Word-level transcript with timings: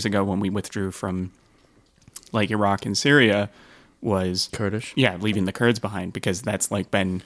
years 0.00 0.06
ago 0.06 0.24
when 0.24 0.40
we 0.40 0.48
withdrew 0.50 0.90
from 0.90 1.30
like 2.32 2.50
Iraq 2.50 2.86
and 2.86 2.96
Syria 2.96 3.50
was 4.00 4.48
Kurdish. 4.52 4.94
yeah, 4.96 5.16
leaving 5.20 5.44
the 5.44 5.52
Kurds 5.52 5.78
behind 5.78 6.12
because 6.14 6.40
that's 6.42 6.70
like 6.70 6.90
been 6.90 7.22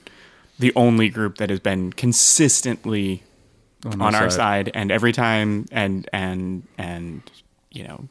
the 0.59 0.73
only 0.75 1.07
group 1.09 1.37
that 1.37 1.49
has 1.49 1.59
been 1.61 1.93
consistently 1.93 3.23
on, 3.85 4.01
our 4.01 4.23
our 4.23 4.29
side. 4.29 4.65
side. 4.67 4.71
and 4.73 4.91
every 4.91 5.13
time 5.13 5.65
and 5.71 6.09
and 6.11 6.63
and 6.77 7.21
you 7.71 7.83
know 7.83 8.07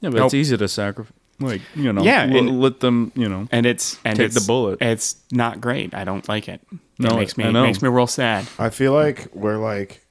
Yeah, 0.00 0.10
but 0.10 0.18
Nope. 0.18 0.24
it's 0.26 0.34
easy 0.34 0.56
to 0.56 0.68
sacrifice. 0.68 1.12
Like 1.40 1.62
you 1.74 1.92
know, 1.92 2.02
Yeah, 2.04 2.28
l- 2.30 2.36
and- 2.36 2.60
let 2.60 2.78
them. 2.78 3.10
You 3.16 3.28
know, 3.28 3.48
and 3.50 3.66
it's 3.66 3.98
and 4.04 4.16
Take 4.16 4.26
it's, 4.26 4.34
the 4.40 4.46
bullet. 4.46 4.80
It's 4.80 5.16
not 5.32 5.60
great. 5.60 5.92
I 5.92 6.04
don't 6.04 6.28
like 6.28 6.48
it. 6.48 6.60
No, 7.00 7.08
it 7.10 7.16
makes 7.16 7.36
me 7.36 7.44
I 7.44 7.50
know. 7.50 7.64
makes 7.64 7.82
me 7.82 7.88
real 7.88 8.06
sad. 8.06 8.46
I 8.56 8.70
feel 8.70 8.92
like 8.92 9.26
we're 9.34 9.56
like 9.58 10.03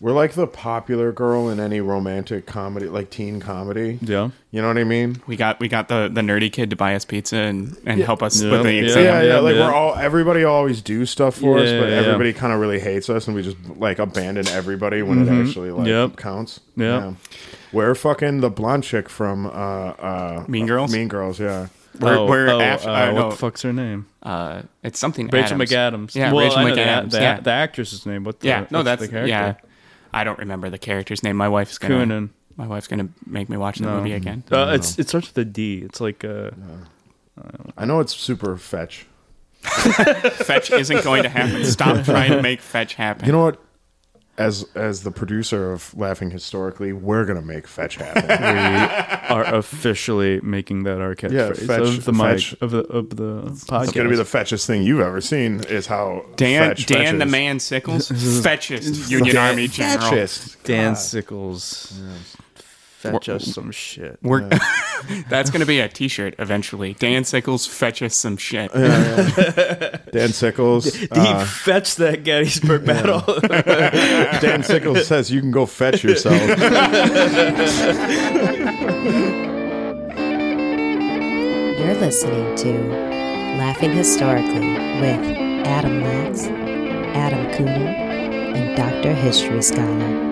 we're 0.00 0.12
like 0.12 0.32
the 0.32 0.46
popular 0.46 1.10
girl 1.12 1.48
in 1.48 1.58
any 1.58 1.80
romantic 1.80 2.46
comedy, 2.46 2.86
like 2.86 3.10
teen 3.10 3.40
comedy. 3.40 3.98
yeah. 4.00 4.30
You 4.50 4.62
know 4.62 4.68
what 4.68 4.78
I 4.78 4.84
mean? 4.84 5.20
We 5.26 5.36
got 5.36 5.58
we 5.60 5.68
got 5.68 5.88
the 5.88 6.08
the 6.12 6.20
nerdy 6.20 6.50
kid 6.52 6.70
to 6.70 6.76
buy 6.76 6.94
us 6.94 7.04
pizza 7.04 7.36
and 7.36 7.76
and 7.84 8.00
help 8.00 8.22
us 8.22 8.40
Yeah. 8.40 8.50
with 8.52 8.62
the 8.62 8.72
Yeah. 8.72 8.82
exam. 8.82 9.04
Yeah, 9.04 9.22
yeah. 9.22 9.28
yeah, 9.34 9.38
like 9.40 9.56
yeah. 9.56 9.66
we're 9.66 9.74
all 9.74 9.94
everybody 9.96 10.44
always 10.44 10.80
do 10.80 11.04
stuff 11.04 11.34
for 11.36 11.58
us, 11.58 11.70
but 11.70 11.88
yeah, 11.90 11.96
everybody 11.96 12.32
kind 12.32 12.52
of 12.52 12.60
really 12.60 12.78
hates 12.80 13.10
us, 13.10 13.26
and 13.26 13.34
we 13.36 13.42
just 13.42 13.56
like 13.76 13.98
abandon 13.98 14.46
everybody 14.48 15.02
when 15.02 15.26
it 15.26 15.30
actually 15.46 15.70
like 15.70 15.86
Yep. 15.86 16.16
counts. 16.16 16.60
Yep. 16.76 17.02
Yeah. 17.02 17.12
We're 17.72 17.94
fucking 17.94 18.40
the 18.40 18.50
blonde 18.50 18.84
chick 18.84 19.08
from 19.08 19.46
uh 19.46 19.50
uh 19.50 20.44
Mean 20.48 20.66
Girls? 20.66 20.92
Mean 20.92 21.08
Girls, 21.08 21.38
yeah. 21.40 21.66
We're, 22.00 22.14
oh, 22.16 22.26
we're 22.26 22.48
oh, 22.48 22.60
Af- 22.60 22.86
uh, 22.86 22.90
uh, 22.90 23.12
what 23.12 23.30
the 23.30 23.36
fuck's 23.36 23.62
her 23.62 23.72
name? 23.72 24.06
uh, 24.22 24.62
it's 24.84 25.00
something 25.00 25.26
Rachel 25.28 25.60
Adams. 25.60 26.12
McAdams. 26.12 26.14
Yeah, 26.14 26.32
well, 26.32 26.44
Rachel 26.46 26.58
I 26.58 26.70
the- 26.70 26.76
McAdams. 26.80 27.10
The, 27.10 27.20
yeah, 27.20 27.40
the 27.40 27.50
actress's 27.50 28.06
name. 28.06 28.22
What? 28.24 28.38
The, 28.40 28.46
yeah. 28.48 28.66
No, 28.70 28.78
what's 28.78 28.84
that's 28.86 29.02
the 29.02 29.08
character? 29.08 29.28
yeah. 29.28 29.54
I 30.12 30.24
don't 30.24 30.38
remember 30.38 30.70
the 30.70 30.78
character's 30.78 31.22
name. 31.22 31.36
My 31.36 31.48
wife's 31.48 31.78
gonna. 31.78 31.94
Coonan. 32.06 32.30
My 32.56 32.66
wife's 32.66 32.88
gonna 32.88 33.08
make 33.26 33.48
me 33.48 33.56
watch 33.56 33.78
the 33.78 33.84
No. 33.86 33.98
movie 33.98 34.12
again. 34.12 34.42
Uh, 34.50 34.72
it's 34.74 34.98
it 34.98 35.08
starts 35.08 35.28
with 35.28 35.38
a 35.38 35.44
D. 35.44 35.78
It's 35.78 36.00
like 36.00 36.24
uh, 36.24 36.50
I 37.76 37.84
know 37.84 38.00
it's 38.00 38.14
super 38.16 38.56
fetch. 38.56 39.06
fetch 39.62 40.70
isn't 40.70 41.02
going 41.04 41.22
to 41.24 41.28
happen. 41.28 41.64
Stop 41.64 42.04
trying 42.04 42.30
to 42.32 42.42
make 42.42 42.60
fetch 42.60 42.94
happen. 42.94 43.26
You 43.26 43.32
know 43.32 43.44
what? 43.44 43.62
As 44.38 44.64
as 44.76 45.02
the 45.02 45.10
producer 45.10 45.72
of 45.72 45.92
Laughing 45.98 46.30
Historically, 46.30 46.92
we're 46.92 47.24
gonna 47.24 47.42
make 47.42 47.66
fetch 47.66 47.96
happen. 47.96 48.24
we 48.28 49.34
are 49.34 49.44
officially 49.52 50.40
making 50.42 50.84
that 50.84 51.00
our 51.00 51.16
catchphrase 51.16 51.32
Yeah, 51.60 51.66
fetch- 51.66 51.80
of 51.98 52.04
the 52.04 52.12
mic 52.12 52.22
fetch. 52.38 52.54
of 52.60 52.70
the 52.70 52.78
of 52.84 53.10
the 53.10 53.42
podcast. 53.66 53.82
it's 53.82 53.92
gonna 53.92 54.08
be 54.08 54.14
the 54.16 54.24
fetchest 54.24 54.66
thing 54.68 54.82
you've 54.84 55.00
ever 55.00 55.20
seen. 55.20 55.60
Is 55.68 55.86
how 55.88 56.24
Dan 56.36 56.68
fetch 56.68 56.86
Dan 56.86 57.18
the 57.18 57.26
man 57.26 57.58
Sickles 57.58 58.08
fetchest 58.42 59.10
Union 59.10 59.36
Army 59.36 59.66
general. 59.66 60.08
Fetchest. 60.08 60.62
Dan 60.62 60.92
God. 60.92 60.98
Sickles. 60.98 62.00
Fetch 62.98 63.28
us 63.28 63.54
some 63.54 63.70
shit. 63.70 64.18
We're, 64.22 64.40
that's 65.28 65.50
going 65.50 65.60
to 65.60 65.66
be 65.66 65.78
a 65.78 65.88
T-shirt 65.88 66.34
eventually. 66.40 66.94
Dan 66.94 67.22
Sickles 67.22 67.64
fetch 67.64 68.02
us 68.02 68.16
some 68.16 68.36
shit. 68.36 68.72
Dan 68.74 70.32
Sickles. 70.32 70.92
he 70.92 71.08
uh, 71.12 71.44
fetched 71.44 71.98
that 71.98 72.24
Gettysburg 72.24 72.84
battle. 72.84 73.20
Dan 74.40 74.64
Sickles 74.64 75.06
says 75.06 75.30
you 75.30 75.40
can 75.40 75.52
go 75.52 75.64
fetch 75.64 76.02
yourself. 76.02 76.40
You're 81.78 81.94
listening 82.00 82.56
to 82.56 82.72
Laughing 83.58 83.92
Historically 83.92 84.72
with 85.00 85.24
Adam 85.68 86.02
Lax, 86.02 86.46
Adam 87.14 87.46
Coonan, 87.52 87.94
and 88.56 88.76
Dr. 88.76 89.14
History 89.14 89.62
Scholar. 89.62 90.26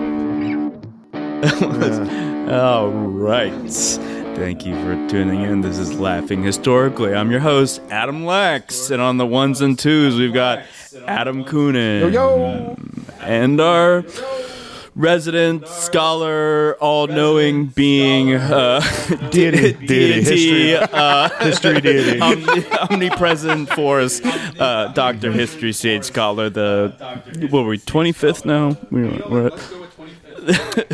All 2.47 2.89
right. 2.91 3.51
Thank 3.69 4.65
you 4.65 4.73
for 4.75 4.93
tuning 5.09 5.41
in. 5.41 5.61
This 5.61 5.77
is 5.77 5.99
Laughing 5.99 6.43
Historically. 6.43 7.13
I'm 7.13 7.29
your 7.29 7.39
host, 7.41 7.81
Adam 7.89 8.25
Lax. 8.25 8.89
And 8.89 9.01
on 9.01 9.17
the 9.17 9.25
ones 9.25 9.59
and 9.61 9.77
twos, 9.77 10.15
we've 10.17 10.33
got 10.33 10.63
Adam 11.07 11.43
Coonan. 11.43 12.13
Yo, 12.13 12.77
And 13.21 13.59
our 13.59 14.05
resident 14.95 15.67
scholar, 15.67 16.75
all 16.79 17.07
knowing 17.07 17.65
being, 17.67 18.35
uh, 18.35 18.79
Deity. 19.31 19.73
deity. 19.85 20.21
History. 20.23 20.75
uh, 20.77 21.29
history 21.43 21.81
deity. 21.81 22.19
omni- 22.21 22.65
omnipresent 22.89 23.69
force, 23.73 24.21
uh, 24.23 24.91
Dr. 24.95 25.31
History 25.33 25.73
Sage 25.73 26.05
Scholar, 26.05 26.49
the, 26.49 26.93
what 27.49 27.63
were 27.63 27.69
we, 27.69 27.77
25th 27.79 28.45
now? 28.45 28.77
We- 28.89 29.21
We're 29.29 29.47
at, 29.47 29.53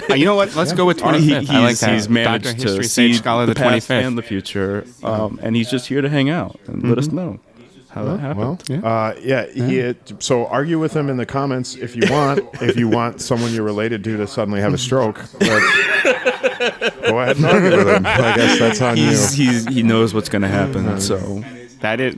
Uh, 0.09 0.15
you 0.15 0.25
know 0.25 0.35
what? 0.35 0.55
Let's 0.55 0.73
go 0.73 0.85
with 0.85 0.97
25th. 0.97 1.19
he, 1.19 1.35
I 1.35 1.39
he's, 1.39 1.49
like 1.49 1.77
that. 1.77 1.93
he's 1.93 2.09
managed 2.09 2.45
Dr. 2.45 2.57
to 2.57 2.63
History 2.63 2.83
see 2.83 2.89
Sage 3.13 3.17
Scholar 3.17 3.45
the, 3.45 3.53
the, 3.53 3.59
past 3.59 3.89
25th. 3.89 4.07
and 4.07 4.17
the 4.17 4.21
future, 4.21 4.85
um, 5.03 5.39
and 5.41 5.55
he's 5.55 5.69
just 5.69 5.87
here 5.87 6.01
to 6.01 6.09
hang 6.09 6.29
out 6.29 6.59
and 6.67 6.83
let 6.87 6.97
us 6.97 7.07
know 7.07 7.39
how 7.89 8.03
that 8.05 8.19
happened. 8.19 8.63
Well, 8.69 8.85
uh, 8.85 9.13
yeah, 9.21 9.45
he. 9.51 9.93
So 10.19 10.47
argue 10.47 10.79
with 10.79 10.95
him 10.95 11.09
in 11.09 11.17
the 11.17 11.25
comments 11.25 11.75
if 11.75 11.95
you 11.95 12.03
want. 12.09 12.39
if 12.61 12.75
you 12.77 12.89
want 12.89 13.21
someone 13.21 13.53
you're 13.53 13.63
related 13.63 14.03
to 14.05 14.17
to 14.17 14.27
suddenly 14.27 14.61
have 14.61 14.73
a 14.73 14.77
stroke, 14.77 15.19
let's- 15.39 16.03
go 17.07 17.19
ahead 17.19 17.37
and 17.37 17.45
argue 17.45 17.77
with 17.77 17.87
him. 17.87 18.05
I 18.05 18.35
guess 18.35 18.59
that's 18.59 18.81
on 18.81 18.97
he's, 18.97 19.37
you. 19.37 19.51
he's 19.51 19.67
he 19.67 19.83
knows 19.83 20.13
what's 20.13 20.29
going 20.29 20.41
to 20.41 20.47
happen. 20.47 20.99
So 20.99 21.43
that 21.81 21.99
is 21.99 22.15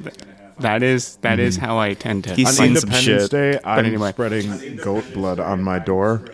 that 0.59 0.83
is 0.83 1.17
that 1.17 1.39
is 1.39 1.57
how 1.57 1.77
I 1.77 1.93
tend 1.93 2.23
to. 2.25 2.33
He's 2.33 2.47
On 2.47 2.53
seen 2.53 2.75
some 2.77 2.89
Independence 2.89 3.23
shit. 3.23 3.31
Day, 3.31 3.59
I'm 3.63 3.85
anyway. 3.85 4.11
spreading 4.11 4.77
goat 4.77 5.03
blood 5.13 5.39
on 5.39 5.61
my 5.61 5.79
door. 5.79 6.21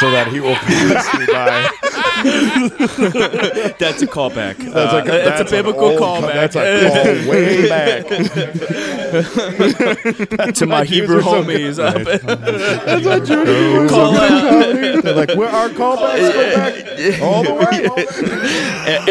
So 0.00 0.10
that 0.10 0.28
he 0.28 0.40
will 0.40 0.54
pass 0.56 1.06
me 1.18 1.26
by. 1.26 1.70
that's 3.78 4.02
a 4.02 4.06
callback. 4.06 4.56
That's 4.58 4.92
Uh, 4.92 4.94
like 4.94 5.08
a, 5.08 5.16
it's 5.16 5.24
that's 5.28 5.40
a 5.50 5.54
biblical 5.56 5.90
callback 5.92 6.52
That's 6.52 6.56
a 6.56 6.88
call 6.88 7.04
way 7.30 7.68
back. 7.68 8.06
to 10.54 10.66
my 10.66 10.84
Hebrew 10.84 11.22
Jews 11.22 11.78
are 11.78 11.92
so 11.92 11.98
homies. 12.04 12.22
That's 12.84 13.06
what 13.06 13.24
Jews 13.24 13.90
Call. 13.90 14.12
They're 14.12 15.14
like, 15.14 15.34
where 15.36 15.48
our 15.48 15.68
callbacks 15.70 16.32
go 16.32 16.54
back 16.54 16.74
all 17.22 17.42
the 17.42 17.54
way. 17.54 17.88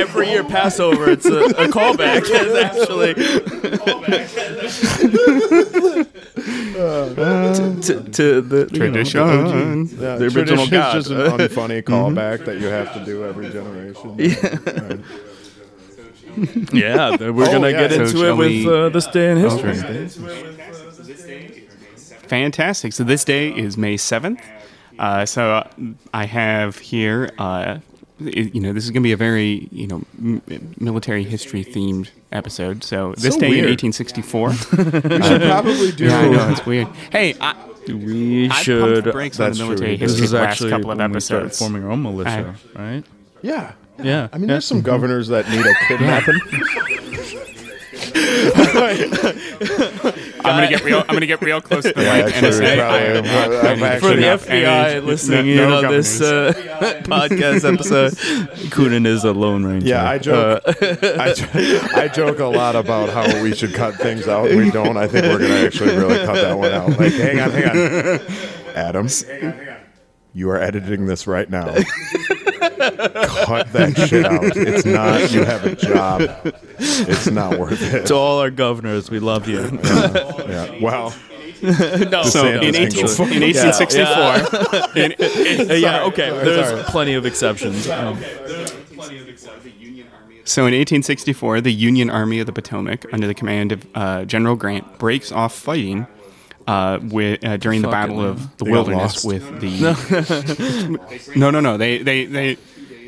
every 0.01 0.29
year 0.29 0.43
Passover, 0.43 1.09
it's 1.09 1.25
a, 1.25 1.45
a 1.45 1.67
callback. 1.67 2.21
It's 2.25 2.55
actually 2.55 3.15
to, 6.73 7.79
to, 7.83 8.03
to 8.11 8.41
the 8.41 8.69
you 8.71 8.79
know, 8.79 8.91
Tradition. 8.91 9.27
the 9.27 10.13
OG. 10.13 10.19
The 10.19 10.25
original 10.39 10.67
God. 10.67 10.93
just 10.93 11.09
an 11.09 11.17
unfunny 11.17 11.81
callback 11.83 12.45
that 12.45 12.59
you 12.59 12.67
have 12.67 12.92
to 12.93 13.05
do 13.05 13.25
every 13.25 13.49
generation. 13.51 14.17
Right. 14.17 14.99
Yeah, 16.73 17.15
we're 17.19 17.43
Oh, 17.43 17.51
gonna 17.51 17.69
yeah. 17.69 17.87
get 17.87 17.91
So 17.91 18.01
into 18.05 18.27
it 18.27 18.33
with 18.35 18.47
we- 18.49 18.67
uh, 18.67 18.89
this 18.89 19.05
day 19.07 19.31
in 19.31 19.37
history. 19.37 19.75
Fantastic. 22.27 22.93
So 22.93 23.03
this 23.03 23.23
day 23.23 23.49
is 23.49 23.77
May 23.77 23.95
7th. 23.97 24.41
Uh, 24.97 25.25
so 25.25 25.51
uh, 25.57 25.69
I 26.13 26.25
have 26.25 26.77
here, 26.79 27.29
uh, 27.37 27.79
you 28.19 28.59
know, 28.61 28.73
this 28.73 28.83
is 28.85 28.89
going 28.91 29.01
to 29.03 29.07
be 29.07 29.11
a 29.11 29.17
very, 29.17 29.67
you 29.71 29.87
know, 29.87 30.01
m- 30.19 30.41
military 30.79 31.23
history 31.23 31.63
themed 31.63 32.09
episode. 32.31 32.83
So 32.83 33.13
this 33.17 33.35
So 33.35 33.39
day 33.41 33.49
weird. 33.49 33.65
in 33.65 33.71
1864. 33.71 34.49
We 34.49 34.55
should 35.23 35.41
probably 35.41 35.91
do. 35.91 36.05
yeah, 36.05 36.17
I 36.19 36.29
know, 36.29 36.49
it's 36.49 36.65
weird. 36.65 36.87
Hey, 37.11 37.35
I, 37.41 37.55
We 37.87 38.49
I 38.49 38.53
should. 38.61 39.03
the 39.03 39.11
brakes 39.11 39.39
on 39.39 39.47
That's 39.47 39.57
the 39.57 39.65
true. 39.65 39.75
military 39.75 39.97
This 39.97 40.11
This 40.11 40.21
history 40.21 40.25
is 40.25 40.31
the 40.31 40.37
last 40.37 40.59
couple 40.69 40.91
of 40.91 40.97
when 40.97 41.11
we 41.11 41.19
started 41.19 41.45
episodes. 41.47 41.59
forming 41.59 41.83
our 41.83 41.91
own 41.91 42.03
militia, 42.03 42.55
right? 42.75 43.03
Yeah. 43.41 43.73
Yeah. 44.01 44.27
I 44.31 44.37
mean, 44.37 44.47
there's 44.47 44.65
some 44.65 44.79
mm-hmm. 44.79 44.85
governors 44.85 45.27
that 45.27 45.49
need 45.49 45.65
a 45.65 45.73
kidnapping. 45.87 46.39
I'm 48.15 49.09
gonna 50.43 50.69
get 50.69 50.83
real. 50.83 50.99
I'm 50.99 51.07
gonna 51.15 51.25
get 51.25 51.41
real 51.41 51.61
close 51.61 51.83
to 51.83 51.93
the 51.93 52.03
Yeah, 52.03 52.25
mic 52.25 52.35
and 52.43 52.53
say. 52.53 52.79
I 52.79 52.97
am 52.99 53.23
not 53.23 53.49
Well, 53.49 53.61
planning 53.61 53.83
I'm 53.83 53.99
For 53.99 54.15
the 54.15 54.21
FBI 54.23 54.89
any- 54.91 54.99
listening 55.01 55.55
no- 55.55 55.63
in 55.63 55.69
no 55.69 55.77
on 55.77 55.83
this 55.93 56.21
uh, 56.21 56.53
podcast 57.05 57.71
episode, 57.73 58.13
Coonan 58.71 59.05
is 59.07 59.23
a 59.23 59.31
lone 59.33 59.65
ranger. 59.65 59.87
Yeah, 59.87 60.07
I 60.09 60.17
joke. 60.19 60.61
Uh, 60.65 60.73
I, 61.19 61.33
jo- 61.33 61.87
I 61.95 62.07
joke 62.13 62.39
a 62.39 62.45
lot 62.45 62.75
about 62.75 63.09
how 63.09 63.41
we 63.41 63.55
should 63.55 63.73
cut 63.73 63.95
things 63.95 64.27
out. 64.27 64.49
We 64.49 64.69
don't. 64.71 64.97
I 64.97 65.07
think 65.07 65.25
we're 65.25 65.39
gonna 65.39 65.65
actually 65.65 65.95
really 65.95 66.23
cut 66.25 66.35
that 66.35 66.57
one 66.57 66.71
out. 66.71 66.89
Like, 66.99 67.13
hang 67.13 67.39
on, 67.39 67.51
hang 67.51 67.69
on, 67.69 68.19
Adam. 68.75 69.07
You 70.35 70.49
are 70.49 70.59
editing 70.59 71.05
this 71.05 71.27
right 71.27 71.47
now. 71.49 71.73
Cut 73.45 73.71
that 73.73 73.97
shit 74.09 74.25
out. 74.25 74.43
It's 74.43 74.85
not. 74.85 75.31
You 75.31 75.43
have 75.43 75.65
a 75.65 75.75
job. 75.75 76.21
It's 76.79 77.27
not 77.29 77.59
worth 77.59 77.81
it. 77.81 78.05
to 78.07 78.15
all 78.15 78.39
our 78.39 78.51
governors, 78.51 79.09
we 79.09 79.19
love 79.19 79.47
you. 79.47 79.61
Yeah. 79.83 80.77
Well, 80.81 81.15
no, 81.63 82.23
So 82.23 82.43
DeSantis 82.43 82.63
in, 82.63 82.73
can 82.73 82.75
18, 82.75 82.99
in 83.31 83.41
1864, 83.41 85.01
in- 85.01 85.11
in- 85.13 85.71
Uh, 85.71 85.73
yeah, 85.75 86.03
okay. 86.03 86.29
sorry, 86.29 86.43
There's 86.45 86.67
sorry. 86.69 86.83
plenty 86.83 87.13
of 87.13 87.25
exceptions. 87.25 87.87
Um, 87.89 88.17
So 90.45 90.63
in 90.63 90.73
1864, 90.73 91.61
the 91.61 91.71
Union 91.71 92.09
Army 92.09 92.39
of 92.39 92.45
the 92.47 92.51
Potomac, 92.51 93.05
under 93.13 93.27
the 93.27 93.33
command 93.33 93.71
of 93.71 93.85
uh, 93.95 94.25
General 94.25 94.57
Grant, 94.57 94.99
breaks 94.99 95.31
off 95.31 95.55
fighting 95.55 96.05
uh, 96.67 96.99
with, 97.01 97.43
uh, 97.45 97.55
during 97.55 97.81
the 97.81 97.87
Fuck 97.87 97.93
it, 97.93 98.07
Battle 98.09 98.17
man. 98.17 98.25
of 98.27 98.57
the 98.57 98.65
They 98.65 98.71
got 98.71 98.73
Wilderness 98.87 99.23
lost. 99.23 99.25
with 99.25 99.61
the. 99.61 101.33
no, 101.37 101.49
no, 101.49 101.61
no. 101.61 101.77
They 101.77 101.99
they 101.99 102.25
they 102.25 102.57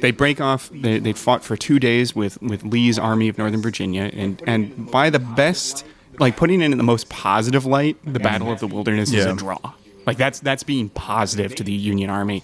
they 0.06 0.12
break 0.12 0.40
off. 0.40 0.70
They, 0.70 1.00
they 1.00 1.14
fought 1.14 1.44
for 1.44 1.58
two 1.58 1.80
days 1.80 2.16
with, 2.16 2.40
with 2.40 2.64
Lee's 2.64 3.00
Army 3.00 3.28
of 3.28 3.40
Northern 3.40 3.64
Virginia, 3.64 4.12
and 4.14 4.40
and 4.46 4.92
by 4.92 5.10
the 5.10 5.18
best, 5.18 5.84
like 6.20 6.38
putting 6.38 6.62
it 6.62 6.66
in 6.66 6.78
the 6.78 6.84
most 6.84 7.10
positive 7.10 7.66
light, 7.66 7.98
the 8.06 8.20
Battle 8.20 8.52
of 8.52 8.60
the 8.60 8.68
Wilderness 8.68 9.12
is 9.12 9.26
a 9.26 9.34
draw. 9.34 9.74
Like 10.06 10.18
that's 10.18 10.40
that's 10.40 10.62
being 10.62 10.90
positive 10.90 11.56
to 11.56 11.64
the 11.64 11.72
Union 11.72 12.12
Army, 12.12 12.44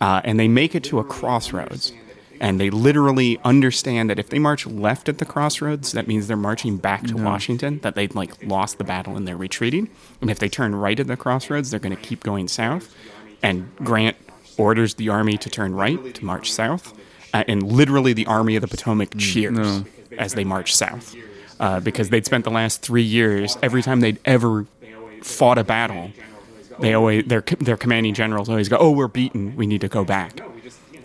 uh, 0.00 0.20
and 0.22 0.38
they 0.38 0.46
make 0.46 0.76
it 0.76 0.84
to 0.84 1.00
a 1.00 1.04
crossroads. 1.04 1.92
And 2.38 2.58
they 2.58 2.70
literally 2.70 3.38
understand 3.44 4.08
that 4.08 4.18
if 4.18 4.30
they 4.30 4.38
march 4.38 4.64
left 4.66 5.10
at 5.10 5.18
the 5.18 5.26
crossroads, 5.26 5.92
that 5.92 6.06
means 6.06 6.26
they're 6.28 6.38
marching 6.38 6.76
back 6.78 7.02
to 7.08 7.16
Washington. 7.16 7.80
That 7.80 7.96
they've 7.96 8.14
like 8.14 8.46
lost 8.46 8.78
the 8.78 8.84
battle 8.84 9.16
and 9.16 9.26
they're 9.26 9.36
retreating. 9.36 9.90
And 10.20 10.30
if 10.30 10.38
they 10.38 10.48
turn 10.48 10.76
right 10.76 10.98
at 10.98 11.08
the 11.08 11.16
crossroads, 11.16 11.70
they're 11.70 11.80
going 11.80 11.94
to 11.94 12.00
keep 12.00 12.22
going 12.22 12.46
south. 12.46 12.94
And 13.42 13.74
Grant 13.78 14.16
orders 14.60 14.94
the 14.94 15.08
army 15.08 15.36
to 15.38 15.48
turn 15.50 15.74
right 15.74 16.14
to 16.14 16.24
march 16.24 16.52
south. 16.52 16.92
Uh, 17.32 17.44
and 17.46 17.62
literally, 17.62 18.12
the 18.12 18.26
Army 18.26 18.56
of 18.56 18.60
the 18.60 18.66
Potomac 18.68 19.16
cheers 19.16 19.84
as 20.18 20.34
they 20.34 20.42
march 20.42 20.74
south 20.74 21.14
uh, 21.60 21.78
because 21.78 22.10
they'd 22.10 22.26
spent 22.26 22.42
the 22.44 22.50
last 22.50 22.82
three 22.82 23.02
years 23.04 23.56
every 23.62 23.82
time 23.82 24.00
they'd 24.00 24.18
ever 24.24 24.66
fought 25.22 25.56
a 25.56 25.62
battle. 25.62 26.10
They 26.80 26.92
always 26.94 27.26
their 27.26 27.42
their 27.60 27.76
commanding 27.76 28.14
generals 28.14 28.48
always 28.48 28.68
go, 28.68 28.78
"Oh, 28.80 28.90
we're 28.90 29.06
beaten. 29.06 29.54
We 29.54 29.66
need 29.68 29.80
to 29.82 29.88
go 29.88 30.02
back." 30.04 30.40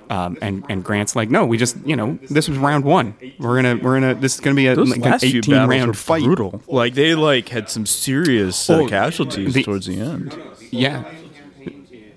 Um, 0.09 0.37
and 0.41 0.63
and 0.69 0.83
Grant's 0.83 1.15
like, 1.15 1.29
"No, 1.29 1.45
we 1.45 1.57
just 1.57 1.77
you 1.85 1.95
know 1.95 2.17
this 2.29 2.47
was 2.49 2.57
round 2.57 2.85
one. 2.85 3.13
We're 3.37 3.61
gonna 3.61 3.75
we're 3.83 3.99
gonna 3.99 4.15
this 4.15 4.35
is 4.35 4.39
gonna 4.39 4.55
be 4.55 4.67
a, 4.67 4.75
Those 4.75 4.89
like 4.89 4.97
an 5.05 5.11
last 5.11 5.21
few 5.25 5.39
eighteen 5.39 5.67
round 5.67 5.97
fight." 5.97 6.23
brutal. 6.23 6.61
Like 6.67 6.93
they 6.95 7.13
like 7.13 7.49
had 7.49 7.69
some 7.69 7.85
serious 7.85 8.67
uh, 8.69 8.77
Oh, 8.81 8.87
casualties 8.87 9.53
the- 9.53 9.63
towards 9.63 9.85
the 9.85 9.99
end. 9.99 10.35
Yeah. 10.71 11.03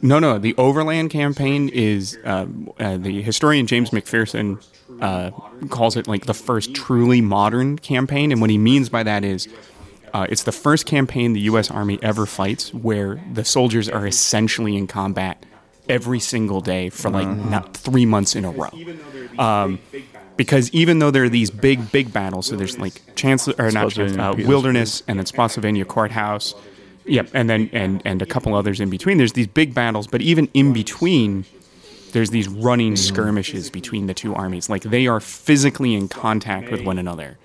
No, 0.02 0.18
no. 0.18 0.38
The 0.38 0.54
Overland 0.56 1.10
campaign 1.10 1.68
is 1.68 2.18
uh, 2.24 2.46
uh, 2.78 2.96
the 2.96 3.22
historian 3.22 3.66
James 3.66 3.90
McPherson 3.90 4.64
uh, 5.00 5.30
calls 5.68 5.96
it 5.96 6.06
like 6.06 6.26
the 6.26 6.34
first 6.34 6.74
truly 6.74 7.20
modern 7.20 7.78
campaign, 7.78 8.32
and 8.32 8.40
what 8.40 8.50
he 8.50 8.58
means 8.58 8.88
by 8.88 9.02
that 9.02 9.24
is 9.24 9.48
uh, 10.12 10.26
it's 10.28 10.44
the 10.44 10.52
first 10.52 10.86
campaign 10.86 11.32
the 11.32 11.40
U.S. 11.40 11.70
Army 11.70 11.98
ever 12.02 12.26
fights 12.26 12.72
where 12.72 13.20
the 13.32 13.44
soldiers 13.44 13.88
are 13.88 14.06
essentially 14.06 14.76
in 14.76 14.86
combat 14.86 15.44
every 15.88 16.20
single 16.20 16.60
day 16.60 16.90
for 16.90 17.10
like 17.10 17.28
not 17.28 17.76
three 17.76 18.06
months 18.06 18.34
in 18.36 18.44
a 18.44 18.50
row. 18.50 18.70
Um, 19.38 19.78
because 20.36 20.70
even 20.72 20.98
though 21.00 21.10
there 21.10 21.24
are 21.24 21.28
these 21.28 21.50
big, 21.50 21.90
big 21.90 22.12
battles, 22.12 22.46
so 22.46 22.56
there's 22.56 22.78
like 22.78 23.02
Chancellor 23.16 23.54
or 23.58 23.70
not 23.70 23.90
Chancellor, 23.90 24.20
uh, 24.20 24.34
Wilderness, 24.36 25.02
and 25.08 25.18
then 25.18 25.26
Spotsylvania 25.26 25.84
Courthouse. 25.84 26.54
Yep, 27.08 27.30
and 27.34 27.48
then 27.48 27.70
and 27.72 28.02
and 28.04 28.22
a 28.22 28.26
couple 28.26 28.54
others 28.54 28.80
in 28.80 28.90
between. 28.90 29.18
There's 29.18 29.32
these 29.32 29.46
big 29.46 29.74
battles, 29.74 30.06
but 30.06 30.20
even 30.20 30.48
in 30.54 30.72
between, 30.72 31.44
there's 32.12 32.30
these 32.30 32.48
running 32.48 32.96
skirmishes 32.96 33.70
between 33.70 34.06
the 34.06 34.14
two 34.14 34.34
armies. 34.34 34.68
Like 34.68 34.82
they 34.82 35.06
are 35.06 35.20
physically 35.20 35.94
in 35.94 36.08
contact 36.08 36.70
with 36.70 36.84
one 36.84 36.98
another 36.98 37.38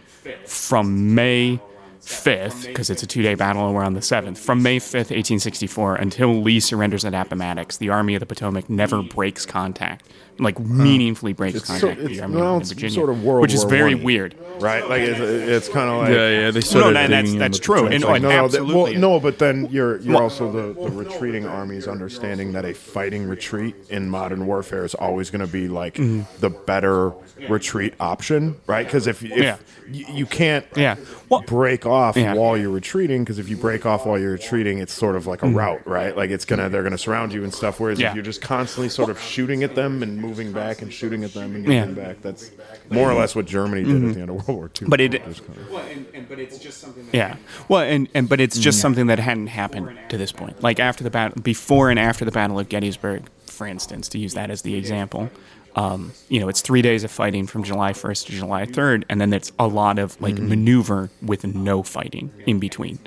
from 0.45 1.15
May 1.15 1.59
5th, 2.05 2.65
because 2.67 2.89
it's 2.89 3.01
a 3.03 3.07
two 3.07 3.21
day 3.21 3.35
battle 3.35 3.65
and 3.65 3.75
we're 3.75 3.83
on 3.83 3.93
the 3.93 3.99
7th, 4.01 4.37
from 4.37 4.61
May 4.61 4.77
5th, 4.79 5.09
1864, 5.11 5.95
until 5.95 6.41
Lee 6.41 6.59
surrenders 6.59 7.05
at 7.05 7.13
Appomattox, 7.13 7.77
the 7.77 7.89
Army 7.89 8.15
of 8.15 8.19
the 8.19 8.25
Potomac 8.25 8.69
never 8.69 9.01
breaks 9.01 9.45
contact, 9.45 10.07
like 10.39 10.59
meaningfully 10.59 11.31
breaks 11.33 11.57
It's 11.57 11.67
so- 11.67 11.73
contact 11.79 11.97
with 12.01 12.05
it's- 12.11 12.17
the 12.17 12.23
Army 12.23 12.35
well, 12.35 12.57
of 12.57 12.67
Virginia, 12.67 12.91
sort 12.93 13.09
of 13.09 13.23
World 13.23 13.41
which 13.41 13.53
is 13.53 13.61
War 13.63 13.69
very 13.69 13.95
One. 13.95 14.03
weird. 14.03 14.35
right? 14.59 14.87
Like 14.87 15.01
it's, 15.01 15.19
it's 15.19 15.69
kind 15.69 15.89
of 15.89 15.97
like 16.01 16.09
Yeah, 16.09 16.29
yeah. 16.29 16.51
They 16.51 16.59
No, 16.59 16.59
started 16.61 16.93
no, 16.93 17.07
that's 17.07 17.33
that's 17.35 17.57
the 17.59 17.63
true. 17.63 17.87
And, 17.87 18.03
trenches. 18.03 18.09
and 18.09 18.23
no, 18.23 18.29
no, 18.29 18.35
that- 18.35 18.43
absolutely. 18.45 18.91
well, 18.93 18.93
no, 18.99 19.19
but 19.19 19.39
then 19.39 19.67
you're 19.71 19.97
you're 20.01 20.21
also 20.21 20.51
the, 20.51 20.73
the 20.81 20.89
retreating 20.91 21.45
armies 21.45 21.87
understanding 21.87 22.51
that 22.53 22.65
a 22.65 22.73
fighting 22.73 23.27
retreat 23.27 23.75
in 23.89 24.09
modern 24.09 24.45
warfare 24.45 24.83
is 24.85 24.93
always 24.95 25.29
going 25.29 25.45
to 25.45 25.51
be 25.51 25.67
like 25.67 25.95
the 25.95 26.49
better 26.65 27.13
retreat 27.49 27.93
option, 27.99 28.57
right? 28.67 28.85
Because 28.85 29.07
if, 29.07 29.23
if 29.23 29.31
Mm-hmm. 29.33 29.41
Yeah. 29.41 29.57
you, 29.91 30.05
you 30.13 30.25
can't 30.25 30.65
Yeah. 30.75 30.95
Well- 31.29 31.41
break 31.47 31.85
off 31.85 31.92
Yeah. 32.15 32.33
while 32.35 32.57
you're 32.57 32.69
retreating, 32.69 33.23
because 33.23 33.39
if 33.39 33.49
you 33.49 33.57
break 33.57 33.85
off 33.85 34.05
while 34.05 34.19
you're 34.19 34.31
retreating, 34.33 34.79
it's 34.79 34.93
sort 34.93 35.15
of 35.15 35.27
like 35.27 35.41
a 35.43 35.47
route, 35.47 35.85
right? 35.87 36.15
Like 36.15 36.29
it's 36.29 36.45
gonna 36.45 36.69
they're 36.69 36.83
gonna 36.83 36.97
surround 36.97 37.33
you 37.33 37.43
and 37.43 37.53
stuff. 37.53 37.79
Whereas 37.79 37.97
Mm. 37.97 38.01
Yeah. 38.01 38.09
if 38.09 38.15
you're 38.15 38.23
just 38.23 38.41
constantly 38.41 38.89
sort 38.89 39.09
of 39.09 39.19
shooting 39.19 39.63
at 39.63 39.75
them 39.75 40.03
and 40.03 40.17
moving 40.17 40.51
back 40.51 40.81
and 40.81 40.91
shooting 40.91 41.23
at 41.23 41.33
them 41.33 41.55
and 41.55 41.65
Yeah. 41.65 41.85
moving 41.85 42.03
back, 42.03 42.21
that's 42.21 42.51
more 42.89 43.09
or 43.09 43.13
less 43.13 43.35
what 43.35 43.45
Germany 43.45 43.83
did 43.83 44.03
at 44.03 44.13
the 44.15 44.21
end 44.21 44.29
of 44.29 44.35
World 44.47 44.59
War 44.59 44.71
II. 44.81 44.87
But 44.89 45.01
it- 45.01 45.11
Just 45.25 45.45
kind 45.45 45.59
of- 45.59 47.13
Yeah. 47.13 47.35
Well, 47.69 47.81
and, 47.81 48.07
and 48.13 48.27
but 48.27 48.39
it's 48.39 48.57
Mm. 48.57 48.61
just 48.61 48.79
something 48.79 49.07
that 49.07 49.19
hadn't 49.19 49.47
happened 49.47 49.89
to 50.09 50.17
this 50.17 50.31
point. 50.31 50.61
Like 50.63 50.79
after 50.79 51.03
the 51.03 51.09
battle, 51.09 51.41
before 51.41 51.89
and 51.89 51.99
after 51.99 52.25
the 52.25 52.31
Battle 52.31 52.59
of 52.59 52.69
Gettysburg, 52.69 53.23
for 53.45 53.67
instance, 53.67 54.07
to 54.09 54.17
use 54.17 54.33
that 54.33 54.49
as 54.49 54.61
the 54.63 54.75
example. 54.75 55.29
Um, 55.75 56.13
you 56.29 56.39
know, 56.39 56.49
it's 56.49 56.61
three 56.61 56.81
days 56.81 57.03
of 57.03 57.11
fighting 57.11 57.47
from 57.47 57.63
July 57.63 57.93
1st 57.93 58.27
to 58.27 58.31
July 58.33 58.65
3rd, 58.65 59.03
and 59.09 59.19
then 59.19 59.33
it's 59.33 59.51
a 59.57 59.67
lot 59.67 59.97
of 59.99 60.19
like 60.21 60.35
Mm-hmm. 60.35 60.49
maneuver 60.49 61.09
with 61.21 61.45
no 61.45 61.81
fighting 61.83 62.31
in 62.45 62.59
between, 62.59 62.99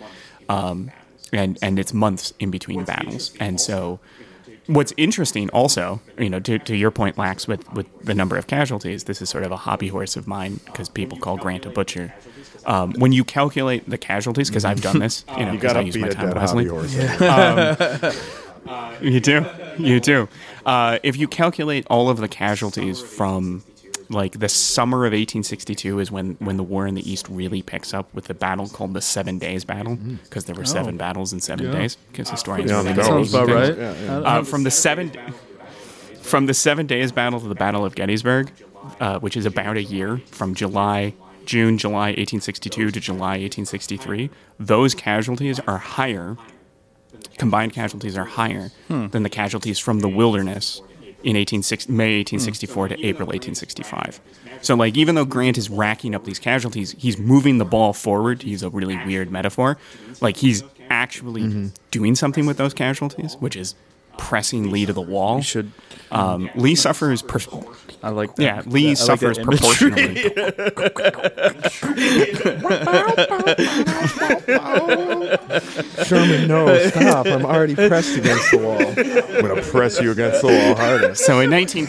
um, 0.49 0.91
and 1.33 1.59
and 1.63 1.79
it's 1.79 1.93
months 1.95 2.33
in 2.41 2.51
between 2.51 2.85
battles. 2.85 3.31
And 3.41 3.61
so, 3.61 4.01
what's 4.67 4.93
interesting 4.97 5.49
also, 5.51 6.01
you 6.19 6.29
know, 6.29 6.41
to, 6.41 6.59
to 6.59 6.75
your 6.77 6.91
point, 6.91 7.17
Lax, 7.19 7.47
with, 7.47 7.71
with 7.73 7.87
the 8.03 8.15
number 8.15 8.37
of 8.37 8.47
casualties, 8.49 9.05
this 9.05 9.23
is 9.23 9.31
sort 9.31 9.45
of 9.45 9.53
a 9.53 9.57
hobby 9.57 9.89
horse 9.89 10.17
of 10.17 10.27
mine 10.27 10.59
because 10.65 10.89
people 10.89 11.17
call 11.19 11.37
Grant 11.37 11.67
a 11.67 11.71
butcher. 11.71 12.13
Um, 12.65 12.95
when 12.99 13.13
you 13.13 13.23
calculate 13.23 13.89
the 13.89 13.97
casualties, 13.99 14.51
because 14.51 14.65
I've 14.65 14.81
done 14.81 14.99
this, 14.99 15.25
you 15.37 15.45
know, 15.45 15.53
you 15.53 15.59
'cause 15.59 15.69
gotta 15.73 15.79
I 15.79 15.83
use 15.83 15.97
my 15.97 16.09
time 16.09 16.31
wisely. 16.35 16.65
hobby 18.67 18.97
horse. 18.97 19.03
You 19.15 19.21
do, 19.21 19.47
you 19.79 20.01
do. 20.01 20.29
Uh, 20.65 20.99
if 21.03 21.17
you 21.17 21.29
calculate 21.29 21.87
all 21.89 22.09
of 22.11 22.19
the 22.19 22.29
casualties 22.29 23.01
from 23.01 23.63
like 24.09 24.39
the 24.39 24.49
summer 24.49 24.99
of 24.99 25.11
1862 25.13 25.99
is 25.99 26.13
when 26.13 26.35
when 26.39 26.57
the 26.57 26.63
war 26.63 26.87
in 26.87 26.95
the 26.95 27.11
East 27.11 27.29
really 27.29 27.61
picks 27.61 27.93
up 27.93 28.13
with 28.15 28.27
the 28.27 28.35
battle 28.35 28.69
called 28.69 28.95
the 28.95 29.01
Seven 29.01 29.39
Days 29.39 29.65
Battle 29.65 29.97
because 29.97 30.45
there 30.45 30.55
were 30.55 30.65
seven 30.65 30.97
battles 30.97 31.33
in 31.33 31.41
seven 31.41 31.73
days 31.73 31.97
because 32.13 32.31
historians 32.31 32.71
Yeah, 32.71 32.83
do 32.83 32.89
that 32.89 32.97
that. 32.97 33.05
Sounds 33.05 33.35
about 33.35 33.49
right. 33.49 33.77
Yeah, 33.77 33.95
yeah. 34.05 34.19
Uh, 34.19 34.43
from 34.45 34.63
the 34.63 34.71
seven 34.71 35.11
from 36.23 36.47
the 36.47 36.55
seven 36.55 36.87
days 36.87 37.11
battle 37.13 37.41
to 37.41 37.49
the 37.49 37.55
battle 37.55 37.85
of 37.85 37.95
gettysburg 37.97 38.51
uh, 39.01 39.19
which 39.19 39.37
is 39.37 39.45
about 39.47 39.77
a 39.77 39.83
year 39.83 40.19
from 40.31 40.55
july 40.55 41.13
june 41.45 41.79
july 41.79 42.09
1862 42.09 42.91
to 42.91 43.01
july 43.01 43.39
1863 43.39 44.31
those 44.59 44.95
casualties 44.95 45.61
are 45.61 45.79
higher 45.79 46.37
combined 47.39 47.73
casualties 47.73 48.17
are 48.17 48.25
higher 48.25 48.71
hmm. 48.89 49.09
than 49.09 49.23
the 49.23 49.31
casualties 49.31 49.79
from 49.79 50.01
the 50.01 50.09
wilderness 50.09 50.79
in 51.23 51.35
1860, 51.35 51.93
May 51.93 52.19
1864 52.19 52.89
to 52.89 52.95
April 53.05 53.27
1865. 53.27 54.21
So, 54.63 54.75
like, 54.75 54.97
even 54.97 55.15
though 55.15 55.25
Grant 55.25 55.59
is 55.59 55.69
racking 55.69 56.15
up 56.15 56.25
these 56.25 56.39
casualties, 56.39 56.93
he's 56.99 57.19
moving 57.19 57.59
the 57.59 57.65
ball 57.65 57.93
forward, 57.93 58.41
to 58.41 58.49
use 58.49 58.63
a 58.63 58.71
really 58.71 58.97
weird 59.05 59.31
metaphor. 59.31 59.77
Like, 60.21 60.37
he's 60.37 60.63
actually 60.89 61.43
mm-hmm. 61.43 61.69
doing 61.91 62.15
something 62.15 62.47
with 62.47 62.57
those 62.59 62.75
casualties, 62.75 63.37
which 63.41 63.57
is 63.57 63.75
pressing 64.19 64.71
Lee 64.71 64.87
to 64.87 64.93
the 64.93 65.01
wall. 65.01 65.41
should- 65.43 65.73
Um, 66.11 66.49
Lee 66.55 66.75
suffers. 66.77 67.21
Per- 67.23 67.41
I 68.03 68.11
like 68.11 68.37
that. 68.37 68.43
yeah, 68.43 68.63
Lee 68.67 68.91
I 68.93 68.95
suffers 68.95 69.37
that 69.39 69.43
imagery. 69.43 69.91
proportionally. 69.91 70.33
Sherman, 76.05 76.47
no, 76.49 76.79
stop. 76.91 77.27
I'm 77.27 77.45
already 77.45 77.75
pressed 77.75 78.17
against 78.17 78.51
the 78.51 78.59
wall. 78.59 78.79
I'm 78.81 78.95
going 79.47 79.57
to 79.57 79.63
press 79.71 80.01
you 80.01 80.11
against 80.11 80.43
the 80.43 80.49
wall 80.49 80.75
harder. 80.77 81.15
So 81.15 81.41
in 81.41 81.51
19 81.51 81.87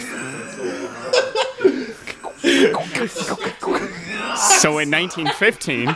So 4.38 4.78
in 4.80 4.90
1915, 4.92 5.96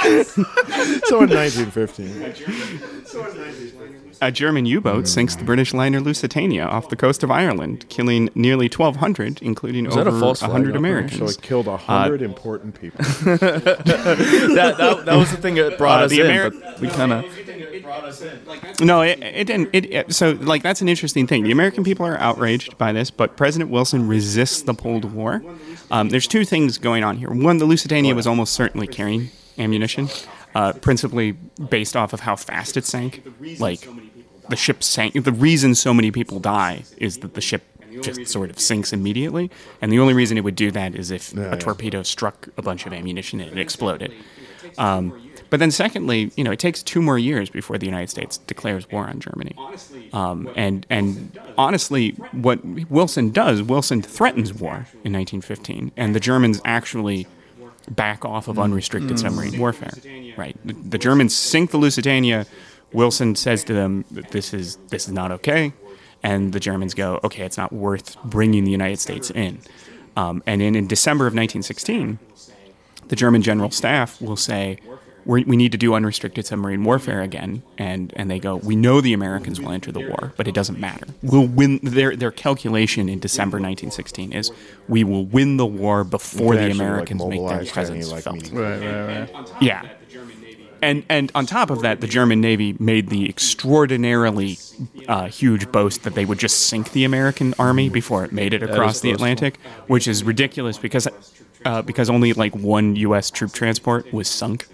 So 1.06 1.22
in 1.22 1.30
1915, 1.30 2.22
a 4.22 4.30
German 4.30 4.66
U-boat 4.66 5.08
sinks 5.08 5.34
the 5.36 5.44
British 5.44 5.72
liner 5.72 6.00
Lusitania 6.00 6.64
off 6.64 6.88
the 6.90 6.96
coast 6.96 7.22
of 7.22 7.30
Ireland, 7.30 7.86
killing 7.88 8.28
nearly 8.34 8.66
1,200, 8.68 9.40
including 9.42 9.84
that 9.84 10.06
a 10.06 10.10
over 10.10 10.20
false 10.20 10.40
flag 10.40 10.52
100 10.52 10.76
operation? 10.76 11.08
so 11.10 11.16
Americans. 11.16 11.36
it 11.36 11.42
killed 11.42 11.66
a 11.68 11.76
hundred 11.76 12.22
important 12.22 12.78
people. 12.80 13.04
that, 13.38 14.74
that, 14.78 15.04
that 15.06 15.16
was 15.16 15.30
the 15.30 15.36
thing 15.36 15.54
that 15.54 15.78
brought 15.78 16.02
Uh, 16.02 16.04
us 16.04 16.10
the 16.10 16.20
in. 16.20 16.26
Ameri- 16.26 16.60
but 16.60 16.80
we 16.80 16.88
kind 16.88 17.12
of 17.12 18.80
No, 18.80 19.02
it, 19.02 19.18
it 19.22 19.46
didn't. 19.46 19.70
It, 19.72 19.92
it- 19.92 20.14
so 20.14 20.32
like 20.40 20.62
that's 20.62 20.80
an 20.80 20.88
interesting 20.88 21.26
thing. 21.26 21.42
The 21.44 21.52
American 21.52 21.84
people 21.84 22.06
are 22.06 22.18
outraged 22.18 22.76
by 22.78 22.92
this, 22.92 23.10
but 23.10 23.36
President 23.36 23.70
Wilson 23.70 24.06
resists 24.08 24.62
the 24.62 24.74
Cold 24.74 25.12
War. 25.12 25.42
Um, 25.90 26.08
there's 26.10 26.26
two 26.26 26.44
things 26.44 26.78
going 26.78 27.04
on 27.04 27.16
here. 27.16 27.30
One, 27.30 27.58
the 27.58 27.64
Lusitania 27.64 28.14
was 28.14 28.26
almost 28.26 28.52
certainly 28.52 28.86
carrying 28.86 29.30
ammunition, 29.58 30.08
uh, 30.54 30.72
principally 30.74 31.32
based 31.32 31.96
off 31.96 32.12
of 32.12 32.20
how 32.20 32.36
fast 32.36 32.76
it 32.76 32.84
sank. 32.84 33.22
Like 33.58 33.86
the 34.50 34.56
ship 34.56 34.82
sank. 34.82 35.14
The 35.24 35.32
reason 35.32 35.74
so 35.74 35.94
many 35.94 36.10
people 36.10 36.38
die 36.40 36.84
is 36.98 37.18
that 37.18 37.34
the 37.34 37.40
ship 37.40 37.62
just 38.02 38.28
sort 38.28 38.50
of 38.50 38.60
sinks 38.60 38.92
immediately, 38.92 39.50
and 39.82 39.92
the 39.92 39.98
only 39.98 40.14
reason 40.14 40.38
it 40.38 40.44
would 40.44 40.54
do 40.54 40.70
that 40.70 40.94
is 40.94 41.10
if 41.10 41.32
Yeah, 41.32 41.46
a 41.46 41.50
yeah. 41.50 41.56
torpedo 41.56 42.02
struck 42.02 42.48
a 42.56 42.62
bunch 42.62 42.86
of 42.86 42.92
ammunition 42.92 43.40
and 43.40 43.50
it 43.50 43.58
exploded. 43.58 44.12
Um, 44.78 45.30
but 45.50 45.58
then, 45.58 45.72
secondly, 45.72 46.30
you 46.36 46.44
know, 46.44 46.52
it 46.52 46.60
takes 46.60 46.80
two 46.82 47.02
more 47.02 47.18
years 47.18 47.50
before 47.50 47.76
the 47.78 47.86
United 47.86 48.08
States 48.08 48.38
declares 48.38 48.88
war 48.90 49.08
on 49.08 49.18
Germany. 49.18 49.56
Um, 50.12 50.48
and 50.54 50.86
and 50.88 51.36
honestly, 51.58 52.10
what 52.32 52.64
Wilson 52.88 53.30
does, 53.30 53.60
Wilson 53.62 54.00
threatens 54.02 54.54
war 54.54 54.86
in 55.04 55.12
1915, 55.12 55.90
and 55.96 56.14
the 56.14 56.20
Germans 56.20 56.60
actually 56.64 57.26
back 57.90 58.24
off 58.24 58.46
of 58.46 58.58
unrestricted 58.58 59.18
submarine 59.18 59.58
warfare. 59.58 59.92
Right, 60.36 60.56
the, 60.64 60.74
the 60.74 60.98
Germans 60.98 61.34
sink 61.34 61.72
the 61.72 61.78
Lusitania. 61.78 62.46
Wilson 62.92 63.34
says 63.34 63.64
to 63.64 63.72
them, 63.74 64.04
that 64.10 64.30
"This 64.30 64.52
is 64.54 64.76
this 64.88 65.06
is 65.06 65.12
not 65.12 65.30
okay," 65.32 65.72
and 66.22 66.52
the 66.52 66.60
Germans 66.60 66.94
go, 66.94 67.20
"Okay, 67.24 67.44
it's 67.44 67.56
not 67.56 67.72
worth 67.72 68.16
bringing 68.24 68.64
the 68.64 68.70
United 68.70 68.98
States 68.98 69.30
in." 69.30 69.58
Um, 70.16 70.42
and 70.46 70.60
in, 70.60 70.74
in 70.74 70.86
December 70.86 71.26
of 71.26 71.34
1916, 71.34 72.18
the 73.08 73.16
German 73.16 73.42
general 73.42 73.70
staff 73.70 74.20
will 74.20 74.36
say, 74.36 74.78
We're, 75.24 75.42
we 75.44 75.56
need 75.56 75.72
to 75.72 75.78
do 75.78 75.94
unrestricted 75.94 76.46
submarine 76.46 76.84
warfare 76.84 77.22
again, 77.22 77.62
and 77.78 78.12
and 78.16 78.30
they 78.30 78.38
go, 78.38 78.56
we 78.56 78.74
know 78.76 79.00
the 79.00 79.12
Americans 79.12 79.60
will 79.60 79.70
enter 79.72 79.92
the 79.92 80.00
war, 80.00 80.32
but 80.36 80.48
it 80.48 80.54
doesn't 80.54 80.78
matter. 80.78 81.06
We'll 81.22 81.46
win. 81.46 81.80
Their 81.82 82.16
their 82.16 82.30
calculation 82.30 83.08
in 83.08 83.18
December 83.20 83.56
1916 83.56 84.32
is 84.32 84.50
we 84.88 85.04
will 85.04 85.24
win 85.24 85.56
the 85.56 85.66
war 85.66 86.04
before 86.04 86.54
the 86.54 86.62
actually, 86.62 86.78
like, 86.78 86.80
Americans 86.80 87.20
make 87.24 87.30
their 87.30 87.38
mobilize 87.40 87.60
any, 87.60 87.70
presence 87.70 88.10
like, 88.10 88.24
felt. 88.24 88.52
Right, 88.52 88.78
right, 88.80 89.28
right. 89.32 89.48
Yeah. 89.60 89.88
And 90.82 91.04
and 91.08 91.30
on 91.34 91.46
top 91.46 91.70
of 91.70 91.82
that, 91.82 92.00
the 92.00 92.06
German 92.06 92.40
Navy 92.40 92.74
made 92.78 93.08
the 93.08 93.28
extraordinarily 93.28 94.58
uh, 95.08 95.26
huge 95.26 95.70
boast 95.70 96.04
that 96.04 96.14
they 96.14 96.24
would 96.24 96.38
just 96.38 96.66
sink 96.66 96.92
the 96.92 97.04
American 97.04 97.54
army 97.58 97.88
before 97.88 98.24
it 98.24 98.32
made 98.32 98.54
it 98.54 98.62
across 98.62 99.00
the. 99.00 99.10
Atlantic, 99.10 99.58
which 99.86 100.08
is 100.08 100.24
ridiculous 100.24 100.78
because 100.78 101.06
uh, 101.64 101.82
because 101.82 102.08
only 102.08 102.32
like 102.32 102.54
one 102.54 102.96
U.S. 102.96 103.30
troop 103.30 103.52
transport 103.52 104.12
was 104.12 104.28
sunk 104.28 104.66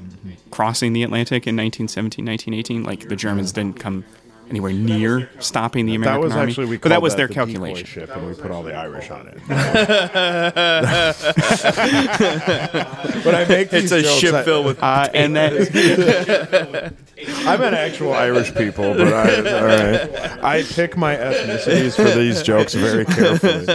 crossing 0.50 0.92
the 0.92 1.02
Atlantic 1.02 1.46
in 1.46 1.56
1917, 1.56 2.24
1918. 2.24 2.84
Like 2.84 3.08
the 3.08 3.16
Germans 3.16 3.52
didn't 3.52 3.80
come 3.80 4.04
anywhere 4.48 4.72
near 4.72 5.28
stopping 5.40 5.86
the 5.86 5.92
That 5.96 6.02
American 6.02 6.22
was 6.24 6.32
army, 6.34 6.50
actually 6.52 6.66
we 6.66 6.76
but 6.76 6.88
that 6.90 6.94
called 6.96 7.02
was 7.02 7.16
their 7.16 7.26
the 7.28 7.34
calculation. 7.34 7.86
ship, 7.86 8.10
and 8.14 8.26
we 8.26 8.34
put 8.34 8.50
all 8.50 8.62
the 8.62 8.74
Irish 8.74 9.10
on 9.10 9.26
it. 9.28 9.38
but 13.24 13.34
I 13.34 13.44
make 13.48 13.72
It's 13.72 13.92
a 13.92 14.02
jokes, 14.02 14.18
ship 14.18 14.34
I- 14.34 14.42
filled 14.44 14.66
with. 14.66 14.82
Uh, 14.82 15.08
and 15.14 15.36
that 15.36 15.52
I 17.46 17.56
meant 17.56 17.74
actual 17.74 18.12
Irish 18.12 18.54
people, 18.54 18.92
but 18.94 19.08
I, 19.12 19.36
all 19.58 19.64
right. 19.64 20.44
I 20.44 20.62
pick 20.62 20.96
my 20.98 21.16
ethnicities 21.16 21.96
for 21.96 22.04
these 22.16 22.42
jokes 22.42 22.74
very 22.74 23.04
carefully. 23.06 23.66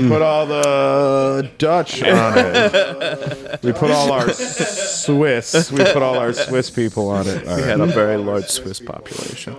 we 0.00 0.08
put 0.08 0.22
all 0.22 0.46
the 0.46 1.50
Dutch 1.58 2.02
on 2.04 2.34
it. 2.38 3.62
We 3.64 3.72
put 3.72 3.90
all 3.90 4.12
our 4.12 4.32
Swiss. 4.32 5.72
We 5.72 5.78
put 5.84 6.02
all 6.02 6.18
our 6.18 6.32
Swiss 6.32 6.70
people 6.70 7.08
on 7.10 7.26
it. 7.26 7.46
All 7.48 7.56
We 7.56 7.62
had 7.62 7.80
a 7.80 7.86
very 7.86 8.16
large 8.16 8.48
Swiss 8.54 8.80
population. 8.80 9.54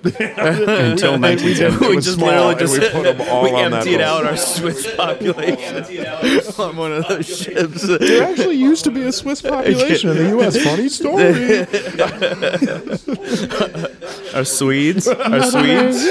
until 0.02 1.18
1970. 1.20 1.88
we 1.88 1.96
just 1.96 2.16
literally 2.18 2.50
and 2.52 2.58
just 2.58 2.72
we 2.72 2.88
put 2.88 3.06
'em 3.06 3.20
all 3.28 3.42
we 3.44 3.50
on 3.50 3.70
that 3.70 3.78
emptied 3.80 3.98
boat. 3.98 4.04
out 4.04 4.26
our 4.26 4.36
Swiss 4.36 4.94
population 4.96 5.84
on 6.58 6.76
one 6.76 6.92
of 6.92 7.06
those 7.06 7.26
ships. 7.26 7.82
There 7.86 8.22
actually 8.22 8.56
used 8.56 8.84
to 8.84 8.90
be 8.90 9.02
a 9.02 9.12
Swiss 9.12 9.42
population 9.42 10.08
in 10.10 10.16
the 10.16 10.28
U.S. 10.30 10.56
Funny 10.62 10.88
story. 10.88 11.66
Our 14.34 14.44
Swedes, 14.44 15.06
our 15.06 15.42
Swedes. 15.42 16.02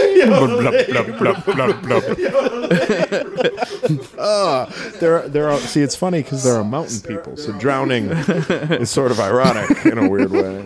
Ah, 4.19 4.71
they're 4.99 5.27
they're 5.29 5.57
see, 5.61 5.81
it's 5.81 5.95
funny 5.95 6.21
because 6.21 6.43
they're 6.43 6.59
a 6.59 6.63
mountain 6.63 6.99
people, 7.01 7.37
so 7.37 7.51
drowning 7.53 8.09
is 8.09 8.89
sort 8.91 9.11
of 9.11 9.19
ironic 9.19 9.85
in 9.85 9.97
a 9.97 10.07
weird 10.07 10.31
way. 10.31 10.65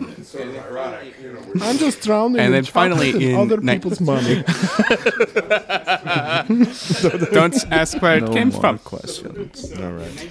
I'm 1.61 1.77
just 1.77 2.01
drowning. 2.01 2.39
And 2.39 2.53
then 2.53 2.65
finally 2.65 3.31
in 3.31 3.35
other 3.35 3.57
ni- 3.57 3.73
people's 3.73 4.01
money. 4.01 4.43
Don't 7.31 7.71
ask 7.71 8.01
where 8.01 8.17
it 8.17 8.31
came 8.31 8.49
more 8.49 8.61
from. 8.61 8.77
questions. 8.79 9.71
All 9.79 9.91
right. 9.91 10.29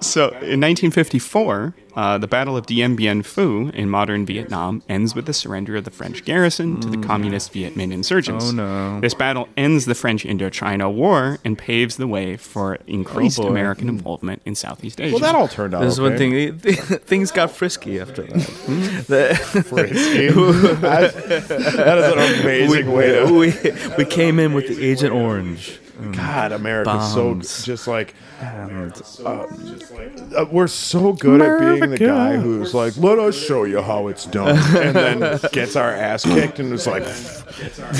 So 0.00 0.28
in 0.28 0.60
1954, 0.60 1.74
uh, 1.98 2.18
the 2.18 2.28
Battle 2.28 2.56
of 2.56 2.66
Dien 2.66 2.94
Bien 2.94 3.22
Phu 3.22 3.74
in 3.74 3.90
modern 3.90 4.24
Vietnam 4.24 4.82
ends 4.88 5.16
with 5.16 5.26
the 5.26 5.32
surrender 5.32 5.76
of 5.76 5.84
the 5.84 5.90
French 5.90 6.24
garrison 6.24 6.80
to 6.80 6.88
the 6.88 6.96
mm-hmm. 6.96 7.08
Communist 7.08 7.52
Viet 7.52 7.74
Minh 7.74 7.92
insurgents. 7.92 8.50
Oh, 8.50 8.52
no. 8.52 9.00
This 9.00 9.14
battle 9.14 9.48
ends 9.56 9.84
the 9.84 9.96
French 9.96 10.22
Indochina 10.22 10.92
War 10.92 11.38
and 11.44 11.58
paves 11.58 11.96
the 11.96 12.06
way 12.06 12.36
for 12.36 12.76
oh, 12.76 12.84
increased 12.86 13.40
Oh. 13.40 13.48
American 13.48 13.88
hmm. 13.88 13.96
involvement 13.96 14.42
in 14.44 14.54
Southeast 14.54 15.00
Asia. 15.00 15.12
Well, 15.12 15.20
that 15.20 15.34
all 15.34 15.48
turned 15.48 15.74
out. 15.74 15.80
This 15.80 15.94
is 15.94 16.00
one 16.00 16.16
thing. 16.16 16.58
Things 16.58 17.30
got 17.32 17.50
frisky 17.50 18.00
after 18.00 18.22
that. 18.22 18.42
Hmm? 18.42 18.80
The- 19.08 19.34
Frisky. 19.68 20.28
that, 20.80 21.14
that 21.14 21.98
is 21.98 22.12
an 22.12 22.40
amazing 22.42 22.92
way 22.92 23.12
to. 23.12 23.32
we 23.32 23.52
we 23.96 24.04
came 24.04 24.38
in 24.38 24.54
with 24.54 24.68
the 24.68 24.84
Agent 24.84 25.12
Orange. 25.12 25.80
Mm. 25.98 26.14
God, 26.16 26.52
America's 26.52 27.12
Bombs. 27.14 27.48
so 27.50 27.64
just 27.66 27.88
like 27.88 28.14
And 28.40 28.92
um, 29.24 29.26
uh, 29.26 30.40
uh, 30.42 30.46
we're 30.52 30.68
so 30.68 31.12
good 31.12 31.40
at 31.42 31.58
being 31.58 31.90
the 31.90 31.98
guy 31.98 32.36
who's 32.36 32.72
like, 32.72 32.96
"Let 32.96 33.18
us 33.18 33.36
show 33.36 33.64
you 33.64 33.82
how 33.82 34.06
it's 34.06 34.24
done," 34.26 34.56
and 34.76 34.94
then 34.94 35.40
gets 35.52 35.74
our 35.74 35.90
ass 35.90 36.22
kicked 36.22 36.60
and 36.60 36.72
is 36.72 36.86
like, 36.86 37.02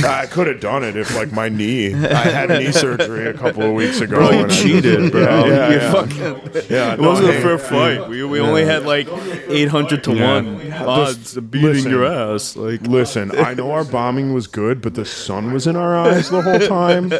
"I 0.04 0.26
could 0.26 0.46
have 0.46 0.60
done 0.60 0.84
it 0.84 0.96
if 0.96 1.12
like 1.16 1.32
my 1.32 1.48
knee. 1.48 1.92
I 1.92 2.14
had 2.28 2.50
knee 2.50 2.70
surgery 2.70 3.26
a 3.26 3.34
couple 3.34 3.64
of 3.64 3.72
weeks 3.74 4.00
ago. 4.00 4.16
bro, 4.16 4.30
you 4.30 4.38
and 4.44 4.52
I- 4.52 4.54
cheated, 4.54 5.10
bro. 5.10 5.22
Yeah, 5.22 5.46
yeah, 5.46 5.68
you 5.70 5.76
yeah. 5.76 5.92
fucking. 5.92 6.62
Yeah, 6.70 6.92
It 6.94 7.00
wasn't 7.00 7.28
no, 7.28 7.32
a 7.32 7.36
hey, 7.36 7.42
fair 7.42 7.58
fight. 7.58 8.08
We, 8.08 8.22
we 8.24 8.38
only 8.40 8.64
had 8.64 8.84
like 8.84 9.08
800 9.48 10.04
to 10.04 10.14
Yeah. 10.14 10.34
1 10.42 10.72
odds 10.72 11.36
of 11.36 11.50
beating 11.50 11.70
listen. 11.72 11.90
your 11.90 12.04
ass. 12.06 12.54
Like, 12.56 12.82
Listen, 12.82 13.36
I 13.36 13.54
know 13.54 13.72
our 13.72 13.84
bombing 13.84 14.34
was 14.34 14.46
good, 14.46 14.80
but 14.80 14.94
the 14.94 15.04
sun 15.04 15.52
was 15.52 15.66
in 15.66 15.74
our 15.74 15.96
eyes 15.96 16.30
the 16.30 16.42
whole 16.42 16.60
time, 16.60 17.12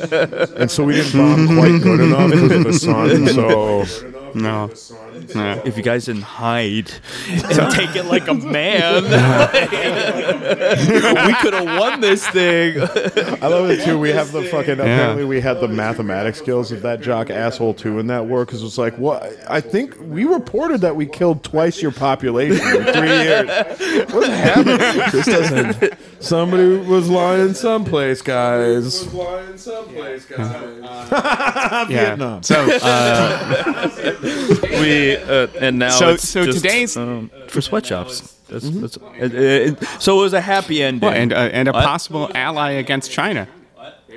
and 0.57 0.68
so 0.69 0.85
we 0.85 0.95
didn't 0.95 1.19
bomb 1.19 1.47
quite 1.57 1.81
good 1.83 2.01
enough 2.01 2.31
because 2.31 2.53
of 2.53 2.65
the 2.65 2.73
sun. 2.73 3.27
So 3.39 3.85
no. 4.43 4.71
no. 5.35 5.63
if 5.65 5.77
you 5.77 5.83
guys 5.83 6.07
didn't 6.07 6.23
hide 6.23 6.91
and 7.29 7.73
take 7.73 7.95
it 7.97 8.05
like 8.05 8.29
a 8.29 8.35
man, 8.35 9.05
we 11.27 11.35
could 11.35 11.55
have 11.55 11.79
won 11.79 12.01
this 12.01 12.27
thing. 12.29 12.81
I 12.81 13.49
love 13.49 13.71
it 13.71 13.85
too. 13.85 13.99
We 13.99 14.11
have 14.11 14.33
the 14.33 14.45
fucking. 14.45 14.79
Apparently, 14.81 15.25
we 15.25 15.41
had 15.41 15.61
the 15.61 15.69
mathematics 15.69 16.39
skills 16.39 16.73
of 16.73 16.83
that 16.83 17.01
jock 17.01 17.31
asshole 17.31 17.75
too 17.75 17.99
in 17.99 18.07
that 18.09 18.27
war 18.27 18.45
because 18.45 18.63
it's 18.63 18.79
like, 18.79 18.97
what? 18.99 19.23
I 19.49 19.61
think 19.61 19.97
we 20.01 20.25
reported 20.25 20.81
that 20.83 20.97
we 20.97 21.07
killed 21.07 21.43
twice 21.45 21.81
your 21.83 21.93
population 21.93 22.65
in 22.77 22.85
three 22.93 23.09
years. 23.23 23.49
What's 24.13 24.27
happening? 24.29 24.77
This 25.13 25.27
doesn't. 25.27 25.95
Somebody 26.21 26.77
was 26.79 27.09
lying 27.09 27.55
someplace, 27.55 28.23
guys. 28.23 29.05
Yeah. 30.31 31.87
Vietnam. 31.87 32.43
So 32.43 32.57
uh, 32.83 33.89
we 34.81 35.17
uh, 35.17 35.47
and 35.61 35.79
now 35.79 35.91
So- 35.91 36.11
it's 36.11 36.29
so 36.29 36.45
just, 36.45 36.59
today's- 36.63 36.97
um, 36.97 37.31
for 37.49 37.61
sweatshops. 37.61 38.35
That's, 38.49 38.69
that's, 38.71 38.97
it, 39.19 39.35
it, 39.35 39.85
so 40.01 40.19
it 40.19 40.23
was 40.23 40.33
a 40.33 40.41
happy 40.41 40.83
ending. 40.83 41.07
well, 41.07 41.15
and 41.15 41.33
uh, 41.35 41.37
and 41.53 41.69
a 41.69 41.73
What? 41.73 41.85
possible 41.85 42.31
ally 42.35 42.71
against 42.73 43.11
China. 43.11 43.47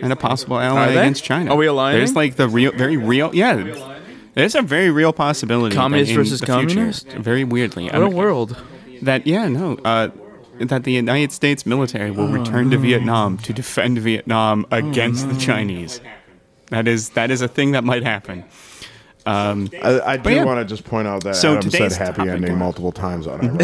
And 0.01 0.11
a 0.11 0.15
possible 0.15 0.57
ally 0.57 0.87
against 0.87 1.23
China. 1.23 1.51
Are 1.51 1.57
we 1.57 1.67
aligning? 1.67 1.99
There's 1.99 2.15
like 2.15 2.35
the 2.37 2.47
real, 2.47 2.71
very 2.71 2.97
real. 2.97 3.29
Yeah. 3.35 3.55
There's 4.33 4.55
a 4.55 4.61
very 4.61 4.89
real 4.89 5.11
possibility. 5.13 5.75
that 5.75 5.81
Communist 5.81 6.13
versus 6.13 6.39
the 6.39 6.45
future, 6.45 6.61
communist? 6.75 7.07
Very 7.09 7.43
weirdly. 7.43 7.83
what 7.85 7.95
I 7.95 7.97
a 7.97 8.01
mean, 8.05 8.13
world. 8.15 8.55
that 9.01 9.27
yeah 9.27 9.47
no 9.49 9.77
uh, 9.83 10.07
that 10.59 10.83
the 10.85 10.93
United 10.93 11.31
States 11.33 11.65
military 11.65 12.09
will 12.11 12.29
return 12.29 12.71
to 12.71 12.77
Vietnam 12.77 13.37
to 13.39 13.51
defend 13.53 13.97
Vietnam 13.99 14.65
against 14.71 15.27
the 15.29 15.35
Chinese. 15.37 15.99
That 16.69 16.87
is 16.87 17.09
that 17.09 17.29
is 17.31 17.41
a 17.41 17.47
thing 17.49 17.71
that 17.73 17.83
might 17.83 18.03
happen. 18.03 18.45
Um, 19.25 19.69
I, 19.83 19.99
I 20.01 20.17
do 20.17 20.31
yeah. 20.31 20.43
want 20.43 20.59
to 20.59 20.65
just 20.65 20.83
point 20.83 21.07
out 21.07 21.23
that 21.25 21.35
So 21.35 21.55
Adam 21.57 21.69
said 21.69 21.91
happy 21.91 22.17
topic- 22.17 22.33
ending 22.33 22.57
multiple 22.57 22.91
times 22.91 23.27
on 23.27 23.39
our 23.51 23.57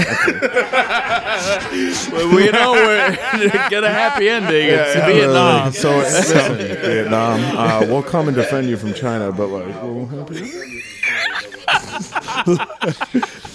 Well, 2.12 2.36
we 2.36 2.50
know 2.52 2.74
we're 2.74 3.12
get 3.70 3.84
a 3.84 3.90
happy 3.90 4.30
ending. 4.30 4.68
it's 4.70 4.94
Vietnam. 4.96 5.72
So, 5.78 5.98
listen, 5.98 6.58
Vietnam, 6.58 7.40
uh, 7.58 7.86
we'll 7.88 8.04
come 8.04 8.28
and 8.28 8.38
defend 8.38 8.70
you 8.70 8.78
from 8.78 8.94
China, 8.94 9.32
but 9.32 9.48
like, 9.48 9.66
we'll 9.82 10.06
help 10.06 10.32
you. 10.32 10.82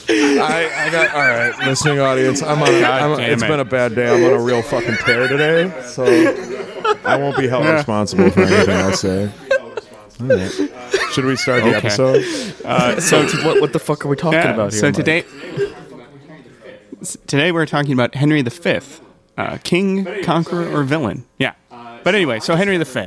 I, 0.08 0.70
I 0.76 0.90
got 0.90 1.14
all 1.14 1.20
right, 1.22 1.66
listening 1.66 1.98
audience. 2.00 2.42
I'm 2.42 2.62
on. 2.62 2.68
A, 2.68 2.82
I'm, 2.84 3.16
damn 3.16 3.30
it's 3.32 3.42
it. 3.42 3.48
been 3.48 3.60
a 3.60 3.64
bad 3.64 3.94
day. 3.94 4.08
I'm 4.08 4.24
on 4.24 4.40
a 4.40 4.42
real 4.42 4.62
fucking 4.62 4.96
tear 5.04 5.28
today, 5.28 5.72
so 5.86 6.04
I 7.04 7.16
won't 7.16 7.36
be 7.38 7.46
held 7.48 7.64
responsible 7.66 8.30
for 8.30 8.42
anything 8.42 8.76
I 8.76 8.90
say. 8.92 9.30
All 10.20 10.26
right. 10.26 10.52
Should 11.12 11.24
we 11.26 11.36
start 11.36 11.62
the 11.62 11.68
Okay. 11.76 11.86
episode? 11.88 12.24
uh, 12.64 13.00
so 13.00 13.26
to- 13.26 13.36
what, 13.44 13.60
what 13.60 13.72
the 13.72 13.78
fuck 13.78 14.04
are 14.04 14.08
we 14.08 14.16
talking 14.16 14.38
yeah, 14.38 14.54
about 14.54 14.72
here? 14.72 14.80
so 14.80 14.86
Mike? 14.88 14.94
today 14.94 15.24
s- 17.00 17.16
today 17.26 17.52
we're 17.52 17.66
talking 17.66 17.92
about 17.92 18.14
Henry 18.14 18.42
V, 18.42 18.78
uh, 19.36 19.58
king, 19.62 20.06
conqueror, 20.24 20.68
or 20.74 20.82
villain. 20.84 21.24
Yeah. 21.38 21.54
But 22.04 22.14
anyway, 22.14 22.40
so 22.40 22.56
Henry 22.56 22.78
V. 22.78 23.06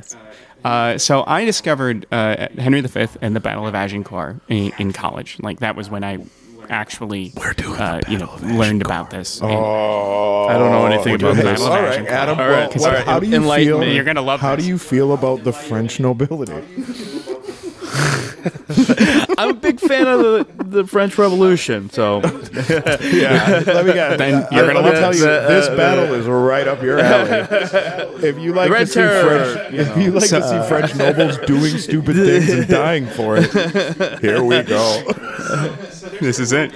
Uh, 0.63 0.97
so 0.97 1.23
I 1.27 1.45
discovered 1.45 2.05
uh, 2.11 2.47
Henry 2.57 2.81
V 2.81 3.07
and 3.21 3.35
the 3.35 3.39
Battle 3.39 3.67
of 3.67 3.75
Agincourt 3.75 4.37
in, 4.47 4.71
in 4.79 4.93
college. 4.93 5.37
Like 5.41 5.59
that 5.59 5.75
was 5.75 5.89
when 5.89 6.03
I 6.03 6.19
actually, 6.69 7.31
uh, 7.37 8.01
you 8.07 8.17
know, 8.17 8.33
learned 8.41 8.81
about 8.81 9.09
this. 9.11 9.39
And 9.41 9.51
Oh, 9.51 10.47
I 10.49 10.53
don't 10.57 10.71
know 10.71 10.85
anything 10.87 11.11
We're 11.13 11.31
about 11.31 11.35
the 11.35 11.43
this. 11.43 11.59
Battle 11.61 11.65
of 11.67 11.71
All 11.71 11.81
right, 11.83 11.91
Agincourt. 11.93 12.11
Adam. 12.13 12.39
All 12.39 12.47
well, 12.47 12.67
right, 12.67 12.77
all 12.81 12.85
right, 12.91 13.03
how 13.05 13.19
do 13.19 13.27
you 13.27 13.35
enlighten 13.35 13.67
feel? 13.67 13.79
me. 13.79 13.93
You're 13.95 14.03
gonna 14.05 14.21
love 14.21 14.39
How 14.39 14.55
this. 14.55 14.65
do 14.65 14.69
you 14.69 14.77
feel 14.79 15.13
about 15.13 15.43
the 15.43 15.51
French 15.53 15.99
nobility? 15.99 16.53
I'm 19.37 19.49
a 19.49 19.53
big 19.53 19.79
fan 19.79 20.07
of 20.07 20.19
the, 20.19 20.63
the 20.63 20.87
French 20.87 21.17
Revolution, 21.17 21.89
so 21.89 22.17
Yeah, 22.23 23.63
let 23.65 23.85
me 23.85 23.93
guess. 23.93 24.17
Then 24.17 24.47
you're 24.51 24.67
gonna 24.67 24.81
let 24.81 24.93
me 24.93 24.99
love 24.99 24.99
tell 24.99 25.15
you, 25.15 25.19
this. 25.21 25.67
this 25.67 25.77
battle 25.77 26.13
is 26.13 26.27
right 26.27 26.67
up 26.67 26.81
your 26.81 26.99
alley. 26.99 27.47
If 28.25 28.39
you 28.39 28.53
like 28.53 28.71
Red 28.71 28.87
to 28.87 28.87
see 28.87 28.93
Terror, 28.99 29.53
French, 29.55 29.73
if 29.73 29.97
you 29.97 30.11
like 30.11 30.29
to 30.29 30.41
see 30.41 30.67
French 30.67 30.95
uh, 30.95 30.97
nobles 31.11 31.37
doing 31.45 31.77
stupid 31.77 32.15
things 32.15 32.49
and 32.49 32.67
dying 32.67 33.05
for 33.07 33.37
it, 33.37 33.51
here 34.19 34.41
we 34.43 34.63
go. 34.63 35.03
this 36.21 36.39
is 36.39 36.51
it. 36.51 36.73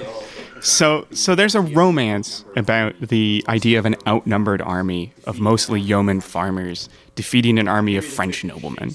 So, 0.60 1.06
so 1.10 1.34
there's 1.34 1.54
a 1.54 1.60
romance 1.62 2.44
about 2.54 3.00
the 3.00 3.42
idea 3.48 3.78
of 3.78 3.86
an 3.86 3.96
outnumbered 4.06 4.60
army 4.60 5.14
of 5.24 5.40
mostly 5.40 5.80
yeoman 5.80 6.20
farmers 6.20 6.88
defeating 7.14 7.58
an 7.58 7.66
army 7.66 7.96
of 7.96 8.04
French 8.04 8.44
noblemen. 8.44 8.94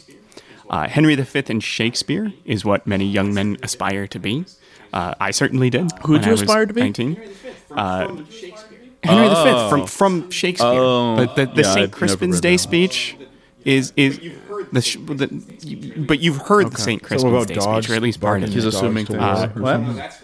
Uh, 0.70 0.88
Henry 0.88 1.16
V 1.16 1.44
and 1.50 1.64
Shakespeare 1.64 2.34
is 2.46 2.66
what 2.66 2.86
many 2.88 3.06
young 3.06 3.34
men 3.34 3.58
aspire 3.64 4.08
to 4.08 4.20
be. 4.20 4.46
Uh, 4.94 5.14
I 5.20 5.32
certainly 5.32 5.70
did. 5.70 5.92
Who'd 6.04 6.22
when 6.22 6.24
you 6.24 6.32
I 6.32 6.34
aspire 6.34 6.66
to 6.66 6.74
be? 6.74 6.82
19. 6.82 7.22
Uh, 7.72 8.08
Henry 9.04 9.28
V 9.30 9.70
from 9.70 9.86
from 9.86 10.32
Shakespeare. 10.32 10.70
Oh. 10.72 11.16
the 11.18 11.26
the, 11.46 11.54
the 11.54 11.62
Yeah, 11.62 11.74
St. 11.74 11.92
Crispin's 11.92 12.42
Day 12.42 12.58
speech 12.58 13.18
is 13.64 13.94
is 13.96 14.20
the, 14.72 14.82
sh- 14.82 14.98
the 15.06 16.04
but 16.08 16.20
you've 16.20 16.38
heard 16.38 16.72
the 16.72 16.82
St. 16.82 17.02
Crispin's 17.04 17.34
about 17.34 17.48
Day 17.48 17.56
dogs 17.56 17.86
speech, 17.86 17.94
or 17.94 17.96
at 17.98 18.02
least 18.02 18.22
part 18.22 18.44
of 18.44 18.50
it. 18.50 18.54
he's 18.54 18.66
assuming 18.66 19.06
to 19.08 19.14
things. 19.14 19.58
war 19.60 19.82
what? 19.84 20.22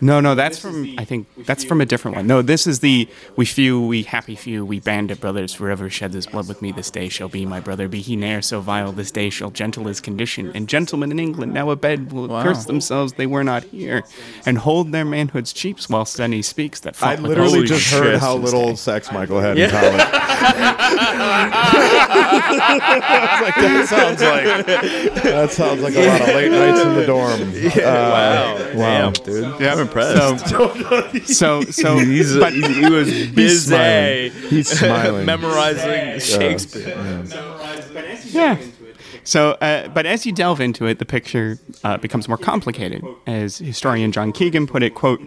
No, 0.00 0.20
no, 0.20 0.34
that's 0.34 0.58
from 0.58 0.94
I 0.98 1.04
think 1.04 1.26
that's 1.46 1.64
from 1.64 1.80
a 1.80 1.86
different 1.86 2.16
one. 2.16 2.26
No, 2.26 2.42
this 2.42 2.66
is 2.66 2.80
the 2.80 3.08
we 3.36 3.44
few, 3.44 3.80
we 3.84 4.02
happy 4.02 4.34
few, 4.36 4.64
we 4.64 4.80
band 4.80 5.10
of 5.10 5.20
brothers. 5.20 5.54
Whoever 5.54 5.88
shed 5.90 6.12
this 6.12 6.26
blood 6.26 6.48
with 6.48 6.62
me 6.62 6.72
this 6.72 6.90
day 6.90 7.08
shall 7.08 7.28
be 7.28 7.46
my 7.46 7.60
brother. 7.60 7.88
Be 7.88 8.00
he 8.00 8.16
ne'er 8.16 8.42
so 8.42 8.60
vile, 8.60 8.92
this 8.92 9.10
day 9.10 9.30
shall 9.30 9.50
gentle 9.50 9.84
his 9.84 10.00
condition. 10.00 10.52
And 10.54 10.68
gentlemen 10.68 11.10
in 11.10 11.18
England 11.18 11.54
now 11.54 11.70
abed 11.70 12.12
will 12.12 12.28
curse 12.28 12.64
themselves 12.66 13.14
they 13.14 13.26
were 13.26 13.44
not 13.44 13.64
here, 13.64 14.04
and 14.44 14.58
hold 14.58 14.92
their 14.92 15.04
manhood's 15.04 15.52
cheaps 15.52 15.88
while 15.88 16.04
Stenny 16.04 16.44
speaks. 16.44 16.80
That 16.80 17.02
I 17.02 17.16
literally 17.16 17.66
just 17.66 17.82
shit. 17.82 18.02
heard 18.02 18.18
how 18.20 18.36
little 18.36 18.76
sex 18.76 19.10
Michael 19.12 19.40
had 19.40 19.58
in 19.58 19.70
college. 19.70 20.02
Like, 23.36 23.54
that 23.56 23.86
sounds 23.88 24.22
like 24.22 25.22
that 25.22 25.50
sounds 25.52 25.82
like 25.82 25.94
a 25.94 26.06
lot 26.06 26.20
of 26.20 26.28
late 26.28 26.50
nights 26.50 26.80
in 26.80 26.94
the 26.94 27.06
dorm. 27.06 27.36
Uh, 27.76 27.82
wow, 27.82 28.74
wow. 28.74 29.10
Damn, 29.10 29.12
dude. 29.24 29.62
I'm 29.62 29.85
impressed. 29.86 30.48
So, 31.26 31.62
so, 31.62 31.98
He's, 31.98 32.36
but 32.36 32.52
he, 32.52 32.62
he 32.62 32.90
was 32.90 33.08
busy 33.28 33.58
smiling. 33.58 34.32
He's 34.50 34.68
smiling. 34.78 35.26
memorizing 35.26 36.20
Shakespeare. 36.20 37.24
Yeah. 38.26 38.58
So, 39.24 39.52
uh, 39.60 39.88
but 39.88 40.06
as 40.06 40.24
you 40.24 40.32
delve 40.32 40.60
into 40.60 40.86
it, 40.86 41.00
the 41.00 41.04
picture 41.04 41.58
uh, 41.82 41.96
becomes 41.96 42.28
more 42.28 42.38
complicated. 42.38 43.04
As 43.26 43.58
historian 43.58 44.12
John 44.12 44.30
Keegan 44.30 44.68
put 44.68 44.84
it, 44.84 44.94
quote, 44.94 45.20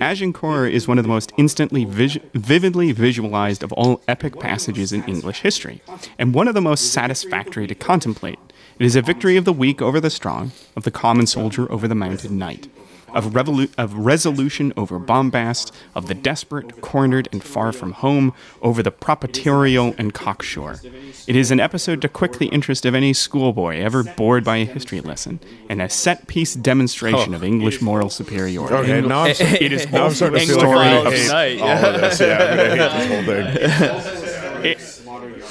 Agincourt 0.00 0.72
is 0.72 0.88
one 0.88 0.98
of 0.98 1.04
the 1.04 1.08
most 1.08 1.30
instantly, 1.36 1.84
vis- 1.84 2.18
vividly 2.32 2.92
visualized 2.92 3.62
of 3.62 3.70
all 3.74 4.02
epic 4.08 4.40
passages 4.40 4.92
in 4.92 5.04
English 5.04 5.40
history, 5.40 5.82
and 6.18 6.34
one 6.34 6.48
of 6.48 6.54
the 6.54 6.62
most 6.62 6.92
satisfactory 6.92 7.66
to 7.66 7.74
contemplate. 7.74 8.38
It 8.78 8.86
is 8.86 8.96
a 8.96 9.02
victory 9.02 9.36
of 9.36 9.44
the 9.44 9.52
weak 9.52 9.80
over 9.80 10.00
the 10.00 10.10
strong, 10.10 10.50
of 10.74 10.82
the 10.84 10.90
common 10.90 11.26
soldier 11.26 11.70
over 11.70 11.86
the 11.86 11.94
mounted 11.94 12.32
knight, 12.32 12.66
of, 13.14 13.26
revolu- 13.26 13.70
of 13.78 13.94
resolution 13.94 14.72
over 14.76 14.98
bombast, 14.98 15.72
of 15.94 16.08
the 16.08 16.14
desperate, 16.14 16.80
cornered, 16.80 17.28
and 17.32 17.42
far 17.42 17.72
from 17.72 17.92
home, 17.92 18.34
over 18.62 18.82
the 18.82 18.90
proprietarial 18.90 19.94
and 19.98 20.12
cocksure. 20.12 20.80
It 21.26 21.36
is 21.36 21.50
an 21.50 21.60
episode 21.60 22.02
to 22.02 22.08
quick 22.08 22.38
the 22.38 22.46
interest 22.46 22.84
of 22.84 22.94
any 22.94 23.12
schoolboy 23.12 23.78
ever 23.78 24.02
bored 24.04 24.44
by 24.44 24.58
a 24.58 24.64
history 24.64 25.00
lesson, 25.00 25.40
and 25.68 25.80
a 25.80 25.88
set 25.88 26.26
piece 26.26 26.54
demonstration 26.54 27.34
of 27.34 27.42
oh. 27.42 27.46
English 27.46 27.80
moral 27.80 28.10
superiority. 28.10 28.74
Okay, 28.74 29.00
now 29.00 29.22
I'm, 29.22 29.30
It 29.30 29.72
is 29.72 29.90
now 29.90 29.98
I'm 29.98 30.02
also 30.04 30.26
starting 30.26 30.42
a 30.42 30.46
to 30.46 30.52
story 30.52 30.88
of 30.88 31.28
Night. 31.28 31.60
all 31.60 31.94
of 31.94 32.00
this. 32.00 32.20
Yeah, 32.20 32.38
I'm 32.38 32.76
gonna 32.76 32.88
hate 32.90 33.58
this 33.58 33.76
whole 33.96 34.10
thing. 34.12 34.20
It- 34.64 34.94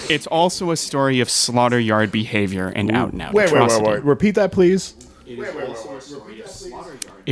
it's 0.09 0.27
also 0.27 0.71
a 0.71 0.77
story 0.77 1.19
of 1.19 1.29
slaughter 1.29 1.79
yard 1.79 2.11
behavior 2.11 2.67
and 2.75 2.91
out 2.91 3.13
and 3.13 3.21
out 3.21 3.33
Wait, 3.33 3.51
wait, 3.51 3.69
wait, 3.69 3.81
wait. 3.81 4.03
Repeat 4.03 4.35
that, 4.35 4.51
please. 4.51 4.95
It 5.25 5.39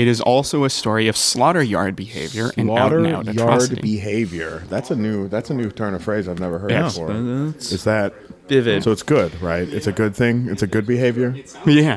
is 0.07 0.21
also 0.21 0.63
a 0.63 0.69
story 0.69 1.07
of 1.07 1.17
slaughter 1.17 1.61
yard 1.61 1.95
behavior 1.95 2.51
and 2.57 2.69
out 2.69 2.77
Slaughter 2.77 2.97
and 2.99 3.07
out 3.29 3.33
yard 3.33 3.81
behavior. 3.81 4.63
That's 4.69 4.91
a 4.91 4.95
new. 4.95 5.27
That's 5.27 5.49
a 5.49 5.53
new 5.53 5.69
turn 5.71 5.93
of 5.93 6.03
phrase 6.03 6.27
I've 6.27 6.39
never 6.39 6.59
heard 6.59 6.71
Yeah. 6.71 6.83
before. 6.83 7.13
That's 7.13 7.71
Is 7.71 7.83
that 7.83 8.13
vivid. 8.47 8.83
so? 8.83 8.91
It's 8.91 9.03
good, 9.03 9.39
right? 9.41 9.67
It's 9.67 9.87
a 9.87 9.91
good 9.91 10.15
thing. 10.15 10.47
It's 10.49 10.61
a 10.63 10.67
good 10.67 10.85
behavior. 10.87 11.35
yeah, 11.65 11.95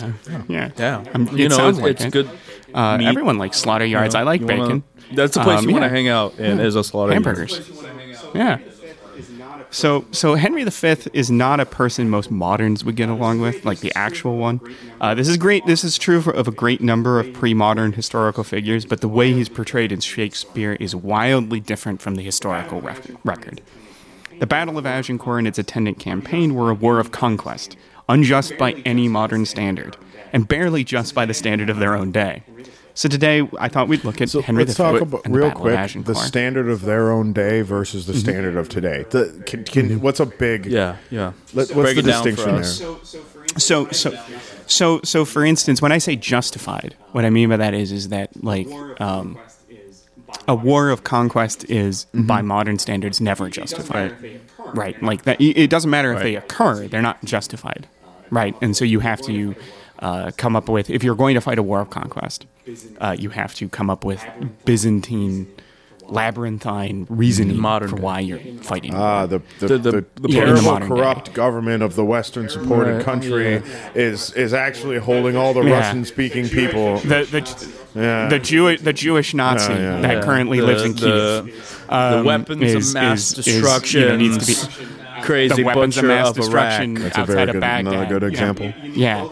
yeah, 0.48 0.70
yeah, 0.76 1.04
Um, 1.14 1.28
you 1.33 1.46
it 1.46 1.48
know, 1.50 1.57
sounds 1.57 1.78
it's, 1.78 1.83
like 1.85 1.90
it's 1.92 2.04
it. 2.07 2.12
good. 2.12 2.30
Uh, 2.74 2.98
meat. 2.98 3.07
everyone 3.07 3.38
likes 3.38 3.57
slaughter 3.59 3.87
yards. 3.87 4.16
I 4.16 4.22
like 4.22 4.40
You 4.40 4.48
wanna- 4.48 4.62
bacon. 4.64 4.83
That's 5.14 5.35
the 5.35 5.42
place 5.44 5.59
Um, 5.61 5.66
you 5.68 5.74
want 5.74 5.85
yeah. 5.85 5.88
to 5.90 5.94
hang 5.94 6.09
out 6.09 6.38
in. 6.40 6.59
Is 6.59 6.74
a 6.74 6.83
slaughter 6.83 7.12
yard. 7.12 7.24
hamburgers. 7.24 7.70
Yeah. 8.35 8.59
So, 9.74 10.04
so 10.12 10.37
Henry 10.37 10.62
V 10.62 10.94
is 11.14 11.32
not 11.32 11.58
a 11.58 11.66
person 11.66 12.08
most 12.08 12.30
moderns 12.30 12.84
would 12.84 12.94
get 12.94 13.08
along 13.08 13.40
with, 13.40 13.64
like 13.64 13.80
the 13.80 13.92
actual 13.96 14.37
one. 14.37 14.60
Uh, 15.00 15.16
this 15.16 15.26
is 15.26 15.37
great. 15.37 15.66
This 15.66 15.82
is 15.82 15.98
true 15.98 16.20
for, 16.20 16.30
of 16.30 16.46
a 16.46 16.52
great 16.52 16.80
number 16.80 17.18
of 17.18 17.32
pre-modern 17.32 17.92
historical 17.92 18.44
figures, 18.44 18.84
but 18.84 19.00
the 19.00 19.08
way 19.08 19.32
he's 19.32 19.48
portrayed 19.48 19.90
in 19.90 19.98
Shakespeare 19.98 20.74
is 20.74 20.94
wildly 20.94 21.58
different 21.58 22.00
from 22.00 22.14
the 22.14 22.22
historical 22.22 22.80
rec- 22.80 23.02
record. 23.24 23.62
The 24.38 24.46
Battle 24.46 24.78
of 24.78 24.87
Agincourt 24.87 25.40
and 25.40 25.48
its 25.48 25.58
attendant 25.58 25.98
campaign 25.98 26.54
were 26.54 26.70
a 26.70 26.74
war 26.74 27.00
of 27.00 27.10
conquest, 27.10 27.76
unjust 28.08 28.56
by 28.56 28.74
any 28.84 29.08
modern 29.08 29.44
standard, 29.44 29.96
and 30.32 30.46
barely 30.46 30.84
just 30.84 31.16
by 31.16 31.26
the 31.26 31.34
standard 31.34 31.68
of 31.68 31.80
their 31.80 31.96
own 31.96 32.12
day. 32.12 32.44
So 32.96 33.09
today, 33.09 33.46
I 33.59 33.68
thought 33.68 33.88
we'd 33.88 34.04
look 34.04 34.20
at 34.20 34.30
So 34.30 34.40
Henry 34.40 34.64
let's 34.64 34.76
V 34.76 34.83
talk 34.83 35.00
about 35.00 35.24
and 35.24 35.35
the 35.35 35.38
real 35.38 35.48
Battle 35.48 35.66
of 35.66 35.92
quick 35.92 36.04
the 36.07 36.14
standard 36.14 36.68
of 36.68 36.83
their 36.83 37.11
own 37.11 37.33
day 37.33 37.62
versus 37.62 38.07
the 38.07 38.12
Mm-hmm. 38.12 38.20
standard 38.20 38.57
of 38.57 38.68
today. 38.68 39.04
The, 39.11 39.42
can, 39.46 39.64
can, 39.64 40.00
what's 40.00 40.20
a 40.20 40.26
big? 40.26 40.66
Yeah, 40.66 40.96
yeah. 41.11 41.33
Let, 41.52 41.70
what's 41.70 41.72
Break 41.72 41.94
the 41.96 42.00
it 42.00 42.07
down 42.07 42.22
for 42.22 42.30
distinction 42.30 42.54
us. 42.54 42.78
there? 42.78 43.59
So, 43.59 43.88
so, 43.90 44.18
so, 44.66 45.00
so, 45.02 45.24
for 45.24 45.44
instance, 45.44 45.83
when 45.83 45.90
I 45.90 45.98
say 45.98 46.14
justified, 46.14 46.94
what 47.12 47.24
I 47.24 47.30
mean 47.30 47.48
by 47.48 47.57
that 47.57 47.74
is, 47.74 47.90
is 47.90 48.11
that 48.11 48.30
like 48.44 48.68
um, 49.00 49.38
a 50.46 50.54
war 50.54 50.90
of 50.90 51.02
conquest 51.02 51.68
is, 51.68 52.07
by 52.14 52.42
modern 52.42 52.78
standards, 52.78 53.20
never 53.20 53.50
justified. 53.50 54.14
Right? 54.72 55.00
Like 55.02 55.24
that. 55.24 55.40
It 55.40 55.68
doesn't 55.68 55.90
matter 55.90 56.12
if 56.12 56.22
they 56.22 56.37
occur; 56.37 56.87
they're 56.87 57.02
not 57.02 57.24
justified. 57.24 57.88
Right? 58.30 58.54
And 58.62 58.76
so 58.76 58.85
you 58.85 59.00
have 59.00 59.20
to 59.22 59.54
uh, 60.00 60.30
come 60.37 60.57
up 60.57 60.68
with, 60.68 60.90
if 60.90 61.02
you're 61.04 61.14
going 61.14 61.35
to 61.35 61.40
fight 61.40 61.59
a 61.59 61.62
war 61.62 61.80
of 61.80 61.90
conquest, 61.90 62.46
uh, 63.00 63.16
you 63.18 63.30
have 63.30 63.54
to 63.57 63.68
come 63.68 63.90
up 63.90 64.04
with 64.04 64.24
Byzantine. 64.64 65.46
Labyrinthine 66.07 67.07
reasoning 67.09 67.59
Modern 67.59 67.88
for 67.88 67.96
why 67.96 68.20
you're 68.20 68.38
fighting. 68.62 68.94
Ah, 68.94 69.24
the 69.24 69.40
the, 69.59 69.66
The- 69.68 69.78
the, 69.78 69.90
the- 69.90 70.07
the 70.20 70.28
Yeah, 70.28 70.40
the 70.40 70.44
terrible, 70.46 70.62
modern 70.62 70.88
day. 70.90 70.94
corrupt 70.96 71.33
government 71.33 71.83
of 71.83 71.96
the 71.96 72.04
Western 72.04 72.50
supported 72.50 72.96
Right, 72.96 73.04
country 73.04 73.62
is 73.94 74.30
is 74.35 74.52
actually 74.52 74.98
holding 74.98 75.35
all 75.35 75.54
the 75.54 75.62
Yeah. 75.62 75.78
Russian 75.78 76.04
speaking 76.04 76.46
people. 76.48 76.98
the 76.98 77.24
the, 77.24 77.68
Yeah. 77.98 78.28
the 78.28 78.38
Jew 78.38 78.76
the 78.76 78.92
Jewish 78.92 79.33
Nazi 79.33 79.72
Yeah, 79.72 79.78
yeah. 79.78 80.00
that 80.02 80.12
Yeah. 80.16 80.22
currently 80.22 80.61
The- 80.61 80.66
lives 80.66 80.83
in 80.83 80.92
the- 80.92 81.42
Kiev. 81.46 81.87
The 81.88 81.96
um, 81.96 82.24
weapons 82.26 82.62
is- 82.62 82.88
of 82.88 82.94
mass 82.94 83.33
is- 83.33 83.38
is, 83.38 83.46
you 83.46 83.52
know, 83.54 83.61
destruction. 83.62 84.18
needs 84.18 84.38
to 84.38 84.46
be 84.52 85.22
crazy 85.22 85.54
the 85.54 85.62
weapons 85.64 85.96
of 85.96 86.04
mass 86.04 86.28
of 86.28 86.37
destruction 86.37 86.98
Iraq. 86.98 87.02
That's 87.02 87.16
a 87.16 87.20
outside 87.22 87.33
very 87.35 87.48
of 87.48 87.52
good- 87.54 87.61
Baghdad. 87.62 87.92
another 87.94 88.07
good 88.12 88.22
Yeah. 88.24 88.28
example. 88.28 88.72
Yeah, 88.92 89.28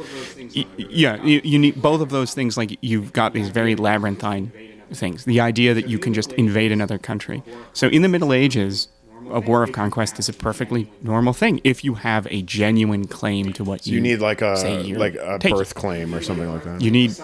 Y- 0.54 0.66
yeah. 0.76 1.22
You, 1.22 1.40
you 1.44 1.58
need 1.58 1.80
both 1.80 2.00
of 2.00 2.10
those 2.10 2.34
things. 2.34 2.56
Like 2.56 2.78
you've 2.80 3.12
got 3.12 3.32
these 3.32 3.48
very 3.48 3.74
labyrinthine 3.76 4.52
things. 4.92 5.24
The 5.24 5.40
idea 5.40 5.74
that 5.74 5.88
you 5.88 5.98
can 5.98 6.12
just 6.14 6.32
invade 6.34 6.72
another 6.72 6.98
country. 6.98 7.42
So 7.72 7.88
in 7.88 8.02
the 8.02 8.08
Middle 8.08 8.32
Ages. 8.32 8.88
A 9.30 9.38
war 9.38 9.62
of 9.62 9.70
conquest 9.70 10.18
is 10.18 10.28
a 10.28 10.32
perfectly 10.32 10.90
normal 11.00 11.32
thing 11.32 11.60
if 11.62 11.84
you 11.84 11.94
have 11.94 12.26
a 12.30 12.42
genuine 12.42 13.06
claim 13.06 13.52
to 13.52 13.62
what 13.62 13.86
you, 13.86 13.94
You 13.94 14.00
need 14.00 14.16
like 14.18 14.42
a 14.42 14.56
say 14.56 14.82
you're 14.82 14.98
like 14.98 15.14
a 15.14 15.38
taking. 15.38 15.56
birth 15.56 15.74
claim 15.76 16.12
or 16.12 16.20
something 16.20 16.52
like 16.52 16.64
that. 16.64 16.80
You 16.82 16.90
need 16.90 17.14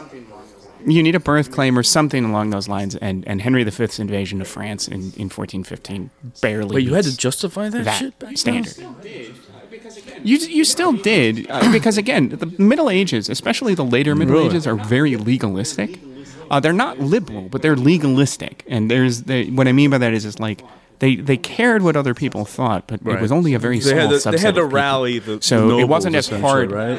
you 0.87 1.03
need 1.03 1.17
a 1.17 1.21
birth 1.21 1.51
claim 1.51 1.77
or 1.77 1.83
something 1.83 2.25
along 2.25 2.51
those 2.51 2.69
lines. 2.69 2.95
And, 2.95 3.27
and 3.27 3.43
Henry 3.43 3.65
V's 3.65 3.99
invasion 3.99 4.41
of 4.41 4.47
France 4.47 4.87
in, 4.87 5.13
in 5.17 5.29
1415 5.29 6.11
barely. 6.41 6.77
Wait, 6.77 6.85
you 6.87 6.95
had 6.95 7.05
to 7.05 7.17
justify 7.17 7.69
that, 7.69 7.85
that 7.85 7.99
shit 7.99 8.19
back 8.21 8.37
then? 8.37 8.65
Standard. 9.91 10.27
You, 10.29 10.37
you 10.39 10.65
still 10.65 10.93
did 10.93 11.47
uh, 11.51 11.73
because 11.73 11.97
again 11.99 12.29
the 12.31 12.47
Middle 12.59 12.91
Ages, 12.91 13.29
especially 13.29 13.75
the 13.75 13.85
later 13.85 14.15
Middle 14.15 14.35
Really? 14.35 14.47
Ages, 14.49 14.67
are 14.67 14.77
very 14.77 15.17
legalistic. 15.17 15.99
Uh, 16.51 16.59
they're 16.61 16.73
not 16.73 16.99
liberal, 16.99 17.43
but 17.49 17.61
they're 17.63 17.77
legalistic. 17.77 18.65
And 18.69 18.91
there's 18.91 19.25
the, 19.25 19.51
what 19.51 19.69
I 19.69 19.73
mean 19.73 19.91
by 19.91 19.99
that 19.99 20.13
is, 20.15 20.25
it's 20.25 20.39
like 20.39 20.63
they 20.99 21.17
they 21.17 21.37
cared 21.37 21.83
what 21.83 21.95
other 21.97 22.15
people 22.15 22.45
thought, 22.45 22.87
but 22.89 23.01
it 23.07 23.21
was 23.21 23.31
only 23.31 23.55
a 23.55 23.59
very 23.59 23.79
They 23.81 23.91
small 23.91 24.01
had 24.01 24.11
to, 24.11 24.17
subset. 24.17 24.33
they 24.33 24.39
had 24.39 24.55
to 24.57 24.65
of 24.65 24.73
rally 24.73 25.19
the 25.19 25.41
So 25.43 25.69
the 25.69 25.79
it 25.79 25.89
wasn't 25.89 26.17
as 26.17 26.29
hard- 26.29 26.73
right? 26.73 26.99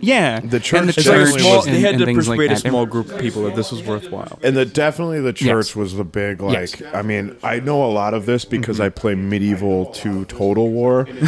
Yeah, 0.00 0.40
The 0.40 0.60
church 0.60 0.80
and 0.80 0.88
the 0.88 0.90
It's 0.90 0.98
It's 0.98 1.06
like 1.06 1.16
a 1.16 1.18
Definitely 1.18 1.40
small, 1.40 1.56
was- 1.56 1.64
they 1.66 1.80
had 1.80 1.90
and 1.90 1.98
to 2.00 2.04
things 2.06 2.28
like 2.28 2.36
persuade 2.38 2.50
a 2.52 2.54
that. 2.54 2.68
Small 2.70 2.86
group 2.86 3.10
of 3.10 3.20
people 3.20 3.42
that 3.44 3.56
this 3.56 3.70
was 3.72 3.82
worthwhile. 3.82 4.38
And 4.42 4.56
the 4.56 4.64
definitely 4.64 5.20
the 5.20 5.32
church 5.32 5.68
Yes. 5.68 5.76
was 5.76 5.94
the 5.94 6.04
big 6.04 6.40
Yes. 6.42 6.80
like. 6.80 6.94
I 6.94 7.02
mean, 7.02 7.36
I 7.42 7.60
know 7.60 7.84
a 7.84 7.90
lot 7.92 8.14
of 8.14 8.26
this 8.26 8.44
because 8.44 8.76
Mm-hmm. 8.76 8.84
I 8.86 8.88
play 8.90 9.14
medieval 9.14 9.86
to 9.86 10.24
Total 10.26 10.68
War. 10.68 11.06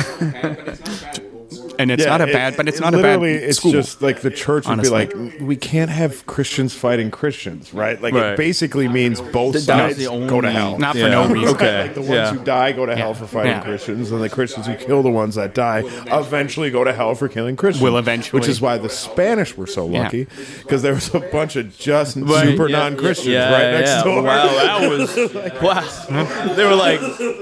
and 1.80 1.90
it's 1.90 2.04
not 2.06 2.20
a 2.20 2.28
it- 2.28 2.32
bad, 2.32 2.56
but 2.56 2.68
it's 2.68 2.78
it 2.78 2.82
not 2.82 2.94
a 2.94 2.98
bad 3.02 3.22
It's 3.22 3.58
school. 3.58 3.72
just 3.72 4.02
like 4.02 4.20
the 4.20 4.30
church 4.30 4.66
would 4.66 4.72
honestly. 4.78 5.06
be 5.06 5.14
like, 5.14 5.40
we 5.40 5.56
can't 5.56 5.90
have 5.90 6.26
Christians 6.26 6.74
fighting 6.74 7.10
Christians, 7.10 7.72
right? 7.74 8.00
Like 8.00 8.14
Right. 8.14 8.32
it 8.32 8.36
basically 8.36 8.88
means 8.88 9.20
both 9.20 9.52
That 9.54 9.58
was 9.58 9.64
sides 9.64 9.98
the 9.98 10.04
go 10.26 10.40
to 10.40 10.50
hell. 10.50 10.78
not 10.78 10.92
for 10.94 10.98
Yeah. 11.00 11.08
no 11.08 11.26
reason. 11.28 11.48
Okay. 11.56 11.82
Like 11.82 11.94
the 11.94 12.00
ones 12.00 12.12
Yeah. 12.12 12.32
who 12.32 12.38
die 12.44 12.72
go 12.72 12.86
to 12.86 12.94
hell 12.96 13.08
Yeah. 13.08 13.14
for 13.14 13.26
fighting 13.26 13.52
Yeah. 13.52 13.60
Christians, 13.60 14.10
and 14.12 14.22
the 14.22 14.28
Christians 14.28 14.66
who 14.66 14.74
kill 14.74 15.02
the 15.02 15.10
ones 15.10 15.34
that 15.36 15.54
die 15.54 15.82
eventually 16.06 16.70
go 16.70 16.84
to 16.84 16.92
hell 16.92 17.14
for 17.14 17.28
killing 17.28 17.56
Christians. 17.56 17.82
Will 17.82 17.98
eventually. 17.98 18.38
which 18.40 18.48
is 18.48 18.60
why 18.60 18.78
the 18.78 18.88
Spanish 18.88 19.56
were 19.56 19.66
so 19.66 19.86
lucky 19.86 20.26
because 20.62 20.82
there 20.82 20.94
was 20.94 21.14
a 21.14 21.20
bunch 21.20 21.56
of 21.56 21.76
just 21.78 22.16
Right, 22.16 22.48
super 22.48 22.68
yeah, 22.68 22.78
non-Christians 22.78 23.28
yeah, 23.34 23.52
right 23.52 23.78
next 23.78 23.90
yeah. 23.90 24.02
door. 24.04 24.22
Wow, 24.22 24.46
that 24.48 24.90
was 24.90 25.34
like, 25.34 25.62
wow. 25.62 26.54
They 26.56 26.64
were 26.64 26.74
like, 26.74 27.00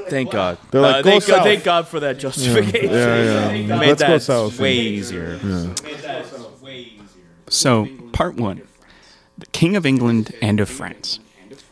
"Thank 0.09 0.31
God." 0.31 0.59
They're 0.70 0.81
like, 0.81 0.96
Uh, 0.96 1.03
"Go 1.03 1.11
thank, 1.11 1.27
God, 1.27 1.42
thank 1.42 1.64
God 1.64 1.88
for 1.88 2.01
that 2.01 2.18
justification. 2.18 2.90
Yeah, 2.90 3.53
yeah. 3.53 3.77
Made 3.79 3.88
Let's 3.88 4.03
go 4.03 4.09
that 4.09 4.22
south. 4.28 4.60
way 4.60 4.74
easier. 4.74 5.38
So, 7.48 7.88
part 8.12 8.36
one 8.36 8.62
the 9.36 9.46
King 9.46 9.76
of 9.76 9.86
England 9.86 10.34
and 10.42 10.60
of 10.60 10.68
France. 10.68 11.20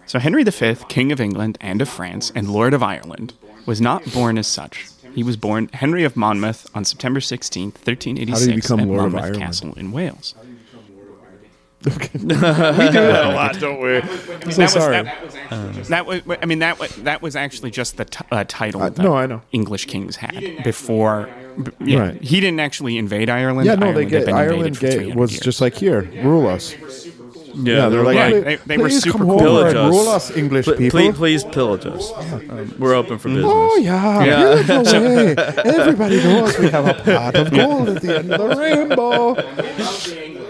So, 0.06 0.18
Henry 0.18 0.44
V, 0.44 0.76
King 0.88 1.10
of 1.12 1.20
England 1.20 1.58
and 1.60 1.82
of 1.82 1.88
France, 1.88 2.30
and 2.34 2.48
Lord 2.48 2.74
of 2.74 2.82
Ireland, 2.82 3.34
was 3.66 3.80
not 3.80 4.04
born 4.12 4.38
as 4.38 4.46
such. 4.46 4.86
He 5.14 5.22
was 5.22 5.36
born 5.36 5.68
Henry 5.72 6.04
of 6.04 6.16
Monmouth 6.16 6.68
on 6.74 6.84
September 6.84 7.20
16th, 7.20 7.74
1386, 7.84 8.54
become 8.54 8.80
at 8.80 8.86
Lord 8.86 9.06
of 9.06 9.12
Monmouth 9.12 9.24
Ireland? 9.24 9.42
Castle 9.42 9.74
in 9.74 9.90
Wales. 9.90 10.34
we 11.84 11.90
do 11.92 12.34
that 12.38 13.26
a 13.26 13.34
lot, 13.34 13.58
don't 13.60 13.80
we? 13.80 13.96
I'm 13.98 14.50
so 14.50 14.62
that 14.62 14.70
sorry. 14.70 15.02
Was, 15.02 15.88
that, 15.88 16.06
was, 16.06 16.22
that 16.22 16.26
was, 16.26 16.38
I 16.42 16.46
mean, 16.46 16.58
that 16.60 16.78
was, 16.80 16.90
that 16.96 17.22
was 17.22 17.36
actually 17.36 17.70
just 17.70 17.96
the 17.96 18.06
t- 18.06 18.24
uh, 18.32 18.44
title 18.48 18.80
that 18.80 18.98
no, 18.98 19.14
I 19.16 19.26
know. 19.26 19.42
English 19.52 19.84
kings 19.86 20.16
had 20.16 20.62
before. 20.64 21.28
b- 21.62 21.70
Yeah, 21.84 21.98
Right. 22.00 22.22
He 22.22 22.40
didn't 22.40 22.60
actually 22.60 22.98
invade 22.98 23.28
Ireland. 23.30 23.66
yeah, 23.66 23.74
no, 23.76 23.86
Ireland 23.88 24.10
they 24.10 24.16
had 24.16 24.24
get 24.24 24.26
been 24.26 24.34
Ireland 24.34 24.66
invaded 24.68 24.76
for 24.76 24.80
get, 24.86 24.92
300 24.94 25.20
was 25.20 25.32
years. 25.32 25.40
just 25.42 25.60
like 25.60 25.74
here, 25.74 26.02
rule 26.24 26.46
us. 26.48 26.74
Yeah, 27.58 27.88
they're 27.88 28.02
like, 28.02 28.16
Yeah, 28.16 28.28
"Please- 28.30 28.44
they- 28.44 28.56
they 28.66 28.76
were 28.76 28.90
super 28.90 29.16
come 29.18 29.26
cool. 29.28 29.34
over 29.40 29.44
Pillage 29.44 29.68
and 29.68 29.78
us. 29.78 29.90
rule 29.92 30.08
us, 30.08 30.36
English 30.36 30.64
Pl- 30.66 30.74
people. 30.76 30.98
Please, 30.98 31.14
please 31.14 31.44
pillage 31.44 31.86
us. 31.86 32.12
Um, 32.12 32.74
we're 32.78 32.94
open 32.94 33.16
for 33.18 33.28
business. 33.28 33.46
Oh 33.48 33.76
yeah, 33.78 34.24
Yeah. 34.24 34.62
here's 34.62 34.90
the 34.92 35.00
way. 35.64 35.72
Everybody 35.74 36.16
knows 36.22 36.58
we 36.58 36.68
have 36.68 36.86
a 36.86 36.94
pot 37.02 37.34
of 37.36 37.50
gold 37.52 37.88
at 37.90 38.02
the 38.02 38.18
end 38.18 38.32
of 38.32 38.40
the 38.50 38.56
rainbow. 38.56 39.34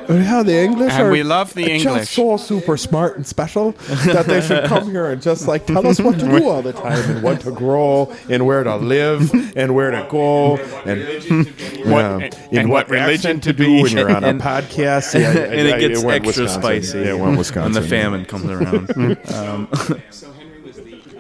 Yeah, 0.08 0.42
the 0.42 0.56
English 0.56 0.92
And 0.92 1.02
are 1.04 1.10
we 1.10 1.22
love 1.22 1.54
the 1.54 1.70
English. 1.70 1.82
just 1.82 2.12
so 2.12 2.36
super 2.36 2.76
smart 2.76 3.16
and 3.16 3.26
special 3.26 3.72
that 4.06 4.26
they 4.26 4.40
should 4.40 4.64
come 4.66 4.90
here 4.90 5.06
and 5.06 5.20
just 5.22 5.46
like 5.48 5.66
tell 5.66 5.86
us 5.86 6.00
what 6.00 6.18
to 6.18 6.26
do 6.26 6.48
all 6.48 6.62
the 6.62 6.72
time 6.72 7.10
and 7.10 7.22
what 7.22 7.40
to 7.42 7.50
grow 7.50 8.12
and 8.28 8.46
where 8.46 8.62
to 8.64 8.76
live 8.76 9.30
and 9.56 9.74
where 9.74 9.90
to 9.90 10.06
go 10.10 10.56
and 10.84 11.02
What- 11.86 12.04
and- 12.04 12.22
in 12.52 12.58
and 12.60 12.70
what 12.70 12.88
what 12.88 12.90
religion 12.90 13.40
to 13.40 13.52
do 13.52 13.66
be. 13.66 13.82
when 13.82 13.92
you're 13.92 14.10
on 14.14 14.22
a 14.24 14.34
podcast. 14.34 15.18
Yeah, 15.18 15.30
and 15.58 15.68
it 15.68 15.80
gets 15.80 16.02
went 16.04 16.24
extra 16.26 16.44
Wisconsin. 16.44 16.62
spicy 16.82 16.98
Yeah, 17.00 17.14
it 17.14 17.18
went 17.18 17.38
Wisconsin. 17.38 17.72
when 17.74 17.82
the 17.82 17.88
famine 17.88 18.24
comes 18.24 18.44
around. 18.50 19.18
um, 19.34 19.68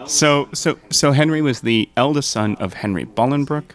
So, 0.06 0.48
so, 0.54 0.78
so 0.90 1.10
Henry 1.10 1.42
was 1.42 1.62
the 1.62 1.88
eldest 1.96 2.30
son 2.30 2.54
of 2.60 2.74
Henry 2.74 3.04
Bolingbroke, 3.04 3.74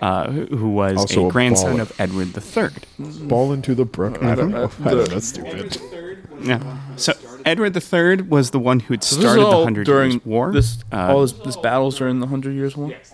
uh, 0.00 0.30
who 0.30 0.46
who 0.56 0.70
was 0.70 0.96
Also 0.98 1.24
a 1.24 1.28
a 1.28 1.30
grandson 1.30 1.76
baller. 1.76 1.80
of 1.82 2.00
Edward 2.00 2.36
III. 2.36 2.70
Ball 3.28 3.52
into 3.52 3.74
the 3.74 3.84
brook. 3.84 4.22
I 4.22 4.34
don't 4.34 4.50
know. 4.50 4.70
I 4.80 4.84
don't 4.84 4.94
know. 4.98 5.04
That's 5.04 5.28
stupid. 5.28 5.80
Yeah. 6.42 6.78
So 6.96 7.12
Edward 7.44 7.76
III 7.76 8.22
was 8.22 8.50
the 8.50 8.58
one 8.58 8.80
who 8.80 8.94
had 8.94 9.02
this 9.02 9.12
is 9.12 9.18
started 9.18 9.42
the 9.44 9.62
Hundred 9.64 9.86
during 9.86 10.12
Years' 10.12 10.24
War. 10.26 10.52
This, 10.52 10.78
Uh, 10.92 11.12
all 11.14 11.22
this, 11.22 11.32
this 11.32 11.56
battles 11.56 11.98
during 11.98 12.20
the 12.20 12.26
Hundred 12.26 12.54
Years' 12.54 12.76
War. 12.76 12.90
yes, 12.90 13.10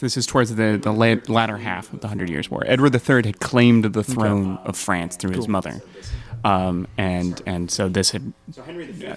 this 0.00 0.16
is 0.16 0.26
towards 0.26 0.54
the 0.54 0.78
the 0.82 0.92
la- 0.92 1.16
latter 1.32 1.56
half 1.58 1.92
of 1.92 2.00
the 2.00 2.08
Hundred 2.08 2.28
Years' 2.28 2.50
War. 2.50 2.62
Edward 2.66 2.94
III 2.94 3.22
had 3.24 3.40
claimed 3.40 3.84
the 3.84 4.04
throne 4.04 4.58
of 4.64 4.76
France 4.76 5.16
through 5.16 5.32
his 5.32 5.48
mother. 5.48 5.80
Um, 6.44 6.88
and 6.98 7.40
and 7.46 7.70
so 7.70 7.88
this 7.88 8.10
had 8.10 8.32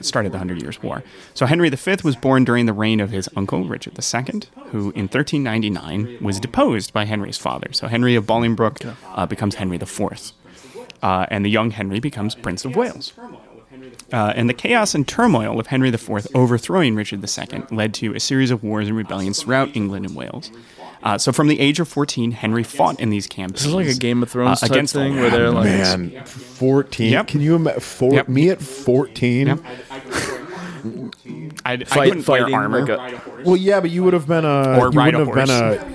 started 0.01 0.31
the 0.31 0.37
Hundred 0.37 0.61
Years' 0.61 0.81
War. 0.83 1.03
So 1.33 1.45
Henry 1.45 1.69
V 1.69 1.95
was 2.03 2.15
born 2.15 2.43
during 2.43 2.65
the 2.65 2.73
reign 2.73 2.99
of 2.99 3.09
his 3.09 3.29
uncle 3.35 3.63
Richard 3.65 3.97
II, 3.97 4.41
who 4.71 4.91
in 4.91 5.07
1399 5.07 6.17
was 6.21 6.39
deposed 6.39 6.93
by 6.93 7.05
Henry's 7.05 7.37
father. 7.37 7.69
So 7.73 7.87
Henry 7.87 8.15
of 8.15 8.25
Bolingbroke 8.25 8.95
uh, 9.15 9.25
becomes 9.25 9.55
Henry 9.55 9.77
IV, 9.77 10.31
uh, 11.01 11.25
and 11.31 11.43
the 11.43 11.49
young 11.49 11.71
Henry 11.71 11.99
becomes 11.99 12.35
Prince 12.35 12.63
of 12.65 12.75
Wales. 12.75 13.13
Uh, 14.13 14.33
and 14.35 14.47
the 14.49 14.53
chaos 14.53 14.93
and 14.93 15.07
turmoil 15.07 15.59
of 15.59 15.67
Henry 15.67 15.89
IV 15.89 16.27
overthrowing 16.35 16.95
Richard 16.95 17.23
II 17.23 17.63
led 17.71 17.93
to 17.95 18.13
a 18.13 18.19
series 18.19 18.51
of 18.51 18.63
wars 18.63 18.87
and 18.87 18.95
rebellions 18.95 19.41
throughout 19.41 19.75
England 19.75 20.05
and 20.05 20.15
Wales. 20.15 20.51
Uh, 21.03 21.17
so, 21.17 21.31
from 21.31 21.47
the 21.47 21.59
age 21.59 21.79
of 21.79 21.87
14, 21.87 22.31
Henry 22.31 22.63
fought 22.63 22.99
in 22.99 23.09
these 23.11 23.27
campaigns. 23.27 23.61
This 23.61 23.67
is 23.67 23.73
like 23.73 23.87
a 23.87 23.93
Game 23.93 24.23
of 24.23 24.29
Thrones 24.31 24.63
uh, 24.63 24.67
type 24.67 24.71
against 24.75 24.93
thing 24.93 25.13
all- 25.15 25.21
where 25.21 25.29
they're 25.29 25.51
like, 25.51 25.65
Man, 25.65 26.23
14. 26.25 27.11
Yep. 27.11 27.27
Can 27.27 27.41
you 27.41 27.55
imagine? 27.55 27.79
Four, 27.81 28.13
Yep. 28.13 28.29
Me 28.29 28.49
at 28.49 28.61
14? 28.61 29.47
Yep. 29.47 29.59
I, 31.63 31.73
I 31.73 31.83
fight, 31.83 32.09
couldn't 32.09 32.27
wear 32.27 32.53
armor. 32.53 32.85
like 32.85 33.45
Well, 33.45 33.55
yeah, 33.55 33.79
but 33.79 33.89
you 33.91 34.03
would 34.03 34.13
have 34.13 34.27
been 34.27 34.45
a 34.45 34.77
Or 34.79 34.91
you 34.91 34.97
ride 34.99 35.15
wouldn't 35.15 35.35
have 35.37 35.47
been 35.47 35.49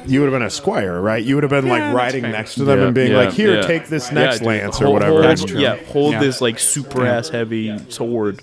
a 0.04 0.06
you 0.06 0.20
would 0.20 0.26
have 0.32 0.34
been 0.40 0.46
a 0.46 0.50
squire, 0.50 1.00
right? 1.00 1.22
You 1.24 1.34
would 1.34 1.42
have 1.44 1.50
been 1.50 1.66
Yeah, 1.66 1.88
like 1.88 1.94
riding 1.94 2.22
next 2.22 2.54
to 2.54 2.64
them 2.64 2.78
Yeah, 2.78 2.84
and 2.86 2.94
being 2.94 3.10
yeah, 3.12 3.16
like, 3.18 3.32
"Here, 3.32 3.56
yeah. 3.56 3.62
take 3.66 3.86
this 3.88 4.10
next 4.12 4.38
dude, 4.38 4.46
lance 4.48 4.80
or 4.80 4.92
whatever." 4.92 5.12
hold- 5.12 5.24
That's 5.24 5.44
true. 5.44 5.60
Yeah, 5.60 5.76
hold 5.92 6.12
Yeah. 6.14 6.20
this 6.20 6.40
like 6.40 6.58
super 6.58 7.04
ass 7.06 7.28
heavy 7.28 7.78
sword. 7.88 8.40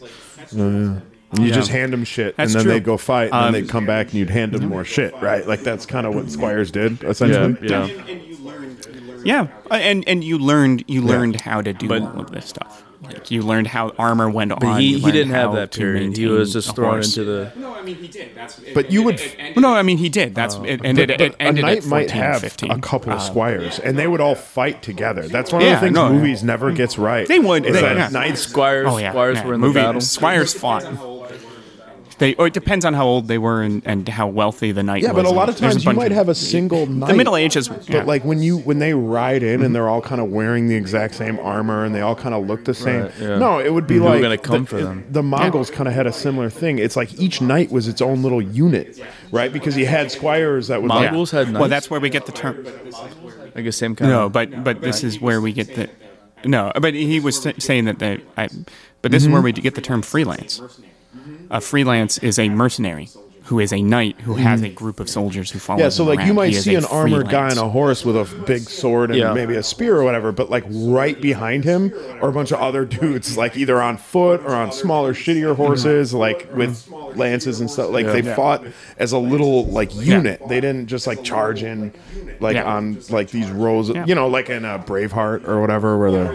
And 0.52 1.02
you 1.46 1.52
just 1.52 1.70
hand 1.72 1.92
them 1.92 2.06
shit, 2.06 2.38
That's 2.38 2.52
and 2.54 2.60
then 2.60 2.64
true. 2.66 2.74
they'd 2.74 2.84
go 2.86 2.96
fight, 2.96 3.26
and 3.26 3.34
Um, 3.34 3.44
then 3.52 3.54
they'd 3.64 3.70
come 3.70 3.86
back, 3.86 4.06
and 4.08 4.14
you'd 4.16 4.30
hand 4.30 4.54
them 4.54 4.70
more 4.70 4.86
shit, 4.86 5.14
right? 5.22 5.46
Like 5.46 5.62
that's 5.62 5.86
kind 5.86 6.08
of 6.08 6.16
what 6.16 6.32
squires 6.32 6.72
did, 6.72 7.00
Yeah, 7.04 7.10
essentially. 7.10 7.58
yeah. 7.70 7.88
Yeah, 9.26 9.48
uh, 9.70 9.74
and 9.74 10.06
and 10.08 10.24
you 10.24 10.38
learned 10.38 10.86
you 10.88 11.02
Yeah. 11.02 11.08
learned 11.10 11.42
how 11.42 11.62
to 11.62 11.74
do 11.74 11.88
But- 11.90 12.02
all 12.02 12.22
of 12.22 12.32
this 12.32 12.46
stuff. 12.46 12.84
Like 13.00 13.30
you 13.30 13.44
learned 13.44 13.68
how 13.68 13.90
armor 14.00 14.28
went 14.30 14.52
on. 14.52 14.58
But 14.60 14.80
he, 14.82 14.98
he 15.00 15.12
didn't 15.12 15.34
have 15.34 15.54
that 15.54 15.72
period. 15.72 16.18
He 16.18 16.26
was 16.26 16.52
just 16.52 16.76
thrown 16.76 16.94
horse. 16.94 17.16
into 17.16 17.24
the. 17.30 17.52
No, 17.56 17.76
I 17.76 17.84
mean 17.84 17.96
he 17.96 18.08
did. 18.08 18.34
That's 18.36 18.58
it, 18.60 18.74
But 18.74 18.92
you 18.92 19.02
it- 19.02 19.06
would- 19.06 19.20
it 19.20 19.36
ended- 19.38 19.62
no, 19.62 19.74
I 19.76 19.84
mean 19.84 19.98
he 20.00 20.10
did. 20.10 20.34
That's 20.34 20.56
it. 20.56 20.82
Ended, 20.84 21.12
it, 21.12 21.18
But 21.20 21.36
a 21.36 21.42
ended 21.42 21.64
knight 21.66 21.78
at 21.78 21.84
14, 21.84 21.90
might 21.92 22.12
have 22.12 22.42
15. 22.42 22.72
a 22.72 22.80
couple 22.80 23.14
of 23.14 23.20
Uh, 23.20 23.22
squires, 23.22 23.78
and 23.80 24.00
they 24.00 24.08
would 24.08 24.20
all 24.20 24.34
fight 24.36 24.82
together. 24.82 25.28
That's 25.28 25.52
one 25.54 25.62
of 25.62 25.68
Yeah, 25.68 25.76
the 25.76 25.82
things 25.82 25.94
no, 25.94 26.08
yeah. 26.08 26.14
movies 26.14 26.44
never 26.44 26.72
gets 26.72 26.98
right. 26.98 27.28
They 27.28 27.40
would, 27.40 27.66
Is 27.68 27.74
they- 27.76 27.82
that 27.82 27.98
yeah. 27.98 28.10
knights 28.10 28.42
Squires, 28.42 28.88
Oh 28.90 28.98
yeah, 28.98 29.12
squires 29.12 29.38
yeah. 29.38 29.46
were 29.46 29.54
in 29.54 29.62
Movie, 29.62 29.74
the 29.74 29.80
battle. 29.86 30.02
Squires 30.02 30.54
fought. 30.56 30.84
They. 32.20 32.34
Or 32.36 32.48
it 32.48 32.54
depends 32.54 32.84
on 32.84 32.94
how 32.96 33.06
old 33.06 33.28
they 33.28 33.38
were 33.38 33.62
and, 33.62 33.82
and 33.86 34.10
how 34.10 34.28
wealthy 34.28 34.72
the 34.72 34.82
knight 34.82 35.04
Yeah, 35.04 35.12
was. 35.12 35.24
but 35.24 35.30
a 35.32 35.36
lot 35.36 35.50
of 35.50 35.58
There's 35.60 35.74
times 35.74 35.84
you 35.84 35.90
bunch 35.90 35.98
might 35.98 36.12
of- 36.12 36.18
have 36.18 36.30
a 36.30 36.36
single 36.36 36.86
knight. 36.88 37.08
the 37.10 37.14
Middle 37.14 37.36
Ages. 37.36 37.68
But 37.70 38.08
like 38.08 38.26
when 38.26 38.42
you 38.42 38.58
when 38.60 38.80
they 38.80 38.94
ride 38.94 39.44
in 39.44 39.62
and 39.62 39.76
they're 39.76 39.88
all 39.88 40.02
kind 40.02 40.20
of 40.20 40.30
wearing 40.32 40.68
the 40.68 40.76
exact 40.76 41.14
same 41.16 41.38
armor 41.40 41.86
and 41.86 41.94
they 41.94 42.02
all 42.02 42.16
kind 42.16 42.34
of 42.34 42.48
look 42.48 42.66
the 42.66 42.74
same. 42.74 43.04
Right, 43.04 43.12
yeah. 43.20 43.38
No, 43.38 43.60
it 43.60 43.72
would 43.72 43.86
be 43.86 44.00
like 44.00 44.22
gonna 44.22 44.38
come 44.38 44.64
the, 44.64 44.68
for 44.70 44.82
them? 44.82 45.06
The 45.12 45.22
Mongols 45.22 45.70
kind 45.70 45.88
of 45.88 45.94
had 45.94 46.08
a 46.08 46.14
similar 46.14 46.50
thing. 46.50 46.80
It's 46.80 46.96
like 46.96 47.20
each 47.20 47.40
knight 47.40 47.72
was 47.72 47.88
its 47.88 48.02
own 48.02 48.24
little 48.24 48.42
unit, 48.42 49.00
right? 49.32 49.54
Because 49.54 49.78
you 49.78 49.86
had 49.86 50.12
squires 50.12 50.70
that 50.70 50.82
would 50.82 50.90
like, 50.90 51.06
Mongols 51.12 51.32
had 51.32 51.48
knights. 51.50 51.60
well, 51.60 51.70
that's 51.70 51.90
where 51.90 52.00
we 52.00 52.10
get 52.10 52.26
the 52.26 52.32
term. 52.32 52.66
I 53.56 53.62
guess 53.62 53.76
same 53.78 53.96
kind. 53.96 54.10
No, 54.12 54.26
of, 54.26 54.32
but 54.32 54.64
but 54.64 54.82
this 54.82 55.04
is 55.04 55.22
where 55.22 55.40
we 55.40 55.54
get 55.54 55.76
the. 55.76 55.90
No, 56.46 56.72
but 56.80 56.94
he 56.94 57.20
was 57.20 57.42
sa- 57.42 57.52
saying 57.60 57.86
that 57.86 58.00
the. 58.00 58.22
I, 58.38 58.50
but 59.02 59.12
this 59.12 59.24
is 59.24 59.30
where 59.30 59.42
we 59.42 59.52
get 59.52 59.76
the 59.76 59.82
term 59.82 60.02
freelance. 60.02 60.62
A 61.50 61.62
freelance 61.62 62.18
is 62.20 62.38
a 62.40 62.50
mercenary 62.50 63.10
who 63.46 63.60
is 63.62 63.72
a 63.72 63.82
knight 63.82 64.20
who 64.20 64.34
has 64.34 64.62
a 64.62 64.68
group 64.68 65.00
of 65.00 65.10
soldiers 65.10 65.50
who 65.50 65.58
follow. 65.58 65.80
Yeah, 65.80 65.88
so 65.88 66.04
him 66.04 66.10
like 66.18 66.28
you 66.28 66.34
might 66.34 66.48
He 66.50 66.56
see 66.56 66.76
a 66.76 66.80
an 66.80 66.86
armored 66.86 67.30
guy 67.30 67.50
on 67.50 67.58
a 67.58 67.70
horse 67.70 68.04
with 68.04 68.18
a 68.18 68.26
big 68.46 68.64
sword 68.64 69.10
and 69.10 69.18
Yeah. 69.18 69.32
maybe 69.34 69.56
a 69.56 69.64
spear 69.64 69.96
or 69.96 70.04
whatever, 70.04 70.34
but 70.34 70.50
like 70.50 70.66
right 70.70 71.20
behind 71.22 71.64
him 71.64 71.94
are 72.22 72.28
a 72.28 72.32
bunch 72.34 72.52
of 72.52 72.60
other 72.60 72.84
dudes, 72.84 73.38
like 73.38 73.56
either 73.56 73.82
on 73.82 73.96
foot 73.96 74.42
or 74.42 74.54
on 74.54 74.74
smaller, 74.74 75.14
shittier 75.14 75.56
horses, 75.56 76.14
like 76.14 76.50
with 76.54 76.90
lances 77.16 77.62
and 77.62 77.72
stuff. 77.72 77.90
Like 77.90 78.06
they 78.08 78.22
fought 78.22 78.66
as 78.98 79.14
a 79.14 79.18
little 79.18 79.66
like 79.68 79.96
unit. 79.96 80.42
They 80.50 80.60
didn't 80.60 80.88
just 80.88 81.08
like 81.08 81.24
charge 81.24 81.64
in, 81.64 81.94
like 82.42 82.56
Yeah. 82.56 82.66
on 82.66 82.98
like 83.10 83.30
these 83.30 83.50
rows, 83.50 83.88
of, 83.88 83.96
Yeah. 83.96 84.06
you 84.08 84.16
know, 84.16 84.28
like 84.28 84.50
in 84.50 84.66
a 84.66 84.78
Braveheart 84.78 85.48
or 85.48 85.62
whatever, 85.62 85.98
where 85.98 86.12
they're 86.12 86.34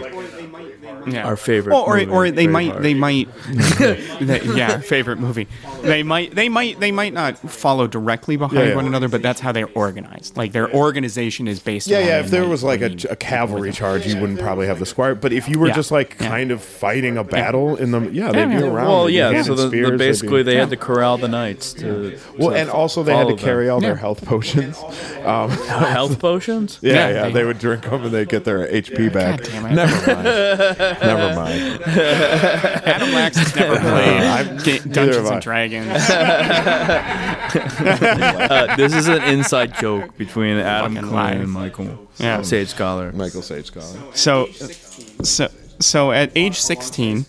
Yeah. 1.06 1.26
Our 1.26 1.36
favorite 1.36 1.72
Well, 1.74 1.82
or 1.82 1.96
movie, 1.98 2.10
or 2.10 2.30
they 2.30 2.46
might 2.46 2.72
Braveheart. 2.74 2.82
they 2.82 2.94
might 2.94 3.28
yeah 4.56 4.78
favorite 4.78 5.18
movie. 5.18 5.48
They 5.82 6.02
might 6.02 6.34
they 6.34 6.48
might 6.48 6.78
they 6.80 6.92
might 6.92 7.12
not 7.12 7.38
follow 7.38 7.86
directly 7.86 8.36
behind 8.36 8.58
Yeah, 8.58 8.68
yeah. 8.70 8.74
one 8.76 8.86
another, 8.86 9.08
but 9.08 9.20
that's 9.22 9.40
how 9.40 9.52
they're 9.52 9.68
organized. 9.74 10.36
Like 10.36 10.52
their 10.52 10.72
organization 10.72 11.48
is 11.48 11.60
based. 11.60 11.88
Yeah, 11.88 11.98
on 11.98 12.06
yeah. 12.06 12.20
If 12.20 12.30
there 12.30 12.46
was 12.48 12.62
like 12.62 12.80
a, 12.80 12.94
a 13.10 13.16
cavalry 13.16 13.72
charge, 13.72 14.06
you 14.06 14.20
wouldn't 14.20 14.38
probably 14.40 14.66
have 14.68 14.78
the 14.78 14.86
squire. 14.86 15.14
But 15.14 15.32
if 15.32 15.48
you 15.48 15.58
were 15.58 15.68
Yeah. 15.68 15.74
just 15.74 15.90
like 15.90 16.16
Yeah. 16.20 16.28
kind 16.28 16.50
of 16.52 16.62
fighting 16.62 17.16
a 17.18 17.24
battle 17.24 17.76
in 17.76 17.90
the, 17.90 18.00
yeah, 18.12 18.30
they'd 18.32 18.46
be 18.46 18.52
Yeah. 18.54 18.60
around. 18.62 18.86
Well, 18.88 19.04
they'd 19.06 19.12
yeah. 19.14 19.42
So 19.42 19.54
the, 19.54 19.68
spears, 19.68 19.90
the, 19.90 19.96
basically, 19.98 20.38
be- 20.38 20.42
they 20.44 20.52
Yeah. 20.54 20.60
had 20.60 20.70
to 20.70 20.76
corral 20.76 21.18
the 21.18 21.28
knights 21.28 21.72
to. 21.74 22.16
Well, 22.38 22.50
to 22.50 22.56
and 22.56 22.70
also 22.70 23.02
they 23.02 23.12
had 23.12 23.18
to 23.18 23.24
follow 23.24 23.36
them. 23.36 23.44
carry 23.44 23.68
all 23.68 23.80
their 23.80 23.94
Yeah. 23.94 23.98
health 23.98 24.24
potions. 24.24 24.78
Um, 25.24 25.50
health 25.68 26.18
potions. 26.20 26.78
yeah, 26.80 26.92
Yeah, 26.92 27.08
yeah, 27.08 27.22
they- 27.26 27.32
they, 27.32 27.44
would 27.44 27.58
drink 27.58 27.82
them 27.82 28.04
and 28.04 28.12
they 28.12 28.24
get 28.24 28.44
their 28.44 28.66
HP 28.72 29.08
back. 29.12 29.42
God 29.42 29.50
damn 29.50 29.66
it. 29.66 29.74
Never 29.74 30.14
mind. 30.14 31.00
Never 31.02 31.34
mind. 31.34 31.82
Adam 32.84 33.12
Lax 33.12 33.36
has 33.38 33.56
never 33.56 33.76
played 33.80 34.20
I'm- 34.22 34.56
Ga- 34.58 34.72
neither 34.84 34.88
Dungeons 34.88 35.30
and 35.30 35.42
Dragons. 35.42 35.71
Uh, 37.52 38.76
this 38.76 38.94
is 38.94 39.08
an 39.08 39.22
inside 39.24 39.74
joke 39.78 40.16
between 40.16 40.56
Adam 40.58 40.94
Fucking 40.94 41.08
Quinn 41.08 41.16
lies. 41.22 41.40
and 41.40 41.50
Michael 41.50 42.08
Yeah. 42.18 42.42
Sage 42.42 42.68
Scholar. 42.68 43.12
Michael 43.12 43.42
Sage 43.42 43.66
Scholar. 43.66 43.98
So, 44.14 44.46
so, 45.22 45.48
so 45.80 46.12
at 46.12 46.30
age 46.34 46.58
16, 46.60 47.26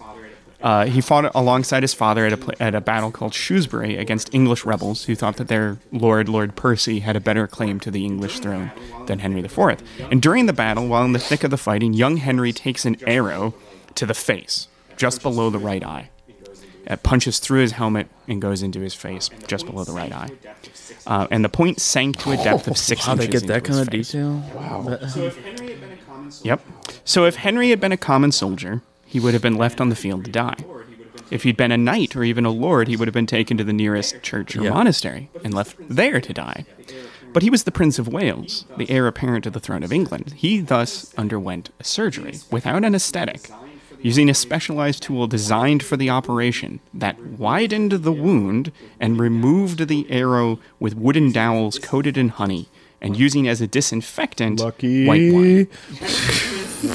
uh, 0.61 0.85
he 0.85 1.01
fought 1.01 1.29
alongside 1.35 1.83
his 1.83 1.93
father 1.93 2.25
at 2.25 2.33
a, 2.33 2.37
pla- 2.37 2.53
at 2.59 2.73
a 2.75 2.81
battle 2.81 3.11
called 3.11 3.33
Shrewsbury 3.33 3.97
against 3.97 4.33
English 4.33 4.63
rebels 4.65 5.05
who 5.05 5.15
thought 5.15 5.37
that 5.37 5.47
their 5.49 5.77
lord, 5.91 6.29
Lord 6.29 6.55
Percy, 6.55 6.99
had 6.99 7.15
a 7.15 7.19
better 7.19 7.47
claim 7.47 7.79
to 7.81 7.91
the 7.91 8.05
English 8.05 8.39
throne 8.39 8.71
than 9.07 9.19
Henry 9.19 9.41
IV. 9.41 9.81
And 10.11 10.21
during 10.21 10.45
the 10.45 10.53
battle, 10.53 10.87
while 10.87 11.03
in 11.03 11.11
the 11.13 11.19
thick 11.19 11.43
of 11.43 11.51
the 11.51 11.57
fighting, 11.57 11.93
young 11.93 12.17
Henry 12.17 12.53
takes 12.53 12.85
an 12.85 12.95
arrow 13.05 13.53
to 13.95 14.05
the 14.05 14.13
face, 14.13 14.67
just 14.95 15.21
below 15.21 15.49
the 15.49 15.59
right 15.59 15.83
eye. 15.83 16.09
It 16.85 17.01
punches 17.03 17.39
through 17.39 17.61
his 17.61 17.71
helmet 17.73 18.07
and 18.27 18.41
goes 18.41 18.61
into 18.61 18.79
his 18.81 18.93
face, 18.93 19.29
just 19.47 19.65
below 19.65 19.83
the 19.83 19.93
right 19.93 20.11
eye. 20.11 20.29
Uh, 21.07 21.27
and 21.31 21.43
the 21.43 21.49
point 21.49 21.79
sank 21.79 22.17
to 22.19 22.31
a 22.31 22.37
depth 22.37 22.67
of 22.67 22.77
six 22.77 23.05
How 23.05 23.15
they 23.15 23.25
inches 23.25 23.41
get 23.43 23.47
that 23.47 23.57
into 23.57 23.69
kind 23.85 23.93
his 23.93 24.15
of 24.15 24.41
face. 24.41 24.91
detail? 25.01 26.39
Yep. 26.43 26.61
So 27.05 27.25
if 27.25 27.35
Henry 27.37 27.69
had 27.69 27.79
been 27.79 27.91
a 27.91 27.97
common 27.97 28.31
soldier, 28.31 28.81
he 29.05 29.19
would 29.19 29.33
have 29.33 29.41
been 29.41 29.57
left 29.57 29.79
on 29.79 29.89
the 29.89 29.95
field 29.95 30.25
to 30.25 30.31
die. 30.31 30.57
If 31.31 31.43
he'd 31.43 31.57
been 31.57 31.71
a 31.71 31.77
knight 31.77 32.15
or 32.15 32.23
even 32.23 32.45
a 32.45 32.49
lord, 32.51 32.87
he 32.87 32.95
would 32.95 33.07
have 33.07 33.13
been 33.13 33.25
taken 33.25 33.57
to 33.57 33.63
the 33.63 33.73
nearest 33.73 34.21
church 34.21 34.55
or 34.55 34.63
Yeah. 34.63 34.69
monastery 34.71 35.29
and 35.43 35.53
left 35.53 35.75
there 35.89 36.21
to 36.21 36.33
die. 36.33 36.65
But 37.31 37.41
he 37.43 37.49
was 37.49 37.63
the 37.63 37.71
Prince 37.71 37.97
of 37.97 38.07
Wales, 38.07 38.65
the 38.77 38.89
heir 38.91 39.07
apparent 39.07 39.43
to 39.45 39.49
the 39.49 39.59
throne 39.59 39.83
of 39.83 39.91
England. 39.91 40.33
He 40.37 40.59
thus 40.61 41.11
underwent 41.17 41.71
a 41.79 41.83
surgery 41.83 42.39
without 42.51 42.83
anesthetic, 42.83 43.49
using 44.03 44.29
a 44.29 44.33
specialized 44.35 45.01
tool 45.01 45.25
designed 45.25 45.81
for 45.81 45.97
the 45.97 46.09
operation 46.11 46.79
that 46.93 47.19
widened 47.19 47.91
the 47.91 48.11
wound 48.11 48.71
and 48.99 49.19
removed 49.19 49.87
the 49.87 50.05
arrow 50.11 50.59
with 50.79 50.93
wooden 50.95 51.31
dowels 51.31 51.79
coated 51.79 52.17
in 52.17 52.29
honey 52.29 52.67
and 53.01 53.17
using 53.17 53.47
as 53.47 53.59
a 53.61 53.67
disinfectant 53.67 54.59
Lucky. 54.59 55.07
white 55.07 55.33
wine. 55.33 55.67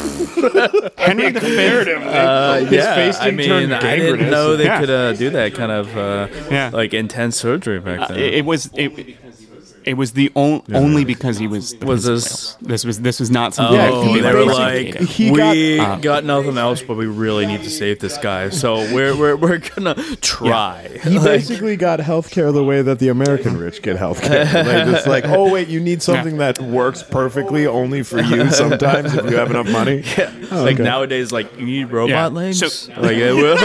Henry 0.98 1.30
V. 1.32 1.94
Uh, 1.94 2.56
yeah, 2.70 2.94
face 2.94 3.16
I 3.18 3.24
didn't 3.30 3.36
mean, 3.36 3.48
turn 3.48 3.72
I 3.72 3.96
didn't 3.96 4.30
know 4.30 4.56
they 4.56 4.64
Yeah. 4.64 4.80
could 4.80 4.90
uh, 4.90 5.12
do 5.14 5.30
that 5.30 5.54
kind 5.54 5.72
of 5.72 5.96
uh, 5.96 6.28
Yeah. 6.50 6.70
like 6.72 6.94
intense 6.94 7.36
surgery 7.36 7.80
back 7.80 8.08
then. 8.08 8.18
It, 8.18 8.34
it 8.34 8.44
was 8.44 8.70
it, 8.74 9.16
it 9.88 9.94
was 9.96 10.12
the 10.12 10.30
on, 10.34 10.62
only 10.74 11.04
because 11.04 11.38
he 11.38 11.46
was 11.46 11.74
the 11.76 11.86
Was 11.86 12.04
this- 12.04 12.24
Wales. 12.28 12.56
This 12.60 12.84
was 12.84 13.00
this 13.00 13.20
was 13.20 13.30
not 13.30 13.54
something. 13.54 13.76
Yeah, 13.76 13.88
oh, 13.90 14.02
he 14.02 14.20
they 14.20 14.34
were 14.34 14.44
like, 14.44 14.96
he 15.00 15.30
we 15.30 15.38
got- 15.38 15.56
uh, 15.56 15.96
got, 16.00 16.24
nothing 16.24 16.58
else, 16.58 16.82
but 16.82 16.96
we 16.96 17.06
really 17.06 17.46
need 17.46 17.62
to 17.62 17.70
save 17.70 17.98
this 18.00 18.18
guy. 18.18 18.50
So 18.50 18.76
we're 18.94 19.16
we're, 19.16 19.36
we're 19.36 19.58
gonna 19.58 19.94
try. 20.20 20.88
He 21.02 21.10
Like, 21.18 21.24
basically 21.24 21.76
got 21.76 22.00
healthcare 22.00 22.52
the 22.52 22.62
way 22.64 22.82
that 22.82 22.98
the 22.98 23.08
American 23.08 23.56
rich 23.56 23.80
get 23.82 23.96
healthcare. 23.96 24.44
Like, 24.68 24.86
it's 24.96 25.06
like, 25.06 25.24
oh 25.26 25.50
wait, 25.50 25.68
you 25.68 25.80
need 25.80 26.02
something 26.02 26.36
that 26.38 26.58
works 26.60 27.02
perfectly 27.02 27.66
only 27.66 28.02
for 28.02 28.20
you. 28.20 28.50
Sometimes 28.50 29.14
if 29.14 29.30
you 29.30 29.36
have 29.36 29.50
enough 29.50 29.68
money. 29.70 30.04
Oh, 30.50 30.62
like 30.64 30.74
okay. 30.76 30.82
nowadays, 30.82 31.30
like 31.30 31.58
you 31.58 31.66
need 31.66 31.90
robot 31.90 32.08
Yeah. 32.08 32.26
legs. 32.28 32.58
So- 32.58 32.92
like 33.02 33.18
it 33.18 33.34
will. 33.34 33.58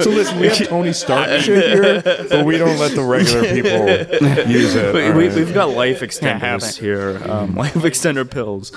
So 0.00 0.10
listen, 0.10 0.38
we 0.40 0.48
have 0.48 0.68
Tony 0.68 0.92
Stark 0.94 1.28
shit 1.42 1.76
here, 1.76 2.02
but 2.30 2.44
we 2.46 2.56
don't 2.56 2.78
let 2.78 2.94
the 2.94 3.02
regular 3.02 3.37
people 3.54 4.50
use 4.50 4.74
it. 4.74 4.94
we, 4.94 5.04
all 5.06 5.12
we, 5.12 5.26
right? 5.28 5.34
we've 5.36 5.54
got 5.54 5.70
life 5.70 6.00
extenders 6.00 6.78
here. 6.78 7.20
Um, 7.30 7.54
life 7.64 7.74
extender 7.74 8.28
pills. 8.30 8.72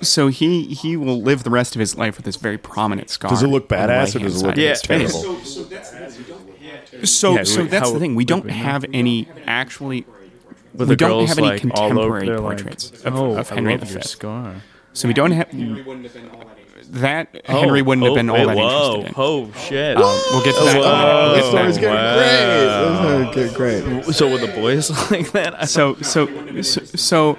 So 0.00 0.28
he 0.28 0.64
he 0.74 0.96
will 0.96 1.20
live 1.20 1.44
the 1.44 1.50
rest 1.50 1.74
of 1.76 1.80
his 1.80 1.96
life 1.96 2.16
with 2.16 2.24
this 2.24 2.36
very 2.36 2.58
prominent 2.58 3.10
scar. 3.10 3.30
Does 3.30 3.42
it 3.42 3.48
look 3.48 3.64
on 3.64 3.68
the 3.68 3.74
badass 3.92 4.16
or 4.16 4.20
right-hand 4.20 4.22
does 4.24 4.36
it 4.36 4.38
side 4.38 4.46
look 4.46 4.56
of 4.56 4.62
his 4.62 4.82
terrible? 4.82 5.34
face. 5.34 7.10
So 7.10 7.34
Yeah, 7.36 7.42
so 7.44 7.62
wait, 7.62 7.70
that's 7.70 7.88
how- 7.88 7.92
the 7.94 8.00
thing. 8.00 8.14
We 8.14 8.24
don't 8.24 8.44
wait, 8.44 8.52
wait, 8.52 8.56
have 8.58 8.84
any 8.92 9.28
actually. 9.46 10.06
We 10.74 10.86
the 10.86 10.96
don't 10.96 11.26
have 11.28 11.38
any 11.38 11.48
like 11.48 11.60
contemporary 11.60 12.36
portraits 12.38 12.90
like, 12.92 13.04
of- 13.14 13.16
oh, 13.20 13.36
of 13.36 13.52
I 13.52 13.54
Henry 13.56 13.76
love 13.78 13.90
your 13.90 14.00
V. 14.00 14.08
scar. 14.08 14.54
So 14.92 15.08
we 15.08 15.14
don't 15.14 15.32
have 15.32 15.52
that. 16.92 17.46
Henry 17.46 17.82
wouldn't 17.82 18.06
have 18.06 18.14
been 18.14 18.30
all 18.30 18.36
wait, 18.36 18.46
that 18.46 18.56
whoa, 18.56 18.94
interested 18.94 19.08
in. 19.08 19.14
Oh 19.16 19.52
shit! 19.52 19.96
Um, 19.96 20.02
we'll 20.02 20.44
get 20.44 20.54
to 20.56 20.64
that. 20.64 20.80
Whoa. 20.80 21.32
We'll 21.32 21.50
Story's 21.50 21.74
that. 21.76 21.80
getting 21.80 23.34
great. 23.34 23.34
This 23.34 23.50
is 23.50 23.56
getting 23.56 24.02
great. 24.02 24.14
So 24.14 24.30
were 24.30 24.38
the 24.38 24.52
boys 24.52 24.90
like 25.10 25.32
that? 25.32 25.68
So 25.68 25.94
so 25.96 26.62
so, 26.62 26.84
so 26.84 27.38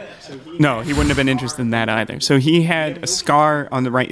no 0.60 0.82
he 0.82 0.94
wouldn't 0.94 1.10
have 1.10 1.18
been 1.18 1.30
interested 1.30 1.62
in 1.62 1.70
that 1.72 1.90
either 1.90 2.20
so 2.20 2.38
he 2.38 2.64
had 2.64 3.04
a 3.04 3.08
scar 3.08 3.68
on 3.72 3.84
the 3.84 3.92
right 3.92 4.10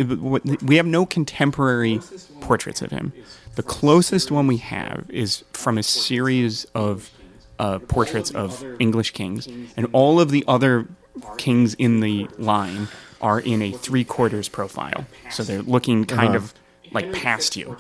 we 0.64 0.76
have 0.76 0.86
no 0.86 1.06
contemporary 1.06 2.00
portraits 2.42 2.82
of 2.82 2.92
him 2.92 3.14
the 3.56 3.64
closest 3.64 4.32
one 4.32 4.48
we 4.48 4.58
have 4.58 5.06
is 5.10 5.44
from 5.54 5.78
a 5.78 5.84
series 5.84 6.66
of 6.76 7.12
uh, 7.60 7.80
portraits 7.80 8.32
of 8.32 8.64
english 8.80 9.12
kings 9.12 9.48
and 9.78 9.88
all 9.94 10.20
of 10.20 10.32
the 10.32 10.44
other 10.48 10.88
kings 11.38 11.74
in 11.76 12.00
the 12.00 12.28
line 12.38 12.88
are 13.24 13.40
in 13.40 13.62
a 13.62 13.72
three 13.72 14.04
quarters 14.04 14.50
profile. 14.50 15.06
So 15.32 15.44
they're 15.44 15.62
looking 15.64 16.06
kind 16.06 16.36
uh-huh. 16.36 16.38
of 16.38 16.54
like 16.92 17.12
past 17.14 17.56
you 17.56 17.78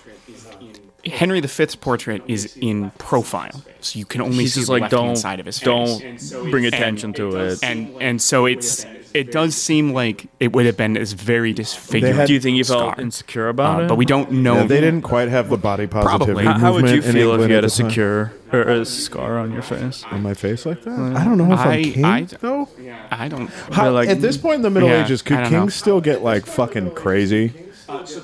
Henry 1.05 1.41
V's 1.41 1.75
portrait 1.75 2.21
is 2.27 2.55
in 2.57 2.91
profile, 2.91 3.61
so 3.81 3.99
you 3.99 4.05
can 4.05 4.21
only 4.21 4.43
He's 4.43 4.53
see 4.53 4.61
just 4.61 4.67
the 4.67 4.73
like 4.73 4.81
left 4.83 4.91
don't 4.91 5.05
hand 5.07 5.19
side 5.19 5.39
of 5.41 5.45
his 5.45 5.59
face 5.59 5.65
don't 5.65 6.49
bring 6.51 6.65
attention 6.65 7.11
to 7.13 7.35
it. 7.37 7.59
and 7.63 7.93
and 8.01 8.21
so 8.21 8.45
it's 8.45 8.85
it 9.13 9.31
does 9.31 9.53
seem 9.55 9.93
like 9.93 10.25
it 10.39 10.53
would 10.53 10.65
have 10.65 10.75
been 10.77 10.93
this 10.93 11.13
very 11.13 11.53
disfigured. 11.53 12.15
had- 12.15 12.25
Do 12.27 12.33
you 12.33 12.39
think 12.39 12.57
you 12.57 12.63
felt 12.63 12.93
scar. 12.93 12.95
insecure 13.01 13.47
about 13.49 13.81
Uh, 13.81 13.83
it? 13.83 13.87
but 13.89 13.95
we 13.95 14.05
don't 14.05 14.31
know. 14.31 14.55
Yeah, 14.55 14.63
they 14.65 14.81
didn't 14.81 15.03
quite 15.03 15.27
have 15.29 15.49
the 15.49 15.57
body 15.57 15.85
positivity 15.85 16.25
Probably. 16.33 16.45
How, 16.45 16.53
how 16.57 16.73
would 16.73 16.85
you 16.89 16.95
movement 16.95 17.05
in 17.05 17.13
feel 17.21 17.33
if 17.39 17.47
you 17.49 17.53
had 17.55 17.63
a 17.65 17.69
secure 17.69 18.33
or 18.51 18.61
a 18.61 18.85
scar 18.85 19.37
on 19.37 19.51
your 19.51 19.61
face? 19.61 20.03
on 20.09 20.23
my 20.23 20.33
face 20.33 20.65
like 20.65 20.81
that? 20.83 20.97
I 21.15 21.25
don't 21.25 21.37
know 21.37 21.51
if 21.53 21.59
I- 21.59 21.73
I'm 21.75 21.83
king 21.83 22.05
I- 22.05 22.27
though. 22.39 22.69
I 23.11 23.27
don't. 23.27 23.49
How, 23.71 23.91
like- 23.91 24.09
at 24.09 24.21
this 24.21 24.37
point 24.37 24.55
in 24.55 24.61
the 24.63 24.69
Middle 24.71 24.89
Yeah, 24.89 25.03
Ages, 25.03 25.21
could 25.21 25.37
kings 25.39 25.51
know. 25.51 25.67
still 25.67 26.01
get 26.01 26.23
like 26.23 26.45
fucking 26.47 26.91
crazy? 26.95 27.51
Uh, 27.89 28.03
so 28.05 28.19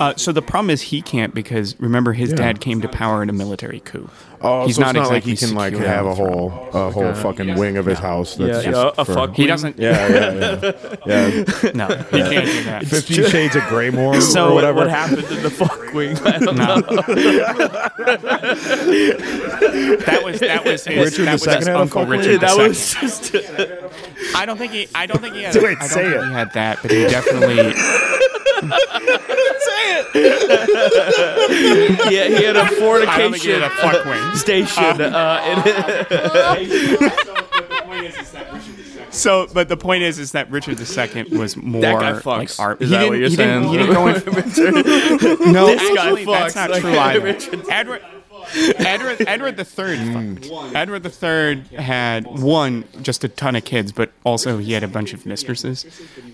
Uh, 0.00 0.12
the 0.32 0.42
problem 0.42 0.70
is 0.70 0.82
he 0.82 1.00
can't 1.02 1.34
because 1.34 1.78
remember 1.80 2.12
his 2.12 2.30
Yeah. 2.30 2.36
dad 2.36 2.60
came 2.60 2.80
to 2.80 2.88
power 2.88 3.22
in 3.22 3.30
a 3.30 3.32
military 3.32 3.80
coup. 3.80 4.08
Oh, 4.40 4.66
He's 4.66 4.76
so 4.76 4.82
not 4.82 4.94
it's 4.96 5.04
not 5.04 5.10
like 5.10 5.22
he 5.24 5.36
can 5.36 5.54
like 5.54 5.72
have 5.74 6.04
a 6.04 6.14
whole 6.14 6.48
a 6.74 6.90
whole 6.90 7.14
fucking 7.14 7.54
wing 7.56 7.76
of 7.78 7.86
his 7.86 7.98
house. 7.98 8.38
Yeah, 8.38 8.48
That's 8.48 8.64
yeah, 8.66 8.70
just 8.72 8.98
a 8.98 9.04
for- 9.06 9.14
fuck. 9.14 9.34
He 9.34 9.46
doesn't. 9.46 9.78
Yeah, 9.78 10.08
yeah, 10.08 10.72
yeah. 11.06 11.06
yeah. 11.06 11.44
No, 11.74 11.86
he 11.86 12.18
can't 12.20 12.44
do 12.46 12.64
that. 12.64 12.84
Fifty 12.86 13.22
Shades 13.24 13.56
of 13.56 13.62
Graymore 13.68 14.20
So 14.34 14.50
or 14.50 14.54
What, 14.54 14.54
whatever. 14.56 14.78
what 14.80 14.90
happened 14.90 15.24
in 15.30 15.42
the 15.42 15.50
fuck 15.50 15.92
wing? 15.94 16.18
I 16.18 16.38
don't 16.38 16.56
No. 16.56 16.76
know. 16.76 16.80
that 20.04 20.22
was 20.24 20.40
that 20.40 20.64
was 20.64 20.84
his, 20.84 21.18
Richard 21.18 21.26
that 21.26 21.32
was 21.32 21.46
II 21.46 21.54
his 21.56 21.68
uncle 21.68 22.04
Richard 22.06 22.40
that 22.40 22.58
II. 22.58 22.68
was 22.68 22.94
just. 22.94 23.34
I 24.34 24.44
don't 24.46 24.58
think 24.58 24.72
he. 24.72 24.88
I 24.94 25.06
don't 25.06 25.20
think 25.22 25.34
he 25.36 25.42
had. 25.42 25.54
Wait, 25.56 25.76
I 25.78 25.80
don't 25.80 25.88
say 25.88 26.02
think 26.10 26.16
it. 26.16 26.24
he 26.26 26.32
had 26.32 26.52
that, 26.54 26.78
but 26.82 26.90
he 26.90 27.02
definitely. 27.04 27.72
Yeah, 32.10 32.28
he 32.28 32.42
had 32.44 32.56
a 32.56 32.60
I 32.60 32.68
don't 33.18 33.32
think 33.32 33.42
he 33.42 33.50
fornication 33.50 33.60
had 33.60 33.62
a 33.62 33.70
fuck 33.70 34.04
wing. 34.04 34.34
station. 34.36 35.00
Uh, 35.00 35.40
in, 36.58 37.10
So, 39.10 39.46
but 39.54 39.68
the 39.68 39.76
point 39.76 40.02
is, 40.02 40.18
is 40.18 40.32
that 40.32 40.50
Richard 40.50 40.80
II 40.80 41.38
was 41.38 41.56
more 41.56 41.80
That 41.82 42.00
guy 42.24 42.30
like 42.36 42.50
art. 42.58 42.82
Is 42.82 42.90
he 42.90 42.96
that 42.96 43.02
didn't, 43.02 43.10
what 43.10 43.18
you're 43.20 43.28
he 43.28 43.36
Didn't, 43.36 43.62
saying? 43.62 43.72
he 43.72 43.78
didn't 43.78 43.94
go 43.94 44.08
in. 44.08 44.14
no, 45.52 45.66
This 45.66 45.80
guy 45.94 46.02
actually, 46.06 46.24
that's 46.24 46.54
not 46.56 46.70
Like, 46.70 46.80
true 46.82 46.98
either. 46.98 47.20
Richard- 47.20 47.64
Edward. 47.70 48.02
Edward, 48.78 49.24
Edward 49.26 49.56
the 49.56 49.64
Third. 49.64 49.98
Edward 50.74 51.02
the 51.02 51.10
Third 51.10 51.66
had 51.68 52.26
one 52.26 52.84
just 53.02 53.24
a 53.24 53.28
ton 53.28 53.56
of 53.56 53.64
kids, 53.64 53.92
but 53.92 54.12
also 54.24 54.58
he 54.58 54.72
had 54.72 54.82
a 54.82 54.88
bunch 54.88 55.12
of 55.12 55.26
mistresses. 55.26 55.84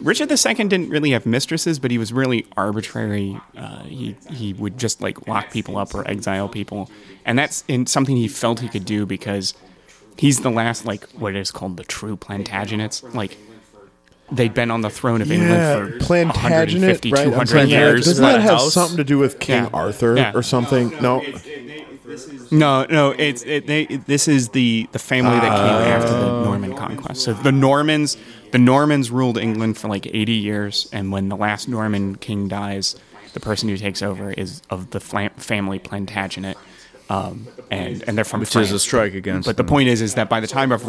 Richard 0.00 0.28
the 0.28 0.36
Second 0.36 0.68
didn't 0.68 0.90
really 0.90 1.10
have 1.10 1.26
mistresses, 1.26 1.78
but 1.78 1.90
he 1.90 1.98
was 1.98 2.12
really 2.12 2.46
arbitrary. 2.56 3.38
Uh, 3.56 3.82
he 3.84 4.16
he 4.30 4.52
would 4.54 4.78
just 4.78 5.00
like 5.00 5.26
lock 5.28 5.50
people 5.50 5.76
up 5.78 5.94
or 5.94 6.06
exile 6.08 6.48
people, 6.48 6.90
and 7.24 7.38
that's 7.38 7.64
in 7.68 7.86
something 7.86 8.16
he 8.16 8.28
felt 8.28 8.60
he 8.60 8.68
could 8.68 8.84
do 8.84 9.06
because 9.06 9.54
he's 10.16 10.40
the 10.40 10.50
last 10.50 10.84
like 10.84 11.04
what 11.12 11.34
is 11.34 11.50
called 11.50 11.76
the 11.76 11.84
true 11.84 12.16
Plantagenets. 12.16 13.14
Like 13.14 13.36
they'd 14.32 14.54
been 14.54 14.70
on 14.70 14.80
the 14.80 14.90
throne 14.90 15.20
of 15.22 15.28
Yeah, 15.28 15.34
England 15.78 15.94
for 15.94 16.04
Plantagenet, 16.06 16.80
150, 17.02 17.10
right? 17.12 17.24
200 17.24 17.34
Plantagenet. 17.48 17.68
years. 17.70 18.04
Doesn't 18.04 18.24
that 18.24 18.40
have 18.42 18.60
something 18.60 18.96
to 18.98 19.02
do 19.04 19.18
with 19.18 19.40
King 19.40 19.64
Yeah. 19.64 19.70
Arthur 19.72 20.14
Yeah. 20.16 20.32
or 20.34 20.42
something? 20.44 20.90
No. 21.02 21.20
No, 21.20 21.20
no, 21.20 21.69
it's 23.16 23.42
it, 23.42 23.66
they, 23.66 23.86
this 23.86 24.28
is 24.28 24.50
the 24.50 24.88
the 24.92 24.98
family 24.98 25.38
that 25.38 25.56
came 25.56 25.92
after 25.92 26.12
Oh. 26.14 26.20
the 26.40 26.44
Norman 26.44 26.76
conquest. 26.76 27.22
So 27.22 27.32
the 27.32 27.52
Normans, 27.52 28.16
the 28.52 28.58
Normans 28.58 29.10
ruled 29.10 29.38
England 29.38 29.78
for 29.78 29.88
like 29.88 30.06
80 30.06 30.32
years, 30.32 30.88
and 30.92 31.12
when 31.12 31.28
the 31.28 31.36
last 31.36 31.68
Norman 31.68 32.16
king 32.16 32.48
dies, 32.48 32.96
the 33.32 33.40
person 33.40 33.68
who 33.68 33.76
takes 33.76 34.02
over 34.02 34.32
is 34.32 34.60
of 34.70 34.90
the 34.90 35.00
flam- 35.00 35.30
family 35.36 35.78
Plantagenet, 35.78 36.56
um, 37.08 37.46
and 37.70 38.02
and 38.06 38.16
they're 38.16 38.24
from 38.24 38.40
Which 38.40 38.50
France. 38.50 38.68
is 38.68 38.72
a 38.74 38.78
strike 38.80 39.14
against. 39.14 39.46
But 39.46 39.56
the 39.56 39.64
point 39.64 39.88
is, 39.88 40.00
is 40.00 40.14
that 40.14 40.28
by 40.28 40.40
the 40.40 40.46
time 40.48 40.72
of 40.72 40.84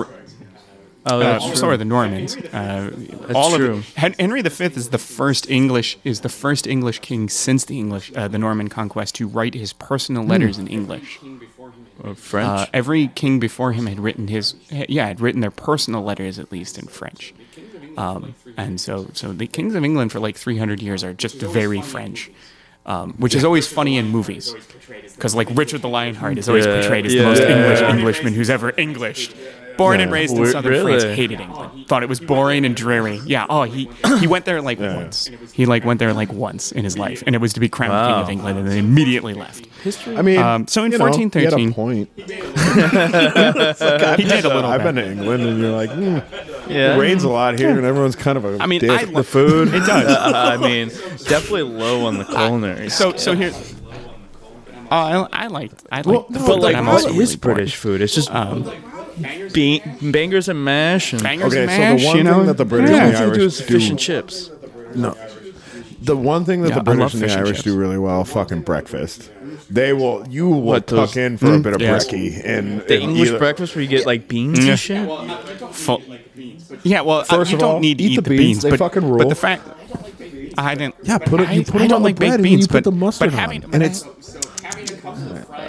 oh, 1.05 1.15
uh, 1.15 1.19
that's 1.19 1.45
true. 1.45 1.55
so 1.55 1.69
are 1.69 1.77
the 1.77 1.85
Normans. 1.85 2.35
Uh, 2.37 2.91
all 3.33 3.55
true. 3.55 3.73
of 3.75 3.93
Hen- 3.95 4.15
Henry 4.19 4.41
V 4.41 4.65
is 4.65 4.89
the 4.89 4.97
first 4.97 5.49
English 5.49 5.97
is 6.03 6.21
the 6.21 6.29
first 6.29 6.67
English 6.67 6.99
king 6.99 7.29
since 7.29 7.65
the 7.65 7.77
English 7.77 8.11
uh, 8.15 8.27
the 8.27 8.37
Norman 8.37 8.69
conquest 8.69 9.15
to 9.15 9.27
write 9.27 9.53
his 9.53 9.73
personal 9.73 10.23
letters 10.23 10.57
in 10.57 10.67
English. 10.67 11.19
Uh, 12.03 12.13
French. 12.13 12.49
Uh, 12.49 12.65
every 12.73 13.07
king 13.09 13.39
before 13.39 13.73
him 13.73 13.85
had 13.85 13.99
written 13.99 14.27
his 14.27 14.55
yeah 14.69 15.07
had 15.07 15.21
written 15.21 15.41
their 15.41 15.51
personal 15.51 16.01
letters 16.01 16.39
at 16.39 16.51
least 16.51 16.77
in 16.77 16.87
French, 16.87 17.33
um, 17.97 18.33
and 18.57 18.81
so 18.81 19.07
so 19.13 19.31
the 19.33 19.47
kings 19.47 19.75
of 19.75 19.83
England 19.83 20.11
for 20.11 20.19
like 20.19 20.35
300 20.35 20.81
years 20.81 21.03
are 21.03 21.13
just 21.13 21.35
very 21.35 21.81
French, 21.81 22.31
um, 22.85 23.13
which 23.13 23.35
is 23.35 23.43
always 23.43 23.67
funny 23.67 23.97
in 23.97 24.07
movies 24.09 24.53
because 25.15 25.35
like 25.35 25.47
Richard 25.51 25.81
the 25.81 25.89
Lionheart 25.89 26.37
is 26.37 26.49
always 26.49 26.65
portrayed 26.65 27.05
as 27.05 27.13
the 27.13 27.23
most 27.23 27.41
English 27.41 27.81
Englishman 27.81 28.33
who's 28.33 28.49
ever 28.49 28.71
Englished. 28.77 29.35
Born 29.77 29.99
and 29.99 30.11
raised 30.11 30.35
in 30.37 30.45
southern 30.45 30.71
really? 30.71 30.99
France, 30.99 31.15
hated 31.17 31.39
England. 31.39 31.87
Thought 31.87 32.03
it 32.03 32.09
was 32.09 32.19
boring 32.19 32.65
and 32.65 32.75
dreary. 32.75 33.19
Yeah. 33.25 33.45
Oh, 33.49 33.63
he 33.63 33.89
he 34.19 34.27
went 34.27 34.45
there 34.45 34.61
like 34.61 34.79
once. 34.79 35.29
He 35.53 35.65
like 35.65 35.83
went 35.85 35.99
there 35.99 36.13
like 36.13 36.31
once 36.31 36.71
in 36.71 36.83
his 36.83 36.97
life, 36.97 37.23
and 37.25 37.35
it 37.35 37.39
was 37.39 37.53
to 37.53 37.59
be 37.59 37.69
crowned 37.69 37.91
king 38.11 38.21
of 38.23 38.29
England, 38.29 38.59
and 38.59 38.67
then 38.67 38.77
immediately 38.77 39.33
left. 39.33 39.65
History. 39.83 40.15
I 40.17 40.21
mean, 40.21 40.37
Um, 40.37 40.67
so 40.67 40.83
in 40.83 40.91
you 40.91 40.97
know, 40.99 41.05
he 41.11 41.21
had 41.23 41.33
a 41.53 41.57
1413 41.57 41.73
point. 41.73 42.09
He 44.17 44.23
did 44.23 44.45
a 44.45 44.47
little 44.47 44.65
I've 44.69 44.83
bit. 44.83 44.95
been 44.95 45.03
to 45.03 45.11
England, 45.11 45.43
and 45.43 45.59
you're 45.59 45.71
like, 45.71 45.89
hmm, 45.91 46.17
yeah. 46.71 46.95
it 46.95 46.99
rains 46.99 47.23
a 47.23 47.29
lot 47.29 47.57
here, 47.57 47.69
and 47.69 47.83
everyone's 47.85 48.15
kind 48.15 48.37
of 48.37 48.45
a 48.45 48.57
I 48.61 48.67
mean, 48.67 48.81
dick. 48.81 48.91
I 48.91 49.05
the 49.05 49.23
food. 49.23 49.69
It 49.73 49.79
does. 49.85 50.15
I 50.35 50.57
mean, 50.57 50.89
definitely 51.27 51.63
low 51.63 52.05
on 52.05 52.17
the 52.17 52.25
culinary. 52.25 52.89
So 52.89 53.15
so 53.15 53.33
here. 53.35 53.51
Oh, 54.93 55.27
I, 55.31 55.45
I 55.45 55.47
liked 55.47 55.83
I 55.91 55.97
liked, 55.97 56.07
Well, 56.07 56.25
the 56.29 56.39
no, 56.39 56.45
food, 56.45 56.47
but 56.55 56.61
like, 56.63 56.75
I'm 56.75 56.85
what 56.85 56.93
also 56.95 57.09
is 57.09 57.15
really 57.15 57.35
bored. 57.37 57.55
British 57.55 57.75
food? 57.77 58.01
It's 58.01 58.13
just 58.13 58.31
bean, 58.31 58.63
bangers 60.11 60.47
and 60.49 60.63
mash 60.63 61.13
and 61.13 61.23
Bangers 61.23 61.53
Okay, 61.53 61.63
and 61.63 61.71
so 61.71 61.77
the 61.77 62.07
one 62.07 62.17
you 62.17 62.23
thing 62.23 62.23
know? 62.23 62.43
that 62.45 62.57
the 62.57 62.65
British 62.65 62.89
Yeah. 62.91 63.05
and 63.05 63.07
the 63.15 63.19
Nothing 63.19 63.29
to 63.31 63.35
do 63.37 63.41
Irish 63.43 63.57
with 63.59 63.67
fish 63.67 63.83
do- 63.85 63.89
and 63.91 63.99
chips. 63.99 64.49
No. 64.95 65.15
The 66.03 66.17
one 66.17 66.45
thing 66.45 66.63
that 66.63 66.69
Yeah, 66.69 66.75
the 66.75 66.83
British 66.83 67.13
and 67.13 67.21
the 67.21 67.27
fish 67.27 67.35
and 67.37 67.45
Irish 67.47 67.61
do 67.63 67.75
really 67.77 67.97
well, 67.97 68.23
fucking 68.23 68.61
breakfast. 68.61 69.29
They 69.69 69.93
will, 69.93 70.25
you 70.29 70.47
will 70.49 70.61
What, 70.61 70.87
tuck 70.87 70.97
those- 71.13 71.17
in 71.17 71.37
for 71.37 71.45
a 71.53 71.59
mm, 71.59 71.63
bit 71.63 71.73
of 71.73 71.81
Yes. 71.81 72.05
brekkie 72.07 72.41
and 72.43 72.81
The 72.81 72.95
and 72.95 73.03
English 73.03 73.29
either- 73.29 73.37
breakfast 73.39 73.75
where 73.75 73.83
you 73.83 73.87
get 73.87 74.05
like 74.05 74.27
beans 74.27 74.59
Yeah. 74.59 74.71
and 74.71 74.79
shit. 74.79 75.09
Full- 75.71 76.01
yeah, 76.83 77.01
well, 77.01 77.23
First 77.23 77.51
you 77.51 77.55
of 77.57 77.61
don't 77.61 77.71
all, 77.75 77.79
need 77.79 77.99
to 77.99 78.03
eat 78.03 78.11
eat, 78.11 78.15
the 78.15 78.21
the, 78.21 78.29
beans, 78.31 78.39
beans, 78.41 78.61
they 78.63 78.69
but, 78.71 78.79
fucking 78.79 79.03
rule. 79.07 79.17
but 79.19 79.29
the 79.29 79.35
fact 79.35 79.67
I 80.57 80.75
didn't. 80.75 80.95
Yeah, 81.03 81.17
put 81.19 81.39
it- 81.39 81.49
I, 81.49 81.53
you 81.53 81.63
put 81.63 81.81
I 81.81 81.85
it 81.85 81.87
don't 81.87 81.97
on 81.97 82.01
the 82.01 82.07
like 82.09 82.15
bread 82.17 82.27
baked 82.31 82.35
and 82.35 82.43
then 82.45 82.51
beans, 82.51 82.61
you 82.63 82.67
put 82.67 82.73
but 82.73 82.83
the 82.83 82.91
mustard 82.91 83.29
but 83.29 83.33
on. 83.35 83.39
having 83.39 83.63
And 83.71 83.83
it's- 83.83 84.03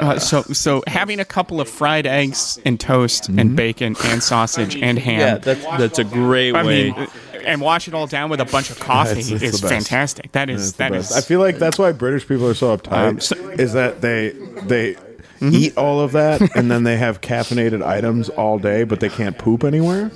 uh, 0.02 0.18
so 0.18 0.42
so 0.42 0.82
having 0.86 1.20
a 1.20 1.24
couple 1.24 1.60
of 1.60 1.68
fried 1.68 2.06
eggs 2.06 2.58
and 2.64 2.78
toast 2.78 3.24
Mm-hmm. 3.24 3.38
and 3.38 3.56
bacon 3.56 3.96
and 4.04 4.22
sausage 4.22 4.76
and 4.76 4.98
ham. 4.98 5.20
Yeah, 5.20 5.38
that's 5.38 5.64
that's 5.64 5.98
a 5.98 6.04
great 6.04 6.54
I 6.54 6.62
way. 6.64 6.90
mean, 6.92 7.08
and 7.44 7.60
wash 7.60 7.88
it 7.88 7.94
all 7.94 8.06
down 8.06 8.30
with 8.30 8.40
a 8.40 8.44
bunch 8.44 8.70
of 8.70 8.78
coffee 8.80 9.20
it's- 9.20 9.30
it's 9.30 9.42
is 9.42 9.60
fantastic. 9.60 10.32
That 10.32 10.48
is 10.50 10.62
It's 10.68 10.72
the 10.72 10.78
that 10.78 10.92
best. 10.92 11.10
is. 11.10 11.16
I 11.16 11.20
feel 11.20 11.40
like 11.40 11.58
that's 11.58 11.78
why 11.78 11.92
British 11.92 12.26
people 12.28 12.46
are 12.46 12.54
so 12.54 12.76
uptight. 12.76 12.92
Um, 12.92 13.20
so- 13.20 13.36
is 13.50 13.72
that 13.74 14.00
they 14.00 14.30
they 14.64 14.96
Mm-hmm. 15.40 15.54
eat 15.56 15.76
all 15.76 15.98
of 16.00 16.12
that 16.12 16.40
and 16.54 16.70
then 16.70 16.84
they 16.84 16.96
have 16.96 17.20
caffeinated 17.20 17.84
items 17.84 18.28
all 18.28 18.60
day, 18.60 18.84
but 18.84 19.00
they 19.00 19.08
can't 19.08 19.36
poop 19.38 19.64
anywhere 19.64 20.12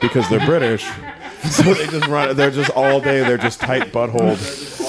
because 0.00 0.28
they're 0.28 0.44
British. 0.44 0.84
So 1.44 1.74
they 1.74 1.86
just 1.88 2.06
run. 2.08 2.34
They're 2.36 2.50
just 2.50 2.70
all 2.70 3.00
day. 3.02 3.20
They're 3.20 3.36
just 3.36 3.60
tight 3.60 3.92
buttholed. 3.92 4.38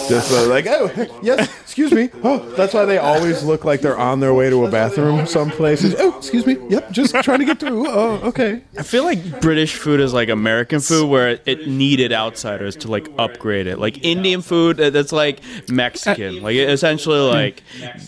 Just 0.09 0.31
uh, 0.31 0.47
like 0.47 0.65
oh 0.67 0.91
yes, 1.21 1.49
excuse 1.61 1.91
me. 1.91 2.09
Oh, 2.27 2.39
that's 2.55 2.73
why 2.73 2.85
they 2.85 2.97
always 2.97 3.43
look 3.43 3.65
like 3.65 3.81
they're 3.81 3.97
on 3.97 4.19
their 4.19 4.33
way 4.33 4.49
to 4.49 4.65
a 4.65 4.71
bathroom. 4.71 5.27
Some 5.27 5.51
places. 5.51 5.93
Oh, 5.99 6.17
excuse 6.17 6.47
me. 6.47 6.57
Yep, 6.69 6.89
just 6.89 7.13
trying 7.23 7.37
to 7.37 7.45
get 7.45 7.59
through. 7.59 7.87
Oh, 7.87 8.15
okay. 8.23 8.63
I 8.79 8.81
feel 8.81 9.03
like 9.03 9.41
British 9.41 9.75
food 9.75 9.99
is 9.99 10.11
like 10.11 10.29
American 10.29 10.79
food, 10.79 11.07
where 11.07 11.39
it, 11.45 11.67
needed 11.67 12.11
outsiders 12.11 12.75
to 12.77 12.89
like 12.89 13.07
upgrade 13.19 13.67
it. 13.67 13.77
Like 13.77 14.03
Indian 14.03 14.41
food, 14.41 14.81
uh, 14.81 14.89
that's 14.89 15.11
like 15.11 15.41
Mexican. 15.69 16.41
Like 16.41 16.55
essentially, 16.55 17.19
like 17.19 17.61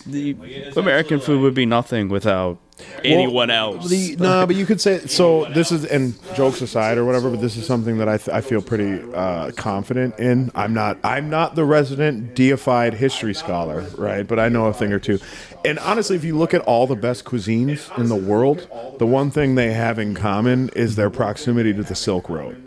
the 0.08 0.36
American 0.76 1.20
food 1.20 1.42
would 1.42 1.54
be 1.54 1.68
nothing 1.68 2.10
without 2.10 2.58
anyone 3.04 3.50
else. 3.50 3.90
The, 3.90 4.16
no, 4.18 4.46
but 4.46 4.56
you 4.56 4.66
could 4.66 4.82
say 4.82 5.00
so. 5.08 5.46
This 5.46 5.72
is 5.72 5.86
and 5.86 6.14
jokes 6.36 6.62
aside 6.62 6.98
or 6.98 7.06
whatever, 7.06 7.30
but 7.30 7.42
this 7.42 7.58
is 7.58 7.66
something 7.66 7.98
that 7.98 8.10
I, 8.10 8.18
th- 8.18 8.30
I 8.30 8.42
feel 8.42 8.62
pretty 8.62 9.02
uh, 9.14 9.52
confident 9.52 10.20
in. 10.20 10.52
I'm 10.56 10.74
not 10.74 10.98
I'm 11.04 11.30
not 11.30 11.56
the 11.56 11.66
resident 11.66 12.36
deified 12.36 12.94
history 12.94 13.34
scholar, 13.34 13.82
right? 13.98 14.28
But 14.28 14.40
I 14.40 14.50
know 14.50 14.66
a 14.66 14.74
thing 14.74 14.92
or 14.92 15.00
two. 15.00 15.20
And 15.66 15.80
honestly, 15.80 16.16
if 16.16 16.24
you 16.24 16.38
look 16.38 16.54
at 16.54 16.62
all 16.62 16.88
the 16.88 16.96
best 16.96 17.26
cuisines 17.26 17.96
in 17.98 18.10
the 18.10 18.16
world, 18.16 18.68
the 19.00 19.08
one 19.08 19.32
thing 19.32 19.56
they 19.56 19.74
have 19.74 20.00
in 20.00 20.16
common 20.16 20.70
is 20.70 20.96
their 20.96 21.10
proximity 21.10 21.74
to 21.74 21.84
the 21.84 21.96
Silk 21.96 22.30
Road. 22.30 22.67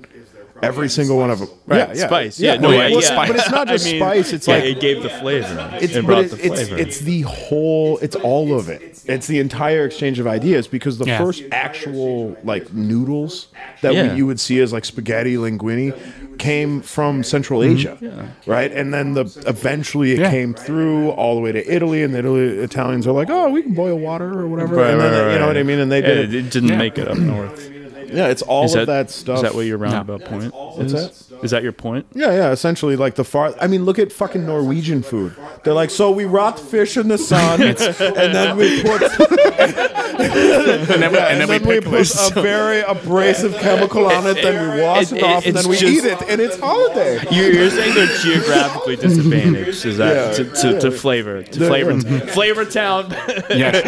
Every 0.63 0.89
single 0.89 1.17
one 1.19 1.31
of 1.31 1.39
them, 1.39 1.49
Right, 1.67 1.97
spice. 1.97 2.39
Yeah, 2.39 2.57
no, 2.57 2.69
well, 2.69 2.77
yeah, 2.77 2.95
well, 2.97 3.03
yeah. 3.03 3.27
But 3.27 3.37
it's 3.37 3.51
not 3.59 3.69
I 3.69 3.73
just 3.73 3.85
mean, 3.87 4.01
spice. 4.01 4.33
It's 4.33 4.47
yeah, 4.47 4.55
like 4.55 4.65
it 4.65 4.81
gave 4.81 5.03
the 5.03 5.09
flavor. 5.09 5.71
it's, 5.81 5.95
it 5.95 6.05
brought 6.05 6.25
it- 6.25 6.31
the 6.31 6.37
flavor. 6.37 6.77
it's 6.79 7.01
the 7.01 7.23
whole, 7.23 7.99
it's 7.99 8.17
all 8.17 8.59
of 8.59 8.69
it. 8.69 9.03
It's 9.07 9.27
the 9.27 9.39
entire 9.41 9.87
exchange 9.87 10.19
of 10.19 10.27
ideas 10.27 10.69
because 10.69 10.99
the 10.99 11.07
Yeah. 11.07 11.19
first 11.19 11.43
actual 11.53 12.37
like 12.45 12.73
noodles 12.73 13.49
that 13.83 13.95
Yeah. 13.95 14.13
we, 14.13 14.19
you 14.19 14.27
would 14.27 14.39
see 14.39 14.61
as 14.61 14.73
like 14.73 14.85
spaghetti 14.85 15.37
linguine 15.37 16.39
came 16.39 16.81
from 16.81 17.23
Central 17.23 17.61
mm-hmm. 17.61 17.77
Asia, 17.77 18.35
right? 18.47 18.71
And 18.73 18.93
then 18.95 19.15
the 19.15 19.23
eventually 19.47 20.13
it 20.13 20.21
Yeah. 20.21 20.31
came 20.31 20.55
through 20.55 21.11
all 21.11 21.35
the 21.35 21.41
way 21.41 21.53
to 21.53 21.75
Italy, 21.75 22.03
and 22.03 22.15
the 22.15 22.19
Italy, 22.21 22.49
Italians 22.59 23.07
are 23.07 23.13
like, 23.13 23.29
oh, 23.31 23.49
we 23.51 23.63
can 23.63 23.75
boil 23.75 23.99
water 23.99 24.39
or 24.39 24.47
whatever, 24.47 24.77
Right, 24.77 24.91
and 24.93 25.01
then 25.01 25.13
right, 25.13 25.25
they- 25.27 25.33
you 25.35 25.39
know 25.39 25.47
what 25.47 25.57
I 25.59 25.63
mean? 25.63 25.79
And 25.81 25.91
they 25.93 26.01
did 26.01 26.19
it, 26.19 26.35
it. 26.35 26.47
it 26.47 26.51
didn't 26.51 26.71
Yeah. 26.71 26.77
make 26.79 26.99
it 26.99 27.09
up 27.09 27.19
north. 27.19 27.71
Yeah, 28.13 28.29
it's 28.29 28.43
all 28.43 28.65
Is 28.65 28.75
of 28.75 28.87
that, 28.87 29.09
that 29.09 29.11
stuff. 29.11 29.37
Is 29.37 29.43
that 29.43 29.55
what 29.55 29.67
your 29.67 29.79
roundabout 29.79 30.25
point? 30.25 30.53
What's 30.55 30.93
is? 30.93 31.29
that? 31.29 31.30
Is 31.43 31.51
that 31.53 31.63
your 31.63 31.73
point? 31.73 32.07
Yeah, 32.15 32.33
yeah, 32.35 32.51
essentially 32.53 32.97
like 32.97 33.15
the 33.15 33.25
far. 33.25 33.55
I 33.61 33.67
mean, 33.67 33.85
look 33.85 33.99
at 33.99 34.13
fucking 34.13 34.45
Norwegian 34.47 35.03
food. 35.03 35.35
They're 35.65 35.75
like, 35.75 35.91
so 35.91 36.11
we 36.11 36.25
rot 36.27 36.59
fish 36.59 36.97
in 36.97 37.09
the 37.09 37.19
sun, 37.19 37.63
and 37.63 37.77
then 37.79 38.57
we 38.57 38.83
put, 38.83 39.03
and 39.03 39.71
then, 39.73 41.03
and 41.03 41.17
and 41.17 41.41
then 41.41 41.49
we 41.49 41.59
we 41.59 41.75
pickle 41.81 41.93
put 41.93 42.01
it. 42.01 42.37
a 42.37 42.43
very 42.43 42.81
abrasive 42.81 43.55
chemical 43.61 44.07
on 44.07 44.27
it. 44.27 44.35
Then 44.43 44.77
we 44.77 44.83
wash 44.83 45.13
It- 45.13 45.19
it, 45.19 45.23
off, 45.23 45.47
and 45.47 45.57
it's 45.57 45.63
then 45.63 45.71
we 45.71 45.77
just- 45.77 45.93
eat 45.93 46.05
it, 46.05 46.23
and 46.29 46.41
it's 46.41 46.59
holiday. 46.59 47.21
You're, 47.31 47.53
you're 47.53 47.71
saying 47.71 47.95
they're 47.95 48.17
geographically 48.19 48.97
disadvantaged. 48.97 49.85
Is 49.87 49.97
that 49.97 50.39
Yeah, 50.39 50.45
to, 50.45 50.51
to, 50.75 50.81
to 50.81 50.91
flavor 50.91 51.43
to 51.43 51.59
They're- 51.59 51.69
flavor 51.69 52.01
flavor 52.29 52.65
town? 52.65 53.11
Yes. 53.51 53.87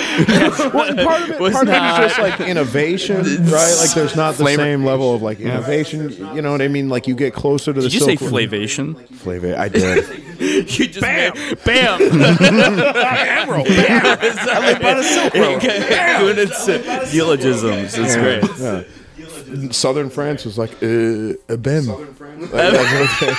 Well, 0.72 0.88
and 0.88 0.98
part 1.00 1.22
of 1.22 1.30
it, 1.30 1.40
Was 1.40 1.52
part 1.52 1.68
of 1.68 1.74
it 1.74 1.78
not- 1.78 2.00
just 2.02 2.18
like 2.18 2.40
innovation, 2.40 3.16
right? 3.46 3.74
Like 3.78 3.92
there's 3.94 4.16
not 4.16 4.32
the 4.36 4.44
Flavor- 4.44 4.62
same 4.62 4.84
level 4.84 5.14
of 5.14 5.22
like 5.22 5.40
innovation. 5.40 6.10
You 6.34 6.40
know 6.42 6.52
what 6.52 6.62
I 6.62 6.68
mean? 6.68 6.88
Like 6.88 7.06
you 7.06 7.14
get 7.14 7.34
closer 7.42 7.72
to 7.72 7.80
the. 7.80 7.88
Did 7.88 7.94
you 7.94 8.00
say 8.00 8.16
Silk 8.16 8.20
Road. 8.22 8.30
flavation? 8.30 8.94
Flavor? 8.94 9.56
I 9.58 9.68
did. 9.68 10.06
You 10.42 10.64
just 10.64 11.00
bam, 11.00 11.34
bam. 11.64 12.00
Emeril. 12.00 13.64
I 13.68 14.58
live 14.66 14.80
by 14.82 14.94
the 14.94 15.02
Silk 15.04 15.34
Road. 15.34 15.60
Good 15.62 16.38
it's, 16.38 16.68
uh, 16.68 17.08
Neologisms. 17.12 17.96
It's 17.96 18.16
great. 18.16 18.42
Yeah. 18.58 19.70
Southern 19.70 20.10
France 20.10 20.44
was 20.44 20.58
like 20.58 20.72
uh, 20.82 21.34
a 21.48 21.56
ben. 21.56 21.86
Like, 21.86 22.50
that's 22.50 23.22
what 23.22 23.36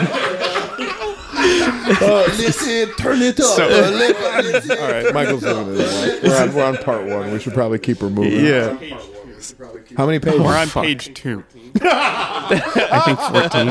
they- 0.00 0.26
Uh, 2.00 2.24
listen, 2.36 2.94
turn 2.96 3.20
it 3.22 3.38
up. 3.40 3.58
Uh, 3.58 4.74
All 4.80 4.90
right, 4.90 5.14
Michael's 5.14 5.42
doing 5.42 5.76
it. 5.78 6.22
We're 6.22 6.42
on, 6.42 6.54
we're 6.54 6.64
on 6.64 6.76
part 6.78 7.06
one. 7.06 7.30
We 7.32 7.38
should 7.38 7.54
probably 7.54 7.78
keep 7.78 7.98
her 7.98 8.10
moving. 8.10 8.44
Yeah. 8.44 8.78
How 9.96 10.06
many 10.06 10.18
pages? 10.18 10.40
We're 10.40 10.56
on 10.56 10.68
page 10.68 11.14
two. 11.14 11.44
I 11.82 13.02
think 13.04 13.18
14. 13.18 13.66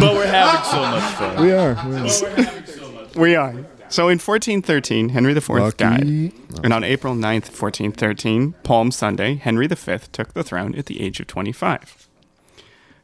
But 0.00 0.14
we're 0.14 0.26
having 0.26 0.64
so 0.64 0.80
much 0.80 1.14
fun. 1.14 1.42
We 1.42 1.52
are. 1.52 1.88
We 1.88 1.96
are. 2.46 3.20
We 3.20 3.34
are. 3.36 3.66
So 3.88 4.08
in 4.08 4.18
1413, 4.18 5.10
Henry 5.10 5.32
IV 5.36 5.48
Lucky. 5.50 5.76
died. 5.76 6.32
And 6.64 6.72
on 6.72 6.82
April 6.84 7.14
9th, 7.14 7.50
1413, 7.60 8.54
Palm 8.64 8.90
Sunday, 8.90 9.36
Henry 9.36 9.66
V 9.66 9.98
took 10.12 10.34
the 10.34 10.42
throne 10.42 10.74
at 10.74 10.86
the 10.86 11.00
age 11.00 11.20
of 11.20 11.26
25. 11.26 12.08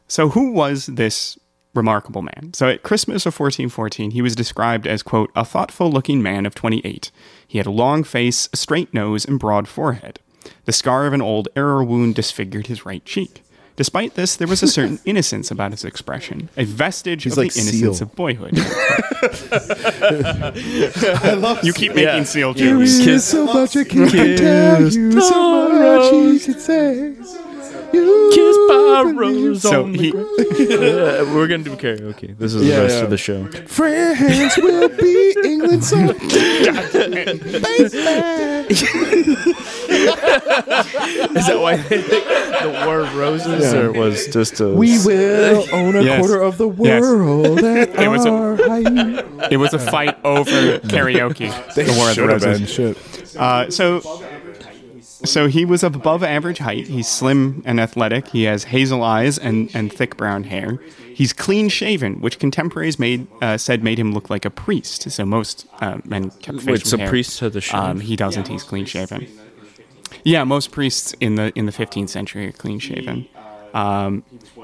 So 0.07 0.29
who 0.29 0.51
was 0.51 0.87
this 0.87 1.37
remarkable 1.73 2.21
man? 2.21 2.53
So 2.53 2.67
at 2.69 2.83
Christmas 2.83 3.25
of 3.25 3.33
1414, 3.39 4.11
he 4.11 4.21
was 4.21 4.35
described 4.35 4.85
as, 4.87 5.03
quote, 5.03 5.31
a 5.35 5.45
thoughtful 5.45 5.91
looking 5.91 6.21
man 6.21 6.45
of 6.45 6.53
28. 6.55 7.11
He 7.47 7.57
had 7.57 7.67
a 7.67 7.71
long 7.71 8.03
face, 8.03 8.49
a 8.53 8.57
straight 8.57 8.93
nose, 8.93 9.25
and 9.25 9.39
broad 9.39 9.67
forehead. 9.67 10.19
The 10.65 10.71
scar 10.73 11.05
of 11.07 11.13
an 11.13 11.21
old 11.21 11.47
arrow 11.55 11.83
wound 11.83 12.15
disfigured 12.15 12.67
his 12.67 12.85
right 12.85 13.03
cheek. 13.05 13.43
Despite 13.77 14.15
this, 14.15 14.35
there 14.35 14.47
was 14.49 14.61
a 14.61 14.67
certain 14.67 14.99
innocence 15.05 15.49
about 15.49 15.71
his 15.71 15.85
expression, 15.85 16.49
a 16.57 16.65
vestige 16.65 17.23
He's 17.23 17.33
of 17.33 17.37
like 17.39 17.53
the 17.53 17.61
innocence 17.61 17.97
Seal. 17.99 18.07
of 18.07 18.15
boyhood. 18.15 18.51
I 21.23 21.33
love 21.33 21.63
You 21.63 21.73
keep 21.73 21.91
making 21.95 22.03
Yeah. 22.03 22.23
seal 22.23 22.53
jokes. 22.53 22.89
is 22.99 23.23
so 23.23 23.45
much 23.45 23.75
I 23.77 23.83
can't 23.85 24.11
tell 24.37 24.81
you 24.81 25.21
so 25.21 25.69
much 25.69 26.11
he 26.11 26.39
could 26.53 26.61
say. 26.61 27.13
You 27.93 28.29
Kiss 28.33 28.57
by 28.69 29.11
rose 29.15 29.61
So 29.61 29.83
on 29.83 29.91
the 29.91 29.97
he- 29.99 30.11
ground. 30.11 30.27
Uh, 30.61 31.25
We're 31.33 31.47
gonna 31.47 31.63
do 31.63 31.75
karaoke. 31.75 32.37
This 32.37 32.53
is 32.53 32.63
Yeah, 32.67 32.77
the 32.77 32.81
rest 32.83 32.97
yeah. 32.97 33.03
of 33.03 33.09
the 33.09 33.17
show. 33.17 33.45
France 33.67 34.57
will 34.57 34.89
be 34.89 35.35
England 35.43 35.83
so 35.83 35.97
Is 40.01 41.47
that 41.47 41.59
why 41.59 41.77
they 41.77 42.01
think 42.01 42.25
the 42.25 42.83
War 42.85 42.99
of 43.01 43.15
Roses, 43.15 43.71
Yeah. 43.73 43.79
or 43.79 43.85
it 43.95 43.97
was 43.99 44.27
just 44.27 44.59
a? 44.59 44.69
We 44.69 44.97
will 45.05 45.65
own 45.73 45.95
a 45.95 46.03
Yes. 46.03 46.19
quarter 46.19 46.41
of 46.41 46.57
the 46.57 46.69
Yes. 46.69 47.01
world 47.01 47.59
at 47.63 47.89
It 47.99 48.07
was 48.07 48.25
a- 48.25 48.29
our 48.29 48.55
height. 48.55 49.51
It 49.51 49.57
was 49.57 49.73
a 49.73 49.79
fight 49.79 50.17
over 50.23 50.79
karaoke. 50.79 51.49
the 51.75 51.83
War 51.97 52.09
of 52.09 52.15
the 52.15 52.21
Should 52.21 52.29
have 52.29 52.43
Roses. 52.43 52.59
been 52.59 52.67
shit. 52.67 52.97
Uh, 53.37 53.69
so, 53.69 54.01
so 55.23 55.47
he 55.47 55.65
was 55.65 55.83
of 55.83 55.95
above 55.95 56.23
average 56.23 56.59
height. 56.59 56.87
He's 56.87 57.07
slim 57.07 57.61
and 57.65 57.79
athletic. 57.79 58.29
He 58.29 58.43
has 58.43 58.65
hazel 58.65 59.03
eyes 59.03 59.37
and, 59.37 59.69
and 59.75 59.91
thick 59.91 60.17
brown 60.17 60.45
hair. 60.45 60.79
He's 61.13 61.33
clean 61.33 61.69
shaven, 61.69 62.21
which 62.21 62.39
contemporaries 62.39 62.97
made 62.97 63.27
uh, 63.41 63.57
said 63.57 63.83
made 63.83 63.99
him 63.99 64.13
look 64.13 64.29
like 64.29 64.45
a 64.45 64.49
priest. 64.49 65.09
So 65.11 65.25
most 65.25 65.67
uh, 65.79 65.99
men 66.03 66.31
kept 66.31 66.59
facial 66.59 66.71
Wait, 66.73 66.87
so 66.87 66.97
hair. 66.97 67.09
priests 67.09 67.39
had 67.39 67.53
the 67.53 67.61
shave? 67.61 67.79
Um, 67.79 67.99
he 67.99 68.15
doesn't. 68.15 68.47
He's 68.47 68.63
clean 68.63 68.85
shaven. 68.85 69.27
Yeah, 70.23 70.43
most 70.43 70.71
priests 70.71 71.13
in 71.19 71.35
the 71.35 71.51
in 71.55 71.65
the 71.65 71.71
15th 71.71 72.09
century 72.09 72.47
are 72.47 72.51
clean 72.51 72.79
shaven. 72.79 73.27
Um, 73.73 74.23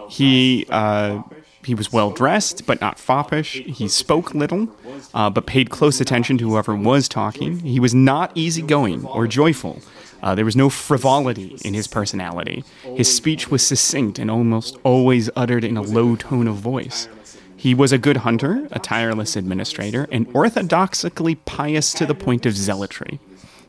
he 0.10 0.66
uh, 0.70 1.22
he 1.64 1.76
was 1.76 1.92
well 1.92 2.12
dressed, 2.12 2.66
but 2.66 2.80
not 2.80 2.98
foppish. 2.98 3.62
He 3.66 3.88
spoke 3.88 4.34
little, 4.34 4.70
uh, 5.14 5.30
but 5.30 5.46
paid 5.46 5.70
close 5.70 6.00
attention 6.00 6.38
to 6.40 6.50
whoever 6.50 6.76
was 6.76 7.10
talking. 7.10 7.60
He 7.60 7.80
was 7.80 7.94
not 7.94 8.32
easygoing 8.36 9.06
or 9.06 9.28
joyful. 9.28 9.82
Uh, 10.22 10.36
there 10.36 10.46
was 10.46 10.56
no 10.56 10.70
frivolity 10.70 11.58
in 11.64 11.74
his 11.74 11.88
personality. 11.88 12.64
His 12.96 13.14
speech 13.14 13.50
was 13.50 13.66
succinct 13.66 14.20
and 14.20 14.32
almost 14.32 14.78
always 14.84 15.30
uttered 15.36 15.64
in 15.64 15.78
a 15.78 15.82
low 15.82 16.16
tone 16.16 16.48
of 16.48 16.56
voice. 16.56 17.08
He 17.56 17.74
was 17.74 17.92
a 17.92 17.98
good 17.98 18.18
hunter, 18.18 18.68
a 18.72 18.80
tireless 18.80 19.36
administrator, 19.36 20.08
and 20.12 20.28
orthodoxically 20.34 21.36
pious 21.36 21.92
to 21.94 22.06
the 22.06 22.14
point 22.14 22.46
of 22.46 22.56
zealotry. 22.56 23.20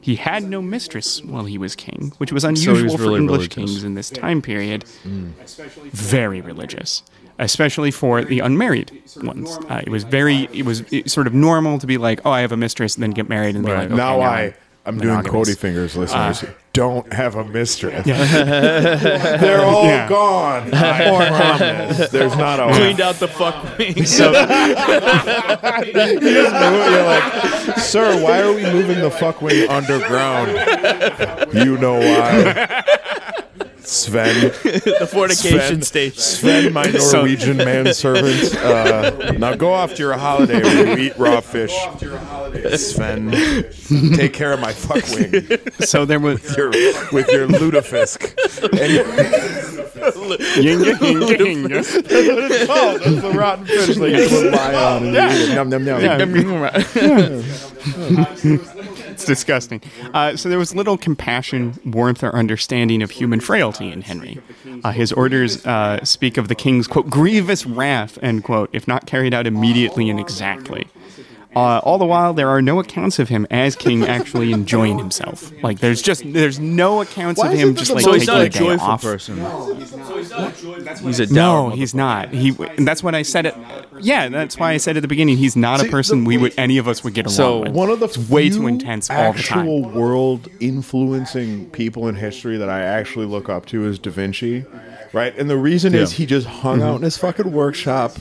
He 0.00 0.16
had 0.16 0.44
no 0.44 0.62
mistress 0.62 1.22
while 1.24 1.44
he 1.44 1.58
was 1.58 1.74
king, 1.74 2.12
which 2.18 2.32
was 2.32 2.44
unusual 2.44 2.84
was 2.84 2.94
for 2.94 3.16
English 3.16 3.38
religious. 3.38 3.54
kings 3.54 3.84
in 3.84 3.94
this 3.94 4.10
time 4.10 4.40
period. 4.42 4.84
Very 5.92 6.40
religious, 6.40 7.02
especially 7.38 7.90
for 7.90 8.22
the 8.24 8.40
unmarried 8.40 9.02
ones. 9.22 9.58
Uh, 9.68 9.82
it 9.84 9.90
was 9.90 10.04
very, 10.04 10.48
it 10.52 10.64
was 10.64 10.80
it, 10.92 11.10
sort 11.10 11.26
of 11.26 11.34
normal 11.34 11.78
to 11.78 11.86
be 11.86 11.98
like, 11.98 12.20
oh, 12.24 12.30
I 12.30 12.40
have 12.40 12.52
a 12.52 12.56
mistress, 12.56 12.94
and 12.94 13.02
then 13.02 13.10
get 13.10 13.28
married 13.28 13.56
and 13.56 13.64
be 13.64 13.72
like, 13.72 13.86
okay, 13.86 13.94
now 13.96 14.18
now 14.18 14.20
I, 14.20 14.54
I'm 14.88 14.98
doing. 14.98 15.22
Cody 15.22 15.54
fingers, 15.54 15.96
uh, 15.96 16.00
listeners. 16.00 16.44
don't 16.72 17.12
have 17.12 17.34
a 17.34 17.44
mistress. 17.44 18.04
They're 18.06 19.60
all 19.64 19.84
Yeah. 19.84 20.08
gone. 20.08 20.70
I 20.74 21.56
promise. 21.58 22.08
There's 22.10 22.36
not 22.36 22.58
a 22.58 22.72
Cleaned 22.74 23.00
out 23.00 23.16
the 23.16 23.28
fuck 23.28 23.78
wings. 23.78 24.10
So, 24.16 24.32
You're 25.92 27.04
like, 27.04 27.78
sir, 27.78 28.22
why 28.22 28.40
are 28.42 28.52
we 28.52 28.62
moving 28.62 29.00
the 29.00 29.10
fuck 29.10 29.42
wing 29.42 29.68
underground? 29.68 30.52
You 31.54 31.76
know 31.78 31.98
why. 31.98 33.44
Sven. 33.88 34.40
the 34.62 35.08
fornication 35.10 35.58
Sven. 35.60 35.82
station. 35.82 36.20
Sven, 36.20 36.72
my 36.72 36.84
Norwegian 36.84 37.56
manservant. 37.56 38.54
Uh, 38.68 39.32
now 39.38 39.54
go 39.54 39.72
off 39.72 39.94
to 39.94 40.02
your 40.02 40.12
holiday 40.14 40.60
where 40.62 40.98
you 40.98 41.04
eat 41.06 41.16
raw 41.16 41.40
fish. 41.40 41.72
Sven, 42.76 43.30
take 44.16 44.32
care 44.34 44.52
of 44.52 44.60
my 44.60 44.72
fuck 44.72 45.02
wing 45.10 45.46
so 45.80 46.04
there 46.04 46.18
was 46.20 46.42
with 46.42 46.56
your, 46.56 46.68
with 47.12 47.28
your 47.28 47.46
lutefisk. 47.48 48.34
yinga, 50.58 50.92
yinga, 50.94 51.36
yinga. 51.36 51.84
Oh, 52.68 52.98
that's 52.98 53.22
the 53.22 53.30
rotten 53.30 53.64
fish 53.66 53.96
that 53.96 54.10
you 54.10 54.28
put 54.28 54.50
lye 54.52 54.74
on 54.74 55.06
and 55.06 55.14
you 55.14 55.22
eat 55.22 55.50
it. 55.50 55.54
Num, 55.54 55.68
num, 55.70 55.84
num. 55.84 56.00
It's 59.18 59.26
disgusting. 59.26 59.82
Uh, 60.14 60.36
so 60.36 60.48
there 60.48 60.60
was 60.60 60.76
little 60.76 60.96
compassion, 60.96 61.74
warmth, 61.84 62.22
or 62.22 62.32
understanding 62.36 63.02
of 63.02 63.10
human 63.10 63.40
frailty 63.40 63.90
in 63.90 64.02
Henry. 64.02 64.38
Uh, 64.84 64.92
his 64.92 65.12
orders 65.12 65.66
uh, 65.66 66.04
speak 66.04 66.36
of 66.36 66.46
the 66.46 66.54
king's 66.54 66.86
quote 66.86 67.10
grievous 67.10 67.66
wrath 67.66 68.16
end 68.22 68.44
quote 68.44 68.70
if 68.72 68.86
not 68.86 69.06
carried 69.06 69.34
out 69.34 69.44
immediately 69.44 70.08
and 70.08 70.20
exactly. 70.20 70.86
Uh, 71.56 71.78
all 71.78 71.98
the 71.98 72.04
while, 72.04 72.34
there 72.34 72.48
are 72.48 72.62
no 72.62 72.78
accounts 72.78 73.18
of 73.18 73.28
him 73.30 73.46
as 73.50 73.74
king 73.74 74.04
actually 74.04 74.52
enjoying 74.52 74.98
himself. 74.98 75.50
Like 75.62 75.80
there's 75.80 76.00
just 76.02 76.22
there's 76.32 76.60
no 76.60 77.00
accounts 77.00 77.40
Why 77.40 77.52
of 77.52 77.58
him 77.58 77.74
just 77.74 77.90
like 77.90 78.04
So 78.04 78.10
most- 78.12 78.20
he's 78.20 78.28
taking 78.28 78.34
not 78.34 78.42
a 78.42 78.46
a 78.46 78.48
day 78.50 78.58
joyful 78.58 78.86
off. 78.86 79.02
person. 79.02 79.36
He's 81.04 81.20
a 81.20 81.26
dour 81.26 81.70
No, 81.70 81.70
he's 81.70 81.94
not. 81.94 82.28
He 82.32 82.54
and 82.76 82.86
that's 82.86 83.02
what 83.02 83.14
I 83.14 83.22
said. 83.22 83.46
It. 83.46 83.54
Yeah, 84.00 84.28
that's 84.28 84.58
why 84.58 84.72
I 84.72 84.76
said 84.76 84.96
at 84.96 85.00
the 85.00 85.08
beginning 85.08 85.36
he's 85.38 85.56
not 85.56 85.80
See, 85.80 85.88
a 85.88 85.90
person 85.90 86.24
we 86.24 86.36
would 86.36 86.54
any 86.58 86.78
of 86.78 86.86
us 86.86 87.02
would 87.02 87.14
get 87.14 87.26
along 87.26 87.34
So, 87.36 87.58
with. 87.60 87.72
One 87.72 87.90
of 87.90 88.00
the 88.00 88.06
it's 88.06 88.18
way 88.18 88.50
too 88.50 88.66
intense 88.66 89.10
all 89.10 89.32
the 89.32 89.42
time. 89.42 89.60
actual 89.60 89.82
world 89.90 90.48
influencing 90.60 91.70
people 91.70 92.08
in 92.08 92.14
history 92.14 92.56
that 92.58 92.68
I 92.68 92.80
actually 92.82 93.26
look 93.26 93.48
up 93.48 93.66
to 93.66 93.84
is 93.86 93.98
Da 93.98 94.10
Vinci, 94.10 94.64
right? 95.12 95.36
And 95.36 95.48
the 95.50 95.56
reason 95.56 95.94
is 95.94 96.12
he 96.12 96.26
just 96.26 96.46
hung 96.46 96.78
Mm-hmm. 96.78 96.88
out 96.88 96.96
in 96.96 97.02
his 97.02 97.16
fucking 97.16 97.50
workshop, 97.52 98.16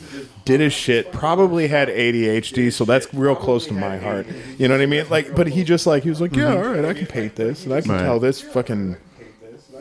did 0.47 0.59
his 0.61 0.73
shit, 0.73 1.11
probably 1.11 1.67
had 1.67 1.89
ADHD, 1.89 2.71
so 2.73 2.85
that's 2.85 3.13
real 3.13 3.35
close 3.35 3.67
to 3.67 3.73
my 3.73 3.97
heart. 3.97 4.25
You 4.57 4.67
know 4.67 4.73
what 4.75 4.81
I 4.81 4.85
mean? 4.87 5.05
Like, 5.09 5.35
but 5.35 5.47
he 5.47 5.63
just 5.63 5.85
like 5.85 6.03
he 6.03 6.09
was 6.09 6.19
like, 6.21 6.35
yeah, 6.35 6.45
Mm-hmm. 6.53 6.57
all 6.67 6.73
right, 6.73 6.85
I 6.85 6.93
can 6.93 7.05
paint 7.05 7.35
this, 7.35 7.65
and 7.65 7.73
I 7.73 7.81
can 7.81 7.91
Right. 7.91 8.01
tell 8.01 8.19
this 8.19 8.41
fucking 8.41 8.95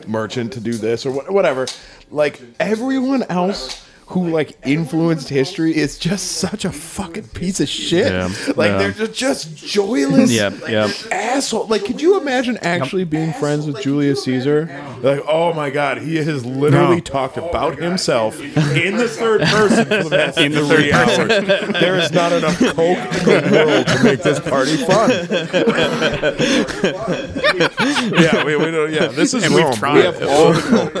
merchant 0.07 0.53
to 0.53 0.59
do 0.59 0.73
this 0.73 1.05
or 1.05 1.11
wha- 1.11 1.31
whatever. 1.31 1.65
Like 2.11 2.39
everyone 2.59 3.23
else 3.23 3.86
who 4.07 4.29
like 4.29 4.57
influenced 4.65 5.27
history 5.27 5.75
is 5.75 5.97
just 5.99 6.33
such 6.33 6.63
a 6.63 6.71
fucking 6.71 7.27
piece 7.29 7.59
of 7.59 7.67
shit. 7.67 8.07
Yeah. 8.11 8.29
Like 8.55 8.69
Yeah. 8.71 8.77
they're 8.77 8.91
just, 8.91 9.13
just 9.15 9.55
joyless 9.57 10.31
Yep, 10.31 10.53
yep. 10.69 10.89
asshole. 11.11 11.67
Like, 11.67 11.83
could 11.83 12.01
you 12.01 12.17
imagine 12.19 12.57
actually 12.61 13.03
being 13.03 13.33
friends 13.33 13.67
with 13.67 13.81
Julius 13.81 14.23
Caesar? 14.23 14.69
Like, 15.01 15.21
oh 15.27 15.51
my 15.53 15.69
god, 15.69 15.97
he 15.97 16.15
has 16.17 16.45
literally 16.45 16.95
No. 16.95 17.01
talked 17.01 17.37
oh 17.37 17.49
about 17.49 17.77
himself 17.79 18.39
in 18.75 18.95
the 18.95 19.09
third 19.09 19.41
person 19.41 19.85
for 19.85 20.03
the 20.03 20.09
past 20.09 20.37
In 20.37 20.53
the 20.53 20.65
three 20.65 20.91
third 20.91 21.31
hours. 21.31 21.81
There 21.81 21.97
is 21.97 22.11
not 22.13 22.31
enough 22.31 22.57
coke 22.59 23.27
in 23.27 23.51
the 23.51 23.63
world 23.65 23.87
to 23.87 24.03
make 24.03 24.21
this 24.23 24.39
party 24.39 24.77
fun. 24.77 25.09
yeah, 28.21 28.45
we, 28.45 28.55
we 28.55 28.71
don't. 28.71 28.91
Yeah, 28.91 29.07
this 29.07 29.33
is 29.33 29.43
And 29.43 29.53
we've 29.53 29.75
tried. 29.75 29.95
We 29.95 30.01
have 30.03 30.23
all 30.23 30.53
the 30.53 30.61
coke. 30.61 30.93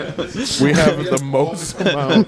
We 0.61 0.73
have 0.73 1.05
the 1.05 1.21
most 1.23 1.79
amount. 1.79 2.27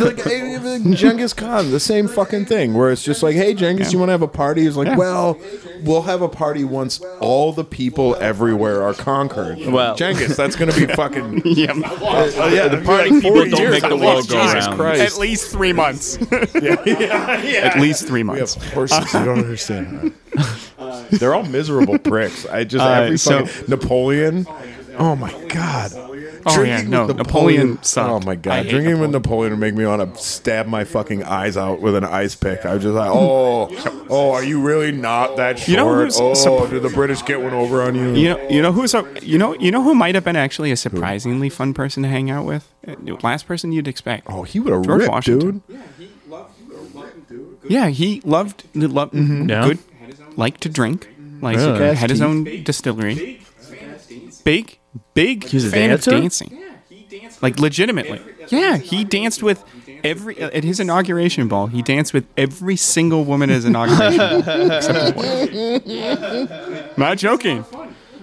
Like 0.00 0.16
Genghis 0.96 1.32
Khan, 1.32 1.70
the 1.70 1.80
same 1.80 2.08
fucking 2.08 2.46
thing. 2.46 2.74
Where 2.74 2.90
it's 2.90 3.02
just 3.04 3.22
like, 3.22 3.34
hey, 3.36 3.54
Genghis, 3.54 3.92
you 3.92 3.98
want 3.98 4.08
to 4.08 4.12
have 4.12 4.22
a 4.22 4.28
party? 4.28 4.62
He's 4.62 4.76
like, 4.76 4.88
Yeah. 4.88 4.96
well, 4.96 5.38
we'll 5.82 6.02
have 6.02 6.22
a 6.22 6.28
party 6.28 6.64
once 6.64 7.00
all 7.20 7.52
the 7.52 7.64
people 7.64 8.16
everywhere 8.16 8.82
are 8.82 8.94
conquered. 8.94 9.58
Well- 9.66 9.94
Genghis, 9.96 10.36
that's 10.36 10.56
going 10.56 10.70
to 10.70 10.86
be 10.86 10.92
fucking. 10.94 11.42
yeah. 11.44 11.72
Oh 11.74 12.48
yeah, 12.52 12.68
the 12.68 12.82
party 12.84 13.10
people 13.20 13.44
don't 13.48 13.70
make 13.70 13.82
the 13.82 13.96
world 13.96 14.28
go 14.28 14.42
Jesus 14.42 14.66
round. 14.66 14.78
Christ. 14.78 15.02
At 15.14 15.20
least 15.20 15.50
three 15.52 15.72
months. 15.72 16.16
At 16.32 17.80
least 17.80 18.06
three 18.06 18.22
We 18.22 18.38
have 18.38 18.56
months. 18.56 18.72
horses. 18.72 19.12
You 19.14 19.24
don't 19.24 19.38
understand. 19.40 20.14
They're 21.10 21.34
all 21.34 21.42
miserable 21.44 21.98
pricks. 21.98 22.46
I 22.46 22.64
just 22.64 22.84
Uh, 22.84 22.88
every 22.90 23.18
so- 23.18 23.44
fucking 23.46 23.64
Napoleon. 23.68 24.46
Oh 25.02 25.16
my 25.16 25.32
god. 25.48 25.92
Oh, 26.46 26.62
yeah, 26.62 26.80
no, 26.82 27.06
Napoleon 27.06 27.82
sucked. 27.82 28.08
Oh 28.10 28.20
my 28.26 28.32
I 28.32 28.36
god, 28.36 28.62
hate 28.64 28.70
drinking 28.70 28.98
with 29.00 29.10
Napoleon 29.10 29.52
would 29.52 29.58
make 29.60 29.74
me 29.74 29.84
want 29.84 30.14
to 30.14 30.22
stab 30.22 30.66
my 30.66 30.84
fucking 30.84 31.22
eyes 31.24 31.56
out 31.56 31.80
with 31.82 31.94
an 31.94 32.04
ice 32.04 32.34
pick. 32.34 32.64
I 32.64 32.74
was 32.74 32.82
just 32.82 32.94
like, 32.94 33.10
oh, 33.12 34.06
oh, 34.10 34.32
are 34.32 34.42
you 34.44 34.60
really 34.62 34.90
not 34.92 35.36
that 35.36 35.58
short? 35.58 35.68
You 35.68 35.76
know 35.76 35.94
who's 35.94 36.18
oh, 36.18 36.32
supp- 36.32 36.70
did 36.70 36.82
the 36.82 36.88
British 36.90 37.22
get 37.24 37.42
one 37.42 37.52
over 37.52 37.82
on 37.82 37.94
you? 37.94 38.14
You 38.14 38.28
know, 38.30 38.48
you 38.48 38.62
know 38.62 38.72
who's 38.72 38.94
a, 38.94 39.06
you 39.22 39.36
know, 39.38 39.54
you 39.54 39.70
know 39.70 39.82
who 39.82 39.94
might 39.94 40.14
have 40.14 40.24
been 40.24 40.36
actually 40.36 40.70
a 40.70 40.76
surprisingly 40.76 41.50
fun 41.50 41.74
person 41.74 42.02
to 42.04 42.08
hang 42.08 42.30
out 42.30 42.46
with. 42.46 42.70
Uh, 42.88 42.94
Last 43.22 43.46
person 43.46 43.72
you'd 43.72 43.88
expect. 43.88 44.26
oh, 44.30 44.42
he 44.42 44.60
would 44.60 44.72
have 44.72 44.82
George 44.82 45.00
ripped, 45.00 45.10
Washington. 45.12 45.62
dude. 45.68 45.78
Yeah, 47.68 47.88
he 47.88 48.20
loved 48.24 48.64
loved 48.74 49.14
Yeah. 49.14 49.66
good, 49.66 49.78
liked 50.36 50.62
to 50.62 50.68
drink, 50.70 51.08
like 51.42 51.56
Really? 51.58 51.94
had 51.96 52.08
his 52.10 52.22
own 52.22 52.44
distillery. 52.64 53.42
Big, 54.42 54.78
big 55.14 55.52
was 55.52 55.64
a 55.66 55.70
fan 55.70 55.90
dancer? 55.90 56.14
of 56.14 56.20
dancing. 56.20 56.62
Like 57.42 57.58
legitimately, 57.58 58.20
yeah, 58.48 58.76
he 58.76 59.02
danced 59.04 59.42
with 59.42 59.64
every 60.04 60.40
uh, 60.40 60.50
at 60.50 60.62
his 60.62 60.78
inauguration 60.78 61.48
ball. 61.48 61.66
He 61.66 61.82
danced 61.82 62.12
with 62.14 62.24
every 62.36 62.76
single 62.76 63.24
woman 63.24 63.50
at 63.50 63.54
his 63.56 63.64
inauguration 63.64 64.18
ball, 64.18 64.70
except 64.72 65.16
his 65.16 65.82
wife. 65.82 66.96
Not 66.98 67.18
joking. 67.18 67.64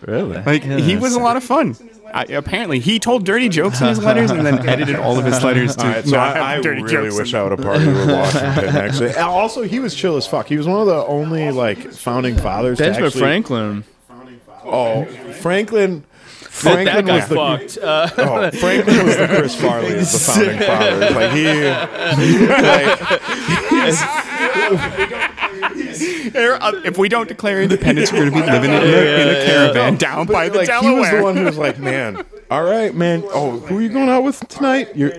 Really? 0.02 0.42
Like 0.42 0.64
he 0.64 0.96
was 0.96 1.16
a 1.16 1.20
lot 1.20 1.36
of 1.38 1.44
fun. 1.44 1.76
I, 2.14 2.24
apparently, 2.26 2.80
he 2.80 3.00
told 3.00 3.26
dirty 3.26 3.50
jokes 3.50 3.82
in 3.82 3.88
his 3.88 4.02
letters 4.02 4.32
and 4.32 4.46
then 4.46 4.66
edited 4.68 4.96
all 4.96 5.20
of 5.20 5.26
his 5.26 5.44
letters 5.44 5.76
to 5.76 5.84
All 5.86 5.92
right, 5.92 6.06
so 6.06 6.12
not 6.16 6.36
have 6.38 6.46
I, 6.46 6.56
I 6.58 6.62
dirty 6.62 6.82
really 6.84 7.10
jokes. 7.10 7.18
wish 7.20 7.34
I 7.34 7.44
would 7.44 7.52
have 7.52 7.60
partied 7.60 7.88
with 7.94 8.10
Washington. 8.10 8.76
Actually, 8.76 9.14
also 9.16 9.64
he 9.64 9.80
was 9.80 9.94
chill 9.94 10.16
as 10.16 10.26
fuck. 10.26 10.48
He 10.48 10.56
was 10.58 10.68
one 10.68 10.80
of 10.80 10.88
the 10.88 11.04
only 11.06 11.52
like 11.52 11.92
founding 11.92 12.38
fathers. 12.38 12.78
to 12.78 12.86
Benjamin 12.86 13.08
actually- 13.08 13.22
Franklin. 13.22 13.84
Oh, 14.64 15.06
Franklin. 15.42 16.04
That 16.64 16.74
Franklin 16.74 17.06
guy 17.06 17.16
was 17.18 17.28
the 17.28 17.36
fucked. 17.36 17.78
Uh, 17.78 18.10
oh, 18.18 18.52
Franklin 18.52 19.06
was 19.06 19.18
the 19.18 19.28
Chris 19.28 19.56
Farley 19.60 19.94
of 19.94 20.00
the 20.00 20.20
founding 20.20 20.60
fathers. 20.68 21.16
Like 21.16 21.32
he, 21.32 21.46
like, 22.48 22.98
There- 26.32 26.58
if 26.86 26.98
we 26.98 27.10
don't 27.10 27.28
declare 27.28 27.62
independence, 27.62 28.12
we're 28.12 28.30
going 28.30 28.32
to 28.32 28.46
be 28.46 28.52
living 28.52 28.72
in, 28.72 28.82
a, 28.84 28.86
in 28.86 29.30
a 29.30 29.46
caravan 29.46 29.96
down 29.98 30.26
by 30.28 30.50
the 30.50 30.58
like 30.60 30.70
he 30.84 30.90
was 30.94 31.10
the 31.12 31.22
one 31.22 31.36
who 31.38 31.46
was 31.46 31.58
like, 31.58 31.80
man, 31.80 32.24
all 32.50 32.64
right, 32.64 32.94
man. 32.94 33.24
Oh, 33.28 33.60
who 33.60 33.78
are 33.78 33.82
you 33.82 33.90
going 33.90 34.10
out 34.10 34.24
with 34.24 34.40
tonight? 34.48 34.96
You're 34.96 35.14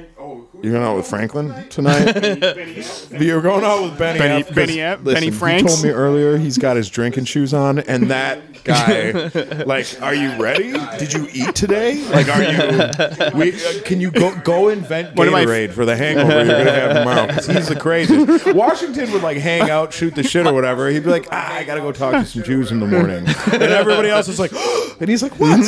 you're 0.63 0.73
going 0.73 0.85
out 0.85 0.97
with 0.97 1.07
Franklin 1.07 1.55
tonight. 1.69 2.15
you're 3.13 3.41
going 3.41 3.65
out 3.65 3.83
with 3.83 3.99
Benny. 3.99 4.19
Benny- 4.19 4.41
F, 4.41 4.47
'cause, 4.47 4.55
Benny 4.57 4.81
F, 4.81 5.05
Benny 5.05 5.27
He 5.27 5.31
Franks. 5.31 5.73
told 5.73 5.85
me 5.85 5.91
earlier 5.91 6.37
he's 6.37 6.59
got 6.59 6.77
his 6.77 6.89
drinking 6.91 7.25
shoes 7.27 7.55
on, 7.55 7.79
and 7.81 8.11
that 8.11 8.65
guy, 8.65 9.11
like, 9.67 9.87
are 10.03 10.15
you 10.15 10.31
ready? 10.43 10.73
Did 10.99 11.13
you 11.13 11.29
eat 11.33 11.55
today? 11.55 12.03
Like, 12.11 12.29
are 12.29 12.43
you? 12.43 13.39
We, 13.39 13.53
uh, 13.55 13.83
can 13.85 14.01
you 14.01 14.11
go 14.11 14.35
go 14.45 14.69
invent 14.69 15.15
One 15.17 15.27
of 15.29 15.33
my- 15.33 15.45
Gatorade 15.45 15.71
for 15.73 15.85
the 15.85 15.97
hangover 15.97 16.45
you're 16.45 16.47
gonna 16.59 16.71
have 16.73 16.97
tomorrow? 16.97 17.27
Because 17.29 17.47
he's 17.47 17.69
the 17.69 17.77
craziest. 17.77 18.53
Washington 18.55 19.13
would 19.13 19.23
like 19.23 19.37
hang 19.39 19.71
out, 19.71 19.93
shoot 19.93 20.15
the 20.15 20.23
shit 20.23 20.47
or 20.47 20.53
whatever. 20.53 20.89
He'd 20.89 21.05
be 21.05 21.11
like, 21.11 21.29
ah, 21.31 21.55
I 21.55 21.65
gotta 21.65 21.81
go 21.81 21.93
talk 21.93 22.13
to 22.15 22.27
some 22.27 22.43
Jews 22.43 22.71
in 22.73 22.81
the 22.81 22.87
morning, 22.87 23.27
and 23.53 23.63
everybody 23.63 24.09
else 24.09 24.29
is 24.29 24.39
like, 24.41 24.53
and 25.01 25.09
he's 25.09 25.23
like, 25.23 25.39
what? 25.39 25.59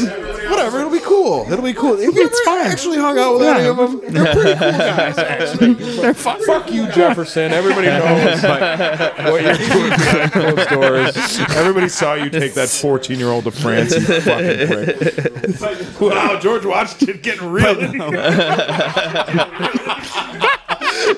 Whatever, 0.50 0.80
it'll 0.80 0.90
be 0.90 0.98
cool. 1.00 1.46
It'll 1.50 1.64
be 1.64 1.72
cool. 1.72 1.92
Have 1.96 2.00
you 2.00 2.12
It's 2.26 2.40
ever 2.48 2.58
fine. 2.62 2.72
actually 2.72 2.98
hung 2.98 3.16
out 3.18 3.38
with 3.38 3.46
any 3.48 3.66
of 3.66 3.76
them? 3.76 4.00
They're 4.12 4.34
pretty 4.34 4.58
cool 4.58 4.79
guys, 4.80 5.18
actually. 5.18 5.74
They're 6.00 6.14
fun. 6.14 6.44
Fuck 6.44 6.70
you, 6.72 6.90
Jefferson. 6.92 7.52
Everybody 7.52 7.86
knows 7.88 8.42
what 8.42 9.42
you're 9.42 9.54
doing 9.56 9.90
behind 9.90 10.32
closed 10.32 10.68
doors. 10.70 11.38
Everybody 11.56 11.88
saw 11.88 12.14
you 12.14 12.30
take 12.30 12.54
that 12.54 12.68
14 12.68 13.18
year 13.18 13.28
old 13.28 13.44
to 13.44 13.50
France. 13.50 13.94
You 13.94 14.20
fucking 14.20 14.66
prick. 14.68 16.00
Wow, 16.00 16.38
George 16.40 16.64
Washington 16.64 17.20
getting 17.22 17.50
real. 17.50 17.74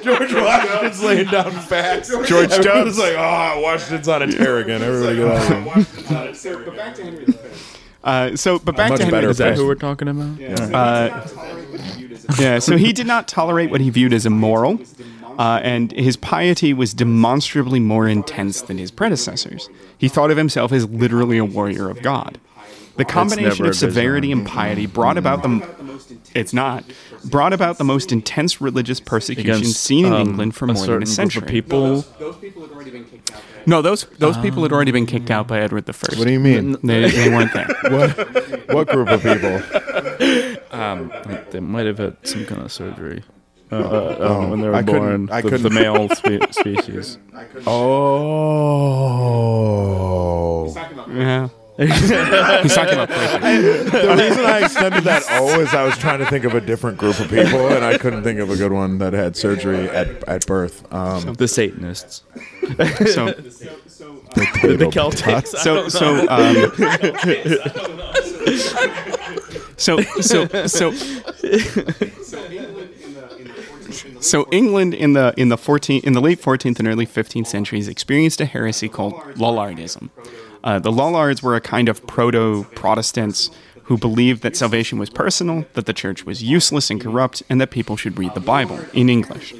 George 0.03 0.33
Washington's 0.35 1.03
laying 1.03 1.29
down 1.29 1.51
facts. 1.53 2.09
George 2.09 2.31
Everyone's 2.51 2.55
Stubbs. 2.55 2.99
like, 2.99 3.15
oh, 3.17 3.61
Washington's 3.61 4.09
on 4.09 4.23
a 4.23 4.27
tear 4.33 4.59
again. 4.59 4.83
Everybody 4.83 5.17
get 5.17 5.29
out 5.29 6.29
of 6.29 6.43
here. 6.43 7.37
Uh, 8.05 8.35
so, 8.37 8.59
but 8.59 8.77
back 8.77 8.91
Much 8.91 8.99
to 8.99 9.05
Henry 9.05 9.17
better 9.17 9.27
the 9.29 9.31
is 9.31 9.39
that 9.39 9.51
Fifth. 9.51 9.59
who 9.59 9.67
we're 9.67 9.75
talking 9.77 10.09
about? 10.09 10.41
Uh, 10.75 11.25
yeah, 12.39 12.59
so 12.59 12.77
he 12.77 12.93
did 12.93 13.07
not 13.07 13.29
tolerate 13.29 13.71
what 13.71 13.81
he 13.81 13.91
viewed 13.91 14.13
as 14.13 14.27
immoral, 14.27 14.81
uh, 15.39 15.61
and 15.63 15.93
his 15.93 16.17
piety 16.17 16.73
was 16.73 16.95
demonstrably 16.95 17.81
more 17.81 18.09
intense 18.09 18.63
than 18.63 18.79
his 18.79 18.91
predecessors. 18.91 19.69
He 19.97 20.09
thought 20.09 20.31
of 20.31 20.37
himself 20.37 20.73
as 20.73 20.89
literally 20.89 21.39
a 21.39 21.45
warrior 21.45 21.89
of 21.89 22.03
God. 22.03 22.39
The 22.97 23.05
combination 23.07 23.67
of 23.67 23.75
severity 23.75 24.31
and 24.31 24.47
piety 24.47 24.87
brought 24.87 25.17
about 25.17 25.43
the 25.43 25.67
it's 26.35 26.53
not 26.53 26.85
brought 27.25 27.53
about 27.53 27.79
the 27.79 27.85
most 27.85 28.13
intense 28.13 28.61
religious 28.61 29.01
persecution 29.01 29.51
Against 29.51 29.81
seen 29.81 30.07
in 30.07 30.13
um, 30.13 30.21
England 30.21 30.55
for 30.55 30.65
a 30.67 30.69
more 30.69 30.87
than 30.87 31.03
a 31.03 31.07
certain 31.07 31.07
group 31.07 31.15
century. 31.15 31.43
of 31.43 31.49
people. 31.49 32.05
No, 33.67 33.81
those 33.83 34.05
those 34.19 34.37
people 34.39 34.63
had 34.63 34.73
already 34.73 34.91
been 34.93 35.07
kicked 35.07 35.31
out 35.31 35.47
by 35.49 35.61
Edward 35.61 35.87
the 35.87 35.93
First. 35.93 36.19
What 36.19 36.27
do 36.27 36.33
you 36.33 36.41
mean? 36.41 36.77
They, 36.83 37.09
they 37.11 37.29
weren't 37.31 37.53
there. 37.53 37.69
What, 37.91 38.69
what 38.73 38.89
group 38.89 39.09
of 39.09 39.23
people? 39.23 39.61
They 41.51 41.61
might 41.61 41.87
have 41.87 41.99
had 41.99 42.17
some 42.27 42.45
kind 42.47 42.63
of 42.63 42.73
surgery 42.73 43.23
uh, 43.71 43.77
uh, 43.77 44.17
um, 44.21 44.51
when 44.51 44.61
they 44.63 44.69
were 44.69 44.75
I 44.75 44.83
couldn't- 44.83 45.01
born. 45.27 45.31
I 45.31 45.41
the, 45.43 45.51
the 45.51 45.57
couldn't- 45.69 45.75
male 45.75 46.09
spe- 46.15 46.53
species. 46.53 47.19
Oh. 49.83 50.75
Yeah. 51.11 51.49
He's 51.79 52.11
talking 52.75 52.95
about 52.95 53.09
places. 53.41 53.91
The 53.91 54.15
reason 54.19 54.45
I 54.45 54.65
extended 54.65 55.05
that 55.05 55.23
O 55.31 55.61
is 55.61 55.73
I 55.73 55.85
was 55.85 55.97
trying 55.97 56.19
to 56.19 56.27
think 56.27 56.45
of 56.45 56.55
a 56.55 56.61
different 56.61 56.99
group 56.99 57.19
of 57.19 57.29
people, 57.31 57.69
and 57.69 57.83
I 57.85 57.97
couldn't 57.97 58.23
think 58.25 58.41
of 58.41 58.51
a 58.51 58.57
good 58.57 58.73
one 58.73 58.99
that 58.99 59.15
had 59.15 59.37
surgery 59.37 59.89
at, 59.89 60.23
at 60.29 60.47
birth. 60.47 60.93
Um, 60.93 61.35
The 61.35 61.49
Satanists. 61.49 62.23
So, 63.13 63.27
The, 63.27 64.77
the 64.79 64.87
Celtics. 64.87 65.49
so, 65.49 65.89
so, 65.89 66.27
um, 66.29 66.73
so, 69.77 70.01
so, 70.21 70.47
so, 70.67 70.93
so 74.21 74.47
England 74.51 74.95
in 74.95 75.13
the 75.13 75.35
in 75.37 75.49
the 75.49 75.59
14 75.59 76.01
in 76.05 76.13
the 76.15 76.21
late 76.21 76.41
14th 76.41 76.79
and 76.79 76.89
early 76.89 77.07
15th 77.07 77.47
centuries 77.47 77.89
experienced 77.89 78.41
a 78.41 78.45
heresy 78.47 78.89
called 78.89 79.15
Lollardism. 79.35 80.11
Uh, 80.65 80.79
the 80.79 80.93
Lollards 80.93 81.43
were 81.43 81.57
a 81.57 81.61
kind 81.61 81.89
of 81.89 82.07
proto 82.07 82.65
Protestants 82.75 83.51
who 83.85 83.99
believed 83.99 84.43
that 84.43 84.57
salvation 84.57 84.99
was 84.99 85.11
personal, 85.11 85.65
that 85.75 85.87
the 85.87 85.93
church 85.93 86.25
was 86.25 86.43
useless 86.43 86.89
and 86.89 87.01
corrupt, 87.01 87.43
and 87.49 87.61
that 87.61 87.71
people 87.71 87.97
should 87.97 88.17
read 88.19 88.33
the 88.35 88.41
Bible 88.41 88.79
in 88.93 89.09
English. 89.11 89.55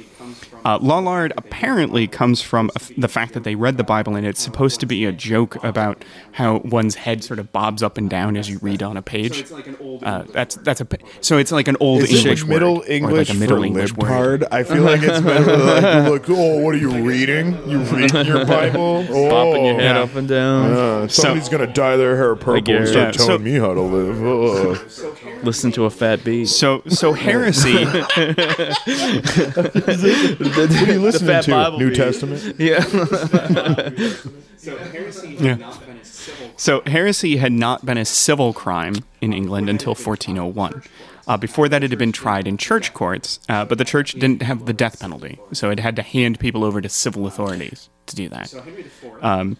Uh, 0.65 0.77
Lollard 0.81 1.33
apparently 1.37 2.07
comes 2.07 2.41
from 2.41 2.69
a 2.75 2.79
f- 2.79 2.91
the 2.97 3.07
fact 3.07 3.33
that 3.33 3.43
they 3.43 3.55
read 3.55 3.77
the 3.77 3.83
Bible 3.83 4.15
and 4.15 4.25
it's 4.25 4.41
supposed 4.41 4.79
to 4.79 4.85
be 4.85 5.05
a 5.05 5.11
joke 5.11 5.61
about 5.63 6.03
how 6.33 6.57
one's 6.63 6.95
head 6.95 7.23
sort 7.23 7.39
of 7.39 7.51
bobs 7.51 7.83
up 7.83 7.97
and 7.97 8.09
down 8.09 8.37
as 8.37 8.49
you 8.49 8.59
read 8.61 8.81
on 8.81 8.95
a 8.97 9.01
page. 9.01 9.51
Uh, 10.03 10.23
that's 10.31 10.55
that's 10.55 10.81
a 10.81 10.87
so 11.21 11.37
it's 11.37 11.51
like 11.51 11.67
an 11.67 11.75
old 11.79 12.01
is 12.03 12.11
English 12.23 12.43
it 12.43 12.47
Middle 12.47 12.75
word, 12.77 12.85
English 12.89 13.13
or 13.13 13.17
like 13.17 13.29
a 13.29 13.33
Middle 13.33 13.57
for 13.59 13.65
English 13.65 13.93
word. 13.93 14.41
libtard? 14.41 14.47
I 14.51 14.63
feel 14.63 14.83
like 14.83 15.01
it's 15.03 15.21
meant 15.25 15.45
to 15.45 15.57
like, 15.57 16.09
look, 16.09 16.29
oh, 16.29 16.59
what 16.61 16.75
are 16.75 16.77
you 16.77 16.91
reading? 17.03 17.53
You 17.69 17.79
reading 17.79 18.25
your 18.25 18.45
Bible? 18.45 19.05
Oh, 19.13 19.29
Bopping 19.29 19.65
your 19.65 19.75
head 19.79 19.95
yeah. 19.95 20.01
up 20.01 20.15
and 20.15 20.27
down. 20.27 20.71
uh, 20.71 21.07
somebody's 21.07 21.49
gonna 21.49 21.67
dye 21.71 21.97
their 21.97 22.15
hair 22.15 22.35
purple 22.35 22.73
and 22.75 22.87
start 22.87 23.15
Yeah, 23.15 23.19
so- 23.19 23.27
telling 23.27 23.43
me 23.43 23.53
how 23.59 23.73
to 23.73 23.81
live. 23.81 24.21
Oh. 24.23 24.85
Listen 25.43 25.71
to 25.73 25.85
a 25.85 25.89
fat 25.89 26.23
beat. 26.23 26.47
So 26.47 26.81
so 26.87 27.13
heresy. 27.25 27.85
What 30.57 30.89
are 30.89 30.93
you 30.93 30.99
listening 30.99 31.41
to? 31.41 31.51
Bible 31.51 31.79
New 31.79 31.89
beat. 31.89 31.97
Testament? 31.97 32.55
yeah. 32.59 32.85
Yeah. 35.39 35.73
So 36.57 36.81
heresy 36.85 37.37
had 37.37 37.51
not 37.51 37.85
been 37.85 37.97
a 37.97 38.05
civil 38.05 38.53
crime 38.53 38.95
in 39.21 39.33
England 39.33 39.69
until 39.69 39.95
1401. 39.95 40.83
Uh, 41.25 41.37
before 41.37 41.69
that, 41.69 41.83
it 41.83 41.89
had 41.89 41.99
been 41.99 42.11
tried 42.11 42.47
in 42.47 42.57
church 42.57 42.93
courts, 42.93 43.39
uh, 43.49 43.65
but 43.65 43.77
the 43.77 43.85
church 43.85 44.13
didn't 44.13 44.41
have 44.41 44.65
the 44.65 44.73
death 44.73 44.99
penalty, 44.99 45.39
so 45.53 45.69
it 45.69 45.79
had 45.79 45.95
to 45.95 46.01
hand 46.01 46.39
people 46.39 46.63
over 46.63 46.81
to 46.81 46.89
civil 46.89 47.25
authorities 47.25 47.89
to 48.07 48.15
do 48.15 48.27
that. 48.29 48.53
Um, 49.21 49.57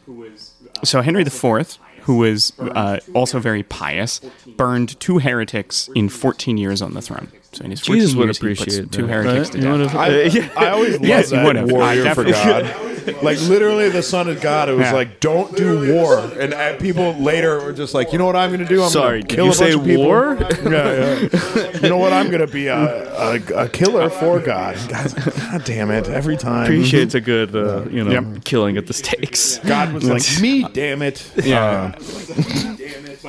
so 0.84 1.02
Henry 1.02 1.22
IV, 1.24 1.78
who 2.02 2.18
was 2.18 2.52
uh, 2.60 3.00
also 3.14 3.40
very 3.40 3.64
pious, 3.64 4.20
burned 4.58 5.00
two 5.00 5.20
heretics 5.20 5.90
in 5.96 6.10
14 6.10 6.58
years 6.58 6.82
on 6.82 6.94
the 6.94 7.02
throne. 7.02 7.32
So 7.54 7.66
in 7.66 7.72
his 7.72 7.82
14 7.82 7.96
Jesus 8.02 8.16
would 8.16 8.26
years, 8.26 8.38
he 8.38 8.42
put 8.42 8.58
appreciate 8.60 8.92
two 8.92 9.02
that, 9.08 9.12
heretics 9.14 9.50
right? 9.50 9.52
to 9.52 9.58
You 9.60 9.78
death. 9.88 9.96
I. 9.96 10.66
I 10.66 10.70
always 10.70 10.94
love 11.00 11.04
Yes, 11.04 11.32
you 11.32 11.38
that 11.38 11.46
would've. 11.46 11.70
I 11.70 11.74
warrior 11.74 12.16
for 12.16 12.24
God. 12.26 12.93
Like 13.24 13.40
literally, 13.42 13.90
the 13.90 14.02
son 14.04 14.28
of 14.28 14.42
God. 14.42 14.70
It 14.70 14.74
was 14.74 14.88
Yeah. 14.88 14.94
like, 14.94 15.20
don't 15.20 15.56
do 15.56 15.94
war. 15.94 16.20
And 16.40 16.54
uh, 16.54 16.78
people 16.78 17.14
later 17.14 17.62
were 17.62 17.72
just 17.74 17.94
like, 17.94 18.12
you 18.12 18.18
know 18.18 18.26
what 18.26 18.36
I'm 18.36 18.50
going 18.50 18.60
to 18.62 18.66
do? 18.68 18.84
I'm 18.84 18.90
Sorry, 18.90 19.22
gonna 19.22 19.28
did 19.28 19.36
kill 19.36 19.46
you 19.46 19.52
a 19.52 19.56
bunch 19.56 19.76
of 19.76 19.84
people. 19.86 20.04
war? 20.06 20.38
yeah, 20.72 21.28
yeah. 21.56 21.80
You 21.82 21.90
know 21.90 21.98
what? 21.98 22.12
I'm 22.14 22.28
going 22.30 22.46
to 22.46 22.52
be 22.52 22.68
a, 22.68 22.78
a, 22.78 23.36
a 23.66 23.70
killer 23.70 24.10
for 24.10 24.40
God. 24.40 24.76
God's 24.90 25.16
like, 25.16 25.36
God 25.36 25.64
damn 25.64 25.92
it! 25.92 26.08
Every 26.10 26.38
time. 26.38 26.64
Appreciates 26.64 27.16
a 27.16 27.22
good, 27.22 27.56
uh, 27.56 27.86
you 27.90 28.04
know, 28.04 28.12
Yep. 28.12 28.44
killing 28.44 28.78
at 28.78 28.88
the 28.88 28.94
stakes. 28.94 29.60
God 29.60 29.94
was 29.94 30.04
like, 30.10 30.24
me, 30.42 30.64
damn 30.74 31.02
it. 31.02 31.32
Yeah. 31.44 31.96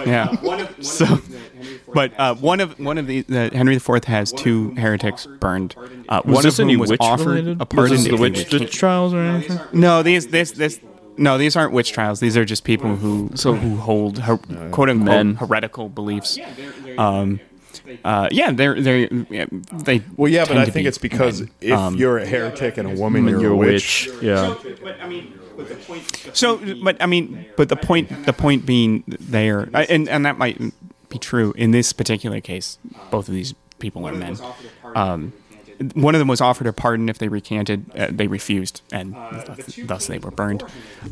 yeah. 0.06 0.34
So, 0.80 1.20
but 1.92 2.18
uh, 2.18 2.34
one 2.36 2.60
of 2.60 2.78
one 2.80 2.98
of 2.98 3.06
the 3.06 3.24
uh, 3.30 3.50
Henry 3.56 3.76
IV 3.76 4.04
has 4.04 4.32
two 4.32 4.70
heretics 4.74 5.26
burned. 5.26 5.74
Uh, 6.08 6.20
Was 6.24 6.34
one 6.34 6.42
this 6.44 6.58
of 6.58 6.64
any 6.64 6.72
whom 6.74 6.80
was 6.80 6.90
witch 6.90 7.00
offered 7.00 7.26
related? 7.26 7.56
a 7.56 7.58
Was 7.60 7.68
pardon. 7.68 7.96
this 7.96 8.06
if 8.06 8.10
the 8.12 8.16
witch, 8.18 8.52
witch 8.52 8.72
trials 8.76 9.14
or 9.14 9.20
anything? 9.20 9.58
No, 9.72 10.02
these 10.02 10.28
this 10.28 10.52
this 10.52 10.80
no, 11.16 11.38
these 11.38 11.56
aren't 11.56 11.72
witch 11.72 11.92
trials. 11.92 12.20
These 12.20 12.36
are 12.36 12.44
just 12.44 12.64
people 12.64 12.96
who 12.96 13.30
So- 13.34 13.54
who 13.54 13.76
hold 13.76 14.18
her, 14.18 14.36
quote 14.36 14.88
unquote 14.90 14.98
Men. 14.98 15.34
heretical 15.36 15.88
beliefs. 15.88 16.38
Um, 16.98 17.40
uh, 18.04 18.28
yeah, 18.32 18.50
they're 18.52 18.80
they 18.80 19.08
yeah, 19.30 19.46
they. 19.72 20.02
Well, 20.16 20.30
yeah, 20.30 20.42
but 20.42 20.48
tend 20.48 20.60
I 20.60 20.64
to 20.64 20.70
think 20.72 20.84
be 20.84 20.88
it's 20.88 20.98
because 20.98 21.40
men. 21.42 21.50
if 21.60 21.72
Um, 21.78 21.96
you're 21.96 22.18
a 22.18 22.26
heretic 22.26 22.78
and 22.78 22.88
a 22.90 22.94
woman, 23.00 23.28
you're, 23.28 23.40
You're 23.40 23.50
a 23.52 23.54
a 23.54 23.56
witch. 23.56 24.08
witch. 24.12 24.22
Yeah. 24.22 24.54
So, 26.32 26.58
but 26.82 27.00
I 27.02 27.06
mean, 27.06 27.46
but 27.56 27.68
the 27.68 27.76
point, 27.76 28.26
the 28.26 28.32
point 28.32 28.66
being 28.66 29.04
there, 29.06 29.68
and 29.72 30.08
and 30.08 30.24
that 30.26 30.36
might 30.38 30.60
be 31.08 31.18
true 31.18 31.52
in 31.56 31.70
this 31.70 31.92
particular 31.92 32.40
case. 32.40 32.78
Both 33.10 33.28
of 33.28 33.34
these 33.34 33.54
people 33.78 34.06
are 34.06 34.12
men. 34.12 34.36
Um, 34.96 35.32
one 35.94 36.14
of 36.14 36.18
them 36.18 36.28
was 36.28 36.40
offered 36.40 36.66
a 36.66 36.72
pardon 36.72 37.08
if 37.08 37.18
they 37.18 37.28
recanted. 37.28 37.84
Uh, 37.94 38.08
they 38.10 38.26
refused, 38.26 38.82
and 38.92 39.14
thus, 39.14 39.78
thus 39.84 40.06
they 40.06 40.18
were 40.18 40.30
burned. 40.30 40.62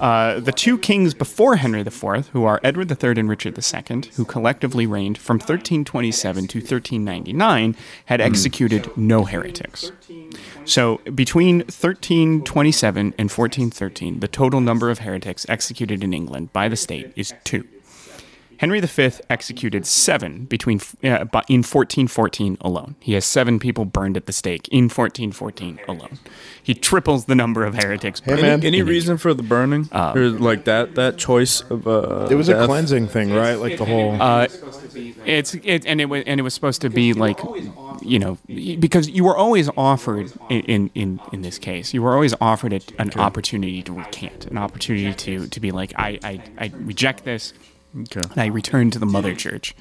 Uh, 0.00 0.40
the 0.40 0.52
two 0.52 0.78
kings 0.78 1.14
before 1.14 1.56
Henry 1.56 1.80
IV, 1.80 2.28
who 2.32 2.44
are 2.44 2.60
Edward 2.62 2.90
III 2.90 3.20
and 3.20 3.28
Richard 3.28 3.58
II, 3.58 4.02
who 4.14 4.24
collectively 4.24 4.86
reigned 4.86 5.18
from 5.18 5.36
1327 5.36 6.46
to 6.48 6.58
1399, 6.58 7.76
had 8.06 8.20
executed 8.20 8.96
no 8.96 9.24
heretics. 9.24 9.92
So 10.64 10.98
between 11.14 11.58
1327 11.58 13.14
and 13.18 13.30
1413, 13.30 14.20
the 14.20 14.28
total 14.28 14.60
number 14.60 14.90
of 14.90 15.00
heretics 15.00 15.46
executed 15.48 16.02
in 16.04 16.14
England 16.14 16.52
by 16.52 16.68
the 16.68 16.76
state 16.76 17.12
is 17.16 17.34
two. 17.44 17.66
Henry 18.62 18.80
V 18.80 19.10
executed 19.28 19.84
seven 19.84 20.44
between 20.44 20.78
uh, 21.02 21.26
in 21.48 21.64
1414 21.64 22.58
alone. 22.60 22.94
He 23.00 23.14
has 23.14 23.24
seven 23.24 23.58
people 23.58 23.84
burned 23.84 24.16
at 24.16 24.26
the 24.26 24.32
stake 24.32 24.68
in 24.68 24.84
1414 24.84 25.80
alone. 25.88 26.20
He 26.62 26.72
triples 26.72 27.24
the 27.24 27.34
number 27.34 27.64
of 27.64 27.74
heretics. 27.74 28.20
Hey, 28.20 28.34
burned. 28.34 28.42
man. 28.42 28.64
Any 28.64 28.82
reason 28.82 29.18
for 29.18 29.34
the 29.34 29.42
burning, 29.42 29.88
or 29.92 30.28
like 30.28 30.62
that 30.66 30.94
that 30.94 31.18
choice 31.18 31.62
of? 31.62 31.88
Uh, 31.88 32.28
It 32.30 32.36
was 32.36 32.48
a 32.48 32.64
cleansing 32.66 33.08
thing, 33.08 33.32
right? 33.34 33.54
Like 33.54 33.78
the 33.78 33.84
whole. 33.84 34.22
Uh, 34.22 34.46
it's 35.26 35.54
it, 35.54 35.84
and 35.84 36.00
it 36.00 36.04
was 36.04 36.22
and 36.24 36.38
it 36.38 36.44
was 36.44 36.54
supposed 36.54 36.82
to 36.82 36.88
be 36.88 37.14
like 37.14 37.40
you 38.00 38.20
know 38.20 38.38
because 38.46 39.08
you 39.08 39.24
were 39.24 39.36
always 39.36 39.70
offered 39.76 40.32
in 40.50 40.60
in 40.62 40.90
in, 40.94 41.20
in 41.32 41.42
this 41.42 41.58
case 41.58 41.94
you 41.94 42.02
were 42.02 42.12
always 42.14 42.34
offered 42.40 42.72
a, 42.72 42.80
an 42.98 43.10
opportunity 43.14 43.82
to 43.82 43.92
recant 43.92 44.46
an 44.46 44.58
opportunity 44.58 45.14
to 45.14 45.46
to 45.48 45.60
be 45.60 45.70
like 45.70 45.92
I 45.96 46.18
I, 46.22 46.42
I 46.58 46.72
reject 46.74 47.24
this 47.24 47.52
Okay. 48.00 48.20
and 48.30 48.40
I 48.40 48.46
returned 48.46 48.92
to 48.94 48.98
the 48.98 49.06
mother 49.06 49.34
church 49.34 49.74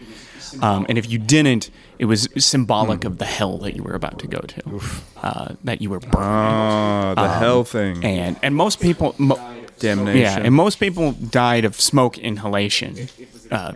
um, 0.61 0.85
and 0.89 0.97
if 0.97 1.09
you 1.09 1.17
didn't 1.17 1.69
it 1.97 2.05
was 2.05 2.27
symbolic 2.37 3.05
of 3.05 3.17
the 3.19 3.25
hell 3.25 3.57
that 3.59 3.75
you 3.75 3.83
were 3.83 3.93
about 3.93 4.19
to 4.19 4.27
go 4.27 4.39
to 4.39 4.81
uh, 5.23 5.55
that 5.63 5.81
you 5.81 5.89
were 5.89 5.99
burned 5.99 6.15
Ah, 6.17 7.13
the 7.15 7.29
hell 7.39 7.63
thing. 7.63 8.03
and 8.03 8.37
and 8.43 8.53
most 8.55 8.79
people 8.81 9.15
mo- 9.17 9.39
Damnation. 9.79 10.21
yeah, 10.21 10.37
and 10.37 10.53
most 10.53 10.79
people 10.79 11.13
died 11.13 11.65
of 11.65 11.79
smoke 11.81 12.17
inhalation. 12.19 13.07
Uh, 13.49 13.73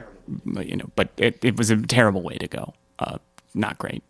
you 0.62 0.76
know, 0.76 0.86
but 0.96 1.10
it, 1.18 1.44
it 1.44 1.58
was 1.58 1.72
a 1.72 1.78
terrible 1.78 2.22
way 2.22 2.36
to 2.38 2.48
go. 2.48 2.74
Uh, 3.00 3.18
not 3.56 3.78
great. 3.80 4.04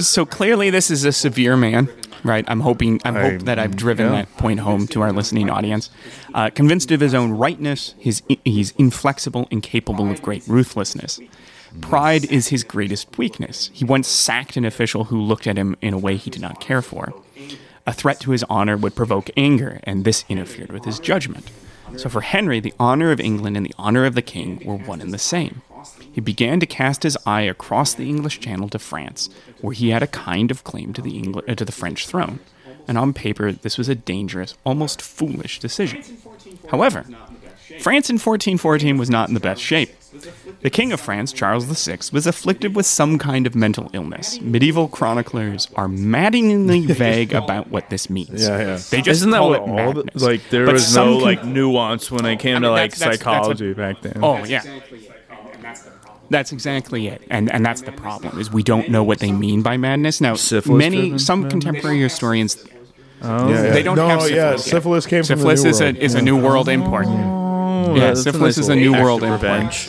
So 0.00 0.24
clearly, 0.26 0.70
this 0.70 0.90
is 0.90 1.04
a 1.04 1.12
severe 1.12 1.56
man, 1.56 1.88
right? 2.24 2.44
I'm 2.48 2.60
hoping, 2.60 3.00
I'm 3.04 3.16
I- 3.16 3.30
hope 3.30 3.42
that 3.42 3.58
I've 3.58 3.76
driven 3.76 4.06
yeah. 4.06 4.22
that 4.22 4.36
point 4.36 4.60
home 4.60 4.86
to 4.88 5.02
our 5.02 5.12
listening 5.12 5.50
audience. 5.50 5.90
Uh, 6.34 6.50
convinced 6.50 6.90
of 6.90 7.00
his 7.00 7.14
own 7.14 7.32
rightness, 7.32 7.94
his 7.98 8.22
he's 8.44 8.72
inflexible 8.72 9.48
and 9.50 9.62
capable 9.62 10.10
of 10.10 10.22
great 10.22 10.46
ruthlessness. 10.46 11.20
Pride 11.80 12.30
is 12.30 12.48
his 12.48 12.64
greatest 12.64 13.16
weakness. 13.16 13.70
He 13.72 13.84
once 13.84 14.06
sacked 14.06 14.56
an 14.56 14.64
official 14.64 15.04
who 15.04 15.20
looked 15.20 15.46
at 15.46 15.56
him 15.56 15.76
in 15.80 15.94
a 15.94 15.98
way 15.98 16.16
he 16.16 16.30
did 16.30 16.42
not 16.42 16.60
care 16.60 16.82
for. 16.82 17.14
A 17.86 17.92
threat 17.92 18.20
to 18.20 18.30
his 18.30 18.44
honor 18.44 18.76
would 18.76 18.94
provoke 18.94 19.30
anger, 19.36 19.80
and 19.84 20.04
this 20.04 20.24
interfered 20.28 20.70
with 20.70 20.84
his 20.84 21.00
judgment. 21.00 21.50
So 21.96 22.08
for 22.08 22.20
Henry, 22.20 22.60
the 22.60 22.74
honor 22.78 23.10
of 23.10 23.20
England 23.20 23.56
and 23.56 23.66
the 23.66 23.74
honor 23.78 24.04
of 24.04 24.14
the 24.14 24.22
king 24.22 24.60
were 24.64 24.76
one 24.76 25.00
and 25.00 25.12
the 25.12 25.18
same. 25.18 25.62
He 26.12 26.20
began 26.20 26.60
to 26.60 26.66
cast 26.66 27.02
his 27.02 27.16
eye 27.26 27.42
across 27.42 27.94
the 27.94 28.08
English 28.08 28.38
Channel 28.40 28.68
to 28.70 28.78
France, 28.78 29.30
where 29.60 29.72
he 29.74 29.90
had 29.90 30.02
a 30.02 30.06
kind 30.06 30.50
of 30.50 30.62
claim 30.64 30.92
to 30.92 31.02
the 31.02 31.12
Engl- 31.20 31.48
uh, 31.48 31.54
to 31.54 31.64
the 31.64 31.72
French 31.72 32.06
throne. 32.06 32.38
And 32.88 32.98
on 32.98 33.12
paper, 33.12 33.52
this 33.52 33.78
was 33.78 33.88
a 33.88 33.94
dangerous, 33.94 34.54
almost 34.64 35.00
foolish 35.00 35.60
decision. 35.60 36.02
However, 36.70 37.04
France 37.80 38.10
in 38.10 38.14
1414 38.18 38.98
was 38.98 39.08
not 39.08 39.28
in 39.28 39.34
the 39.34 39.40
best 39.40 39.62
shape. 39.62 39.90
The 40.60 40.68
King 40.68 40.92
of 40.92 41.00
France, 41.00 41.32
Charles 41.32 41.64
VI, 41.64 41.98
was 42.12 42.26
afflicted 42.26 42.76
with 42.76 42.84
some 42.84 43.18
kind 43.18 43.46
of 43.46 43.54
mental 43.54 43.88
illness. 43.94 44.38
Medieval 44.42 44.88
chroniclers 44.88 45.68
are 45.76 45.88
maddeningly 45.88 46.80
vague 46.86 47.32
about 47.32 47.68
what 47.68 47.88
this 47.88 48.10
means. 48.10 48.46
Yeah, 48.46 48.58
yeah. 48.58 48.76
They 48.90 49.00
just 49.00 49.20
Isn't 49.20 49.30
that 49.30 49.38
call 49.38 49.50
what 49.50 49.62
it 49.62 49.68
all 49.68 49.92
the, 49.94 50.04
madness. 50.04 50.22
like? 50.22 50.50
There 50.50 50.66
But 50.66 50.72
was 50.74 50.94
no 50.94 51.14
con- 51.14 51.20
like 51.22 51.44
nuance 51.44 52.10
when 52.10 52.26
it 52.26 52.38
came 52.40 52.56
I 52.56 52.60
to 52.60 52.70
like 52.70 52.94
that's- 52.94 52.98
that's- 52.98 53.18
that's 53.18 53.22
psychology 53.22 53.68
what- 53.68 53.76
back 53.76 54.02
then. 54.02 54.18
Oh 54.22 54.44
yeah. 54.44 54.62
That's 56.32 56.50
exactly 56.52 57.06
it, 57.08 57.22
and 57.30 57.52
and 57.52 57.64
that's 57.64 57.82
the 57.82 57.92
problem 57.92 58.38
is 58.40 58.50
we 58.52 58.62
don't 58.62 58.88
know 58.88 59.04
what 59.04 59.18
they 59.20 59.32
mean 59.32 59.62
by 59.62 59.76
madness. 59.76 60.20
Now, 60.20 60.34
Syphilis 60.34 60.78
many 60.78 61.18
some 61.18 61.42
madness? 61.42 61.52
contemporary 61.52 62.00
historians 62.00 62.56
oh. 63.22 63.48
yeah, 63.48 63.64
yeah. 63.64 63.70
they 63.72 63.82
don't 63.82 63.96
no, 63.96 64.08
have 64.08 64.20
yeah, 64.22 64.56
syphilis. 64.56 64.66
yet. 64.66 64.70
syphilis 64.74 65.06
came 65.06 65.24
from 65.24 65.38
the 65.38 65.44
New 65.44 65.50
is 65.52 65.80
a 65.80 65.84
World. 65.84 65.96
is 65.98 66.14
a 66.14 66.22
new 66.22 66.36
world 66.42 66.68
import. 66.68 67.06
Oh, 67.08 67.94
Yeah, 67.94 68.06
that's 68.08 68.20
a 68.20 68.22
syphilis 68.24 68.56
nice 68.56 68.64
is 68.64 68.68
a 68.68 68.76
new 68.76 68.92
world 68.92 69.22
of 69.22 69.30
import. 69.30 69.42
revenge. 69.42 69.88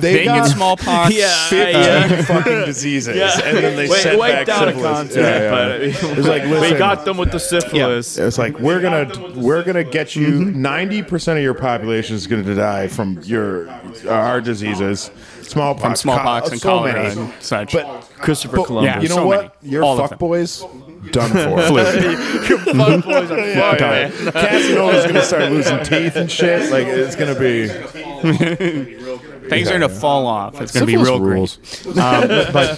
They 0.00 0.14
They 0.14 0.24
get 0.24 0.36
got 0.38 0.48
smallpox. 0.48 1.14
Yeah, 1.14 1.48
15 1.48 1.74
yeah. 1.74 2.22
fucking 2.22 2.64
diseases, 2.64 3.16
and 3.44 3.56
then 3.58 3.76
they 3.76 3.86
Wait, 3.88 4.00
sent 4.00 4.18
wipe 4.18 4.32
back 4.32 4.46
down 4.46 4.68
syphilis. 4.68 4.82
continent, 4.96 5.26
Yeah, 5.26 5.40
yeah. 5.42 5.50
but 5.50 5.80
It 5.82 6.16
was 6.16 6.26
like, 6.26 6.42
we 6.44 6.78
got 6.78 7.04
them 7.04 7.18
with 7.18 7.32
the 7.32 7.38
syphilis. 7.38 8.16
It's 8.16 8.38
like 8.38 8.58
we're 8.58 8.80
gonna 8.80 9.06
we're 9.36 9.62
gonna 9.62 9.84
get 9.84 10.16
you 10.16 10.46
90 10.46 11.02
percent 11.02 11.36
of 11.38 11.44
your 11.44 11.52
population 11.52 12.16
is 12.16 12.26
gonna 12.26 12.54
die 12.54 12.88
from 12.88 13.20
your 13.24 13.68
our 14.08 14.40
diseases, 14.40 15.10
smallpox, 15.50 15.82
From 15.82 15.94
smallpox 15.96 16.46
co- 16.48 16.52
and 16.52 16.60
so 16.60 16.68
cholera 16.68 17.02
many. 17.02 17.20
and 17.20 17.32
such. 17.42 17.72
But 17.72 18.08
Christopher 18.18 18.56
but 18.58 18.66
Columbus. 18.66 18.94
Yeah. 18.94 19.00
you 19.02 19.08
know 19.08 19.14
so 19.16 19.26
what? 19.26 19.56
many. 19.62 19.72
Your 19.72 19.84
All 19.84 19.92
of 19.94 19.98
fuck 20.00 20.10
them. 20.10 20.18
boys 20.18 20.60
done 21.12 21.30
for. 21.30 21.38
Your 22.48 22.58
fuck 22.58 23.04
boys 23.04 23.30
on 23.30 23.36
fire, 23.36 23.78
man. 23.80 24.10
Casanova's 24.10 25.06
gonna 25.06 25.22
start 25.24 25.50
losing 25.50 25.82
teeth 25.84 26.16
and 26.16 26.30
shit. 26.30 26.70
Like 26.70 26.86
it's 26.86 27.16
gonna 27.16 27.38
be 27.38 27.68
Things 29.50 29.68
are 29.68 29.72
gonna 29.78 29.88
fall 29.88 30.26
off. 30.26 30.60
It's 30.60 30.72
gonna 30.72 30.86
be 30.86 30.96
real 30.96 31.20
rules. 31.20 31.56
great. 31.82 31.98
Um, 31.98 32.28
but 32.52 32.76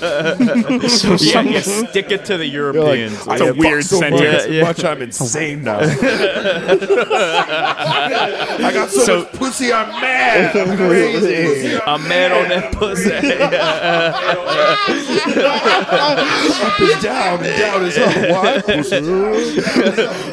so 0.88 1.10
Yeah, 1.20 1.26
some, 1.32 1.46
you 1.48 1.60
stick 1.60 2.10
it 2.10 2.24
to 2.26 2.36
the 2.36 2.46
You're 2.46 2.72
like, 2.72 2.98
Europeans. 2.98 3.28
I 3.28 3.36
a 3.36 3.44
have 3.46 3.56
weird 3.56 3.82
fucked 3.84 3.90
so 3.90 3.98
sentence. 4.00 4.20
much, 4.22 4.32
Yeah, 4.32 4.46
yeah. 4.46 4.62
much 4.64 4.84
I'm 4.84 5.02
insane 5.02 5.62
now. 5.64 5.78
I 8.62 8.70
got 8.72 8.90
so, 8.90 9.04
So- 9.04 9.18
much 9.20 9.32
pussy, 9.32 9.72
I'm 9.72 9.88
mad. 10.00 10.56
I'm 10.56 10.76
crazy. 10.76 11.78
a 11.86 11.98
man 11.98 12.32
on 12.32 12.48
that 12.48 12.72
pussy. 12.72 13.12
Up 15.42 16.80
and 16.80 17.02
down, 17.02 17.44
and 17.44 17.58
down 17.58 17.84
is 17.84 17.98
up. 17.98 18.30
What? 18.30 18.64
Pussy. 18.66 19.00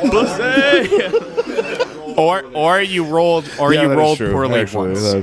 pussy. 0.09 2.13
or 2.17 2.43
or 2.53 2.81
you 2.81 3.03
rolled 3.05 3.49
or 3.59 3.73
Yeah, 3.73 3.81
you 3.83 3.93
rolled 3.93 4.17
true, 4.17 4.31
poorly 4.31 4.61
actually. 4.61 4.93
once. 4.93 5.13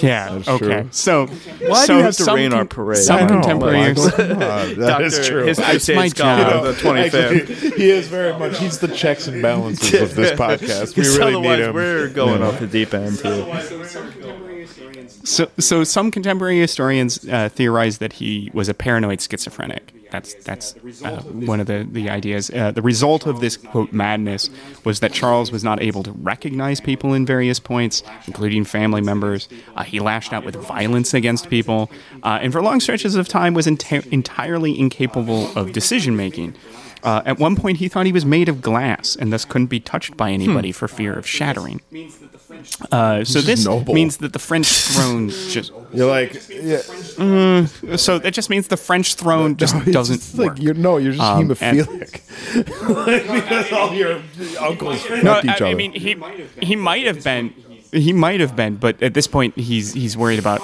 That's. 0.00 0.46
Yeah. 0.46 0.52
Okay. 0.54 0.80
true. 0.82 0.88
So 0.92 1.26
Why 1.26 1.80
do 1.82 1.86
so 1.86 1.96
you 1.98 2.02
have 2.04 2.16
to 2.16 2.22
some 2.24 2.36
rain 2.36 2.50
con- 2.50 2.58
our 2.60 2.64
parade? 2.64 2.98
Some 2.98 3.16
I 3.16 3.20
know, 3.22 3.28
contemporaries. 3.28 4.04
that 4.16 4.68
is 4.70 4.76
Doctor, 4.78 5.24
true. 5.24 5.44
History 5.46 5.64
That's 5.64 5.88
my 5.88 6.08
State's 6.08 6.16
Scholar 6.18 6.50
job. 6.50 6.64
the 6.64 6.72
25th. 6.72 7.50
Actually, 7.50 7.70
he 7.78 7.90
is 7.90 8.08
very 8.08 8.38
much. 8.38 8.58
He's 8.58 8.78
the 8.78 8.88
checks 8.88 9.26
and 9.28 9.40
balances 9.42 10.00
of 10.00 10.14
this 10.14 10.32
podcast. 10.38 10.88
We 10.96 11.02
Because 11.02 11.18
really 11.18 11.34
otherwise 11.36 11.58
need 11.58 11.64
him. 11.66 11.74
we're 11.74 12.08
going 12.08 12.42
off 12.42 12.58
the 12.60 12.66
deep 12.66 12.94
end 12.94 13.18
here. 13.20 13.62
So, 15.24 15.50
so 15.58 15.82
some 15.84 16.10
contemporary 16.10 16.60
historians 16.60 17.26
uh, 17.28 17.48
theorize 17.48 17.98
that 17.98 18.14
he 18.14 18.50
was 18.54 18.68
a 18.68 18.74
paranoid 18.74 19.20
schizophrenic. 19.20 19.92
That's 20.10 20.34
that's 20.44 20.74
uh, 21.04 21.22
one 21.22 21.60
of 21.60 21.66
the 21.66 21.86
the 21.90 22.10
ideas. 22.10 22.50
Uh, 22.50 22.70
the 22.70 22.82
result 22.82 23.26
of 23.26 23.40
this 23.40 23.56
quote 23.56 23.92
madness 23.92 24.50
was 24.84 25.00
that 25.00 25.12
Charles 25.12 25.50
was 25.52 25.64
not 25.64 25.82
able 25.82 26.02
to 26.02 26.12
recognize 26.12 26.80
people 26.80 27.14
in 27.14 27.26
various 27.26 27.58
points, 27.58 28.02
including 28.26 28.64
family 28.64 29.00
members. 29.00 29.48
Uh, 29.74 29.82
he 29.82 30.00
lashed 30.00 30.32
out 30.32 30.44
with 30.44 30.56
violence 30.56 31.14
against 31.14 31.48
people, 31.48 31.90
uh, 32.22 32.38
and 32.40 32.52
for 32.52 32.62
long 32.62 32.80
stretches 32.80 33.16
of 33.16 33.28
time 33.28 33.54
was 33.54 33.66
entirely 33.66 34.78
incapable 34.78 35.50
of 35.56 35.72
decision 35.72 36.16
making. 36.16 36.54
Uh, 37.02 37.22
at 37.24 37.38
one 37.38 37.54
point, 37.56 37.78
he 37.78 37.88
thought 37.88 38.06
he 38.06 38.12
was 38.12 38.24
made 38.24 38.48
of 38.48 38.60
glass 38.62 39.14
and 39.16 39.32
thus 39.32 39.44
couldn't 39.44 39.68
be 39.68 39.78
touched 39.80 40.16
by 40.16 40.30
anybody 40.30 40.72
for 40.72 40.88
fear 40.88 41.12
of 41.14 41.26
shattering. 41.26 41.80
Uh, 42.90 43.22
so 43.22 43.40
this 43.40 43.64
noble. 43.64 43.94
means 43.94 44.16
that 44.18 44.32
the 44.32 44.38
French 44.38 44.66
throne 44.66 45.28
just 45.50 45.72
You're 45.92 46.08
like, 46.10 46.32
yeah, 46.48 46.78
so 47.96 48.18
that 48.18 48.30
just 48.32 48.50
means 48.50 48.68
the 48.68 48.76
French 48.76 49.14
throne 49.14 49.56
just 49.56 49.74
it's 49.76 49.90
doesn't 49.92 50.16
just 50.16 50.38
like 50.38 50.48
work. 50.50 50.58
you're 50.60 50.74
no, 50.74 50.96
you're 50.96 51.12
just 51.12 51.22
Um, 51.22 51.42
and- 51.42 51.50
hemophilic. 51.50 52.22
because 53.34 53.72
all 53.72 53.92
your 53.94 54.20
uncles 54.60 55.02
fucked 55.02 55.22
No, 55.22 55.38
each 55.40 55.46
I, 55.48 55.54
other. 55.54 55.66
I 55.66 55.74
mean 55.74 55.92
he 55.92 56.16
he 56.60 56.76
might 56.76 57.06
have 57.06 57.22
been 57.22 57.52
he 57.92 58.12
might 58.12 58.40
have 58.40 58.54
been, 58.56 58.76
but 58.76 59.02
at 59.02 59.14
this 59.14 59.26
point 59.26 59.56
he's 59.58 59.92
he's 59.92 60.16
worried 60.16 60.38
about 60.38 60.60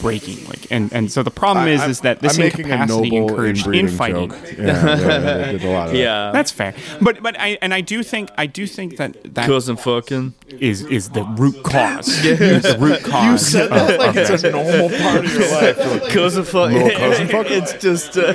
breaking. 0.00 0.44
Like 0.46 0.70
and 0.70 0.92
and 0.92 1.10
so 1.12 1.22
the 1.22 1.30
problem 1.30 1.68
is 1.68 1.80
I'm- 1.80 1.90
is 1.90 2.00
that 2.00 2.20
this 2.20 2.34
I'm 2.36 2.40
making 2.44 2.66
a 2.70 2.74
incapacity 2.74 3.10
noble 3.10 3.28
encouraged 3.30 3.66
infighting. 3.68 4.30
joke. 4.30 4.38
Yeah, 4.60 4.66
yeah, 4.66 5.50
yeah, 5.52 5.68
a 5.68 5.72
lot 5.72 5.86
of 5.88 5.92
that. 5.92 5.98
Yeah. 5.98 6.30
That's 6.34 6.50
fair, 6.50 6.74
but 7.00 7.22
but 7.22 7.38
I 7.38 7.58
and 7.62 7.72
I 7.74 7.80
do 7.80 8.02
think 8.02 8.30
I 8.38 8.46
do 8.46 8.66
think 8.66 8.96
that 8.98 9.34
that 9.34 9.46
Cousin 9.46 9.76
fucking. 9.76 10.34
is 10.58 10.82
is 10.82 11.10
the 11.10 11.22
root 11.24 11.62
cause. 11.62 12.08
Is 12.24 12.62
the 12.62 12.76
root 12.78 13.02
cause. 13.04 13.24
You 13.30 13.38
said 13.38 13.70
that 13.70 13.98
like 13.98 14.16
it's 14.16 14.42
a 14.44 14.50
normal 14.50 14.88
part 14.98 15.24
of 15.24 15.32
your 15.32 15.48
life. 15.52 15.78
Like, 15.78 16.12
Cousin 16.12 16.44
fucking. 16.44 16.90
Cousin 16.90 17.28
fucking? 17.28 17.52
It's 17.62 17.72
just. 17.74 18.16
Uh, 18.16 18.32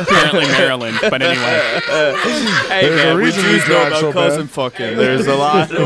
apparently 0.00 0.46
Maryland, 0.48 0.96
but 1.02 1.22
anyway. 1.22 1.60
hey, 2.68 2.88
There's 2.88 3.00
a 3.00 3.04
man, 3.04 3.16
we 3.16 3.24
reason 3.24 3.42
Jews 3.42 3.52
these 3.60 3.68
know 3.68 3.86
about 3.86 4.00
so 4.00 4.12
cousin 4.12 4.40
bad. 4.46 4.50
fucking. 4.50 4.96
There's 4.96 5.26
a 5.26 5.34
lot 5.34 5.70
of 5.70 5.80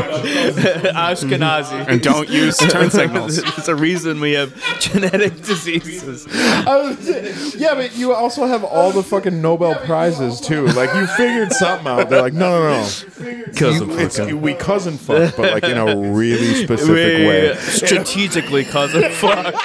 Mm-hmm. 0.97 1.41
Ashkenazi. 1.41 1.85
And 1.87 2.01
don't 2.01 2.29
use 2.29 2.57
turn 2.57 2.89
signals. 3.01 3.41
There's 3.41 3.67
a 3.67 3.75
reason 3.75 4.19
we 4.19 4.27
we 4.27 4.33
have 4.33 4.53
genetic 4.81 5.41
diseases. 5.41 6.27
I 6.29 6.75
was 6.81 6.97
gonna 6.97 7.33
say, 7.33 7.57
yeah, 7.57 7.75
but 7.75 7.95
you 7.95 8.13
also 8.13 8.45
have 8.45 8.63
all 8.65 8.91
the 8.91 9.01
fucking 9.03 9.41
Nobel 9.41 9.75
prizes 9.75 10.41
too. 10.41 10.65
Like 10.67 10.93
you 10.93 11.07
figured 11.07 11.53
something 11.53 11.87
out. 11.87 12.09
They're 12.09 12.21
like, 12.21 12.33
no, 12.33 12.61
no, 12.61 12.81
no. 12.81 13.53
Cousin 13.55 13.89
You- 13.89 13.99
it's, 13.99 14.17
fucking. 14.17 14.41
we 14.41 14.53
cousin 14.53 14.97
fuck, 14.97 15.35
but 15.37 15.53
like 15.53 15.63
in 15.63 15.77
a 15.77 15.95
really 16.11 16.55
specific 16.65 17.19
We 17.19 17.25
way. 17.27 17.51
Uh, 17.51 17.55
strategically 17.55 18.65
cousin 18.65 19.09
fuck. 19.11 19.55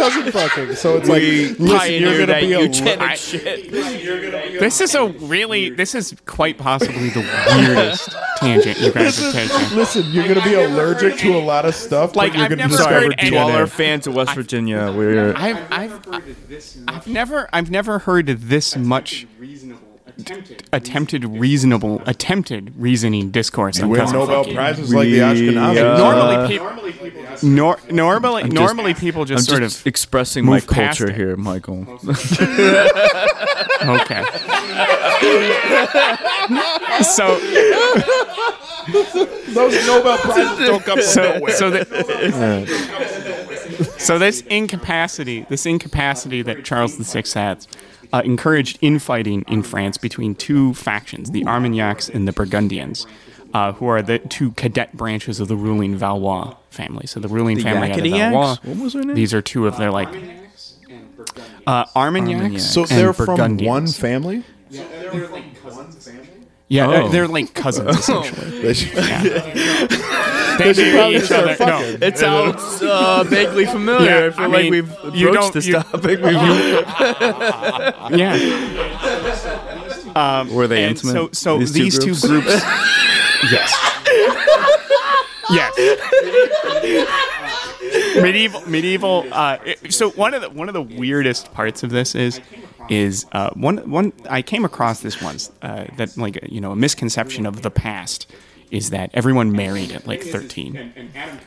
Strategic 0.00 0.32
cousin 0.32 0.32
fucking. 0.66 0.76
So 0.76 0.96
it's 0.96 1.08
like, 1.08 1.22
listen, 1.58 1.92
you're 1.94 2.18
gonna 2.26 2.40
be 2.40 2.52
a 2.52 2.60
eugenic 2.62 3.16
shit. 3.16 3.70
This 3.70 4.80
is 4.80 4.94
a 4.94 5.06
really, 5.08 5.70
this 5.70 5.94
is 5.94 6.14
quite 6.26 6.58
possibly 6.58 7.10
the 7.10 7.20
weirdest 7.56 8.10
tangent 8.38 8.78
you 8.80 8.92
guys 8.92 9.18
have 9.18 9.32
taken. 9.32 9.76
listen. 9.76 10.04
You're 10.10 10.28
gonna 10.28 10.44
be 10.44 10.54
allergic 10.54 11.16
to 11.18 11.36
a 11.36 11.40
lot 11.40 11.64
of 11.64 11.74
stuff. 11.74 12.16
Like, 12.16 12.32
but 12.32 12.36
you're 12.36 12.44
I've 12.44 12.50
gonna 12.50 12.62
never 12.62 12.76
discover 12.76 13.00
heard 13.00 13.14
any- 13.18 13.30
To 13.30 13.36
all 13.36 13.50
our 13.52 13.66
fans 13.66 14.06
of 14.06 14.14
West 14.14 14.34
Virginia, 14.34 14.92
we're 14.96 15.34
I've, 15.36 15.72
I've, 15.72 16.00
I've 16.88 17.06
never, 17.06 17.48
I've 17.52 17.70
never 17.70 17.98
heard 18.00 18.26
this 18.26 18.76
much 18.76 19.26
attempted 20.72 21.24
reasonable, 21.24 22.02
attempted 22.06 22.72
reasoning 22.76 23.30
discourse. 23.30 23.78
You 23.78 23.88
win 23.88 24.10
Nobel 24.12 24.44
prizes 24.44 24.92
like 24.92 25.08
the 25.08 25.18
Ashkenazis. 25.18 25.76
uh, 25.78 25.98
Normally, 25.98 26.48
people, 26.48 26.70
nor, 27.48 27.78
normally, 27.90 28.42
just- 28.44 28.54
normally 28.54 28.94
people 28.94 29.24
just 29.24 29.48
I'm 29.48 29.52
sort 29.52 29.62
just 29.62 29.80
of 29.80 29.86
expressing 29.86 30.44
my 30.44 30.52
move 30.54 30.66
past 30.66 30.98
culture 30.98 31.12
here, 31.12 31.36
Michael. 31.36 31.86
okay. 33.82 34.24
so, 37.02 37.38
Those 39.52 39.86
Nobel 39.86 40.18
prizes 40.18 40.58
don't 40.66 40.84
come 40.84 40.98
from 40.98 41.06
so, 41.06 41.22
nowhere. 41.34 41.52
so 41.52 41.70
that, 41.70 41.88
so 43.98 44.18
this 44.18 44.40
incapacity, 44.42 45.46
this 45.48 45.66
incapacity 45.66 46.42
that 46.42 46.64
Charles 46.64 46.96
VI 46.96 47.22
had, 47.34 47.66
uh, 48.12 48.22
encouraged 48.24 48.78
infighting 48.80 49.44
in 49.48 49.62
France 49.62 49.96
between 49.98 50.34
two 50.34 50.74
factions, 50.74 51.30
the 51.30 51.44
Armagnacs 51.46 52.08
and 52.08 52.26
the 52.26 52.32
Burgundians, 52.32 53.06
uh, 53.54 53.72
who 53.72 53.86
are 53.86 54.02
the 54.02 54.18
two 54.18 54.50
cadet 54.52 54.96
branches 54.96 55.40
of 55.40 55.48
the 55.48 55.56
ruling 55.56 55.96
Valois 55.96 56.54
family. 56.70 57.06
So 57.06 57.20
the 57.20 57.28
ruling 57.28 57.56
The 57.58 57.62
family 57.64 57.90
out 57.90 57.98
of 57.98 58.04
Yakety 58.04 58.10
Valois. 58.18 58.56
What 58.64 58.76
was 58.78 58.92
their 58.94 59.02
name? 59.04 59.14
These 59.16 59.32
are 59.34 59.42
two 59.42 59.66
of 59.66 59.76
their 59.76 59.90
like 59.90 60.08
uh, 61.66 61.84
Armagnacs. 61.94 61.94
Armagnacs. 61.96 62.64
So 62.70 62.84
they're 62.86 63.12
from 63.12 63.26
Burgundians. 63.26 63.68
one 63.68 63.86
family. 63.86 64.44
Yeah, 66.68 66.86
Oh. 66.86 66.90
they're, 66.90 67.08
they're 67.10 67.28
like 67.28 67.52
cousins 67.54 67.96
essentially. 67.98 68.60
They 68.62 68.74
should- 68.74 68.94
They 70.64 70.72
should 70.74 70.92
probably 70.94 71.16
each 71.16 71.24
start 71.24 71.60
other. 71.60 71.98
No. 71.98 72.06
It 72.06 72.18
sounds 72.18 72.82
uh, 72.82 73.24
vaguely 73.26 73.66
familiar. 73.66 74.08
Yeah, 74.10 74.26
I 74.26 74.30
feel 74.30 74.44
I 74.44 74.46
like 74.46 74.62
mean, 74.64 74.70
we've 74.72 75.14
you 75.14 75.26
broached 75.30 75.40
don't- 75.42 75.54
this 75.54 75.66
you- 75.66 75.74
topic. 75.74 76.20
We've, 76.22 76.32
yeah. 78.18 78.36
were 80.52 80.66
they 80.66 80.84
And 80.84 80.90
intimate? 80.96 81.12
so, 81.12 81.30
so 81.32 81.58
these, 81.58 81.72
these, 81.72 81.98
two 81.98 82.14
groups. 82.28 82.48
yes. 83.50 83.72
Yes. 85.50 85.72
medieval, 88.22 88.60
medieval. 88.68 89.26
Uh, 89.32 89.58
it- 89.64 89.92
so 89.92 90.10
one 90.10 90.34
of 90.34 90.42
the 90.42 90.50
one 90.50 90.68
of 90.68 90.74
the 90.74 90.82
weirdest 90.82 91.52
parts 91.52 91.82
of 91.82 91.90
this 91.90 92.14
is 92.14 92.40
is 92.88 93.26
uh, 93.32 93.50
one 93.54 93.78
one 93.90 94.12
I 94.28 94.42
came 94.42 94.64
across 94.64 95.00
this 95.00 95.20
once 95.22 95.50
uh, 95.62 95.86
that 95.96 96.16
like 96.16 96.38
you 96.50 96.60
know 96.60 96.72
a 96.72 96.76
misconception 96.76 97.46
of 97.46 97.62
the 97.62 97.70
past 97.70 98.26
is 98.70 98.90
that 98.90 99.10
everyone 99.14 99.50
married 99.52 99.90
at 99.92 100.06
like 100.06 100.22
13 100.22 100.92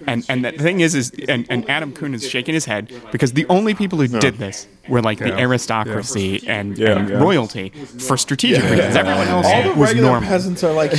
and 0.08 0.26
and 0.30 0.44
the 0.46 0.52
thing 0.52 0.82
is 0.82 0.94
is 0.94 1.12
and, 1.30 1.46
and 1.50 1.70
adam 1.70 1.92
kuhn 1.94 2.14
is 2.14 2.28
shaking 2.30 2.54
his 2.54 2.66
head 2.66 2.92
because 3.12 3.34
the 3.34 3.46
only 3.48 3.74
people 3.74 3.98
who 4.00 4.08
did 4.20 4.36
this 4.38 4.68
were 4.90 5.02
like 5.02 5.20
the 5.20 5.34
aristocracy 5.40 6.46
and, 6.48 6.78
Yeah, 6.78 6.98
and 6.98 7.10
yeah. 7.10 7.16
royalty 7.18 7.70
for 7.70 8.18
strategic 8.18 8.64
reasons 8.64 8.96
everyone 8.96 9.28
else 9.28 9.46
All 9.48 9.64
the 9.64 9.70
was 9.70 9.90
regular 9.90 10.10
normal 10.12 10.28
peasants 10.30 10.64
are 10.64 10.74
like, 10.74 10.92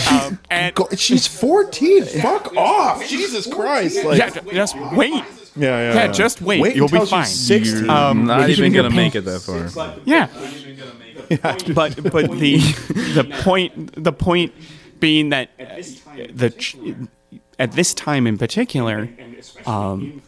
and- 0.50 0.74
"Go- 0.74 0.88
she's 0.96 1.26
14. 1.26 2.04
Fuck 2.06 2.56
off. 2.56 3.06
Jesus 3.06 3.46
Christ. 3.46 4.02
Like, 4.04 4.18
yeah, 4.18 4.30
ju- 4.30 4.40
just 4.52 4.76
wait. 4.92 5.12
yeah, 5.12 5.22
yeah, 5.56 5.94
Yeah, 5.94 6.06
just 6.12 6.40
wait. 6.40 6.60
Wait 6.60 6.74
You'll 6.76 6.88
be 6.88 6.96
until 6.96 7.06
fine. 7.06 7.24
she's 7.26 7.46
16. 7.46 7.90
Um, 7.90 8.24
not 8.26 8.48
you 8.48 8.54
even 8.54 8.72
can 8.72 8.82
gonna 8.82 8.88
get 8.88 8.96
make 8.96 9.14
it 9.14 9.24
that 9.26 9.40
far. 9.40 9.92
Yeah. 10.04 10.28
but 11.74 12.02
but 12.12 12.30
the 12.38 12.58
the 13.14 13.24
point 13.42 14.02
the 14.02 14.12
point 14.12 14.52
being 15.04 15.28
that 15.28 15.50
uh, 15.60 15.64
the 16.32 17.08
at 17.58 17.72
this 17.72 17.92
time 17.92 18.26
in 18.26 18.38
particular, 18.38 19.08
um, 19.66 20.22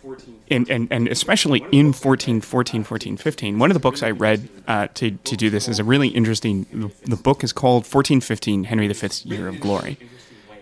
and, 0.50 0.68
and, 0.70 0.86
and 0.90 1.08
especially 1.08 1.64
in 1.72 1.92
14, 1.94 2.40
14, 2.42 2.84
14, 2.84 3.16
15, 3.16 3.58
one 3.58 3.70
of 3.70 3.74
the 3.74 3.80
books 3.80 4.02
I 4.02 4.10
read 4.10 4.48
uh, 4.68 4.88
to, 4.94 5.12
to 5.12 5.36
do 5.36 5.48
this 5.50 5.66
is 5.66 5.78
a 5.78 5.84
really 5.84 6.08
interesting. 6.08 6.66
The, 6.72 6.90
the 7.10 7.16
book 7.16 7.42
is 7.42 7.52
called 7.54 7.84
1415 7.84 8.64
Henry 8.64 8.86
V's 8.86 9.24
Year 9.24 9.48
of 9.48 9.58
Glory. 9.60 9.96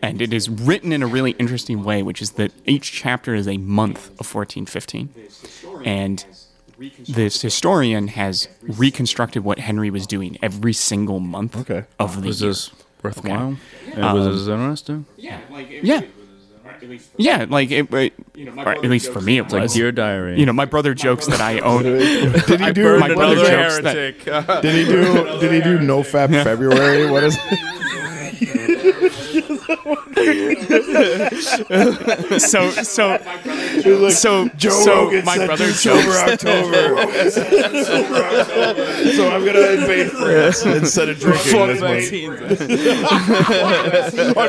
And 0.00 0.20
it 0.22 0.32
is 0.32 0.48
written 0.48 0.92
in 0.92 1.02
a 1.02 1.06
really 1.06 1.32
interesting 1.32 1.82
way, 1.82 2.02
which 2.02 2.20
is 2.22 2.32
that 2.32 2.52
each 2.66 2.92
chapter 2.92 3.34
is 3.34 3.48
a 3.48 3.56
month 3.56 4.08
of 4.20 4.32
1415. 4.32 5.08
And 5.84 6.24
this 7.08 7.40
historian 7.42 8.08
has 8.08 8.48
reconstructed 8.62 9.42
what 9.44 9.58
Henry 9.58 9.90
was 9.90 10.06
doing 10.06 10.36
every 10.42 10.72
single 10.74 11.20
month 11.20 11.56
Okay. 11.56 11.84
of 11.98 12.20
the 12.20 12.28
Was 12.28 12.40
year. 12.42 12.50
this 12.50 12.70
worthwhile? 13.04 13.56
Yeah, 13.96 14.12
was 14.12 14.46
this 14.46 14.48
interesting? 14.52 15.04
Yeah, 15.16 15.40
like 15.50 15.68
yeah, 17.16 17.46
like 17.48 17.70
it, 17.70 17.92
it- 17.94 18.12
or 18.58 18.68
at 18.72 18.82
least 18.84 19.12
for 19.12 19.20
me, 19.20 19.38
it 19.38 19.42
was 19.42 19.52
Like 19.52 19.62
was. 19.62 19.74
Dear 19.74 19.92
Diary. 19.92 20.38
you 20.40 20.44
know, 20.46 20.52
my 20.52 20.64
brother 20.64 20.92
jokes 20.94 21.26
that 21.26 21.40
I 21.40 21.58
own. 21.70 21.82
Did 21.84 22.60
he 22.60 22.72
do 22.72 22.98
my 22.98 23.08
brother 23.14 23.36
what 23.36 23.38
is 23.38 23.48
jokes 23.48 23.78
it? 23.78 24.24
that- 24.24 24.62
Did 24.62 24.74
he 24.74 24.84
do? 24.84 25.38
Did 25.40 25.52
he 25.52 25.60
do 25.60 25.78
no 25.78 26.02
fab 26.02 26.30
February? 26.30 27.10
What 27.10 27.22
is? 27.24 27.36
So 32.38 32.70
so 32.70 33.18
so 34.10 34.48
Joe 34.56 34.70
so 34.70 35.04
Rogan 35.04 35.24
my 35.24 35.36
said 35.36 35.46
brother 35.46 35.66
do 35.66 35.72
jokes 35.72 36.04
sober 36.04 36.32
October. 36.32 37.12
so 39.12 39.28
I'm 39.30 39.44
gonna 39.44 39.68
invade 39.72 40.10
France 40.10 40.64
instead 40.64 41.08
of 41.10 41.18
drinking 41.20 41.52
Fuck 41.52 41.68
this 41.68 41.80
month. 41.80 42.10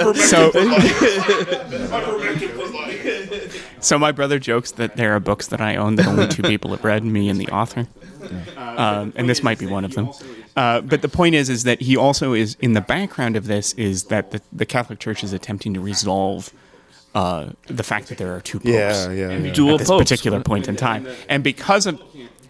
vaccines. 0.01 0.29
so 0.29 0.51
so 3.81 3.97
my 3.99 4.11
brother 4.11 4.39
jokes 4.39 4.71
that 4.73 4.95
there 4.95 5.13
are 5.15 5.19
books 5.19 5.47
that 5.47 5.59
I 5.61 5.75
own 5.75 5.95
that 5.95 6.07
only 6.07 6.27
two 6.27 6.43
people 6.43 6.71
have 6.71 6.83
read, 6.83 7.03
me 7.03 7.29
and 7.29 7.39
the 7.39 7.47
author, 7.49 7.87
um, 8.57 9.13
and 9.15 9.29
this 9.29 9.43
might 9.43 9.59
be 9.59 9.65
one 9.67 9.83
of 9.85 9.93
them. 9.93 10.09
Uh, 10.55 10.81
but 10.81 11.01
the 11.01 11.09
point 11.09 11.35
is, 11.35 11.49
is 11.49 11.63
that 11.63 11.81
he 11.81 11.97
also 11.97 12.33
is 12.33 12.55
in 12.61 12.73
the 12.73 12.81
background 12.81 13.35
of 13.35 13.47
this 13.47 13.73
is 13.73 14.05
that 14.05 14.31
the, 14.31 14.41
the 14.53 14.65
Catholic 14.65 14.99
Church 14.99 15.23
is 15.23 15.33
attempting 15.33 15.73
to 15.73 15.81
resolve 15.81 16.53
uh, 17.13 17.49
the 17.67 17.83
fact 17.83 18.07
that 18.07 18.17
there 18.17 18.35
are 18.35 18.41
two 18.41 18.59
popes. 18.59 18.69
Yeah, 18.69 19.11
yeah, 19.11 19.37
yeah. 19.37 19.53
Dual 19.53 19.73
at 19.73 19.79
this 19.79 19.87
popes. 19.87 20.03
particular 20.03 20.41
point 20.41 20.67
in 20.67 20.75
time, 20.75 21.07
and 21.29 21.43
because 21.43 21.85
of 21.85 22.01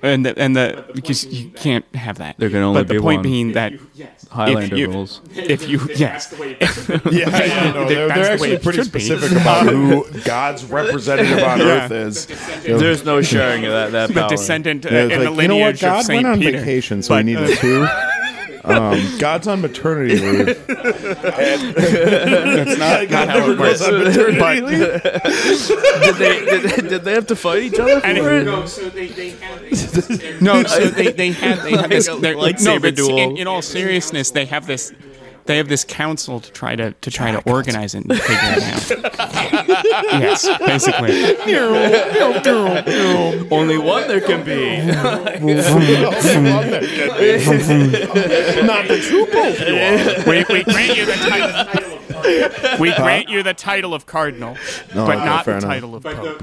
and 0.01 0.25
the, 0.25 0.37
and 0.39 0.55
the 0.55 0.85
because 0.93 1.25
you 1.25 1.49
can't 1.49 1.85
have 1.95 2.17
that. 2.19 2.37
There 2.37 2.49
can 2.49 2.59
only 2.59 2.81
but 2.81 2.87
the 2.87 2.93
be 2.95 2.99
point 2.99 3.17
one. 3.19 3.23
being 3.23 3.51
that 3.53 3.73
Highlander 4.29 4.75
if 4.75 4.79
you, 4.79 4.87
rules. 4.89 5.21
If 5.35 5.67
you 5.69 5.79
yes, 5.95 6.33
Yeah, 6.39 6.99
yeah, 7.11 7.71
no, 7.73 7.87
they're, 7.87 8.07
they're 8.09 8.31
actually 8.33 8.57
pretty 8.57 8.83
should 8.83 8.91
be. 8.91 8.99
specific 8.99 9.31
about 9.39 9.67
who 9.67 10.05
God's 10.25 10.65
representative 10.65 11.43
on 11.43 11.61
earth 11.61 11.91
is. 11.91 12.25
There's 12.63 13.05
no 13.05 13.21
sharing 13.21 13.65
of 13.65 13.71
that. 13.71 13.91
That 13.91 14.07
the 14.09 14.13
power. 14.21 14.29
descendant 14.29 14.85
uh, 14.85 14.89
Yeah, 14.89 15.03
it's 15.05 15.13
in 15.13 15.19
the 15.23 15.31
like, 15.31 15.41
you 15.41 15.47
know 15.47 15.55
what? 15.55 15.61
lineage 15.61 15.75
of 15.75 15.81
God 15.81 16.05
Saint 16.05 16.23
went 16.23 16.35
on 16.35 16.39
Peter. 16.39 16.57
vacation, 16.59 17.01
so 17.01 17.09
But, 17.15 17.25
he 17.25 17.33
needed 17.35 17.51
uh, 17.57 17.61
two. 17.61 17.87
Um, 18.65 19.17
God's 19.19 19.47
on 19.47 19.61
maternity 19.61 20.17
leave. 20.17 20.67
That's 20.67 21.63
not, 22.79 23.09
not 23.09 23.29
how 23.29 23.51
it 23.51 23.59
works. 23.59 23.79
But 23.79 23.91
did, 26.03 26.15
they, 26.15 26.45
did, 26.45 26.87
did 26.89 27.03
they 27.03 27.13
have 27.13 27.27
to 27.27 27.35
fight 27.35 27.63
each 27.63 27.79
other 27.79 28.01
for 28.01 28.07
it? 28.07 28.45
no, 28.45 28.65
so 28.65 28.89
they, 28.89 29.07
they 29.07 29.29
had 29.31 29.61
no, 30.41 30.63
so 30.67 30.85
they, 30.89 31.11
they 31.11 31.31
had 31.31 31.59
they 31.59 31.71
had 31.71 31.89
this 31.89 32.07
Like 32.07 32.17
a 32.17 32.37
lightsaber 32.37 32.65
no, 32.65 32.79
but 32.79 32.95
duel. 32.95 33.17
In, 33.17 33.37
in 33.37 33.47
all 33.47 33.61
seriousness, 33.61 34.31
they 34.31 34.45
have 34.45 34.67
this 34.67 34.93
they 35.45 35.57
have 35.57 35.67
this 35.69 35.83
council 35.83 36.39
to 36.39 36.51
try 36.51 36.75
to 36.75 36.91
to 36.93 37.11
try 37.11 37.31
to 37.31 37.39
organize 37.49 37.93
it 37.95 38.05
and 38.05 38.19
figure 38.19 38.37
it 38.41 38.63
out. 38.63 38.89
yes, 40.19 40.47
basically. 40.59 41.35
Only 43.51 43.77
one 43.77 44.07
there 44.07 44.21
can 44.21 44.43
be. 44.43 44.81
Not 48.65 48.87
the 48.87 48.97
true 49.01 49.25
pope. 49.27 49.59
We, 50.27 50.43
we 50.53 50.63
grant 50.63 50.97
you 50.97 51.05
the 51.05 51.13
title. 51.13 52.79
We 52.79 52.93
grant 52.95 53.29
you 53.29 53.43
the 53.43 53.53
title 53.53 53.93
of 53.93 54.05
cardinal, 54.07 54.55
No, 54.95 55.05
but 55.05 55.17
okay, 55.17 55.25
not 55.25 55.45
fair 55.45 55.59
the 55.59 55.67
enough. 55.67 55.71
title 55.71 55.95
of 55.95 56.03
pope. 56.03 56.41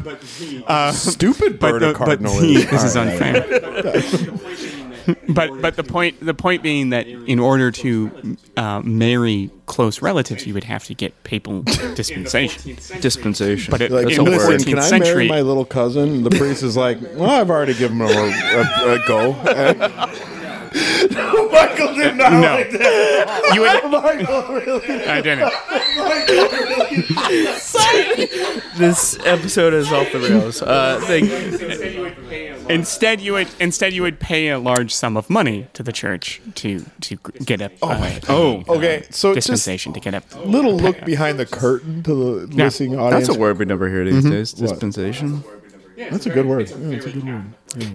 Uh, 0.70 0.92
stupid 0.92 1.58
But, 1.58 1.72
bird 1.72 1.82
the, 1.82 1.88
of 1.90 1.98
but 1.98 2.04
cardinal 2.06 2.36
the- 2.38 2.54
is. 2.54 2.70
this 2.70 2.84
is 2.84 2.96
All 2.96 3.04
right. 3.04 3.36
unfair. 3.36 4.78
but 5.28 5.60
but 5.60 5.76
the 5.76 5.84
point 5.84 6.18
the 6.24 6.34
point 6.34 6.62
being 6.62 6.90
that 6.90 7.06
in 7.06 7.38
order 7.38 7.70
to 7.70 8.36
uh, 8.56 8.80
marry 8.80 9.50
close 9.66 10.02
relatives, 10.02 10.46
you 10.46 10.54
would 10.54 10.64
have 10.64 10.84
to 10.84 10.94
get 10.94 11.24
papal 11.24 11.62
dispensation. 11.94 12.76
Dispensation. 13.00 13.70
But 13.70 13.80
it, 13.80 13.90
Like, 13.90 14.10
in 14.10 14.24
the 14.24 14.30
listen, 14.30 14.52
14th 14.58 14.66
can 14.66 14.78
I 14.78 14.82
century, 14.82 15.14
marry 15.14 15.28
my 15.28 15.40
little 15.40 15.64
cousin? 15.64 16.22
The 16.24 16.30
priest 16.30 16.62
is 16.62 16.76
like, 16.76 16.98
well, 17.14 17.30
I've 17.30 17.50
already 17.50 17.74
given 17.74 17.98
him 18.00 18.06
a, 18.06 18.12
a, 18.12 18.94
a 18.94 19.06
go. 19.06 19.32
Michael 20.74 21.94
did 21.94 22.16
not 22.16 22.32
No. 22.32 22.40
like 22.40 22.70
that. 22.72 23.50
you 23.54 23.60
would. 23.60 23.82
Michael 23.90 24.54
really. 24.54 25.04
I 25.06 25.20
didn't. 25.20 25.52
this 28.78 29.18
episode 29.24 29.74
is 29.74 29.90
off 29.92 30.10
the 30.12 30.18
rails. 30.20 30.62
Uh, 30.62 31.00
thank 31.04 31.30
Instead, 32.70 33.20
you 33.20 33.32
would 33.34 33.48
instead 33.60 33.92
you 33.92 34.02
would 34.02 34.18
pay 34.20 34.48
a 34.48 34.58
large 34.58 34.94
sum 34.94 35.16
of 35.16 35.28
money 35.28 35.66
to 35.74 35.82
the 35.82 35.92
church 35.92 36.40
to 36.56 36.84
to 37.02 37.16
get 37.44 37.60
a 37.60 37.70
uh, 37.82 38.20
Oh, 38.28 38.62
Okay, 38.68 39.04
so 39.10 39.34
just 39.34 39.48
dispensation 39.48 39.92
to 39.92 40.00
get 40.00 40.14
a 40.14 40.22
little 40.44 40.76
look 40.76 41.04
behind 41.04 41.38
the 41.38 41.46
curtain 41.46 42.02
to 42.04 42.14
the 42.14 42.56
Yeah. 42.56 42.64
listening 42.64 42.98
audience. 42.98 43.26
that's 43.26 43.36
a 43.36 43.40
word 43.40 43.58
we 43.58 43.64
never 43.64 43.88
hear 43.88 44.04
these 44.04 44.24
days. 44.24 44.52
Dispensation. 44.52 45.44
That's 45.96 46.26
a 46.26 46.30
good 46.30 46.46
word. 46.46 46.70
Yeah, 46.70 46.96
it's 46.96 47.06
a 47.06 47.10
good 47.12 47.24
word. 47.26 47.44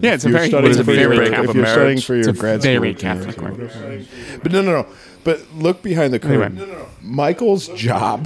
yeah. 0.02 0.14
It's 0.14 0.26
a 0.26 0.30
If 0.30 0.52
you're 0.52 0.62
very 0.62 0.70
it's 0.70 0.80
a 0.80 0.84
for 0.84 0.94
very 0.94 1.16
your, 1.16 1.30
Catholic 1.30 1.50
if 1.50 1.56
you're 1.56 1.66
studying 1.66 2.02
for 2.02 2.14
your 2.16 2.30
It's 2.30 2.38
a 2.40 2.42
grad 2.42 2.62
very 2.62 2.94
school, 2.94 3.02
Catholic 3.02 3.38
yeah, 3.38 3.44
word. 3.44 4.08
But 4.44 4.52
no, 4.52 4.62
no, 4.62 4.72
no. 4.82 4.88
But 5.28 5.44
look 5.54 5.84
behind 5.84 6.14
the 6.14 6.20
curtain. 6.20 6.58
Anyway. 6.58 6.86
Michael's 7.02 7.68
job 7.68 8.26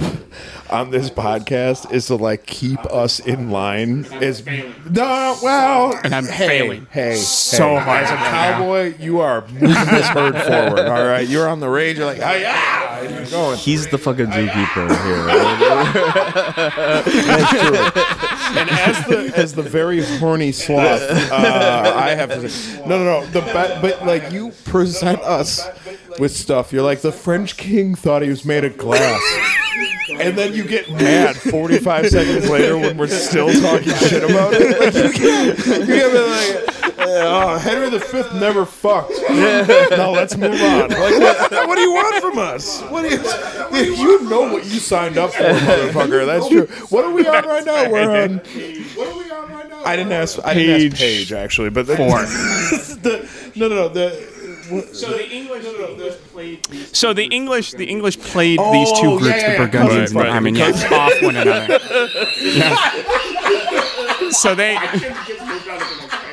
on 0.70 0.92
this 0.92 1.10
podcast 1.10 1.92
is 1.92 2.06
to 2.06 2.14
like 2.14 2.46
keep 2.46 2.78
us 2.86 3.18
in 3.18 3.50
line. 3.50 4.04
Is 4.20 4.46
no, 4.46 5.36
well, 5.42 5.98
And 6.04 6.14
I'm 6.14 6.26
hey, 6.26 6.46
failing 6.46 6.86
Hey, 6.92 7.16
so 7.16 7.70
hey. 7.70 7.78
hard 7.80 8.04
As 8.04 8.10
a 8.12 8.14
cowboy, 8.14 8.94
you 9.00 9.18
are 9.18 9.40
moving 9.48 9.70
this 9.70 10.06
herd 10.10 10.36
forward. 10.44 10.86
All 10.86 11.04
right, 11.04 11.26
you're 11.26 11.48
on 11.48 11.58
the 11.58 11.68
range. 11.68 11.98
You're 11.98 12.06
like, 12.06 12.20
oh 12.20 12.34
yeah, 12.34 13.28
going. 13.32 13.58
He's 13.58 13.88
the 13.88 13.98
fucking 13.98 14.26
zookeeper 14.26 14.88
here. 15.04 15.26
And 18.54 18.68
as 18.68 19.06
the 19.06 19.32
as 19.34 19.54
the 19.54 19.62
very 19.62 20.04
horny 20.18 20.52
sloth, 20.52 21.00
uh, 21.00 21.94
I 21.96 22.10
have 22.10 22.28
to 22.28 22.46
say, 22.50 22.86
no, 22.86 22.98
no, 22.98 23.04
no. 23.20 23.24
The 23.26 23.40
ba- 23.40 23.78
but 23.80 24.04
like 24.04 24.30
you 24.30 24.50
present 24.66 25.22
us 25.22 25.66
with 26.18 26.32
stuff. 26.32 26.72
You're 26.72 26.82
like 26.82 27.00
the 27.02 27.12
French 27.12 27.56
king 27.56 27.94
thought 27.94 28.22
he 28.22 28.28
was 28.28 28.44
made 28.44 28.64
of 28.64 28.76
glass. 28.76 29.22
And 30.10 30.36
then 30.36 30.52
you 30.52 30.64
get 30.64 30.90
mad 30.90 31.36
45 31.36 32.08
seconds 32.08 32.48
later 32.48 32.76
when 32.76 32.96
we're 32.96 33.06
still 33.08 33.52
talking 33.60 33.94
shit 33.94 34.22
about 34.22 34.52
it. 34.54 34.78
Like 34.78 34.94
you 34.94 35.12
get, 35.12 35.66
you 35.66 35.86
get 35.86 36.12
like, 36.12 36.98
oh, 36.98 37.58
Henry 37.58 37.90
V 37.90 38.38
never 38.38 38.64
fucked. 38.66 39.12
Now 39.30 40.10
let's 40.10 40.36
move 40.36 40.60
on. 40.60 40.90
Like, 40.90 40.98
what, 40.98 41.68
what 41.68 41.76
do 41.76 41.80
you 41.80 41.92
want 41.92 42.22
from 42.22 42.38
us? 42.38 42.82
What 42.82 43.02
do 43.02 43.76
you, 43.76 43.94
you 43.94 44.28
know 44.28 44.52
what 44.52 44.64
you 44.64 44.78
signed 44.78 45.18
up 45.18 45.32
for, 45.32 45.42
motherfucker. 45.42 46.26
That's 46.26 46.48
true. 46.48 46.66
What 46.88 47.04
are 47.04 47.12
we 47.12 47.26
on 47.26 47.44
right 47.44 47.64
now? 47.64 47.90
We're 47.90 48.22
on. 48.22 48.38
What 48.38 49.08
are 49.08 49.18
we 49.18 49.30
on 49.30 49.50
right 49.50 49.68
now? 49.68 49.82
I 49.84 49.96
didn't 49.96 50.12
ask. 50.12 50.38
I 50.44 50.54
didn't 50.54 50.92
ask 50.92 51.00
Page 51.00 51.32
actually, 51.32 51.70
but 51.70 51.86
the, 51.86 51.96
four. 51.96 52.06
the, 53.02 53.28
no, 53.56 53.68
no, 53.68 53.74
no. 53.74 53.88
The, 53.88 54.31
So 54.92 55.10
the 55.10 55.28
English, 55.30 55.64
played. 56.32 56.66
So 56.96 57.12
the 57.12 57.24
English, 57.24 57.72
the 57.72 57.84
English 57.86 58.18
played 58.18 58.58
these 58.72 58.92
two 59.00 59.18
groups, 59.18 59.36
yeah, 59.36 59.52
the. 59.58 59.66
Burgundians 59.66 60.14
Right, 60.14 60.28
and 60.28 60.46
the 60.46 60.60
right. 60.60 60.68
Armagnacs, 60.70 60.92
off 60.92 61.22
one 61.22 61.36
another. 61.36 61.78
Yeah. 62.40 63.02
So 64.32 64.54
they. 64.54 64.76
I 64.76 64.80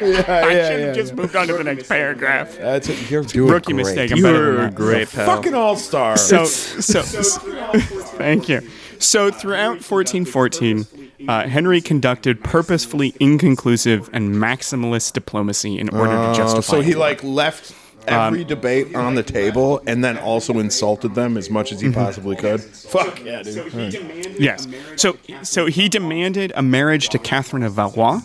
yeah, 0.01 0.21
should 0.21 0.79
yeah, 0.79 0.85
have 0.85 0.95
just 0.95 1.13
moved 1.13 1.35
on 1.35 1.47
to 1.47 1.53
the 1.53 1.63
next 1.65 1.89
paragraph. 1.89 2.57
That's 2.57 2.87
a, 2.87 2.95
You're 3.09 3.23
doing 3.23 3.51
Rookie 3.51 3.73
great. 3.73 3.85
mistake. 3.85 4.11
I'm 4.11 4.17
You 4.17 4.23
better 4.23 4.45
than 4.45 4.55
were 4.55 4.61
that. 4.61 4.75
great, 4.75 5.09
pal. 5.09 5.25
Fucking 5.25 5.53
all 5.53 5.75
star. 5.75 6.15
So, 6.15 6.45
so, 6.45 7.01
thank 7.01 8.47
you. 8.47 8.61
So, 8.99 9.31
throughout 9.31 9.83
1414, 9.83 10.85
uh, 11.27 11.47
Henry 11.47 11.81
conducted 11.81 12.41
purposefully 12.43 13.13
inconclusive 13.19 14.09
and 14.13 14.35
maximalist 14.35 15.11
diplomacy 15.13 15.77
in 15.77 15.89
order 15.89 16.13
to 16.13 16.33
justify. 16.35 16.77
Oh, 16.77 16.79
so 16.79 16.81
he 16.81 16.95
like 16.95 17.21
left 17.23 17.73
every 18.09 18.43
debate 18.43 18.95
on 18.95 19.15
the 19.15 19.23
table 19.23 19.81
and 19.87 20.03
then 20.03 20.17
also 20.17 20.59
insulted 20.59 21.15
them 21.15 21.37
as 21.37 21.49
much 21.49 21.71
as 21.71 21.79
he 21.81 21.91
possibly 21.91 22.35
could. 22.35 22.61
Fuck 22.61 23.23
yeah, 23.23 23.41
dude. 23.43 24.35
Yes. 24.39 24.67
So, 24.95 25.17
so 25.43 25.65
he 25.67 25.89
demanded 25.89 26.51
a 26.55 26.61
marriage 26.61 27.09
to 27.09 27.19
Catherine 27.19 27.63
of 27.63 27.73
Valois, 27.73 28.21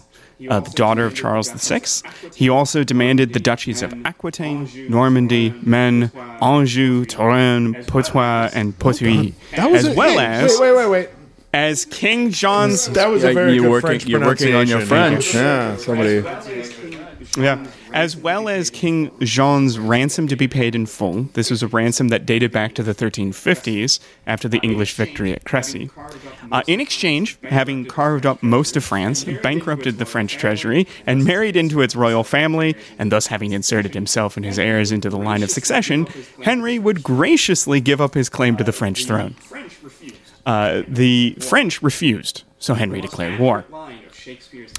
uh, 0.51 0.61
the 0.61 0.70
daughter 0.70 1.07
of 1.07 1.14
Charles 1.14 1.51
VI. 1.51 1.82
He 2.35 2.49
also 2.49 2.82
demanded 2.85 3.32
the 3.32 3.41
duchies 3.41 3.82
of 3.82 3.93
Aquitaine, 4.05 4.68
Normandy, 4.91 5.51
Maine, 5.62 6.11
Anjou, 6.43 7.05
Touraine, 7.07 7.74
Poitou, 7.87 8.18
and 8.55 8.76
Poitou, 8.78 9.32
That 9.57 9.70
was 9.70 9.87
as 9.87 9.95
a- 9.95 9.97
well 9.97 10.18
hey, 10.18 10.45
as 10.45 10.59
wait, 10.59 10.72
wait, 10.72 10.76
wait, 10.76 10.89
wait. 10.91 11.09
as 11.53 11.85
King 11.85 12.30
John's. 12.30 12.89
That 12.89 13.07
was 13.07 13.22
a 13.24 13.32
very 13.32 13.55
you're 13.55 13.62
good 13.64 13.70
working- 13.70 13.87
French 13.89 14.07
you're 14.07 14.20
working 14.20 14.55
on 14.55 14.66
your. 14.66 14.80
French. 14.80 15.35
Yeah, 15.35 15.76
somebody. 15.76 16.22
Yeah. 17.37 17.66
As 17.93 18.16
well 18.16 18.49
as 18.49 18.70
King 18.70 19.11
Jean's 19.20 19.78
ransom 19.78 20.28
to 20.28 20.37
be 20.37 20.47
paid 20.49 20.74
in 20.74 20.87
full. 20.87 21.24
This 21.35 21.51
was 21.51 21.62
a 21.62 21.68
ransom 21.68 22.09
that 22.09 22.26
dated 22.26 22.53
back 22.53 22.74
to 22.74 22.82
the 22.82 22.95
1350s 22.95 23.99
after 24.26 24.49
the 24.49 24.59
English 24.59 24.95
victory 24.95 25.32
at 25.32 25.45
Crécy. 25.45 25.91
Uh, 26.53 26.62
in 26.66 26.80
exchange, 26.80 27.39
having 27.43 27.87
carved 27.87 28.26
up 28.26 28.43
most 28.43 28.76
of 28.76 28.85
France, 28.85 29.24
bankrupted 29.24 29.99
the 29.99 30.05
French 30.05 30.37
treasury, 30.37 30.87
and 31.07 31.24
married 31.24 31.57
into 31.57 31.80
its 31.82 31.97
royal 31.97 32.24
family, 32.24 32.76
and 32.99 33.11
thus 33.11 33.26
having 33.26 33.53
inserted 33.53 33.95
himself 33.95 34.37
and 34.37 34.45
his 34.45 34.59
heirs 34.59 34.93
into 34.93 35.11
the 35.11 35.18
line 35.18 35.43
of 35.43 35.51
succession, 35.51 36.07
Henry 36.43 36.78
would 36.78 37.03
graciously 37.03 37.80
give 37.80 38.01
up 38.01 38.14
his 38.14 38.28
claim 38.28 38.57
to 38.57 38.64
the 38.64 38.72
French 38.72 39.07
throne. 39.07 39.35
Uh, 40.47 40.82
the 40.87 41.37
French 41.41 41.82
refused, 41.82 42.45
so 42.59 42.74
Henry 42.74 43.01
declared 43.01 43.39
war. 43.41 43.64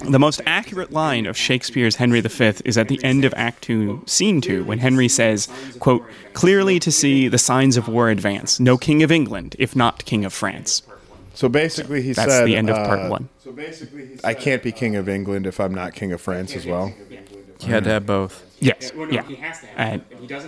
The 0.04 0.18
most 0.18 0.40
accurate 0.44 0.92
line 0.92 1.26
of 1.26 1.36
Shakespeare's 1.36 1.96
Henry 1.96 2.20
V 2.20 2.52
is 2.64 2.76
at 2.76 2.88
the 2.88 3.02
end 3.04 3.24
of 3.24 3.32
Act 3.36 3.62
2, 3.62 4.02
Scene 4.06 4.40
2, 4.40 4.64
when 4.64 4.78
Henry 4.78 5.08
says, 5.08 5.48
quote, 5.78 6.04
clearly 6.32 6.80
to 6.80 6.90
see 6.90 7.28
the 7.28 7.38
signs 7.38 7.76
of 7.76 7.86
war 7.86 8.08
advance, 8.10 8.58
no 8.58 8.76
king 8.76 9.02
of 9.02 9.12
England, 9.12 9.54
if 9.58 9.76
not 9.76 10.04
king 10.04 10.24
of 10.24 10.32
France. 10.32 10.82
So 11.34 11.48
basically, 11.48 12.02
he 12.02 12.12
That's 12.12 12.32
said, 12.32 12.46
the 12.46 12.56
end 12.56 12.70
of 12.70 12.76
uh, 12.76 12.86
part 12.86 13.10
one. 13.10 13.28
I 14.24 14.34
can't 14.34 14.62
be 14.62 14.72
king 14.72 14.96
of 14.96 15.08
England 15.08 15.46
if 15.46 15.60
I'm 15.60 15.74
not 15.74 15.94
king 15.94 16.12
of 16.12 16.20
France 16.20 16.56
as 16.56 16.66
well. 16.66 16.92
You 17.60 17.68
had 17.68 17.84
to 17.84 17.90
have 17.90 18.06
both. 18.06 18.42
Yes, 18.58 18.90
yeah. 19.10 19.22
Uh, 19.76 19.98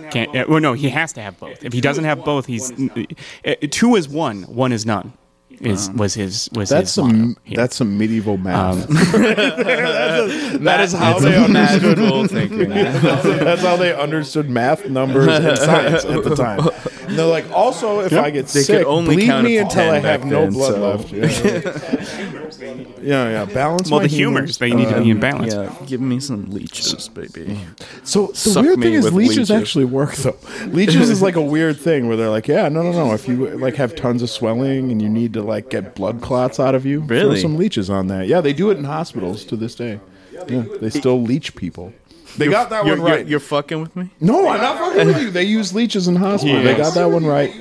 can't, 0.09 0.35
uh, 0.35 0.45
well, 0.49 0.59
no, 0.59 0.73
he 0.73 0.89
has 0.89 1.13
to 1.13 1.21
have 1.21 1.39
both. 1.39 1.63
If 1.63 1.73
he 1.73 1.81
doesn't 1.81 2.05
have 2.05 2.25
both, 2.25 2.47
he's 2.47 2.71
uh, 2.71 3.55
two 3.69 3.95
is 3.95 4.09
one, 4.09 4.43
one 4.43 4.71
is 4.71 4.85
none. 4.85 5.13
Is 5.61 5.89
was 5.91 6.13
his 6.13 6.49
was 6.53 6.69
That's 6.69 6.83
his 6.89 6.91
some 6.93 7.29
motto 7.29 7.39
that's 7.55 7.75
some 7.75 7.97
medieval 7.97 8.37
math. 8.37 8.89
Um, 8.89 8.95
that 10.63 10.79
is 10.81 10.93
how 10.93 11.19
they 11.19 11.35
understood. 11.35 11.97
Magical 11.97 12.27
thinking. 12.27 12.69
That's 12.69 13.61
how 13.61 13.75
they 13.75 13.93
understood 13.93 14.49
math, 14.49 14.85
numbers, 14.87 15.27
and 15.27 15.57
science 15.57 16.05
at 16.05 16.23
the 16.23 16.35
time. 16.35 16.59
And 17.07 17.17
they're 17.17 17.25
like, 17.25 17.49
also, 17.51 17.99
if 18.01 18.13
I 18.13 18.29
get 18.29 18.47
They 18.47 18.59
could 18.61 18.65
sick, 18.65 18.85
only 18.87 19.15
bleed 19.15 19.43
me 19.43 19.57
until 19.57 19.89
I 19.91 19.99
have 19.99 20.25
no 20.25 20.41
then, 20.41 20.53
blood 20.53 20.73
so- 20.73 20.97
left. 20.97 21.11
Yeah, 21.11 22.89
yeah, 23.01 23.29
yeah. 23.29 23.45
Balance. 23.45 23.89
well, 23.89 23.99
my 24.01 24.07
the 24.07 24.13
humors 24.15 24.57
they 24.57 24.71
need 24.73 24.89
to 24.89 25.01
be 25.01 25.09
in 25.11 25.19
balance. 25.19 25.53
Yeah, 25.53 25.75
give 25.85 26.01
me 26.01 26.19
some 26.19 26.49
leeches, 26.51 27.07
baby. 27.09 27.59
So 28.03 28.27
the 28.27 28.35
Suck 28.35 28.63
weird 28.63 28.79
me 28.79 28.85
thing 28.87 28.93
is, 28.95 29.05
with 29.05 29.13
leeches, 29.13 29.37
leeches. 29.37 29.51
actually 29.51 29.85
work 29.85 30.15
though. 30.15 30.37
Leeches 30.67 31.09
is 31.09 31.21
like 31.21 31.35
a 31.35 31.41
weird 31.41 31.77
thing 31.79 32.07
where 32.07 32.17
they're 32.17 32.29
like, 32.29 32.47
yeah, 32.47 32.69
no, 32.69 32.81
no, 32.83 32.91
no. 32.91 33.13
If 33.13 33.27
you 33.27 33.47
like 33.57 33.75
have 33.75 33.95
tons 33.95 34.21
of 34.21 34.29
swelling 34.29 34.91
and 34.91 35.01
you 35.01 35.09
need 35.09 35.33
to 35.33 35.41
like 35.49 35.69
get 35.69 35.95
blood 35.95 36.21
clots 36.21 36.59
out 36.59 36.75
of 36.75 36.85
you, 36.85 37.05
throw 37.05 37.35
some 37.35 37.57
leeches 37.57 37.89
on 37.89 38.07
that. 38.07 38.27
Yeah, 38.27 38.41
they 38.41 38.53
do 38.53 38.69
it 38.71 38.77
in 38.77 38.83
hospitals 38.85 39.43
to 39.45 39.55
this 39.55 39.75
day. 39.75 39.99
Yeah, 40.47 40.63
they 40.79 40.89
still 40.89 41.21
leech 41.21 41.55
people. 41.55 41.93
They 42.37 42.47
got 42.47 42.69
that 42.69 42.85
You're, 42.85 42.97
one 42.97 43.07
you're, 43.07 43.17
right. 43.17 43.27
you're 43.27 43.39
fucking 43.39 43.81
with 43.81 43.95
me? 43.95 44.09
no, 44.21 44.47
I'm 44.47 44.61
not 44.61 44.77
fucking 44.77 45.07
with 45.07 45.21
you. 45.21 45.31
They 45.31 45.43
use 45.43 45.73
leeches 45.73 46.07
in 46.07 46.15
hospitals. 46.15 46.63
They 46.63 46.75
got 46.75 46.93
that 46.93 47.07
one 47.07 47.25
right. 47.25 47.51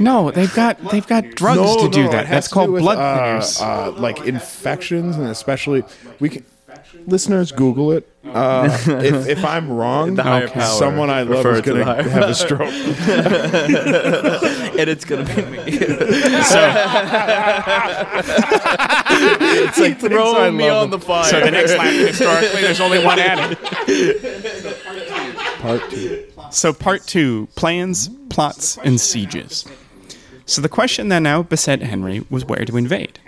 No, 0.00 0.30
they've 0.30 0.52
got 0.54 0.90
they've 0.90 1.06
got 1.06 1.30
drugs 1.30 1.60
no, 1.60 1.86
to 1.86 1.88
do 1.88 2.04
no, 2.04 2.10
that. 2.10 2.28
That's 2.28 2.48
called 2.48 2.68
do 2.68 2.72
with, 2.72 2.82
blood 2.82 2.98
uh, 2.98 3.42
uh, 3.60 3.92
like 3.92 4.26
infections, 4.26 5.16
and 5.16 5.28
especially 5.28 5.84
we 6.20 6.28
can. 6.30 6.44
Listeners, 7.06 7.52
Google 7.52 7.92
it. 7.92 8.08
Uh, 8.24 8.68
if, 8.86 9.28
if 9.28 9.44
I'm 9.44 9.70
wrong, 9.70 10.16
The 10.16 10.24
higher 10.24 10.48
power. 10.48 10.62
someone 10.64 11.08
I 11.08 11.22
love 11.22 11.44
Refer 11.44 11.52
is 11.52 11.62
to 11.62 11.70
going 11.70 11.86
to 11.86 11.94
have 12.02 12.28
a 12.28 12.34
stroke. 12.34 12.60
and 14.78 14.90
it's 14.90 15.04
gonna 15.04 15.24
be 15.24 15.42
me. 15.42 15.70
so, 16.42 16.60
it's 19.38 19.78
like 19.78 20.00
throwing 20.00 20.56
me 20.56 20.68
love 20.68 20.84
on 20.84 20.90
the 20.90 20.98
fire. 20.98 21.24
so 21.24 21.38
the 21.40 21.50
next 21.52 21.76
lap 21.76 21.92
historically, 21.92 22.62
there's 22.62 22.80
only 22.80 23.04
one 23.04 23.18
added. 23.20 23.56
Part 25.60 25.88
two. 25.90 26.24
So, 26.50 26.72
part 26.72 27.06
two 27.06 27.46
plans, 27.54 28.08
plots, 28.30 28.76
and 28.78 29.00
sieges. 29.00 29.64
So, 30.44 30.60
the 30.60 30.68
question 30.68 31.08
that 31.08 31.20
now 31.20 31.42
beset 31.42 31.82
Henry 31.82 32.24
was 32.30 32.44
where 32.44 32.64
to 32.64 32.76
invade. 32.76 33.18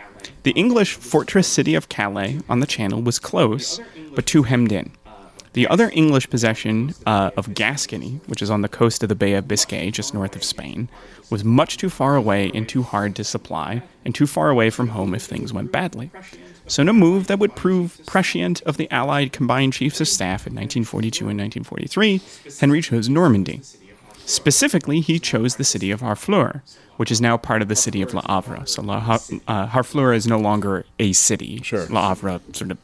The 0.49 0.53
English 0.53 0.95
fortress 0.95 1.47
city 1.47 1.75
of 1.75 1.91
Calais 1.91 2.41
on 2.49 2.61
the 2.61 2.67
Channel 2.67 3.03
was 3.03 3.19
close, 3.19 3.83
but 4.15 4.25
too 4.25 4.45
hemmed 4.45 4.73
in. 4.73 4.93
The 5.53 5.69
other 5.69 5.91
English 5.93 6.31
possession 6.31 6.95
uh, 7.05 7.33
of 7.37 7.53
Gascony, 7.53 8.23
which 8.29 8.41
is 8.41 8.49
on 8.49 8.63
the 8.63 8.69
coast 8.71 9.03
of 9.03 9.11
the 9.11 9.15
Bay 9.15 9.35
of 9.35 9.47
Biscay, 9.47 9.91
just 9.91 10.15
north 10.15 10.35
of 10.35 10.43
Spain, 10.43 10.89
was 11.29 11.45
much 11.45 11.77
too 11.77 11.91
far 11.91 12.17
away 12.17 12.51
and 12.55 12.67
too 12.67 12.83
hard 12.83 13.15
to 13.17 13.25
supply, 13.25 13.83
and 14.07 14.15
too 14.15 14.27
far 14.27 14.49
away 14.49 14.71
from 14.71 14.89
home 14.89 15.15
if 15.15 15.23
things 15.23 15.53
went 15.53 15.71
badly. 15.71 16.11
So, 16.67 16.81
in 16.81 16.89
a 16.89 16.95
move 16.95 17.27
that 17.27 17.39
would 17.39 17.55
prove 17.55 18.01
prescient 18.07 18.63
of 18.63 18.79
the 18.79 18.91
Allied 18.91 19.35
combined 19.35 19.75
chiefs 19.75 20.01
of 20.01 20.09
staff 20.09 20.47
in 20.47 20.55
1942 20.55 21.29
and 21.29 21.39
1943, 21.39 22.23
Henry 22.59 22.81
chose 22.81 23.11
Normandy. 23.11 23.61
Specifically, 24.25 25.01
he 25.01 25.19
chose 25.19 25.57
the 25.57 25.65
city 25.65 25.91
of 25.91 26.01
Harfleur, 26.01 26.63
which 26.99 27.11
is 27.11 27.21
now 27.21 27.37
part 27.37 27.63
of 27.63 27.69
the 27.69 27.75
city 27.77 28.03
of 28.03 28.13
La 28.15 28.23
Havre. 28.29 28.65
So, 28.67 28.83
La 28.83 29.01
Ha- 29.01 29.19
uh, 29.49 29.67
Harfleur 29.69 30.15
is 30.15 30.27
no 30.27 30.39
longer 30.39 30.85
a 31.01 31.13
city. 31.15 31.61
Sure. 31.63 31.87
Le 31.89 32.01
Havre 32.09 32.41
sort 32.53 32.71
of 32.71 32.79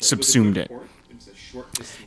subsumed 0.00 0.56
it. 0.56 0.70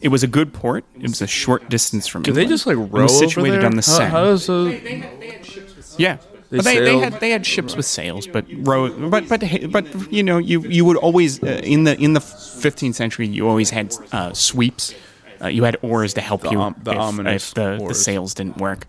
It 0.02 0.10
was 0.10 0.24
a 0.24 0.28
good 0.28 0.54
port. 0.54 0.84
It 0.96 1.04
was 1.04 1.22
a 1.22 1.28
short 1.28 1.70
distance 1.70 2.08
from 2.08 2.24
Do 2.24 2.32
they 2.34 2.46
just 2.46 2.66
like 2.66 2.76
It 2.78 2.80
row 2.80 3.04
was 3.04 3.16
over 3.22 3.28
situated 3.30 3.60
there? 3.62 3.66
on 3.66 3.76
the 3.76 3.82
How- 3.86 3.98
Seine. 3.98 4.10
How, 4.10 4.24
does 4.26 4.50
a, 4.50 5.96
Yeah. 5.98 6.18
They 6.50 6.60
They, 6.60 6.76
they, 6.80 6.80
they 6.86 6.98
had 7.00 7.20
they 7.20 7.30
had 7.32 7.46
ships 7.46 7.76
with 7.76 7.86
sails, 7.86 8.26
but 8.26 8.46
row, 8.60 8.90
but 9.10 9.28
but 9.28 9.42
but 9.70 9.86
you 10.14 10.24
know 10.24 10.38
you 10.38 10.62
you 10.62 10.86
would 10.86 10.96
always 10.96 11.44
uh, 11.44 11.60
in 11.62 11.84
the 11.84 11.98
in 12.02 12.14
the 12.14 12.22
15th 12.22 12.96
century 12.96 13.28
you 13.28 13.46
always 13.50 13.70
had 13.72 13.94
uh, 14.14 14.32
sweeps. 14.32 14.94
Uh, 15.42 15.48
you 15.48 15.64
had 15.64 15.78
oars 15.82 16.14
to 16.16 16.22
help 16.22 16.44
you 16.52 16.60
om- 16.60 16.76
the 16.82 16.92
if, 16.92 16.98
ominous 16.98 17.50
if 17.50 17.54
the, 17.56 17.78
the 17.78 17.84
oars. 17.84 18.04
sails 18.04 18.34
didn't 18.34 18.58
work. 18.58 18.88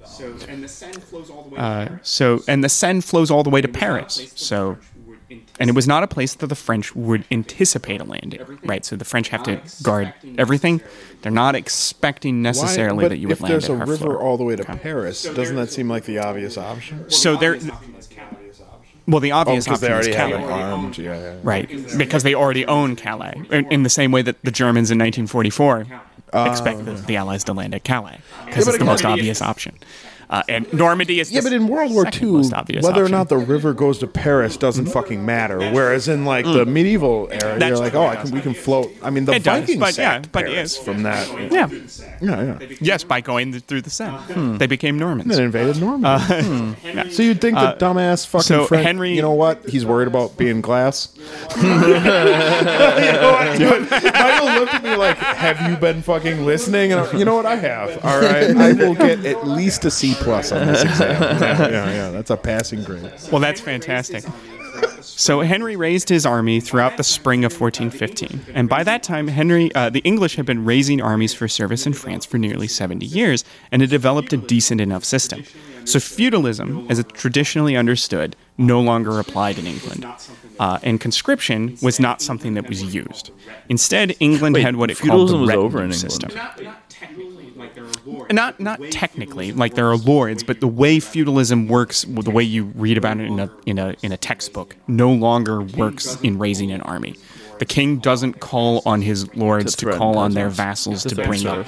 Uh, 1.56 1.88
so 2.02 2.40
and 2.48 2.62
the 2.64 2.68
Seine 2.68 3.00
flows 3.00 3.30
all 3.30 3.42
the 3.42 3.50
way 3.50 3.60
to 3.60 3.68
Paris. 3.68 4.32
So 4.34 4.78
and 5.60 5.68
it 5.68 5.74
was 5.74 5.86
not 5.86 6.02
a 6.02 6.06
place 6.06 6.34
that 6.36 6.46
the 6.46 6.54
French 6.54 6.94
would 6.96 7.24
anticipate 7.30 8.00
a 8.00 8.04
landing, 8.04 8.58
right? 8.64 8.84
So 8.84 8.96
the 8.96 9.04
French 9.04 9.28
have 9.28 9.42
to 9.42 9.60
guard 9.82 10.14
everything. 10.38 10.80
They're 11.22 11.32
not 11.32 11.54
expecting 11.54 12.40
necessarily 12.42 13.04
but 13.04 13.08
that 13.10 13.18
you 13.18 13.28
would 13.28 13.40
land. 13.40 13.54
if 13.54 13.66
there's 13.66 13.70
at 13.80 13.82
a 13.82 13.90
river 13.90 14.06
Harfleur. 14.06 14.20
all 14.22 14.36
the 14.38 14.44
way 14.44 14.56
to 14.56 14.64
Paris, 14.64 15.22
doesn't 15.24 15.56
that 15.56 15.70
seem 15.70 15.88
like 15.88 16.04
the 16.04 16.18
obvious 16.18 16.56
option? 16.56 17.10
So 17.10 17.36
there, 17.36 17.58
well, 19.06 19.20
the 19.20 19.32
Oh, 19.32 19.36
obvious 19.38 19.64
because 19.64 19.80
they 19.80 19.90
option 19.92 20.12
is 20.12 20.16
already 20.16 20.32
have 20.34 20.48
Calais. 20.48 20.62
armed. 20.62 20.98
Yeah, 20.98 21.18
yeah. 21.18 21.36
Right, 21.42 21.98
because 21.98 22.22
they 22.22 22.34
already 22.34 22.64
own 22.66 22.94
Calais, 22.96 23.42
in, 23.50 23.70
in 23.72 23.82
the 23.82 23.88
same 23.90 24.12
way 24.12 24.22
that 24.22 24.36
the 24.44 24.50
Germans 24.50 24.90
in 24.90 24.98
1944 24.98 25.86
expect 26.32 26.84
the, 26.84 26.92
the 26.94 27.16
Allies 27.16 27.44
to 27.44 27.52
land 27.52 27.74
at 27.74 27.84
Calais, 27.84 28.18
because 28.46 28.64
but 28.64 28.74
it's 28.74 28.78
the 28.78 28.84
most 28.84 29.04
obvious 29.04 29.40
option. 29.42 29.76
Uh, 30.30 30.42
and 30.48 30.70
Normandy 30.74 31.20
is 31.20 31.32
Yeah, 31.32 31.40
but 31.40 31.52
in 31.52 31.68
World 31.68 31.92
War 31.92 32.04
II, 32.06 32.42
whether 32.82 33.04
or 33.04 33.08
not 33.08 33.28
the 33.30 33.38
river 33.38 33.72
goes 33.72 33.98
to 33.98 34.06
Paris 34.06 34.56
doesn't 34.56 34.86
fucking 34.86 35.24
matter. 35.24 35.58
Whereas 35.72 36.08
in 36.08 36.24
like 36.24 36.44
the 36.44 36.66
medieval 36.66 37.28
era, 37.30 37.58
you're 37.66 37.76
like, 37.78 37.94
oh, 37.94 38.06
I 38.06 38.16
can, 38.16 38.30
we 38.32 38.40
can 38.40 38.54
float. 38.54 38.90
I 39.02 39.10
mean, 39.10 39.24
the 39.24 39.32
Mm. 39.32 39.36
It 39.36 39.44
does, 39.44 39.60
Vikings 39.60 39.80
but 39.80 39.98
yeah, 39.98 40.18
but 40.32 40.44
Paris 40.46 40.54
yes. 40.54 40.76
from 40.78 41.02
that. 41.04 41.28
yeah, 41.52 41.68
Yeah, 42.20 42.58
yeah. 42.60 42.66
yes, 42.80 43.04
by 43.04 43.20
going 43.20 43.52
through 43.60 43.82
the 43.82 43.90
Seine, 43.90 44.58
they 44.58 44.66
became 44.66 44.98
Normans. 44.98 45.36
They 45.36 45.42
invaded 45.44 45.80
Normandy. 45.80 46.08
Hmm. 46.48 46.72
So 47.10 47.22
you'd 47.22 47.40
think 47.40 47.56
the 47.56 47.76
dumbass 47.78 48.26
fucking 48.26 48.42
so 48.44 48.64
French, 48.66 48.84
Henry- 48.84 49.14
you 49.14 49.22
know 49.22 49.32
what? 49.32 49.66
He's 49.68 49.84
worried 49.86 50.08
about 50.08 50.36
being 50.36 50.60
glass. 50.60 51.08
you 51.56 51.62
know 51.62 53.78
what? 53.80 53.90
Michael 53.90 54.60
looked 54.60 54.74
at 54.74 54.82
me 54.82 54.94
like, 54.96 55.16
"Have 55.18 55.70
you 55.70 55.76
been 55.76 56.02
fucking 56.02 56.44
listening?" 56.44 56.92
And 56.92 57.00
I'm, 57.00 57.18
you 57.18 57.24
know 57.24 57.34
what? 57.34 57.46
I 57.46 57.56
have. 57.56 58.04
All 58.04 58.20
right, 58.20 58.56
I 58.56 58.72
will 58.72 58.94
get 58.94 59.24
at 59.24 59.46
least 59.46 59.84
a 59.84 59.90
C 59.90 60.14
plus 60.20 60.52
on 60.52 60.66
this 60.66 60.82
exam. 60.84 61.22
Yeah, 61.40 61.68
yeah, 61.68 61.90
yeah. 61.90 62.10
That's 62.10 62.30
a 62.30 62.36
passing 62.36 62.82
grade. 62.84 63.10
Well, 63.30 63.40
that's 63.40 63.60
fantastic. 63.60 64.24
So 65.00 65.40
Henry 65.40 65.74
raised 65.74 66.08
his 66.08 66.24
army 66.24 66.60
throughout 66.60 66.96
the 66.96 67.02
spring 67.02 67.44
of 67.44 67.58
1415, 67.60 68.54
and 68.54 68.68
by 68.68 68.84
that 68.84 69.02
time, 69.02 69.26
Henry, 69.26 69.74
uh, 69.74 69.90
the 69.90 70.00
English 70.00 70.36
had 70.36 70.46
been 70.46 70.64
raising 70.64 71.00
armies 71.00 71.34
for 71.34 71.48
service 71.48 71.86
in 71.86 71.92
France 71.92 72.24
for 72.24 72.38
nearly 72.38 72.68
70 72.68 73.04
years, 73.04 73.44
and 73.72 73.82
had 73.82 73.90
developed 73.90 74.32
a 74.32 74.36
decent 74.36 74.80
enough 74.80 75.04
system. 75.04 75.42
So 75.84 75.98
feudalism, 75.98 76.86
as 76.90 76.98
it's 76.98 77.10
traditionally 77.20 77.76
understood, 77.76 78.36
no 78.58 78.80
longer 78.80 79.18
applied 79.18 79.58
in 79.58 79.66
England, 79.66 80.06
uh, 80.60 80.78
and 80.82 81.00
conscription 81.00 81.76
was 81.82 81.98
not 81.98 82.20
something 82.22 82.54
that 82.54 82.68
was 82.68 82.94
used. 82.94 83.30
Instead, 83.68 84.14
England 84.20 84.54
Wait, 84.54 84.62
had 84.62 84.76
what 84.76 84.90
it 84.90 84.98
called 84.98 85.28
the 85.28 85.32
feudalism 85.32 85.40
was 85.40 85.50
over 85.50 85.78
in 85.78 85.90
England. 85.92 86.00
system. 86.00 86.30
Not 88.30 88.60
not 88.60 88.80
technically, 88.90 89.52
like 89.52 89.74
there 89.74 89.86
are 89.86 89.96
lords, 89.96 90.42
but 90.42 90.60
the 90.60 90.68
way 90.68 91.00
feudalism 91.00 91.66
works, 91.68 92.02
the 92.02 92.30
way 92.30 92.42
you 92.42 92.64
read 92.74 92.98
about 92.98 93.18
it 93.18 93.24
in 93.24 93.40
a 93.40 93.50
in 93.66 93.78
a 93.78 93.94
in 94.02 94.12
a 94.12 94.16
textbook, 94.16 94.76
no 94.86 95.10
longer 95.10 95.62
works 95.62 96.20
in 96.22 96.38
raising 96.38 96.70
an 96.70 96.80
army. 96.82 97.16
The 97.58 97.64
king 97.64 97.98
doesn't 97.98 98.40
call 98.40 98.82
on 98.86 99.02
his 99.02 99.34
lords 99.34 99.74
To 99.76 99.86
to, 99.86 99.96
call 99.96 100.16
on 100.18 100.34
their 100.34 100.48
vassals 100.48 101.02
To 101.04 101.14
bring 101.16 101.46
up. 101.46 101.66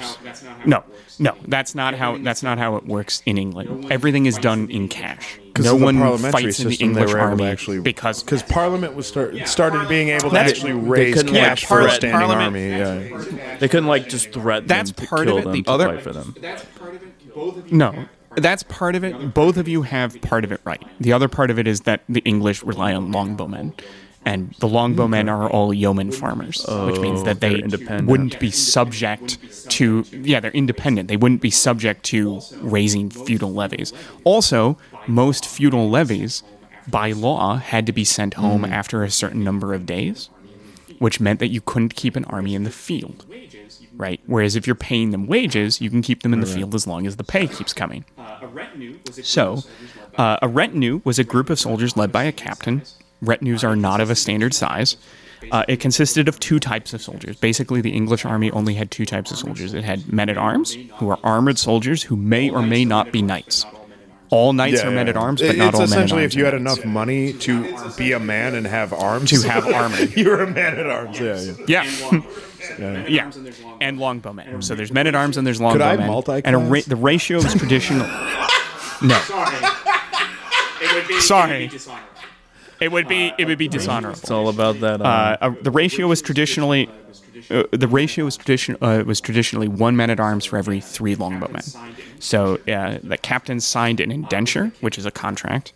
No, 0.65 0.83
no, 1.19 1.35
that's 1.47 1.75
not 1.75 1.95
how 1.95 2.17
that's 2.17 2.43
not 2.43 2.57
how 2.57 2.77
it 2.77 2.85
works 2.85 3.21
in 3.25 3.37
England. 3.37 3.91
Everything 3.91 4.25
is 4.25 4.37
done 4.37 4.69
in 4.69 4.87
cash. 4.87 5.40
Because 5.53 5.65
No 5.65 5.75
one 5.75 5.97
parliamentary 5.97 6.31
fights 6.43 6.59
in 6.59 6.65
the 6.67 6.71
system, 6.71 6.89
English 6.89 7.11
were 7.11 7.17
able 7.19 7.25
to 7.27 7.31
army 7.43 7.45
actually 7.47 7.79
because 7.81 8.23
because 8.23 8.41
Parliament 8.43 8.95
was 8.95 9.05
start, 9.07 9.35
started 9.47 9.89
being 9.89 10.09
able 10.09 10.29
to 10.29 10.33
That's- 10.33 10.51
actually 10.51 10.71
they 10.73 10.77
raise 10.79 11.15
couldn't, 11.15 11.33
like, 11.33 11.41
cash 11.43 11.65
for 11.65 11.81
a 11.81 11.91
standing 11.91 12.11
Parliament- 12.19 12.45
army. 12.45 12.69
Yeah. 12.69 13.57
they 13.59 13.67
couldn't 13.67 13.87
like 13.87 14.07
just 14.07 14.31
threaten 14.31 14.67
That's 14.67 14.91
them 14.91 15.03
to 15.05 15.09
part 15.09 15.27
of 15.27 15.37
it. 15.39 15.43
them 15.43 15.51
The 15.53 15.61
to 15.63 15.71
other- 15.71 15.85
fight 15.87 16.01
for 16.01 16.13
them. 16.13 16.35
That's 16.41 16.63
part 16.79 16.95
of 16.95 17.03
it. 17.03 17.33
Both 17.35 17.57
of 17.57 17.71
you 17.71 17.77
no, 17.77 18.05
that's 18.35 18.63
part 18.63 18.95
of 18.95 19.03
it. 19.03 19.33
Both 19.33 19.57
of 19.57 19.67
you 19.67 19.81
have 19.83 20.21
part 20.21 20.43
of 20.45 20.51
it 20.51 20.61
right. 20.63 20.81
The 20.99 21.11
other 21.13 21.27
part 21.27 21.49
of 21.51 21.59
it 21.59 21.67
is 21.67 21.81
that 21.81 22.01
the 22.07 22.21
English 22.21 22.63
rely 22.63 22.93
on 22.93 23.11
longbowmen. 23.13 23.73
And 24.23 24.53
the 24.59 24.67
longbowmen 24.67 25.31
are 25.31 25.49
all 25.49 25.73
yeoman 25.73 26.11
farmers, 26.11 26.63
which 26.85 26.99
means 26.99 27.21
oh, 27.21 27.23
that 27.23 27.39
they're 27.41 27.53
they 27.53 27.63
independent. 27.63 28.07
wouldn't 28.07 28.39
be 28.39 28.51
subject 28.51 29.39
to. 29.71 30.05
Yeah, 30.11 30.39
they're 30.39 30.51
independent. 30.51 31.07
They 31.07 31.17
wouldn't 31.17 31.41
be 31.41 31.49
subject 31.49 32.03
to 32.13 32.39
raising 32.61 33.09
feudal 33.09 33.51
levies. 33.51 33.93
Also, 34.23 34.77
most 35.07 35.45
feudal 35.45 35.89
levies, 35.89 36.43
by 36.87 37.11
law, 37.11 37.57
had 37.57 37.85
to 37.85 37.91
be 37.91 38.03
sent 38.03 38.35
home 38.35 38.65
after 38.65 39.03
a 39.03 39.11
certain 39.11 39.43
number 39.43 39.73
of 39.73 39.85
days, 39.85 40.29
which 40.99 41.19
meant 41.19 41.39
that 41.39 41.47
you 41.49 41.61
couldn't 41.61 41.95
keep 41.95 42.15
an 42.15 42.25
army 42.25 42.55
in 42.55 42.63
the 42.63 42.71
field 42.71 43.25
right? 44.01 44.19
Whereas 44.25 44.55
if 44.55 44.65
you're 44.65 44.75
paying 44.75 45.11
them 45.11 45.27
wages, 45.27 45.79
you 45.79 45.89
can 45.89 46.01
keep 46.01 46.23
them 46.23 46.33
in 46.33 46.39
the 46.39 46.47
field 46.47 46.73
as 46.73 46.87
long 46.87 47.05
as 47.05 47.17
the 47.17 47.23
pay 47.23 47.47
keeps 47.47 47.71
coming. 47.71 48.03
So, 49.21 49.63
uh, 50.17 50.37
a 50.41 50.47
retinue 50.47 51.01
was 51.03 51.19
a 51.19 51.23
group 51.23 51.49
of 51.51 51.59
soldiers 51.59 51.95
led 51.95 52.11
by 52.11 52.23
a 52.23 52.31
captain. 52.31 52.81
Retinues 53.21 53.63
are 53.63 53.75
not 53.75 54.01
of 54.01 54.09
a 54.09 54.15
standard 54.15 54.55
size. 54.55 54.97
Uh, 55.51 55.63
it 55.67 55.79
consisted 55.79 56.27
of 56.27 56.39
two 56.39 56.59
types 56.59 56.93
of 56.93 57.01
soldiers. 57.01 57.35
Basically, 57.35 57.81
the 57.81 57.91
English 57.91 58.25
army 58.25 58.49
only 58.51 58.73
had 58.73 58.89
two 58.89 59.05
types 59.05 59.31
of 59.31 59.37
soldiers. 59.37 59.73
It 59.73 59.83
had 59.83 60.11
men 60.11 60.29
at 60.29 60.37
arms, 60.37 60.75
who 60.97 61.09
are 61.09 61.19
armored 61.23 61.59
soldiers 61.59 62.03
who 62.03 62.15
may 62.15 62.49
or 62.49 62.61
may 62.63 62.85
not 62.85 63.11
be 63.11 63.21
knights. 63.21 63.65
All 64.31 64.53
knights 64.53 64.81
are 64.81 64.89
men 64.91 65.07
at 65.09 65.17
arms, 65.17 65.41
but 65.41 65.49
It- 65.51 65.57
not 65.57 65.67
it's 65.69 65.75
all 65.75 65.81
men 65.81 65.91
at 65.91 65.95
essentially 65.97 66.21
arms. 66.23 66.33
if 66.33 66.37
you 66.37 66.45
had 66.45 66.53
knights. 66.53 66.77
enough 66.77 66.85
money 66.85 67.33
to 67.33 67.77
be 67.97 68.13
a 68.13 68.19
man 68.19 68.55
and 68.55 68.65
have 68.65 68.93
arms. 68.93 69.29
To 69.41 69.47
have 69.49 69.67
armor. 69.67 69.97
You're 70.15 70.41
a 70.41 70.49
man 70.49 70.79
at 70.79 70.87
arms. 70.87 71.19
Yeah, 71.19 71.39
yeah. 71.67 72.21
Yeah. 72.79 73.05
yeah. 73.07 73.25
And 73.81 73.97
longbowmen. 73.97 74.63
So 74.63 74.75
there's 74.75 74.91
men 74.93 75.05
at 75.07 75.15
arms 75.15 75.35
and 75.35 75.45
there's 75.45 75.59
longbowmen. 75.59 75.71
Could 75.73 75.81
I 75.81 76.07
multi-class? 76.07 76.41
And 76.45 76.55
a 76.55 76.59
ra- 76.59 76.79
the 76.87 76.95
ratio 76.95 77.39
is 77.39 77.53
traditional. 77.55 78.07
no. 79.01 79.19
Sorry. 81.19 81.69
It 82.79 82.91
would 82.91 83.07
be 83.07 83.33
it 83.37 83.45
would 83.45 83.57
be 83.57 83.67
dishonorable. 83.67 84.17
It's 84.19 84.31
all 84.31 84.47
about 84.49 84.79
that. 84.81 85.01
Uh, 85.01 85.05
Uh, 85.05 85.37
uh, 85.41 85.51
the 85.61 85.71
ratio 85.71 86.07
was 86.07 86.21
traditionally 86.21 86.89
uh, 87.49 87.63
the 87.71 87.87
ratio 87.87 88.25
was 88.25 88.37
tradition 88.37 88.77
uh, 88.81 89.03
was 89.05 89.19
traditionally 89.21 89.67
one 89.67 89.95
man 89.95 90.09
at 90.09 90.19
arms 90.19 90.45
for 90.45 90.57
every 90.57 90.79
three 90.81 91.15
longbowmen. 91.15 91.93
So 92.19 92.59
uh, 92.67 92.99
the 93.01 93.17
captain 93.17 93.59
signed 93.59 93.99
an 93.99 94.11
indenture, 94.11 94.71
which 94.81 94.97
is 94.97 95.05
a 95.05 95.11
contract, 95.11 95.73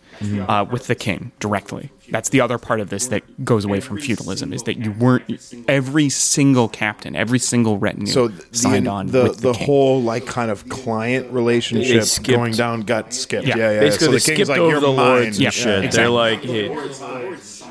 uh, 0.48 0.64
with 0.70 0.86
the 0.86 0.94
king 0.94 1.32
directly. 1.40 1.90
That's 2.08 2.28
the 2.28 2.40
other 2.40 2.56
part 2.56 2.78
of 2.78 2.88
this 2.88 3.08
that 3.08 3.44
goes 3.44 3.64
away 3.64 3.80
from 3.80 3.98
feudalism 3.98 4.52
is 4.52 4.62
that 4.62 4.78
you 4.78 4.92
weren't 4.92 5.24
every 5.66 6.08
single 6.08 6.68
captain, 6.68 7.16
every 7.16 7.40
single 7.40 7.78
retinue 7.78 8.06
So 8.06 8.28
th- 8.28 8.42
signed 8.52 8.86
the, 8.86 8.90
on 8.90 9.06
the 9.08 9.22
with 9.24 9.36
the, 9.38 9.48
the 9.48 9.54
king. 9.54 9.66
whole 9.66 10.02
like 10.02 10.24
kind 10.24 10.52
of 10.52 10.68
client 10.68 11.32
relationship 11.32 12.04
going 12.24 12.52
down 12.52 12.82
got 12.82 13.12
skipped. 13.12 13.48
Yeah. 13.48 13.56
Yeah, 13.56 13.70
yeah. 13.72 13.80
basically, 13.80 14.06
so 14.06 14.12
the 14.12 14.36
king's 14.36 14.46
skipped 14.46 14.48
like, 14.50 14.60
over 14.60 14.70
"You're 14.70 14.80
the 14.80 14.86
mine." 14.92 14.96
lords 14.96 15.26
and 15.26 15.38
Yeah, 15.38 15.50
shit. 15.50 15.84
exactly. 15.84 15.96
They're 16.00 16.10
like, 16.10 16.42
hey, 16.42 16.68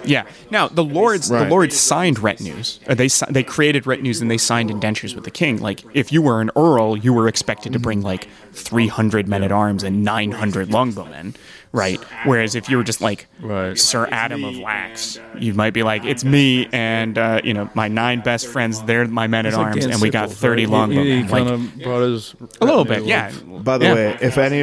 Yeah. 0.08 0.24
Now 0.52 0.68
the 0.68 0.84
lords, 0.84 1.30
Right. 1.30 1.44
the 1.44 1.50
lords 1.50 1.76
signed 1.80 2.20
retinues. 2.20 2.80
Uh, 2.88 2.94
they 2.96 3.08
they 3.30 3.44
created 3.44 3.86
retinues 3.88 4.22
and 4.22 4.30
they 4.32 4.38
signed 4.38 4.70
indentures 4.72 5.16
with 5.16 5.24
the 5.24 5.32
king. 5.32 5.58
Like 5.60 5.82
if 5.94 6.12
you 6.12 6.22
were 6.22 6.42
an 6.42 6.52
earl, 6.56 6.96
you 6.98 7.14
were 7.14 7.28
expected 7.28 7.74
to 7.74 7.80
bring 7.80 8.02
like 8.02 8.28
300 8.54 9.28
men 9.28 9.44
at 9.44 9.52
arms 9.52 9.84
and 9.84 10.04
900 10.04 10.70
longbowmen, 10.70 11.36
right? 11.72 12.00
Whereas 12.26 12.56
if 12.56 12.70
you 12.70 12.78
were 12.78 12.84
just 12.84 13.02
like 13.02 13.28
Right. 13.42 13.78
Sir 13.78 14.08
Adam 14.12 14.44
of 14.44 14.56
Lax, 14.58 15.20
you 15.38 15.54
might 15.54 15.74
be 15.74 15.84
like, 15.84 16.06
it's 16.06 16.24
me 16.24 16.68
and 16.72 17.18
uh, 17.18 17.42
you 17.44 17.54
know 17.54 17.70
my 17.74 17.88
nine 17.88 18.22
best 18.22 18.48
friends. 18.48 18.82
They're 18.84 19.06
my 19.08 19.28
men 19.28 19.46
at 19.46 19.54
like 19.54 19.68
arms, 19.68 19.86
and 19.86 20.02
we 20.02 20.10
got 20.10 20.32
30 20.32 20.66
right? 20.66 20.90
He- 20.90 20.96
longbowmen. 20.96 21.26
He, 21.26 21.32
like 21.32 21.48
of 21.48 21.76
brought 21.84 22.02
his 22.02 22.36
a 22.62 22.66
little 22.66 22.86
bit, 22.86 23.04
yeah. 23.04 23.32
By 23.46 23.78
the 23.78 23.86
Yeah. 23.86 23.94
way, 23.96 24.18
if 24.22 24.38
any 24.38 24.62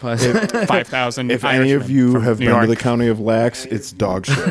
five 0.66 0.88
thousand. 0.88 1.30
If 1.30 1.44
any 1.44 1.72
of 1.72 1.90
you 1.90 2.20
have 2.20 2.38
been 2.38 2.58
to 2.60 2.66
the 2.66 2.76
county 2.76 3.08
of 3.08 3.20
Lax, 3.20 3.66
it's 3.66 3.92
dog 3.92 4.26
shit. 4.26 4.38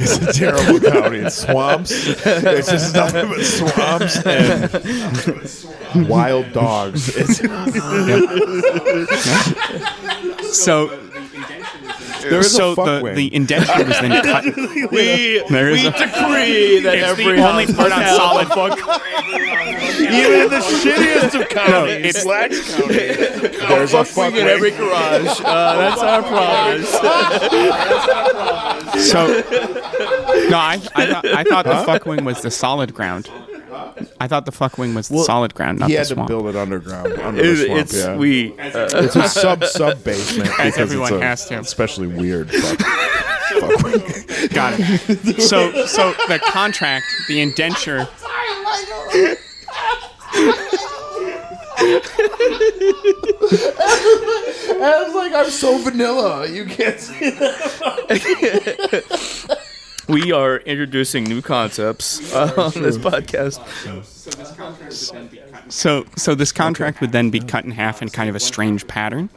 It's, 0.00 0.18
it's 0.18 0.18
a 0.18 0.32
terrible 0.32 0.80
county. 0.80 1.18
It's 1.18 1.36
swamps. 1.36 1.90
It's 1.92 2.70
just 2.70 2.94
nothing 3.00 3.28
but 3.28 3.44
swamps 3.44 4.16
and 5.94 6.08
wild 6.08 6.52
dogs. 6.52 7.10
It's, 7.16 7.38
so 10.56 11.09
there 12.30 12.40
is 12.40 12.54
so 12.54 12.72
a 12.72 12.76
fuck 12.76 12.86
the, 12.86 13.00
wing. 13.02 13.14
the 13.14 13.34
indenture 13.34 13.84
was 13.84 13.98
then 14.00 14.22
cut. 14.24 14.44
we 14.92 15.42
There 15.48 15.70
is 15.70 15.80
we 15.82 15.86
a- 15.86 15.90
decree 15.92 16.80
that 16.80 16.94
It's 16.98 17.08
every 17.08 17.36
the 17.36 17.48
only 17.48 17.66
part 17.72 17.92
on 17.92 18.04
solid 18.16 18.46
a 18.46 18.50
fuck. 18.50 18.78
even 20.00 20.40
in 20.42 20.48
the 20.50 20.60
shittiest 20.60 21.40
of 21.40 21.48
counties, 21.48 22.04
it's- 22.06 22.24
Lax 22.26 22.74
County, 22.76 22.94
there's 23.68 23.94
a 23.94 24.04
fuck 24.04 24.34
in 24.34 24.46
every 24.46 24.70
garage. 24.70 25.40
Uh, 25.44 25.76
that's 25.96 26.02
our 26.02 26.22
promise. 26.22 26.90
So 29.10 29.26
no, 30.50 30.56
I 30.58 30.80
I 30.94 31.06
thought, 31.06 31.24
I 31.26 31.44
thought 31.44 31.64
the 31.64 31.82
fuck 31.84 32.06
wing 32.06 32.24
was 32.24 32.40
the 32.42 32.50
solid 32.50 32.94
ground. 32.94 33.28
I 34.20 34.28
thought 34.28 34.44
the 34.46 34.52
fuck 34.52 34.78
wing 34.78 34.94
was 34.94 35.08
the 35.08 35.22
solid 35.24 35.54
ground, 35.54 35.78
not 35.80 35.88
He 35.88 35.94
the 35.94 35.98
had 36.00 36.06
to 36.08 36.14
swamp. 36.14 36.28
build 36.28 36.46
it 36.46 36.56
underground, 36.56 37.12
under 37.14 37.40
It- 37.44 37.46
the 37.56 37.64
swamp. 37.66 37.80
it's 37.80 37.94
yeah. 37.96 38.16
we. 38.16 38.54
It's 38.58 39.16
a 39.16 39.20
uh, 39.20 39.28
sub 39.28 39.64
sub 39.64 40.04
basement 40.04 40.48
because 40.56 40.78
everyone 40.78 41.12
it's 41.14 41.22
a 41.22 41.24
has 41.26 41.46
to. 41.46 41.58
especially 41.58 42.06
weird. 42.06 42.50
Fuck. 42.54 42.78
Got 44.52 44.74
it. 44.78 45.42
So 45.42 45.86
so 45.86 46.12
the 46.28 46.38
contract, 46.42 47.04
the 47.28 47.40
indenture. 47.40 48.06
I 53.62 55.04
was 55.06 55.14
like, 55.14 55.32
I'm 55.32 55.50
so 55.50 55.78
vanilla. 55.78 56.48
You 56.48 56.64
can't 56.66 56.98
see 57.00 57.30
We 60.10 60.32
are 60.32 60.56
introducing 60.56 61.22
new 61.24 61.40
concepts 61.40 62.34
uh, 62.34 62.52
on 62.56 62.82
this 62.82 62.98
podcast. 62.98 63.60
So 65.70 66.04
so 66.16 66.34
this 66.34 66.50
contract 66.50 67.00
would 67.00 67.12
then 67.12 67.30
be 67.30 67.38
cut 67.38 67.64
in 67.64 67.70
half 67.70 68.02
in 68.02 68.08
kind 68.08 68.28
of 68.28 68.34
a 68.34 68.40
strange 68.40 68.88
pattern. 68.88 69.30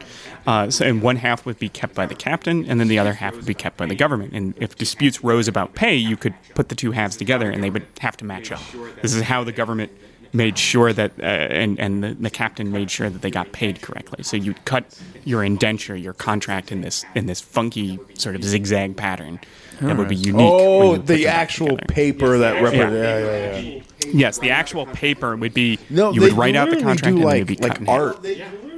Uh, 0.48 0.72
so 0.72 0.86
and 0.86 1.02
one 1.04 1.18
half 1.18 1.46
would 1.46 1.60
be 1.60 1.70
kept 1.70 1.94
by 1.94 2.08
the 2.08 2.16
captain, 2.16 2.66
and 2.66 2.80
then 2.80 2.88
the 2.88 2.98
other 2.98 3.14
half 3.14 3.36
would 3.36 3.46
be 3.46 3.54
kept 3.54 3.78
by 3.78 3.86
the 3.86 3.96
government. 3.96 4.34
And 4.34 4.56
if 4.58 4.76
disputes 4.76 5.24
rose 5.24 5.48
about 5.48 5.76
pay, 5.76 5.96
you 5.96 6.18
could 6.18 6.34
put 6.56 6.70
the 6.70 6.76
two 6.76 6.92
halves 6.92 7.18
together, 7.18 7.52
and 7.52 7.64
they 7.64 7.70
would 7.70 7.86
have 8.00 8.18
to 8.18 8.26
match 8.26 8.52
up. 8.52 8.62
This 9.02 9.14
is 9.14 9.22
how 9.22 9.44
the 9.44 9.52
government 9.52 9.92
made 10.34 10.58
sure 10.58 10.92
that, 10.92 11.12
uh, 11.20 11.26
and 11.26 11.80
and 11.80 12.04
the, 12.04 12.14
the 12.16 12.32
captain 12.32 12.72
made 12.72 12.90
sure 12.90 13.12
that 13.12 13.22
they 13.22 13.30
got 13.30 13.52
paid 13.52 13.84
correctly. 13.84 14.24
So 14.24 14.38
you'd 14.38 14.66
cut 14.66 15.00
your 15.24 15.44
indenture, 15.44 15.96
your 15.96 16.14
contract 16.14 16.72
in 16.72 16.82
this 16.82 17.06
in 17.14 17.28
this 17.28 17.42
funky 17.42 18.00
sort 18.16 18.36
of 18.36 18.44
zigzag 18.44 18.98
pattern 18.98 19.40
that 19.82 19.98
would 19.98 20.08
be 20.10 20.16
unique. 20.16 20.36
when 20.36 20.46
Oh, 20.46 20.98
the 20.98 21.28
actual 21.28 21.68
together. 21.70 21.86
paper 21.88 22.38
that 22.40 22.62
represents. 22.64 22.94
Yeah. 22.96 23.20
Yeah, 23.20 23.60
yeah, 23.60 23.60
yeah. 23.76 23.80
Yes, 24.14 24.38
the 24.40 24.52
actual 24.52 24.86
paper 24.86 25.36
would 25.36 25.54
be. 25.54 25.80
No, 25.90 26.12
you 26.12 26.20
they 26.22 26.28
would 26.28 26.38
write 26.38 26.56
out 26.56 26.66
the 26.70 26.76
literally 26.76 26.98
contract 26.98 27.16
do 27.16 27.22
and 27.22 27.26
like 27.26 27.36
it 27.36 27.40
would 27.40 27.48
be 27.48 27.56
cut 27.56 27.70
like 27.70 27.78
half. 27.80 27.90
art. 27.90 28.26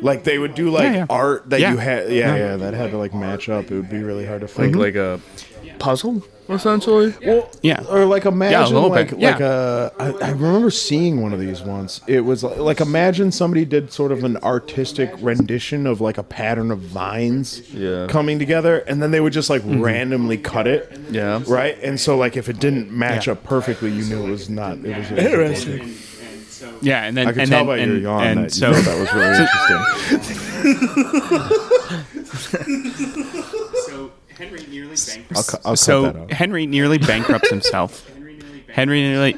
Like 0.01 0.23
they 0.23 0.37
would 0.37 0.55
do 0.55 0.69
like 0.69 0.83
Yeah, 0.85 0.93
yeah. 0.93 1.05
art 1.09 1.49
that 1.49 1.59
Yeah. 1.59 1.71
you 1.71 1.77
had. 1.77 2.09
Yeah, 2.11 2.35
Yeah. 2.35 2.35
yeah, 2.35 2.55
that 2.57 2.73
had 2.73 2.91
to 2.91 2.97
like 2.97 3.13
match 3.13 3.49
up. 3.49 3.71
It 3.71 3.75
would 3.75 3.89
be 3.89 4.03
really 4.03 4.25
hard 4.25 4.41
to 4.41 4.47
mm-hmm. 4.47 4.61
Like 4.61 4.71
find. 4.71 4.79
like 4.79 4.95
a 4.95 5.19
puzzle, 5.79 6.23
essentially. 6.49 7.13
well, 7.25 7.49
Yeah. 7.61 7.83
or 7.89 8.05
like 8.05 8.25
imagine 8.25 8.73
little 8.73 8.89
like 8.89 9.09
bit, 9.11 9.19
like 9.19 9.39
yeah. 9.39 9.89
a. 9.99 9.99
I, 9.99 10.11
I 10.27 10.31
remember 10.31 10.71
seeing 10.71 11.21
one 11.21 11.33
of 11.33 11.39
these 11.39 11.61
once. 11.61 12.01
It 12.07 12.21
was 12.21 12.43
like, 12.43 12.57
like 12.57 12.81
imagine 12.81 13.31
somebody 13.31 13.65
did 13.65 13.91
sort 13.91 14.11
of 14.11 14.23
an 14.23 14.37
artistic 14.37 15.11
rendition 15.19 15.85
of 15.87 16.01
like 16.01 16.17
a 16.17 16.23
pattern 16.23 16.71
of 16.71 16.79
vines 16.79 17.61
Yeah. 17.73 18.07
coming 18.07 18.39
together, 18.39 18.79
and 18.79 19.01
then 19.01 19.11
they 19.11 19.19
would 19.19 19.33
just 19.33 19.49
like 19.49 19.61
mm-hmm. 19.63 19.81
randomly 19.81 20.37
cut 20.37 20.67
it. 20.67 20.97
Yeah. 21.11 21.41
Right, 21.47 21.77
and 21.81 21.99
so 21.99 22.17
like 22.17 22.37
if 22.37 22.47
it 22.49 22.59
didn't 22.59 22.91
match 22.91 23.27
Yeah. 23.27 23.33
up 23.33 23.43
perfectly, 23.43 23.91
you 23.91 24.03
knew 24.05 24.25
it 24.25 24.29
was 24.29 24.49
not. 24.49 24.77
It 24.85 24.97
was 24.97 25.11
interesting. 25.11 25.95
Yeah, 26.81 27.03
and 27.03 27.15
then 27.15 27.27
I 27.27 27.31
could 27.31 27.41
and 27.43 27.51
tell 27.51 27.65
then, 27.65 27.67
by 27.67 27.77
and, 27.77 27.91
your 27.91 28.01
yawn 28.01 28.23
and 28.25 28.45
that 28.45 28.51
so 28.51 28.69
you 28.69 28.75
thought 28.75 28.85
that 28.85 28.99
was 28.99 29.13
really 29.13 29.35
interesting. 32.65 33.11
so 34.37 34.43
Henry 34.43 34.65
nearly 34.69 34.95
I'll, 35.35 35.43
cu- 35.43 35.57
I'll 35.65 35.75
so 35.75 36.03
cut 36.05 36.13
that 36.13 36.21
out. 36.21 36.31
Henry 36.31 36.65
nearly 36.65 36.97
bankrupts 36.97 37.49
himself. 37.49 38.09
Henry 38.67 39.01
nearly 39.01 39.37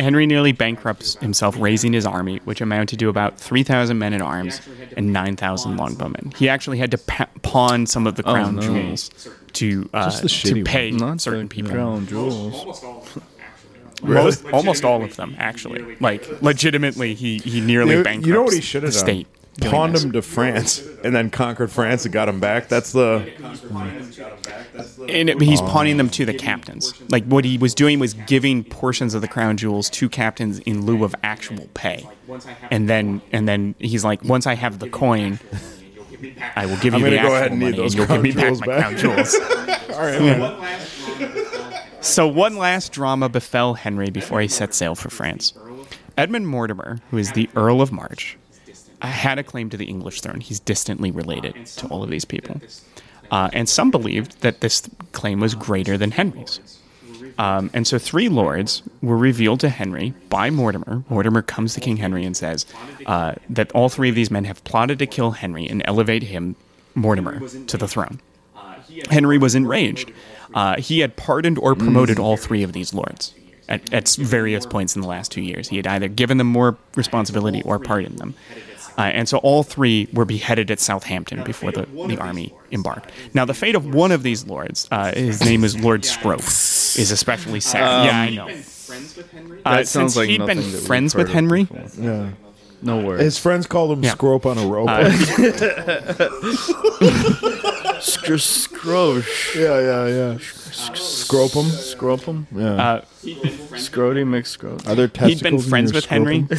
Henry 0.00 0.26
nearly 0.26 0.50
bankrupts 0.50 1.14
himself, 1.18 1.56
raising 1.56 1.92
his 1.92 2.04
army, 2.04 2.38
which 2.44 2.60
amounted 2.60 2.98
to 2.98 3.08
about 3.08 3.38
three 3.38 3.62
thousand 3.62 3.98
men 3.98 4.12
at 4.12 4.20
arms 4.20 4.60
and 4.96 5.12
nine 5.12 5.36
thousand 5.36 5.76
longbowmen. 5.78 6.36
He 6.36 6.48
actually 6.48 6.78
had 6.78 6.90
to 6.90 6.98
pa- 6.98 7.28
pawn 7.42 7.86
some 7.86 8.08
of 8.08 8.16
the 8.16 8.24
crown 8.24 8.56
no. 8.56 8.62
jewels 8.62 9.10
to 9.52 9.88
uh, 9.94 10.10
to 10.10 10.64
pay 10.64 10.90
Not 10.90 11.20
certain 11.20 11.48
people. 11.48 11.70
crown 11.70 12.08
jewels. 12.08 12.84
Most, 14.02 14.44
almost 14.52 14.84
all 14.84 15.02
of 15.02 15.16
them, 15.16 15.34
actually. 15.38 15.96
Like 16.00 16.42
legitimately, 16.42 17.14
he 17.14 17.38
he 17.38 17.60
nearly 17.60 17.96
You, 17.96 18.02
bankrupts 18.02 18.26
you 18.26 18.32
know 18.34 18.42
what 18.42 18.52
he 18.52 18.60
should 18.60 18.82
the 18.82 18.88
have 18.88 18.94
done? 18.94 19.04
state. 19.04 19.26
Doing 19.56 19.72
Pawned 19.72 19.94
this. 19.94 20.04
him 20.04 20.12
to 20.12 20.22
France 20.22 20.82
and 21.04 21.14
then 21.14 21.30
conquered 21.30 21.70
France 21.70 22.04
and 22.04 22.12
got 22.12 22.28
him 22.28 22.40
back. 22.40 22.68
That's 22.68 22.92
the. 22.92 23.26
And 25.08 25.30
it, 25.30 25.40
he's 25.40 25.60
pawning 25.62 25.96
them 25.96 26.10
to 26.10 26.24
the 26.24 26.34
captains. 26.34 26.92
Like 27.10 27.24
what 27.24 27.44
he 27.44 27.58
was 27.58 27.74
doing 27.74 27.98
was 27.98 28.14
giving 28.14 28.64
portions 28.64 29.14
of 29.14 29.22
the 29.22 29.28
crown 29.28 29.56
jewels 29.56 29.88
to 29.90 30.08
captains 30.08 30.58
in 30.60 30.84
lieu 30.84 31.04
of 31.04 31.14
actual 31.22 31.68
pay. 31.74 32.06
And 32.70 32.88
then 32.88 33.22
and 33.32 33.48
then 33.48 33.74
he's 33.78 34.04
like, 34.04 34.22
once 34.24 34.46
I 34.46 34.54
have 34.54 34.78
the 34.78 34.88
coin, 34.88 35.38
I 36.54 36.66
will 36.66 36.76
give 36.78 36.94
I'm 36.94 37.00
you 37.00 37.10
the 37.10 37.16
gonna 37.16 37.28
go 37.28 37.34
actual 37.34 37.36
ahead 37.36 37.50
and 37.52 37.60
need 37.60 37.64
money, 37.66 37.76
those 37.76 37.94
and 37.94 38.08
you'll 38.08 38.22
give 38.22 38.22
me 38.22 38.32
back 38.32 38.58
crown 38.58 38.90
my 38.90 38.96
jewels 38.96 38.96
crown 38.96 38.96
jewels. 38.96 39.34
All 39.94 40.00
right, 40.00 40.20
man. 40.20 40.80
So 42.02 42.28
one 42.28 42.56
last 42.56 42.92
drama 42.92 43.28
befell 43.28 43.74
Henry 43.74 44.10
before 44.10 44.40
he 44.40 44.46
set 44.46 44.74
sail 44.74 44.94
for 44.94 45.10
France. 45.10 45.52
Edmund 46.16 46.46
Mortimer, 46.46 47.00
who 47.10 47.18
is 47.18 47.32
the 47.32 47.50
Earl 47.56 47.80
of 47.82 47.90
March, 47.90 48.38
had 49.06 49.38
a 49.38 49.42
claim 49.42 49.70
to 49.70 49.76
the 49.76 49.86
English 49.86 50.20
throne. 50.20 50.40
He's 50.40 50.60
distantly 50.60 51.10
related 51.10 51.66
to 51.66 51.86
all 51.88 52.02
of 52.02 52.10
these 52.10 52.24
people. 52.24 52.60
Uh, 53.30 53.50
and 53.52 53.68
some 53.68 53.90
believed 53.90 54.40
that 54.42 54.60
this 54.60 54.88
claim 55.12 55.40
was 55.40 55.54
greater 55.54 55.98
than 55.98 56.12
Henry's. 56.12 56.60
Um, 57.38 57.70
and 57.74 57.86
so 57.86 57.98
three 57.98 58.28
lords 58.28 58.82
were 59.02 59.16
revealed 59.16 59.60
to 59.60 59.68
Henry 59.68 60.14
by 60.28 60.50
Mortimer. 60.50 61.02
Mortimer 61.08 61.42
comes 61.42 61.74
to 61.74 61.80
King 61.80 61.98
Henry 61.98 62.24
and 62.24 62.36
says 62.36 62.66
uh, 63.04 63.34
that 63.50 63.72
all 63.72 63.88
three 63.88 64.08
of 64.08 64.14
these 64.14 64.30
men 64.30 64.44
have 64.44 64.62
plotted 64.64 64.98
to 65.00 65.06
kill 65.06 65.32
Henry 65.32 65.66
and 65.66 65.82
elevate 65.84 66.22
him, 66.22 66.56
Mortimer, 66.94 67.46
to 67.48 67.76
the 67.76 67.88
throne. 67.88 68.20
Henry 69.10 69.36
was 69.38 69.54
enraged. 69.54 70.12
Uh, 70.54 70.76
he 70.80 71.00
had 71.00 71.16
pardoned 71.16 71.58
or 71.58 71.74
promoted 71.74 72.18
all 72.18 72.36
three 72.36 72.62
of 72.62 72.72
these 72.72 72.94
lords 72.94 73.34
at, 73.68 73.92
at 73.92 74.08
various 74.08 74.64
points 74.64 74.96
in 74.96 75.02
the 75.02 75.08
last 75.08 75.30
two 75.30 75.42
years. 75.42 75.68
He 75.68 75.76
had 75.76 75.86
either 75.86 76.08
given 76.08 76.38
them 76.38 76.46
more 76.46 76.78
responsibility 76.94 77.62
or 77.64 77.78
pardoned 77.78 78.18
them. 78.18 78.34
Uh, 78.98 79.02
and 79.02 79.28
so 79.28 79.38
all 79.38 79.62
three 79.62 80.08
were 80.12 80.24
beheaded 80.24 80.70
at 80.70 80.80
Southampton 80.80 81.44
before 81.44 81.70
the, 81.70 81.82
the 82.06 82.16
army 82.18 82.54
embarked. 82.72 83.10
Now, 83.34 83.44
the 83.44 83.52
fate 83.54 83.74
of 83.74 83.94
one 83.94 84.10
of 84.10 84.22
these 84.22 84.46
lords, 84.46 84.88
uh, 84.90 85.12
his 85.14 85.44
name 85.44 85.64
is 85.64 85.78
Lord 85.78 86.04
Scrope, 86.06 86.40
is 86.40 87.10
especially 87.10 87.60
sad. 87.60 88.06
yeah, 88.06 88.20
I 88.20 88.30
know. 88.30 88.48
Uh, 89.64 89.76
That 89.76 89.88
sounds 89.88 90.14
since 90.14 90.16
like 90.16 90.28
he'd 90.30 90.38
nothing 90.38 90.58
been 90.58 90.70
that 90.72 90.78
we've 90.78 90.86
friends 90.86 91.14
with 91.14 91.28
Henry, 91.28 91.64
before. 91.64 92.04
Yeah. 92.04 92.30
No 92.82 93.00
worries. 93.04 93.22
His 93.22 93.38
friends 93.38 93.66
called 93.66 93.92
him 93.92 94.02
Yeah. 94.04 94.12
Scrope 94.12 94.46
on 94.46 94.58
a 94.58 94.66
rope. 94.66 94.88
Sc- 98.00 98.26
scrosh. 98.38 99.54
yeah, 99.54 99.80
yeah, 99.80 100.06
yeah. 100.06 100.38
Scrope 100.94 101.52
him. 101.52 101.64
Scropum. 101.66 102.46
Yeah. 102.54 102.74
uh, 102.74 103.00
Scrody 103.76 104.26
mixed 104.26 104.52
scrot. 104.58 104.86
Are 104.86 104.94
there 104.94 105.08
testicles 105.08 105.40
he'd 105.40 105.42
been 105.42 105.58
friends 105.60 105.92
your 105.92 105.98
with 105.98 106.04
Henry. 106.06 106.46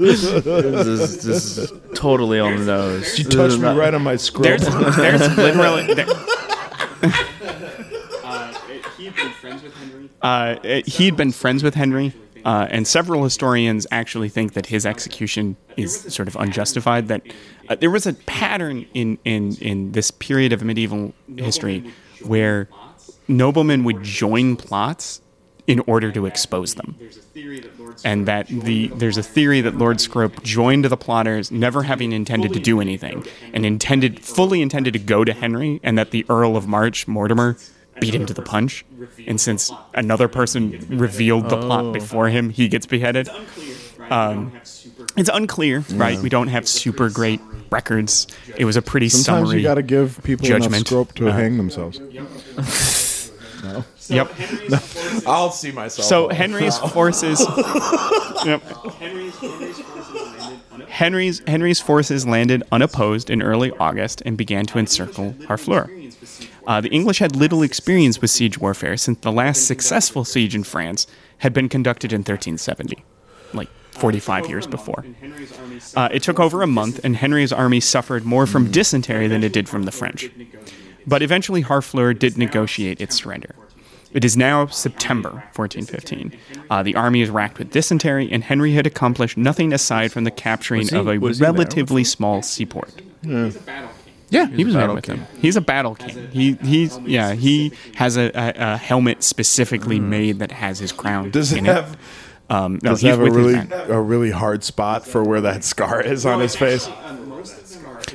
This 0.00 0.22
is, 0.24 1.24
this 1.24 1.58
is 1.58 1.72
totally 1.94 2.38
on 2.40 2.56
the 2.58 2.64
nose. 2.64 3.18
You 3.18 3.24
This 3.24 3.34
touched 3.34 3.52
is 3.54 3.58
me 3.58 3.62
not- 3.64 3.76
right 3.76 3.94
on 3.94 4.02
my 4.02 4.16
scrope. 4.16 4.44
There's, 4.44 4.96
there's 4.96 5.36
literally. 5.38 5.94
There, 5.94 6.06
Uh, 10.22 10.56
he'd 10.86 11.16
been 11.16 11.32
friends 11.32 11.62
with 11.62 11.74
Henry, 11.74 12.14
uh, 12.46 12.66
and 12.70 12.86
several 12.86 13.24
historians 13.24 13.86
actually 13.90 14.30
think 14.30 14.54
that 14.54 14.66
his 14.66 14.86
execution 14.86 15.56
is 15.76 16.00
sort 16.14 16.28
of 16.28 16.36
unjustified. 16.36 17.08
That 17.08 17.22
uh, 17.68 17.74
there 17.74 17.90
was 17.90 18.06
a 18.06 18.12
pattern 18.12 18.86
in, 18.94 19.18
in, 19.24 19.56
in 19.56 19.92
this 19.92 20.10
period 20.10 20.52
of 20.52 20.62
medieval 20.62 21.14
history 21.36 21.92
where 22.24 22.68
noblemen 23.28 23.84
would 23.84 24.02
join 24.02 24.56
plots 24.56 25.20
in 25.66 25.80
order 25.80 26.12
to 26.12 26.26
expose 26.26 26.74
them. 26.74 26.96
And 28.04 28.26
that 28.26 28.48
the 28.48 28.88
there's 28.88 29.16
a 29.16 29.22
theory 29.22 29.60
that 29.62 29.76
Lord 29.76 30.00
Scrope 30.00 30.42
joined 30.42 30.84
the 30.84 30.96
plotters, 30.96 31.50
never 31.50 31.84
having 31.84 32.12
intended 32.12 32.52
to 32.52 32.60
do 32.60 32.80
anything, 32.80 33.24
and 33.52 33.64
intended 33.64 34.20
fully 34.20 34.60
intended 34.60 34.92
to 34.92 34.98
go 34.98 35.24
to 35.24 35.32
Henry, 35.32 35.80
and 35.82 35.96
that 35.96 36.10
the 36.10 36.26
Earl 36.28 36.56
of 36.56 36.68
March, 36.68 37.08
Mortimer, 37.08 37.56
beat 38.00 38.14
him 38.14 38.26
to 38.26 38.34
the 38.34 38.42
punch. 38.42 38.84
And 39.26 39.40
since 39.40 39.72
another 39.94 40.28
person 40.28 40.86
revealed 40.90 41.48
the 41.48 41.56
plot 41.56 41.92
before 41.94 42.28
him, 42.28 42.50
he 42.50 42.68
gets 42.68 42.86
beheaded. 42.86 43.28
Um, 44.10 44.52
It's 45.16 45.30
unclear, 45.32 45.84
right? 45.94 46.18
We 46.18 46.28
don't 46.28 46.48
have 46.48 46.66
super 46.68 47.08
great 47.10 47.40
records. 47.70 48.26
It 48.56 48.64
was 48.64 48.76
a 48.76 48.82
pretty 48.82 49.08
Sometimes 49.08 49.48
summary. 49.48 49.58
you 49.62 49.66
got 49.68 49.74
to 49.74 49.82
give 49.82 50.20
people 50.24 50.46
enough 50.46 50.62
judgment. 50.62 50.86
scope 50.86 51.12
to 51.14 51.28
Uh, 51.28 51.32
hang 51.32 51.56
themselves. 51.56 52.00
No. 53.64 53.82
Yep. 54.08 54.30
I'll 55.26 55.50
see 55.50 55.72
myself. 55.72 56.06
So 56.06 56.28
Henry's 56.28 56.76
forces. 56.92 57.40
Yep. 58.44 58.62
Henry's 60.88 61.40
Henry's 61.46 61.80
forces 61.80 62.26
landed 62.26 62.62
unopposed 62.70 63.30
in 63.30 63.40
early 63.42 63.70
August 63.80 64.22
and 64.26 64.36
began 64.36 64.66
to 64.66 64.78
encircle 64.78 65.32
Harfleur. 65.48 65.88
Uh, 66.66 66.80
the 66.82 66.90
English 66.90 67.18
had 67.20 67.34
little 67.36 67.62
experience 67.62 68.20
with 68.20 68.30
siege 68.30 68.58
warfare 68.58 68.98
since 68.98 69.18
the 69.20 69.32
last 69.32 69.66
successful 69.66 70.24
siege 70.26 70.54
in 70.54 70.62
France 70.64 71.06
had 71.38 71.52
been 71.54 71.68
conducted 71.70 72.12
in 72.12 72.18
1370, 72.20 72.96
like 72.96 73.04
45 73.94 74.48
years 74.48 74.66
before. 74.66 75.04
Uh, 75.96 76.08
it 76.12 76.22
took 76.22 76.38
over 76.40 76.62
a 76.62 76.66
month, 76.66 77.00
and 77.04 77.16
Henry's 77.16 77.52
army 77.52 77.80
suffered 77.80 78.24
more 78.24 78.46
from 78.46 78.70
dysentery 78.70 79.28
than 79.28 79.42
it 79.44 79.52
did 79.52 79.68
from 79.68 79.84
the 79.84 79.92
French. 79.92 80.30
But 81.06 81.22
eventually, 81.22 81.62
Harfleur 81.62 82.18
did 82.18 82.36
negotiate 82.38 83.00
its 83.00 83.16
surrender. 83.16 83.54
It 84.12 84.24
is 84.24 84.36
now 84.36 84.66
September 84.66 85.42
1415. 85.56 86.38
Uh, 86.70 86.82
the 86.82 86.94
army 86.94 87.20
is 87.20 87.30
racked 87.30 87.58
with 87.58 87.70
dysentery, 87.72 88.30
and 88.30 88.44
Henry 88.44 88.72
had 88.72 88.86
accomplished 88.86 89.36
nothing 89.36 89.72
aside 89.72 90.12
from 90.12 90.24
the 90.24 90.30
capturing 90.30 90.88
he- 90.88 90.96
of 90.96 91.08
a 91.08 91.18
was 91.18 91.38
he 91.38 91.44
there? 91.44 91.52
relatively 91.52 92.04
small 92.04 92.40
seaport. 92.42 92.92
Yeah, 94.30 94.46
he 94.48 94.64
was 94.64 94.74
there 94.74 94.82
battle 94.82 94.94
with 94.96 95.04
king. 95.04 95.16
him. 95.18 95.26
He's 95.40 95.56
a 95.56 95.60
battle 95.60 95.94
king. 95.94 96.28
He 96.30 96.54
he's 96.54 96.98
yeah 97.00 97.34
he 97.34 97.72
has 97.96 98.16
a, 98.16 98.30
a, 98.34 98.74
a 98.74 98.76
helmet 98.76 99.22
specifically 99.22 100.00
made 100.00 100.38
that 100.40 100.50
has 100.50 100.78
his 100.78 100.92
crown. 100.92 101.30
does 101.30 101.52
it 101.52 101.58
in 101.58 101.64
have? 101.66 101.96
Um, 102.50 102.74
no, 102.82 102.90
Does 102.90 103.00
he's 103.00 103.08
it 103.08 103.18
have 103.18 103.20
a 103.20 103.30
really 103.30 103.54
a 103.88 104.00
really 104.00 104.30
hard 104.30 104.62
spot 104.64 105.06
for 105.06 105.22
where 105.24 105.40
that 105.40 105.64
scar 105.64 106.00
is 106.02 106.26
on 106.26 106.40
his 106.40 106.54
face? 106.54 106.88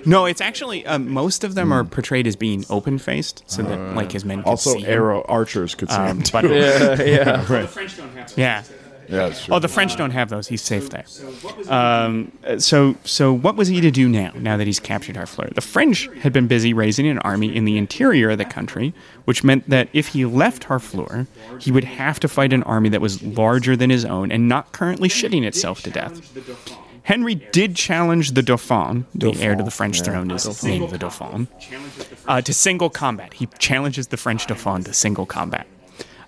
No, 0.06 0.26
it's 0.26 0.39
actually 0.39 0.85
um, 0.85 1.10
most 1.10 1.43
of 1.43 1.56
them 1.56 1.72
are 1.73 1.84
portrayed 1.84 2.27
as 2.27 2.35
being 2.35 2.64
open 2.69 2.99
faced, 2.99 3.43
so 3.47 3.64
that 3.64 3.95
like 3.95 4.11
his 4.11 4.23
men 4.23 4.38
can 4.43 4.49
Also, 4.49 4.73
see 4.73 4.81
him. 4.81 4.93
arrow 4.93 5.26
archers 5.27 5.76
could 5.76 5.89
see 5.89 5.95
Um, 5.97 6.18
him 6.18 6.22
too. 6.23 6.31
but 6.31 6.43
Yeah, 6.49 7.01
yeah. 7.01 7.68
yeah. 8.35 8.64
Yeah, 9.10 9.30
true. 9.30 9.56
Oh, 9.56 9.60
the 9.60 9.68
French 9.68 9.95
don't 9.95 10.11
have 10.11 10.30
those. 10.30 10.48
He's 10.48 10.61
safe 10.61 10.90
there. 10.90 11.06
Um, 11.68 12.31
so, 12.60 12.95
so 13.03 13.34
what 13.34 13.56
was 13.56 13.68
he 13.68 13.81
to 13.81 13.91
do 13.91 14.07
now? 14.07 14.31
Now 14.36 14.56
that 14.57 14.68
he's 14.68 14.80
captured 14.80 15.15
Harfleur, 15.15 15.53
the 15.53 15.61
French 15.61 16.07
had 16.22 16.31
been 16.31 16.48
busy 16.48 16.73
raising 16.73 17.07
an 17.07 17.19
army 17.19 17.56
in 17.56 17.65
the 17.65 17.77
interior 17.77 18.30
of 18.30 18.38
the 18.38 18.45
country, 18.45 18.94
which 19.26 19.44
meant 19.44 19.69
that 19.69 19.90
if 19.94 20.07
he 20.10 20.26
left 20.26 20.65
Harfleur, 20.65 21.27
he 21.60 21.72
would 21.72 21.86
have 21.86 22.19
to 22.19 22.27
fight 22.27 22.53
an 22.53 22.64
army 22.64 22.90
that 22.90 23.02
was 23.02 23.22
larger 23.23 23.76
than 23.76 23.90
his 23.90 24.06
own 24.06 24.31
and 24.31 24.48
not 24.48 24.72
currently 24.72 25.10
shitting 25.10 25.44
itself 25.44 25.81
to 25.81 25.90
death. 25.90 26.22
Henry 27.03 27.34
did 27.34 27.76
challenge 27.76 28.34
the 28.34 28.44
Dauphin, 28.44 29.07
the 29.15 29.31
heir 29.41 29.56
to 29.56 29.64
the 29.64 29.72
French 29.72 30.02
throne 30.03 30.30
is 30.30 30.64
named 30.64 30.91
the 30.91 30.98
Dauphin, 30.99 31.48
uh, 32.27 32.41
to 32.41 32.53
single 32.53 32.91
combat. 32.91 33.34
He 33.34 33.48
challenges 33.57 34.07
the 34.07 34.18
French 34.18 34.45
Dauphin 34.45 34.84
to 34.84 34.94
single 34.94 35.26
combat. 35.26 35.65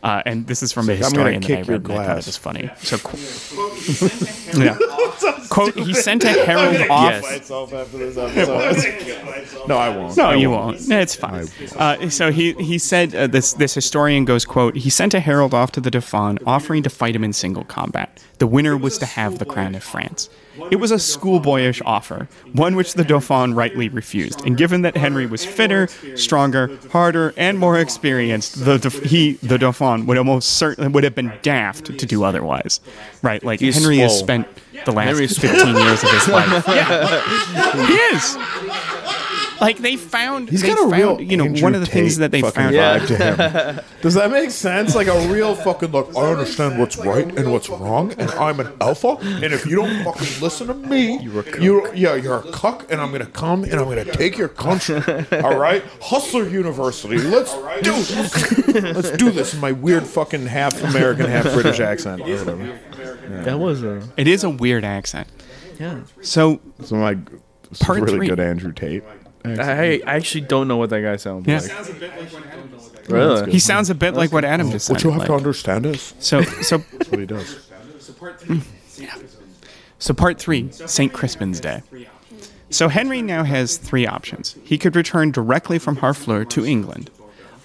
Uh, 0.04 0.24
and 0.26 0.48
this 0.48 0.64
is 0.64 0.72
from 0.72 0.86
a 0.90 0.94
gonna 0.94 1.04
historian 1.06 1.42
that 1.42 1.52
I 1.52 1.56
kick 1.58 1.68
your 1.68 1.78
read. 1.78 1.90
and 1.90 1.94
I 1.94 1.98
thought 1.98 2.06
glass. 2.06 2.26
it 2.26 2.30
was 2.30 2.38
funny. 2.38 2.70
So, 2.78 2.98
qu- 2.98 3.18
yeah. 4.64 4.78
Quote: 5.50 5.76
He 5.76 5.94
sent 5.94 6.24
a 6.24 6.30
herald 6.30 6.90
off. 6.90 7.22
myself 7.22 7.74
after 7.74 7.98
this 7.98 8.16
no, 9.68 9.78
I 9.78 9.90
won't. 9.90 10.18
No, 10.18 10.26
I 10.26 10.36
you 10.36 10.50
won't. 10.50 10.88
No, 10.88 11.00
It's 11.00 11.16
fine. 11.16 11.48
Uh, 11.76 12.10
so 12.10 12.32
he 12.32 12.54
he 12.54 12.78
said 12.80 13.14
uh, 13.14 13.28
this 13.28 13.54
this 13.54 13.74
historian 13.74 14.26
goes 14.26 14.46
quote 14.46 14.76
He 14.76 14.90
sent 14.90 15.14
a 15.14 15.20
herald 15.20 15.54
off 15.54 15.72
to 15.74 15.82
the 15.82 15.92
Dauphin, 15.92 16.40
offering 16.48 16.84
to 16.84 16.90
fight 16.90 17.16
him 17.16 17.24
in 17.24 17.34
single 17.34 17.64
combat. 17.66 18.24
The 18.40 18.48
winner 18.48 18.76
was 18.78 18.98
to 19.00 19.06
have 19.06 19.38
the 19.40 19.46
crown 19.46 19.76
of 19.76 19.84
France. 19.84 20.30
It 20.70 20.78
was 20.78 20.92
a 20.92 20.96
schoolboyish 20.96 21.82
offer, 21.86 22.28
one 22.54 22.76
which 22.76 22.94
the 22.94 23.04
Dauphin 23.04 23.54
rightly 23.54 23.90
refused. 23.90 24.46
And 24.46 24.58
given 24.58 24.82
that 24.82 24.98
Henry 24.98 25.26
was 25.26 25.46
fitter, 25.46 25.88
stronger, 26.16 26.78
harder, 26.92 27.34
and 27.38 27.58
more 27.58 27.80
experienced, 27.80 28.66
the 28.66 28.78
he 29.06 29.34
the 29.44 29.58
Dauphin 29.58 30.06
would 30.08 30.18
almost 30.18 30.58
certainly 30.58 30.90
would 30.90 31.04
have 31.04 31.16
been 31.16 31.32
daft 31.42 31.98
to 31.98 32.06
do 32.06 32.24
otherwise. 32.24 32.80
Right? 33.22 33.44
Like 33.44 33.60
He's 33.60 33.78
Henry 33.78 33.98
has 34.00 34.18
spent 34.18 34.48
the 34.86 34.92
last 34.92 35.08
Henry's 35.08 35.38
15 35.38 35.76
years 35.76 36.04
of 36.04 36.10
his 36.12 36.28
life. 36.28 36.68
Yeah, 36.72 37.86
he 37.86 37.94
is. 37.94 38.38
Like 39.62 39.78
they 39.78 39.96
found, 39.96 40.50
He's 40.50 40.64
they 40.64 40.70
got 40.70 40.80
a 40.80 40.90
found, 40.90 40.94
real 41.20 41.22
you 41.22 41.38
know, 41.38 41.46
Andrew 41.46 41.62
one 41.64 41.76
of 41.76 41.82
the 41.82 41.86
things 41.88 42.18
that 42.18 42.32
they 42.32 42.42
fucking 42.42 42.54
found. 42.56 42.76
vibe 42.76 43.08
to 43.08 43.16
him. 43.78 43.86
Does 44.02 44.16
that 44.16 44.32
make 44.32 44.50
sense? 44.50 44.96
Like 44.96 45.06
a 45.08 45.28
real 45.32 45.54
fucking 45.56 45.92
look. 45.92 46.16
I 46.18 46.32
understand 46.32 46.80
what's 46.80 46.98
right 46.98 47.28
and 47.38 47.52
what's 47.52 47.70
wrong, 47.70 48.12
and 48.14 48.30
I'm 48.32 48.60
an 48.60 48.74
alpha. 48.82 49.18
And 49.22 49.46
if 49.54 49.66
you 49.68 49.76
don't 49.76 50.04
fucking 50.04 50.42
listen 50.42 50.68
to 50.68 50.74
me, 50.74 51.20
you're 51.22 51.88
a 51.88 51.96
yeah, 51.96 52.16
you're 52.16 52.38
a 52.40 52.52
cuck, 52.52 52.92
and 52.92 53.00
I'm 53.00 53.12
gonna 53.12 53.28
come 53.28 53.64
and 53.64 53.74
I'm 53.76 53.86
gonna 53.88 54.04
take 54.06 54.38
your 54.38 54.48
country. 54.50 54.96
All 55.44 55.58
right, 55.58 55.84
Hustler 56.02 56.50
University. 56.50 57.20
Let's 57.20 57.54
do 57.84 57.94
this. 57.94 58.68
Let's 58.96 59.12
do 59.12 59.30
this 59.30 59.54
in 59.54 59.60
my 59.60 59.72
weird 59.74 60.08
fucking 60.08 60.48
half 60.48 60.82
American, 60.84 61.28
half 61.28 61.44
British 61.54 61.80
accent. 61.80 62.22
Or 62.22 62.26
whatever. 62.36 62.80
That 63.44 63.60
was 63.60 63.84
a 63.84 64.02
It 64.18 64.28
is 64.28 64.44
a 64.44 64.50
weird 64.50 64.84
accent. 64.84 65.28
yeah. 65.80 66.00
So 66.22 66.60
So 66.84 66.96
my 66.96 67.18
Part 67.80 68.00
really 68.02 68.18
three. 68.18 68.28
good 68.28 68.40
Andrew 68.40 68.74
Tate. 68.74 69.04
I 69.46 70.02
I 70.06 70.16
actually 70.16 70.42
don't 70.42 70.68
know 70.68 70.78
what 70.78 70.90
that 70.92 71.02
guy 71.02 71.16
sounds 71.16 71.48
yeah, 71.48 71.60
like. 71.60 73.10
Really? 73.10 73.52
he 73.52 73.60
sounds 73.60 73.90
a 73.90 73.96
bit 73.96 74.14
like 74.14 74.32
what 74.32 74.46
Adam 74.46 74.72
just 74.72 74.90
What 74.90 75.02
sounded 75.02 75.04
you 75.04 75.12
have 75.12 75.20
like. 75.20 75.28
to 75.28 75.34
understand 75.34 75.86
is 75.86 76.14
So, 76.20 76.42
so, 76.44 76.78
that's 76.94 77.10
what 77.10 77.20
he 77.20 77.26
does. 77.26 77.70
so 80.00 80.14
part 80.14 80.40
three, 80.40 80.72
Saint 80.72 81.12
Crispin's 81.14 81.60
Day. 81.60 81.82
So 82.70 82.88
Henry 82.88 83.22
now 83.22 83.44
has 83.44 83.78
three 83.78 84.08
options. 84.08 84.56
He 84.64 84.78
could 84.78 84.96
return 84.96 85.32
directly 85.32 85.78
from 85.78 85.98
Harfleur 85.98 86.46
to 86.50 86.66
England. 86.66 87.10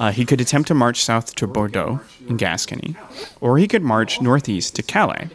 Uh, 0.00 0.10
he 0.12 0.24
could 0.24 0.40
attempt 0.40 0.68
to 0.68 0.74
march 0.74 1.02
south 1.02 1.34
to 1.36 1.46
Bordeaux 1.46 2.00
in 2.28 2.36
Gascony, 2.36 2.96
or 3.40 3.56
he 3.58 3.66
could 3.68 3.82
march 3.82 4.20
northeast 4.20 4.74
to 4.76 4.82
Calais. 4.82 5.28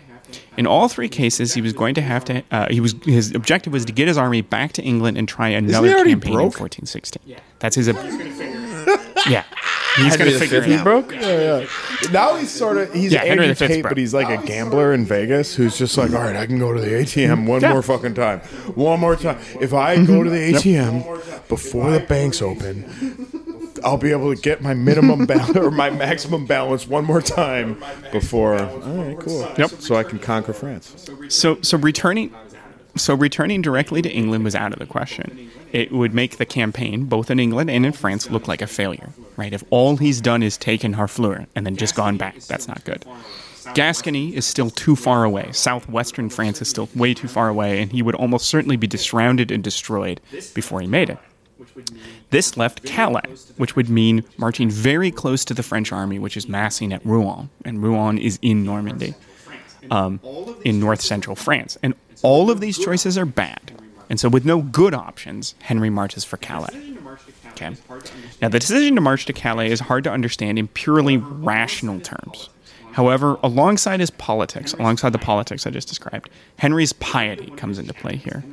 In 0.57 0.67
all 0.67 0.87
three 0.87 1.09
cases, 1.09 1.53
he 1.53 1.61
was 1.61 1.73
going 1.73 1.95
to 1.95 2.01
have 2.01 2.25
to. 2.25 2.43
Uh, 2.51 2.67
he 2.69 2.79
was 2.79 2.93
his 3.03 3.33
objective 3.33 3.73
was 3.73 3.85
to 3.85 3.91
get 3.93 4.07
his 4.07 4.17
army 4.17 4.41
back 4.41 4.73
to 4.73 4.81
England 4.83 5.17
and 5.17 5.27
try 5.27 5.49
another 5.49 5.89
already 5.89 6.11
campaign 6.11 6.31
in 6.33 6.37
broke? 6.37 6.59
1416. 6.59 7.35
That's 7.59 7.75
his. 7.75 7.89
Ob- 7.89 7.95
yeah, 9.29 9.43
he's 9.97 10.17
going 10.17 10.31
to 10.31 10.33
the 10.33 10.39
figure 10.39 10.61
Fifth 10.61 10.67
it 10.67 10.71
he 10.71 10.75
out. 10.77 10.83
broke. 10.83 12.11
Now 12.11 12.35
he's 12.35 12.49
sort 12.51 12.77
of 12.77 12.91
he's 12.93 13.11
Yeah, 13.13 13.23
Henry 13.23 13.47
Andrew 13.49 13.67
Tate, 13.67 13.83
but 13.83 13.97
he's 13.97 14.13
like 14.13 14.29
a 14.29 14.43
gambler 14.45 14.93
in 14.93 15.05
Vegas 15.05 15.53
who's 15.55 15.77
just 15.77 15.95
like, 15.97 16.11
all 16.13 16.21
right, 16.21 16.35
I 16.35 16.47
can 16.47 16.57
go 16.57 16.73
to 16.73 16.81
the 16.81 16.87
ATM 16.87 17.45
one 17.45 17.61
Yeah. 17.61 17.73
more 17.73 17.83
fucking 17.83 18.15
time, 18.15 18.39
one 18.73 18.99
more 18.99 19.15
time. 19.15 19.37
If 19.61 19.73
I 19.73 20.03
go 20.03 20.23
to 20.23 20.29
the 20.29 20.53
ATM 20.53 21.47
before 21.47 21.91
the 21.91 21.99
banks 21.99 22.41
open, 22.41 22.85
I'll 23.83 23.97
be 23.97 24.11
able 24.11 24.33
to 24.33 24.41
get 24.41 24.61
my 24.61 24.73
minimum 24.73 25.25
balance 25.25 25.55
or 25.57 25.71
my 25.71 25.89
maximum 25.89 26.45
balance 26.45 26.87
one 26.87 27.05
more 27.05 27.21
time 27.21 27.81
before. 28.11 28.59
All 28.59 28.79
right, 28.79 29.19
cool. 29.19 29.51
Yep. 29.57 29.69
So 29.79 29.95
I 29.95 30.03
can 30.03 30.19
conquer 30.19 30.53
France. 30.53 31.09
So 31.29 31.61
so 31.61 31.77
returning 31.77 32.33
so 32.95 33.13
returning 33.13 33.61
directly 33.61 34.01
to 34.01 34.09
England 34.09 34.43
was 34.43 34.55
out 34.55 34.73
of 34.73 34.79
the 34.79 34.85
question. 34.85 35.49
It 35.71 35.91
would 35.91 36.13
make 36.13 36.37
the 36.37 36.45
campaign, 36.45 37.05
both 37.05 37.31
in 37.31 37.39
England 37.39 37.69
and 37.69 37.85
in 37.85 37.93
France, 37.93 38.29
look 38.29 38.47
like 38.47 38.61
a 38.61 38.67
failure. 38.67 39.09
Right? 39.37 39.53
If 39.53 39.63
all 39.69 39.97
he's 39.97 40.19
done 40.19 40.43
is 40.43 40.57
taken 40.57 40.93
Harfleur 40.93 41.47
and 41.55 41.65
then 41.65 41.77
just 41.77 41.95
gone 41.95 42.17
back, 42.17 42.39
that's 42.41 42.67
not 42.67 42.83
good. 42.83 43.05
Gascony 43.73 44.35
is 44.35 44.45
still 44.45 44.69
too 44.69 44.95
far 44.95 45.23
away. 45.23 45.51
Southwestern 45.51 46.29
France 46.29 46.61
is 46.61 46.67
still 46.67 46.89
way 46.95 47.13
too 47.13 47.27
far 47.27 47.47
away, 47.47 47.81
and 47.81 47.91
he 47.91 48.01
would 48.01 48.15
almost 48.15 48.47
certainly 48.47 48.75
be 48.75 48.89
surrounded 48.97 49.51
and 49.51 49.63
destroyed 49.63 50.19
before 50.53 50.81
he 50.81 50.87
made 50.87 51.09
it. 51.09 51.19
This 52.29 52.57
left 52.57 52.83
Calais, 52.83 53.35
which 53.57 53.75
would 53.75 53.89
mean 53.89 54.23
marching 54.37 54.69
very 54.69 55.11
close 55.11 55.43
to 55.45 55.53
the 55.53 55.63
French 55.63 55.91
army, 55.91 56.19
which 56.19 56.37
is 56.37 56.47
massing 56.47 56.93
at 56.93 57.05
Rouen, 57.05 57.49
and 57.65 57.83
Rouen 57.83 58.17
is 58.17 58.39
in 58.41 58.63
Normandy, 58.63 59.15
um, 59.89 60.19
in 60.63 60.79
north 60.79 61.01
central 61.01 61.35
France. 61.35 61.77
And 61.83 61.93
all 62.21 62.49
of 62.49 62.59
these 62.59 62.77
choices 62.77 63.17
are 63.17 63.25
bad. 63.25 63.73
And 64.09 64.19
so, 64.19 64.29
with 64.29 64.45
no 64.45 64.61
good 64.61 64.93
options, 64.93 65.55
Henry 65.59 65.89
marches 65.89 66.23
for 66.23 66.37
Calais. 66.37 66.95
Okay. 67.47 67.75
Now, 68.41 68.49
the 68.49 68.59
decision 68.59 68.95
to 68.95 69.01
march 69.01 69.25
to 69.25 69.33
Calais 69.33 69.71
is 69.71 69.79
hard 69.79 70.03
to 70.05 70.11
understand 70.11 70.57
in 70.57 70.67
purely 70.67 71.17
rational 71.17 71.99
terms. 71.99 72.49
However, 72.93 73.37
alongside 73.41 73.99
his 73.99 74.09
politics, 74.09 74.73
alongside 74.73 75.13
the 75.13 75.17
politics 75.17 75.65
I 75.65 75.69
just 75.69 75.87
described, 75.87 76.29
Henry's 76.57 76.91
piety 76.93 77.51
comes 77.51 77.79
into 77.79 77.93
play 77.93 78.17
here. 78.17 78.43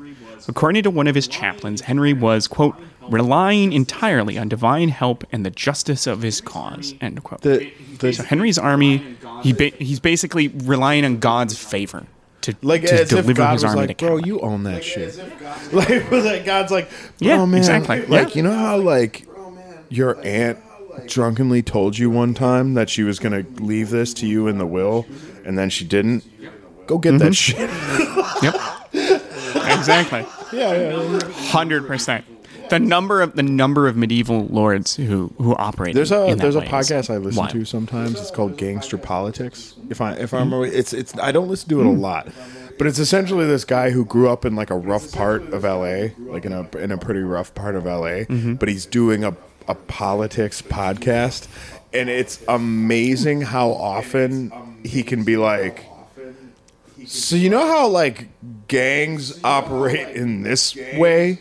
According 0.46 0.84
to 0.84 0.90
one 0.90 1.08
of 1.08 1.14
his 1.14 1.26
chaplains, 1.26 1.80
Henry 1.80 2.12
was, 2.12 2.46
quote, 2.46 2.76
relying 3.10 3.72
entirely 3.72 4.38
on 4.38 4.48
divine 4.48 4.88
help 4.88 5.24
and 5.32 5.44
the 5.44 5.50
justice 5.50 6.06
of 6.06 6.22
his 6.22 6.40
cause, 6.40 6.94
end 7.00 7.22
quote. 7.24 7.40
The, 7.42 7.72
the, 7.98 8.12
so 8.12 8.22
Henry's 8.22 8.58
army, 8.58 9.16
he 9.42 9.52
ba- 9.52 9.72
he's 9.78 10.00
basically 10.00 10.48
relying 10.48 11.04
on 11.04 11.18
God's 11.18 11.56
favor 11.58 12.06
to, 12.42 12.54
like 12.62 12.82
to 12.86 13.04
deliver 13.04 13.46
his 13.50 13.64
army 13.64 13.86
like, 13.88 13.98
to 13.98 14.06
bro, 14.06 14.16
you 14.18 14.40
own 14.40 14.62
that 14.64 14.84
shit. 14.84 15.18
Like, 15.72 15.90
it 15.90 16.10
was 16.10 16.24
like 16.24 16.44
God's 16.44 16.70
like, 16.70 16.90
Yeah, 17.18 17.44
man, 17.44 17.58
exactly. 17.58 18.06
Like, 18.06 18.28
Yeah. 18.28 18.34
you 18.36 18.42
know 18.42 18.54
how 18.56 18.78
like 18.78 19.26
your 19.90 20.18
aunt 20.24 20.58
drunkenly 21.06 21.62
told 21.62 21.96
you 21.98 22.10
one 22.10 22.34
time 22.34 22.74
that 22.74 22.88
she 22.90 23.02
was 23.02 23.18
gonna 23.18 23.44
leave 23.60 23.90
this 23.90 24.12
to 24.14 24.26
you 24.26 24.46
in 24.48 24.58
the 24.58 24.66
will, 24.66 25.06
and 25.44 25.56
then 25.58 25.70
she 25.70 25.84
didn't. 25.84 26.24
Go 26.86 26.96
get 26.98 27.14
Mm-hmm. 27.14 27.18
that 27.18 27.34
shit. 27.34 27.70
Yep. 28.42 28.54
exactly. 29.78 30.24
Yeah, 30.56 30.72
yeah. 30.74 31.02
yeah. 31.18 31.32
Hundred 31.50 31.86
percent. 31.86 32.24
The 32.70 32.78
number 32.78 33.22
of 33.22 33.34
the 33.34 33.42
number 33.42 33.88
of 33.88 33.96
medieval 33.96 34.46
lords 34.46 34.96
who 34.96 35.32
who 35.38 35.54
operate. 35.56 35.94
There's 35.94 36.12
a 36.12 36.34
there's 36.34 36.56
a 36.56 36.60
podcast 36.60 37.12
I 37.12 37.16
listen 37.16 37.40
wild. 37.40 37.50
to 37.50 37.64
sometimes. 37.64 38.20
It's 38.20 38.30
called 38.30 38.56
Gangster 38.56 38.98
Politics. 38.98 39.74
If 39.90 40.00
I 40.00 40.12
if 40.12 40.34
I 40.34 40.38
hmm. 40.38 40.52
remember, 40.52 40.66
it's 40.66 40.92
it's 40.92 41.16
I 41.18 41.32
don't 41.32 41.48
listen 41.48 41.68
to 41.70 41.80
it 41.80 41.86
a 41.86 41.90
hmm. 41.90 42.00
lot, 42.00 42.28
but 42.78 42.86
it's 42.86 42.98
essentially 42.98 43.46
this 43.46 43.64
guy 43.64 43.90
who 43.90 44.04
grew 44.04 44.28
up 44.28 44.44
in 44.44 44.54
like 44.54 44.70
a 44.70 44.76
rough 44.76 45.12
part 45.12 45.42
of 45.52 45.64
L.A., 45.64 46.14
like 46.18 46.44
in 46.44 46.52
a 46.52 46.68
in 46.76 46.90
a 46.90 46.98
pretty 46.98 47.20
rough 47.20 47.54
part 47.54 47.74
of 47.74 47.86
L.A. 47.86 48.26
Mm-hmm. 48.26 48.54
But 48.54 48.68
he's 48.68 48.86
doing 48.86 49.24
a 49.24 49.36
a 49.66 49.74
politics 49.74 50.62
podcast, 50.62 51.46
and 51.92 52.08
it's 52.08 52.42
amazing 52.48 53.42
how 53.42 53.70
often 53.70 54.52
he 54.84 55.02
can 55.02 55.24
be 55.24 55.36
like. 55.36 55.84
So 57.06 57.36
you 57.36 57.48
know 57.48 57.66
how 57.66 57.88
like 57.88 58.28
gangs 58.68 59.42
operate 59.42 60.16
in 60.16 60.42
this 60.42 60.76
way? 60.76 61.38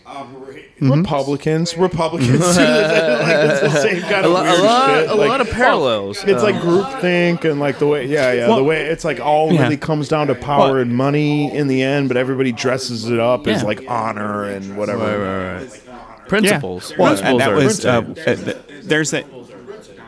Republicans, 0.79 1.75
Republicans 1.77 2.39
like, 2.39 2.57
it's 2.57 3.61
the 3.61 3.69
same 3.81 4.01
kind 4.01 4.25
A, 4.25 4.27
of 4.27 4.31
lo- 4.33 4.41
a 4.43 4.57
lot, 4.63 4.89
shit. 5.01 5.09
a 5.09 5.15
Like, 5.15 5.29
lot 5.29 5.41
of 5.41 5.49
parallels. 5.49 6.23
It's 6.23 6.43
like 6.43 6.55
groupthink 6.55 7.43
and 7.49 7.59
like 7.59 7.79
the 7.79 7.87
way, 7.87 8.05
yeah, 8.05 8.31
yeah, 8.31 8.47
the 8.55 8.63
way 8.63 8.85
it's 8.85 9.03
like 9.03 9.19
all 9.19 9.51
Yeah. 9.53 9.63
really 9.63 9.77
comes 9.77 10.07
down 10.07 10.27
to 10.27 10.35
power 10.35 10.73
Well- 10.73 10.75
and 10.81 10.95
money 10.95 11.51
in 11.55 11.67
the 11.67 11.81
end, 11.83 12.07
but 12.07 12.17
everybody 12.17 12.51
dresses 12.51 13.09
it 13.09 13.19
up 13.19 13.47
as 13.47 13.63
like 13.63 13.83
honor 13.87 14.43
and 14.45 14.77
whatever. 14.77 15.03
right, 15.03 15.61
right, 15.61 15.87
right. 15.89 16.27
Principles. 16.27 16.91
Yeah. 16.91 16.97
Well, 16.99 17.07
Principles 17.15 17.31
and 17.31 17.39
that 17.39 17.49
are 17.51 17.55
was 17.55 17.85
uh, 17.85 18.01
principles. 18.01 18.49
uh, 18.49 18.61
there's 18.83 19.13
a 19.13 19.23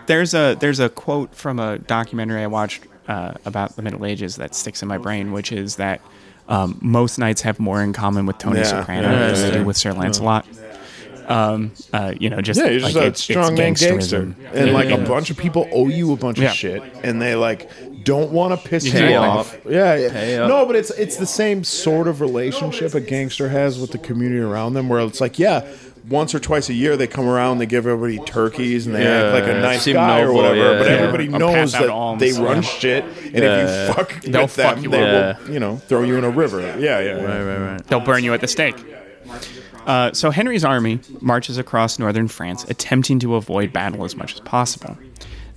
there's 0.07 0.33
a 0.33 0.55
there's 0.59 0.79
a 0.79 0.89
quote 0.89 1.33
from 1.35 1.59
a 1.59 1.77
documentary 1.79 2.43
I 2.43 2.47
watched 2.47 2.83
uh, 3.07 3.33
about 3.45 3.75
the 3.75 3.81
Middle 3.81 4.05
Ages 4.05 4.35
that 4.35 4.53
sticks 4.53 4.81
in 4.81 4.87
my 4.87 4.97
brain, 4.97 5.31
which 5.31 5.51
is 5.51 5.77
that 5.77 6.01
um, 6.49 6.77
most 6.81 7.17
knights 7.19 7.41
have 7.43 7.59
more 7.59 7.81
in 7.81 7.93
common 7.93 8.25
with 8.25 8.37
Tony 8.39 8.59
Yeah, 8.59 8.65
Soprano 8.65 9.09
yeah, 9.09 9.27
yeah, 9.29 9.33
they 9.35 9.51
do 9.51 9.63
with 9.63 9.77
Sir 9.77 9.93
Lancelot. 9.93 10.45
Um, 11.27 11.71
uh, 11.93 12.15
you 12.19 12.31
know, 12.31 12.41
just 12.41 12.59
Yeah, 12.59 12.69
you're 12.69 12.79
just 12.79 12.95
like 12.95 13.13
a 13.13 13.15
strong 13.15 13.53
gangster, 13.53 14.33
and 14.51 14.73
like 14.73 14.89
a 14.89 14.97
bunch 14.97 15.29
of 15.29 15.37
people 15.37 15.69
owe 15.71 15.87
you 15.87 16.11
a 16.11 16.17
bunch 16.17 16.39
of 16.39 16.51
shit, 16.51 16.81
and 17.03 17.21
they 17.21 17.35
like 17.35 17.69
don't 18.03 18.31
want 18.31 18.59
to 18.59 18.67
piss 18.67 18.91
you 18.91 18.99
up. 19.15 19.37
off. 19.37 19.57
Yeah, 19.69 19.95
yeah. 19.95 20.47
No, 20.47 20.65
but 20.65 20.75
it's 20.75 20.89
it's 20.91 21.17
the 21.17 21.27
same 21.27 21.63
sort 21.63 22.07
of 22.07 22.19
relationship 22.19 22.95
a 22.95 22.99
gangster 22.99 23.47
has 23.49 23.79
with 23.79 23.91
the 23.91 23.99
community 23.99 24.41
around 24.41 24.73
them, 24.73 24.89
where 24.89 25.01
it's 25.01 25.21
like, 25.21 25.37
yeah. 25.37 25.71
Once 26.09 26.33
or 26.33 26.39
twice 26.39 26.69
a 26.69 26.73
year, 26.73 26.97
they 26.97 27.07
come 27.07 27.27
around, 27.27 27.59
they 27.59 27.65
give 27.65 27.85
everybody 27.85 28.17
turkeys, 28.25 28.87
and 28.87 28.95
they 28.95 29.05
act 29.05 29.33
like 29.33 29.43
a 29.43 29.55
Yeah, 29.55 29.61
nice 29.61 29.81
seem 29.83 29.93
guy 29.93 30.19
or 30.21 30.25
noble, 30.25 30.35
whatever. 30.37 30.55
yeah, 30.55 30.77
but 30.79 30.87
yeah. 30.87 30.93
everybody 30.97 31.27
Or 31.27 31.39
knows 31.39 31.53
pass 31.53 31.73
out 31.75 31.81
that 31.81 31.89
alms, 31.91 32.19
they 32.19 32.31
yeah. 32.31 32.41
run 32.43 32.61
shit, 32.63 33.03
and 33.03 33.35
if 33.35 33.43
Yeah. 33.43 33.87
you 33.87 33.93
fuck 33.93 34.21
They'll 34.21 34.41
with 34.43 34.51
fuck 34.51 34.75
them, 34.75 34.83
you 34.83 34.89
they 34.89 35.03
up. 35.29 35.41
will, 35.43 35.53
you 35.53 35.59
know, 35.59 35.75
throw 35.77 36.01
you 36.03 36.17
in 36.17 36.23
a 36.23 36.29
river. 36.29 36.61
Yeah, 36.61 36.75
yeah, 36.77 36.99
yeah. 36.99 37.11
Right, 37.23 37.43
right, 37.43 37.71
right. 37.73 37.87
They'll 37.87 37.99
burn 37.99 38.23
you 38.23 38.33
at 38.33 38.41
the 38.41 38.47
stake. 38.47 38.75
Uh, 39.85 40.11
so 40.13 40.29
Henry's 40.31 40.63
army 40.65 40.99
marches 41.21 41.57
across 41.57 41.97
northern 41.99 42.27
France, 42.27 42.63
attempting 42.65 43.19
to 43.19 43.35
avoid 43.35 43.71
battle 43.73 44.03
as 44.05 44.15
much 44.15 44.33
as 44.33 44.39
possible. 44.41 44.97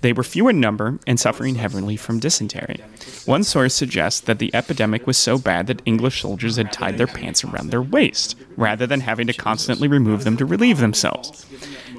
They 0.02 0.12
were 0.12 0.22
few 0.24 0.48
in 0.48 0.60
number 0.60 0.98
and 1.06 1.18
suffering 1.18 1.54
heavily 1.54 1.96
from 1.96 2.18
dysentery. 2.18 2.80
One 3.24 3.44
source 3.44 3.72
suggests 3.72 4.20
that 4.22 4.38
the 4.40 4.52
epidemic 4.54 5.06
was 5.06 5.16
so 5.16 5.38
bad 5.38 5.68
that 5.68 5.80
English 5.86 6.20
soldiers 6.22 6.56
had 6.56 6.72
tied 6.72 6.98
their 6.98 7.06
pants 7.06 7.44
around 7.44 7.70
their 7.70 7.80
waist, 7.82 8.34
rather 8.56 8.84
than 8.86 9.00
having 9.00 9.28
to 9.28 9.32
constantly 9.32 9.86
remove 9.86 10.24
them 10.24 10.36
to 10.38 10.44
relieve 10.44 10.78
themselves. 10.78 11.46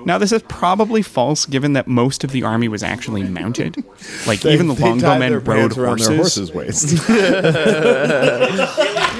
Now, 0.05 0.17
this 0.17 0.33
is 0.33 0.43
probably 0.43 1.01
false, 1.01 1.45
given 1.45 1.71
that 1.73 1.87
most 1.87 2.25
of 2.25 2.31
the 2.31 2.43
army 2.43 2.67
was 2.67 2.83
actually 2.83 3.23
mounted. 3.23 3.81
Like 4.27 4.41
They- 4.41 4.53
even 4.53 4.67
the 4.67 4.73
they 4.75 4.81
tied 4.99 5.21
longbowmen 5.21 5.47
rode 5.47 5.71
pants 5.75 6.05
horses. 6.07 6.07
their 6.07 6.17
horses' 6.17 6.53
waist. 6.53 7.07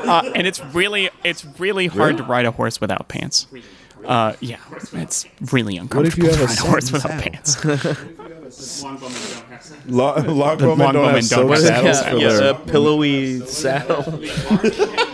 Uh, 0.00 0.22
and 0.34 0.46
it's 0.46 0.60
really 0.74 1.08
it's 1.24 1.44
really 1.58 1.86
hard 1.86 2.16
to 2.16 2.22
ride 2.24 2.44
a 2.44 2.50
horse 2.50 2.80
without 2.80 3.08
pants. 3.08 3.46
Uh, 4.04 4.34
yeah, 4.40 4.58
it's 4.94 5.26
really 5.52 5.76
uncomfortable 5.76 6.02
What 6.02 6.06
if 6.06 6.16
you 6.18 6.24
have 6.26 6.36
to 6.36 6.42
a 6.42 6.46
ride 6.46 6.58
a 6.58 6.62
horse 6.62 6.90
satin 6.90 6.92
without 6.92 7.10
saddle? 7.10 7.32
pants. 7.32 7.56
Long, 9.86 10.26
long 10.26 10.58
The 10.58 10.64
bowmen 10.64 10.78
long 10.78 10.92
don't 10.92 10.94
bowmen 10.94 11.14
have 11.14 11.28
don't 11.28 11.48
have 11.50 11.58
saddles 11.58 11.98
saddles. 11.98 12.02
for 12.08 12.16
Yeah, 12.18 12.32
their 12.32 12.50
a 12.50 12.54
pillowy 12.54 13.40
saddle. 13.46 14.02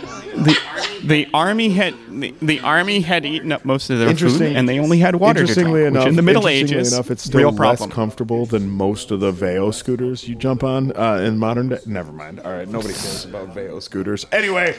The 1.07 1.27
army 1.33 1.69
had 1.69 1.93
the, 2.09 2.33
the 2.41 2.59
army 2.59 2.99
had 3.01 3.25
eaten 3.25 3.51
up 3.51 3.63
most 3.65 3.89
of 3.89 3.99
their 3.99 4.13
food, 4.15 4.41
and 4.41 4.67
they 4.67 4.79
only 4.79 4.99
had 4.99 5.15
water 5.15 5.39
to 5.41 5.45
drink. 5.45 5.57
Interestingly 5.57 5.85
enough, 5.85 6.07
in 6.07 6.15
the 6.15 6.21
Middle 6.21 6.45
interestingly 6.47 6.79
Ages, 6.81 6.93
enough, 6.93 7.11
it's 7.11 7.23
still 7.23 7.39
real 7.39 7.51
less 7.51 7.77
problem. 7.79 7.91
comfortable 7.91 8.45
than 8.45 8.69
most 8.69 9.11
of 9.11 9.19
the 9.19 9.31
Veo 9.31 9.71
scooters 9.71 10.27
you 10.27 10.35
jump 10.35 10.63
on 10.63 10.91
uh, 10.97 11.15
in 11.25 11.37
modern 11.37 11.69
day. 11.69 11.79
Never 11.85 12.11
mind. 12.11 12.39
All 12.41 12.51
right, 12.51 12.67
nobody 12.67 12.93
cares 12.93 13.25
about 13.25 13.53
Veo 13.53 13.79
scooters. 13.79 14.25
Anyway, 14.31 14.75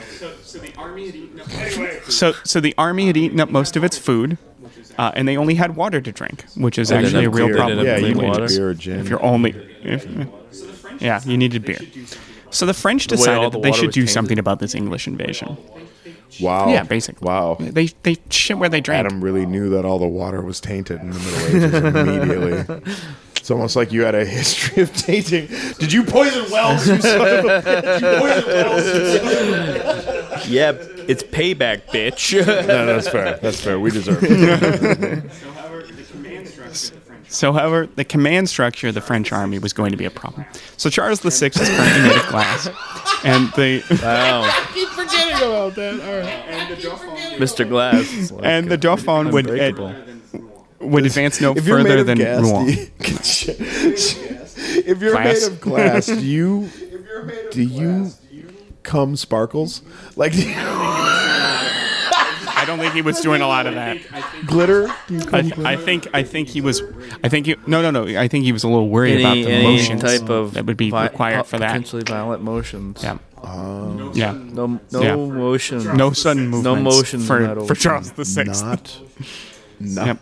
So, 2.08 2.32
so 2.44 2.60
the 2.60 2.74
army 2.78 3.06
had 3.06 3.16
eaten 3.16 3.40
up 3.40 3.50
most 3.50 3.76
of 3.76 3.84
its 3.84 3.96
food, 3.98 4.38
uh, 4.98 5.12
and 5.14 5.26
they 5.28 5.36
only 5.36 5.54
had 5.54 5.76
water 5.76 6.00
to 6.00 6.12
drink, 6.12 6.44
which 6.56 6.78
is 6.78 6.88
didn't 6.88 7.06
actually 7.06 7.24
a 7.26 7.30
real 7.30 7.46
beer, 7.46 7.56
problem. 7.56 7.84
yeah, 7.86 7.96
you 7.96 8.02
clean 8.12 8.18
need 8.18 8.28
water. 8.28 8.48
beer 8.48 8.70
or 8.70 8.74
gin. 8.74 9.00
If 9.00 9.08
you're 9.08 9.22
only, 9.22 9.50
if, 9.82 10.06
yeah, 11.00 11.20
you 11.24 11.36
needed 11.36 11.64
beer. 11.64 11.78
So 12.50 12.66
the 12.66 12.74
French 12.74 13.06
decided 13.06 13.52
the 13.52 13.58
that 13.58 13.62
they 13.62 13.72
should 13.72 13.92
do 13.92 14.00
tainted. 14.02 14.10
something 14.14 14.38
about 14.38 14.58
this 14.58 14.74
English 14.74 15.06
invasion. 15.06 15.56
Wow. 16.40 16.68
Yeah, 16.68 16.82
basically. 16.84 17.26
Wow. 17.26 17.56
They 17.60 17.86
they 18.02 18.16
shit 18.30 18.58
where 18.58 18.68
they 18.68 18.80
drank. 18.80 19.06
Adam 19.06 19.22
really 19.22 19.46
knew 19.46 19.68
that 19.70 19.84
all 19.84 19.98
the 19.98 20.06
water 20.06 20.40
was 20.42 20.60
tainted 20.60 21.00
in 21.00 21.10
the 21.10 21.18
Middle 21.18 21.46
Ages 21.46 21.74
immediately. 22.28 22.94
It's 23.48 23.52
almost 23.52 23.76
like 23.76 23.92
you 23.92 24.02
had 24.02 24.14
a 24.14 24.26
history 24.26 24.82
of 24.82 24.92
tainting. 24.92 25.48
Did 25.78 25.90
you 25.90 26.04
poison 26.04 26.50
wells? 26.50 26.86
You 26.86 27.00
son 27.00 27.38
of 27.38 27.44
a 27.46 27.62
bitch! 27.62 28.00
You 28.02 28.20
poisoned 28.20 28.46
wells. 28.46 28.84
you 28.84 29.18
son 30.42 30.52
Yeah, 30.52 30.72
it's 31.08 31.22
payback, 31.22 31.86
bitch. 31.86 32.36
No, 32.46 32.84
that's 32.84 33.08
fair. 33.08 33.38
That's 33.40 33.58
fair. 33.58 33.80
We 33.80 33.90
deserve 33.90 34.18
it. 34.22 35.24
So, 37.30 37.52
however, 37.52 37.86
the 37.94 38.04
command 38.04 38.48
structure 38.48 38.88
of 38.88 38.94
the 38.94 39.00
French 39.00 39.32
army 39.32 39.58
was 39.58 39.72
going 39.72 39.90
to 39.90 39.96
be 39.98 40.06
a 40.06 40.10
problem. 40.10 40.46
So 40.76 40.88
Charles 40.88 41.20
VI 41.20 41.46
is 41.46 41.52
currently 41.56 42.02
made 42.08 42.16
of 42.16 42.26
glass, 42.28 42.68
and 43.22 43.48
the 43.52 43.82
wow. 44.02 44.50
keep 44.74 44.88
forgetting 44.88 45.36
about 45.36 45.74
that. 45.74 46.00
All 46.00 46.20
right. 46.20 47.38
Mr. 47.38 47.68
Glass. 47.68 48.30
like, 48.32 48.44
and 48.44 48.68
the 48.70 48.74
uh, 48.74 48.78
Dauphin 48.78 49.30
would 49.30 49.46
unbreakable. 49.46 49.94
would 50.80 51.04
advance 51.06 51.40
no 51.40 51.52
If 51.54 51.66
you're 51.66 51.78
made 51.78 51.88
further 51.88 52.00
of 52.00 52.06
than 52.06 52.18
gas, 52.18 52.40
Rouen. 52.42 52.68
you, 52.68 52.74
if 54.86 55.00
you're 55.00 55.12
Glass. 55.12 55.42
made 55.42 55.52
of 55.52 55.60
glass, 55.60 56.06
do 56.06 56.24
you 56.24 56.68
do 57.50 57.62
you 57.62 58.10
come 58.82 59.16
sparkles 59.16 59.82
like 60.16 60.32
do 60.32 60.48
you- 60.48 60.54
I 60.56 61.27
don't 62.68 62.78
think 62.78 62.94
he 62.94 63.02
was 63.02 63.20
doing 63.20 63.42
a 63.42 63.48
lot 63.48 63.66
of 63.66 63.74
that. 63.74 63.98
glitter? 64.46 64.86
Do 65.08 65.14
you 65.14 65.20
I, 65.32 65.50
come 65.50 65.66
I 65.66 65.74
think 65.76 66.06
I 66.14 66.22
think 66.22 66.48
he 66.48 66.60
was. 66.60 66.82
I 67.24 67.28
think 67.28 67.46
he, 67.46 67.56
no 67.66 67.82
no 67.82 67.90
no. 67.90 68.06
I 68.18 68.28
think 68.28 68.44
he 68.44 68.52
was 68.52 68.62
a 68.62 68.68
little 68.68 68.88
worried 68.88 69.14
Any, 69.14 69.22
about 69.24 69.34
the 69.34 69.50
any 69.50 69.64
motions 69.64 70.02
type 70.02 70.30
of 70.30 70.54
that 70.54 70.66
would 70.66 70.76
be 70.76 70.90
vi- 70.90 71.04
required 71.04 71.46
for 71.46 71.58
that. 71.58 71.68
Potentially 71.72 72.02
violent 72.06 72.42
motions. 72.42 73.02
Yeah. 73.02 73.18
Oh. 73.42 74.12
yeah. 74.14 74.32
No, 74.32 74.80
no 74.92 75.02
Yeah. 75.02 75.16
motion. 75.16 75.96
No 75.96 76.12
sudden 76.12 76.50
No 76.50 76.74
movements 76.76 76.96
motions 76.96 77.22
in 77.22 77.26
for 77.26 77.40
that 77.42 77.54
for 77.56 77.62
ocean. 77.62 77.76
Charles 77.76 78.12
the 78.12 78.24
Sixth. 78.24 78.62
not 78.64 79.00
not, 79.80 80.06
Yep. 80.06 80.18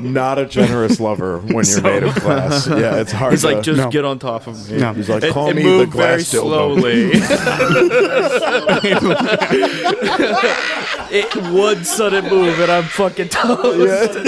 not 0.00 0.38
a 0.38 0.46
generous 0.46 0.98
lover 1.00 1.38
when 1.38 1.64
you're 1.66 1.82
made 1.82 2.02
of 2.02 2.14
glass. 2.16 2.66
Yeah, 2.66 2.96
it's 3.00 3.12
hard. 3.20 3.32
He's 3.32 3.42
to, 3.42 3.52
like, 3.52 3.62
just 3.62 3.78
No. 3.78 3.90
get 3.90 4.04
on 4.04 4.18
top 4.18 4.46
of 4.46 4.70
me. 4.70 4.78
No. 4.78 4.92
He's 4.92 5.08
like, 5.08 5.26
call 5.32 5.48
it 5.50 5.56
me 5.56 5.62
the 5.62 5.68
moved 5.68 5.92
very 5.92 6.16
glass 6.16 6.32
dildo. 6.32 6.40
slowly. 6.40 7.10
it 11.14 11.36
would 11.52 11.86
sudden 11.86 12.24
move, 12.28 12.58
and 12.60 12.70
I'm 12.70 12.84
fucking 12.84 13.28
toast. 13.28 14.18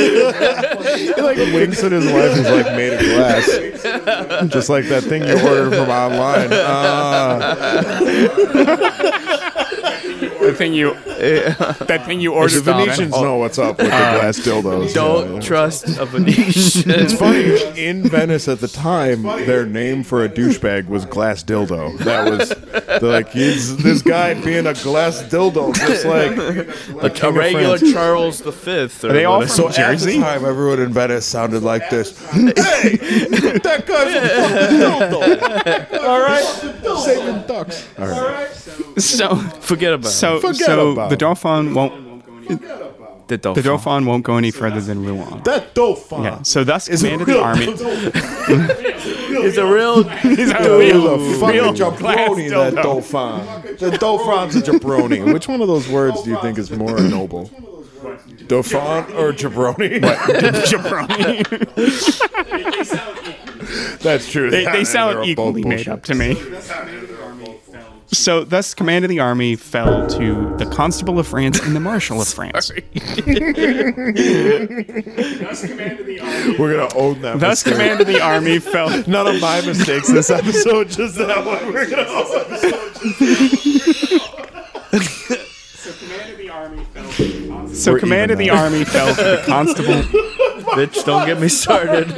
He 0.97 1.12
like 1.20 1.36
winks 1.39 1.82
at 1.82 1.93
his 1.93 2.05
wife 2.12 2.32
who's 2.36 2.51
like 2.51 2.66
made 2.77 2.93
of 2.94 3.01
glass, 3.01 3.47
just 4.52 4.69
like 4.69 4.85
that 4.86 5.02
thing 5.05 5.24
you 5.24 5.32
ordered 5.35 5.70
from 5.74 5.89
online. 5.90 6.48
Ah. 6.52 7.56
The 10.45 10.55
thing 10.55 10.75
you 10.75 10.95
that 11.05 12.03
thing 12.07 12.21
you 12.21 12.33
ordered. 12.35 12.61
the. 12.62 12.73
Venetians 12.75 13.12
know 13.12 13.37
what's 13.37 13.59
up 13.59 13.79
with 13.79 13.87
the 13.89 13.95
uh, 13.95 14.19
glass 14.19 14.39
dildos. 14.41 14.93
Don't 14.95 15.29
Yeah, 15.29 15.35
yeah. 15.35 15.41
trust 15.41 15.89
a 15.99 16.05
Venetian. 16.07 16.91
It's 16.91 17.15
funny 17.15 17.61
in 17.81 18.03
Venice 18.09 18.49
at 18.49 18.61
the 18.61 18.69
time. 18.69 19.23
Their 19.23 19.65
name 19.66 20.03
for 20.05 20.25
a 20.25 20.29
douchebag 20.29 20.89
was 20.89 21.05
glass 21.07 21.43
dildo. 21.43 21.97
That 21.99 22.31
was 22.31 22.49
they're 23.01 23.01
like 23.01 23.31
he's 23.31 23.77
this 23.79 24.03
guy 24.03 24.35
being 24.35 24.66
a 24.66 24.75
glass 24.75 25.23
dildo, 25.23 25.75
just 25.75 26.05
like 26.05 26.37
like 27.03 27.23
a 27.23 27.33
regular 27.33 27.79
Charles 27.79 28.41
the 28.41 28.53
Fifth. 28.53 29.05
Or 29.05 29.11
Are 29.11 29.12
they 29.12 29.25
all 29.25 29.39
whatever. 29.39 29.55
from 29.62 29.73
So 29.73 29.83
at 29.83 29.99
the 29.99 30.19
time, 30.19 30.45
everyone 30.45 30.81
in 30.81 30.93
Venice 30.93 31.25
sounded 31.27 31.62
like 31.62 31.89
this. 31.91 32.19
Hey, 32.33 32.97
that 33.59 33.85
guy's 33.87 34.15
a 34.15 34.29
fucking 34.49 34.79
dildo. 34.79 36.03
All 36.05 36.21
right, 36.21 36.45
saving 37.05 37.47
ducks. 37.47 37.89
All 37.99 38.07
right. 38.09 38.51
So 39.01 39.37
Forget 39.61 39.93
about 39.95 40.11
so 40.11 40.37
it. 40.37 40.41
Forget 40.41 40.66
so 40.66 40.91
about 40.93 41.09
the 41.11 41.15
it. 41.15 41.19
Dauphin 41.21 41.75
won't. 41.75 42.49
The 42.49 42.57
The 43.27 43.39
Dauphin. 43.39 43.62
Dauphin 43.65 44.07
won't 44.07 44.23
go 44.25 44.37
any 44.37 44.51
further 44.51 44.81
than 44.81 45.05
Rouen. 45.05 45.43
That 45.45 45.75
Dauphin. 45.75 46.23
Yeah, 46.25 46.43
so 46.43 46.62
thus 46.62 46.89
is 46.89 47.03
a 47.03 47.09
commanded 47.09 47.27
the 47.29 47.33
real- 47.33 47.43
army. 47.43 47.66
It's 49.47 49.57
a 49.59 49.66
real. 49.66 50.03
He's 50.23 50.51
a 50.51 50.59
Dude, 50.59 50.81
real, 50.81 51.19
he's 51.19 51.37
a 51.37 51.41
fucking 51.41 51.61
real 51.61 51.73
jabroni, 51.75 51.99
glass 51.99 52.37
that 52.37 52.75
dildo. 52.75 52.83
Dauphin. 52.83 53.77
The 53.91 53.99
Dauphin's 53.99 54.57
a 54.57 54.62
jabroni. 54.62 55.33
Which 55.33 55.49
one 55.49 55.61
of 55.61 55.66
those 55.69 55.89
words 55.89 56.23
do 56.23 56.31
you 56.31 56.41
think 56.41 56.57
is 56.59 56.71
more 56.71 56.99
noble? 57.01 57.51
Dauphin 58.47 59.12
or 59.16 59.33
jabroni? 59.33 60.01
Jabroni. 60.71 61.43
That's 64.01 64.31
true. 64.31 64.51
they, 64.51 64.65
they 64.65 64.73
they're 64.73 64.85
sound 64.85 65.27
equally 65.27 65.65
made 65.65 65.89
up 65.89 66.05
to 66.05 66.15
me. 66.15 66.35
So, 68.15 68.45
thus, 68.45 68.74
command 68.74 69.05
of 69.05 69.09
the 69.09 69.20
army 69.20 69.57
fell 69.57 70.07
to 70.07 70.57
the 70.57 70.66
Constable 70.66 71.19
of 71.19 71.27
France 71.27 71.59
and 71.61 71.74
the 71.74 71.81
Marshal 71.91 72.20
of 72.20 72.28
France. 72.28 72.70
We're 76.59 76.77
gonna 76.77 76.95
own 76.95 77.20
that. 77.23 77.41
Thus, 77.41 77.65
mistake. 77.65 77.73
command 77.73 78.01
of 78.01 78.07
the 78.07 78.20
army 78.20 78.59
fell. 78.61 78.89
None 79.07 79.27
of 79.27 79.41
my 79.41 79.61
mistakes 79.62 80.09
this 80.09 80.31
episode, 80.31 80.89
just 80.91 81.16
that 81.16 81.45
one. 81.45 81.73
We're 81.73 81.91
gonna 81.91 82.09
own. 82.09 83.35
So, 87.74 87.93
We're 87.93 87.99
command 87.99 88.31
of 88.31 88.39
the 88.39 88.47
now. 88.47 88.62
army 88.65 88.85
fell 88.85 89.15
to 89.15 89.23
the 89.23 89.43
Constable. 89.47 89.93
Bitch, 90.74 91.05
don't 91.05 91.27
get 91.27 91.41
me 91.41 91.49
started. 91.49 92.09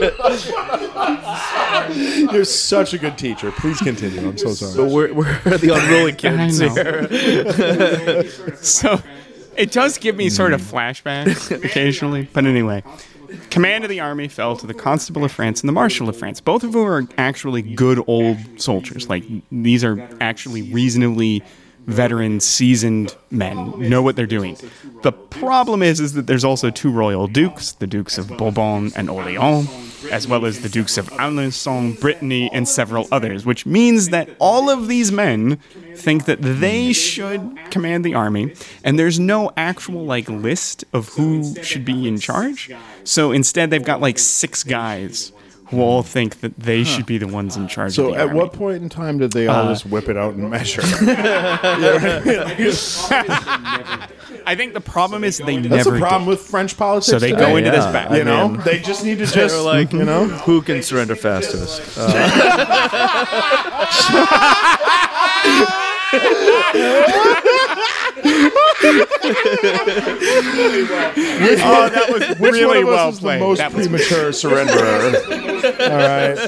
You're 2.33 2.45
such 2.45 2.95
a 2.95 2.99
good 2.99 3.19
teacher. 3.19 3.51
Please 3.53 3.79
continue. 3.79 4.29
I'm 4.29 4.39
so 4.39 4.53
sorry. 4.55 4.77
But 4.77 4.93
we're, 4.93 5.13
we're 5.13 5.39
the 5.59 5.75
unruly 5.75 6.13
kids 6.13 6.59
here. 6.59 8.57
So, 8.63 9.01
it 9.57 9.73
does 9.73 9.99
give 9.99 10.17
me 10.17 10.29
sort 10.29 10.53
of 10.53 10.61
flashbacks 10.61 11.51
occasionally. 11.51 12.29
But 12.33 12.47
anyway, 12.47 12.83
command 13.51 13.85
of 13.85 13.91
the 13.91 14.01
army 14.01 14.29
fell 14.29 14.57
to 14.57 14.67
the 14.67 14.75
Constable 14.75 15.25
of 15.25 15.33
France 15.33 15.61
and 15.61 15.69
the 15.69 15.73
Marshal 15.73 16.09
of 16.09 16.17
France, 16.17 16.41
both 16.41 16.63
of 16.65 16.73
whom 16.73 16.87
are 16.89 17.07
actually 17.17 17.63
good 17.63 18.03
old 18.07 18.39
soldiers. 18.61 19.09
Like, 19.09 19.25
these 19.51 19.85
are 19.85 20.09
actually 20.21 20.63
reasonably 20.73 21.43
veteran, 21.87 22.41
seasoned 22.41 23.15
men, 23.31 23.89
know 23.89 24.03
what 24.03 24.17
they're 24.17 24.27
doing. 24.27 24.57
The 25.03 25.13
problem 25.13 25.83
is, 25.83 26.01
is 26.01 26.15
that 26.15 26.27
there's 26.27 26.45
also 26.45 26.71
two 26.71 26.91
royal 26.91 27.29
dukes, 27.29 27.73
the 27.73 27.87
Dukes 27.87 28.19
of 28.19 28.29
Bourbon 28.37 28.93
and 28.97 29.09
Orleans, 29.09 29.69
as 30.11 30.27
well 30.27 30.47
as 30.47 30.61
the 30.61 30.69
Dukes 30.69 30.99
of 30.99 31.09
Alençon, 31.11 31.99
Brittany, 32.01 32.51
and 32.53 32.69
several 32.69 33.09
others, 33.11 33.45
which 33.45 33.67
means 33.67 34.11
that 34.11 34.29
all 34.39 34.71
of 34.71 34.89
these 34.89 35.11
men 35.13 35.57
think 35.95 36.27
that 36.27 36.39
they 36.41 36.93
should 36.93 37.59
command 37.71 38.05
the 38.05 38.15
army, 38.15 38.55
and 38.85 38.99
there's 38.99 39.19
no 39.19 39.51
actual 39.57 40.05
like 40.05 40.29
list 40.29 40.85
of 40.93 41.09
who 41.11 41.55
should 41.63 41.85
be 41.85 42.07
in 42.07 42.19
charge. 42.19 42.71
So 43.05 43.33
instead, 43.33 43.71
they've 43.71 43.85
got 43.85 44.01
like 44.01 44.19
six 44.19 44.63
guys 44.63 45.33
who 45.67 45.81
all 45.81 46.03
think 46.03 46.41
that 46.41 46.59
they 46.59 46.85
should 46.85 47.07
be 47.07 47.19
the 47.19 47.27
ones 47.27 47.57
in 47.57 47.67
charge. 47.69 47.95
So, 47.95 48.07
of 48.09 48.15
the 48.15 48.19
at 48.21 48.27
army. 48.29 48.39
what 48.39 48.53
point 48.53 48.83
in 48.83 48.89
time 48.89 49.19
did 49.19 49.33
they 49.33 49.47
all 49.49 49.69
just 49.69 49.85
whip 49.87 50.09
it 50.09 50.17
out 50.17 50.35
and 50.35 50.49
measure? 50.51 50.81
I 54.49 54.55
think 54.55 54.75
the 54.75 54.81
problem 54.81 55.25
is 55.25 55.39
they 55.39 55.57
That's 55.57 55.87
never 55.87 55.91
the 55.93 55.99
problem 55.99 56.23
did. 56.25 56.29
with 56.31 56.41
French 56.43 56.77
politics. 56.77 57.07
So 57.07 57.19
they 57.19 57.33
today. 57.33 57.41
go 57.47 57.57
into 57.57 57.73
this 57.73 57.85
battle. 57.87 58.17
You 58.17 58.23
know, 58.25 58.49
mean- 58.51 58.61
they 58.61 58.79
just 58.79 59.05
need 59.05 59.19
to 59.19 59.27
They're 59.33 59.49
just 59.49 59.65
like, 59.65 59.93
you 59.93 60.05
know. 60.05 60.27
who 60.27 60.63
can 60.63 60.83
surrender 60.85 61.17
fastest? 61.17 61.83
Uh, 61.99 62.07
Oh, 71.69 71.89
that 71.93 72.11
was 72.11 72.39
Which 72.39 72.53
really 72.53 72.85
one 72.85 72.95
of 72.95 72.99
us 72.99 72.99
well 72.99 73.09
is 73.11 73.19
played. 73.21 73.41
the 73.41 73.45
most 73.45 73.59
That 73.59 73.73
was- 73.73 73.87
premature 73.87 74.31
surrenderer? 74.33 75.15
All 75.81 75.97
right. 75.97 76.39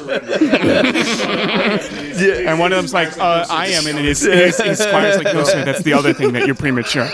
and 2.46 2.58
one 2.58 2.72
of 2.72 2.76
them's 2.78 2.92
like, 2.94 3.16
uh, 3.18 3.46
"I 3.48 3.68
am," 3.68 3.86
and 3.86 3.98
his, 3.98 4.20
his, 4.20 4.56
his 4.60 4.78
squire's 4.78 5.16
like, 5.22 5.34
"No, 5.34 5.44
sir, 5.44 5.64
that's 5.64 5.82
the 5.82 5.92
other 5.92 6.12
thing 6.12 6.32
that 6.32 6.46
you're 6.46 6.54
premature." 6.54 7.08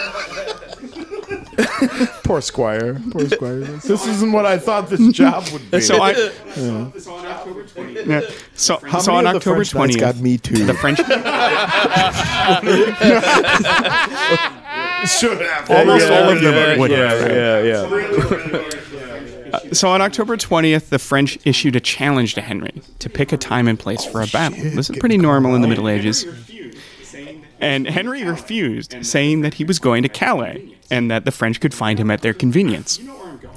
Poor 2.24 2.40
Squire. 2.40 3.00
Poor 3.10 3.28
Squire. 3.28 3.60
This 3.60 4.06
isn't 4.06 4.32
what 4.32 4.44
I 4.46 4.58
thought 4.58 4.88
this 4.88 5.12
job 5.12 5.46
would 5.52 5.70
be. 5.70 5.80
So 5.80 5.98
I, 6.02 6.10
yeah. 8.06 8.20
So, 8.54 8.78
How 8.78 8.98
so 9.00 9.12
many 9.12 9.26
on 9.28 9.36
of 9.36 9.44
the 9.44 9.50
October 9.50 9.64
French 9.64 9.74
knights 9.74 9.96
twentieth, 9.96 10.00
got 10.00 10.16
me 10.18 10.38
too. 10.38 10.64
the 10.64 10.74
French, 10.74 10.98
should 15.06 15.40
have 15.40 15.70
almost 15.70 16.10
all 16.10 16.30
of 16.30 16.40
them 16.40 16.54
yeah, 16.54 16.78
would 16.78 16.90
yeah, 16.90 17.14
have. 17.14 17.66
yeah, 17.66 18.60
yeah. 18.60 18.70
Uh, 19.54 19.60
so 19.72 19.88
on 19.88 20.02
October 20.02 20.36
20th, 20.36 20.88
the 20.88 20.98
French 20.98 21.38
issued 21.44 21.76
a 21.76 21.80
challenge 21.80 22.34
to 22.34 22.40
Henry 22.40 22.82
to 22.98 23.08
pick 23.08 23.32
a 23.32 23.36
time 23.36 23.68
and 23.68 23.78
place 23.78 24.04
for 24.04 24.20
a 24.20 24.26
battle. 24.26 24.58
This 24.58 24.90
is 24.90 24.98
pretty 24.98 25.16
normal 25.16 25.54
in 25.54 25.62
the 25.62 25.68
Middle 25.68 25.88
Ages. 25.88 26.26
And 27.60 27.86
Henry 27.86 28.24
refused, 28.24 28.96
saying 29.06 29.42
that 29.42 29.54
he 29.54 29.64
was 29.64 29.78
going 29.78 30.02
to 30.02 30.08
Calais 30.08 30.76
and 30.90 31.10
that 31.10 31.24
the 31.24 31.30
French 31.30 31.60
could 31.60 31.72
find 31.72 31.98
him 31.98 32.10
at 32.10 32.20
their 32.20 32.34
convenience. 32.34 33.00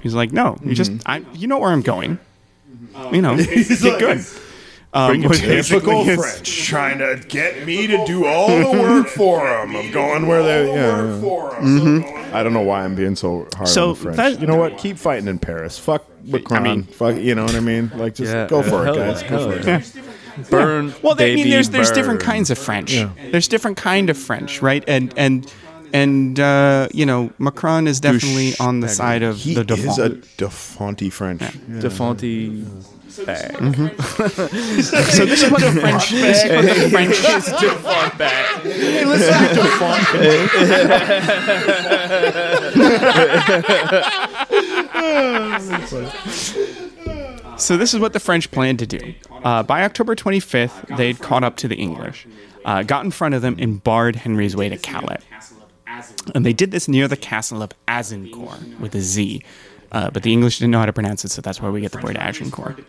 He's 0.02 0.14
like, 0.14 0.32
"No, 0.32 0.57
you 0.64 0.76
just, 0.76 0.91
mm-hmm. 0.91 1.10
I, 1.10 1.24
you 1.34 1.48
know 1.48 1.57
where 1.57 1.72
I'm 1.72 1.82
going. 1.82 2.19
You 3.11 3.22
know, 3.22 3.36
get 3.38 3.99
good." 3.99 4.26
Um, 4.94 5.22
was 5.24 5.40
Typical 5.42 6.04
his- 6.06 6.20
French 6.20 6.66
trying 6.66 6.98
to 7.00 7.22
get 7.28 7.66
me 7.66 7.88
to 7.88 8.04
do 8.06 8.26
all 8.26 8.48
the 8.48 8.82
work 8.82 9.08
for 9.08 9.46
them 9.46 9.76
of 9.76 9.92
going 9.92 10.28
where 10.28 10.42
they. 10.42 10.74
Yeah, 10.74 11.20
yeah. 11.22 12.30
I 12.34 12.42
don't 12.42 12.54
know 12.54 12.62
why 12.62 12.84
I'm 12.84 12.96
being 12.96 13.16
so 13.16 13.48
hard 13.56 13.68
So 13.68 13.90
on 13.90 13.96
the 13.96 14.00
French. 14.00 14.18
that- 14.18 14.42
you 14.42 14.48
know 14.48 14.56
what? 14.56 14.78
Keep 14.78 14.98
fighting 14.98 15.28
in 15.28 15.40
Paris. 15.40 15.78
Fuck 15.78 16.06
Macron. 16.24 16.64
mean- 16.64 16.84
fuck. 16.84 17.16
You 17.18 17.36
know 17.36 17.44
what 17.44 17.56
I 17.56 17.60
mean? 17.60 17.92
Like 17.96 18.16
just 18.16 18.32
Yeah, 18.34 18.48
go 18.48 18.64
for 18.64 18.88
it, 18.88 18.96
guys. 18.96 19.24
Go 19.24 19.52
for 19.52 19.58
it. 19.58 19.66
yeah. 19.66 19.82
Burn. 20.50 20.94
Well, 21.02 21.16
they, 21.16 21.32
I 21.32 21.36
mean, 21.36 21.38
baby, 21.46 21.50
there's 21.52 21.70
there's 21.72 21.92
different 21.92 22.20
kinds 22.22 22.50
of 22.50 22.58
French. 22.58 22.96
There's 23.32 23.48
different 23.48 23.78
kind 23.78 24.10
of 24.10 24.18
French, 24.18 24.62
right? 24.62 24.84
And 24.88 25.14
and 25.18 25.52
and 25.94 26.40
uh, 26.40 26.88
you 26.94 27.06
know, 27.06 27.32
Macron 27.40 27.88
is 27.88 28.00
definitely 28.00 28.54
on 28.60 28.80
the 28.82 28.88
side 28.90 29.24
of 29.24 29.38
He 29.38 29.54
the 29.56 29.62
is 29.74 29.98
a 29.98 30.10
Dauphin. 30.10 30.22
Defonte 30.38 31.12
French. 31.12 31.42
Yeah. 31.42 31.82
Defonte 33.08 33.28
bag. 33.28 34.84
So 34.84 35.26
this 35.26 35.44
is 35.44 35.52
what 35.52 35.62
the 35.62 35.72
French. 35.72 36.12
This 36.18 36.44
is 36.44 36.50
what 36.52 36.66
the 36.66 36.90
French. 36.90 37.18
Hey, 38.64 39.06
listen 39.06 39.34
to 45.88 47.58
So 47.58 47.78
this 47.78 47.94
is 47.94 48.00
what 48.00 48.14
the 48.14 48.20
French 48.20 48.52
planned 48.52 48.80
to 48.80 48.88
do. 48.88 49.14
Uh, 49.44 49.64
by 49.64 49.84
October 49.84 50.16
25th, 50.16 50.98
they'd 50.98 51.20
caught 51.20 51.44
up 51.44 51.56
to 51.58 51.68
the 51.68 51.76
English, 51.76 52.28
uh, 52.66 52.84
got 52.84 53.04
in 53.06 53.12
front 53.12 53.36
of 53.36 53.42
them, 53.42 53.56
and 53.60 53.84
barred 53.84 54.16
Henry's 54.18 54.56
way 54.56 54.70
to 54.70 54.78
Calais. 54.78 55.20
And 56.36 56.46
they 56.46 56.54
did 56.54 56.72
this 56.72 56.88
near 56.88 57.08
the 57.08 57.18
castle 57.18 57.62
of 57.64 57.72
Azincourt 57.88 58.80
with 58.80 58.94
a 58.96 59.02
Z. 59.02 59.44
Uh, 59.92 60.10
but 60.10 60.24
the 60.24 60.34
English 60.34 60.60
didn't 60.60 60.72
know 60.72 60.80
how 60.80 60.86
to 60.86 60.94
pronounce 60.94 61.24
it, 61.26 61.32
so 61.32 61.42
that's 61.42 61.62
why 61.62 61.70
we 61.70 61.82
get 61.82 61.92
the 61.92 62.00
word 62.00 62.18
Agincourt. 62.18 62.84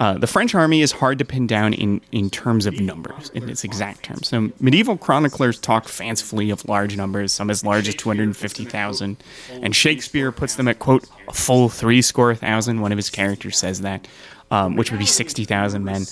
Uh, 0.00 0.16
the 0.16 0.28
French 0.28 0.54
army 0.54 0.80
is 0.80 0.92
hard 0.92 1.18
to 1.18 1.24
pin 1.24 1.46
down 1.46 1.74
in, 1.74 2.00
in 2.12 2.30
terms 2.30 2.66
of 2.66 2.78
numbers, 2.78 3.30
in 3.30 3.48
its 3.48 3.64
exact 3.64 4.04
terms. 4.04 4.28
So 4.28 4.52
medieval 4.60 4.96
chroniclers 4.96 5.58
talk 5.58 5.88
fancifully 5.88 6.50
of 6.50 6.68
large 6.68 6.96
numbers, 6.96 7.32
some 7.32 7.50
as 7.50 7.64
large 7.64 7.88
as 7.88 7.96
250,000. 7.96 9.16
And 9.50 9.74
Shakespeare 9.74 10.30
puts 10.30 10.54
them 10.54 10.68
at, 10.68 10.78
quote, 10.78 11.04
a 11.26 11.32
full 11.32 11.68
three 11.68 12.00
score 12.00 12.34
thousand. 12.34 12.80
One 12.80 12.92
of 12.92 12.98
his 12.98 13.10
characters 13.10 13.58
says 13.58 13.80
that, 13.80 14.06
um, 14.50 14.76
which 14.76 14.90
would 14.90 14.98
be 14.98 15.06
60,000 15.06 15.84
men. 15.84 16.04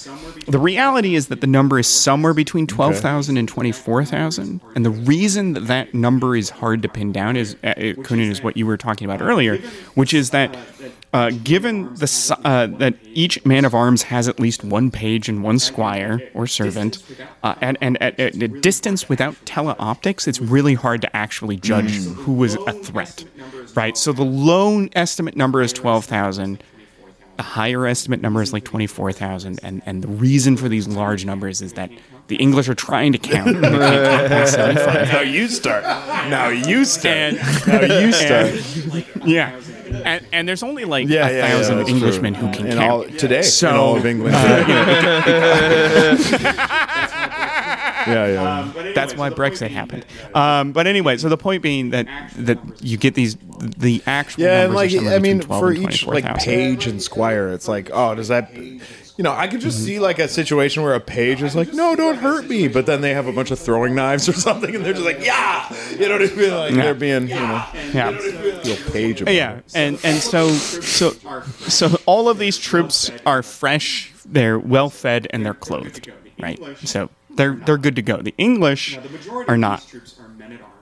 The 0.46 0.58
reality 0.58 1.14
is 1.14 1.28
that 1.28 1.40
the 1.40 1.46
number 1.46 1.78
is 1.78 1.86
somewhere 1.86 2.34
between 2.34 2.66
12,000 2.66 3.36
and 3.36 3.48
24,000. 3.48 4.60
And 4.74 4.84
the 4.84 4.90
reason 4.90 5.54
that 5.54 5.66
that 5.68 5.94
number 5.94 6.36
is 6.36 6.50
hard 6.50 6.82
to 6.82 6.88
pin 6.88 7.12
down 7.12 7.36
is, 7.36 7.54
uh, 7.64 7.74
Kunin, 7.74 8.30
is 8.30 8.42
what 8.42 8.56
you 8.56 8.66
were 8.66 8.76
talking 8.76 9.06
about 9.06 9.22
earlier, 9.22 9.56
which 9.94 10.12
is 10.12 10.30
that 10.30 10.56
uh, 11.12 11.30
given 11.44 11.94
the 11.94 12.36
uh, 12.44 12.66
that 12.66 12.94
each 13.14 13.42
man 13.46 13.64
of 13.64 13.74
arms 13.74 14.02
has 14.02 14.28
at 14.28 14.38
least 14.38 14.62
one 14.62 14.90
page 14.90 15.30
and 15.30 15.42
one 15.42 15.58
squire 15.58 16.20
or 16.34 16.46
servant, 16.46 17.02
uh, 17.42 17.54
and, 17.62 17.78
and 17.80 18.00
at, 18.02 18.20
at 18.20 18.34
a 18.34 18.48
distance 18.48 19.08
without 19.08 19.34
teleoptics, 19.46 20.28
it's 20.28 20.40
really 20.40 20.74
hard 20.74 21.00
to 21.00 21.16
actually 21.16 21.56
judge 21.56 21.94
who 22.04 22.34
was 22.34 22.54
a 22.66 22.72
threat, 22.72 23.24
right? 23.74 23.96
So 23.96 24.12
the 24.12 24.24
low 24.24 24.86
estimate 24.94 25.36
number 25.36 25.62
is 25.62 25.72
twelve 25.72 26.04
thousand. 26.04 26.62
The 27.36 27.42
higher 27.42 27.86
estimate 27.86 28.22
number 28.22 28.40
is 28.40 28.52
like 28.54 28.64
twenty 28.64 28.86
four 28.86 29.12
thousand, 29.12 29.60
and 29.62 29.82
and 29.84 30.02
the 30.02 30.08
reason 30.08 30.56
for 30.56 30.68
these 30.70 30.88
large 30.88 31.24
numbers 31.26 31.60
is 31.60 31.74
that 31.74 31.90
the 32.28 32.36
English 32.36 32.68
are 32.68 32.74
trying 32.74 33.12
to 33.12 33.18
count. 33.18 33.48
and 33.48 33.56
they 33.64 33.68
can't 33.68 34.06
count 34.18 34.28
past 34.28 34.54
75. 34.54 35.12
Now 35.12 35.20
you 35.20 35.46
start. 35.48 35.84
Now 35.84 36.48
you 36.48 36.84
start. 36.84 37.16
And- 37.16 37.36
now 37.66 37.82
you 38.00 38.12
start. 38.12 39.04
Yeah. 39.26 39.60
And, 40.04 40.26
and 40.32 40.48
there's 40.48 40.62
only 40.62 40.84
like 40.84 41.08
Yeah, 41.08 41.26
a 41.28 41.30
yeah, 41.32 41.36
yeah, 41.38 41.48
thousand 41.48 41.78
that's 41.78 41.90
Englishmen 41.90 42.34
true. 42.34 42.46
who 42.48 42.52
can 42.54 42.66
in 42.66 42.78
count. 42.78 42.90
all 42.90 43.04
today. 43.18 43.42
So- 43.42 43.68
in 43.70 43.76
all 43.76 43.96
of 43.96 44.06
England 44.06 44.34
uh, 44.36 46.16
today. 46.16 46.52
Yeah, 48.14 48.26
yeah. 48.74 48.92
That's 48.94 49.14
why 49.16 49.30
Brexit 49.30 49.70
happened. 49.70 50.04
Um, 50.34 50.72
but 50.72 50.86
anyway, 50.86 51.16
so 51.16 51.28
the 51.28 51.36
point 51.36 51.62
being 51.62 51.90
that 51.90 52.06
that 52.36 52.58
you 52.82 52.96
get 52.96 53.14
these 53.14 53.36
the 53.60 54.02
actual 54.06 54.42
Yeah, 54.44 54.64
and 54.64 54.74
like 54.74 54.92
are 54.94 54.98
I 55.14 55.18
mean, 55.18 55.38
between 55.38 55.40
12 55.40 55.60
for 55.60 55.72
each 55.72 56.06
like 56.06 56.24
24,000. 56.24 56.44
page 56.52 56.86
and 56.86 57.02
squire, 57.02 57.48
it's 57.52 57.68
like, 57.68 57.90
oh, 57.92 58.14
does 58.14 58.28
that? 58.28 58.54
You 59.18 59.22
know, 59.22 59.32
I 59.32 59.48
could 59.48 59.62
just 59.62 59.78
Mm-hmm. 59.78 59.86
see 59.86 59.98
like 59.98 60.18
a 60.18 60.28
situation 60.28 60.82
where 60.82 60.92
a 60.94 61.00
page 61.00 61.42
is 61.42 61.56
like, 61.56 61.72
no, 61.72 61.96
don't 61.96 62.16
hurt 62.16 62.46
me, 62.50 62.68
but 62.68 62.84
then 62.84 63.00
they 63.00 63.14
have 63.14 63.26
a 63.26 63.32
bunch 63.32 63.50
of 63.50 63.58
throwing 63.58 63.94
knives 63.94 64.28
or 64.28 64.32
something, 64.46 64.74
and 64.76 64.84
they're 64.84 64.92
just 64.92 65.06
like, 65.06 65.24
yeah, 65.24 65.72
you 65.92 66.06
know 66.06 66.18
what 66.18 66.30
I 66.30 66.34
mean? 66.34 66.50
Like 66.50 66.74
Yeah. 66.74 66.82
they're 66.82 66.94
being, 66.94 67.28
you 67.28 67.34
know, 67.34 67.64
yeah. 67.94 68.10
little 68.10 68.92
page. 68.92 69.22
About 69.22 69.32
Yeah, 69.34 69.56
it. 69.56 69.64
and 69.74 69.98
and 70.04 70.18
so 70.18 70.50
so 70.50 71.12
so 71.66 71.96
all 72.04 72.28
of 72.28 72.36
these 72.38 72.58
troops 72.58 73.10
are 73.24 73.42
fresh, 73.42 74.12
they're 74.26 74.58
well 74.58 74.90
fed, 74.90 75.26
and 75.30 75.46
they're 75.46 75.54
clothed, 75.54 76.10
right? 76.38 76.60
So 76.84 77.08
they're 77.36 77.54
they're 77.54 77.78
good 77.78 77.96
to 77.96 78.02
go. 78.02 78.22
The 78.22 78.34
English 78.38 78.98
are 79.48 79.56
not. 79.56 79.84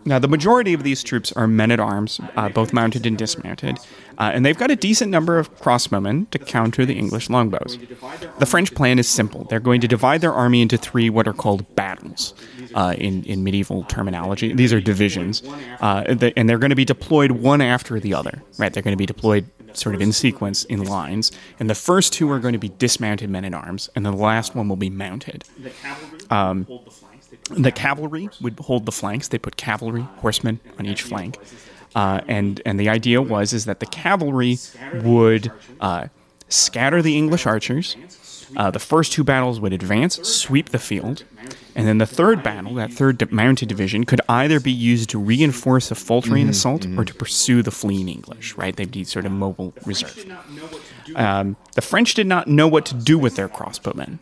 Now, 0.07 0.19
the 0.19 0.29
majority 0.29 0.75
of 0.75 0.83
these 0.83 1.03
troops 1.03 1.33
are 1.33 1.47
men 1.47 1.71
at 1.71 1.81
arms, 1.81 2.21
uh, 2.37 2.51
both 2.51 2.75
mounted 2.75 3.07
and 3.07 3.17
dismounted, 3.17 3.79
uh, 4.19 4.31
and 4.35 4.45
they've 4.45 4.59
got 4.59 4.71
a 4.71 4.77
decent 4.77 5.11
number 5.11 5.39
of 5.39 5.55
crossbowmen 5.59 6.29
to 6.31 6.39
counter 6.39 6.85
the 6.85 6.93
English 6.93 7.31
longbows. 7.31 7.79
The 8.39 8.45
French 8.45 8.75
plan 8.75 8.99
is 8.99 9.09
simple. 9.09 9.45
They're 9.45 9.61
going 9.61 9.81
to 9.81 9.89
divide 9.89 10.21
their 10.21 10.33
army 10.33 10.61
into 10.61 10.77
three 10.77 11.09
what 11.09 11.27
are 11.27 11.33
called 11.33 11.75
battles 11.75 12.35
uh, 12.75 12.95
in, 12.99 13.25
in 13.25 13.45
medieval 13.45 13.85
terminology. 13.85 14.53
These 14.53 14.75
are 14.75 14.81
divisions, 14.81 15.43
uh, 15.81 16.05
and 16.37 16.49
they're 16.49 16.59
going 16.59 16.71
to 16.71 16.77
be 16.77 16.85
deployed 16.85 17.31
one 17.31 17.63
after 17.63 17.99
the 17.99 18.13
other, 18.13 18.43
right? 18.59 18.73
They're 18.73 18.83
going 18.83 18.93
to 18.93 18.99
be 18.99 19.07
deployed 19.07 19.49
sort 19.77 19.95
of 19.95 20.01
in 20.01 20.13
sequence 20.13 20.65
in 20.65 20.83
lines, 20.85 21.33
and 21.59 21.69
the 21.69 21.75
first 21.75 22.13
two 22.13 22.31
are 22.31 22.39
going 22.39 22.53
to 22.53 22.59
be 22.59 22.69
dismounted 22.69 23.31
men 23.31 23.45
at 23.45 23.55
arms, 23.55 23.91
and 23.95 24.05
the 24.05 24.13
last 24.13 24.55
one 24.55 24.69
will 24.69 24.77
be 24.77 24.91
mounted. 24.91 25.45
Um, 26.31 26.67
the 27.51 27.73
cavalry 27.73 28.31
would 28.41 28.59
hold 28.61 28.87
the 28.87 28.93
flanks. 28.93 29.29
They 29.29 29.39
put 29.39 29.57
cavalry, 29.57 30.03
horsemen 30.19 30.61
on 30.79 30.87
each 30.87 31.03
flank, 31.03 31.39
uh, 31.95 32.21
and 32.29 32.61
and 32.65 32.79
the 32.79 32.89
idea 32.89 33.21
was 33.23 33.53
is 33.53 33.65
that 33.67 33.81
the 33.81 33.87
cavalry 33.87 34.59
would 35.03 35.53
uh, 35.81 36.07
scatter 36.49 37.03
the 37.03 37.17
English 37.17 37.47
archers. 37.47 37.97
Uh, 38.57 38.71
the 38.71 38.79
first 38.79 39.13
two 39.13 39.25
battles 39.25 39.59
would 39.59 39.73
advance, 39.73 40.17
sweep 40.23 40.69
the 40.69 40.79
field, 40.79 41.25
and 41.75 41.87
then 41.89 41.99
the 41.99 42.07
third 42.07 42.43
battle, 42.43 42.75
that 42.75 42.93
third 42.93 43.19
di- 43.19 43.27
mounted 43.31 43.69
division, 43.69 44.05
could 44.05 44.21
either 44.29 44.61
be 44.61 44.73
used 44.73 45.11
to 45.11 45.19
reinforce 45.19 45.91
a 45.91 45.95
faltering 45.95 46.49
assault 46.49 46.87
or 46.97 47.05
to 47.05 47.15
pursue 47.15 47.63
the 47.63 47.71
fleeing 47.71 48.09
English. 48.09 48.57
Right? 48.57 48.75
They'd 48.75 48.91
be 48.91 49.05
sort 49.05 49.27
of 49.27 49.33
mobile 49.33 49.75
reserve. 49.85 50.25
Um, 51.17 51.57
the 51.75 51.83
French 51.83 52.15
did 52.15 52.27
not 52.27 52.47
know 52.49 52.69
what 52.69 52.87
to 52.87 52.95
do 52.95 53.19
with 53.19 53.37
their 53.37 53.49
crossbowmen. 53.49 54.19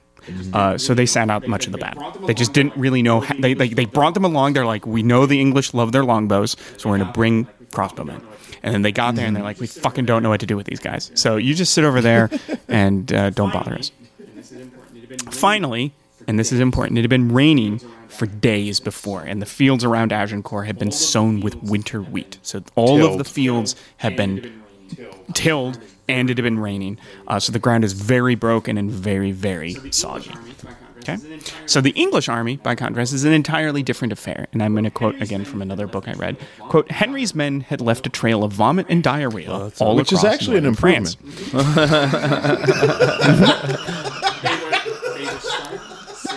Uh, 0.53 0.79
so 0.79 0.95
they 0.95 1.07
sat 1.07 1.29
out 1.31 1.47
much 1.49 1.67
of 1.67 1.73
the 1.73 1.79
battle. 1.79 2.11
They 2.27 2.35
just 2.35 2.53
didn't 2.53 2.77
really 2.77 3.03
know. 3.03 3.21
How, 3.21 3.35
they, 3.35 3.55
they 3.55 3.69
they 3.69 3.87
brought 3.87 4.15
them 4.15 4.25
along. 4.25 4.53
They're 4.53 4.65
like, 4.65 4.87
we 4.87 5.03
know 5.03 5.27
the 5.27 5.41
English 5.41 5.75
love 5.75 5.91
their 5.91 6.05
longbows, 6.05 6.57
so 6.77 6.89
we're 6.89 6.99
gonna 6.99 7.13
bring 7.13 7.47
crossbowmen. 7.71 8.23
And 8.63 8.73
then 8.73 8.83
they 8.83 8.93
got 8.93 9.17
there 9.17 9.27
and 9.27 9.35
they're 9.35 9.43
like, 9.43 9.59
we 9.59 9.67
fucking 9.67 10.05
don't 10.05 10.23
know 10.23 10.29
what 10.29 10.39
to 10.41 10.47
do 10.47 10.57
with 10.57 10.67
these 10.67 10.79
guys. 10.79 11.11
So 11.15 11.37
you 11.37 11.55
just 11.55 11.75
sit 11.75 11.85
over 11.85 12.01
there 12.01 12.31
and 12.69 13.13
uh, 13.13 13.31
don't 13.31 13.53
bother 13.53 13.75
us. 13.75 13.91
Finally, 15.33 15.93
and 16.27 16.39
this 16.39 16.53
is 16.53 16.61
important, 16.61 16.99
it 16.99 17.03
had 17.03 17.11
been 17.11 17.33
raining 17.33 17.81
for 18.09 18.27
days 18.27 18.81
before, 18.81 19.23
and 19.23 19.41
the 19.41 19.47
fields 19.47 19.85
around 19.85 20.13
Agincourt 20.13 20.67
had 20.67 20.79
been 20.79 20.93
sown 20.93 21.41
with 21.41 21.57
winter 21.63 22.03
wheat. 22.03 22.39
So 22.43 22.63
all 22.75 23.05
of 23.05 23.19
the 23.19 23.25
fields 23.25 23.77
had 23.99 24.17
been 24.17 24.63
tilled 25.35 25.79
and 26.09 26.31
it 26.31 26.37
had 26.37 26.45
been 26.45 26.59
raining. 26.59 26.99
Uh, 27.27 27.41
so 27.41 27.53
the 27.53 27.59
ground 27.59 27.85
is 27.85 27.93
very 27.93 28.35
broken 28.35 28.77
and 28.77 28.91
very, 28.91 29.33
very 29.33 29.75
soggy. 29.91 30.33
Okay. 30.99 31.17
So 31.67 31.81
the 31.81 31.91
English 31.91 32.29
army, 32.29 32.59
by 32.59 32.77
contrast, 32.77 33.13
is 33.13 33.25
an 33.25 33.33
entirely 33.33 33.83
different 33.83 34.13
affair. 34.13 34.47
And 34.53 34.63
I'm 34.63 34.73
going 34.73 34.85
to 34.85 34.91
quote 34.91 35.21
again 35.21 35.45
from 35.45 35.61
another 35.61 35.89
book 35.89 36.07
I 36.07 36.13
read. 36.13 36.37
Quote, 36.61 36.89
Henry's 36.91 37.35
men 37.35 37.63
had 37.63 37.81
left 37.81 38.07
a 38.07 38.11
trail 38.11 38.45
of 38.45 38.53
vomit 38.53 38.87
and 38.89 39.03
diarrhea 39.03 39.73
all 39.81 39.97
Which 39.97 40.13
is 40.13 40.21
across 40.21 40.35
actually 40.35 40.59
an 40.59 40.65
northern 40.65 40.77
France. 40.77 41.17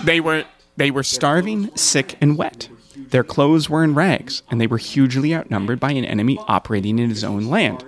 They 0.06 0.20
were 0.20 0.46
they 0.78 0.92
were 0.92 1.04
starving, 1.04 1.76
sick, 1.76 2.16
and 2.22 2.38
wet. 2.38 2.70
Their 2.96 3.24
clothes 3.24 3.70
were 3.70 3.84
in 3.84 3.94
rags, 3.96 4.42
and 4.50 4.60
they 4.60 4.68
were 4.68 4.78
hugely 4.78 5.34
outnumbered 5.34 5.80
by 5.80 5.92
an 5.92 6.06
enemy 6.06 6.38
operating 6.48 7.00
in 7.00 7.10
his 7.10 7.24
own 7.24 7.46
land. 7.46 7.84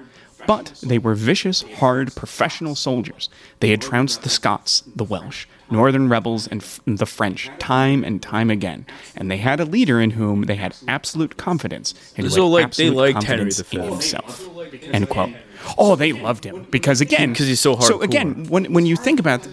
But 0.45 0.73
they 0.81 0.97
were 0.97 1.13
vicious, 1.15 1.63
hard, 1.79 2.15
professional 2.15 2.75
soldiers. 2.75 3.27
They 3.59 3.69
had 3.71 3.81
trounced 3.81 4.23
the 4.23 4.29
Scots, 4.29 4.83
the 4.95 5.03
Welsh, 5.03 5.45
northern 5.69 6.07
rebels, 6.07 6.47
and 6.47 6.61
f- 6.61 6.79
the 6.85 7.05
French 7.05 7.49
time 7.59 8.05
and 8.05 8.21
time 8.21 8.49
again. 8.49 8.85
And 9.17 9.29
they 9.29 9.37
had 9.37 9.59
a 9.59 9.65
leader 9.65 9.99
in 9.99 10.11
whom 10.11 10.43
they 10.43 10.55
had 10.55 10.73
absolute 10.87 11.35
confidence. 11.35 11.93
And 12.15 12.31
So, 12.31 12.47
like, 12.47 12.73
they 12.75 12.89
liked 12.89 13.23
Henry 13.23 13.49
V. 13.51 13.77
himself. 13.79 14.47
End 14.93 15.09
quote. 15.09 15.31
Oh, 15.77 15.97
they 15.97 16.13
loved 16.13 16.45
him 16.45 16.65
because 16.71 17.01
again, 17.01 17.33
'Cause 17.35 17.47
he's 17.47 17.59
so 17.59 17.75
hard. 17.75 17.87
So 17.87 18.01
again, 18.01 18.45
when 18.47 18.71
when 18.71 18.85
you 18.85 18.95
think 18.95 19.19
about 19.19 19.45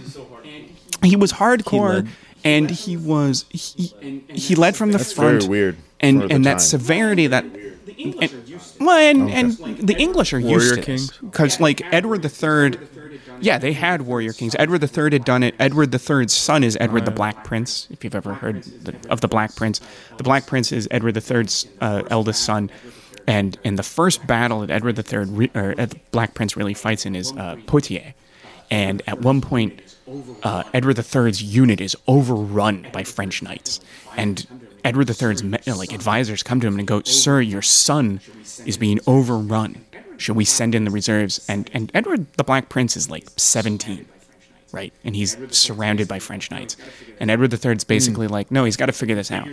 he 1.03 1.17
was 1.17 1.33
hardcore 1.33 1.95
led. 1.95 2.09
And 2.45 2.71
he 2.71 2.97
was 2.97 3.45
he, 3.51 4.23
he 4.29 4.55
led 4.55 4.77
from 4.77 4.93
the 4.93 4.99
That's 4.99 5.13
front 5.13 5.41
very 5.43 5.49
weird 5.51 5.77
and 6.01 6.23
for 6.23 6.29
the 6.29 6.35
and 6.35 6.45
that 6.45 6.51
time. 6.53 6.59
severity 6.61 7.27
that 7.27 7.45
and, 7.45 8.33
well 8.81 8.99
and, 8.99 9.31
and 9.31 9.53
the 9.79 9.97
english 9.99 10.33
are 10.33 10.39
used 10.39 10.67
Warrior 10.69 10.77
to 10.77 10.83
kings? 10.83 11.11
because 11.19 11.61
like 11.61 11.83
edward 11.93 12.25
iii 12.25 12.77
yeah 13.41 13.59
they 13.59 13.73
had 13.73 14.03
warrior 14.03 14.33
kings. 14.33 14.55
Edward 14.59 14.83
iii 14.83 15.11
had 15.13 15.25
done 15.25 15.43
it. 15.43 15.55
Edward 15.59 15.91
iii's 15.91 16.33
son 16.33 16.63
is 16.65 16.77
edward 16.81 17.05
the 17.05 17.11
black 17.11 17.45
prince 17.45 17.89
if 17.91 18.05
you've 18.05 18.15
ever 18.15 18.35
heard 18.35 18.63
the, 18.63 18.95
of 19.11 19.21
the 19.21 19.29
black 19.29 19.55
prince. 19.57 19.81
The 20.17 20.23
black 20.23 20.47
prince 20.47 20.73
is 20.73 20.87
edward 20.91 21.15
iii's 21.17 21.67
uh, 21.81 22.03
eldest 22.11 22.43
son. 22.45 22.71
And 23.27 23.59
in 23.65 23.77
the 23.77 23.83
first 23.83 24.27
battle 24.27 24.61
that 24.61 24.71
edward 24.71 24.99
iii 25.13 25.25
re, 25.25 25.51
or 25.55 25.75
uh, 25.79 25.87
the 25.87 25.97
black 26.11 26.35
prince 26.35 26.57
really 26.57 26.75
fights 26.75 27.07
in 27.07 27.17
is 27.17 27.33
uh, 27.33 27.57
poitiers. 27.67 28.13
And 28.71 29.03
at 29.07 29.21
one 29.21 29.41
point, 29.41 29.81
uh, 30.43 30.65
Edward 30.73 30.99
III's 30.99 31.43
unit 31.43 31.81
is 31.81 31.97
overrun 32.07 32.87
by 32.93 33.05
French 33.05 33.43
knights, 33.43 33.81
and 34.17 34.47
Edward 34.85 35.09
III's 35.09 35.43
like 35.77 35.93
advisors 35.93 36.43
come 36.43 36.61
to 36.61 36.67
him 36.67 36.79
and 36.79 36.87
go, 36.87 37.03
"Sir, 37.03 37.41
your 37.41 37.63
son 37.63 38.21
is 38.67 38.77
being 38.77 39.01
overrun. 39.07 39.85
Should 40.17 40.37
we 40.37 40.45
send 40.45 40.75
in 40.75 40.85
the 40.85 40.91
reserves?" 40.91 41.45
And 41.49 41.71
and 41.73 41.91
Edward 41.95 42.27
the 42.35 42.45
Black 42.45 42.69
Prince 42.69 42.97
is 42.97 43.09
like 43.09 43.29
seventeen, 43.37 44.07
right? 44.75 44.93
And 45.05 45.15
he's 45.17 45.37
surrounded 45.57 46.09
by 46.09 46.19
French 46.19 46.51
knights, 46.51 46.77
and 47.21 47.31
Edward 47.31 47.53
III's 47.55 47.85
basically 47.85 48.27
like, 48.27 48.51
"No, 48.51 48.65
he's 48.65 48.77
got 48.77 48.87
to 48.87 48.93
figure 48.93 49.15
this 49.15 49.31
out." 49.31 49.49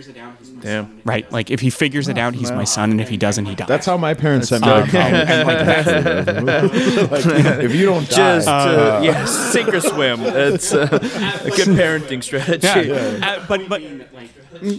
Damn. 0.60 1.00
Right? 1.04 1.30
Like 1.32 1.50
if 1.50 1.60
he 1.60 1.70
figures 1.70 2.08
it 2.08 2.18
out, 2.18 2.34
he's 2.34 2.50
my 2.50 2.64
son, 2.64 2.90
and 2.90 3.00
if 3.00 3.08
he 3.08 3.16
doesn't, 3.16 3.46
he 3.46 3.54
dies. 3.54 3.68
That's 3.68 3.86
how 3.86 3.96
my 3.96 4.14
parents 4.14 4.48
sent 4.48 4.62
me 4.64 4.68
to 4.68 4.74
college. 4.90 4.94
and 4.94 5.48
like 5.48 5.66
that's, 5.66 7.12
Like, 7.26 7.64
if 7.64 7.74
you 7.74 7.86
don't 7.86 8.08
die, 8.08 8.16
Just 8.36 8.48
uh, 8.48 9.00
yeah, 9.02 9.24
sink 9.24 9.72
or 9.72 9.80
swim. 9.80 10.20
It's 10.22 10.74
uh, 10.74 10.88
a 11.44 11.50
good 11.50 11.68
parenting 11.68 12.22
strategy. 12.22 12.88
Yeah. 12.88 13.38
Uh, 13.40 13.46
but 13.46 13.68
but 13.68 13.82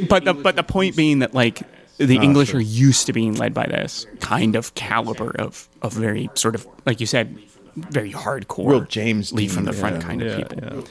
but 0.09 0.25
the, 0.25 0.33
but 0.33 0.55
the 0.55 0.63
point 0.63 0.95
being 0.95 1.19
that 1.19 1.33
like 1.33 1.61
the 1.97 2.17
English 2.17 2.53
are 2.53 2.59
used 2.61 3.05
to 3.05 3.13
being 3.13 3.35
led 3.35 3.53
by 3.53 3.65
this 3.67 4.05
kind 4.19 4.55
of 4.55 4.73
caliber 4.75 5.31
of 5.39 5.69
of 5.81 5.93
very 5.93 6.29
sort 6.35 6.55
of 6.55 6.67
like 6.85 6.99
you 6.99 7.05
said 7.05 7.37
very 7.75 8.11
hardcore 8.11 8.69
Real 8.69 8.81
James 8.81 9.33
lead 9.33 9.51
from 9.51 9.65
the 9.65 9.73
front 9.73 9.95
yeah. 9.97 10.01
kind 10.01 10.21
of 10.21 10.27
Yeah, 10.27 10.37
people. 10.47 10.63
yeah. 10.63 10.81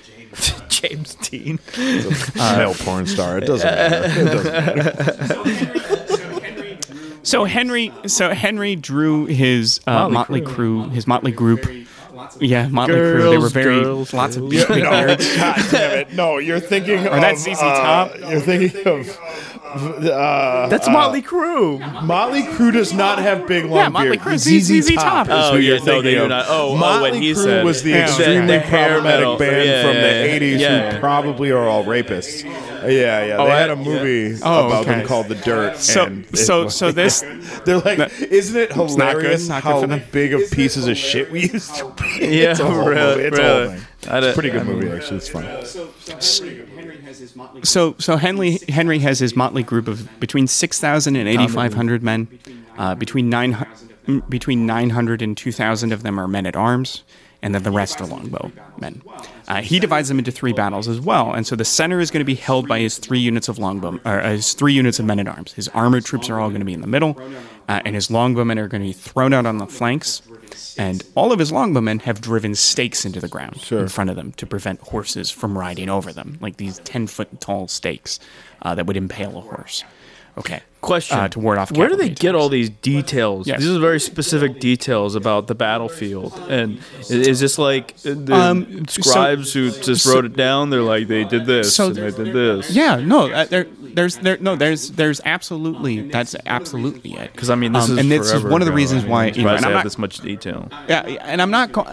James 0.68 1.14
Dean. 1.16 1.58
male 2.36 2.74
porn 2.74 3.06
star. 3.06 3.38
It 3.38 3.46
doesn't 3.46 3.66
matter. 3.66 4.20
It 4.20 4.24
doesn't 4.24 4.76
matter. 4.76 6.78
So 7.24 7.44
Henry 7.44 7.92
so 8.06 8.30
Henry 8.30 8.76
drew 8.76 9.26
his 9.26 9.80
uh, 9.86 10.08
Motley 10.08 10.12
motley 10.12 10.40
Crue. 10.40 10.54
crew, 10.54 10.88
his 10.90 11.06
motley 11.06 11.32
group. 11.32 11.64
Yeah, 12.40 12.68
motley 12.68 12.94
crew. 12.96 13.30
They 13.30 13.38
were 13.38 13.48
very 13.48 13.82
girls, 13.82 14.12
lots 14.12 14.36
of 14.36 14.44
Yeah, 14.52 14.64
no. 14.68 15.16
God 15.16 15.56
damn 15.70 15.98
it. 15.98 16.12
No, 16.14 16.38
you're 16.38 16.60
thinking 16.60 16.98
of 17.06 17.20
that's 17.20 17.42
ZZ 17.42 17.58
Top? 17.58 18.10
uh, 18.12 18.16
you're 18.28 18.40
thinking 18.40 18.86
of 18.86 19.06
uh, 19.74 20.68
That's 20.68 20.88
Motley 20.88 21.22
Crue. 21.22 21.78
Motley 22.04 22.42
Crue 22.42 22.72
does 22.72 22.92
not 22.92 23.18
have 23.18 23.46
big 23.46 23.64
long 23.64 23.76
Yeah, 23.76 23.88
Motley 23.88 24.16
beard. 24.18 24.20
Crue, 24.20 24.38
ZZ 24.38 24.84
ZZ 24.86 24.94
Top. 24.94 25.26
Top. 25.26 25.28
is 25.28 25.32
Oh, 25.34 25.52
who 25.52 25.58
yeah, 25.58 25.68
you're 25.68 25.78
no, 25.78 25.84
thinking 25.84 26.04
they 26.04 26.14
do 26.14 26.22
of. 26.24 26.28
not. 26.28 26.46
Oh, 26.48 26.70
oh, 26.72 26.76
Motley 26.76 27.10
what 27.10 27.20
he 27.20 27.32
Crue 27.32 27.36
said. 27.44 27.64
was 27.64 27.82
the 27.82 27.90
Yeah. 27.90 28.02
extremely 28.04 28.40
The- 28.46 28.46
the 28.52 28.58
hair 28.60 28.88
problematic 28.88 29.20
metal. 29.20 29.36
band 29.38 29.68
Yeah, 29.68 29.82
from 29.82 29.94
yeah, 29.94 30.00
the 30.02 30.08
yeah. 30.28 30.34
80s 30.34 30.60
Yeah. 30.60 30.92
who 30.92 31.00
probably 31.00 31.50
are 31.50 31.68
all 31.68 31.84
rapists. 31.84 32.44
Uh, 32.44 32.86
Yeah, 32.88 33.24
yeah. 33.24 33.36
Oh, 33.38 33.44
they 33.46 33.52
I- 33.52 33.60
had 33.60 33.70
a 33.70 33.76
movie 33.76 34.38
Oh, 34.42 34.66
about 34.66 34.82
okay. 34.82 34.90
them 34.98 35.06
called 35.06 35.28
The 35.28 35.34
Dirt. 35.36 35.78
So 35.78 36.04
and 36.04 36.24
it 36.32 36.36
so 36.38 36.64
was- 36.64 36.74
so 36.74 36.90
this 36.92 37.24
They're 37.64 37.78
like, 37.78 37.98
isn't 38.20 38.56
it 38.60 38.70
not 38.76 38.88
good, 38.88 38.90
hilarious 38.90 39.48
not 39.48 39.62
good 39.62 39.68
how 39.68 39.80
for 39.80 39.86
them. 39.86 40.02
big 40.12 40.34
of 40.34 40.50
pieces 40.50 40.88
of 40.88 40.96
shit 40.96 41.30
we 41.30 41.48
used 41.48 41.74
to 41.76 41.84
be? 41.96 42.02
Yeah, 42.42 42.50
it's 42.50 42.60
a 42.60 42.64
whole 42.64 42.84
really, 42.86 43.16
movie. 43.16 43.22
It's 43.28 43.38
a 43.38 43.42
really. 43.42 43.68
thing. 43.68 43.86
I 44.10 44.20
don't- 44.20 44.34
pretty 44.34 44.50
good 44.50 44.66
movie, 44.66 44.90
actually. 44.90 45.18
It's 45.18 45.28
fun. 45.28 45.46
So 47.64 47.94
so 47.98 48.16
Henry 48.16 48.58
Henry 48.68 48.98
has 49.00 49.18
his 49.18 49.34
motley 49.36 49.62
group 49.62 49.88
of 49.88 50.08
between 50.20 50.46
6,000 50.46 51.16
and 51.16 51.28
8,500 51.28 52.02
men. 52.02 52.28
Uh, 52.78 52.94
between 52.94 53.28
nine 53.28 53.66
between 54.28 54.66
900 54.66 55.22
and 55.22 55.36
2,000 55.36 55.92
of 55.92 56.02
them 56.02 56.18
are 56.18 56.26
men 56.26 56.46
at 56.46 56.56
arms, 56.56 57.04
and 57.42 57.54
then 57.54 57.62
the 57.62 57.70
rest 57.70 58.00
are 58.00 58.06
longbowmen. 58.06 59.00
Uh, 59.46 59.60
he 59.62 59.78
divides 59.78 60.08
them 60.08 60.18
into 60.18 60.32
three 60.32 60.52
battles 60.52 60.88
as 60.88 61.00
well, 61.00 61.32
and 61.32 61.46
so 61.46 61.54
the 61.54 61.64
center 61.64 62.00
is 62.00 62.10
going 62.10 62.20
to 62.20 62.24
be 62.24 62.34
held 62.34 62.66
by 62.66 62.80
his 62.80 62.98
three 62.98 63.20
units 63.20 63.48
of 63.48 63.58
longbow, 63.58 64.00
or 64.04 64.20
his 64.20 64.54
three 64.54 64.72
units 64.72 64.98
of 64.98 65.04
men 65.04 65.20
at 65.20 65.28
arms. 65.28 65.52
His 65.52 65.68
armored 65.68 66.04
troops 66.04 66.28
are 66.30 66.40
all 66.40 66.48
going 66.48 66.60
to 66.60 66.64
be 66.66 66.72
in 66.72 66.80
the 66.80 66.86
middle, 66.88 67.16
uh, 67.68 67.80
and 67.84 67.94
his 67.94 68.08
longbowmen 68.08 68.58
are 68.58 68.68
going 68.68 68.82
to 68.82 68.88
be 68.88 68.92
thrown 68.92 69.32
out 69.32 69.46
on 69.46 69.58
the 69.58 69.66
flanks. 69.66 70.22
And 70.78 71.02
all 71.14 71.32
of 71.32 71.38
his 71.38 71.52
longbowmen 71.52 72.02
have 72.02 72.20
driven 72.20 72.54
stakes 72.54 73.04
into 73.04 73.20
the 73.20 73.28
ground 73.28 73.56
in 73.70 73.88
front 73.88 74.10
of 74.10 74.16
them 74.16 74.32
to 74.32 74.46
prevent 74.46 74.80
horses 74.80 75.30
from 75.30 75.56
riding 75.56 75.88
over 75.88 76.12
them, 76.12 76.38
like 76.40 76.56
these 76.56 76.78
ten 76.80 77.06
foot 77.06 77.40
tall 77.40 77.68
stakes 77.68 78.18
uh, 78.62 78.74
that 78.74 78.86
would 78.86 78.96
impale 78.96 79.36
a 79.38 79.40
horse. 79.40 79.84
Okay. 80.38 80.60
Question: 80.80 81.16
Uh, 81.18 81.28
to 81.28 81.38
ward 81.38 81.58
off. 81.58 81.70
Where 81.70 81.88
do 81.88 81.94
they 81.94 82.08
get 82.08 82.34
all 82.34 82.48
these 82.48 82.68
details? 82.68 83.46
Yes. 83.46 83.60
These 83.60 83.70
are 83.76 83.78
very 83.78 84.00
specific 84.00 84.58
details 84.58 85.14
about 85.14 85.46
the 85.46 85.54
battlefield. 85.54 86.32
And 86.48 86.78
i- 86.98 87.12
is 87.14 87.38
this 87.38 87.56
like 87.56 87.94
uh, 88.04 88.14
the 88.16 88.34
Um, 88.34 88.88
so- 88.88 89.02
scribes 89.02 89.52
who 89.52 89.70
just 89.70 90.02
so- 90.04 90.14
wrote 90.14 90.24
it 90.24 90.34
down? 90.36 90.70
They're 90.70 90.82
like 90.82 91.06
they 91.06 91.22
did 91.22 91.46
this 91.46 91.72
So 91.76 91.86
and 91.88 91.96
they 91.96 92.10
did 92.10 92.32
this. 92.34 92.70
Yeah, 92.72 92.96
no, 92.96 93.30
uh, 93.30 93.44
there, 93.44 93.66
there's 93.80 94.16
there, 94.16 94.38
no, 94.40 94.56
there's, 94.56 94.90
there's 94.90 95.20
absolutely, 95.24 96.08
that's 96.08 96.34
absolutely 96.46 97.12
it. 97.12 97.30
Because 97.32 97.48
I 97.50 97.54
mean, 97.54 97.72
this 97.72 97.84
Um, 97.84 97.92
is 97.92 97.98
and 97.98 98.10
this 98.10 98.32
is 98.32 98.42
one 98.42 98.60
of 98.60 98.66
the 98.66 98.72
reasons 98.72 99.04
I 99.04 99.08
why, 99.08 99.24
I'm 99.26 99.34
you 99.34 99.42
know, 99.44 99.50
surprised 99.50 99.56
and 99.58 99.66
I'm 99.66 99.70
have 99.72 99.78
not- 99.78 99.84
this 99.84 99.98
much 99.98 100.18
detail. 100.18 100.68
Yeah, 100.88 101.02
and 101.02 101.40
I'm 101.40 101.50
not. 101.52 101.70
Go- 101.72 101.86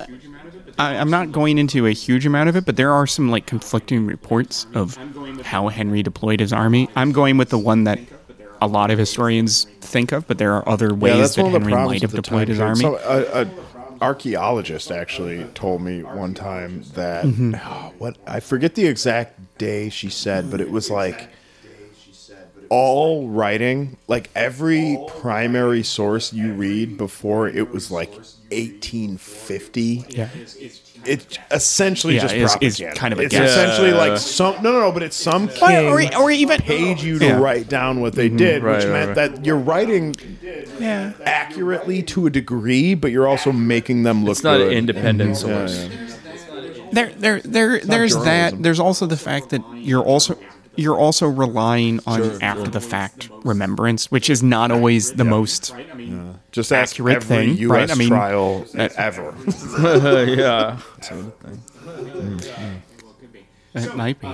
I, 0.80 0.96
I'm 0.96 1.10
not 1.12 1.32
going 1.34 1.58
into 1.60 1.86
a 1.86 1.92
huge 1.92 2.26
amount 2.26 2.48
of 2.50 2.56
it, 2.56 2.66
but 2.66 2.76
there 2.78 2.92
are 2.94 3.06
some 3.06 3.30
like 3.30 3.46
conflicting 3.46 4.08
reports 4.08 4.66
of 4.74 4.98
how 5.44 5.68
Henry 5.68 6.02
deployed 6.02 6.40
his 6.40 6.54
army. 6.54 6.90
I'm 6.96 7.12
going 7.12 7.38
with 7.38 7.50
the 7.50 7.58
one 7.58 7.84
that 7.84 8.00
a 8.62 8.68
lot 8.68 8.92
of 8.92 9.00
historians 9.00 9.66
think 9.82 10.12
of, 10.12 10.28
but 10.28 10.38
there 10.38 10.54
are 10.54 10.68
other 10.68 10.94
ways 10.94 11.36
that 11.36 11.46
Henry 11.46 11.74
might 11.74 12.02
have 12.02 12.14
deployed 12.14 12.48
his 12.48 12.60
army. 12.60 12.82
So, 12.82 12.98
a, 12.98 13.44
a 13.44 13.50
archaeologist 14.02 14.92
actually 14.92 15.44
told 15.56 15.82
me 15.82 16.04
one 16.04 16.34
time 16.34 16.84
that 16.94 17.26
Mm-hmm. 17.26 17.56
oh, 17.56 17.94
what 17.98 18.18
I 18.26 18.40
forget 18.40 18.76
the 18.76 18.88
exact 18.88 19.58
day 19.58 19.90
she 19.90 20.10
said, 20.10 20.50
but 20.50 20.62
it 20.62 20.70
was 20.72 20.90
like 20.90 21.30
all 22.70 23.28
writing, 23.28 23.98
like 24.08 24.30
every 24.36 24.98
primary 25.08 25.84
source 25.84 26.32
you 26.34 26.54
read 26.54 26.98
before 26.98 27.48
it 27.48 27.72
was 27.72 27.90
like 27.92 28.14
1850. 28.52 30.06
yeah, 30.10 30.28
It's 31.06 31.38
essentially 31.52 32.16
Yeah, 32.16 32.22
just 32.22 32.34
it's- 32.36 32.58
it's 32.62 32.78
propaganda. 32.78 33.00
kind 33.00 33.14
of 33.14 33.20
a 33.20 33.22
it's 33.24 33.32
guess. 33.34 33.50
essentially 33.52 33.92
like 33.92 34.18
some 34.18 34.56
no 34.62 34.72
no 34.74 34.80
no, 34.82 34.92
but 34.92 35.02
it's 35.04 35.16
some 35.16 35.46
Or- 35.62 35.68
king 35.68 35.88
or, 35.88 36.22
or 36.24 36.32
even 36.32 36.60
paid 36.60 37.00
you 37.02 37.18
to 37.20 37.26
Yeah. 37.26 37.40
write 37.40 37.70
down 37.70 38.02
what 38.02 38.14
they 38.16 38.28
mm-hmm. 38.28 38.38
did, 38.38 38.64
Right, 38.64 38.76
which 38.78 38.86
right, 38.86 38.92
meant 38.92 39.18
right. 39.18 39.34
that 39.34 39.46
you're 39.46 39.56
writing 39.58 40.14
yeah. 40.80 41.14
accurately 41.26 42.04
to 42.04 42.28
a 42.28 42.30
degree, 42.30 42.96
but 42.96 43.12
you're 43.12 43.28
also 43.28 43.52
making 43.54 44.04
them 44.04 44.26
look 44.26 44.34
It's 44.38 44.44
not 44.44 44.60
an 44.60 44.68
good. 44.70 44.78
independent 44.78 45.30
Yeah, 45.32 45.36
source. 45.36 45.86
yeah. 45.90 45.90
There, 46.92 47.12
there, 47.18 47.40
there. 47.46 47.80
There's 47.82 48.16
that. 48.16 48.64
There's 48.64 48.80
also 48.80 49.06
the 49.06 49.16
fact 49.16 49.50
that 49.52 49.62
you're 49.76 50.04
also 50.04 50.36
you're 50.80 50.98
also 50.98 51.28
relying 51.28 52.00
on 52.08 52.42
after 52.42 52.70
the 52.70 52.82
fact 52.82 53.30
remembrance, 53.44 54.10
which 54.12 54.30
is 54.30 54.42
not 54.42 54.72
always 54.72 55.14
the 55.14 55.26
most 55.26 55.74
Just 56.52 56.72
ask 56.72 56.96
Accurate 56.96 57.18
every 57.18 57.28
thing, 57.28 57.58
U.S. 57.58 57.72
right? 57.72 57.92
I 57.92 57.96
mean, 57.96 58.10
trial 58.10 58.66
that- 58.74 58.96
ever. 58.98 59.36
yeah. 60.36 60.80
It 63.74 63.96
might 63.96 64.20
be. 64.20 64.28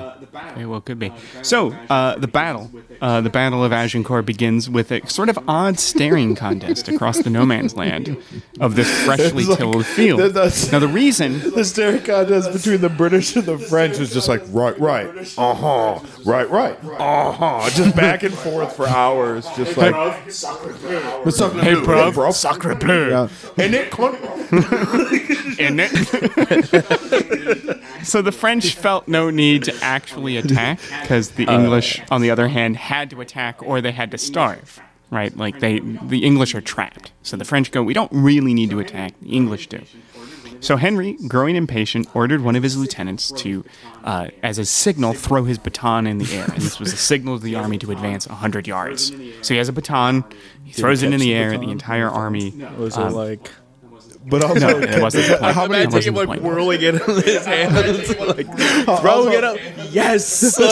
Very 0.53 0.65
well 0.65 0.79
could 0.81 0.97
be. 0.97 1.11
So, 1.41 1.71
uh, 1.89 2.15
the 2.17 2.27
battle, 2.27 2.71
uh, 3.01 3.19
the 3.21 3.29
Battle 3.29 3.63
of 3.65 3.73
Agincourt 3.73 4.25
begins 4.25 4.69
with 4.69 4.91
a 4.91 5.05
sort 5.09 5.27
of 5.29 5.37
odd 5.47 5.77
staring 5.77 6.35
contest 6.35 6.87
across 6.87 7.19
the 7.19 7.29
no 7.29 7.45
man's 7.45 7.75
land 7.75 8.17
of 8.61 8.75
this 8.75 8.89
freshly 9.05 9.41
It's 9.43 9.49
like- 9.49 9.57
tilled 9.59 9.85
field. 9.85 10.19
that- 10.21 10.33
that's- 10.33 10.71
now, 10.71 10.79
the 10.79 10.87
reason, 10.87 11.39
the 11.55 11.65
staring 11.65 12.01
contest 12.01 12.53
between 12.53 12.79
the 12.81 12.89
British 12.89 13.35
and 13.35 13.45
the 13.45 13.57
French 13.57 13.97
was 13.99 14.13
just 14.13 14.29
like 14.29 14.41
right, 14.49 14.79
right, 14.79 15.07
uh 15.37 15.53
huh, 15.53 15.99
right, 16.25 16.49
right, 16.49 16.77
uh 16.97 17.31
huh, 17.33 17.69
just 17.71 17.95
back 17.95 18.23
and 18.23 18.33
forth 18.33 18.75
for 18.75 18.87
hours, 18.87 19.45
just 19.57 19.75
like. 19.77 19.93
What's 21.25 21.41
up, 21.41 21.53
hey, 21.53 21.75
bro? 21.75 22.31
Sacre 22.31 22.75
bleu. 22.75 23.09
Yeah. 23.09 23.27
And 23.57 23.73
it, 23.75 23.91
con- 23.91 24.15
in 25.59 25.79
it. 25.79 25.91
so 28.05 28.21
the 28.21 28.31
French 28.31 28.75
felt 28.75 29.07
no 29.07 29.29
need 29.35 29.63
to 29.65 29.75
actually 29.81 30.37
attack 30.37 30.79
because 31.01 31.31
the 31.31 31.45
English, 31.45 32.01
on 32.09 32.21
the 32.21 32.31
other 32.31 32.47
hand, 32.47 32.77
had 32.77 33.09
to 33.11 33.21
attack 33.21 33.61
or 33.61 33.81
they 33.81 33.91
had 33.91 34.11
to 34.11 34.17
starve. 34.17 34.81
Right, 35.11 35.37
like 35.37 35.59
they, 35.59 35.79
the 35.79 36.25
English 36.25 36.55
are 36.55 36.61
trapped. 36.61 37.11
So 37.21 37.37
the 37.37 37.45
French 37.45 37.71
go, 37.71 37.83
we 37.83 37.93
don't 37.93 38.11
really 38.11 38.55
need 38.55 38.71
to 38.71 38.79
attack. 38.79 39.13
The 39.21 39.29
English 39.29 39.67
do. 39.67 39.81
So 40.59 40.77
Henry, 40.77 41.15
growing 41.27 41.55
impatient, 41.55 42.07
ordered 42.15 42.41
one 42.41 42.55
of 42.55 42.63
his 42.63 42.75
lieutenants 42.75 43.31
to, 43.33 43.63
uh, 44.03 44.29
as 44.41 44.57
a 44.57 44.65
signal, 44.65 45.13
throw 45.13 45.43
his 45.43 45.59
baton 45.59 46.07
in 46.07 46.17
the 46.17 46.33
air. 46.35 46.45
And 46.45 46.61
this 46.61 46.79
was 46.79 46.91
a 46.91 46.97
signal 46.97 47.37
to 47.37 47.43
the 47.43 47.53
army 47.55 47.77
to 47.77 47.91
advance 47.91 48.27
100 48.27 48.67
yards. 48.67 49.11
So 49.43 49.53
he 49.53 49.59
has 49.59 49.69
a 49.69 49.73
baton, 49.73 50.23
he 50.63 50.73
throws 50.73 51.03
it 51.03 51.13
in 51.13 51.19
the 51.19 51.35
air, 51.35 51.55
the 51.57 51.69
entire 51.69 52.09
army. 52.09 52.51
Was 52.77 52.97
um, 52.97 53.09
it 53.09 53.11
like? 53.11 53.51
But 54.27 54.43
also, 54.43 54.59
No, 54.67 54.79
it 54.79 55.01
wasn't 55.01 55.27
the 55.27 55.37
point. 55.37 55.53
How 55.55 55.67
many- 55.67 55.83
It 55.83 55.91
wasn't 55.91 56.15
the 56.15 56.19
like 56.21 56.27
point. 56.27 56.41
whirling 56.43 56.81
it 56.81 56.95
in 56.95 56.99
his 57.23 57.45
hands, 57.53 58.09
like 58.19 58.47
throwing 59.01 59.33
it 59.33 59.43
up. 59.43 59.57
Yes. 59.91 60.55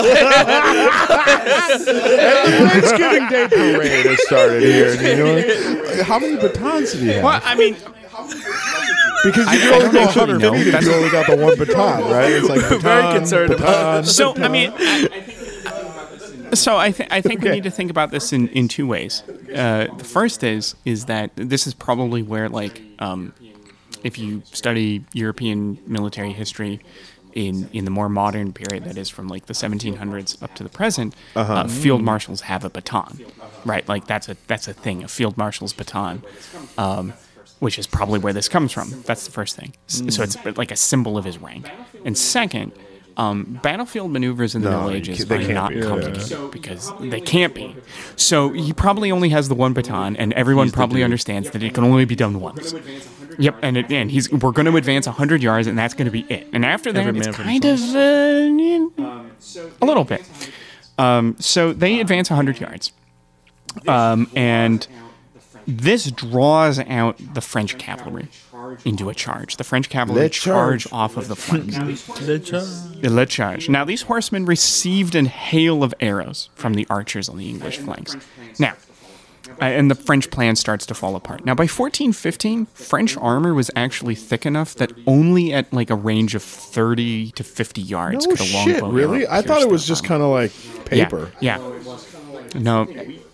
Thanksgiving 1.93 3.27
Day 3.29 3.47
parade 3.49 4.05
has 4.05 4.23
started 4.25 4.63
here. 4.63 4.93
You 5.01 5.15
know, 5.23 6.03
how 6.03 6.19
many 6.19 6.35
batons 6.37 6.93
did 6.93 7.01
he 7.01 7.07
have? 7.09 7.23
Well, 7.23 7.41
I 7.43 7.55
mean, 7.55 7.75
Because 9.23 9.51
you 9.53 9.59
can 9.59 9.73
only 9.73 9.91
go 9.91 9.99
actually 10.03 10.33
100 10.33 10.39
know. 10.41 10.53
feet 10.53 10.67
if 10.67 10.71
That's- 10.73 10.85
you 10.85 10.93
only 10.93 11.09
got 11.09 11.27
the 11.27 11.37
one 11.37 11.57
baton, 11.57 12.11
right? 12.11 12.31
It's 12.31 12.49
like 12.49 12.61
baton, 12.61 12.79
Very 12.81 13.13
concerned 13.19 13.51
about 13.53 14.01
baton. 14.01 14.05
so 14.05 14.35
I 14.35 14.47
mean, 14.47 14.71
so 16.53 16.77
I, 16.77 16.91
th- 16.91 17.09
I 17.11 17.21
think 17.21 17.41
we 17.41 17.49
need 17.49 17.63
to 17.63 17.71
think 17.71 17.89
about 17.89 18.11
this 18.11 18.31
in, 18.33 18.47
in 18.49 18.67
two 18.67 18.85
ways. 18.87 19.23
Uh, 19.55 19.87
the 19.97 20.03
first 20.03 20.43
is 20.43 20.75
is 20.85 21.05
that 21.05 21.31
this 21.35 21.65
is 21.67 21.73
probably 21.73 22.21
where 22.21 22.49
like 22.49 22.81
um, 22.99 23.33
if 24.03 24.17
you 24.19 24.41
study 24.51 25.03
European 25.13 25.77
military 25.87 26.31
history 26.33 26.79
in 27.33 27.67
in 27.73 27.83
the 27.85 27.91
more 27.91 28.09
modern 28.09 28.53
period 28.53 28.83
that 28.83 28.97
is 28.97 29.09
from 29.09 29.27
like 29.27 29.45
the 29.47 29.53
1700s 29.53 30.41
up 30.43 30.53
to 30.55 30.63
the 30.63 30.69
present, 30.69 31.15
uh 31.35 31.67
field 31.67 32.01
marshals 32.03 32.41
have 32.41 32.63
a 32.63 32.69
baton, 32.69 33.19
right? 33.65 33.87
Like 33.87 34.05
that's 34.05 34.29
a 34.29 34.35
that's 34.47 34.67
a 34.67 34.73
thing, 34.73 35.03
a 35.03 35.07
field 35.07 35.35
marshal's 35.37 35.73
baton. 35.73 36.21
Um, 36.77 37.13
which 37.59 37.79
is 37.79 37.87
probably 37.87 38.19
where 38.19 38.33
this 38.33 38.49
comes 38.49 38.73
from. 38.73 38.89
That's 39.05 39.25
the 39.25 39.31
first 39.31 39.55
thing. 39.55 39.73
S- 39.87 40.03
So 40.13 40.21
it's 40.23 40.35
like 40.57 40.69
a 40.71 40.75
symbol 40.75 41.17
of 41.17 41.23
his 41.23 41.37
rank. 41.37 41.69
And 42.03 42.17
second, 42.17 42.73
um, 43.17 43.59
battlefield 43.61 44.11
maneuvers 44.11 44.55
in 44.55 44.61
the 44.61 44.69
No, 44.69 44.77
Middle 44.81 44.95
Ages 44.95 45.25
ca- 45.25 45.35
are 45.35 45.37
can't 45.39 45.53
not 45.53 45.69
be, 45.71 45.75
yeah. 45.77 45.81
complicated 45.87 46.51
because 46.51 46.91
they 46.99 47.21
can't 47.21 47.53
be. 47.53 47.75
So 48.15 48.49
he 48.51 48.73
probably 48.73 49.11
only 49.11 49.29
has 49.29 49.49
the 49.49 49.55
one 49.55 49.73
baton, 49.73 50.15
and 50.17 50.33
everyone 50.33 50.71
probably 50.71 51.03
understands 51.03 51.51
that 51.51 51.61
it 51.63 51.73
can 51.73 51.83
only 51.83 52.05
be 52.05 52.15
done 52.15 52.39
once. 52.39 52.73
Yep, 53.39 53.59
and 53.61 53.77
it, 53.77 53.91
and 53.91 54.11
he's 54.11 54.31
we're 54.31 54.51
going 54.51 54.65
to 54.67 54.77
advance 54.77 55.05
100 55.07 55.41
yards, 55.41 55.67
and 55.67 55.77
that's 55.77 55.93
going 55.93 56.05
to 56.05 56.11
be 56.11 56.21
it. 56.29 56.47
And 56.53 56.65
after 56.65 56.91
that, 56.91 57.07
Every 57.07 57.19
it's 57.19 57.27
man 57.27 57.33
for 57.33 57.43
kind 57.43 57.65
of 57.65 57.79
uh, 57.95 59.23
a 59.81 59.85
little 59.85 60.03
bit. 60.03 60.23
Um, 60.97 61.35
so 61.39 61.73
they 61.73 61.99
advance 61.99 62.29
100 62.29 62.59
yards, 62.59 62.91
um, 63.87 64.29
and 64.35 64.87
this 65.67 66.11
draws 66.11 66.77
out 66.79 67.17
the 67.33 67.41
French 67.41 67.77
cavalry 67.77 68.27
into 68.85 69.09
a 69.09 69.13
charge. 69.13 69.57
The 69.57 69.63
French 69.63 69.89
cavalry 69.89 70.29
charge 70.29 70.83
charge. 70.85 70.93
off 70.93 71.17
of 71.17 71.27
the 71.27 71.35
flanks. 71.35 71.77
The 72.07 73.09
Le 73.09 73.25
charge. 73.25 73.69
Now, 73.69 73.85
these 73.85 74.03
horsemen 74.03 74.45
received 74.45 75.15
an 75.15 75.25
hail 75.25 75.83
of 75.83 75.93
arrows 75.99 76.49
from 76.55 76.73
the 76.73 76.85
archers 76.89 77.29
on 77.29 77.37
the 77.37 77.49
English 77.49 77.77
flanks. 77.77 78.15
Now, 78.59 78.73
uh, 79.61 79.65
and 79.65 79.91
the 79.91 79.95
French 79.95 80.31
plan 80.31 80.55
starts 80.55 80.85
to 80.87 80.93
fall 80.93 81.15
apart. 81.15 81.45
Now, 81.45 81.53
by 81.53 81.63
1415, 81.63 82.65
French 82.73 83.17
armor 83.17 83.53
was 83.53 83.69
actually 83.75 84.15
thick 84.15 84.45
enough 84.45 84.73
that 84.75 84.91
only 85.05 85.53
at 85.53 85.71
like 85.73 85.89
a 85.89 85.95
range 85.95 86.33
of 86.33 86.41
30 86.43 87.31
to 87.31 87.43
50 87.43 87.81
yards 87.81 88.25
No 88.25 88.31
could 88.35 88.39
a 88.39 88.43
Oh, 88.43 88.63
shit, 88.65 88.83
really? 88.83 89.27
I 89.27 89.41
thought 89.41 89.61
it 89.61 89.69
was 89.69 89.85
just 89.85 90.03
kind 90.03 90.23
of 90.23 90.29
like 90.29 90.51
paper. 90.85 91.31
Yeah. 91.39 91.59
yeah. 91.59 92.59
No, 92.59 92.87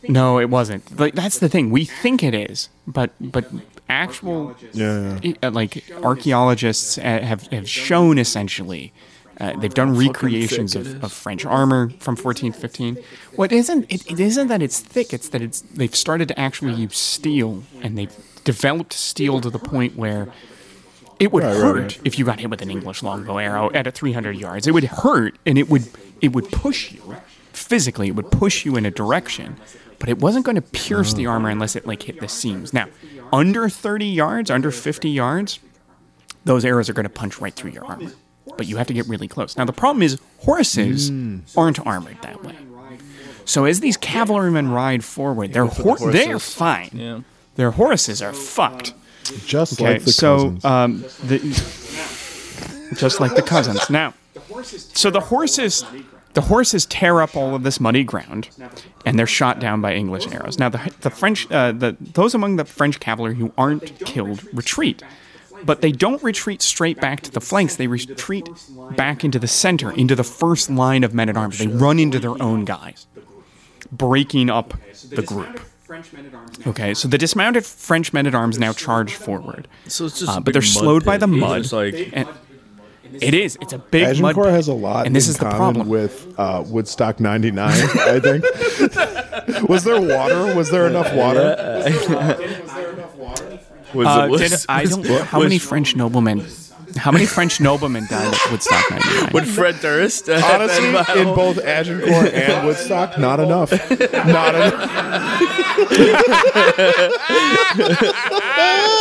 no, 0.07 0.39
it 0.39 0.49
wasn't. 0.49 0.97
Like 0.99 1.13
that's 1.13 1.39
the 1.39 1.49
thing. 1.49 1.71
We 1.71 1.85
think 1.85 2.23
it 2.23 2.33
is, 2.33 2.69
but 2.87 3.11
but 3.19 3.68
actual 3.89 4.55
Yeah, 4.73 5.19
yeah. 5.21 5.33
uh, 5.43 5.51
like 5.51 5.83
archaeologists 6.03 6.97
uh, 6.97 7.01
have 7.01 7.43
have 7.47 7.69
shown 7.69 8.17
essentially. 8.17 8.93
Uh, 9.39 9.57
they've 9.57 9.73
done 9.73 9.95
recreations 9.95 10.75
of, 10.75 11.01
of 11.01 11.13
French 11.13 11.45
armor 11.45 11.89
from 12.01 12.17
1415. 12.17 12.97
What 13.37 13.53
isn't 13.53 13.85
it, 13.89 14.05
it 14.11 14.19
isn't 14.19 14.47
that 14.49 14.61
it's 14.61 14.81
thick. 14.81 15.13
It's 15.13 15.29
that 15.29 15.41
it's 15.41 15.61
they've 15.61 15.95
started 15.95 16.27
to 16.27 16.37
actually 16.39 16.73
use 16.73 16.97
steel, 16.97 17.63
and 17.81 17.97
they've 17.97 18.13
developed 18.43 18.91
steel 18.93 19.39
to 19.39 19.49
the 19.49 19.59
point 19.59 19.95
where 19.95 20.27
it 21.19 21.31
would 21.31 21.43
Right, 21.43 21.53
right, 21.53 21.61
hurt 21.61 21.81
right. 21.81 21.99
if 22.03 22.19
you 22.19 22.25
got 22.25 22.39
hit 22.41 22.49
with 22.49 22.61
an 22.61 22.69
English 22.69 23.01
longbow 23.01 23.37
arrow 23.37 23.71
at 23.73 23.87
a 23.87 23.91
300 23.91 24.35
yards. 24.37 24.67
It 24.67 24.71
would 24.73 24.83
hurt, 24.85 25.37
and 25.45 25.57
it 25.57 25.69
would 25.69 25.87
it 26.21 26.33
would 26.33 26.51
push 26.51 26.91
you 26.91 27.15
physically. 27.53 28.09
It 28.09 28.15
would 28.15 28.31
push 28.31 28.65
you 28.65 28.75
in 28.75 28.85
a 28.85 28.91
direction, 28.91 29.55
but 29.99 30.09
it 30.09 30.19
wasn't 30.19 30.43
going 30.45 30.55
to 30.55 30.61
pierce 30.61 31.13
the 31.13 31.27
armor 31.27 31.49
unless 31.49 31.77
it 31.77 31.87
like 31.87 32.03
hit 32.03 32.19
the 32.19 32.27
seams. 32.27 32.73
Now, 32.73 32.87
under 33.33 33.69
30 33.69 34.05
yards, 34.05 34.49
under 34.51 34.71
50 34.71 35.09
yards, 35.09 35.59
those 36.45 36.63
arrows 36.65 36.89
are 36.89 36.93
going 36.93 37.03
to 37.05 37.09
punch 37.09 37.39
right 37.39 37.53
through 37.53 37.71
your 37.71 37.85
armor. 37.85 38.11
But 38.57 38.67
you 38.67 38.77
have 38.77 38.87
to 38.87 38.93
get 38.93 39.07
really 39.07 39.27
close. 39.27 39.55
Now, 39.57 39.65
the 39.65 39.73
problem 39.73 40.01
is 40.01 40.19
horses 40.39 41.09
aren't 41.55 41.85
armored 41.85 42.17
that 42.21 42.43
way. 42.43 42.55
So 43.45 43.65
as 43.65 43.79
these 43.79 43.97
cavalrymen 43.97 44.69
ride 44.71 45.03
forward, 45.03 45.53
their 45.53 45.65
hor- 45.65 46.11
they're 46.11 46.39
fine. 46.39 46.89
Yeah. 46.93 47.21
Their 47.55 47.71
horses 47.71 48.21
are 48.21 48.33
fucked. 48.33 48.93
Just 49.45 49.73
Okay, 49.81 49.93
like 49.93 50.03
the 50.03 50.11
so 50.11 50.37
cousins. 50.59 50.65
um, 50.65 51.01
the, 51.23 51.39
just 52.97 53.19
like 53.19 53.35
the 53.35 53.41
cousins. 53.41 53.89
Now, 53.89 54.13
so 54.93 55.09
the 55.09 55.19
horses, 55.19 55.83
the 56.33 56.41
horses 56.41 56.85
tear 56.85 57.21
up 57.21 57.35
all 57.35 57.55
of 57.55 57.63
this 57.63 57.79
muddy 57.79 58.03
ground, 58.03 58.49
and 59.05 59.17
they're 59.17 59.27
shot 59.27 59.59
down 59.59 59.81
by 59.81 59.93
English 59.93 60.27
arrows. 60.27 60.59
Now, 60.59 60.69
the 60.69 60.79
the 61.01 61.09
French, 61.09 61.49
uh, 61.51 61.71
the 61.71 61.97
those 61.99 62.33
among 62.35 62.57
the 62.57 62.65
French 62.65 62.99
cavalry 62.99 63.35
who 63.35 63.51
aren't 63.57 63.99
killed 64.05 64.43
retreat, 64.53 65.01
but 65.65 65.81
they 65.81 65.91
don't 65.91 66.21
retreat 66.23 66.61
straight 66.61 66.99
back 67.01 67.21
to 67.21 67.31
the 67.31 67.41
flanks. 67.41 67.75
They 67.75 67.87
retreat 67.87 68.47
back 68.95 69.23
into 69.23 69.39
the 69.39 69.47
center, 69.47 69.91
into 69.91 70.15
the 70.15 70.23
first 70.23 70.69
line 70.69 71.03
of 71.03 71.13
men 71.13 71.29
at 71.29 71.37
arms. 71.37 71.57
They 71.57 71.67
run 71.67 71.99
into 71.99 72.19
their 72.19 72.41
own 72.41 72.65
guys, 72.65 73.07
breaking 73.91 74.49
up 74.49 74.73
the 75.09 75.21
group. 75.23 75.59
Okay, 76.67 76.93
so 76.93 77.07
the 77.07 77.17
dismounted 77.17 77.65
French 77.65 78.13
men 78.13 78.27
at 78.27 78.35
arms 78.35 78.59
now 78.59 78.71
charge 78.73 79.15
forward. 79.15 79.67
So 79.87 80.05
it's 80.05 80.19
just 80.19 80.31
Uh, 80.31 80.39
but 80.39 80.53
they're 80.53 80.61
slowed 80.61 81.03
by 81.03 81.17
the 81.17 81.25
mud. 81.25 81.71
Like 81.71 82.11
And 82.13 82.27
it 83.13 83.33
is. 83.33 83.57
It's 83.61 83.73
a 83.73 83.79
big 83.79 84.03
mud. 84.03 84.11
Agincourt 84.11 84.47
pit. 84.47 84.53
has 84.53 84.67
a 84.67 84.73
lot 84.73 85.05
and 85.05 85.15
this 85.15 85.27
in 85.27 85.31
is 85.31 85.37
the 85.37 85.45
common 85.45 85.57
problem. 85.75 85.89
with 85.89 86.33
uh, 86.37 86.63
Woodstock 86.67 87.19
99, 87.19 87.69
I 87.69 88.19
think. 88.19 88.43
was 89.69 89.83
there 89.83 89.99
water? 89.99 90.55
Was 90.55 90.69
there 90.71 90.87
enough 90.87 91.13
water? 91.13 91.55
was 93.93 94.07
Uh, 94.07 94.25
it 94.25 94.29
was, 94.29 94.41
did, 94.41 94.65
I 94.69 94.85
don't. 94.85 95.05
How 95.25 95.41
many 95.41 95.57
French 95.57 95.95
noblemen? 95.95 96.45
How 96.97 97.11
many 97.11 97.25
French 97.25 97.59
noblemen 97.61 98.07
died 98.09 98.33
at 98.33 98.51
Woodstock 98.51 98.89
'99? 98.89 99.29
Would 99.33 99.47
Fred 99.47 99.79
Durst? 99.79 100.27
at 100.29 100.41
that 100.41 100.61
Honestly, 100.61 101.21
in 101.21 101.35
both 101.35 101.57
Agincourt 101.59 102.33
and 102.33 102.65
Woodstock, 102.67 103.17
not 103.17 103.39
enough. 103.39 103.71
Not 103.71 104.55
enough. 104.55 105.39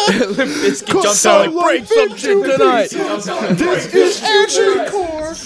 Biscuit 0.08 1.02
jumped 1.02 1.26
out 1.26 1.54
like 1.54 1.64
break 1.64 1.86
some 1.86 2.16
shit 2.16 2.44
tonight. 2.44 2.90
This 2.90 3.94
is 3.94 4.22
Agincourt. 4.22 5.38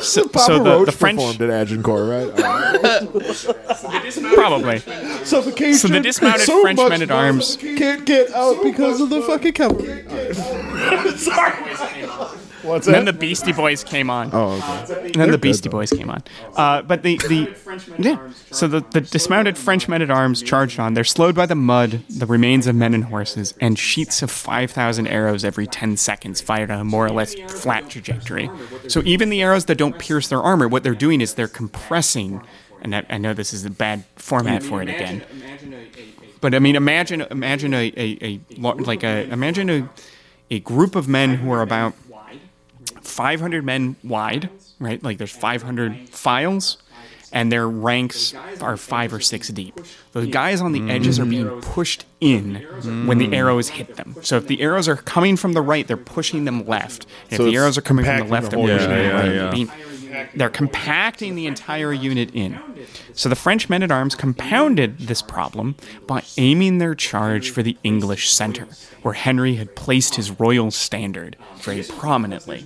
So, 0.02 0.24
Papa 0.28 0.44
so 0.46 0.58
the, 0.64 0.70
Roach 0.70 0.86
the 0.86 0.92
French 0.92 1.18
performed 1.18 1.42
at 1.42 1.50
Agincourt, 1.50 2.08
right? 2.08 2.30
All 2.44 2.82
right. 2.82 4.34
probably. 4.34 4.78
Suffocation. 5.24 5.78
So 5.78 5.88
the 5.88 6.00
dismounted 6.00 6.46
So 6.46 6.62
French 6.62 6.78
men 6.78 7.02
at 7.02 7.10
arms. 7.10 7.56
can't 7.56 8.04
get 8.06 8.30
out 8.32 8.62
because 8.62 9.00
of 9.00 9.10
the 9.10 9.20
fucking 9.22 9.52
cavalry. 9.52 10.04
What's 12.62 12.86
And 12.86 12.94
then 12.94 13.04
the 13.04 13.12
Beastie 13.12 13.52
Boys 13.52 13.84
came 13.84 14.10
on. 14.10 14.30
oh, 14.32 14.52
okay. 14.90 15.06
And 15.06 15.14
then 15.14 15.30
the 15.30 15.38
Beastie 15.38 15.68
Boys 15.68 15.90
came 15.90 16.10
on. 16.10 16.22
Uh, 16.56 16.82
but 16.82 17.02
the, 17.02 17.16
the 17.18 17.54
yeah. 17.98 18.30
So 18.50 18.68
the, 18.68 18.80
the 18.90 19.00
dismounted 19.00 19.56
French 19.56 19.88
men 19.88 20.02
at 20.02 20.10
arms 20.10 20.42
charged 20.42 20.78
on. 20.78 20.94
They're 20.94 21.04
slowed 21.04 21.34
by 21.34 21.46
the 21.46 21.54
mud, 21.54 22.02
the 22.08 22.26
remains 22.26 22.66
of 22.66 22.74
men 22.74 22.94
and 22.94 23.04
horses, 23.04 23.54
and 23.60 23.78
sheets 23.78 24.22
of 24.22 24.30
5,000 24.30 25.06
arrows 25.06 25.44
every 25.44 25.66
10 25.66 25.96
seconds 25.96 26.40
fired 26.40 26.70
on 26.70 26.80
a 26.80 26.84
more 26.84 27.06
or 27.06 27.10
less 27.10 27.34
flat 27.34 27.88
trajectory. 27.88 28.50
So 28.88 29.02
even 29.04 29.30
the 29.30 29.42
arrows 29.42 29.66
that 29.66 29.78
don't 29.78 29.98
pierce 29.98 30.28
their 30.28 30.40
armor, 30.40 30.68
what 30.68 30.82
they're 30.82 30.94
doing 30.94 31.20
is 31.20 31.34
they're 31.34 31.48
compressing. 31.48 32.42
And 32.82 32.94
I, 32.94 33.06
I 33.08 33.18
know 33.18 33.34
this 33.34 33.52
is 33.52 33.64
a 33.64 33.70
bad 33.70 34.04
format 34.16 34.62
for 34.62 34.82
it 34.82 34.88
again. 34.88 35.22
But 36.40 36.54
I 36.54 36.58
mean, 36.58 36.74
imagine 36.74 37.20
imagine 37.30 37.74
a, 37.74 37.92
a, 37.96 38.40
a 38.56 38.60
like 38.60 39.04
a 39.04 39.30
imagine 39.30 39.68
a 39.68 39.88
a 40.50 40.60
group 40.60 40.96
of 40.96 41.06
men 41.06 41.36
who 41.36 41.52
are 41.52 41.62
about 41.62 41.94
500 43.02 43.64
men 43.64 43.96
wide, 44.04 44.48
right? 44.78 45.02
Like 45.02 45.18
there's 45.18 45.30
500 45.32 46.08
files, 46.10 46.78
and 47.32 47.50
their 47.52 47.68
ranks 47.68 48.34
are 48.60 48.76
five 48.76 49.12
or 49.12 49.20
six 49.20 49.48
deep. 49.48 49.78
Those 50.12 50.26
guys 50.28 50.60
on 50.60 50.72
the 50.72 50.90
edges 50.90 51.20
are 51.20 51.24
being 51.24 51.60
pushed 51.60 52.04
in 52.20 52.56
when 53.06 53.18
the 53.18 53.32
arrows 53.36 53.68
hit 53.68 53.96
them. 53.96 54.16
So 54.22 54.36
if 54.36 54.46
the 54.48 54.60
arrows 54.62 54.88
are 54.88 54.96
coming 54.96 55.36
from 55.36 55.52
the 55.52 55.62
right, 55.62 55.86
they're 55.86 55.96
pushing 55.96 56.44
them 56.44 56.66
left. 56.66 57.06
If 57.30 57.36
So 57.36 57.44
the 57.44 57.54
arrows 57.56 57.78
are 57.78 57.82
coming 57.82 58.04
from 58.04 58.18
the 58.18 58.24
left, 58.24 58.50
the 58.50 58.56
they're 58.56 58.66
pushing 58.78 58.90
unit. 58.90 59.04
them 59.04 59.16
Yeah, 59.16 59.20
right. 59.20 59.34
yeah, 59.34 59.44
yeah. 59.44 59.50
Being- 59.50 59.70
they're 60.34 60.50
compacting 60.50 61.34
the 61.34 61.46
entire 61.46 61.92
unit 61.92 62.30
in. 62.34 62.58
So 63.14 63.28
the 63.28 63.36
French 63.36 63.68
men 63.68 63.82
at 63.82 63.90
arms 63.90 64.14
compounded 64.14 64.98
this 64.98 65.22
problem 65.22 65.76
by 66.06 66.22
aiming 66.36 66.78
their 66.78 66.94
charge 66.94 67.50
for 67.50 67.62
the 67.62 67.76
English 67.84 68.30
center, 68.30 68.66
where 69.02 69.14
Henry 69.14 69.56
had 69.56 69.76
placed 69.76 70.14
his 70.14 70.38
royal 70.40 70.70
standard 70.70 71.36
very 71.58 71.82
prominently. 71.82 72.64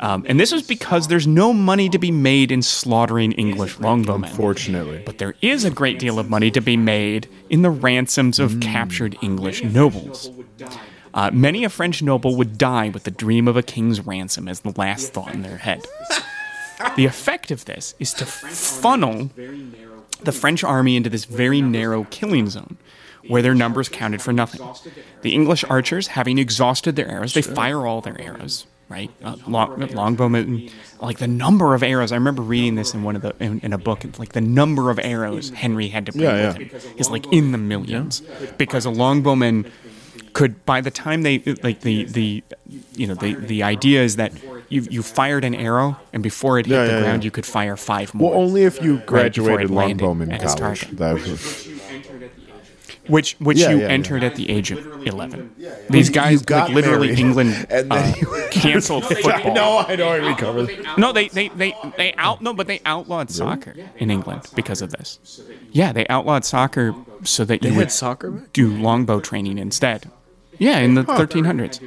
Um, 0.00 0.24
and 0.28 0.38
this 0.38 0.52
was 0.52 0.62
because 0.62 1.08
there's 1.08 1.26
no 1.26 1.52
money 1.52 1.88
to 1.88 1.98
be 1.98 2.10
made 2.10 2.52
in 2.52 2.62
slaughtering 2.62 3.32
English 3.32 3.76
longbowmen. 3.76 4.28
Fortunately. 4.30 5.02
But 5.04 5.18
there 5.18 5.34
is 5.40 5.64
a 5.64 5.70
great 5.70 5.98
deal 5.98 6.18
of 6.18 6.30
money 6.30 6.50
to 6.50 6.60
be 6.60 6.76
made 6.76 7.28
in 7.50 7.62
the 7.62 7.70
ransoms 7.70 8.38
of 8.38 8.60
captured 8.60 9.16
English 9.22 9.62
nobles. 9.64 10.30
Uh, 11.14 11.30
many 11.30 11.64
a 11.64 11.68
French 11.68 12.02
noble 12.02 12.36
would 12.36 12.56
die 12.56 12.88
with 12.88 13.04
the 13.04 13.10
dream 13.10 13.46
of 13.46 13.56
a 13.56 13.62
king's 13.62 14.00
ransom 14.00 14.48
as 14.48 14.60
the 14.60 14.72
last 14.76 15.12
thought 15.12 15.34
in 15.34 15.42
their 15.42 15.58
head. 15.58 15.84
The 16.96 17.04
effect 17.06 17.50
of 17.50 17.64
this 17.64 17.94
is 17.98 18.12
to 18.14 18.26
funnel 18.26 19.30
the 20.22 20.32
French 20.32 20.62
army 20.64 20.96
into 20.96 21.10
this 21.10 21.24
very 21.24 21.60
narrow 21.60 22.04
killing 22.10 22.48
zone 22.48 22.76
where 23.28 23.42
their 23.42 23.54
numbers 23.54 23.88
counted 23.88 24.20
for 24.20 24.32
nothing. 24.32 24.60
The 25.22 25.32
English 25.34 25.64
archers, 25.68 26.08
having 26.08 26.38
exhausted 26.38 26.96
their 26.96 27.08
arrows, 27.08 27.34
they 27.34 27.42
fire 27.42 27.86
all 27.86 28.00
their 28.00 28.20
arrows, 28.20 28.66
right? 28.88 29.10
Uh, 29.22 29.36
long, 29.46 29.78
longbowmen, 29.78 30.72
like 31.00 31.18
the 31.18 31.28
number 31.28 31.74
of 31.74 31.82
arrows. 31.82 32.10
I 32.10 32.16
remember 32.16 32.42
reading 32.42 32.74
this 32.74 32.94
in 32.94 33.04
one 33.04 33.14
of 33.14 33.22
the 33.22 33.34
in, 33.38 33.60
in 33.60 33.72
a 33.72 33.78
book. 33.78 34.04
Like 34.18 34.32
the 34.32 34.40
number 34.40 34.90
of 34.90 34.98
arrows 34.98 35.50
Henry 35.50 35.88
had 35.88 36.06
to 36.06 36.12
bring 36.12 36.24
Yeah, 36.24 36.58
with 36.58 36.72
him 36.72 36.92
is 36.96 37.10
like 37.10 37.32
in 37.32 37.52
the 37.52 37.58
millions 37.58 38.22
because 38.58 38.86
a 38.86 38.90
longbowman 38.90 39.70
could 40.32 40.64
by 40.64 40.80
the 40.80 40.90
time 40.90 41.22
they 41.22 41.38
like 41.62 41.80
the 41.80 42.04
the 42.04 42.42
you 42.92 43.06
know 43.06 43.14
the 43.14 43.34
the 43.34 43.62
idea 43.62 44.02
is 44.02 44.16
that 44.16 44.32
you 44.68 44.86
you 44.90 45.02
fired 45.02 45.44
an 45.44 45.54
arrow 45.54 45.96
and 46.12 46.22
before 46.22 46.58
it 46.58 46.66
hit 46.66 46.74
Yeah, 46.74 46.84
the 46.86 46.92
yeah, 46.92 47.00
ground 47.00 47.22
yeah. 47.22 47.26
you 47.26 47.30
could 47.30 47.44
fire 47.46 47.76
five 47.76 48.14
more. 48.14 48.30
Well, 48.30 48.40
only 48.40 48.64
if 48.64 48.82
you 48.82 48.98
graduated 49.06 49.70
landed 49.70 50.02
Longbowman 50.04 50.32
at 50.32 50.40
his 50.42 50.54
College. 50.54 50.88
That 50.92 51.14
was, 51.14 51.68
which 53.08 53.34
which 53.40 53.58
Yeah, 53.58 53.70
you 53.70 53.76
yeah, 53.78 53.86
yeah. 53.88 53.92
entered 53.92 54.22
at 54.22 54.36
the 54.36 54.48
age 54.48 54.70
of 54.70 54.78
11 55.06 55.50
these 55.90 56.08
guys 56.08 56.42
got 56.42 56.68
like 56.68 56.74
literally 56.76 57.08
married, 57.08 57.18
england 57.18 57.66
and 57.70 57.92
uh, 57.92 57.96
then 57.96 58.14
you- 58.20 58.44
canceled 58.52 59.04
football. 59.06 59.52
no, 59.54 59.78
I 59.78 59.96
know 59.96 60.08
I 60.08 60.16
recovered. 60.16 60.70
no 60.96 61.12
they, 61.12 61.28
they 61.28 61.48
they 61.48 61.74
they 61.96 62.12
out 62.14 62.40
no 62.40 62.54
but 62.54 62.68
they 62.68 62.80
outlawed 62.86 63.28
soccer 63.30 63.74
in 63.98 64.10
england 64.10 64.42
because 64.54 64.80
of 64.82 64.90
this. 64.92 65.18
Yeah 65.72 65.92
they 65.92 66.06
outlawed 66.08 66.44
soccer 66.44 66.94
so 67.24 67.44
that 67.44 67.62
you 67.64 67.70
They 67.70 67.76
would 67.76 67.90
soccer 67.90 68.44
do 68.52 68.72
longbow 68.72 69.18
training 69.20 69.58
instead 69.58 70.08
yeah 70.58 70.78
in 70.78 70.94
the 70.94 71.02
1300s 71.04 71.80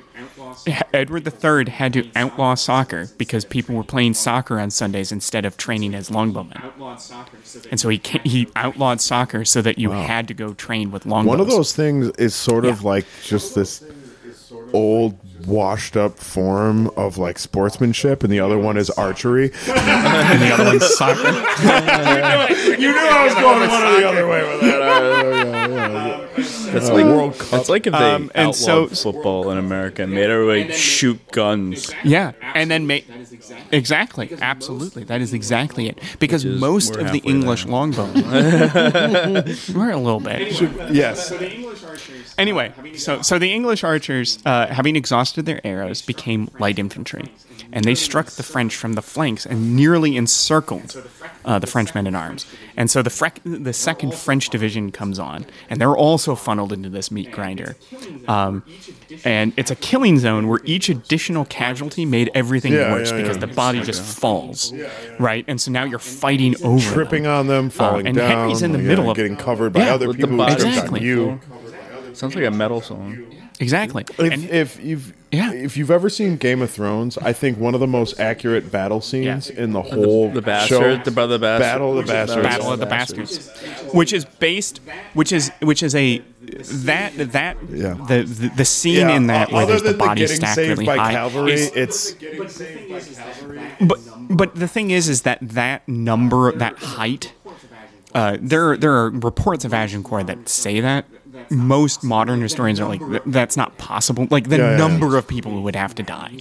Edward 0.93 1.27
III 1.27 1.69
had 1.71 1.93
to 1.93 2.09
outlaw 2.15 2.55
soccer 2.55 3.07
because 3.17 3.45
people 3.45 3.75
were 3.75 3.83
playing 3.83 4.13
soccer 4.13 4.59
on 4.59 4.71
Sundays 4.71 5.11
instead 5.11 5.45
of 5.45 5.57
training 5.57 5.93
as 5.93 6.09
longbowmen. 6.09 6.61
And 7.69 7.79
so 7.79 7.89
he 7.89 7.99
ca 7.99 8.19
he 8.23 8.47
outlawed 8.55 9.01
soccer 9.01 9.45
so 9.45 9.61
that 9.61 9.77
you 9.77 9.91
had 9.91 10.27
to 10.29 10.33
go 10.33 10.53
train 10.53 10.91
with 10.91 11.05
longbows. 11.05 11.29
One 11.29 11.39
of 11.41 11.47
those 11.49 11.75
things 11.75 12.09
is 12.17 12.33
sort 12.33 12.65
of 12.65 12.81
Yeah. 12.81 12.87
like 12.89 13.05
just 13.23 13.53
this 13.55 13.83
old 14.73 15.17
washed 15.45 15.97
up 15.97 16.17
form 16.17 16.87
of 16.97 17.17
like 17.17 17.37
sportsmanship 17.39 18.23
and 18.23 18.31
the 18.31 18.39
other 18.39 18.57
one 18.57 18.77
is 18.77 18.89
archery. 18.91 19.45
and 19.67 20.41
the 20.41 20.51
other 20.53 20.65
one's 20.65 20.85
soccer. 20.95 21.21
you 22.71 22.91
knew 22.91 22.97
I 22.97 23.25
was 23.25 23.33
going 23.35 23.59
one 23.69 23.83
or 23.83 23.99
the 23.99 24.07
other 24.07 24.27
way 24.27 24.41
with 24.43 24.61
that. 24.61 26.25
That's 26.73 26.89
like 26.89 27.05
World 27.05 27.37
Cup. 27.37 27.49
That's 27.49 27.69
like 27.69 27.87
if 27.87 27.93
they 27.93 27.97
Um, 27.99 28.31
and 28.35 28.49
outlawed 28.49 28.55
so- 28.55 28.87
football 29.11 29.49
in 29.51 29.57
America 29.57 30.03
and 30.03 30.13
made 30.13 30.29
everybody 30.29 30.71
shoot 30.73 31.19
guns. 31.31 31.91
Yeah, 32.03 32.33
and 32.53 32.69
then 32.69 32.87
make 32.87 33.05
exactly, 33.71 34.35
absolutely. 34.41 35.03
That 35.05 35.21
is 35.21 35.33
exactly 35.33 35.87
it. 35.87 35.99
Because 36.19 36.43
is- 36.43 36.59
most 36.59 36.95
of 36.95 37.11
the 37.11 37.19
English 37.19 37.63
there. 37.63 37.73
longbowmen, 37.73 39.75
we're 39.75 39.91
a 39.91 39.97
little 39.97 40.19
bit. 40.19 40.59
yes. 40.93 41.29
So 41.29 41.37
the 41.37 41.53
English 41.53 41.83
archers. 41.83 42.35
Anyway, 42.37 42.73
so 42.97 43.21
so 43.21 43.39
the 43.39 43.53
English 43.53 43.83
archers, 43.83 44.39
uh, 44.45 44.67
having 44.67 44.95
exhausted 44.97 45.34
their 45.41 45.65
arrows, 45.65 46.01
became 46.01 46.49
light 46.59 46.77
infantry, 46.79 47.31
and 47.71 47.83
they 47.85 47.95
struck 47.95 48.27
the 48.31 48.43
French 48.43 48.75
from 48.75 48.93
the 48.93 49.01
flanks 49.01 49.45
and 49.45 49.75
nearly 49.75 50.15
encircled 50.17 51.01
uh, 51.45 51.59
the 51.59 51.67
French 51.67 51.93
men 51.95 52.07
at 52.07 52.15
arms. 52.15 52.45
And 52.77 52.89
so 52.91 53.01
the 53.01 53.09
frec- 53.09 53.39
the 53.63 53.73
second 53.73 54.13
French 54.13 54.49
division 54.49 54.91
comes 54.91 55.19
on, 55.19 55.45
and 55.69 55.79
they're 55.79 55.95
also 55.95 56.35
funneled 56.35 56.73
into 56.73 56.89
this 56.89 57.09
meat 57.11 57.31
grinder. 57.31 57.75
Um, 58.27 58.63
and 59.23 59.53
it's 59.57 59.71
a 59.71 59.75
killing 59.75 60.19
zone 60.19 60.47
where 60.47 60.59
each 60.65 60.89
additional 60.89 61.45
casualty 61.45 62.05
made 62.05 62.29
everything 62.35 62.73
Yeah, 62.73 62.91
worse 62.91 63.11
yeah, 63.11 63.17
because 63.21 63.37
yeah. 63.37 63.45
the 63.45 63.53
body 63.53 63.81
just 63.81 64.01
falls, 64.01 64.73
right? 65.19 65.45
And 65.47 65.59
so 65.61 65.71
now 65.71 65.83
you're 65.85 65.99
fighting 65.99 66.55
over 66.63 66.93
Tripping 66.93 67.23
them. 67.23 67.31
on 67.31 67.47
them, 67.47 67.69
falling 67.69 68.07
and 68.07 68.17
down, 68.17 68.29
Henry's 68.31 68.61
in 68.61 68.71
the 68.71 68.79
yeah, 68.79 68.87
middle 68.87 69.09
of- 69.09 69.15
getting 69.17 69.35
covered 69.37 69.73
by 69.73 69.81
Yeah, 69.85 69.93
other 69.95 70.13
people 70.13 70.29
who 70.37 70.45
tripped 70.45 70.61
Exactly. 70.61 71.01
you. 71.03 71.39
Sounds 72.13 72.35
like 72.35 72.45
a 72.45 72.51
metal 72.51 72.81
song. 72.81 73.17
Exactly. 73.59 74.05
If, 74.17 74.19
And- 74.33 74.49
if 74.49 74.79
you've 74.83 75.13
Yeah. 75.31 75.51
if 75.53 75.75
you've 75.77 75.91
ever 75.91 76.09
seen 76.09 76.37
Game 76.37 76.61
of 76.61 76.69
Thrones, 76.71 77.17
I 77.17 77.33
think 77.33 77.57
one 77.57 77.73
of 77.73 77.79
the 77.79 77.87
most 77.87 78.19
accurate 78.19 78.71
battle 78.71 79.01
scenes 79.01 79.51
Yeah. 79.53 79.63
in 79.63 79.71
the 79.73 79.81
whole 79.81 80.29
the 80.29 80.35
show, 80.41 80.45
bastard, 80.45 81.05
the 81.05 81.11
brother 81.11 81.37
bastard. 81.37 81.61
Battle 81.63 81.97
of 81.97 82.05
the 82.07 82.13
Bastards. 82.13 82.41
Battle 82.47 82.71
of 82.71 82.79
the 82.79 82.85
Bastards, 82.85 83.49
which 83.93 84.13
is 84.13 84.23
based, 84.25 84.79
which 85.13 85.31
is 85.33 85.51
which 85.61 85.83
is 85.83 85.93
a 85.95 86.21
that 86.85 87.13
that 87.33 87.57
Yeah. 87.73 87.95
the, 88.07 88.23
the 88.23 88.51
the 88.55 88.65
scene 88.65 89.09
in 89.09 89.27
that 89.27 89.51
o- 89.51 89.55
where 89.55 89.65
there's 89.65 89.81
the 89.81 89.89
than 89.89 89.97
the 89.97 90.03
body 90.05 90.21
getting 90.21 90.35
stacked 90.37 90.55
saved 90.55 90.69
really 90.69 90.85
by 90.85 90.97
high. 90.97 91.11
cavalry, 91.13 91.53
is- 91.53 91.71
it's 91.75 92.15
but 93.81 93.99
but 94.29 94.55
the 94.55 94.67
thing 94.67 94.91
is, 94.91 95.09
is 95.09 95.23
that 95.23 95.39
that 95.41 95.87
number, 95.87 96.51
that 96.51 96.77
height, 96.77 97.33
uh, 98.13 98.37
there 98.39 98.77
there 98.77 98.93
are 98.93 99.09
reports 99.09 99.65
of 99.65 99.73
Agincourt 99.73 100.27
that 100.27 100.47
say 100.49 100.79
that. 100.79 101.05
Most 101.49 102.03
modern 102.03 102.41
historians 102.41 102.79
are 102.79 102.87
like, 102.87 103.01
that's 103.25 103.57
not 103.57 103.77
possible. 103.77 104.27
Like 104.29 104.49
the 104.49 104.57
Yeah, 104.57 104.71
yeah, 104.71 104.77
number 104.77 105.17
of 105.17 105.27
people 105.27 105.51
who 105.51 105.61
would 105.61 105.75
have 105.75 105.95
to 105.95 106.03
die 106.03 106.37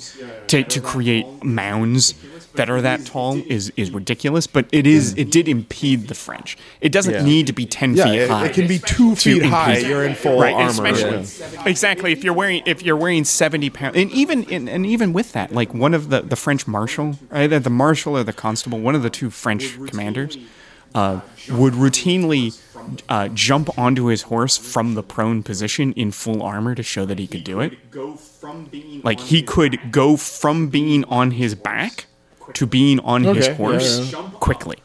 to, 0.49 0.63
to 0.63 0.81
create 0.81 1.27
mounds 1.43 2.15
that 2.55 2.71
are 2.71 2.81
that 2.83 3.05
tall 3.05 3.37
is 3.49 3.73
is 3.77 3.91
ridiculous. 3.91 4.47
But 4.47 4.67
it 4.71 4.87
is 4.87 5.15
mm. 5.15 5.19
it 5.19 5.31
did 5.31 5.49
impede 5.49 6.07
the 6.09 6.15
French. 6.15 6.57
It 6.81 6.93
doesn't 6.93 7.15
Yeah. 7.15 7.25
need 7.25 7.47
to 7.49 7.53
be 7.53 7.67
ten 7.67 7.95
yeah, 7.95 8.05
feet 8.05 8.19
it, 8.21 8.31
high. 8.31 8.47
it 8.47 8.55
can 8.55 8.69
be 8.69 8.79
two 8.79 9.17
feet 9.17 9.45
high. 9.45 9.73
impede- 9.73 9.87
You're 9.89 10.05
in 10.05 10.15
full 10.15 10.41
right, 10.41 10.55
armor. 10.55 10.69
Especially, 10.87 11.69
exactly. 11.69 12.13
If 12.13 12.23
you're 12.23 12.33
wearing 12.35 12.63
if 12.65 12.83
you're 12.83 12.97
wearing 12.97 13.25
seventy 13.25 13.71
pounds, 13.71 13.97
and 13.97 14.11
even 14.13 14.45
and, 14.53 14.69
and 14.69 14.87
even 14.87 15.13
with 15.13 15.33
that, 15.33 15.53
like 15.53 15.75
one 15.75 15.95
of 15.95 16.11
the 16.11 16.21
the 16.21 16.37
French 16.37 16.67
marshal, 16.69 17.19
either 17.33 17.59
the 17.59 17.71
marshal 17.71 18.17
or 18.17 18.23
the 18.23 18.33
constable, 18.33 18.79
one 18.79 18.95
of 18.95 19.03
the 19.03 19.11
two 19.11 19.31
French 19.31 19.77
commanders, 19.89 20.39
uh, 20.95 21.21
would 21.51 21.75
routinely. 21.75 22.61
Uh, 23.09 23.29
jump 23.29 23.79
onto 23.79 24.07
his 24.07 24.23
horse 24.23 24.59
from 24.59 24.93
the 24.95 25.03
prone 25.03 25.43
position 25.43 25.95
in 25.95 26.11
full 26.11 26.43
armor 26.43 26.75
to 26.75 26.83
show 26.83 27.07
that 27.07 27.19
he 27.19 27.27
could 27.27 27.43
do 27.43 27.61
it. 27.61 27.73
Like 29.03 29.21
he 29.21 29.43
could 29.43 29.91
go 29.91 30.19
from 30.19 30.69
being 30.69 31.03
on 31.05 31.31
his 31.31 31.55
back 31.55 32.05
to 32.53 32.67
being 32.67 33.01
on 33.01 33.25
his 33.25 33.39
Okay, 33.39 33.49
yeah, 33.49 33.55
horse 33.55 34.15
quickly. 34.35 34.77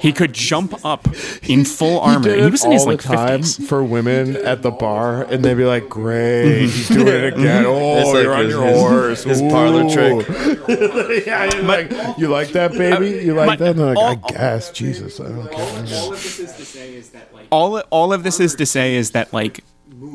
He 0.00 0.12
could 0.12 0.32
jump 0.32 0.84
up 0.84 1.06
in 1.42 1.64
full 1.64 2.00
armor. 2.00 2.24
Did 2.24 2.34
and 2.34 2.44
he 2.46 2.50
was 2.50 2.64
in 2.64 2.72
his 2.72 2.82
all 2.82 2.88
like 2.88 3.02
the 3.02 3.08
time 3.08 3.40
50s. 3.40 3.66
for 3.68 3.82
women 3.84 4.36
at 4.36 4.62
the 4.62 4.70
bar, 4.70 5.22
and 5.24 5.44
they'd 5.44 5.54
be 5.54 5.64
like, 5.64 5.88
"Great, 5.88 6.44
mm-hmm. 6.44 6.60
he's 6.64 6.88
doing 6.88 7.06
it 7.08 7.24
again. 7.34 7.64
Mm-hmm. 7.64 7.66
Oh, 7.66 7.98
It's 7.98 8.12
like 8.12 8.22
you're 8.24 8.34
on 8.34 8.44
his- 8.44 8.54
your 8.54 8.66
his- 8.66 8.78
horse. 8.78 9.24
his 9.24 9.42
parlor 9.42 9.82
Ooh." 9.82 11.22
yeah, 11.26 11.44
you're 11.52 11.62
like, 11.64 11.90
you 12.18 12.28
like 12.28 12.48
that, 12.50 12.72
baby? 12.72 13.24
You 13.24 13.34
like 13.34 13.46
but 13.50 13.58
that? 13.60 13.70
And 13.70 13.78
they're 13.78 13.94
like, 13.94 13.98
all- 13.98 14.24
I 14.28 14.30
guess. 14.32 14.70
Jesus, 14.70 15.20
I 15.20 15.28
don't 15.28 15.50
care. 15.50 17.46
all 17.50 17.78
all 17.90 18.12
of 18.12 18.22
this 18.22 18.40
is 18.40 18.54
to 18.56 18.66
say 18.66 18.94
is 18.94 19.10
that 19.12 19.32
like 19.32 19.64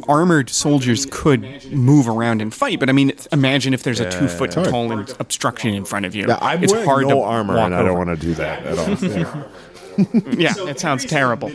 armored 0.08 0.50
soldiers 0.50 1.06
could 1.10 1.72
move 1.72 2.08
around 2.08 2.42
and 2.42 2.54
fight, 2.54 2.80
but 2.80 2.90
I 2.90 2.92
mean, 2.94 3.12
imagine 3.32 3.74
if 3.74 3.84
there's 3.84 4.00
a 4.00 4.10
two 4.10 4.28
foot 4.28 4.52
tall 4.52 4.92
in- 4.92 5.08
obstruction 5.20 5.74
in 5.74 5.86
front 5.86 6.06
of 6.06 6.16
you. 6.16 6.26
Yeah, 6.28 6.38
I'm 6.42 6.64
it's 6.64 6.72
wearing 6.74 6.88
hard 6.88 7.04
no 7.08 7.16
to 7.16 7.22
armor, 7.22 7.56
walk 7.56 7.66
and 7.68 7.76
I 7.76 7.80
don't 7.80 7.90
over. 7.90 8.06
want 8.06 8.20
to 8.20 8.26
do 8.28 8.34
that 8.36 8.66
at 8.66 8.78
all. 8.78 9.44
Yeah. 9.98 10.54
Yeah, 10.56 10.68
it 10.70 10.80
sounds 10.80 11.06
terrible. 11.06 11.52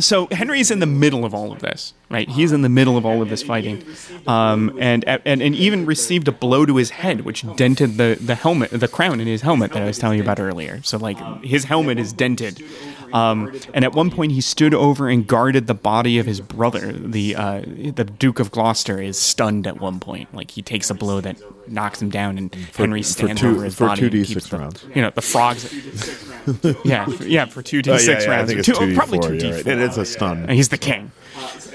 So 0.00 0.26
Henry's 0.30 0.70
in 0.70 0.78
the 0.78 0.86
middle 0.86 1.22
of 1.26 1.34
all 1.34 1.52
of 1.52 1.58
this, 1.60 1.92
right? 2.08 2.26
He's 2.26 2.50
in 2.50 2.62
the 2.62 2.70
middle 2.70 2.96
of 2.96 3.04
all 3.04 3.20
of 3.20 3.28
this 3.28 3.42
fighting, 3.42 3.84
um, 4.26 4.74
and, 4.80 5.04
and 5.06 5.42
and 5.42 5.54
even 5.54 5.84
received 5.84 6.28
a 6.28 6.32
blow 6.32 6.64
to 6.64 6.76
his 6.76 6.88
head, 6.88 7.22
which 7.26 7.44
dented 7.56 7.98
the 7.98 8.16
the 8.18 8.34
helmet, 8.34 8.70
the 8.70 8.88
crown 8.88 9.20
in 9.20 9.26
his 9.26 9.42
helmet 9.42 9.72
that 9.72 9.82
I 9.82 9.84
was 9.84 9.98
telling 9.98 10.16
you 10.16 10.22
about 10.24 10.40
earlier. 10.40 10.80
So 10.82 10.96
like 10.96 11.18
his 11.44 11.64
helmet 11.64 11.98
is 11.98 12.14
dented, 12.14 12.64
um, 13.12 13.52
and 13.74 13.84
at 13.84 13.92
one 13.92 14.10
point 14.10 14.32
he 14.32 14.40
stood 14.40 14.74
over 14.74 15.08
and 15.08 15.26
guarded 15.26 15.66
the 15.66 15.74
body 15.74 16.18
of 16.18 16.26
his 16.26 16.40
brother. 16.40 16.92
The 16.92 17.36
uh, 17.36 17.60
the 17.60 18.04
Duke 18.04 18.40
of 18.40 18.50
Gloucester 18.50 19.00
is 19.00 19.18
stunned 19.18 19.66
at 19.66 19.80
one 19.80 20.00
point. 20.00 20.34
Like 20.34 20.50
he 20.52 20.62
takes 20.62 20.90
a 20.90 20.94
blow 20.94 21.20
that 21.20 21.36
knocks 21.68 22.00
him 22.02 22.10
down, 22.10 22.38
and 22.38 22.54
Henry 22.76 23.02
for 23.02 23.08
stands 23.08 23.40
two- 23.40 23.48
over 23.50 23.64
his 23.64 23.74
for 23.74 23.86
body. 23.86 24.02
and 24.04 24.12
2d6 24.12 24.26
keeps 24.26 24.48
the- 24.48 24.58
rounds. 24.58 24.84
You 24.94 25.02
know 25.02 25.10
the 25.10 25.22
frogs. 25.22 25.64
yeah, 26.84 27.06
for- 27.06 27.24
yeah, 27.24 27.44
for 27.46 27.62
two 27.62 27.82
d 27.82 27.90
Oh, 27.90 27.96
six 27.98 28.24
yeah, 28.24 28.30
yeah, 28.30 28.36
rounds. 28.36 28.48
think 28.48 28.58
it's 28.60 28.66
Two- 28.68 28.74
two 28.74 28.86
D 28.90 28.94
probably 28.94 29.18
four. 29.18 29.28
two 29.30 29.38
d 29.38 29.52
Right. 29.52 29.66
It 29.66 29.78
is 29.78 29.96
a 29.98 30.04
stun. 30.04 30.48
He's 30.48 30.68
the 30.70 30.78
king. 30.78 31.12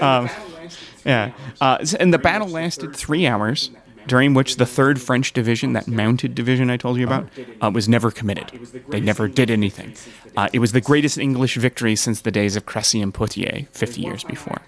Um, 0.00 0.28
yeah. 1.04 1.32
Uh, 1.60 1.84
and 1.98 2.12
the 2.12 2.18
battle 2.18 2.48
lasted 2.48 2.94
three 2.94 3.26
hours, 3.26 3.70
during 4.08 4.34
which 4.34 4.56
the 4.56 4.66
third 4.66 5.00
French 5.00 5.32
division, 5.32 5.72
that 5.74 5.86
mounted 5.86 6.34
division 6.34 6.70
I 6.70 6.76
told 6.76 6.98
you 6.98 7.06
about, 7.06 7.28
uh, 7.62 7.70
was 7.72 7.88
never 7.88 8.10
committed. 8.10 8.50
They 8.88 9.00
never 9.00 9.28
did 9.28 9.50
anything. 9.50 9.94
Uh, 10.36 10.48
it 10.52 10.58
was 10.58 10.72
the 10.72 10.80
greatest 10.80 11.18
English 11.18 11.56
victory 11.56 11.94
since 11.94 12.22
the 12.22 12.30
days 12.30 12.56
of 12.56 12.66
Cressy 12.66 13.00
and 13.00 13.14
Poitiers, 13.14 13.66
50 13.72 14.00
years 14.00 14.24
before. 14.24 14.62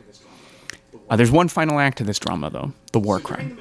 Uh, 1.09 1.17
there's 1.17 1.31
one 1.33 1.49
final 1.49 1.81
act 1.81 1.99
to 1.99 2.05
this 2.05 2.19
drama, 2.21 2.51
though 2.51 2.73
the 2.93 3.01
war 3.01 3.19
crime. 3.19 3.59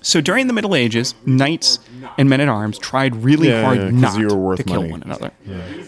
So 0.00 0.20
during 0.20 0.46
the 0.46 0.52
Middle 0.52 0.76
Ages, 0.76 1.14
knights 1.26 1.80
and 2.16 2.30
men 2.30 2.40
at 2.40 2.48
arms 2.48 2.78
tried 2.78 3.16
really 3.16 3.48
Yeah, 3.48 3.62
hard 3.64 3.78
yeah, 3.78 3.90
'cause 3.90 4.00
not 4.00 4.18
you 4.20 4.28
were 4.28 4.36
worth 4.36 4.58
to 4.58 4.62
kill 4.64 4.80
money. 4.82 4.92
one 4.92 5.02
another. 5.02 5.32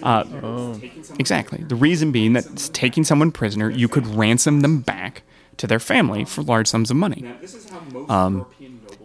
Uh, 0.02 0.74
Exactly. 1.18 1.62
The 1.66 1.74
reason 1.77 2.10
being 2.12 2.32
that 2.32 2.70
taking 2.72 3.05
someone 3.05 3.31
prisoner, 3.31 3.70
you 3.70 3.86
could 3.89 4.06
ransom 4.09 4.60
them 4.60 4.81
back 4.81 5.22
to 5.60 5.66
their 5.66 5.78
family 5.78 6.24
for 6.24 6.42
large 6.42 6.66
sums 6.66 6.90
of 6.90 6.96
money. 6.96 7.22
Um, 8.08 8.46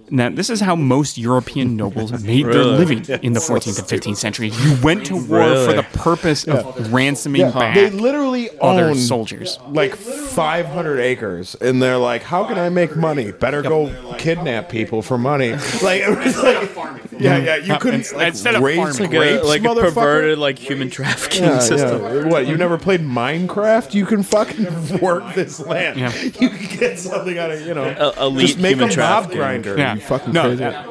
now, 0.10 0.30
this 0.30 0.50
is 0.50 0.60
how 0.62 0.76
most 0.76 1.18
European 1.18 1.76
nobles 1.76 2.12
made 2.24 2.46
their 2.46 2.64
living 2.64 3.00
in 3.24 3.34
the 3.34 3.40
14th 3.40 3.80
and 3.80 3.88
15th 4.02 4.18
centuries. 4.18 4.64
You 4.66 4.78
went 4.84 5.06
to 5.08 5.16
war 5.16 5.44
for 5.66 5.74
the 5.74 5.86
purpose 5.94 6.46
of 6.48 6.92
ransoming 6.94 7.42
Yeah, 7.42 7.52
back 7.52 7.76
they 7.76 7.90
literally 7.90 8.50
other 8.60 8.86
own 8.90 8.96
soldiers. 8.96 9.58
like 9.70 9.96
500 9.96 11.00
acres, 11.00 11.56
and 11.62 11.82
they're 11.82 11.98
like, 11.98 12.24
"How 12.24 12.44
can 12.44 12.58
I 12.60 12.70
make 12.70 12.96
money? 12.96 13.32
Better 13.32 13.62
go 13.62 13.92
kidnap 14.18 14.70
people 14.70 15.02
for 15.02 15.18
money." 15.18 15.56
Like, 15.82 16.02
it 16.02 16.18
was 16.18 16.38
like 16.78 17.02
yeah, 17.20 17.38
yeah. 17.38 17.56
You 17.58 17.78
couldn't 17.78 18.02
Ins- 18.02 18.14
like, 18.14 18.28
instead 18.30 18.56
of 18.56 18.62
raise 18.64 18.98
farming. 18.98 19.12
Like 19.20 19.42
a, 19.42 19.46
like 19.46 19.64
a 19.64 19.76
perverted, 19.76 20.38
like 20.40 20.58
human 20.58 20.90
trafficking 20.90 21.44
Yeah, 21.44 21.60
system. 21.60 22.02
yeah. 22.02 22.28
What? 22.28 22.48
You 22.48 22.58
never 22.58 22.78
played 22.78 23.02
Minecraft? 23.02 23.94
You 23.94 24.06
can 24.06 24.24
fucking 24.24 25.00
work 25.00 25.34
this 25.36 25.60
land. 25.60 26.00
Yeah. 26.00 26.14
You 26.22 26.50
can 26.50 26.78
get 26.78 27.00
something 27.00 27.38
out 27.38 27.52
of 27.52 27.62
you 27.62 27.74
know. 27.74 27.84
El- 27.84 28.28
elite 28.28 28.48
just 28.48 28.60
make 28.60 28.76
human 28.78 28.92
a 28.92 28.98
mob 28.98 29.32
grinder. 29.32 29.78
Yeah. 29.78 29.95
Fucking 30.00 30.34
No, 30.34 30.42
crazy. 30.44 30.58
that- 30.58 30.86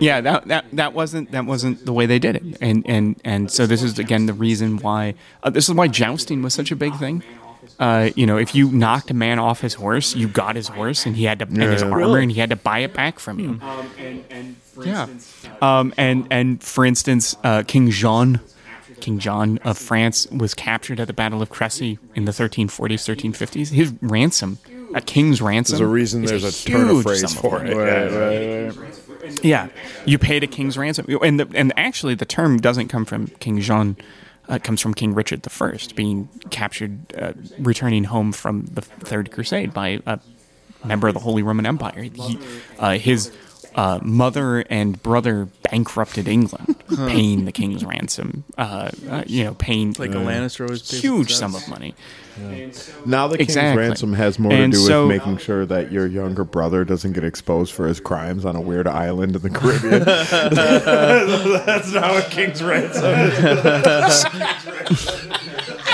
Yeah, 0.00 0.20
that, 0.20 0.48
that 0.48 0.64
that 0.72 0.92
wasn't 0.94 1.30
that 1.32 1.44
wasn't 1.46 1.84
the 1.86 1.92
way 1.92 2.06
they 2.06 2.18
did 2.18 2.36
it, 2.36 2.42
and 2.60 2.82
and 2.88 3.16
and 3.24 3.50
so 3.50 3.66
this 3.66 3.82
is 3.82 3.98
again 3.98 4.26
the 4.26 4.32
reason 4.32 4.78
why 4.78 5.14
uh, 5.42 5.50
this 5.50 5.68
is 5.68 5.74
why 5.74 5.86
jousting 5.88 6.42
was 6.42 6.54
such 6.54 6.72
a 6.72 6.76
big 6.76 6.94
thing. 6.96 7.22
Uh, 7.78 8.10
you 8.16 8.26
know, 8.26 8.36
if 8.36 8.54
you 8.54 8.70
knocked 8.72 9.10
a 9.10 9.14
man 9.14 9.38
off 9.38 9.60
his 9.60 9.74
horse, 9.74 10.16
you 10.16 10.26
got 10.28 10.56
his 10.56 10.68
horse, 10.68 11.06
and 11.06 11.14
he 11.16 11.24
had 11.24 11.38
to 11.38 11.46
and 11.46 11.62
his 11.62 11.82
Yeah. 11.82 11.88
armor, 11.88 11.96
Really? 11.98 12.22
and 12.24 12.32
he 12.32 12.40
had 12.40 12.50
to 12.50 12.56
buy 12.56 12.80
it 12.80 12.92
back 12.94 13.18
from 13.20 13.38
you. 13.38 13.60
yeah, 14.84 15.06
um, 15.60 15.92
and 15.96 16.26
and 16.30 16.62
for 16.62 16.84
instance, 16.84 17.36
uh, 17.44 17.62
King 17.66 17.90
Jean, 17.90 18.40
King 19.00 19.18
John 19.18 19.58
of 19.58 19.78
France, 19.78 20.26
was 20.30 20.54
captured 20.54 20.98
at 21.00 21.06
the 21.06 21.12
Battle 21.12 21.42
of 21.42 21.50
Cressy 21.50 21.98
in 22.14 22.24
the 22.24 22.32
1340s, 22.32 23.04
1350s. 23.04 23.70
His 23.70 23.92
ransom, 24.00 24.58
a 24.94 25.00
king's 25.00 25.40
ransom, 25.42 25.78
There's 25.78 25.88
a 25.88 25.92
reason 25.92 26.24
is 26.24 26.30
there's 26.30 26.44
a 26.66 26.70
turn 26.70 26.82
of 26.82 26.88
huge 26.96 27.02
phrase 27.04 27.20
sum 27.20 27.30
of 27.30 27.38
for 27.38 27.58
money. 27.58 27.70
it. 27.70 27.76
Yeah, 27.76 28.70
yeah. 28.72 28.72
Yeah, 29.42 29.68
you 30.04 30.18
paid 30.18 30.42
a 30.42 30.46
king's 30.46 30.76
ransom, 30.76 31.06
and 31.22 31.38
the, 31.40 31.48
and 31.54 31.72
actually 31.76 32.14
the 32.14 32.24
term 32.24 32.58
doesn't 32.58 32.88
come 32.88 33.04
from 33.04 33.28
King 33.38 33.60
Jean. 33.60 33.96
Uh, 34.50 34.54
it 34.54 34.64
comes 34.64 34.80
from 34.80 34.94
King 34.94 35.14
Richard 35.14 35.46
I 35.60 35.78
being 35.94 36.28
captured, 36.50 37.14
uh, 37.16 37.32
returning 37.58 38.04
home 38.04 38.32
from 38.32 38.66
the 38.66 38.82
Third 38.82 39.30
Crusade 39.30 39.72
by 39.72 40.00
a 40.06 40.18
member 40.84 41.06
of 41.06 41.14
the 41.14 41.20
Holy 41.20 41.42
Roman 41.42 41.66
Empire. 41.66 42.02
He, 42.02 42.38
uh, 42.80 42.98
his 42.98 43.30
uh, 43.76 44.00
mother 44.02 44.60
and 44.68 45.00
brother 45.02 45.48
bankrupted 45.70 46.26
England, 46.28 46.74
paying 46.96 47.44
the 47.44 47.52
king's 47.52 47.84
ransom. 47.84 48.44
Uh, 48.58 48.90
uh, 49.08 49.22
you 49.26 49.44
know, 49.44 49.54
paying 49.54 49.94
Like 49.98 50.10
a 50.10 50.14
Lannister 50.14 50.66
always 50.66 50.82
pays 50.90 51.00
huge 51.00 51.34
sum 51.34 51.54
of 51.54 51.66
money. 51.68 51.94
Now 53.04 53.28
the 53.28 53.36
king's 53.36 53.50
Exactly. 53.50 53.82
ransom 53.82 54.12
has 54.14 54.38
more 54.38 54.52
And 54.52 54.72
to 54.72 54.78
do 54.78 54.84
so- 54.86 55.06
with 55.06 55.18
making 55.18 55.36
sure 55.38 55.66
that 55.66 55.92
your 55.92 56.06
younger 56.06 56.44
brother 56.44 56.84
doesn't 56.84 57.12
get 57.12 57.24
exposed 57.24 57.72
for 57.72 57.86
his 57.86 58.00
crimes 58.00 58.44
on 58.44 58.56
a 58.56 58.60
weird 58.60 58.88
island 58.88 59.36
in 59.36 59.42
the 59.42 59.50
Caribbean. 59.50 60.04
That's 61.66 61.92
not 61.92 62.10
what 62.12 62.30
king's 62.30 62.62
ransom 62.62 63.04
is. 63.04 64.24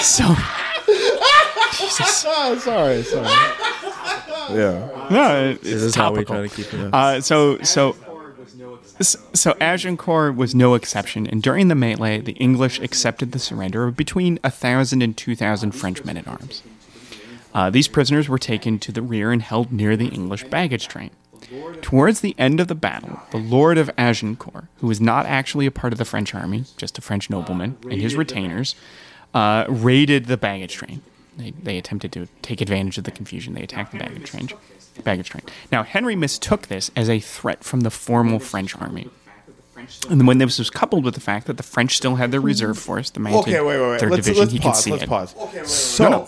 So, 0.01 0.24
Oh, 0.31 2.56
sorry, 2.60 3.02
sorry. 3.02 3.28
Yeah. 4.56 5.09
no, 5.10 5.51
it's 5.51 5.62
This 5.62 5.82
is 5.82 5.94
how 5.94 6.12
we 6.12 6.24
try 6.24 6.43
to 6.43 6.48
keep 6.48 6.73
it. 6.73 6.94
Uh, 6.94 7.20
so 7.20 7.59
so 7.62 7.97
so 9.00 9.56
Agincourt 9.60 10.36
was 10.36 10.54
no 10.54 10.74
exception, 10.74 11.26
and 11.26 11.42
during 11.42 11.68
the 11.68 11.74
melee, 11.74 12.20
the 12.20 12.32
English 12.32 12.80
accepted 12.80 13.32
the 13.32 13.38
surrender 13.38 13.86
of 13.86 13.96
between 13.96 14.38
a 14.42 14.50
thousand 14.50 15.02
and 15.02 15.16
two 15.16 15.36
thousand 15.36 15.72
French 15.72 16.04
men 16.04 16.16
at 16.16 16.26
arms. 16.26 16.62
Uh, 17.54 17.70
these 17.70 17.88
prisoners 17.88 18.28
were 18.28 18.38
taken 18.38 18.78
to 18.78 18.92
the 18.92 19.02
rear 19.02 19.32
and 19.32 19.42
held 19.42 19.72
near 19.72 19.96
the 19.96 20.08
English 20.08 20.44
baggage 20.44 20.88
train. 20.88 21.10
Towards 21.80 22.20
the 22.20 22.34
end 22.38 22.60
of 22.60 22.68
the 22.68 22.74
battle, 22.74 23.20
the 23.30 23.38
Lord 23.38 23.78
of 23.78 23.90
Agincourt, 23.96 24.66
who 24.78 24.86
was 24.86 25.00
not 25.00 25.24
actually 25.24 25.66
a 25.66 25.70
part 25.70 25.92
of 25.92 25.98
the 25.98 26.04
French 26.04 26.34
army, 26.34 26.64
just 26.76 26.98
a 26.98 27.00
French 27.00 27.30
nobleman, 27.30 27.78
and 27.84 28.00
his 28.00 28.16
retainers, 28.16 28.74
uh, 29.32 29.64
raided 29.68 30.26
the 30.26 30.36
baggage 30.36 30.74
train. 30.74 31.00
They, 31.36 31.52
they 31.52 31.78
attempted 31.78 32.12
to 32.12 32.26
take 32.42 32.60
advantage 32.60 32.98
of 32.98 33.04
the 33.04 33.12
confusion. 33.12 33.54
They 33.54 33.62
attacked 33.62 33.92
the 33.92 33.98
baggage 33.98 34.24
train. 34.24 34.48
Baggage 35.05 35.31
train. 35.31 35.43
Now 35.70 35.82
Henry 35.85 36.16
mistook 36.16 36.66
this 36.69 36.90
as 36.97 37.09
a 37.09 37.20
threat 37.20 37.62
from 37.65 37.81
the 37.81 37.90
formal 37.90 38.39
French 38.39 38.77
army. 38.77 39.09
And 40.10 40.27
when 40.27 40.39
this 40.39 40.59
was 40.59 40.70
coupled 40.70 41.05
with 41.05 41.15
the 41.15 41.20
fact 41.20 41.47
that 41.47 41.56
the 41.56 41.62
French 41.62 41.97
still 41.97 42.16
had 42.16 42.32
their 42.32 42.40
reserve 42.40 42.77
force, 42.78 43.10
the 43.10 43.20
mounted 43.20 43.39
Okay, 43.55 43.60
wait, 43.60 43.81
wait, 43.81 43.90
wait. 43.90 44.01
third 44.01 44.10
Let's, 44.10 44.27
division, 44.27 44.40
let's 44.40 44.52
he 44.52 44.59
pause. 44.59 44.77
could 44.77 44.82
see 44.85 44.90
Let's 44.90 45.02
it. 45.05 45.09
pause. 45.09 45.70
So, 45.70 46.27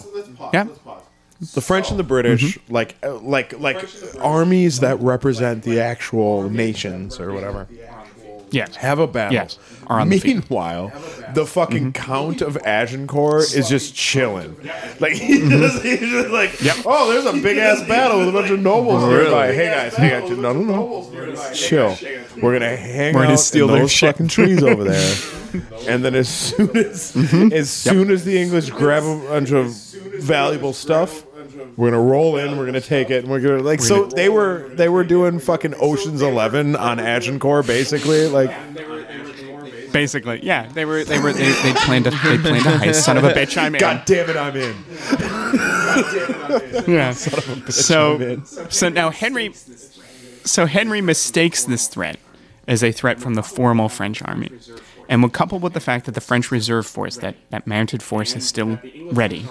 Yeah, 0.52 0.68
the 1.54 1.60
French 1.60 1.90
and 1.90 1.98
the 1.98 2.04
British, 2.04 2.58
Mm-hmm. 2.58 2.72
like, 2.72 2.94
like, 3.22 3.58
like 3.58 3.88
armies 4.20 4.80
that 4.80 5.00
represent 5.00 5.64
the 5.64 5.80
actual 5.80 6.48
nations 6.48 7.18
or 7.18 7.32
whatever, 7.32 7.66
yes. 8.50 8.76
have 8.76 8.98
a 8.98 9.06
battle. 9.06 9.34
Yes, 9.34 9.58
are 9.86 10.00
on 10.00 10.08
the 10.08 10.18
field. 10.18 10.48
Meanwhile, 10.50 10.92
the 11.34 11.46
fucking 11.46 11.92
Count 11.92 12.42
of 12.42 12.56
Agincourt 12.58 13.54
is 13.54 13.68
just 13.68 13.94
chilling. 13.94 14.56
Like 15.00 15.12
he's 15.14 15.48
just, 15.48 15.82
he's 15.82 16.00
just 16.00 16.30
like, 16.30 16.50
Mm-hmm. 16.50 16.66
Yep. 16.66 16.76
oh, 16.86 17.12
there's 17.12 17.26
a 17.26 17.40
big 17.42 17.58
ass 17.58 17.82
battle 17.88 18.18
with 18.20 18.28
a 18.28 18.32
bunch 18.32 18.50
of 18.50 18.60
nobles 18.60 19.04
nearby. 19.04 19.52
Hey 19.52 19.66
guys, 19.66 19.94
hey 19.96 20.10
guys, 20.10 20.30
no, 20.30 20.52
no, 20.52 20.62
no, 20.62 21.52
chill. 21.54 21.96
We're 22.42 22.52
gonna 22.52 22.76
hang 22.76 23.14
We're 23.14 23.24
gonna 23.24 23.36
steal 23.38 23.66
in 23.68 23.72
their 23.72 23.82
those 23.82 23.92
shit. 23.92 24.12
fucking 24.14 24.28
trees 24.28 24.62
over 24.62 24.84
there. 24.84 25.16
And 25.88 26.04
then 26.04 26.14
as 26.14 26.28
soon 26.28 26.76
as 26.76 27.10
Mm-hmm. 27.12 27.52
as 27.52 27.68
soon 27.70 28.10
as 28.12 28.24
the 28.24 28.40
English 28.40 28.70
grab 28.70 29.02
a 29.02 29.16
bunch 29.28 29.50
of 29.50 29.72
valuable 30.20 30.72
stuff, 30.72 31.24
we're 31.76 31.90
gonna 31.90 32.02
roll 32.02 32.36
in. 32.36 32.56
We're 32.56 32.66
gonna 32.66 32.80
take 32.80 33.10
it, 33.10 33.24
and 33.24 33.30
we're 33.30 33.40
gonna 33.40 33.62
like. 33.62 33.80
So 33.80 34.06
they 34.06 34.28
were 34.28 34.68
they 34.74 34.88
were 34.88 35.04
doing 35.04 35.38
fucking 35.38 35.74
Ocean's 35.80 36.22
Eleven 36.22 36.76
on 36.76 36.98
Agincourt, 36.98 37.66
basically. 37.66 38.26
Like 38.26 38.50
Basically, 39.92 40.44
yeah. 40.44 40.68
They 40.68 40.84
were 40.84 41.04
they 41.04 41.18
were 41.18 41.32
they, 41.32 41.50
they 41.50 41.72
planned 41.74 42.06
a 42.06 42.10
they 42.10 42.38
planned 42.38 42.66
a 42.66 42.78
heist. 42.78 43.02
Son 43.02 43.16
of 43.16 43.24
a 43.24 43.32
bitch, 43.34 43.56
I'm 43.56 43.74
in. 43.74 43.80
God 43.80 44.04
damn 44.04 44.30
it, 44.30 44.36
I'm 44.36 44.56
in. 44.56 44.76
Yeah. 46.92 47.12
so 47.68 48.14
I'm 48.14 48.22
in. 48.22 48.44
so 48.46 48.88
now 48.88 49.10
Henry 49.10 49.52
so 50.44 50.66
Henry 50.66 51.00
mistakes 51.00 51.64
this 51.64 51.88
threat 51.88 52.18
as 52.68 52.84
a 52.84 52.92
threat 52.92 53.20
from 53.20 53.34
the 53.34 53.42
formal 53.42 53.88
French 53.88 54.22
army. 54.22 54.50
And 55.08 55.22
when 55.22 55.30
coupled 55.32 55.62
with 55.62 55.72
the 55.72 55.80
fact 55.80 56.06
that 56.06 56.12
the 56.12 56.20
French 56.20 56.52
reserve 56.52 56.86
force, 56.86 57.16
that, 57.16 57.34
that 57.50 57.66
mounted 57.66 58.00
force 58.00 58.36
is 58.36 58.46
still 58.46 58.78
ready, 59.10 59.44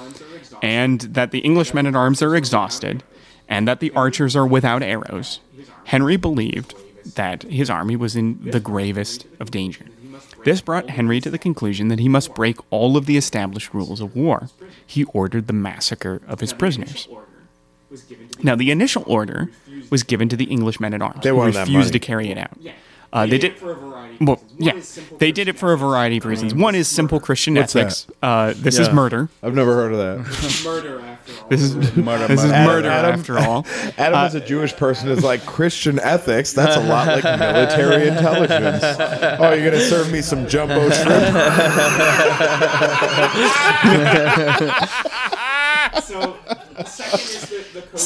and 0.62 1.02
that 1.02 1.32
the 1.32 1.40
English 1.40 1.74
men 1.74 1.86
at 1.86 1.96
arms 1.96 2.22
are 2.22 2.36
exhausted, 2.36 3.04
and 3.48 3.68
that 3.68 3.80
the 3.80 3.92
archers 3.92 4.36
are 4.36 4.46
without 4.46 4.84
arrows, 4.84 5.40
Henry 5.86 6.18
believed 6.18 6.76
that 7.16 7.44
his 7.44 7.70
army 7.70 7.96
was 7.96 8.16
in 8.16 8.40
the 8.52 8.60
gravest 8.60 9.26
of 9.40 9.52
danger. 9.52 9.86
This 10.46 10.62
brought 10.62 10.90
Henry 10.90 11.20
to 11.22 11.30
the 11.30 11.38
conclusion 11.38 11.88
that 11.90 12.00
he 12.00 12.08
must 12.08 12.34
break 12.34 12.58
all 12.70 12.96
of 12.96 13.06
the 13.06 13.18
established 13.18 13.74
rules 13.74 14.00
of 14.00 14.16
war. 14.16 14.50
He 14.86 15.04
ordered 15.06 15.48
the 15.48 15.54
massacre 15.54 16.22
of 16.28 16.40
his 16.40 16.54
prisoners. 16.54 17.08
Now, 18.44 18.56
the 18.56 18.72
initial 18.72 19.04
order 19.08 19.50
was 19.90 20.04
given 20.04 20.30
to 20.30 20.38
the 20.38 20.46
English 20.46 20.80
men 20.80 20.94
at 20.94 21.02
arms. 21.02 21.22
They 21.24 21.30
who 21.30 21.42
refused 21.42 21.94
to 21.94 22.00
carry 22.00 22.30
it 22.30 22.38
out. 22.38 22.58
Uh, 23.12 23.26
they 23.26 23.38
did. 23.40 23.56
for 23.58 23.72
a 23.72 23.76
variety. 23.76 24.18
Well, 24.24 24.40
yeah, 24.58 24.80
they 25.18 25.32
did 25.32 25.48
it 25.48 25.58
for 25.58 25.74
a 25.74 25.78
variety 25.78 26.18
of 26.18 26.26
reasons. 26.26 26.54
One 26.54 26.76
is 26.76 26.88
simple 26.88 27.20
Christian 27.20 27.56
What's 27.56 27.76
ethics. 27.76 28.06
Uh, 28.22 28.54
this 28.56 28.78
is 28.78 28.90
murder. 28.92 29.30
I've 29.42 29.56
never 29.56 29.74
heard 29.74 29.94
of 29.94 29.98
that. 30.26 30.62
Murder. 30.66 31.18
This 31.48 31.62
is 31.62 31.96
Murder, 31.96 32.28
this 32.28 32.44
is 32.44 32.52
murder. 32.52 32.66
murder 32.68 32.90
Adam- 32.90 33.20
after 33.20 33.40
all. 33.40 33.66
Adam, 33.98 34.16
as 34.20 34.36
a 34.36 34.40
Jewish 34.40 34.76
person, 34.76 35.10
is 35.10 35.24
like 35.24 35.46
Christian 35.46 36.00
ethics. 36.00 36.54
That's 36.54 36.76
a 36.76 36.82
lot 36.82 37.08
like 37.08 37.24
military 37.24 38.08
intelligence. 38.14 38.84
Oh, 38.84 39.54
you're 39.54 39.70
gonna 39.72 39.84
serve 39.84 40.12
me 40.12 40.22
some 40.22 40.48
jumbo 40.48 40.90
shrimp? 40.90 41.36
So, 46.04 46.38
second 46.86 47.20
is 47.20 47.50
the, 47.74 47.82
the 47.92 47.98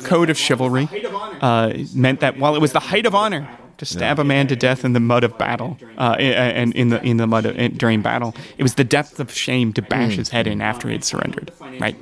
code 0.00 0.30
of 0.30 0.38
chivalry. 0.38 0.88
Uh, 1.40 1.74
meant 1.94 2.20
that 2.20 2.38
while 2.38 2.54
it 2.54 2.60
was 2.60 2.72
the 2.72 2.80
height 2.80 3.06
of 3.06 3.14
honor 3.14 3.48
to 3.78 3.84
stab 3.84 4.18
a 4.18 4.24
man 4.24 4.46
to 4.46 4.56
death 4.56 4.84
in 4.84 4.94
the 4.94 5.00
mud 5.00 5.22
of 5.22 5.36
battle, 5.36 5.76
uh, 5.98 6.16
and 6.18 6.74
in 6.74 6.88
the 6.88 7.02
in 7.02 7.18
the 7.18 7.26
mud 7.26 7.44
of, 7.46 7.58
in- 7.58 7.76
during 7.76 8.00
battle, 8.00 8.34
it 8.56 8.62
was 8.62 8.74
the 8.74 8.84
depth 8.84 9.20
of 9.20 9.30
shame 9.30 9.72
to 9.74 9.82
bash 9.82 10.14
his 10.14 10.30
head 10.30 10.46
in 10.46 10.60
after 10.60 10.88
he 10.88 10.94
had 10.94 11.04
surrendered. 11.04 11.52
Right. 11.60 11.96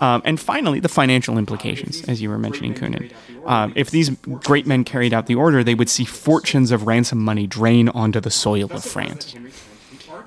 Um, 0.00 0.20
and 0.24 0.40
finally, 0.40 0.80
the 0.80 0.88
financial 0.88 1.38
implications, 1.38 2.02
as 2.08 2.20
you 2.20 2.28
were 2.28 2.38
mentioning, 2.38 2.74
Kunin. 2.74 3.12
Um, 3.46 3.72
if 3.76 3.90
these 3.90 4.10
great 4.42 4.66
men 4.66 4.82
carried 4.82 5.14
out 5.14 5.26
the 5.26 5.36
order, 5.36 5.62
they 5.62 5.74
would 5.76 5.88
see 5.88 6.04
fortunes 6.04 6.72
of 6.72 6.88
ransom 6.88 7.18
money 7.18 7.46
drain 7.46 7.88
onto 7.90 8.18
the 8.18 8.30
soil 8.30 8.72
of 8.72 8.82
France. 8.84 9.36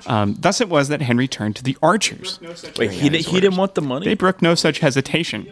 Um, 0.06 0.36
thus, 0.38 0.60
it 0.60 0.68
was 0.68 0.88
that 0.88 1.00
Henry 1.02 1.28
turned 1.28 1.56
to 1.56 1.62
the 1.64 1.76
archers. 1.82 2.38
Wait, 2.78 2.90
he, 2.90 3.08
di- 3.08 3.22
he 3.22 3.40
didn't 3.40 3.56
want 3.56 3.74
the 3.74 3.82
money? 3.82 4.04
They 4.06 4.14
brook 4.14 4.42
no 4.42 4.54
such 4.54 4.78
hesitation. 4.80 5.46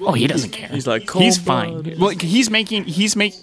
Oh, 0.00 0.12
he 0.12 0.26
doesn't 0.26 0.50
care. 0.50 0.68
He's 0.68 0.86
like, 0.86 1.02
he's 1.02 1.38
cold-blooded. 1.38 1.84
fine. 1.94 1.98
Well, 2.00 2.10
he's 2.10 2.50
making 2.50 2.84
he's 2.84 3.14
make 3.14 3.34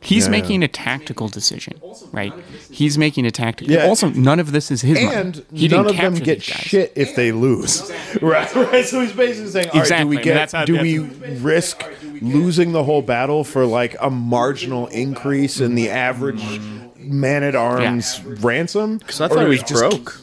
he's 0.00 0.26
Yeah, 0.26 0.30
making 0.30 0.62
a 0.62 0.68
tactical 0.68 1.28
decision, 1.28 1.80
right? 2.12 2.32
He's 2.70 2.96
making 2.98 3.26
a 3.26 3.32
tactical. 3.32 3.74
Yeah. 3.74 3.86
Also, 3.88 4.10
none 4.10 4.38
of 4.38 4.52
this 4.52 4.70
is 4.70 4.82
his 4.82 4.96
And 4.98 5.06
money. 5.36 5.46
He 5.54 5.66
none 5.68 5.84
didn't 5.84 5.86
of 5.86 5.86
them 5.86 5.96
capture 5.96 6.24
get 6.24 6.38
these 6.40 6.48
guys. 6.48 6.60
shit 6.62 6.92
if 6.94 7.16
they 7.16 7.32
lose. 7.32 7.90
Right, 8.22 8.54
right. 8.54 8.84
So 8.84 9.00
he's 9.00 9.12
basically 9.12 9.50
saying, 9.50 9.70
all 9.74 9.80
right, 9.80 10.02
do 10.02 10.06
we 10.06 10.18
get? 10.18 10.34
that's 10.34 10.52
how- 10.52 10.64
do 10.64 10.78
we 10.80 10.98
risk 11.00 11.82
losing 12.22 12.70
the 12.70 12.84
whole 12.84 13.02
battle 13.02 13.42
for 13.42 13.66
like 13.66 13.96
a 14.00 14.08
marginal 14.08 14.86
increase 14.86 15.58
in 15.60 15.74
the 15.74 15.90
average 15.90 16.40
man 17.06 17.42
at 17.42 17.54
arms 17.54 18.22
ransom? 18.24 18.98
Because 18.98 19.20
I 19.20 19.28
thought 19.28 19.42
he 19.42 19.48
was 19.48 19.62
broke. 19.64 20.20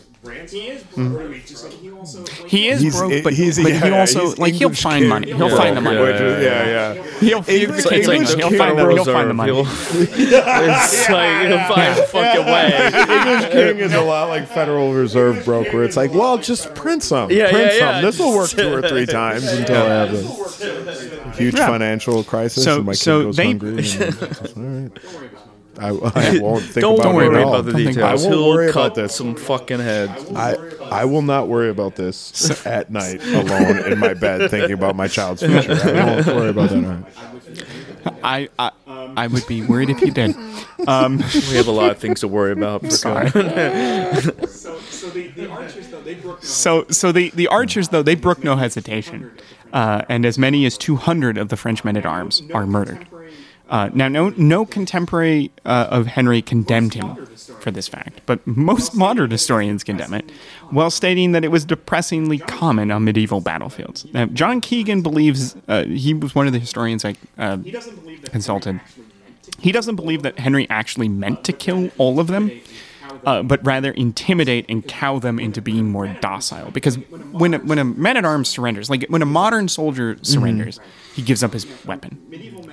He 2.47 2.67
is 2.69 2.81
He's- 2.81 2.97
broke, 2.99 3.23
but, 3.23 3.33
he's- 3.33 3.57
but 3.61 3.71
he 3.71 3.77
yeah, 3.79 3.99
also 3.99 4.21
he's 4.29 4.37
like 4.37 4.53
he'll 4.53 4.67
English 4.67 4.81
find 4.83 5.01
king. 5.03 5.09
money. 5.09 5.27
He'll 5.33 5.49
Yeah, 5.49 5.57
find 5.57 5.77
the 5.77 5.81
money. 5.81 5.97
yeah, 5.97 6.03
Which 6.03 6.19
yeah, 6.21 6.65
yeah. 6.65 6.93
He'll, 7.19 7.41
he'll, 7.41 7.61
English- 7.61 7.83
he'll, 7.85 8.09
English 8.11 8.35
he'll 8.35 8.49
king 8.49 8.57
find 8.57 8.77
the, 8.77 8.89
he'll 8.89 9.05
find 9.05 9.29
the 9.29 9.33
money. 9.33 9.53
He'll- 9.53 9.65
it's 9.93 11.09
like 11.09 11.47
he'll 11.47 11.75
find 11.75 11.99
a 11.99 12.05
fucking 12.05 12.45
way. 12.45 12.85
English 13.17 13.51
king 13.51 13.77
is 13.79 13.93
a 13.93 14.01
lot 14.01 14.29
like 14.29 14.47
Federal 14.47 14.93
Reserve 14.93 15.43
broke, 15.45 15.71
where 15.73 15.83
it's 15.83 15.97
like, 15.97 16.13
well, 16.13 16.37
just 16.37 16.73
print 16.75 17.01
some, 17.03 17.31
Yeah, 17.31 17.49
print 17.49 17.73
yeah, 17.73 17.77
yeah. 17.77 17.93
some. 17.93 18.01
This 18.05 18.19
will 18.19 18.35
work 18.35 18.49
two 18.51 18.73
or 18.73 18.81
three 18.87 19.05
times 19.07 19.45
until 19.51 19.83
I 19.83 19.89
have 19.89 20.13
a 20.13 21.31
huge 21.35 21.55
Yeah. 21.55 21.67
financial 21.67 22.23
crisis 22.23 22.63
So- 22.63 22.77
and 22.77 22.85
my 22.85 22.91
kid 22.93 22.97
so 22.99 23.23
goes 23.23 23.37
they- 23.37 23.45
hungry. 23.45 23.85
And, 24.55 24.99
all 25.01 25.19
right. 25.21 25.30
I, 25.81 25.87
I 25.89 26.39
won't 26.39 26.63
think 26.63 26.77
about 26.77 26.81
Don't 26.81 26.99
about 26.99 27.15
worry 27.15 27.25
it 27.27 27.33
at 27.33 27.43
all. 27.43 27.53
about 27.55 27.65
the 27.65 27.71
Don't 27.71 27.81
think 27.83 27.95
details. 27.97 28.25
I 28.25 28.27
won't 28.29 28.39
He'll 28.39 28.49
worry 28.49 28.71
cut 28.71 28.85
about 28.85 28.95
this. 28.95 29.15
some 29.15 29.35
fucking 29.35 29.79
heads. 29.79 30.31
I 30.35 30.55
I 30.91 31.05
will 31.05 31.21
not 31.21 31.47
worry 31.47 31.69
about 31.69 31.95
this 31.95 32.65
at 32.65 32.91
night 32.91 33.21
alone 33.25 33.91
in 33.91 33.99
my 33.99 34.13
bed 34.13 34.49
thinking 34.51 34.73
about 34.73 34.95
my 34.95 35.07
child's 35.07 35.41
future. 35.41 35.73
I 35.73 36.03
won't 36.05 36.27
worry 36.27 36.49
about 36.49 36.69
that. 36.69 36.83
All 36.83 36.91
right. 36.91 37.05
I, 38.23 38.49
I 38.59 38.71
I 39.15 39.27
would 39.27 39.45
be 39.47 39.61
worried 39.63 39.89
if 39.89 40.01
you 40.01 40.11
did. 40.11 40.35
Um, 40.87 41.17
We 41.17 41.55
have 41.55 41.67
a 41.67 41.71
lot 41.71 41.91
of 41.91 41.97
things 41.99 42.21
to 42.21 42.27
worry 42.27 42.51
about. 42.53 42.91
sorry. 42.91 43.29
So, 46.41 46.85
so 46.89 47.11
the, 47.11 47.29
the 47.31 47.47
archers, 47.47 47.89
though, 47.89 48.01
they 48.03 48.15
brook 48.15 48.43
no 48.43 48.55
hesitation, 48.55 49.31
uh, 49.73 50.03
and 50.09 50.25
as 50.25 50.37
many 50.37 50.65
as 50.65 50.77
200 50.77 51.37
of 51.37 51.49
the 51.49 51.57
French 51.57 51.83
men 51.83 51.97
at 51.97 52.05
arms 52.05 52.41
are 52.53 52.65
murdered. 52.65 53.05
Uh, 53.71 53.89
now, 53.93 54.09
no, 54.09 54.29
no 54.35 54.65
contemporary 54.65 55.49
uh, 55.65 55.87
of 55.89 56.05
Henry 56.05 56.41
condemned 56.41 56.93
him 56.93 57.25
for 57.61 57.71
this 57.71 57.87
fact, 57.87 58.19
but 58.25 58.45
most 58.45 58.93
modern 58.93 59.31
historians 59.31 59.81
condemn 59.81 60.13
it, 60.13 60.29
while 60.71 60.91
stating 60.91 61.31
that 61.31 61.45
it 61.45 61.47
was 61.47 61.63
depressingly 61.63 62.37
common 62.37 62.91
on 62.91 63.05
medieval 63.05 63.39
battlefields. 63.39 64.05
Now, 64.13 64.25
John 64.25 64.59
Keegan 64.59 65.01
believes 65.01 65.55
uh, 65.69 65.85
he 65.85 66.13
was 66.13 66.35
one 66.35 66.47
of 66.47 66.53
the 66.53 66.59
historians 66.59 67.05
I 67.05 67.15
uh, 67.37 67.59
consulted. 68.25 68.81
He 69.59 69.71
doesn't 69.71 69.95
believe 69.95 70.21
that 70.23 70.37
Henry 70.37 70.67
actually 70.69 71.07
meant 71.07 71.45
to 71.45 71.53
kill 71.53 71.91
all 71.97 72.19
of 72.19 72.27
them, 72.27 72.51
uh, 73.25 73.41
but 73.43 73.65
rather 73.65 73.91
intimidate 73.91 74.65
and 74.67 74.85
cow 74.85 75.17
them 75.19 75.39
into 75.39 75.61
being 75.61 75.89
more 75.89 76.07
docile. 76.19 76.71
Because 76.71 76.95
when 77.31 77.53
a, 77.53 77.59
when 77.59 77.77
a 77.77 77.85
man 77.85 78.17
at 78.17 78.25
arms 78.25 78.49
surrenders, 78.49 78.89
like 78.89 79.05
when 79.07 79.21
a 79.21 79.25
modern 79.25 79.69
soldier 79.69 80.17
surrenders, 80.23 80.79
he 81.13 81.21
gives 81.21 81.41
up 81.41 81.53
his 81.53 81.65
weapon, 81.85 82.19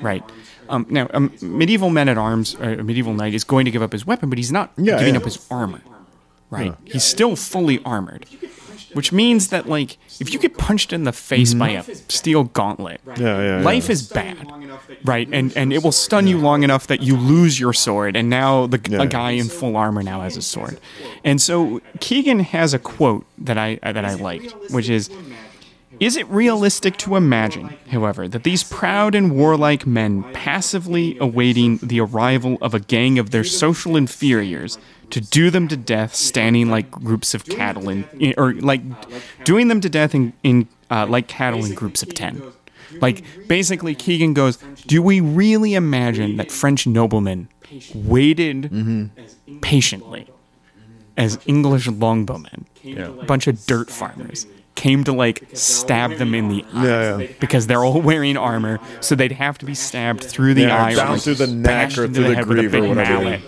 right? 0.01 0.25
Um, 0.69 0.87
now, 0.91 1.09
a 1.15 1.21
medieval 1.45 1.91
man 1.91 2.09
at 2.09 2.19
arms, 2.19 2.55
a 2.61 2.83
medieval 2.83 3.15
knight, 3.15 3.35
is 3.35 3.45
going 3.45 3.65
to 3.65 3.71
give 3.71 3.83
up 3.83 3.93
his 3.93 4.07
weapon, 4.07 4.29
but 4.29 4.39
he's 4.39 4.53
not 4.53 4.73
Yeah, 4.77 4.99
giving 4.99 5.15
yeah. 5.15 5.21
up 5.21 5.25
his 5.25 5.47
armor, 5.51 5.81
right? 6.51 6.75
He's 6.85 7.05
still 7.05 7.37
fully 7.37 7.81
armored, 7.85 8.27
which 8.95 9.13
means 9.13 9.49
that 9.49 9.69
like 9.69 9.99
if 10.21 10.33
you 10.33 10.39
get 10.39 10.57
punched 10.59 10.93
in 10.93 11.05
the 11.05 11.13
face 11.13 11.51
mm-hmm. 11.51 11.59
by 11.59 11.69
a 11.71 11.83
steel 12.09 12.45
gauntlet, 12.45 13.01
Yeah, 13.07 13.15
yeah, 13.19 13.59
yeah. 13.59 13.65
life 13.65 13.89
is 13.91 14.09
bad, 14.09 14.51
right? 15.05 15.29
And 15.33 15.57
and 15.57 15.73
it 15.73 15.83
will 15.83 15.93
stun 15.93 16.27
you 16.27 16.39
long 16.39 16.63
enough 16.65 16.87
that 16.89 17.03
you 17.03 17.17
lose 17.17 17.59
your 17.61 17.73
sword, 17.73 18.17
and 18.17 18.29
now 18.31 18.67
the 18.67 18.81
Yeah. 18.89 19.03
a 19.03 19.07
guy 19.07 19.33
in 19.33 19.49
full 19.49 19.77
armor 19.77 20.03
now 20.03 20.21
has 20.23 20.37
a 20.37 20.43
sword. 20.43 20.79
And 21.25 21.41
so 21.41 21.81
Keegan 22.01 22.41
has 22.41 22.75
a 22.75 22.79
quote 22.79 23.25
that 23.39 23.59
I 23.59 23.79
that 23.83 24.05
I 24.05 24.15
liked, 24.15 24.55
which 24.71 24.89
is. 24.89 25.11
Is 26.01 26.17
it 26.17 26.29
realistic 26.29 26.97
to 26.99 27.17
imagine, 27.17 27.77
however, 27.91 28.29
that 28.29 28.45
these 28.45 28.63
proud 28.63 29.15
and 29.15 29.35
warlike 29.35 29.87
men 29.87 30.23
passively 30.33 31.19
awaiting 31.19 31.79
the 31.79 32.01
arrival 32.01 32.57
of 32.61 32.73
a 32.73 32.81
gang 32.81 33.19
of 33.19 33.31
their 33.31 33.43
social 33.45 33.97
inferiors 33.97 34.79
to 35.11 35.21
do 35.21 35.51
them 35.51 35.67
to 35.69 35.77
death 35.77 36.15
standing 36.15 36.71
like 36.71 36.91
groups 36.91 37.35
of 37.35 37.45
cattle 37.47 37.89
in, 37.89 38.05
or 38.37 38.53
like 38.55 38.83
doing 39.45 39.69
them 39.69 39.81
to 39.81 39.89
death 39.89 40.15
in, 40.15 40.33
in 40.43 40.69
uh, 40.91 41.07
like 41.07 41.27
cattle 41.27 41.65
in 41.65 41.75
groups 41.75 42.03
of 42.03 42.15
10 42.15 42.43
like 43.01 43.23
basically 43.47 43.95
keegan 43.95 44.33
goes 44.35 44.57
do 44.87 45.03
we 45.03 45.21
really 45.21 45.75
imagine 45.75 46.37
that 46.37 46.51
french 46.51 46.87
noblemen 46.87 47.49
waited 47.95 48.71
patiently 49.61 50.27
as 51.17 51.39
english 51.47 51.87
longbowmen 51.89 52.65
a 52.97 53.25
bunch 53.27 53.47
of 53.47 53.65
dirt 53.67 53.91
farmers 53.91 54.47
came 54.79 55.03
to 55.05 55.13
like 55.13 55.43
stab 55.55 56.13
them 56.19 56.35
in 56.35 56.49
the 56.49 56.65
eye 56.73 56.85
Yeah, 56.87 57.19
yeah. 57.19 57.27
because 57.41 57.67
they're 57.67 57.85
all 57.85 58.01
wearing 58.01 58.37
armor 58.37 58.79
so 59.01 59.15
they'd 59.15 59.33
have 59.33 59.59
to 59.59 59.67
be 59.67 59.75
stabbed 59.75 60.23
through 60.23 60.55
the 60.55 60.63
Yeah, 60.63 60.85
eye 60.85 60.93
or, 60.93 60.97
down 60.97 61.13
like, 61.15 61.23
through 61.23 61.35
the 61.35 61.47
neck 61.49 61.91
or 61.99 62.07
through 62.09 62.25
the 62.29 62.35
head 62.37 62.47
with 62.47 62.59
a 62.59 62.69
greave 62.69 62.85
or 62.85 62.89
whatever. 62.95 63.41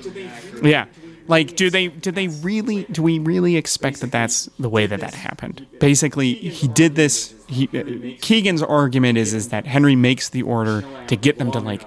Yeah. 0.66 0.86
Like, 1.28 1.54
do 1.54 1.70
they 1.70 1.86
do 1.86 2.10
they 2.10 2.26
really 2.26 2.82
do 2.90 3.02
we 3.02 3.20
really 3.20 3.56
expect 3.56 4.00
that 4.00 4.10
that's 4.10 4.48
the 4.58 4.68
way 4.68 4.86
that 4.86 4.98
that 5.00 5.14
happened? 5.14 5.64
Basically, 5.78 6.32
he 6.34 6.66
did 6.66 6.96
this. 6.96 7.32
He, 7.46 7.68
uh, 7.68 8.18
Keegan's 8.20 8.62
argument 8.64 9.16
is 9.16 9.32
is 9.32 9.50
that 9.50 9.64
Henry 9.64 9.94
makes 9.94 10.28
the 10.30 10.42
order 10.42 10.82
to 11.06 11.14
get 11.16 11.38
them 11.38 11.52
to 11.52 11.60
like 11.60 11.82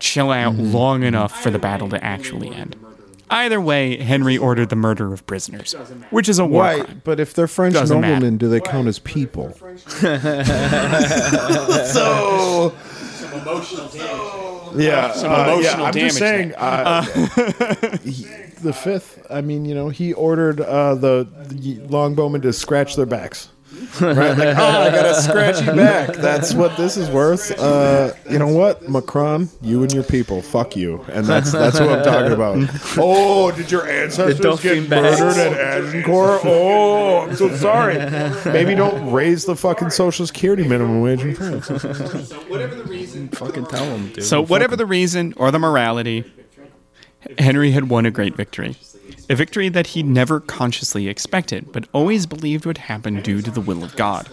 chill 0.00 0.32
out 0.32 0.54
Mm-hmm. 0.54 0.72
long 0.72 1.04
enough 1.04 1.40
for 1.40 1.50
the 1.50 1.60
battle 1.60 1.88
to 1.90 2.02
actually 2.02 2.50
end. 2.52 2.74
Either 3.30 3.60
way, 3.60 3.96
Henry 3.98 4.38
ordered 4.38 4.68
the 4.68 4.76
murder 4.76 5.12
of 5.12 5.26
prisoners, 5.26 5.74
which 6.10 6.28
is 6.28 6.38
a 6.38 6.44
war 6.46 6.62
Why? 6.62 6.80
crime. 6.80 7.02
But 7.04 7.18
if 7.20 7.34
they're 7.34 7.48
French 7.48 7.74
Doesn't 7.74 8.00
matter. 8.00 8.14
noblemen, 8.14 8.38
do 8.38 8.48
they 8.48 8.60
count 8.60 8.86
as 8.88 8.98
people? 9.00 9.52
so. 11.92 12.74
Yeah, 14.74 15.12
Some 15.12 15.32
uh, 15.32 15.44
emotional 15.44 15.62
yeah, 15.62 15.72
I'm 15.82 15.92
damage 15.92 15.94
just 15.94 16.18
saying. 16.18 16.54
Uh, 16.56 17.02
he- 18.04 18.26
the 18.62 18.72
fifth. 18.72 19.24
I 19.30 19.40
mean, 19.42 19.64
you 19.64 19.74
know, 19.74 19.88
he 19.90 20.12
ordered 20.14 20.60
uh, 20.60 20.94
the, 20.94 21.28
the 21.48 21.76
longbowmen 21.88 22.42
to 22.42 22.52
scratch 22.52 22.96
their 22.96 23.06
backs. 23.06 23.48
Right? 24.00 24.36
Like, 24.36 24.38
oh, 24.58 24.80
I 24.82 24.90
got 24.90 25.06
a 25.06 25.14
scratchy 25.22 25.66
back. 25.66 26.16
That's 26.16 26.54
what 26.54 26.76
this 26.76 26.96
is 26.96 27.08
worth. 27.10 27.50
Uh, 27.58 28.12
you 28.30 28.38
know 28.38 28.48
what, 28.48 28.88
Macron? 28.88 29.48
You 29.62 29.82
and 29.82 29.92
your 29.92 30.02
people, 30.02 30.42
fuck 30.42 30.76
you. 30.76 31.04
And 31.12 31.26
that's 31.26 31.52
that's 31.52 31.78
what 31.80 31.90
I'm 31.90 32.04
talking 32.04 32.32
about. 32.32 32.56
Oh, 32.98 33.50
did 33.50 33.70
your 33.70 33.86
ancestors 33.88 34.60
get 34.60 34.88
bags. 34.88 35.20
murdered 35.20 35.56
at 35.56 35.84
Agincourt? 35.84 36.40
Oh, 36.44 37.26
I'm 37.28 37.36
so 37.36 37.54
sorry. 37.56 37.98
Maybe 38.50 38.74
don't 38.74 39.10
raise 39.10 39.44
the 39.44 39.56
fucking 39.56 39.90
social 39.90 40.26
security 40.26 40.66
minimum 40.66 41.00
wage 41.00 41.20
in 41.22 41.34
France. 41.34 41.66
So 41.66 41.74
whatever 42.48 42.74
the 42.74 42.84
reason, 42.84 43.28
fucking 43.28 43.66
tell 43.66 43.84
them, 43.84 44.12
dude. 44.12 44.24
So, 44.24 44.42
whatever 44.42 44.76
the 44.76 44.86
reason 44.86 45.34
or 45.36 45.50
the 45.50 45.58
morality, 45.58 46.24
Henry 47.38 47.72
had 47.72 47.88
won 47.88 48.06
a 48.06 48.10
great 48.10 48.34
victory. 48.36 48.76
A 49.28 49.34
victory 49.34 49.68
that 49.68 49.88
he 49.88 50.02
never 50.04 50.38
consciously 50.38 51.08
expected, 51.08 51.72
but 51.72 51.88
always 51.92 52.26
believed 52.26 52.64
would 52.64 52.78
happen 52.78 53.20
due 53.22 53.42
to 53.42 53.50
the 53.50 53.60
will 53.60 53.82
of 53.82 53.96
God. 53.96 54.28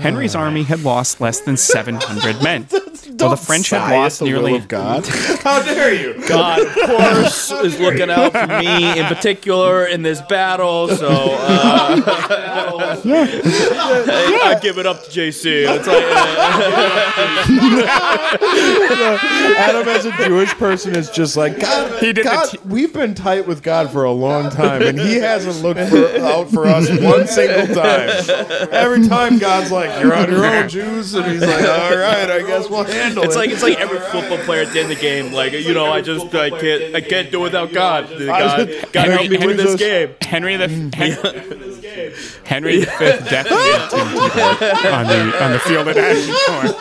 Henry's 0.00 0.34
army 0.34 0.62
had 0.62 0.82
lost 0.82 1.20
less 1.20 1.40
than 1.40 1.56
700 1.58 2.42
men, 2.42 2.66
while 3.08 3.30
the 3.30 3.36
French 3.36 3.70
had 3.70 3.90
lost 3.92 4.22
nearly. 4.22 4.56
of 4.56 4.68
God. 4.68 5.06
How 5.42 5.62
dare 5.62 5.94
you? 5.94 6.14
God, 6.28 6.60
of 6.60 6.72
course, 6.74 7.50
is 7.50 7.78
looking 7.80 8.10
out 8.10 8.32
for 8.32 8.46
me 8.46 8.98
in 8.98 9.06
particular 9.06 9.86
in 9.86 10.02
this 10.02 10.20
battle. 10.22 10.88
So 10.88 11.08
uh, 11.08 12.02
I, 13.04 14.54
I 14.56 14.58
give 14.60 14.78
it 14.78 14.86
up 14.86 15.04
to 15.04 15.10
JC. 15.10 15.66
It's 15.68 15.86
like, 15.86 16.04
uh, 16.04 17.16
Adam, 19.58 19.88
as 19.88 20.06
a 20.06 20.12
Jewish 20.24 20.52
person, 20.54 20.96
is 20.96 21.10
just 21.10 21.36
like 21.36 21.58
God. 21.60 22.00
He 22.00 22.12
did 22.12 22.24
God, 22.24 22.48
t- 22.50 22.58
we've 22.66 22.92
been 22.92 23.14
tight 23.14 23.46
with 23.46 23.62
God 23.62 23.90
for 23.90 24.04
a 24.04 24.12
long 24.12 24.50
time, 24.50 24.82
and 24.82 24.98
He 24.98 25.14
hasn't 25.16 25.62
looked 25.62 25.88
for, 25.90 26.18
out 26.20 26.50
for 26.50 26.66
us 26.66 26.88
one 27.00 27.26
single 27.26 27.74
time. 27.74 28.10
Every 28.70 29.06
time, 29.08 29.38
God's 29.38 29.70
like, 29.70 30.00
"You're 30.00 30.14
on 30.14 30.30
your 30.30 30.44
own, 30.44 30.68
Jews," 30.68 31.14
and 31.14 31.26
He's 31.26 31.40
like, 31.42 31.64
"All 31.64 31.96
right, 31.96 32.30
I 32.30 32.40
guess 32.46 32.68
we'll 32.68 32.84
handle 32.96 33.24
it's 33.24 33.34
it." 33.34 33.38
like 33.38 33.50
it's 33.50 33.62
like 33.62 33.78
every 33.78 33.98
football 33.98 34.38
player 34.44 34.62
at 34.62 34.72
the 34.72 34.80
end 34.80 34.90
of 34.90 34.96
the 34.96 35.02
game. 35.02 35.32
Like 35.32 35.52
you 35.52 35.74
know, 35.74 35.86
I 35.92 36.00
just 36.00 36.34
I 36.34 36.50
can't 36.50 36.94
I 36.94 37.00
can't 37.00 37.30
do 37.30 37.40
without 37.40 37.72
God. 37.72 38.08
God, 38.08 38.68
God 38.92 39.08
help 39.08 39.28
me 39.28 39.38
win 39.38 39.56
this 39.56 39.76
game. 39.76 40.14
Henry 40.22 40.56
the 40.56 40.66
mm. 40.66 40.94
Henry 42.44 42.80
the 42.80 42.86
Fifth 42.86 43.30
definitely 43.30 43.72
on 44.90 45.06
the 45.06 45.44
on 45.44 45.52
the 45.52 45.58
field 45.60 45.88
at 45.88 45.96
Agincourt. 45.96 46.76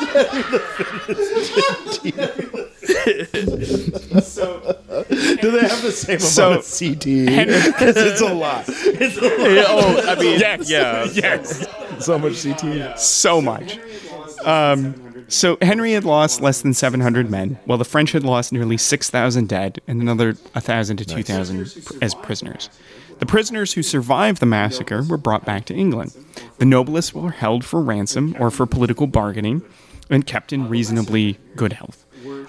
Do 5.42 5.52
they 5.52 5.68
have 5.68 5.82
the 5.82 5.92
same 5.92 6.20
So- 6.20 6.48
amount 6.48 6.60
of 6.60 6.66
CTE? 6.66 7.66
Because 7.66 7.98
it's 8.12 8.22
a 8.22 8.34
lot. 8.34 8.66
oh, 8.68 10.06
I 10.08 10.16
mean, 10.16 10.40
Yes, 10.40 10.70
yeah. 10.70 11.06
yes. 11.14 11.66
So 12.00 12.18
much 12.20 12.34
CTE. 12.34 12.98
so 12.98 13.42
much. 13.42 13.80
Um, 14.44 15.26
so 15.28 15.58
Henry 15.62 15.94
had 15.94 16.06
lost 16.06 16.42
less 16.42 16.62
than 16.62 16.74
700 16.74 17.30
men, 17.30 17.60
while 17.66 17.78
the 17.78 17.86
French 17.86 18.12
had 18.12 18.24
lost 18.24 18.52
nearly 18.52 18.78
6,000 18.78 19.50
dead 19.50 19.82
and 19.88 20.02
another 20.02 20.34
1,000 20.54 20.98
to 20.98 21.06
2,000 21.06 22.00
as 22.02 22.14
prisoners. 22.16 22.70
The 23.20 23.26
prisoners 23.26 23.74
who 23.74 23.82
survived 23.82 24.40
the 24.40 24.46
massacre 24.46 25.02
were 25.02 25.18
brought 25.18 25.46
back 25.46 25.66
to 25.66 25.74
England. 25.74 26.14
The 26.58 26.66
noblest 26.66 27.14
were 27.14 27.32
held 27.32 27.64
for 27.64 27.82
ransom 27.82 28.36
or 28.40 28.52
for 28.52 28.66
political 28.66 29.08
bargaining 29.08 29.64
and 30.10 30.28
kept 30.28 30.54
in 30.54 30.70
reasonably 30.70 31.40
good 31.56 31.74
health. 31.74 32.06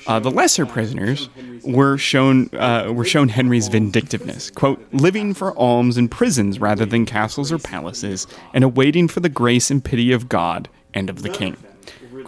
Uh, 0.06 0.18
the 0.18 0.30
lesser 0.30 0.66
prisoners 0.66 1.28
were 1.64 1.98
shown 1.98 2.48
uh, 2.54 2.90
were 2.92 3.04
shown 3.04 3.28
Henry's 3.28 3.68
vindictiveness, 3.68 4.50
quote, 4.50 4.82
living 4.92 5.34
for 5.34 5.56
alms 5.58 5.98
in 5.98 6.08
prisons 6.08 6.60
rather 6.60 6.86
than 6.86 7.04
castles 7.04 7.52
or 7.52 7.58
palaces, 7.58 8.26
and 8.54 8.64
awaiting 8.64 9.06
for 9.08 9.20
the 9.20 9.28
grace 9.28 9.70
and 9.70 9.84
pity 9.84 10.12
of 10.12 10.28
God 10.28 10.68
and 10.94 11.10
of 11.10 11.22
the 11.22 11.28
king. 11.28 11.56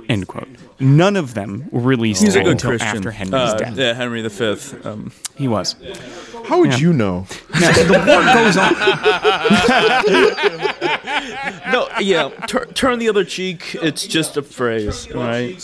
End 0.08 0.26
quote. 0.26 0.48
None 0.80 1.16
of 1.16 1.34
them 1.34 1.68
were 1.70 1.82
released 1.82 2.22
He's 2.22 2.34
a 2.34 2.40
good 2.42 2.52
until 2.52 2.70
Christian. 2.70 2.96
after 2.96 3.10
Henry's 3.10 3.34
Uh, 3.34 3.56
death. 3.58 3.76
yeah, 3.76 3.92
Henry 3.94 4.26
V. 4.26 4.56
Um, 4.84 5.12
He 5.36 5.48
was. 5.48 5.76
How 6.46 6.60
would 6.60 6.80
you 6.80 6.92
know? 6.94 7.26
Now, 7.60 7.72
the 7.72 8.02
war 8.06 8.22
goes 8.34 8.56
on. 8.56 8.72
no, 11.72 11.88
yeah. 12.00 12.28
Tur- 12.46 12.66
turn 12.66 12.98
the 12.98 13.08
other 13.08 13.24
cheek. 13.24 13.76
It's 13.82 14.06
just 14.06 14.36
a 14.36 14.42
phrase, 14.42 15.10
right? 15.12 15.56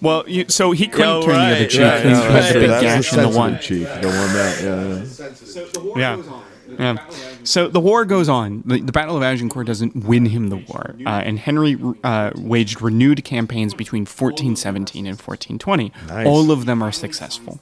Well, 0.00 0.24
you, 0.26 0.46
so 0.48 0.72
he 0.72 0.86
couldn't 0.88 1.08
Oh, 1.08 1.22
turn 1.22 1.34
the 1.34 1.40
other 1.40 1.60
right, 1.60 1.70
cheek. 1.70 1.80
right, 1.80 2.04
he 2.04 2.12
right. 2.12 2.42
put 2.46 2.50
a 2.50 2.54
big 2.60 2.68
That's 2.70 2.82
gash 2.82 3.10
the 3.10 3.16
in 3.24 3.30
the 3.30 3.36
one. 3.38 3.52
sensitive 3.54 3.88
cheek. 3.92 4.02
The 4.02 4.08
one 4.08 4.32
that, 4.34 4.60
yeah. 5.96 5.96
Yeah. 5.96 6.16
Yeah. 6.16 6.22
So 7.44 7.68
the 7.68 7.80
war 7.80 8.04
goes 8.04 8.28
on. 8.28 8.62
The, 8.64 8.80
the 8.80 8.92
Battle 8.92 9.16
of 9.16 9.22
Agincourt 9.22 9.66
doesn't 9.66 9.96
win 9.96 10.26
him 10.26 10.48
the 10.48 10.56
war, 10.56 10.94
uh, 11.06 11.08
and 11.24 11.38
Henry 11.38 11.76
uh, 12.04 12.30
waged 12.36 12.80
renewed 12.82 13.24
campaigns 13.24 13.74
between 13.74 14.02
1417 14.02 15.06
and 15.06 15.18
1420. 15.18 15.92
All 16.26 16.50
of 16.50 16.66
them 16.66 16.82
are 16.82 16.92
successful, 16.92 17.58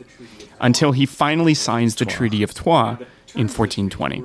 until 0.60 0.93
he 0.93 1.06
finally 1.06 1.55
signs 1.55 1.94
the 1.94 2.05
Treaty 2.05 2.43
of 2.43 2.52
Troyes 2.55 2.98
in 3.34 3.48
1420. 3.48 4.22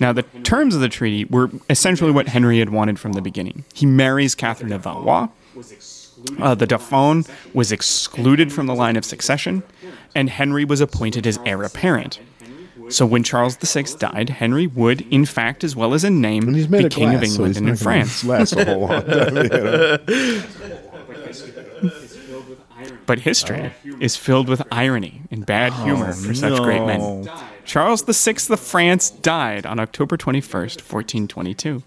Now, 0.00 0.12
the 0.12 0.22
terms 0.44 0.74
of 0.74 0.80
the 0.82 0.88
treaty 0.88 1.24
were 1.24 1.50
essentially 1.70 2.10
what 2.10 2.28
Henry 2.28 2.58
had 2.58 2.68
wanted 2.70 2.98
from 2.98 3.12
the 3.14 3.22
beginning. 3.22 3.64
He 3.72 3.86
marries 3.86 4.34
Catherine 4.34 4.72
of 4.72 4.82
Valois. 4.82 5.28
Uh, 6.38 6.54
the 6.54 6.66
Dauphin 6.66 7.24
was 7.54 7.72
excluded 7.72 8.52
from 8.52 8.66
the 8.66 8.74
line 8.74 8.96
of 8.96 9.04
succession, 9.04 9.62
and 10.14 10.28
Henry 10.30 10.64
was 10.64 10.80
appointed 10.80 11.26
as 11.26 11.38
heir 11.46 11.62
apparent. 11.62 12.20
So 12.88 13.06
when 13.06 13.22
Charles 13.22 13.56
VI 13.56 13.84
died, 13.98 14.30
Henry 14.30 14.66
would, 14.66 15.02
in 15.02 15.24
fact, 15.24 15.64
as 15.64 15.76
well 15.76 15.94
as 15.94 16.04
in 16.04 16.20
name, 16.20 16.48
And 16.48 16.56
he's 16.56 16.68
made 16.68 16.84
be 16.84 16.88
king 16.88 17.10
glass, 17.10 17.22
of 17.22 17.28
so 17.28 17.44
England 17.44 17.48
he's 17.48 17.56
and 17.58 17.68
in 17.68 17.76
France. 17.76 18.24
Last 18.24 18.52
a 18.54 18.64
whole 18.64 18.80
long 18.80 19.04
time. 19.04 19.36
you 19.36 19.42
know. 19.42 19.98
But 23.06 23.20
history 23.20 23.72
is 24.00 24.16
filled 24.16 24.48
with 24.48 24.62
irony 24.70 25.22
and 25.30 25.44
bad 25.44 25.72
humor 25.72 26.10
oh, 26.10 26.12
for 26.12 26.34
such 26.34 26.60
great 26.62 26.84
men. 26.84 27.28
Charles 27.64 28.02
VI 28.02 28.36
of 28.52 28.60
France 28.60 29.10
died 29.10 29.66
on 29.66 29.78
October 29.78 30.16
21st, 30.16 30.80
1422. 30.80 31.82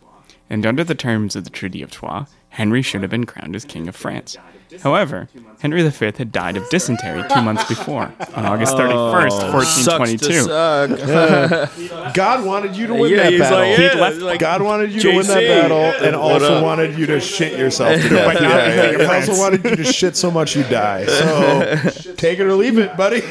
And 0.49 0.65
under 0.65 0.83
the 0.83 0.95
terms 0.95 1.35
of 1.35 1.43
the 1.43 1.49
Treaty 1.49 1.81
of 1.81 1.91
Troyes, 1.91 2.27
Henry 2.49 2.81
should 2.81 3.01
have 3.01 3.11
been 3.11 3.25
crowned 3.25 3.55
as 3.55 3.65
King 3.65 3.87
of 3.87 3.95
France. 3.95 4.37
However, 4.81 5.27
Henry 5.61 5.87
V 5.87 6.05
had 6.17 6.31
died 6.31 6.57
of 6.57 6.69
dysentery 6.69 7.23
two 7.33 7.41
months 7.41 7.63
before, 7.67 8.11
on 8.35 8.45
August 8.45 8.75
31st, 8.75 9.29
Oh, 9.31 9.63
Sucks 9.63 10.11
to 10.11 10.27
1422. 10.27 11.69
suck. 11.69 12.13
God 12.13 12.45
wanted 12.45 12.75
you 12.75 12.87
to 12.87 12.93
win 12.93 13.11
Yeah, 13.11 13.17
that 13.23 13.31
he's 13.31 13.41
battle. 13.41 13.57
like, 13.59 13.77
yeah, 13.79 13.89
He'd 13.93 13.99
left- 13.99 14.17
like, 14.19 14.39
God 14.39 14.61
wanted 14.61 14.91
you 14.91 15.01
to 15.01 15.15
win 15.15 15.27
that 15.27 15.41
battle 15.41 15.77
and 16.05 16.15
also 16.15 16.55
up? 16.55 16.63
wanted 16.63 16.97
you 16.97 17.05
to 17.07 17.19
shit 17.19 17.57
yourself 17.57 18.01
to 18.01 18.09
death. 18.09 18.33
But 18.33 18.41
not 18.41 18.49
yeah, 18.51 18.67
yeah. 18.75 18.85
King 18.91 18.95
of 18.95 19.01
He 19.01 19.13
also 19.15 19.37
wanted 19.39 19.63
you 19.65 19.75
to 19.77 19.83
shit 19.85 20.15
so 20.15 20.29
much 20.31 20.55
you 20.55 20.63
die. 20.63 21.05
So 21.05 22.13
take 22.17 22.39
it 22.39 22.43
or 22.45 22.53
leave 22.53 22.77
it, 22.77 22.95
buddy. 22.97 23.21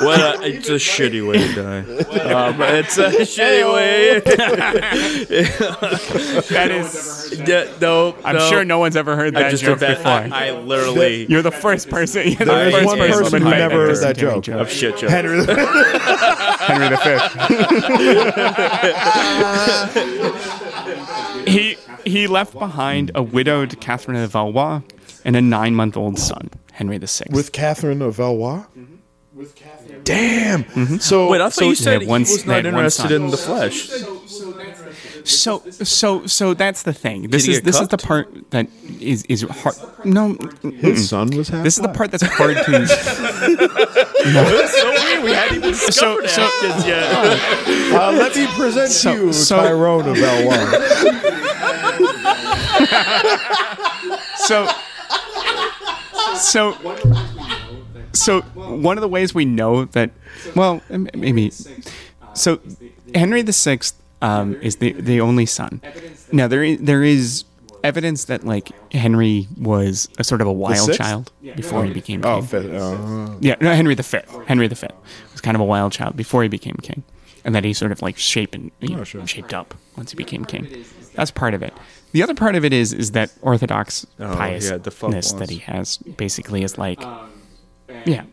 Well, 0.00 0.38
uh, 0.40 0.42
it's 0.42 0.68
a 0.68 0.72
shitty 0.74 1.26
way 1.26 1.38
to 1.38 1.54
die. 1.54 1.84
Um, 2.30 2.60
it's 2.62 2.96
a 2.98 3.10
shitty 3.10 3.64
way. 3.74 4.20
That 6.50 6.70
is. 6.70 7.40
yeah, 7.46 7.72
no, 7.80 8.14
I'm 8.24 8.36
no. 8.36 8.48
sure 8.48 8.64
no 8.64 8.78
one's 8.78 8.96
ever 8.96 9.16
heard 9.16 9.36
I 9.36 9.42
that 9.44 9.50
just 9.50 9.62
joke 9.64 9.78
did 9.80 9.88
that. 9.88 9.98
before. 9.98 10.12
I, 10.36 10.48
I 10.48 10.50
literally 10.52 11.26
you're 11.26 11.42
the 11.42 11.50
first 11.50 11.88
person. 11.90 12.26
You're 12.28 12.36
the 12.38 12.44
There's 12.44 12.74
first 12.74 12.86
one 12.86 12.98
person, 12.98 13.22
person 13.24 13.42
who 13.42 13.50
never 13.50 13.86
heard 13.86 13.96
that 13.98 14.16
dysentery 14.16 14.40
joke. 14.42 14.60
of 14.60 14.70
shit 14.70 14.96
joke. 14.98 15.10
Henry 15.10 15.40
the 15.44 15.54
Henry 16.60 16.88
V. 21.44 21.50
he 21.50 21.76
he 22.04 22.26
left 22.26 22.52
behind 22.54 23.10
a 23.14 23.22
widowed 23.22 23.80
Catherine 23.80 24.16
of 24.18 24.30
Valois 24.32 24.82
and 25.24 25.36
a 25.36 25.40
nine-month-old 25.40 26.18
son, 26.18 26.50
Henry 26.72 26.98
VI. 26.98 27.24
with 27.30 27.52
Catherine 27.52 28.02
of 28.02 28.16
Valois. 28.16 28.64
With 29.34 29.54
Catherine. 29.54 29.69
Damn. 30.04 30.98
So 31.00 31.28
Wait, 31.28 31.40
I 31.40 31.44
thought 31.44 31.52
so 31.54 31.64
you 31.68 31.74
said 31.74 32.00
had 32.02 32.08
one- 32.08 32.24
he 32.24 32.32
was 32.32 32.46
not 32.46 32.64
interested 32.66 33.10
in 33.12 33.30
the 33.30 33.36
flesh. 33.36 33.90
So 35.24 35.62
so 35.82 36.26
so 36.26 36.54
that's 36.54 36.82
the 36.82 36.92
thing. 36.94 37.28
This 37.30 37.44
he 37.44 37.52
is 37.52 37.58
get 37.58 37.64
this 37.66 37.78
is 37.80 37.88
the 37.88 37.98
part 37.98 38.28
that 38.50 38.66
is 39.00 39.24
is 39.28 39.42
hard. 39.42 39.76
No, 40.04 40.36
his 40.62 41.08
son 41.10 41.28
was 41.36 41.48
half. 41.50 41.62
this 41.62 41.76
is 41.76 41.82
the 41.82 41.90
part 41.90 42.10
that's 42.10 42.22
hard 42.24 42.56
to. 42.56 42.86
so 44.70 44.90
weird. 44.90 45.22
We 45.24 45.32
hadn't 45.32 45.58
even 45.58 45.74
So 45.74 46.24
so 46.26 46.48
yet. 46.86 47.04
Uh, 47.92 48.12
let 48.12 48.34
me 48.34 48.46
present 48.56 48.90
So- 48.90 49.12
you 49.12 49.32
so- 49.32 49.56
Tyrone 49.58 50.08
of 50.08 50.16
Valois. 50.16 50.70
so 54.36 54.66
so 56.36 56.72
so 58.12 58.40
one 58.54 58.96
of 58.96 59.02
the 59.02 59.08
ways 59.08 59.34
we 59.34 59.44
know 59.44 59.84
that 59.86 60.10
well 60.54 60.80
maybe 61.14 61.50
so 62.34 62.60
henry 63.14 63.42
VI 63.42 63.80
um, 64.22 64.54
is 64.60 64.76
the 64.76 64.92
the 64.92 65.20
only 65.20 65.46
son. 65.46 65.80
Now 66.32 66.46
there 66.46 66.62
is, 66.62 66.78
there 66.78 67.02
is 67.02 67.44
evidence 67.82 68.26
that 68.26 68.44
like 68.44 68.70
henry 68.92 69.48
was 69.58 70.08
a 70.18 70.24
sort 70.24 70.40
of 70.40 70.46
a 70.46 70.52
wild 70.52 70.92
child 70.92 71.32
before 71.56 71.84
he 71.84 71.92
became 71.92 72.20
king. 72.20 72.30
Oh, 72.30 72.42
fifth. 72.42 72.70
Uh, 72.70 73.34
yeah 73.40 73.56
no 73.60 73.72
henry 73.72 73.94
v 73.94 74.18
henry 74.46 74.68
v 74.68 74.86
was 75.32 75.40
kind 75.40 75.54
of 75.54 75.60
a 75.60 75.64
wild 75.64 75.92
child 75.92 76.16
before 76.16 76.42
he 76.42 76.48
became 76.48 76.76
king 76.82 77.02
and 77.44 77.54
that 77.54 77.64
he 77.64 77.72
sort 77.72 77.92
of 77.92 78.02
like 78.02 78.18
shaped 78.18 78.54
and 78.54 78.70
you 78.80 78.94
know, 78.96 79.04
sure. 79.04 79.26
shaped 79.26 79.54
up 79.54 79.74
once 79.96 80.10
he 80.12 80.16
became 80.16 80.44
king. 80.44 80.84
That's 81.14 81.30
part 81.30 81.54
of 81.54 81.62
it. 81.62 81.72
The 82.12 82.22
other 82.22 82.34
part 82.34 82.54
of 82.54 82.64
it 82.64 82.72
is 82.72 82.92
is 82.92 83.12
that 83.12 83.32
orthodox 83.40 84.06
Oh, 84.18 84.24
yeah, 84.24 84.36
piousness 84.36 85.32
that 85.32 85.48
he 85.48 85.58
has 85.58 85.96
basically 85.96 86.62
is 86.62 86.76
like 86.76 87.02
yeah 88.06 88.24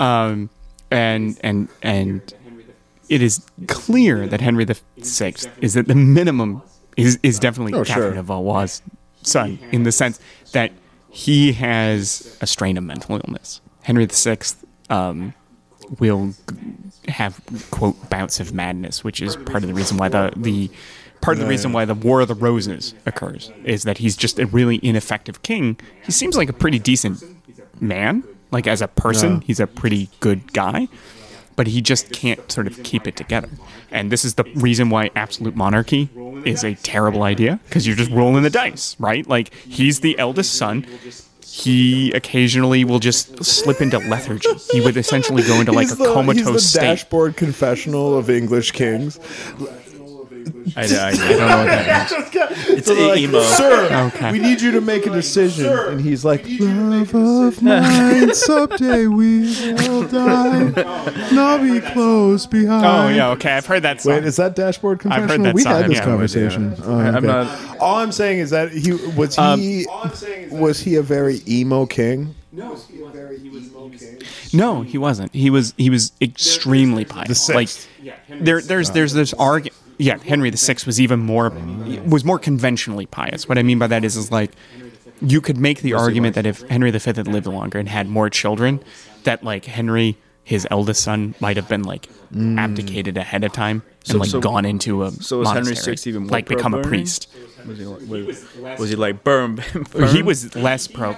um 0.00 0.48
and 0.90 1.38
and 1.42 1.68
and 1.82 2.34
it 3.08 3.22
is 3.22 3.44
clear 3.68 4.26
that 4.26 4.40
henry 4.40 4.64
the 4.64 4.78
sixth 5.02 5.48
is 5.60 5.76
at 5.76 5.86
the 5.88 5.94
minimum 5.94 6.62
is 6.96 7.18
is 7.22 7.38
definitely 7.38 7.74
Oh, 7.74 7.84
catherine 7.84 8.12
sure. 8.12 8.20
of 8.20 8.26
valois' 8.26 8.82
son 9.22 9.58
in 9.70 9.82
the 9.84 9.92
sense 9.92 10.20
that 10.52 10.72
he 11.10 11.52
has 11.52 12.36
a 12.40 12.46
strain 12.46 12.76
of 12.76 12.84
mental 12.84 13.20
illness 13.26 13.60
henry 13.82 14.04
the 14.06 14.14
sixth 14.14 14.64
um 14.90 15.34
will 15.98 16.32
have 17.08 17.38
quote 17.70 18.08
bouts 18.08 18.40
of 18.40 18.54
madness, 18.54 19.04
which 19.04 19.20
is 19.20 19.36
part 19.36 19.62
of 19.62 19.68
the 19.68 19.74
reason 19.74 19.98
why 19.98 20.08
the 20.08 20.32
the 20.36 20.70
part 21.20 21.36
of 21.36 21.42
the 21.42 21.48
reason 21.48 21.72
why 21.72 21.84
the 21.84 21.92
War 21.94 22.22
of 22.22 22.28
the 22.28 22.34
Roses 22.34 22.94
occurs 23.04 23.52
is 23.64 23.82
that 23.82 23.98
he's 23.98 24.16
just 24.16 24.38
a 24.38 24.46
really 24.46 24.80
ineffective 24.82 25.42
king. 25.42 25.76
He 26.04 26.12
seems 26.12 26.34
like 26.34 26.48
a 26.48 26.52
pretty 26.54 26.78
decent 26.78 27.22
man, 27.78 28.24
like 28.52 28.66
as 28.68 28.80
a 28.80 28.88
person, 28.88 29.32
Yeah. 29.36 29.40
he's 29.46 29.60
a 29.60 29.66
pretty 29.66 30.08
good 30.20 30.52
guy, 30.52 30.86
but 31.56 31.66
he 31.66 31.80
just 31.82 32.12
can't 32.12 32.50
sort 32.52 32.66
of 32.66 32.80
keep 32.84 33.06
it 33.08 33.16
together. 33.16 33.48
And 33.90 34.10
this 34.12 34.24
is 34.24 34.34
the 34.34 34.44
reason 34.54 34.88
why 34.90 35.10
absolute 35.16 35.56
monarchy 35.56 36.08
is 36.44 36.62
a 36.64 36.74
terrible 36.76 37.24
idea 37.24 37.58
because 37.68 37.86
you're 37.86 37.96
just 37.96 38.10
rolling 38.10 38.42
the 38.42 38.50
dice, 38.50 38.96
right? 38.98 39.26
Like 39.28 39.52
he's 39.54 40.00
the 40.00 40.18
eldest 40.18 40.54
son. 40.54 40.86
He 41.44 42.10
occasionally 42.12 42.82
will 42.84 42.98
just 42.98 43.44
slip 43.44 43.82
into 43.82 43.98
lethargy. 43.98 44.48
He 44.70 44.80
would 44.80 44.96
essentially 44.96 45.42
go 45.42 45.60
into 45.60 45.72
like 45.72 45.88
he's 45.88 45.92
a 45.92 45.96
the, 46.02 46.14
comatose 46.14 46.38
he's 46.46 46.52
the 46.54 46.58
state. 46.60 46.80
dashboard 46.80 47.36
confessional 47.36 48.16
of 48.16 48.30
English 48.30 48.70
kings. 48.70 49.18
I, 50.76 50.80
I, 50.80 50.84
I 50.84 51.08
I 51.08 51.12
don't 51.14 51.38
know 51.38 51.56
what 51.56 51.66
that 51.66 52.10
means. 52.10 52.68
It's 52.78 52.88
a 52.90 53.14
emo. 53.16 53.40
Sir, 53.42 54.08
Okay. 54.14 54.32
we 54.32 54.38
need 54.38 54.60
you 54.60 54.70
to 54.72 54.80
make 54.80 55.06
a 55.06 55.10
decision. 55.10 55.66
and 55.66 56.00
he's 56.00 56.24
like, 56.24 56.44
Love 56.48 57.14
of 57.14 57.62
mine, 57.62 58.34
someday 58.34 59.06
we 59.06 59.40
will 59.74 60.02
die. 60.08 60.72
And 60.76 61.38
I'll 61.38 61.58
be 61.62 61.80
close 61.80 62.46
behind. 62.46 62.84
Oh 62.86 63.08
yeah, 63.14 63.30
okay. 63.30 63.52
I've 63.52 63.66
heard 63.66 63.82
that 63.82 64.00
song. 64.00 64.14
Wait, 64.14 64.24
is 64.24 64.36
that 64.36 64.54
Dashboard 64.56 64.98
I've 65.06 65.28
heard 65.28 65.42
Confessional? 65.42 65.44
that 65.46 65.54
we 65.54 65.62
song, 65.62 65.72
had 65.82 65.90
this 65.90 65.98
yeah. 65.98 66.04
conversation. 66.04 66.74
Oh, 66.84 66.98
I'm 66.98 67.16
uh, 67.16 67.20
not- 67.44 67.78
All 67.78 67.96
I'm 67.96 68.12
saying 68.12 68.38
is 68.40 68.50
that 68.50 68.72
he 68.72 68.92
was 68.92 69.38
um, 69.38 69.60
he 69.60 69.86
All 69.86 70.02
I'm 70.04 70.14
saying 70.14 70.44
is 70.44 70.50
that- 70.52 70.60
was 70.60 70.80
he 70.80 70.96
a 70.96 71.02
very 71.02 71.40
emo 71.48 71.86
king? 71.86 72.34
no, 74.52 74.82
he 74.82 74.98
wasn't. 74.98 75.34
He 75.34 75.50
was 75.50 75.74
he 75.76 75.88
was 75.90 76.12
extremely 76.20 77.04
pious. 77.04 77.46
The 77.46 77.54
like 77.54 77.68
sixth. 77.68 77.88
there 78.28 78.60
there's 78.60 78.90
there's 78.90 79.12
this 79.12 79.32
argument. 79.34 79.76
Yeah, 80.02 80.18
Henry 80.18 80.50
VI 80.50 80.76
was 80.84 81.00
even 81.00 81.20
more 81.20 81.50
was 82.06 82.24
more 82.24 82.38
conventionally 82.38 83.06
pious. 83.06 83.48
What 83.48 83.56
I 83.56 83.62
mean 83.62 83.78
by 83.78 83.86
that 83.86 84.04
is 84.04 84.16
is 84.16 84.32
like 84.32 84.50
you 85.20 85.40
could 85.40 85.56
make 85.56 85.82
the 85.82 85.94
argument 85.94 86.34
that 86.34 86.44
if 86.44 86.62
Henry 86.68 86.90
V 86.90 86.98
had 86.98 87.28
lived 87.28 87.46
longer 87.46 87.78
and 87.78 87.88
had 87.88 88.08
more 88.08 88.28
children, 88.28 88.82
that 89.22 89.44
like 89.44 89.64
Henry, 89.64 90.16
his 90.42 90.66
eldest 90.72 91.04
son, 91.04 91.36
might 91.38 91.56
have 91.56 91.68
been 91.68 91.84
like 91.84 92.08
mm. 92.34 92.58
abdicated 92.58 93.16
ahead 93.16 93.44
of 93.44 93.52
time 93.52 93.82
and 94.00 94.08
So- 94.08 94.18
like 94.18 94.30
so- 94.30 94.40
gone 94.40 94.64
into 94.64 95.04
a 95.04 95.12
so 95.12 95.38
was 95.38 95.48
Henry 95.48 95.62
monastery, 95.62 95.96
VI 95.96 96.08
even 96.10 96.22
more 96.22 96.30
like 96.30 96.48
become 96.48 96.74
a 96.74 96.82
priest. 96.82 97.28
Was 97.64 97.78
he 97.78 97.84
like, 97.84 98.02
wait, 98.08 98.78
was 98.80 98.90
he 98.90 98.96
like 98.96 99.22
burn? 99.22 99.62
burn? 99.92 100.08
He 100.16 100.22
was 100.22 100.56
less 100.56 100.88
pro. 100.88 101.16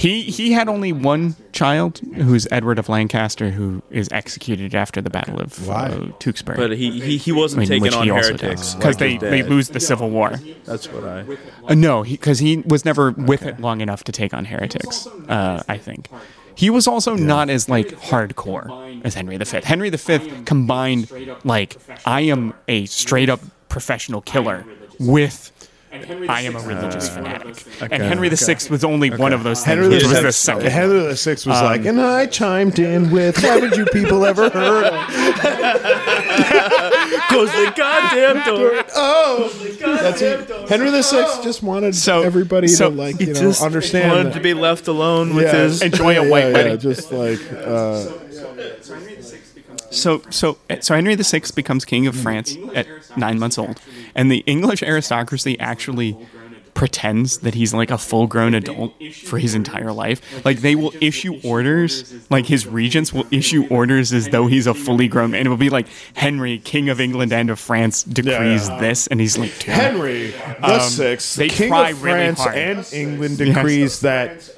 He 0.00 0.22
he 0.22 0.52
had 0.52 0.66
only 0.66 0.94
one 0.94 1.36
child, 1.52 1.98
who's 1.98 2.48
Edward 2.50 2.78
of 2.78 2.88
Lancaster, 2.88 3.50
who 3.50 3.82
is 3.90 4.08
executed 4.10 4.74
after 4.74 5.02
the 5.02 5.10
Battle 5.10 5.38
of 5.38 5.68
uh, 5.68 5.90
Tewkesbury. 6.18 6.56
but 6.56 6.70
he 6.70 7.00
he, 7.00 7.18
he 7.18 7.32
wasn't 7.32 7.58
I 7.58 7.60
mean, 7.60 7.68
taking 7.68 7.82
which 7.82 7.94
on 7.94 8.04
he 8.04 8.08
heretics 8.08 8.74
because 8.76 8.96
they, 8.96 9.18
they 9.18 9.42
lose 9.42 9.68
the 9.68 9.78
Civil 9.78 10.08
War. 10.08 10.40
That's 10.64 10.90
what 10.90 11.04
I. 11.04 11.26
Uh, 11.68 11.74
no, 11.74 12.02
because 12.02 12.38
he, 12.38 12.62
was 12.66 12.86
never 12.86 13.10
with 13.10 13.42
it 13.42 13.60
long 13.60 13.82
enough 13.82 14.02
to 14.04 14.12
take 14.12 14.32
on 14.32 14.46
heretics. 14.46 15.06
Uh, 15.28 15.62
I 15.68 15.76
think 15.76 16.08
he 16.54 16.70
was 16.70 16.88
also 16.88 17.14
not 17.14 17.50
as 17.50 17.68
like 17.68 17.88
hardcore 17.88 19.04
as 19.04 19.12
Henry 19.12 19.36
V. 19.36 19.60
Henry 19.62 19.90
V 19.90 20.30
combined 20.46 21.10
like 21.44 21.76
I 22.06 22.22
am 22.22 22.54
a 22.68 22.86
straight 22.86 23.28
up 23.28 23.40
professional 23.68 24.22
killer 24.22 24.64
with. 24.98 25.52
I 25.92 26.42
am 26.42 26.54
a 26.54 26.60
religious 26.60 27.08
fanatic, 27.08 27.56
and 27.80 28.00
Henry 28.02 28.28
VI 28.28 28.56
was 28.70 28.84
only 28.84 29.10
one 29.10 29.32
of 29.32 29.42
those 29.42 29.58
things, 29.64 29.66
Henry 29.66 29.88
which 29.88 30.04
was 30.04 30.12
the 30.12 30.22
the 30.22 30.32
Sixth. 30.32 30.38
second. 30.44 30.70
Henry 30.70 31.00
the 31.00 31.16
Sixth 31.16 31.46
was 31.46 31.60
like, 31.62 31.84
and 31.84 32.00
I 32.00 32.26
chimed 32.26 32.78
in 32.78 33.10
with, 33.10 33.36
"Haven't 33.36 33.76
you 33.76 33.84
people 33.86 34.24
ever 34.24 34.48
heard 34.50 34.84
of?" 34.84 34.92
Close 37.28 37.50
the 37.52 37.72
goddamn 37.76 38.44
door. 38.46 38.84
Oh, 38.94 39.48
that's 39.80 40.22
it. 40.22 40.48
Henry 40.68 40.90
the 40.90 41.02
Sixth 41.02 41.42
just 41.42 41.62
wanted 41.62 41.94
So- 41.96 42.22
everybody 42.22 42.68
so- 42.68 42.88
to 42.90 42.94
like 42.96 43.18
He 43.18 43.26
you 43.26 43.34
know 43.34 43.40
just 43.40 43.60
understand 43.62 44.10
wanted 44.12 44.26
that- 44.28 44.34
to 44.34 44.40
be 44.40 44.54
left 44.54 44.86
alone 44.86 45.34
with 45.34 45.46
Yeah. 45.46 45.62
his. 45.64 45.82
Enjoy 45.82 46.10
a 46.10 46.24
Yeah, 46.24 46.30
white 46.30 46.44
yeah, 46.46 46.52
wedding. 46.52 46.72
yeah, 46.72 46.76
just 46.76 47.10
like 47.12 47.40
uh, 47.52 48.04
So, 48.04 48.20
so, 48.30 48.56
so 48.82 48.94
Henry 48.94 49.16
VI 49.20 49.38
becomes 51.50 51.84
king 51.84 52.06
of 52.06 52.16
France 52.16 52.56
at 52.74 52.86
nine 53.16 53.38
months 53.38 53.58
old, 53.58 53.80
and 54.14 54.30
the 54.30 54.38
English 54.46 54.82
aristocracy 54.82 55.58
actually 55.58 56.16
pretends 56.72 57.38
that 57.38 57.52
he's 57.54 57.74
like 57.74 57.90
a 57.90 57.98
full-grown 57.98 58.54
adult 58.54 58.94
for 59.24 59.38
his 59.38 59.54
entire 59.54 59.92
life. 59.92 60.44
Like 60.44 60.60
they 60.60 60.76
will 60.76 60.94
issue 61.00 61.38
orders, 61.44 62.14
like 62.30 62.46
his 62.46 62.66
regents 62.66 63.12
will 63.12 63.26
issue 63.30 63.66
orders 63.68 64.12
as 64.12 64.28
though 64.28 64.46
he's 64.46 64.66
a 64.66 64.72
fully 64.72 65.08
grown 65.08 65.32
man. 65.32 65.46
It 65.46 65.48
will 65.50 65.56
be 65.56 65.68
like 65.68 65.88
Henry, 66.14 66.58
king 66.58 66.88
of 66.88 67.00
England 67.00 67.32
and 67.32 67.50
of 67.50 67.58
France, 67.58 68.04
decrees 68.04 68.68
Yeah. 68.68 68.80
this, 68.80 69.08
and 69.08 69.20
he's 69.20 69.36
like. 69.36 69.50
Henry 69.62 70.28
the 70.28 70.74
um, 70.74 70.80
Sixth, 70.80 71.36
they 71.36 71.48
King 71.48 71.72
of 71.72 72.02
really 72.02 72.18
France 72.18 72.40
hard. 72.40 72.56
and 72.56 72.92
England 72.92 73.38
decrees 73.38 74.00
that. 74.00 74.48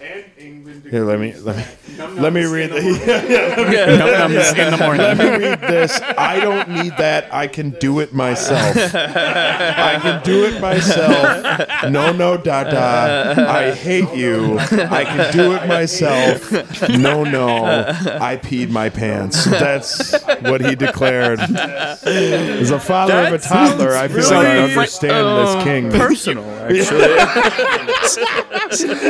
Here, 0.42 1.04
let 1.04 1.20
me 1.20 1.32
let 1.34 1.56
me 1.56 1.64
let 1.98 2.32
me 2.32 2.44
read 2.44 2.70
the. 2.70 2.80
Num 2.80 4.30
nums 4.30 4.58
in 4.58 4.70
the 4.70 4.76
morning. 4.76 5.02
Let 5.02 5.18
me 5.18 5.46
read 5.46 5.60
this. 5.60 6.00
I 6.00 6.40
don't 6.40 6.68
need 6.70 6.96
that. 6.96 7.32
I 7.32 7.46
can 7.46 7.70
do 7.80 8.00
it 8.00 8.12
myself. 8.12 8.76
I 8.76 9.98
can 10.00 10.22
do 10.22 10.44
it 10.44 10.60
myself. 10.60 11.90
No, 11.90 12.12
no, 12.12 12.36
da 12.36 12.64
da. 12.64 13.50
I 13.50 13.72
hate 13.72 14.12
you. 14.14 14.58
I 14.58 15.04
can 15.04 15.32
do 15.32 15.52
it 15.52 15.66
myself. 15.66 16.50
No, 16.88 17.24
no. 17.24 17.64
I 17.64 18.36
peed 18.36 18.70
my 18.70 18.88
pants. 18.88 19.44
That's 19.44 20.12
what 20.40 20.60
he 20.60 20.74
declared. 20.74 21.40
As 21.40 22.70
a 22.70 22.80
father 22.80 23.26
of 23.26 23.32
a 23.32 23.38
toddler, 23.38 23.94
I 23.94 24.08
feel 24.08 24.22
sounds 24.22 24.30
like 24.30 24.46
I 24.46 24.58
understand 24.58 25.26
uh, 25.26 25.54
this 25.54 25.64
king. 25.64 25.90
Personal, 25.90 26.44
actually. 26.62 26.98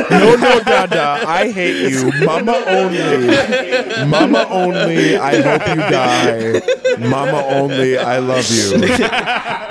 No, 0.09 0.35
no, 0.35 0.59
da 0.59 0.85
da. 0.85 1.22
I 1.25 1.51
hate 1.51 1.89
you. 1.91 2.11
Mama 2.25 2.63
only. 2.67 4.05
Mama 4.07 4.45
only. 4.49 5.17
I 5.17 5.41
hope 5.41 5.67
you 5.67 5.75
die. 5.75 6.61
Mama 6.99 7.43
only. 7.47 7.97
I 7.97 8.19
love 8.19 8.49
you. 8.49 8.71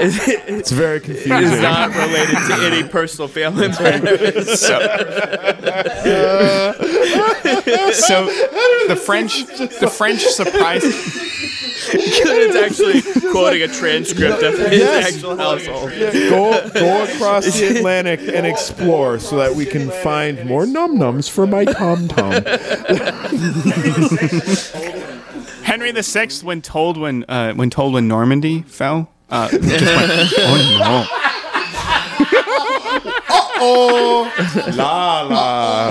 It's 0.04 0.70
very 0.70 1.00
confusing. 1.00 1.32
It's 1.32 1.62
not 1.62 1.90
related 1.94 2.36
to 2.48 2.54
any 2.66 2.88
personal 2.88 3.28
family 3.28 3.68
matters. 3.68 4.62
So, 4.62 4.78
so 7.92 8.26
the 8.88 8.96
French, 8.96 9.44
the 9.46 9.92
French 9.92 10.22
surprised. 10.22 10.86
It's 11.94 12.56
actually 12.56 13.02
quoting 13.30 13.62
a 13.62 13.68
transcript 13.68 14.42
of 14.42 14.58
his 14.58 14.80
Yes. 14.80 15.14
actual 15.14 15.36
household. 15.36 15.90
go 15.90 16.70
go 16.74 17.04
across 17.04 17.44
the 17.58 17.66
Atlantic 17.78 18.20
and 18.20 18.46
explore 18.46 19.18
so 19.18 19.36
that 19.36 19.54
we 19.54 19.64
can 19.66 19.90
find 19.90 20.44
more 20.46 20.66
num 20.66 20.98
nums 20.98 21.28
for 21.30 21.46
my 21.46 21.64
tom 21.64 22.08
tom. 22.08 22.32
Henry 25.64 25.92
VI, 25.92 26.28
when 26.42 26.60
told 26.62 26.96
when 26.98 27.24
uh, 27.28 27.52
when 27.54 27.70
told 27.70 27.94
when 27.94 28.08
Normandy 28.08 28.62
fell, 28.62 29.08
uh, 29.30 29.48
just 29.48 29.62
went, 29.62 29.80
oh 30.84 31.18
Oh, 33.64 34.28
la 34.76 35.22
la. 35.22 35.88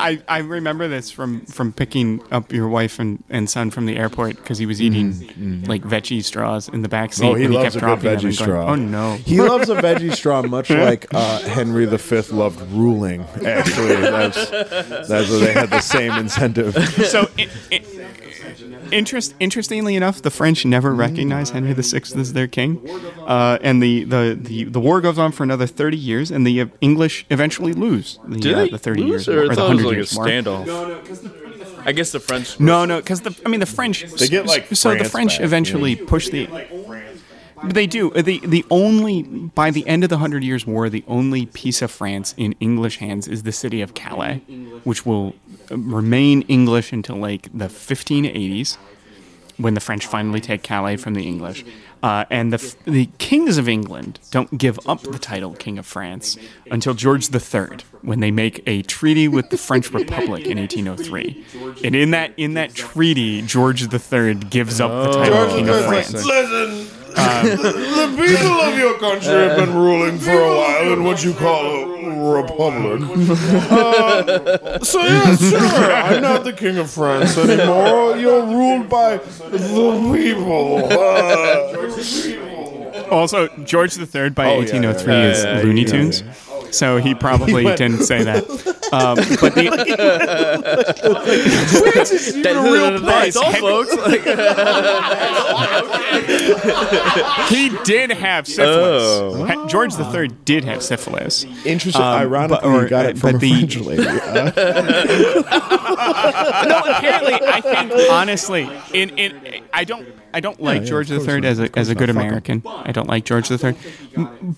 No! 0.00 0.22
I, 0.28 0.36
I 0.36 0.38
remember 0.38 0.88
this 0.88 1.10
from, 1.10 1.46
from 1.46 1.72
picking 1.72 2.22
up 2.30 2.52
your 2.52 2.68
wife 2.68 2.98
and, 2.98 3.22
and 3.28 3.48
son 3.48 3.70
from 3.70 3.86
the 3.86 3.96
airport 3.96 4.36
because 4.36 4.58
he 4.58 4.66
was 4.66 4.80
eating 4.80 5.64
like 5.64 5.82
veggie 5.82 6.22
straws 6.22 6.68
in 6.68 6.82
the 6.82 6.88
back 6.88 7.12
seat. 7.12 7.24
Mm-hmm. 7.24 7.32
Oh, 7.32 7.34
he 7.34 7.44
and 7.44 7.54
loves 7.54 7.74
kept 7.74 7.76
a 7.76 7.80
good 7.80 7.98
veggie 7.98 8.12
and 8.12 8.20
going, 8.22 8.32
straw. 8.32 8.66
Oh 8.66 8.74
no! 8.74 9.14
He 9.16 9.40
loves 9.40 9.68
a 9.68 9.76
veggie 9.76 10.14
straw, 10.14 10.42
much 10.42 10.70
like 10.70 11.12
uh, 11.12 11.40
Henry 11.40 11.86
V 11.86 12.20
loved 12.32 12.60
ruling. 12.72 13.22
Actually, 13.44 13.96
that's 13.96 14.50
that's 14.50 15.30
what 15.30 15.40
they 15.40 15.52
had 15.52 15.70
the 15.70 15.80
same 15.80 16.12
incentive. 16.12 16.74
so 17.06 17.28
i 17.38 17.48
i 17.72 18.00
interest, 18.92 19.34
interestingly 19.40 19.96
enough, 19.96 20.22
the 20.22 20.30
French 20.30 20.64
never 20.64 20.94
recognize 20.94 21.50
Henry 21.50 21.72
VI 21.72 21.98
as 22.16 22.32
their 22.32 22.46
king, 22.46 22.80
uh, 23.20 23.58
and 23.62 23.82
the, 23.82 24.04
the, 24.04 24.38
the, 24.40 24.64
the 24.64 24.80
war 24.80 25.00
goes 25.00 25.18
on 25.18 25.32
for 25.32 25.42
another 25.42 25.66
thirty 25.66 25.96
years, 25.96 26.30
and 26.30 26.46
the 26.46 26.60
uh, 26.60 26.66
English 26.80 27.26
eventually 27.30 27.72
lose 27.72 28.18
the, 28.26 28.54
uh, 28.54 28.66
the 28.66 28.78
thirty 28.78 29.02
lose, 29.02 29.26
years 29.26 29.28
or, 29.28 29.44
or 29.44 29.48
the 29.48 29.54
thought 29.54 29.76
it 29.96 30.00
was 30.00 30.16
hundred 30.16 30.46
like 30.46 30.46
a 30.46 30.50
years 30.62 30.66
war. 30.66 30.66
standoff? 30.66 31.86
I 31.86 31.92
guess 31.92 32.12
the 32.12 32.20
French. 32.20 32.60
No, 32.60 32.84
no, 32.84 32.98
because 33.00 33.22
the 33.22 33.34
I 33.44 33.48
mean 33.48 33.60
the 33.60 33.66
French. 33.66 34.04
They 34.04 34.28
get, 34.28 34.46
like, 34.46 34.66
so 34.74 34.94
the 34.94 35.04
French 35.04 35.38
back, 35.38 35.44
eventually 35.44 35.96
push 35.96 36.28
the. 36.28 36.46
But 37.62 37.74
they 37.74 37.86
do. 37.86 38.10
The 38.10 38.38
the 38.40 38.64
only 38.70 39.22
by 39.22 39.70
the 39.70 39.86
end 39.86 40.02
of 40.02 40.10
the 40.10 40.18
Hundred 40.18 40.42
Years' 40.44 40.66
War, 40.66 40.88
the 40.88 41.04
only 41.06 41.46
piece 41.46 41.82
of 41.82 41.90
France 41.90 42.34
in 42.36 42.54
English 42.60 42.98
hands 42.98 43.28
is 43.28 43.42
the 43.42 43.52
city 43.52 43.82
of 43.82 43.94
Calais, 43.94 44.36
which 44.84 45.04
will 45.04 45.34
uh, 45.70 45.76
remain 45.76 46.42
English 46.42 46.92
until 46.92 47.16
like 47.16 47.48
the 47.52 47.66
1580s, 47.66 48.76
when 49.58 49.74
the 49.74 49.80
French 49.80 50.06
finally 50.06 50.40
take 50.40 50.62
Calais 50.62 50.96
from 50.96 51.12
the 51.14 51.26
English. 51.26 51.64
Uh, 52.02 52.24
and 52.30 52.52
the 52.52 52.76
the 52.86 53.06
kings 53.18 53.58
of 53.58 53.68
England 53.68 54.18
don't 54.30 54.56
give 54.56 54.78
up 54.88 55.02
the 55.02 55.18
title 55.18 55.54
King 55.54 55.78
of 55.78 55.86
France 55.86 56.38
until 56.70 56.94
George 56.94 57.28
III, 57.32 57.78
when 58.02 58.20
they 58.20 58.30
make 58.30 58.62
a 58.66 58.82
treaty 58.82 59.28
with 59.28 59.50
the 59.50 59.58
French 59.58 59.90
Republic 59.92 60.46
in 60.46 60.58
1803. 60.58 61.44
And 61.84 61.94
in 61.94 62.10
that 62.12 62.32
in 62.38 62.54
that 62.54 62.72
treaty, 62.74 63.42
George 63.42 63.82
III 63.82 64.34
gives 64.34 64.80
up 64.80 64.90
the 64.90 65.12
title 65.12 65.48
King 65.48 65.68
of 65.68 65.84
France. 65.84 66.24
Listen, 66.24 66.99
the 67.44 68.08
people 68.16 68.60
of 68.60 68.76
your 68.78 68.98
country 68.98 69.32
have 69.32 69.56
been 69.56 69.74
ruling 69.74 70.18
for 70.18 70.30
a 70.32 70.56
while 70.56 70.92
in 70.92 71.04
what 71.04 71.22
you 71.24 71.32
call 71.34 71.64
a 71.66 72.42
republic. 72.42 73.02
Uh, 73.70 74.78
so 74.80 75.00
yeah, 75.00 75.36
sure, 75.36 75.92
I'm 75.92 76.22
not 76.22 76.44
the 76.44 76.52
king 76.52 76.78
of 76.78 76.90
France 76.90 77.36
anymore. 77.38 78.16
You're 78.16 78.44
ruled 78.46 78.88
by 78.88 79.16
the 79.18 80.12
people. 80.14 80.86
Uh, 80.92 81.76
Also, 83.10 83.48
George 83.64 83.96
III 83.98 84.30
by 84.30 84.46
Oh, 84.46 84.50
yeah, 84.50 84.58
1803 84.58 85.12
yeah, 85.12 85.30
is 85.30 85.42
yeah, 85.44 85.56
yeah, 85.56 85.62
Looney 85.62 85.82
yeah, 85.82 85.86
Tunes. 85.88 86.22
So 86.72 86.96
he 86.98 87.14
probably 87.14 87.64
didn't 87.76 88.02
say 88.04 88.22
that. 88.24 88.76
Um, 88.92 89.14
but 89.40 89.54
the, 89.54 89.70
That's 93.06 93.36
all, 93.36 93.52
folks. 93.52 93.94
He 97.50 97.70
did 97.84 98.10
have 98.10 98.48
syphilis. 98.48 99.02
Oh. 99.04 99.44
Ha- 99.46 99.66
George 99.68 99.94
III 99.94 100.26
did 100.44 100.64
have 100.64 100.82
syphilis. 100.82 101.44
Interesting. 101.64 102.02
Um, 102.02 102.18
Ironically, 102.18 102.58
but- 102.62 102.68
or, 102.68 102.82
you 102.82 102.88
got 102.88 103.06
uh, 103.06 103.10
it 103.10 103.18
from 103.18 103.30
but 103.32 103.36
a 103.36 103.38
the- 103.38 103.52
French 103.54 103.76
lady. 103.76 104.08
Uh, 104.08 104.50
no, 106.66 106.78
apparently, 106.86 107.34
I 107.34 107.60
think 107.60 107.92
honestly, 108.10 108.68
in 108.92 109.10
in 109.10 109.62
I 109.72 109.84
don't 109.84 110.08
I 110.34 110.40
don't 110.40 110.60
like 110.60 110.82
yeah, 110.82 110.88
George 110.88 111.10
III 111.10 111.46
as 111.46 111.60
a 111.60 111.78
as 111.78 111.88
a 111.90 111.94
good 111.94 112.08
not. 112.08 112.16
Fuck 112.16 112.50
'em. 112.50 112.62
American. 112.62 112.62
I 112.66 112.90
don't 112.92 113.08
like 113.08 113.24
George 113.24 113.50
III, 113.50 113.74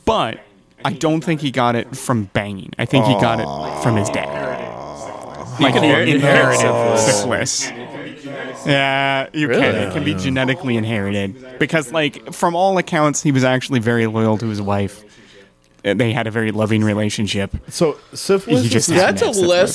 but 0.04 0.40
I 0.84 0.92
don't 0.92 1.22
think 1.22 1.40
he 1.40 1.50
got 1.50 1.76
it 1.76 1.96
from 1.96 2.24
banging. 2.32 2.70
I 2.78 2.84
think 2.86 3.04
he 3.06 3.12
got 3.14 3.40
it 3.40 3.82
from 3.82 3.96
his 3.96 4.08
dad. 4.10 4.50
Like 5.60 5.74
can 5.74 5.82
the 5.82 5.88
inherit- 5.88 6.08
inherit 6.08 6.54
inherited 6.56 6.98
syphilis. 6.98 7.50
syphilis. 7.52 8.66
Yeah, 8.66 9.28
you 9.32 9.48
can. 9.48 9.74
It 9.74 9.92
can 9.92 10.04
be 10.04 10.14
genetically 10.14 10.76
inherited 10.76 11.58
because, 11.58 11.92
like, 11.92 12.32
from 12.32 12.54
all 12.54 12.78
accounts, 12.78 13.22
he 13.22 13.32
was 13.32 13.44
actually 13.44 13.80
very 13.80 14.06
loyal 14.06 14.38
to 14.38 14.46
his 14.46 14.62
wife. 14.62 15.04
They 15.82 16.12
had 16.12 16.26
a 16.28 16.30
very 16.30 16.52
loving 16.52 16.84
relationship. 16.84 17.54
so 17.68 17.98
syphilis. 18.14 18.62
He 18.62 18.68
just 18.68 18.88
is- 18.88 18.94
That's 18.96 19.20
a 19.22 19.26
syphilis. 19.34 19.48
less 19.48 19.74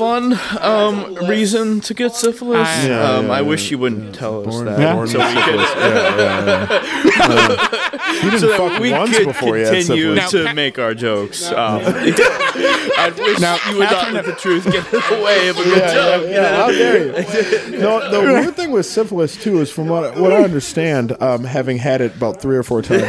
fun 0.00 0.38
um, 0.60 1.14
reason 1.28 1.80
to 1.82 1.92
get 1.94 2.14
syphilis. 2.14 2.66
I- 2.66 2.88
Yeah, 2.88 3.02
um, 3.18 3.26
yeah, 3.26 3.32
I 3.32 3.40
yeah. 3.40 3.46
wish 3.52 3.70
you 3.70 3.78
wouldn't 3.78 4.14
tell 4.14 4.48
us 4.48 4.60
that. 4.64 4.94
Born 4.94 5.06
So 5.08 5.18
we 5.18 5.24
could, 5.24 5.44
syphilis. 5.44 5.70
Yeah, 5.80 6.16
yeah, 6.16 6.68
yeah. 6.70 7.16
Uh, 7.20 8.12
he 8.14 8.20
didn't 8.30 8.40
so 8.40 8.48
that 8.48 8.56
fuck 8.58 8.80
we 8.80 8.90
once 8.92 9.16
could 9.16 9.26
before 9.26 9.56
he 9.56 9.62
had 9.62 9.74
continue 9.74 10.14
syphilis. 10.16 10.30
to 10.32 10.44
Now, 10.44 10.52
make 10.54 10.78
our 10.78 10.94
jokes. 10.94 11.46
Um, 11.50 11.56
I 11.84 13.12
wish 13.16 13.38
Now, 13.40 13.56
you 13.68 13.76
would 13.78 13.84
not 13.84 13.90
Catherine- 13.92 14.14
let 14.14 14.24
the 14.26 14.32
truth 14.32 14.64
get 14.64 14.84
in 14.92 15.00
the 15.18 15.22
way 15.24 15.48
of 15.48 15.58
a 15.58 15.62
good 15.64 15.78
Yeah, 15.78 15.92
joke. 15.94 16.24
yeah, 16.24 16.30
yeah. 16.30 16.56
How 16.56 16.70
dare 16.70 17.06
you? 17.06 17.78
No, 17.80 18.10
the 18.10 18.20
weird 18.20 18.56
thing 18.56 18.70
with 18.72 18.84
syphilis 18.86 19.36
too 19.36 19.60
is, 19.60 19.70
from 19.70 19.88
what 19.88 20.16
what 20.18 20.32
I 20.32 20.42
understand, 20.42 21.16
um, 21.22 21.44
having 21.44 21.78
had 21.78 22.00
it 22.00 22.14
about 22.16 22.40
three 22.42 22.56
or 22.56 22.62
four 22.62 22.82
times. 22.82 23.04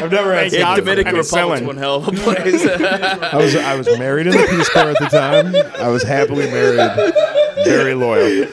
I've 0.00 0.10
never 0.10 0.34
had. 0.34 0.52
Yeah, 0.52 0.60
God 0.60 0.74
for 0.78 0.80
Dominican 0.84 1.14
penicillin. 1.16 1.32
Republic's 1.32 1.66
one 1.66 1.76
hell 1.76 1.94
of 1.96 2.08
a 2.08 2.12
place. 2.12 2.66
I 2.66 3.36
was 3.36 3.56
I 3.56 3.74
was 3.76 3.86
married 3.98 4.07
in 4.16 4.28
the 4.30 4.46
Peace 4.48 4.68
Corps 4.70 4.90
at 4.90 4.98
the 4.98 5.06
time. 5.06 5.54
I 5.78 5.88
was 5.88 6.02
happily 6.02 6.46
married, 6.46 7.14
very 7.64 7.94
loyal. 7.94 8.46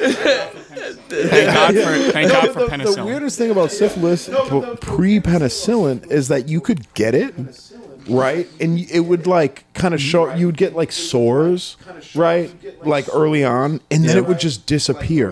Thank 1.07 1.53
God 1.53 1.73
for 1.73 2.11
thank 2.11 2.31
God 2.31 2.51
for 2.51 2.59
the, 2.59 2.65
penicillin. 2.67 2.95
the 2.95 3.05
weirdest 3.05 3.37
thing 3.37 3.51
about 3.51 3.71
syphilis 3.71 4.27
pre 4.81 5.19
penicillin 5.19 6.09
is 6.11 6.27
that 6.27 6.49
you 6.49 6.59
could 6.59 6.93
get 6.93 7.15
it 7.15 7.33
right 8.07 8.47
and 8.59 8.79
it 8.79 9.01
would 9.01 9.25
like 9.25 9.71
kind 9.73 9.93
of 9.93 10.01
show 10.01 10.33
you 10.35 10.45
would 10.47 10.57
get 10.57 10.75
like 10.75 10.91
sores 10.91 11.77
right 12.15 12.53
like 12.85 13.07
early 13.13 13.43
on 13.43 13.79
and 13.89 14.03
then 14.03 14.17
it 14.17 14.25
would 14.27 14.39
just 14.39 14.65
disappear 14.65 15.31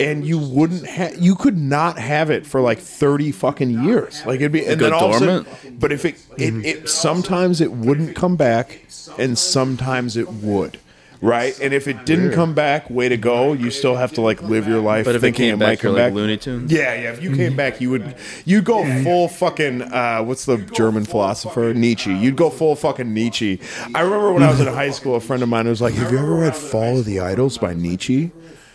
and 0.00 0.26
you 0.26 0.38
wouldn't 0.38 0.86
have 0.86 1.16
you 1.16 1.34
could 1.36 1.56
not 1.56 1.98
have 1.98 2.30
it 2.30 2.44
for 2.46 2.60
like 2.60 2.78
30 2.80 3.30
fucking 3.32 3.84
years 3.84 4.22
like 4.26 4.36
it'd 4.40 4.50
be 4.52 4.66
and 4.66 4.78
go 4.80 4.86
then 4.86 4.92
all 4.92 5.10
of 5.14 5.16
a 5.16 5.18
sudden- 5.18 5.78
but 5.78 5.92
if 5.92 6.04
it, 6.04 6.16
it 6.36 6.54
it 6.66 6.88
sometimes 6.88 7.60
it 7.60 7.70
wouldn't 7.72 8.16
come 8.16 8.34
back 8.36 8.80
and 9.18 9.38
sometimes 9.38 10.16
it 10.16 10.28
would 10.32 10.78
right 11.20 11.58
and 11.60 11.72
if 11.72 11.86
it 11.88 12.04
didn't 12.04 12.32
come 12.32 12.52
back 12.54 12.90
way 12.90 13.08
to 13.08 13.16
go 13.16 13.52
you 13.52 13.70
still 13.70 13.94
have 13.94 14.12
to 14.12 14.20
like 14.20 14.42
live 14.42 14.66
your 14.66 14.80
life 14.80 15.04
But 15.06 15.14
if 15.14 15.22
it 15.24 15.32
came 15.32 15.58
might 15.60 15.64
back, 15.66 15.78
come 15.78 15.92
like 15.92 15.98
back 16.08 16.12
Looney 16.12 16.36
Tunes. 16.36 16.70
yeah, 16.72 16.92
yeah. 16.94 17.12
If 17.12 17.22
you 17.22 17.34
came 17.36 17.54
back, 17.56 17.80
you 17.80 17.88
would 17.90 18.16
you'd 18.44 18.64
go 18.64 18.84
full 19.04 19.28
fucking 19.28 19.82
uh, 19.82 20.22
what's 20.24 20.44
the 20.44 20.58
German 20.58 21.04
philosopher 21.04 21.72
Nietzsche? 21.72 22.12
You'd 22.12 22.36
go 22.36 22.50
full 22.50 22.74
fucking 22.76 23.14
Nietzsche. 23.14 23.60
I 23.94 24.00
remember 24.00 24.32
when 24.32 24.42
I 24.42 24.50
was 24.50 24.60
in 24.60 24.66
high 24.66 24.90
school, 24.90 25.14
a 25.14 25.20
friend 25.20 25.42
of 25.42 25.48
mine 25.48 25.66
was 25.68 25.80
like, 25.80 25.94
"Have 25.94 26.10
you 26.12 26.18
ever 26.18 26.34
read 26.34 26.54
Fall 26.56 26.98
of 26.98 27.04
the 27.06 27.20
Idols 27.20 27.56
by 27.58 27.72
Nietzsche?" 27.74 28.32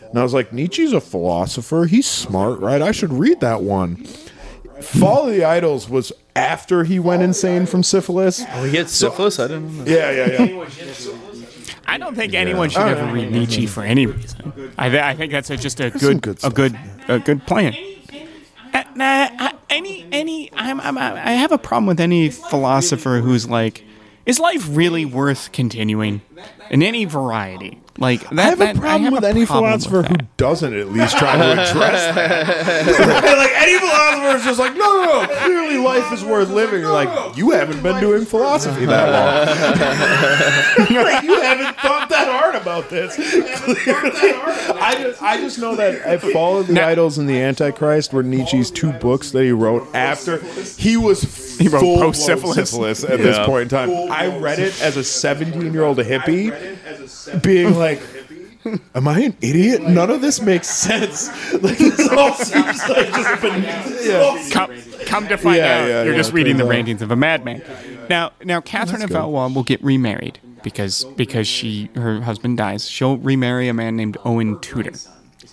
And 0.10 0.20
I 0.20 0.24
was 0.24 0.34
like, 0.34 0.52
"Nietzsche's 0.52 0.94
a 0.94 1.02
philosopher. 1.02 1.86
He's 1.86 2.08
smart, 2.08 2.60
right? 2.60 2.82
I 2.82 2.92
should 2.92 3.14
read 3.14 3.40
that 3.42 3.62
one." 3.62 4.06
Fall 4.82 5.28
of 5.28 5.34
the 5.34 5.44
Idols 5.44 5.90
was 5.90 6.12
after 6.36 6.86
he 6.86 7.00
went 7.00 7.22
insane 7.22 7.66
from 7.66 7.84
syphilis. 7.84 8.44
Oh, 8.54 8.64
he 8.64 8.78
had 8.78 8.90
syphilis? 8.90 9.38
I 9.40 9.48
didn't 9.48 9.78
know. 9.78 9.84
Yeah, 9.84 10.12
yeah, 10.12 10.44
yeah. 10.44 10.66
I 11.86 11.98
don't 11.98 12.16
think 12.16 12.34
anyone 12.34 12.70
should 12.70 12.82
ever 12.82 13.12
read 13.12 13.32
Nietzsche 13.32 13.66
for 13.66 13.84
any 13.84 14.06
reason. 14.06 14.72
I, 14.78 14.90
th- 14.90 15.04
I 15.04 15.16
think 15.16 15.32
that's 15.32 15.50
a, 15.50 15.58
just 15.58 15.80
a 15.80 15.90
good, 15.90 16.22
good 16.22 16.40
a 16.44 16.50
good, 16.50 16.80
a 17.08 17.20
good 17.20 17.46
plan. 17.46 17.76
Uh, 18.74 18.84
nah, 18.96 19.52
any, 19.70 20.08
any, 20.12 20.52
I'm, 20.54 20.80
I'm, 20.82 20.98
I 20.98 21.32
have 21.32 21.52
a 21.52 21.58
problem 21.58 21.88
with 21.88 22.00
any 22.00 22.30
philosopher 22.30 23.20
who's 23.20 23.50
like, 23.50 23.84
is 24.26 24.40
life 24.40 24.66
really 24.70 25.04
worth 25.04 25.52
continuing 25.52 26.22
in 26.70 26.84
any 26.84 27.06
variety? 27.06 27.82
Like 28.00 28.30
that, 28.30 28.40
I 28.40 28.44
have 28.44 28.60
that- 28.60 28.78
a 28.78 28.80
problem 28.80 29.04
have 29.04 29.14
with 29.14 29.24
a 29.26 29.30
any 29.30 29.46
problem 29.46 29.74
with 29.74 29.84
philosopher 29.84 30.08
who 30.08 30.28
doesn't 30.38 30.74
at 30.74 30.90
least 30.90 31.18
try 31.18 31.36
to 31.36 31.52
address 31.52 32.16
that. 32.16 32.48
like 33.38 33.52
any 33.56 33.78
philosopher 33.78 34.38
is 34.38 34.44
just 34.46 34.60
like, 34.60 34.76
no, 34.76 35.04
no, 35.04 35.22
no. 35.22 35.36
Clearly, 35.44 35.78
life 35.78 36.12
is 36.14 36.24
worth 36.24 36.50
living. 36.50 36.80
You're 36.82 36.94
like, 36.94 37.36
you 37.36 37.52
haven't 37.52 37.84
been 37.84 38.00
doing 38.00 38.26
philosophy 38.26 38.86
that 38.86 39.10
long. 39.10 41.04
like, 41.04 41.24
you 41.24 41.42
haven't 41.42 41.76
thought 41.78 42.08
that 42.10 42.28
hard 42.28 42.56
about 42.56 42.90
this. 42.90 43.16
Clearly, 43.16 43.80
I 44.82 44.96
just, 45.02 45.22
I 45.22 45.38
just 45.38 45.60
know 45.60 45.76
that 45.76 46.08
I 46.08 46.18
Fall 46.18 46.60
of 46.60 46.68
the 46.68 46.82
Idols 46.82 47.18
and 47.18 47.28
the 47.28 47.42
Antichrist 47.42 48.14
were 48.14 48.24
Nietzsche's 48.24 48.72
two 48.72 48.94
books 48.94 49.32
that 49.32 49.44
he 49.44 49.52
wrote 49.52 49.88
after 49.94 50.38
he 50.78 50.96
was 50.96 51.49
He 51.60 51.68
wrote 51.68 51.82
full 51.82 51.98
post-syphilis. 52.00 52.56
syphilis 52.70 53.04
at 53.04 53.20
this 53.20 53.38
Yeah. 53.38 53.46
point 53.46 53.64
in 53.64 53.70
time. 53.70 53.90
I 54.12 54.28
read 54.40 54.58
it 54.60 54.82
as 54.82 54.98
a 54.98 55.04
17 55.04 55.72
year 55.74 55.84
old 55.84 55.98
hippie, 56.00 56.52
being 57.44 57.76
like, 57.78 58.02
Am 58.94 59.08
I 59.08 59.20
an 59.22 59.38
idiot? 59.42 59.82
None 59.84 60.10
of 60.12 60.22
this 60.22 60.42
makes 60.42 60.68
sense. 60.68 61.30
Like 61.62 61.78
this 61.78 62.08
all 62.10 62.34
seems 62.34 62.88
like 62.90 63.08
just 63.14 63.42
beneath. 63.42 64.06
Yeah. 64.06 64.48
come, 64.52 64.72
come 65.06 65.28
to 65.30 65.38
find 65.38 65.56
Yeah, 65.58 65.64
out, 65.82 65.88
yeah, 65.88 66.04
you're 66.04 66.12
yeah, 66.14 66.18
just 66.18 66.34
reading 66.34 66.58
the 66.58 66.64
turns 66.64 66.68
out. 66.70 66.76
rantings 66.76 67.02
of 67.02 67.12
a 67.12 67.16
madman. 67.16 67.62
Now, 68.10 68.32
now 68.44 68.60
Catherine 68.62 69.02
of 69.02 69.10
good. 69.10 69.16
Valois 69.16 69.48
will 69.48 69.64
get 69.64 69.82
remarried 69.84 70.40
because 70.62 71.06
because 71.16 71.48
she 71.48 71.90
her 71.96 72.22
husband 72.22 72.58
dies. 72.58 72.88
She'll 72.90 73.18
remarry 73.18 73.70
a 73.70 73.74
man 73.74 73.96
named 73.96 74.18
Owen 74.26 74.60
Tudor. 74.60 74.92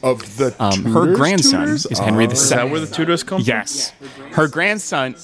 Of 0.02 0.36
the 0.36 0.54
Um, 0.58 0.84
her 0.86 1.00
Tudors, 1.04 1.16
grandson 1.16 1.60
Tudors? 1.60 1.86
is 1.86 1.98
Henry 2.00 2.24
Oh. 2.24 2.28
the 2.28 2.32
Is 2.34 2.48
that 2.50 2.70
where 2.70 2.80
the 2.80 2.86
Tudors 2.86 3.22
come 3.22 3.38
from? 3.40 3.46
Yes, 3.46 3.92
her 4.32 4.48
grandson. 4.48 5.14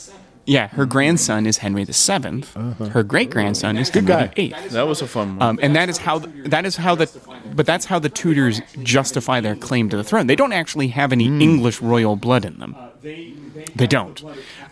Yeah, 0.45 0.69
her 0.69 0.87
grandson 0.87 1.47
is 1.47 1.59
Henry 1.59 1.85
the 1.85 1.93
7th 1.93 2.89
Her 2.91 3.03
great 3.05 3.31
grandson 3.31 3.77
is 3.77 3.89
Henry 3.91 4.09
guy. 4.09 4.27
the 4.27 4.41
Eighth. 4.41 4.71
That 4.71 4.89
was 4.89 5.01
a 5.01 5.07
fun 5.07 5.37
one. 5.37 5.43
Um, 5.51 5.59
and 5.63 5.77
that 5.77 5.89
is 5.89 5.99
how 5.99 6.19
that 6.19 6.65
is 6.67 6.77
how 6.77 6.95
the 6.97 7.09
but 7.55 7.65
that's 7.67 7.85
how 7.87 7.99
the 7.99 8.09
Tudors 8.09 8.61
justify 8.83 9.41
their 9.41 9.55
claim 9.55 9.89
to 9.91 9.97
the 9.97 10.05
throne. 10.05 10.27
They 10.27 10.37
don't 10.37 10.53
actually 10.53 10.89
have 10.89 11.13
any 11.13 11.27
English 11.27 11.81
royal 11.81 12.17
blood 12.17 12.45
in 12.45 12.59
them. 12.59 12.75
They 13.03 13.87
don't. 13.87 14.23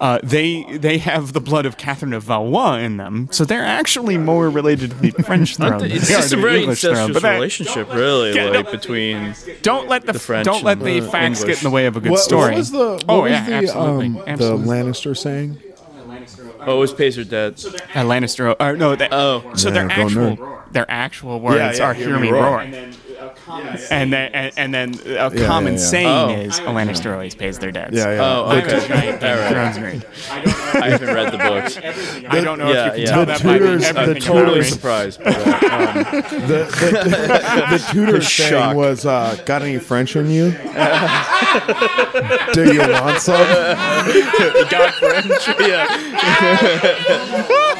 Uh, 0.01 0.19
they 0.23 0.63
they 0.79 0.99
have 0.99 1.33
the 1.35 1.41
blood 1.41 1.67
of 1.67 1.77
Catherine 1.77 2.13
of 2.13 2.23
Valois 2.25 2.77
in 2.79 2.97
them, 2.97 3.29
so 3.31 3.45
they're 3.45 3.65
actually 3.65 4.19
more 4.19 4.49
related 4.49 4.91
to 4.91 4.97
the 4.97 5.11
French 5.23 5.57
throne. 5.57 5.79
Than 5.79 5.93
it's 5.93 6.09
they 6.09 6.15
just 6.15 6.31
to 6.31 6.35
a 6.35 6.37
the 6.37 6.43
very 6.43 6.61
English 6.61 6.81
throne. 6.81 6.93
incestuous 6.93 7.15
But 7.15 7.23
that- 7.23 7.35
relationship, 7.35 7.93
really, 7.93 8.35
Yeah, 8.35 8.45
like 8.47 8.67
no. 8.67 8.71
between. 8.73 9.35
don't 9.63 9.89
let 9.89 10.07
the, 10.07 10.15
French 10.19 10.45
don't 10.47 10.65
let 10.65 10.79
the 10.81 11.01
the 11.01 11.09
facts 11.11 11.45
get 11.45 11.59
in 11.59 11.65
the 11.65 11.71
way 11.75 11.87
of 11.87 11.97
a 11.97 12.01
good 12.01 12.13
What, 12.13 12.21
story. 12.21 12.51
what 12.51 12.57
was 12.59 12.71
the 12.71 12.79
what 12.93 13.05
oh 13.09 13.23
was 13.23 13.31
yeah, 13.33 13.47
the, 13.47 13.55
absolutely, 13.55 14.07
um, 14.07 14.23
absolutely. 14.27 14.65
the 14.67 14.71
Lannister 14.73 15.17
saying? 15.17 15.60
Always 16.67 16.93
pays 16.93 17.17
her 17.17 17.25
debt. 17.25 17.65
Uh, 17.95 18.03
Lannister. 18.05 18.55
Or 18.61 18.77
no, 18.77 18.95
that, 18.97 19.13
Oh. 19.13 19.43
so 19.55 19.71
their 19.71 19.89
Yeah, 19.89 19.97
go 19.97 20.03
actual 20.05 20.37
nerd. 20.37 20.73
their 20.73 20.91
actual 20.91 21.41
words 21.41 21.57
Yeah, 21.57 21.73
yeah, 21.85 21.91
are 21.91 21.95
"Hear 21.95 22.19
me 22.19 22.31
roar," 22.31 22.61
and 22.61 22.73
then 22.75 22.95
and, 23.91 24.13
then 24.13 24.53
and 24.57 24.73
then 24.75 24.95
a 25.07 25.33
yeah, 25.35 25.47
common 25.47 25.75
yeah. 25.75 25.79
saying 25.79 26.07
Oh. 26.11 26.29
is 26.31 26.59
a 26.59 26.63
Lannister 26.63 27.13
always 27.13 27.35
pays 27.35 27.59
their 27.59 27.71
debts. 27.73 27.95
Yeah, 27.97 28.15
yeah. 28.15 28.21
Oh, 28.23 28.47
I'm 28.47 28.65
okay. 28.65 28.77
a 28.85 28.89
giant 28.89 29.21
Game 29.21 29.33
of 29.33 29.39
All 29.39 29.51
right. 29.53 29.73
Thrones 29.75 30.03
nerd. 30.03 30.05
I 30.83 30.91
haven't 30.91 31.15
read 31.15 31.33
the 31.33 31.39
books. 31.39 31.77
I 32.29 32.41
don't 32.41 32.59
know 32.59 32.71
yeah, 32.73 32.87
if 32.93 32.99
you 32.99 33.07
can 33.07 33.07
yeah. 33.07 33.11
tell 33.11 33.21
The 33.21 33.33
that 33.33 33.43
by 33.43 33.59
the 33.59 33.67
the 34.05 34.15
I'm 34.15 34.21
totally 34.21 34.63
surprised 34.65 35.23
by 35.23 35.31
that. 35.33 35.61
Um, 35.71 36.05
The 36.49 36.65
the, 36.65 37.79
the 37.79 37.79
Tudor 37.93 38.21
saying 38.23 38.51
Shocked. 38.51 38.77
was, 38.77 39.07
uh, 39.07 39.37
"Got 39.47 39.63
any 39.63 39.79
French 39.79 40.17
in 40.17 40.29
you? 40.31 40.51
Do 42.53 42.73
you 42.73 42.81
want 42.81 43.21
some?" 43.21 43.37
God 44.71 44.95
French. 44.95 45.49
Yeah. 45.61 45.87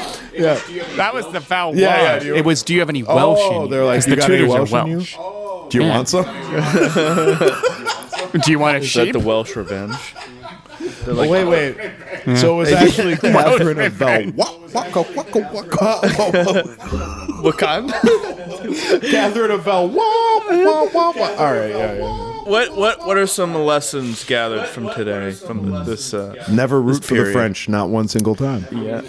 Yeah. 0.41 0.59
That 0.97 1.13
was 1.13 1.27
the 1.31 1.41
foul 1.41 1.75
Yeah, 1.75 2.01
yeah, 2.01 2.13
word. 2.13 2.23
you- 2.23 2.35
It 2.35 2.45
was, 2.45 2.63
do 2.63 2.73
you 2.73 2.79
have 2.79 2.89
any 2.89 3.03
Welsh 3.03 3.39
in 3.39 3.53
Oh, 3.53 3.63
you? 3.63 3.69
they're 3.69 3.85
like, 3.85 3.97
'Cause 3.97 4.07
"You 4.07 4.15
the 4.15 4.21
got 4.21 4.29
any 4.29 4.37
Tudors 4.39 4.53
Welsh 4.53 4.73
are 4.73 4.81
in 4.81 4.87
you?" 4.87 4.97
Welsh. 4.97 5.15
Do 5.69 5.77
you 5.77 5.83
Yeah. 5.85 5.95
want 5.95 6.09
some? 6.09 6.25
Do 8.43 8.51
you 8.51 8.59
want 8.59 8.77
a 8.77 8.79
Is 8.79 8.93
that 8.93 9.11
the 9.13 9.19
Welsh 9.19 9.55
revenge? 9.55 9.95
They're 11.05 11.13
Oh, 11.13 11.17
like, 11.17 11.29
wait, 11.29 11.45
wait. 11.45 11.75
So 12.37 12.55
it 12.55 12.57
was 12.57 12.71
actually 12.71 13.15
Catherine 13.17 13.79
of 13.79 13.93
Val. 13.93 14.23
Waka, 14.35 15.05
waka, 15.15 15.39
waka. 15.53 16.01
Wakanda? 17.43 19.01
Catherine 19.11 19.51
of 19.51 19.63
Val. 19.63 19.87
Wah, 19.89 20.03
wah, 20.49 20.87
wah, 20.93 21.11
wah. 21.15 21.35
All 21.37 21.53
right, 21.53 21.69
yeah, 21.71 21.93
yeah. 21.93 22.27
What 22.45 22.75
what 22.75 23.05
what 23.05 23.17
are 23.17 23.27
some 23.27 23.53
lessons 23.55 24.23
gathered 24.23 24.67
from 24.67 24.89
today 24.93 25.31
from 25.31 25.83
this? 25.85 26.13
Uh, 26.13 26.33
Never 26.49 26.81
root 26.81 27.03
for 27.03 27.15
the. 27.15 27.31
French, 27.31 27.69
not 27.69 27.89
one 27.89 28.07
single 28.07 28.35
time. 28.35 28.65
yeah. 28.71 29.01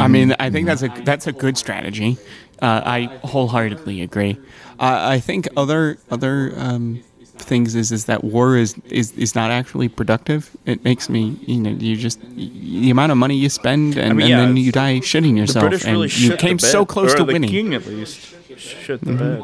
I 0.00 0.08
mean, 0.08 0.34
I 0.38 0.50
think 0.50 0.66
that's 0.66 0.82
a 0.82 0.88
that's 1.04 1.26
a 1.26 1.32
good 1.32 1.56
strategy. 1.56 2.18
Uh, 2.60 2.82
I 2.84 3.18
wholeheartedly 3.22 4.02
agree. 4.02 4.38
Uh, 4.78 4.98
I 5.10 5.20
think 5.20 5.48
other 5.56 5.98
other 6.10 6.52
um, 6.56 7.02
things 7.38 7.74
is 7.74 7.92
is 7.92 8.06
that 8.06 8.24
war 8.24 8.56
is, 8.56 8.74
is 8.90 9.12
is 9.12 9.34
not 9.34 9.50
actually 9.50 9.88
productive. 9.88 10.56
It 10.64 10.84
makes 10.84 11.08
me 11.08 11.38
you 11.42 11.60
know 11.60 11.70
you 11.70 11.96
just 11.96 12.20
the 12.36 12.90
amount 12.90 13.12
of 13.12 13.18
money 13.18 13.36
you 13.36 13.48
spend 13.48 13.96
and, 13.96 14.16
mean, 14.16 14.22
and 14.22 14.30
yeah, 14.30 14.40
then 14.40 14.56
you 14.56 14.72
die 14.72 15.00
shitting 15.00 15.36
yourself. 15.36 15.64
The 15.64 15.68
British 15.70 15.86
really 15.86 16.02
and 16.04 16.12
shit 16.12 16.22
you 16.22 16.30
the 16.30 16.36
came 16.36 16.56
bed. 16.56 16.66
so 16.66 16.86
close 16.86 17.14
or 17.14 17.18
to 17.18 17.24
the 17.24 17.32
winning. 17.32 17.50
king 17.50 17.74
at 17.74 17.86
least 17.86 18.34
shit 18.56 19.00
the 19.02 19.12
bed. 19.12 19.42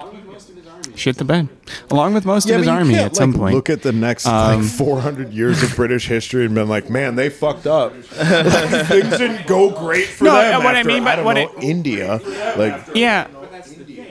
Shit 0.94 1.16
the 1.16 1.24
bed, 1.24 1.48
along 1.90 2.14
with 2.14 2.24
most 2.26 2.48
of 2.50 2.58
his 2.58 2.68
army 2.68 2.94
can't, 2.94 3.06
at 3.06 3.16
some 3.16 3.32
like, 3.32 3.40
point. 3.40 3.54
Look 3.54 3.70
at 3.70 3.82
the 3.82 3.92
next 3.92 4.26
Um, 4.26 4.60
like 4.62 4.70
400 4.70 5.32
years 5.32 5.62
of 5.62 5.74
British 5.74 6.06
history 6.06 6.44
and 6.44 6.54
been 6.54 6.68
like, 6.68 6.90
man, 6.90 7.16
they 7.16 7.30
fucked 7.30 7.66
up. 7.66 7.92
Like, 7.94 8.06
things 8.86 9.16
didn't 9.16 9.46
go 9.46 9.70
great 9.70 10.06
for 10.06 10.24
No, 10.24 10.34
them. 10.34 10.62
what 10.62 10.76
I 10.76 10.82
mean 10.82 11.02
by- 11.04 11.16
don't 11.16 11.24
what 11.24 11.34
know, 11.34 11.50
it- 11.56 11.64
India, 11.64 12.20
like 12.56 12.88
Yeah. 12.94 13.26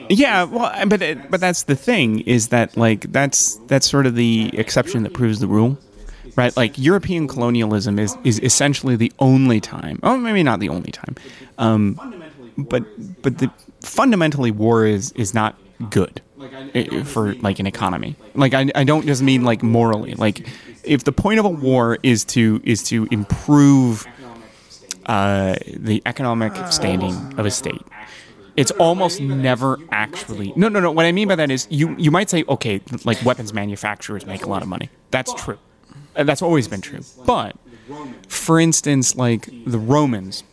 Yeah, 0.08 0.44
well, 0.44 0.86
but 0.88 1.00
it, 1.00 1.30
but 1.30 1.40
that's 1.40 1.62
the 1.64 1.76
thing 1.76 2.20
is 2.20 2.48
that 2.48 2.76
like 2.76 3.10
that's 3.12 3.54
that's 3.68 3.88
sort 3.88 4.04
of 4.06 4.14
the 4.14 4.50
exception 4.58 5.04
that 5.04 5.12
proves 5.14 5.38
the 5.38 5.46
rule, 5.46 5.78
right? 6.36 6.54
Like 6.56 6.76
European 6.76 7.28
colonialism 7.28 7.98
is 7.98 8.16
is 8.24 8.38
essentially 8.40 8.96
the 8.96 9.12
only 9.20 9.60
time. 9.60 10.00
Oh, 10.02 10.16
maybe 10.18 10.42
not 10.42 10.60
the 10.60 10.68
only 10.68 10.90
time, 10.90 11.14
um, 11.58 11.98
but 12.58 12.84
but 13.22 13.38
the 13.38 13.50
fundamentally 13.80 14.50
war 14.50 14.84
is 14.84 15.12
is 15.12 15.32
not 15.32 15.56
good 15.90 16.20
i- 16.20 16.31
for 17.04 17.34
like 17.36 17.58
an 17.58 17.66
economy. 17.66 18.16
Like 18.34 18.54
I 18.54 18.70
I 18.74 18.84
don't 18.84 19.06
just 19.06 19.22
mean 19.22 19.42
like 19.44 19.62
morally. 19.62 20.14
Like 20.14 20.46
if 20.84 21.04
the 21.04 21.12
point 21.12 21.38
of 21.38 21.44
a 21.44 21.48
war 21.48 21.98
is 22.02 22.24
to 22.26 22.60
is 22.64 22.82
to 22.84 23.06
improve 23.10 24.06
uh, 25.06 25.56
the 25.66 26.02
economic 26.06 26.54
standing 26.72 27.14
of 27.38 27.46
a 27.46 27.50
state. 27.50 27.82
It's 28.54 28.70
almost 28.72 29.20
never 29.20 29.78
actually 29.90 30.52
no 30.56 30.68
no 30.68 30.78
no. 30.80 30.90
What 30.90 31.06
I 31.06 31.12
mean 31.12 31.28
by 31.28 31.36
that 31.36 31.50
is 31.50 31.66
you 31.70 31.96
you 31.98 32.10
might 32.10 32.28
say 32.28 32.44
okay 32.48 32.80
like 33.04 33.22
weapons 33.24 33.52
manufacturers 33.54 34.26
make 34.26 34.44
a 34.44 34.48
lot 34.48 34.62
of 34.62 34.68
money. 34.68 34.90
That's 35.10 35.32
true. 35.34 35.58
That's 36.14 36.42
always 36.42 36.68
been 36.68 36.82
true. 36.82 37.00
But 37.24 37.56
for 38.28 38.60
instance, 38.60 39.16
like 39.16 39.48
the 39.66 39.78
Romans, 39.78 40.44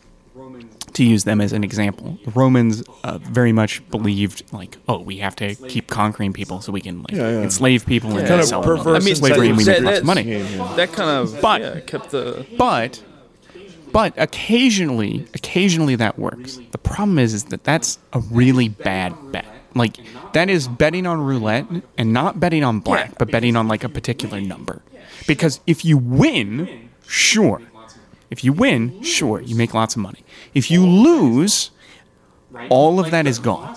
to 1.00 1.04
use 1.04 1.24
them 1.24 1.40
as 1.40 1.52
an 1.52 1.64
example, 1.64 2.18
the 2.24 2.30
Romans 2.32 2.82
uh, 3.04 3.18
very 3.18 3.52
much 3.52 3.72
believed 3.90 4.42
like 4.52 4.76
oh 4.88 4.98
we 5.00 5.16
have 5.18 5.34
to 5.36 5.54
keep 5.72 5.86
conquering 5.88 6.32
people 6.32 6.60
so 6.60 6.70
we 6.72 6.80
can 6.80 6.98
like 7.04 7.12
Yeah, 7.12 7.30
yeah. 7.30 7.42
enslave 7.48 7.86
people 7.86 8.10
and 8.16 8.26
Kind 8.28 8.40
of 8.40 8.46
sell 8.46 8.60
them 8.62 8.76
perverse 8.76 9.02
I 9.02 9.06
mean, 9.06 9.16
slavery 9.16 9.48
and 9.48 9.56
we 9.56 9.64
that- 9.64 9.82
make 9.82 9.84
lots 9.86 9.98
of 10.00 10.06
that's- 10.06 10.58
money. 10.58 10.76
That 10.76 10.92
kind 10.92 11.10
of 11.10 11.40
But- 11.40 11.60
yeah, 11.62 11.80
kept 11.80 12.10
the 12.10 12.46
But 12.58 13.02
but 13.92 14.12
occasionally, 14.16 15.26
occasionally 15.34 15.96
that 15.96 16.16
works. 16.18 16.60
The 16.70 16.78
problem 16.78 17.18
is, 17.18 17.34
is 17.34 17.44
that 17.44 17.64
that's 17.64 17.98
a 18.12 18.20
really 18.20 18.68
bad 18.68 19.14
bet. 19.32 19.46
Like 19.74 19.96
that 20.32 20.48
is 20.50 20.68
betting 20.68 21.06
on 21.06 21.20
roulette 21.20 21.66
and 21.98 22.12
not 22.12 22.38
betting 22.38 22.62
on 22.62 22.80
black, 22.80 23.18
but 23.18 23.30
betting 23.32 23.56
on 23.56 23.66
like 23.68 23.82
a 23.82 23.88
particular 23.88 24.40
number. 24.40 24.82
Because 25.26 25.60
if 25.66 25.84
you 25.84 25.96
win, 25.98 26.88
sure. 27.06 27.60
If 28.30 28.44
you 28.44 28.52
win, 28.52 29.02
sure, 29.02 29.40
you 29.40 29.56
make 29.56 29.74
lots 29.74 29.96
of 29.96 30.02
money. 30.02 30.24
If 30.54 30.70
you 30.70 30.86
lose, 30.86 31.70
all 32.68 33.00
of 33.00 33.10
that 33.10 33.26
is 33.26 33.38
gone. 33.38 33.76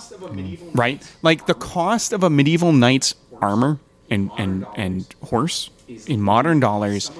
Right? 0.74 1.02
Like 1.22 1.48
the 1.48 1.54
cost 1.54 2.14
of 2.14 2.24
a 2.24 2.30
medieval 2.30 2.72
knight's 2.72 3.16
armor 3.42 3.80
and 4.10 4.30
and 4.38 4.66
and 4.76 5.16
horse 5.24 5.70
in 6.08 6.22
modern 6.22 6.60
dollars 6.60 7.12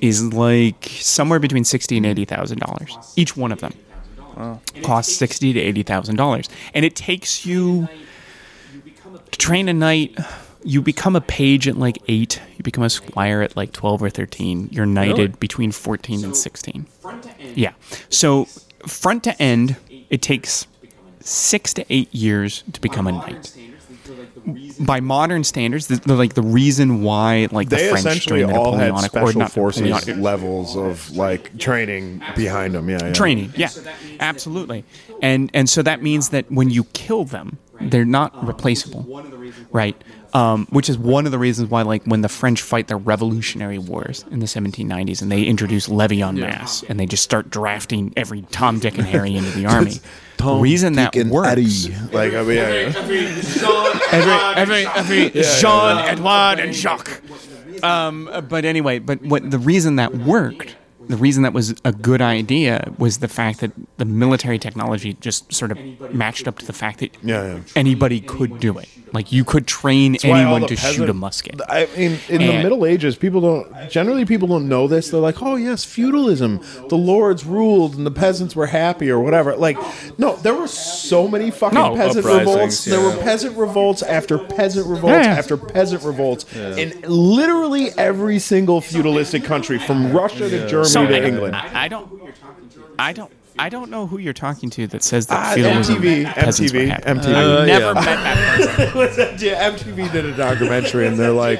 is 0.00 0.32
like 0.32 0.88
somewhere 0.90 1.38
between 1.38 1.64
sixty 1.64 1.96
and 1.96 2.04
eighty 2.04 2.24
thousand 2.24 2.58
dollars. 2.58 2.96
Each 3.16 3.36
one 3.36 3.52
of 3.52 3.60
them 3.60 3.74
costs 4.82 5.14
sixty 5.14 5.52
to 5.52 5.60
eighty 5.60 5.82
thousand 5.82 6.16
dollars, 6.16 6.48
and 6.74 6.84
it 6.84 6.94
takes 6.96 7.46
you 7.46 7.88
to 9.30 9.38
train 9.38 9.68
a 9.68 9.72
knight. 9.72 10.18
You 10.66 10.82
become 10.82 11.14
a 11.16 11.20
page 11.20 11.68
at 11.68 11.76
like 11.78 11.98
eight. 12.08 12.40
You 12.56 12.62
become 12.64 12.84
a 12.84 12.90
squire 12.90 13.40
at 13.42 13.56
like 13.56 13.72
twelve 13.72 14.02
or 14.02 14.10
thirteen. 14.10 14.68
You're 14.72 14.84
knighted 14.86 15.16
Really? 15.16 15.28
between 15.28 15.72
fourteen 15.72 16.24
and 16.24 16.36
sixteen. 16.36 16.86
Yeah. 17.54 17.72
So 18.10 18.46
front 18.86 19.22
to 19.24 19.40
end, 19.40 19.76
it 20.10 20.22
takes 20.22 20.66
six 21.20 21.72
to 21.74 21.84
eight 21.88 22.12
years 22.14 22.64
to 22.72 22.80
become 22.80 23.06
a 23.06 23.12
knight. 23.12 23.56
by 24.80 25.00
modern 25.00 25.42
standards, 25.42 25.88
the, 25.88 25.96
the, 25.96 26.14
like 26.14 26.34
the 26.34 26.42
reason 26.42 27.02
why 27.02 27.48
like 27.50 27.68
the 27.68 27.76
They 27.76 27.88
French 27.88 28.06
essentially 28.06 28.40
during 28.40 28.54
the 28.54 28.58
all 28.60 28.72
had 28.76 28.92
Napoleonic 28.92 29.14
or 29.14 29.18
special 29.26 29.40
not 29.40 29.50
forces 29.52 29.82
Napoleonic- 29.82 30.22
levels 30.22 30.76
of 30.76 31.10
like 31.16 31.58
training 31.58 32.22
behind 32.36 32.74
them. 32.74 32.88
Yeah, 32.90 32.98
yeah. 33.02 33.12
training. 33.12 33.52
Yeah, 33.56 33.70
absolutely. 34.20 34.84
And 35.22 35.50
and 35.54 35.68
so 35.68 35.82
that 35.82 36.02
means 36.02 36.28
that 36.30 36.50
when 36.50 36.70
you 36.70 36.84
kill 36.92 37.24
them, 37.24 37.58
they're 37.80 38.04
not 38.04 38.46
replaceable, 38.46 39.02
right? 39.72 39.96
Um, 40.34 40.66
which 40.70 40.88
is 40.88 40.98
one 40.98 41.24
of 41.26 41.32
the 41.32 41.38
reasons 41.38 41.70
why, 41.70 41.82
like, 41.82 42.04
when 42.04 42.20
the 42.20 42.28
French 42.28 42.60
fight 42.62 42.88
their 42.88 42.98
Revolutionary 42.98 43.78
Wars 43.78 44.24
in 44.30 44.40
the 44.40 44.46
1790s, 44.46 45.22
and 45.22 45.30
they 45.32 45.44
introduce 45.44 45.88
levée 45.88 46.26
en 46.26 46.38
masse, 46.38 46.82
and 46.88 46.98
they 47.00 47.06
just 47.06 47.22
start 47.22 47.48
drafting 47.50 48.12
every 48.16 48.42
Tom, 48.50 48.78
Dick, 48.78 48.98
and 48.98 49.06
Harry 49.06 49.34
into 49.34 49.50
the 49.52 49.66
army. 49.74 49.94
the 50.36 50.54
reason 50.54 50.94
that 50.94 51.12
Dick 51.12 51.22
and 51.22 51.30
works, 51.30 51.48
Eddie. 51.48 51.94
Like 52.12 52.34
I 52.34 52.42
mean, 52.42 52.56
yeah, 52.56 52.70
yeah. 52.70 54.52
every 54.56 54.84
every 54.84 54.86
every 54.86 55.42
Jean, 55.42 55.98
Edouard, 55.98 56.58
and 56.60 56.74
Jacques. 56.74 57.22
Um, 57.82 58.30
but 58.48 58.64
anyway, 58.64 58.98
but 58.98 59.22
what 59.22 59.50
the 59.50 59.58
reason 59.58 59.96
that 59.96 60.14
worked, 60.14 60.76
the 61.08 61.16
reason 61.16 61.42
that 61.44 61.52
was 61.52 61.74
a 61.84 61.92
good 61.92 62.20
idea 62.20 62.92
was 62.98 63.18
the 63.18 63.28
fact 63.28 63.60
that 63.60 63.72
the 63.98 64.04
military 64.04 64.58
technology 64.58 65.14
just 65.14 65.52
sort 65.52 65.70
of 65.70 65.78
matched 66.14 66.46
up 66.48 66.58
to 66.58 66.66
the 66.66 66.72
fact 66.72 67.00
that 67.00 67.16
Yeah, 67.22 67.54
yeah. 67.54 67.60
anybody 67.76 68.20
could 68.20 68.58
do 68.60 68.78
it. 68.78 68.88
Like 69.12 69.30
you 69.32 69.44
could 69.44 69.66
train 69.66 70.16
why 70.24 70.30
all 70.30 70.36
anyone 70.36 70.60
the 70.62 70.66
to 70.68 70.76
shoot 70.76 71.08
a 71.08 71.14
musket. 71.14 71.60
I 71.68 71.88
mean, 71.96 72.18
in 72.28 72.40
the 72.40 72.62
Middle 72.62 72.84
Ages, 72.84 73.16
people 73.16 73.40
don't 73.40 73.88
generally 73.90 74.24
people 74.24 74.48
don't 74.48 74.68
know 74.68 74.88
this. 74.88 75.10
They're 75.10 75.20
like, 75.20 75.40
"Oh 75.42 75.54
yes, 75.54 75.84
feudalism. 75.84 76.60
The 76.88 76.96
lords 76.98 77.44
ruled 77.46 77.94
and 77.94 78.04
the 78.04 78.10
peasants 78.10 78.56
were 78.56 78.66
happy 78.66 79.08
or 79.08 79.20
whatever." 79.20 79.54
Like, 79.56 79.78
no, 80.18 80.36
there 80.36 80.54
were 80.54 80.66
so 80.66 81.28
many 81.28 81.50
fucking 81.52 81.78
No, 81.78 81.94
peasant 81.94 82.26
uprisings, 82.26 82.48
revolts. 82.50 82.84
There 82.84 83.00
were 83.00 83.16
peasant 83.22 83.56
revolts 83.56 84.02
after 84.02 84.38
peasant 84.38 84.86
revolts 84.86 85.24
Yeah, 85.24 85.32
yeah. 85.32 85.38
after 85.38 85.56
peasant 85.56 86.02
revolts 86.02 86.44
in 86.54 87.00
literally 87.06 87.90
every 87.96 88.38
single 88.40 88.80
feudalistic 88.80 89.44
country, 89.44 89.78
from 89.78 90.12
Russia 90.12 90.50
to 90.50 90.68
Germany 90.68 90.88
So 90.96 91.06
to 91.06 91.16
I, 91.16 91.26
England. 91.26 91.56
I, 91.56 91.84
I 91.84 91.88
don't, 91.88 92.10
I 92.98 93.12
don't, 93.12 93.32
I 93.58 93.68
don't 93.70 93.90
know 93.90 94.06
who 94.06 94.18
you're 94.18 94.32
talking 94.34 94.68
to 94.70 94.86
that 94.88 95.02
says 95.02 95.26
that 95.28 95.38
Ah, 95.38 95.54
feudalism 95.54 95.96
MTV, 96.02 96.24
MTV. 96.26 96.90
MTV. 96.90 97.06
I've 97.06 97.18
Uh, 97.26 97.64
never 97.64 97.84
yeah. 97.84 97.92
met 97.94 98.04
that 98.04 98.92
person. 98.92 99.36
yeah, 99.38 99.70
MTV 99.70 100.12
did 100.12 100.24
a 100.26 100.36
documentary, 100.36 101.06
and 101.06 101.18
they're 101.18 101.30
like, 101.32 101.58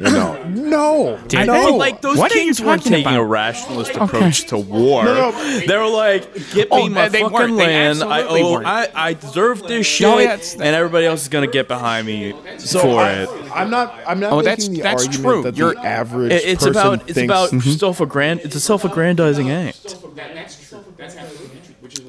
"No, 0.00 0.42
no, 0.44 1.18
Did 1.28 1.46
no." 1.46 1.52
they? 1.52 1.62
But 1.70 1.74
like 1.76 2.00
those 2.02 2.18
What 2.18 2.30
are 2.32 2.34
you 2.38 2.44
kings 2.44 2.60
weren't 2.60 2.82
talking 2.82 2.92
taking 2.98 3.12
about? 3.12 3.20
a 3.20 3.24
rationalist 3.24 3.94
approach 3.94 4.46
to 4.48 4.58
war. 4.58 5.04
No, 5.04 5.30
no. 5.30 5.60
They 5.60 5.76
were 5.76 5.86
like, 5.88 6.32
"Get 6.52 6.70
me 6.70 6.76
Oh, 6.78 6.88
my 6.88 7.08
they 7.08 7.20
fucking 7.20 7.32
weren't. 7.34 7.56
They 7.56 7.66
land. 7.66 8.02
I 8.02 8.20
absolutely 8.20 8.42
owe. 8.42 8.52
weren't. 8.52 8.66
I, 8.66 8.88
I 8.94 9.12
deserve 9.14 9.62
this 9.62 9.86
shit, 9.86 10.06
yeah, 10.20 10.38
and 10.54 10.62
everybody 10.76 11.06
else 11.06 11.22
is 11.22 11.28
gonna 11.28 11.46
get 11.46 11.68
behind 11.68 12.06
me 12.06 12.34
So 12.58 12.80
for 12.80 13.00
I, 13.00 13.10
it." 13.12 13.28
I'm 13.54 13.70
not. 13.70 13.94
I'm 14.06 14.20
not 14.20 14.32
Oh, 14.32 14.36
making 14.36 14.44
that's- 14.44 14.68
the 14.68 14.80
that's 14.82 15.06
argument 15.06 15.24
true. 15.34 15.42
that 15.44 15.56
You're- 15.56 15.74
the 15.74 15.86
average 15.86 16.32
It- 16.32 16.44
it's 16.44 16.64
person 16.64 16.70
about 16.70 16.94
it's 17.02 17.12
thinks. 17.12 17.24
about 17.32 17.50
Mm-hmm. 17.50 17.70
self-aggrand. 17.70 18.44
It's 18.44 18.54
a 18.56 18.60
self-aggrandizing 18.60 19.50
act. 19.50 19.96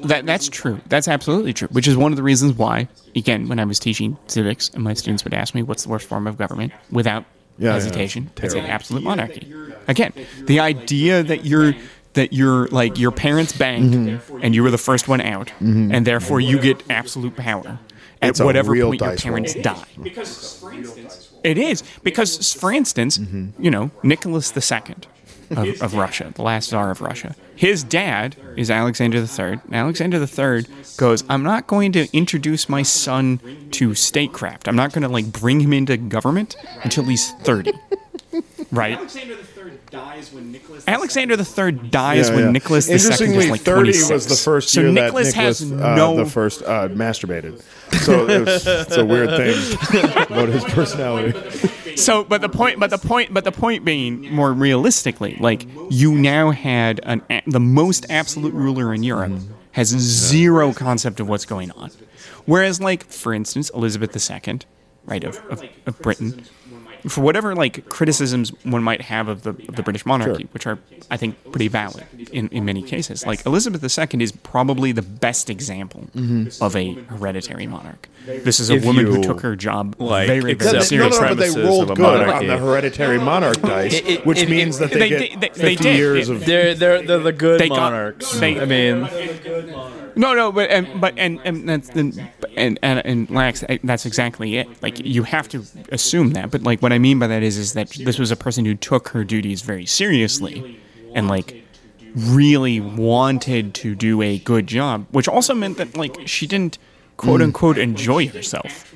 That 0.04 0.26
that's 0.26 0.48
true. 0.48 0.80
That's 0.88 1.08
absolutely 1.08 1.52
true. 1.52 1.68
Which 1.70 1.88
is 1.88 1.96
one 1.96 2.12
of 2.12 2.16
the 2.16 2.22
reasons 2.22 2.52
why, 2.54 2.88
again, 3.16 3.48
when 3.48 3.58
I 3.58 3.64
was 3.64 3.78
teaching 3.78 4.16
civics, 4.26 4.70
and 4.74 4.82
my 4.82 4.94
students 4.94 5.24
would 5.24 5.34
ask 5.34 5.54
me, 5.54 5.62
"What's 5.62 5.82
the 5.84 5.88
worst 5.88 6.06
form 6.08 6.26
of 6.26 6.36
government?" 6.38 6.72
Without 6.90 7.24
Yeah, 7.58 7.72
hesitation, 7.74 8.30
yeah. 8.36 8.44
I'd 8.44 8.50
say 8.52 8.60
absolute 8.60 9.02
monarchy. 9.02 9.52
Again, 9.88 10.12
the 10.44 10.60
idea 10.60 11.22
that 11.22 11.44
you're 11.44 11.74
that 12.14 12.32
you're 12.32 12.66
like 12.68 12.98
your 12.98 13.10
parents 13.12 13.52
banged 13.52 13.94
Mm-hmm. 13.94 14.40
and 14.42 14.54
you 14.54 14.62
were 14.62 14.70
the 14.70 14.78
first 14.78 15.08
one 15.08 15.20
out, 15.20 15.52
and 15.60 16.06
therefore 16.06 16.40
you 16.40 16.58
get 16.58 16.82
absolute 16.90 17.36
power 17.36 17.78
at 18.22 18.30
It's 18.30 18.40
whatever 18.40 18.74
point 18.74 19.00
your 19.00 19.16
parents 19.16 19.54
roll. 19.54 19.62
die. 19.64 19.84
It 21.44 21.58
is 21.58 21.82
because, 22.02 22.52
for 22.54 22.72
instance, 22.72 23.18
Mm-hmm. 23.18 23.62
you 23.62 23.70
know 23.70 23.90
Nicholas 24.02 24.52
II 24.56 24.94
of, 25.50 25.82
of 25.82 25.94
Russia, 25.94 26.32
the 26.34 26.42
last 26.42 26.70
czar 26.70 26.90
of 26.90 27.00
Russia. 27.00 27.34
His 27.56 27.82
dad 27.82 28.36
is 28.56 28.70
Alexander 28.70 29.18
III. 29.18 29.60
And 29.66 29.74
Alexander 29.74 30.18
III 30.18 30.66
goes, 30.96 31.24
"I'm 31.28 31.42
not 31.42 31.66
going 31.66 31.92
to 31.92 32.08
introduce 32.16 32.68
my 32.68 32.82
son 32.82 33.40
to 33.72 33.94
statecraft. 33.94 34.68
I'm 34.68 34.76
not 34.76 34.92
going 34.92 35.02
to 35.02 35.08
like 35.08 35.32
bring 35.32 35.60
him 35.60 35.72
into 35.72 35.96
government 35.96 36.56
until 36.82 37.04
he's 37.04 37.32
30." 37.42 37.72
right? 38.70 38.96
Alexander 38.96 39.34
III 39.34 39.57
dies 39.90 40.32
when 40.32 40.52
Nicholas. 40.52 40.84
Alexander 40.86 41.34
III 41.34 41.72
dies 41.90 42.28
Yeah, 42.28 42.34
when 42.34 42.44
yeah. 42.46 42.50
Nicholas 42.50 42.88
II 42.88 42.94
Interestingly, 42.94 43.44
is 43.44 43.50
like 43.50 43.60
30 43.62 43.80
26. 43.92 44.10
was 44.10 44.26
the 44.26 44.34
first 44.36 44.70
so 44.70 44.80
year 44.80 44.90
Nicholas 44.92 45.32
that 45.34 45.38
Nicholas, 45.38 45.60
has 45.60 45.72
uh, 45.72 45.94
no 45.96 46.16
the 46.16 46.26
first 46.26 46.62
uh, 46.62 46.88
masturbated. 46.88 47.62
So 48.04 48.28
it 48.28 48.44
was, 48.46 48.66
it's 48.66 48.96
a 48.96 49.04
weird 49.04 49.30
thing 49.30 50.04
about 50.26 50.48
his 50.48 50.64
personality. 50.64 51.32
So, 51.96 52.22
but 52.24 52.40
the 52.40 52.48
point, 52.48 52.78
but 52.78 52.90
the 52.90 52.98
point, 52.98 53.32
but 53.34 53.44
the 53.44 53.52
point 53.52 53.84
being, 53.84 54.32
more 54.32 54.52
realistically, 54.52 55.36
like 55.40 55.66
you 55.90 56.14
now 56.14 56.50
had 56.50 57.00
an 57.04 57.22
a- 57.30 57.42
the 57.46 57.60
most 57.60 58.06
absolute 58.10 58.54
ruler 58.54 58.92
in 58.94 59.02
Europe 59.02 59.32
has 59.72 59.88
zero 59.88 60.72
concept 60.72 61.18
of 61.20 61.28
what's 61.28 61.44
going 61.44 61.70
on, 61.72 61.90
whereas, 62.46 62.80
like 62.80 63.04
for 63.04 63.32
instance, 63.34 63.70
Elizabeth 63.70 64.14
II, 64.30 64.60
right 65.06 65.24
of, 65.24 65.36
of, 65.50 65.62
of 65.86 65.98
Britain, 66.00 66.44
for 67.06 67.20
whatever 67.20 67.54
like 67.54 67.88
criticisms 67.88 68.50
one 68.64 68.82
might 68.82 69.02
have 69.02 69.28
of 69.28 69.42
the 69.42 69.50
of 69.50 69.76
the 69.76 69.82
British 69.82 70.04
monarchy, 70.06 70.42
Sure. 70.44 70.48
which 70.52 70.66
are 70.66 70.78
I 71.10 71.16
think 71.16 71.36
pretty 71.52 71.68
valid 71.68 72.04
in, 72.32 72.48
in 72.48 72.64
many 72.64 72.82
cases, 72.82 73.24
like 73.26 73.44
Elizabeth 73.46 73.82
II 73.98 74.22
is 74.22 74.32
probably 74.32 74.92
the 74.92 75.02
best 75.02 75.48
example 75.50 76.08
mm-hmm. 76.14 76.62
of 76.62 76.74
a 76.76 76.94
hereditary 76.94 77.66
monarch. 77.66 78.08
This 78.26 78.60
is 78.60 78.68
a 78.70 78.74
If 78.74 78.84
woman 78.84 79.06
who 79.06 79.22
took 79.22 79.40
her 79.40 79.56
job 79.56 79.96
like, 79.98 80.26
very 80.26 80.40
very 80.40 80.52
accept 80.52 80.74
no, 80.74 80.80
seriously. 80.82 81.20
no, 81.22 81.28
but 81.28 81.38
they 81.38 81.62
rolled 81.62 81.96
good 81.96 82.28
on 82.28 82.46
the 82.46 82.58
hereditary 82.58 83.18
monarch 83.18 83.60
dice, 83.62 83.94
It- 83.94 84.06
it- 84.06 84.26
which 84.26 84.38
it- 84.42 84.50
means 84.50 84.78
that 84.78 84.90
they, 84.90 84.98
they 84.98 85.08
get 85.08 85.18
did- 85.18 85.40
they- 85.40 85.48
50 85.48 85.62
they 85.62 85.74
did. 85.76 85.96
years 85.96 86.28
It- 86.28 86.36
of. 86.36 86.44
They're 86.44 86.74
they're 86.74 87.02
they're 87.02 87.18
the 87.20 87.32
good 87.32 87.60
They 87.60 87.68
got- 87.68 87.78
monarchs. 87.78 88.38
they- 88.38 88.60
I 88.60 88.64
mean, 88.66 89.08
No, 90.18 90.34
no, 90.34 90.50
but 90.50 90.68
and 90.68 91.00
but 91.00 91.14
and 91.16 91.40
and 91.44 91.68
that's 91.68 91.90
and 91.90 92.28
and 92.56 92.76
and, 92.82 93.06
and 93.06 93.30
Lax, 93.30 93.62
that's 93.84 94.04
exactly 94.04 94.56
it. 94.56 94.82
Like 94.82 94.98
you 94.98 95.22
have 95.22 95.48
to 95.50 95.64
assume 95.92 96.32
that, 96.32 96.50
but 96.50 96.64
like 96.64 96.82
what 96.82 96.92
I 96.92 96.98
mean 96.98 97.20
by 97.20 97.28
that 97.28 97.44
is 97.44 97.56
is 97.56 97.74
that 97.74 97.90
this 97.90 98.18
was 98.18 98.32
a 98.32 98.36
person 98.36 98.64
who 98.64 98.74
took 98.74 99.10
her 99.10 99.22
duties 99.22 99.62
very 99.62 99.86
seriously, 99.86 100.80
and 101.14 101.28
like 101.28 101.62
really 102.16 102.80
wanted 102.80 103.74
to 103.74 103.94
do 103.94 104.20
a 104.20 104.38
good 104.40 104.66
job, 104.66 105.06
which 105.12 105.28
also 105.28 105.54
meant 105.54 105.78
that 105.78 105.96
like 105.96 106.26
she 106.26 106.48
didn't 106.48 106.78
quote 107.18 107.42
unquote 107.42 107.76
enjoy 107.76 108.28
herself, 108.28 108.94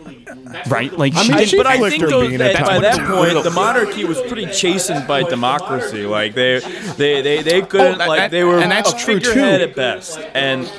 right? 0.68 0.96
Like 0.96 1.12
she 1.12 1.28
mean, 1.28 1.36
didn't. 1.38 1.48
she 1.50 1.56
but 1.58 1.66
I 1.66 1.76
flicked 1.76 1.90
think 1.90 2.02
her 2.04 2.08
those, 2.10 2.28
bean 2.30 2.38
that 2.38 2.54
at 2.54 2.64
by 2.64 2.78
times. 2.80 2.82
that 2.96 3.08
point, 3.08 3.44
the 3.44 3.50
monarchy 3.50 4.04
was 4.04 4.20
pretty 4.22 4.46
chastened 4.46 5.06
by 5.06 5.24
democracy. 5.24 6.06
Like 6.06 6.34
they, 6.34 6.60
they, 6.96 7.20
they, 7.20 7.42
they 7.42 7.62
couldn't. 7.62 7.96
Oh, 7.96 7.98
that- 7.98 8.08
like 8.08 8.30
they 8.30 8.44
were 8.44 8.58
and 8.60 8.70
that's 8.72 8.92
a 8.92 8.96
true, 8.96 9.20
too. 9.20 9.26
figurehead 9.28 9.60
at 9.60 9.76
best. 9.76 10.18
And 10.34 10.70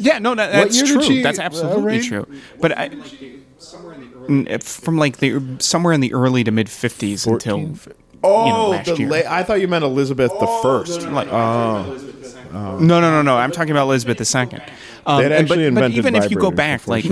Yeah, 0.00 0.18
no, 0.18 0.34
that, 0.34 0.50
that's 0.50 0.76
year 0.76 0.86
did 0.86 0.92
true. 0.94 1.02
she, 1.02 1.22
that's 1.22 1.38
uh, 1.38 1.42
absolutely 1.42 1.82
reign? 1.84 2.02
true. 2.02 2.26
But 2.60 2.76
I, 2.76 2.90
Mm, 4.28 4.62
from 4.62 4.98
like 4.98 5.18
the 5.18 5.40
somewhere 5.58 5.94
in 5.94 6.00
the 6.02 6.12
early 6.12 6.44
to 6.44 6.50
mid 6.50 6.68
fifties 6.68 7.26
until 7.26 7.74
you 8.24 8.30
know, 8.30 8.66
Oh, 8.66 8.70
last 8.70 8.86
the 8.86 8.96
year. 8.96 9.08
la- 9.08 9.30
I 9.32 9.42
thought 9.42 9.60
you 9.60 9.68
meant 9.68 9.84
Elizabeth 9.84 10.32
the 10.40 10.46
first. 10.62 11.02
Like, 11.08 11.28
no, 11.30 12.78
no, 12.80 13.00
no, 13.00 13.22
no. 13.22 13.36
I'm 13.36 13.52
talking 13.52 13.70
about 13.72 13.84
Elizabeth 13.84 14.20
II. 14.34 14.60
Um, 15.06 15.22
They'd 15.22 15.32
and- 15.32 15.34
actually 15.34 15.70
but, 15.70 15.80
but 15.80 15.90
even 15.92 16.14
if 16.14 16.30
you 16.30 16.36
go 16.38 16.50
back, 16.50 16.86
like, 16.88 17.04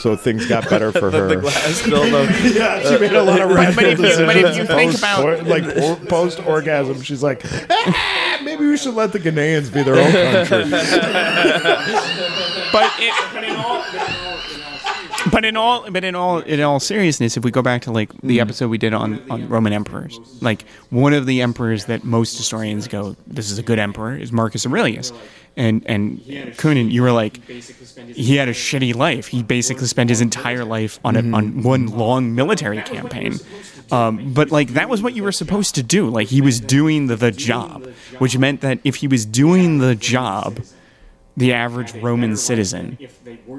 so 0.00 0.16
things 0.16 0.46
got 0.46 0.68
better 0.68 0.92
for 1.00 1.10
her. 1.10 1.28
the 1.28 1.36
glass 1.36 1.82
dildo. 1.82 2.26
yeah, 2.54 2.80
she 2.82 2.98
made 3.00 3.12
a 3.12 3.22
lot 3.22 3.40
of 3.40 3.48
but 3.48 3.54
rational 3.56 3.90
if 3.90 3.98
you- 3.98 4.26
but 4.26 4.36
if 4.36 4.56
you 4.56 4.66
think 4.66 4.90
post- 4.92 4.98
about- 4.98 5.24
or- 5.24 5.42
like 5.42 5.64
or, 5.76 5.96
post 6.06 6.40
orgasm, 6.46 7.00
she's 7.02 7.22
like, 7.22 7.42
"Ah, 7.70 8.40
maybe 8.44 8.66
we 8.66 8.76
should 8.76 8.94
let 8.94 9.12
the 9.12 9.18
Ghanaians 9.20 9.72
be 9.72 9.82
their 9.82 9.96
own 9.96 10.12
country. 10.12 10.70
but 12.72 12.90
it, 12.98 13.14
but 15.30 15.44
in 15.44 15.56
all. 15.56 15.90
But 15.90 16.04
in 16.04 16.14
all, 16.14 16.40
in 16.40 16.60
all, 16.60 16.80
seriousness, 16.80 17.36
if 17.36 17.44
we 17.44 17.50
go 17.50 17.62
back 17.62 17.82
to 17.82 17.92
like 17.92 18.12
the 18.22 18.40
episode 18.40 18.68
we 18.68 18.78
did 18.78 18.94
on, 18.94 19.22
on 19.30 19.48
Roman 19.48 19.72
emperors, 19.72 20.18
like 20.40 20.64
one 20.90 21.12
of 21.12 21.26
the 21.26 21.42
emperors 21.42 21.86
that 21.86 22.04
most 22.04 22.36
historians 22.36 22.88
go, 22.88 23.16
"This 23.26 23.50
is 23.50 23.58
a 23.58 23.62
good 23.62 23.78
emperor," 23.78 24.16
is 24.16 24.32
Marcus 24.32 24.66
Aurelius, 24.66 25.12
and 25.56 25.82
and 25.86 26.18
Kunin, 26.20 26.90
you 26.90 27.02
were 27.02 27.12
like, 27.12 27.44
he 27.46 28.36
had 28.36 28.48
a 28.48 28.52
shitty 28.52 28.94
life. 28.94 29.28
He 29.28 29.42
basically 29.42 29.86
spent 29.86 30.10
his 30.10 30.20
entire 30.20 30.64
life 30.64 30.98
on 31.04 31.16
a, 31.16 31.36
on 31.36 31.62
one 31.62 31.86
long 31.86 32.34
military 32.34 32.80
campaign. 32.82 33.38
Um, 33.90 34.32
but 34.32 34.50
like 34.50 34.68
that 34.70 34.88
was 34.88 35.02
what 35.02 35.14
you 35.14 35.22
were 35.22 35.32
supposed 35.32 35.74
to 35.74 35.82
do. 35.82 36.08
Like 36.08 36.28
he 36.28 36.40
was 36.40 36.60
doing 36.60 37.08
the, 37.08 37.16
the 37.16 37.30
job, 37.30 37.86
which 38.18 38.38
meant 38.38 38.62
that 38.62 38.78
if 38.84 38.96
he 38.96 39.08
was 39.08 39.26
doing 39.26 39.78
the 39.78 39.94
job, 39.94 40.58
the 41.36 41.52
average 41.54 41.94
Roman 41.94 42.36
citizen 42.36 42.98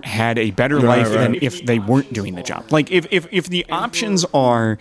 had 0.04 0.38
a 0.38 0.52
better 0.52 0.80
life 0.80 1.10
than 1.10 1.36
if 1.42 1.66
they 1.66 1.80
weren't 1.80 2.14
doing 2.14 2.36
the 2.36 2.44
job. 2.44 2.72
Like 2.72 2.92
if, 2.92 3.08
if, 3.12 3.28
if 3.32 3.48
the 3.48 3.66
options 3.72 4.26
are 4.34 4.78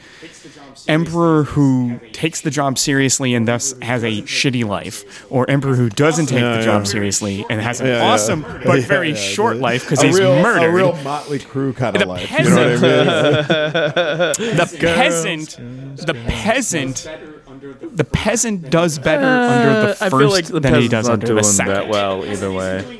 emperor 0.89 1.44
who 1.44 1.98
takes 2.12 2.40
the 2.43 2.51
job 2.51 2.77
seriously 2.78 3.35
and 3.35 3.48
thus 3.48 3.74
has 3.82 4.02
a 4.05 4.23
shitty 4.23 4.64
life, 4.64 5.24
or 5.31 5.48
emperor 5.48 5.74
who 5.74 5.89
doesn't 5.89 6.27
take 6.27 6.40
Yeah, 6.43 6.52
the 6.52 6.59
yeah. 6.59 6.64
job 6.64 6.86
seriously 6.86 7.47
and 7.48 7.60
has 7.60 7.81
an 7.81 7.86
Yeah, 7.86 8.02
awesome 8.02 8.43
but 8.43 8.82
very 8.85 9.14
short 9.14 9.56
life 9.59 9.82
because 9.85 10.02
he's 10.02 10.19
real, 10.19 10.43
murdered. 10.43 10.69
A 10.69 10.70
real 10.70 10.94
Motley 11.02 11.39
crew 11.39 11.73
kind 11.73 11.97
of 11.97 12.01
The 12.01 12.06
life. 12.06 12.31
You 12.31 12.44
know 12.44 12.56
what 12.56 12.66
I 12.66 12.69
mean? 12.69 12.78
the 14.56 14.77
peasant, 14.78 15.56
the 15.97 16.14
peasant, 16.27 17.09
the 17.94 18.05
peasant 18.05 18.70
does 18.70 18.98
better 18.98 19.24
under 19.26 19.89
the 19.89 19.94
first 19.94 20.12
Uh, 20.14 20.28
like 20.28 20.44
the 20.47 20.60
than 20.60 20.74
he 20.82 20.89
does 20.89 21.06
not 21.06 21.14
under 21.14 21.26
doing 21.26 21.36
the 21.39 21.44
second. 21.44 21.74
that 21.74 21.89
well 21.89 22.24
either 22.24 22.51
way. 22.51 22.98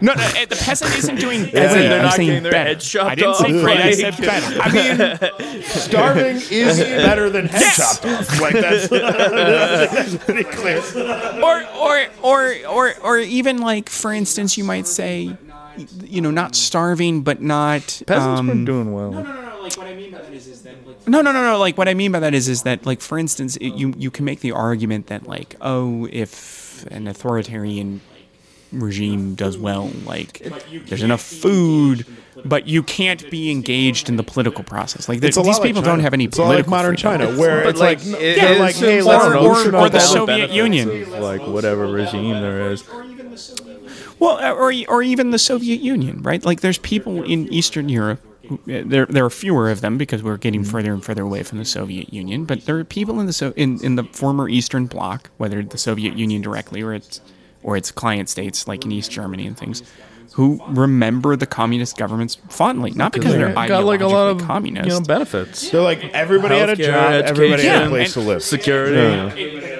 No, 0.00 0.14
no, 0.14 0.22
eh, 0.36 0.46
the 0.46 0.56
peasant 0.56 0.96
isn't 0.98 1.16
doing. 1.20 1.40
Yeah, 1.46 1.50
better. 1.52 1.74
they're 1.82 1.98
I'm 1.98 2.04
not 2.06 2.14
saying 2.14 2.28
getting 2.28 2.42
their 2.42 2.52
better. 2.52 2.68
head 2.70 2.80
chopped 2.80 3.10
I 3.10 3.14
didn't 3.14 3.34
say 3.36 3.44
off, 3.56 3.62
great. 3.64 3.78
I 3.78 3.84
like- 3.84 3.94
said 3.94 4.16
better. 4.18 4.60
I 4.60 5.48
mean, 5.52 5.62
Starving 5.62 6.36
is 6.50 6.78
better 7.06 7.30
than 7.30 7.46
head 7.46 7.60
Yes! 7.60 7.76
chopped 8.00 8.06
off. 8.06 8.40
Like 8.40 8.54
that's, 8.54 8.88
that's 8.88 10.16
pretty 10.24 10.44
clear. 10.44 10.78
or 11.42 11.64
or 11.76 12.06
or 12.22 12.54
or 12.68 12.94
or 13.02 13.18
even 13.18 13.58
like, 13.58 13.88
for 13.88 14.12
instance, 14.12 14.58
you 14.58 14.64
might 14.64 14.88
say, 14.88 15.36
you 16.02 16.20
know, 16.20 16.30
not 16.32 16.54
starving, 16.56 17.22
but 17.22 17.40
not. 17.40 18.02
Peasants 18.06 18.40
um, 18.40 18.46
been 18.48 18.64
doing 18.64 18.92
well. 18.92 19.12
No, 19.12 19.22
no, 19.22 19.32
no. 19.56 19.62
Like 19.62 19.76
what 19.78 19.86
I 19.86 19.94
mean 19.94 20.10
by 20.10 20.18
that 20.18 20.32
is, 20.32 20.48
is 20.48 20.62
that 20.62 20.84
like 20.86 20.91
No, 21.06 21.20
no, 21.20 21.32
no, 21.32 21.42
no. 21.42 21.58
Like 21.58 21.76
what 21.78 21.88
I 21.88 21.94
mean 21.94 22.12
by 22.12 22.20
that 22.20 22.34
is, 22.34 22.48
is 22.48 22.62
that 22.62 22.86
like 22.86 23.00
for 23.00 23.18
instance, 23.18 23.56
it, 23.56 23.70
you 23.74 23.92
you 23.96 24.10
can 24.10 24.24
make 24.24 24.40
the 24.40 24.52
argument 24.52 25.08
that 25.08 25.26
like, 25.26 25.56
oh, 25.60 26.08
if 26.12 26.86
an 26.90 27.06
authoritarian 27.08 28.00
regime 28.72 29.34
does 29.34 29.58
well, 29.58 29.90
like 30.06 30.42
there's 30.86 31.02
enough 31.02 31.20
food, 31.20 32.06
but 32.44 32.66
you 32.66 32.82
can't 32.82 33.30
be 33.30 33.50
engaged 33.50 34.08
in 34.08 34.16
the 34.16 34.22
political 34.22 34.64
process. 34.64 35.08
Like 35.08 35.20
there's, 35.20 35.36
It's 35.36 35.38
a 35.38 35.40
these 35.48 35.56
lot 35.56 35.60
like 35.62 35.68
people 35.68 35.82
China. 35.82 35.92
don't 35.96 36.00
have 36.00 36.14
any 36.14 36.24
It's 36.24 36.38
a 36.38 36.42
lot 36.42 36.48
like 36.48 36.64
political 36.64 36.70
modern 36.70 36.96
freedom. 36.96 37.20
China, 37.28 37.38
where 37.38 37.68
it's 37.68 37.80
like, 37.80 37.98
like, 38.04 38.06
it- 38.20 38.36
they're 38.40 38.58
like, 38.58 38.74
hey, 38.76 39.02
let's 39.02 39.24
or- 39.26 39.36
or- 39.36 39.76
or 39.84 39.88
the. 39.90 40.00
Soviet 40.00 40.50
Union. 40.50 41.10
like 41.20 41.46
whatever 41.46 41.86
regime 41.88 42.40
there 42.40 42.70
is. 42.70 42.82
Well, 44.18 44.38
uh, 44.38 44.52
or 44.52 44.72
or 44.88 45.02
even 45.02 45.30
the 45.30 45.38
Soviet 45.38 45.80
Union, 45.80 46.22
right? 46.22 46.44
Like 46.44 46.60
there's 46.60 46.78
people 46.78 47.22
in 47.24 47.52
Eastern 47.52 47.88
Europe. 47.88 48.20
Who- 48.48 48.60
There, 48.66 49.06
there 49.06 49.24
are 49.24 49.30
fewer 49.30 49.70
of 49.70 49.80
them 49.80 49.98
because 49.98 50.22
we're 50.22 50.36
getting 50.36 50.62
mm-hmm. 50.62 50.70
further 50.70 50.92
and 50.92 51.04
further 51.04 51.22
away 51.22 51.42
from 51.42 51.58
the 51.58 51.64
Soviet 51.64 52.12
Union. 52.12 52.44
But 52.44 52.66
there 52.66 52.78
are 52.78 52.84
people 52.84 53.20
in 53.20 53.26
the 53.26 53.32
so 53.32 53.52
in, 53.56 53.82
in 53.84 53.96
the 53.96 54.04
former 54.04 54.48
Eastern 54.48 54.86
Bloc, 54.86 55.30
whether 55.36 55.62
the 55.62 55.78
Soviet 55.78 56.16
Union 56.16 56.42
directly 56.42 56.82
or 56.82 56.94
its 56.94 57.20
or 57.62 57.76
its 57.76 57.90
client 57.90 58.28
states 58.28 58.66
like 58.66 58.84
in 58.84 58.92
East 58.92 59.10
Germany 59.10 59.46
and 59.46 59.56
things, 59.56 59.82
who 60.32 60.60
remember 60.68 61.36
the 61.36 61.46
communist 61.46 61.96
governments 61.96 62.36
fondly, 62.48 62.90
not 62.92 63.12
because 63.12 63.32
they're 63.32 63.52
got 63.52 63.84
like 63.84 64.00
a 64.00 64.06
lot 64.06 64.30
of 64.30 64.46
communist. 64.46 64.86
you 64.86 64.92
know 64.92 65.00
benefits. 65.00 65.70
They're 65.70 65.82
like 65.82 66.04
everybody 66.12 66.58
had 66.58 66.70
a 66.70 66.76
Healthcare, 66.76 66.86
job, 66.86 67.24
everybody 67.24 67.62
had 67.64 67.82
a 67.82 67.84
education, 67.84 67.90
place 67.90 68.12
to 68.14 68.20
live. 68.20 68.42
Security. 68.42 69.72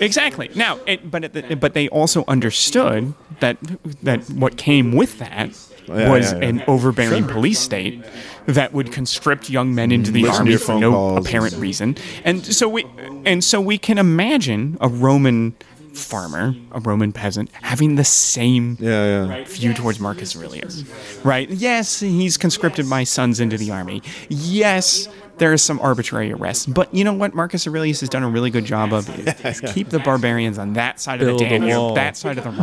Exactly. 0.00 0.50
Now, 0.54 0.80
it, 0.86 1.10
but 1.10 1.24
at 1.24 1.32
the, 1.32 1.54
but 1.54 1.74
they 1.74 1.88
also 1.88 2.24
understood 2.26 3.14
that 3.40 3.56
that 4.02 4.28
what 4.30 4.56
came 4.56 4.92
with 4.92 5.18
that 5.18 5.50
Yeah, 5.88 6.10
was 6.10 6.32
yeah, 6.32 6.38
yeah. 6.38 6.48
an 6.48 6.62
overbearing 6.66 7.26
police 7.26 7.58
state 7.60 8.02
that 8.46 8.72
would 8.72 8.92
conscript 8.92 9.50
young 9.50 9.74
men 9.74 9.92
into 9.92 10.10
the 10.10 10.22
Listen 10.22 10.38
army 10.40 10.56
for 10.56 10.78
no 10.78 10.90
calls. 10.92 11.26
apparent 11.26 11.54
reason. 11.56 11.96
And 12.24 12.44
so 12.44 12.68
we 12.68 12.84
and 13.24 13.42
so 13.42 13.60
we 13.60 13.78
can 13.78 13.98
imagine 13.98 14.76
a 14.80 14.88
Roman 14.88 15.54
farmer, 15.94 16.54
a 16.72 16.80
Roman 16.80 17.12
peasant, 17.12 17.50
having 17.60 17.96
the 17.96 18.04
same 18.04 18.76
Yeah, 18.80 19.26
yeah. 19.26 19.44
view 19.44 19.74
towards 19.74 20.00
Marcus 20.00 20.34
Aurelius. 20.36 20.84
Right? 21.22 21.50
Yes, 21.50 22.00
he's 22.00 22.36
conscripted 22.38 22.86
my 22.86 23.04
sons 23.04 23.40
into 23.40 23.58
the 23.58 23.70
army. 23.70 24.02
Yes, 24.28 25.06
there 25.42 25.52
is 25.52 25.60
some 25.60 25.80
arbitrary 25.80 26.32
arrests. 26.32 26.66
But 26.66 26.94
you 26.94 27.02
know 27.02 27.12
what 27.12 27.34
Marcus 27.34 27.66
Aurelius 27.66 27.98
has 27.98 28.08
done 28.08 28.22
a 28.22 28.28
really 28.28 28.48
good 28.50 28.64
job 28.64 28.92
of 28.92 29.08
is 29.44 29.60
keep 29.72 29.88
the 29.88 29.98
barbarians 29.98 30.56
on 30.56 30.74
that 30.74 31.00
side 31.00 31.20
of 31.20 31.26
the 31.26 31.34
a 31.34 31.48
Danube, 31.48 31.96
that 31.96 32.16
side 32.16 32.38
of 32.38 32.44
the 32.44 32.50
Rhine. 32.50 32.62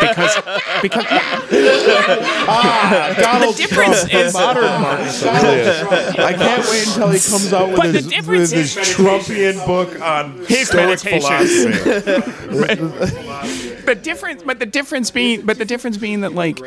because 0.00 0.34
because 0.80 1.04
ah, 2.48 3.14
Donald 3.20 3.54
difference 3.54 4.08
Trump, 4.08 4.14
is- 4.14 4.32
the 4.32 4.38
modern 4.38 4.80
Marcus 4.80 5.22
Aurelius. 5.26 5.82
I 6.18 6.32
can't 6.32 6.68
wait 6.70 6.86
until 6.88 7.10
he 7.10 7.20
comes 7.20 7.52
out 7.52 7.68
with 7.68 7.76
But 7.76 7.92
the 7.92 8.00
his, 8.00 8.26
with 8.26 8.50
his 8.50 8.74
Trumpian 8.96 9.66
book 9.66 10.00
on 10.00 10.38
His 10.46 10.68
Stoic 10.68 11.04
meditations. 11.04 11.66
philosophy. 11.76 13.00
the 13.84 13.94
difference 13.94 14.42
but 14.42 14.58
the 14.58 14.64
difference 14.66 15.10
being 15.10 15.42
but 15.42 15.58
the 15.58 15.64
difference 15.66 15.98
being 15.98 16.22
that 16.22 16.32
like 16.32 16.58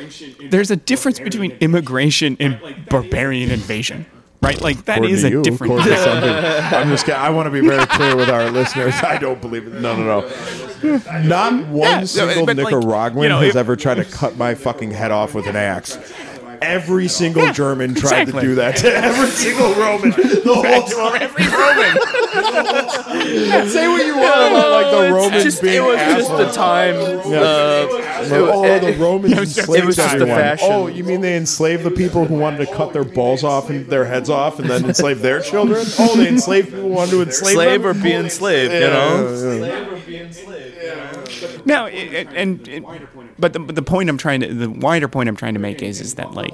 there's 0.52 0.70
a 0.70 0.76
difference 0.76 1.20
between 1.20 1.52
immigration 1.60 2.38
and 2.40 2.60
barbarian 2.88 3.50
invasion. 3.50 4.06
Right? 4.44 4.60
Like 4.62 4.84
that 4.86 4.98
According 4.98 5.16
is 5.16 5.24
a 5.24 5.30
you, 5.30 5.42
different. 5.42 5.74
I'm 5.74 6.90
just. 6.90 7.06
kidding. 7.06 7.20
I 7.22 7.30
want 7.30 7.48
to 7.48 7.52
be 7.52 7.66
very 7.66 7.86
clear 7.88 8.16
with 8.16 8.30
our 8.30 8.52
listeners. 8.52 8.94
I 9.02 9.18
don't 9.18 9.40
believe 9.42 9.68
it. 9.68 9.74
No, 9.82 9.96
no, 9.96 10.04
no. 10.84 11.22
Not 11.24 11.68
one 11.70 11.82
Yeah, 11.82 12.04
single 12.04 12.46
but, 12.46 12.58
like, 12.58 12.74
Nicaraguan 12.74 13.24
you 13.24 13.30
know, 13.30 13.40
has 13.40 13.52
if- 13.52 13.56
ever 13.56 13.76
tried 13.78 13.96
to 13.96 14.06
cut 14.06 14.36
my 14.38 14.54
fucking 14.54 14.92
head 14.92 15.12
off 15.12 15.34
with 15.34 15.48
an 15.48 15.56
axe. 15.56 15.98
Every 16.64 17.08
single 17.08 17.52
German 17.52 17.94
tried 17.94 18.22
exactly. 18.30 18.42
to 18.42 18.48
do 18.48 18.56
that 18.56 18.78
to 18.78 18.94
every 18.94 19.28
single 19.28 19.74
Roman. 19.76 20.12
The 20.44 20.54
whole 20.54 20.84
time. 20.84 21.22
every 21.22 21.46
Roman. 21.46 21.94
Say 23.70 23.88
what 23.88 24.06
you 24.06 24.16
want 24.16 24.52
about 24.52 24.72
like 24.72 24.92
the 24.92 25.14
Romans 25.14 25.44
Just, 25.44 25.62
being 25.62 25.76
it 25.76 25.86
was 25.86 25.98
just 25.98 26.30
the 26.30 26.36
assholes. 26.48 26.56
time. 26.56 26.96
Uh, 26.96 27.88
oh, 28.36 28.80
the 28.80 28.94
Romans 29.00 29.40
was 29.40 29.56
just- 29.56 29.60
enslaved 29.70 29.84
it 29.84 29.86
was 29.88 29.96
just 29.96 30.18
the 30.18 30.26
fashion. 30.26 30.68
Oh, 30.72 30.88
you 30.88 31.04
mean 31.04 31.22
they 31.22 31.36
enslaved 31.38 31.84
the 31.84 31.92
people 31.92 32.26
who 32.26 32.36
wanted 32.36 32.66
to 32.68 32.74
cut 32.74 32.92
their 32.94 33.04
balls 33.04 33.44
off 33.44 33.70
and 33.70 33.86
their 33.88 34.06
heads 34.06 34.30
off 34.30 34.60
and 34.60 34.70
then 34.70 34.84
enslave 34.86 35.22
their 35.22 35.40
children? 35.42 35.86
Oh, 36.00 36.16
they 36.18 36.28
enslaved 36.28 36.70
people 36.70 36.82
who 36.84 36.88
wanted 36.90 37.12
to 37.12 37.22
enslave 37.22 37.54
slave 37.54 37.82
them? 37.84 37.98
or 37.98 38.02
be 38.02 38.14
enslaved, 38.14 38.74
you 38.74 38.80
Yeah, 38.80 38.88
know? 38.88 39.60
yeah, 39.60 39.66
yeah. 40.08 40.83
No, 41.66 41.86
it, 41.86 42.28
and 42.34 42.68
it, 42.68 42.84
but 43.40 43.54
the, 43.54 43.60
but 43.60 43.76
the 43.76 43.82
point 43.82 44.10
I'm 44.10 44.18
trying 44.18 44.42
to 44.42 44.54
the 44.54 44.70
wider 44.70 45.08
point 45.08 45.30
I'm 45.30 45.36
trying 45.36 45.54
to 45.54 45.60
make 45.60 45.82
is 45.82 46.02
is 46.02 46.16
that 46.16 46.34
like 46.34 46.54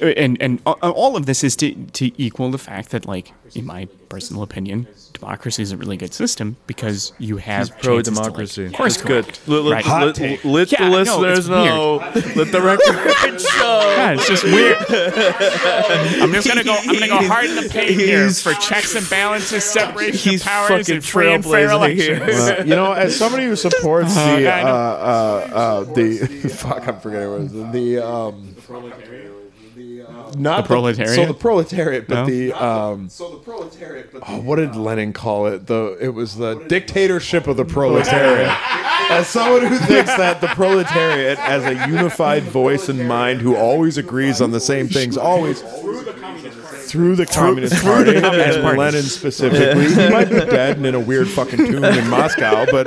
and 0.00 0.40
and 0.40 0.60
all 0.64 1.16
of 1.16 1.26
this 1.26 1.44
is 1.44 1.56
to 1.56 1.74
to 1.74 2.22
equal 2.22 2.50
the 2.50 2.58
fact 2.58 2.90
that 2.90 3.06
like 3.06 3.32
in 3.54 3.66
my 3.66 3.88
personal 4.08 4.42
opinion 4.42 4.86
democracy 5.14 5.62
is 5.62 5.72
a 5.72 5.76
really 5.76 5.96
good 5.96 6.14
system 6.14 6.56
because 6.68 7.12
you 7.18 7.38
have 7.38 7.76
pro 7.80 8.00
democracy. 8.00 8.68
to, 8.68 8.70
like, 8.70 8.72
democracy. 8.72 8.76
course 8.76 8.96
good. 9.02 9.24
correct. 9.24 9.48
Let, 9.48 9.62
let, 9.64 9.72
Right. 9.72 9.84
Hot 9.84 10.18
let, 10.20 10.44
let 10.44 10.72
Yeah, 10.72 10.84
the 10.84 10.90
no, 10.90 10.98
it's 11.00 11.08
listeners 11.08 11.48
know. 11.48 11.96
Let 12.36 12.52
the 12.52 12.60
record 12.62 13.40
show. 13.40 13.80
Yeah, 13.96 14.12
it's 14.12 14.28
just 14.28 14.44
weird. 14.44 14.76
I'm 16.22 16.32
just 16.32 16.46
gonna 16.46 16.62
go. 16.64 16.74
I'm 16.74 16.86
gonna 16.94 17.08
go 17.08 17.26
hard 17.26 17.46
in 17.46 17.56
the 17.56 17.68
paint 17.68 17.90
here 17.90 18.30
for 18.30 18.52
checks 18.54 18.94
and 18.94 19.08
balances, 19.10 19.64
separation 19.64 20.30
He's 20.32 20.40
of 20.42 20.46
powers, 20.46 20.88
and 20.88 21.04
free 21.04 21.32
and 21.32 21.44
fair 21.44 21.68
trailblazing 21.68 21.94
here. 21.96 22.14
elections. 22.14 22.38
Uh, 22.48 22.62
you 22.64 22.76
know, 22.76 22.92
as 22.92 23.16
somebody 23.16 23.44
who 23.44 23.56
supports 23.56 24.16
Uh, 24.16 24.36
the 24.38 24.48
uh, 24.48 24.68
uh, 24.68 25.50
uh, 25.52 25.84
the 25.94 26.16
fuck, 26.56 26.86
I'm 26.86 27.00
forgetting 27.00 27.30
what 27.30 27.40
it 27.40 27.44
is. 27.46 27.72
The 27.72 28.06
um, 28.06 28.54
not 30.36 30.64
The 30.64 30.66
proletariat? 30.68 31.14
so 31.14 31.26
the 31.26 31.34
proletariat, 31.34 32.08
but 32.08 32.14
No? 32.14 32.26
the 32.26 32.52
um, 32.52 33.08
so 33.08 33.30
the 33.30 33.36
proletariat. 33.38 34.12
But 34.12 34.22
oh, 34.28 34.40
what 34.40 34.56
did 34.56 34.74
Lenin 34.76 35.12
call 35.12 35.46
it? 35.46 35.66
The 35.66 35.96
it 36.00 36.08
was 36.10 36.36
the 36.36 36.54
dictatorship 36.68 37.46
of 37.46 37.56
the 37.56 37.64
proletariat. 37.76 38.48
As 39.10 39.26
someone 39.28 39.64
who 39.66 39.78
thinks 39.78 40.14
that 40.16 40.40
the 40.42 40.48
proletariat, 40.48 41.38
as 41.38 41.64
a 41.64 41.88
unified 41.88 42.42
voice 42.42 42.88
and 42.90 43.08
mind, 43.08 43.40
who 43.40 43.56
always 43.56 43.96
agrees 43.96 44.40
on 44.42 44.50
the 44.50 44.60
same 44.60 44.86
things, 44.88 45.16
always 45.16 45.62
through 45.62 46.02
the 46.04 46.12
Communist 46.12 46.57
Party, 46.94 47.26
Communist 47.26 47.74
and 47.74 48.62
Party. 48.62 48.78
Lenin 48.78 49.02
specifically. 49.02 49.90
He 49.90 50.10
might 50.10 50.28
be 50.28 50.36
dead 50.36 50.76
and 50.76 50.86
in 50.86 50.94
a 50.94 51.00
weird 51.00 51.28
fucking 51.28 51.58
tomb 51.58 51.84
in 51.84 52.08
Moscow, 52.08 52.66
but 52.70 52.86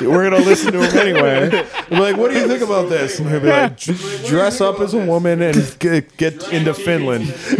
we're 0.00 0.28
gonna 0.28 0.44
listen 0.44 0.72
to 0.72 0.82
him 0.82 0.98
anyway. 0.98 1.66
We're 1.90 2.00
like, 2.00 2.16
what 2.16 2.30
do 2.30 2.38
you 2.38 2.46
think 2.48 2.62
about 2.62 2.88
this? 2.88 3.18
And 3.18 3.28
he'll 3.28 3.40
be 3.40 3.48
like, 3.48 3.76
dress 4.26 4.60
up 4.60 4.80
as 4.80 4.94
a 4.94 5.04
woman 5.04 5.42
and 5.42 5.76
get, 5.78 6.16
get 6.16 6.52
into 6.52 6.74
Finland. 6.74 7.26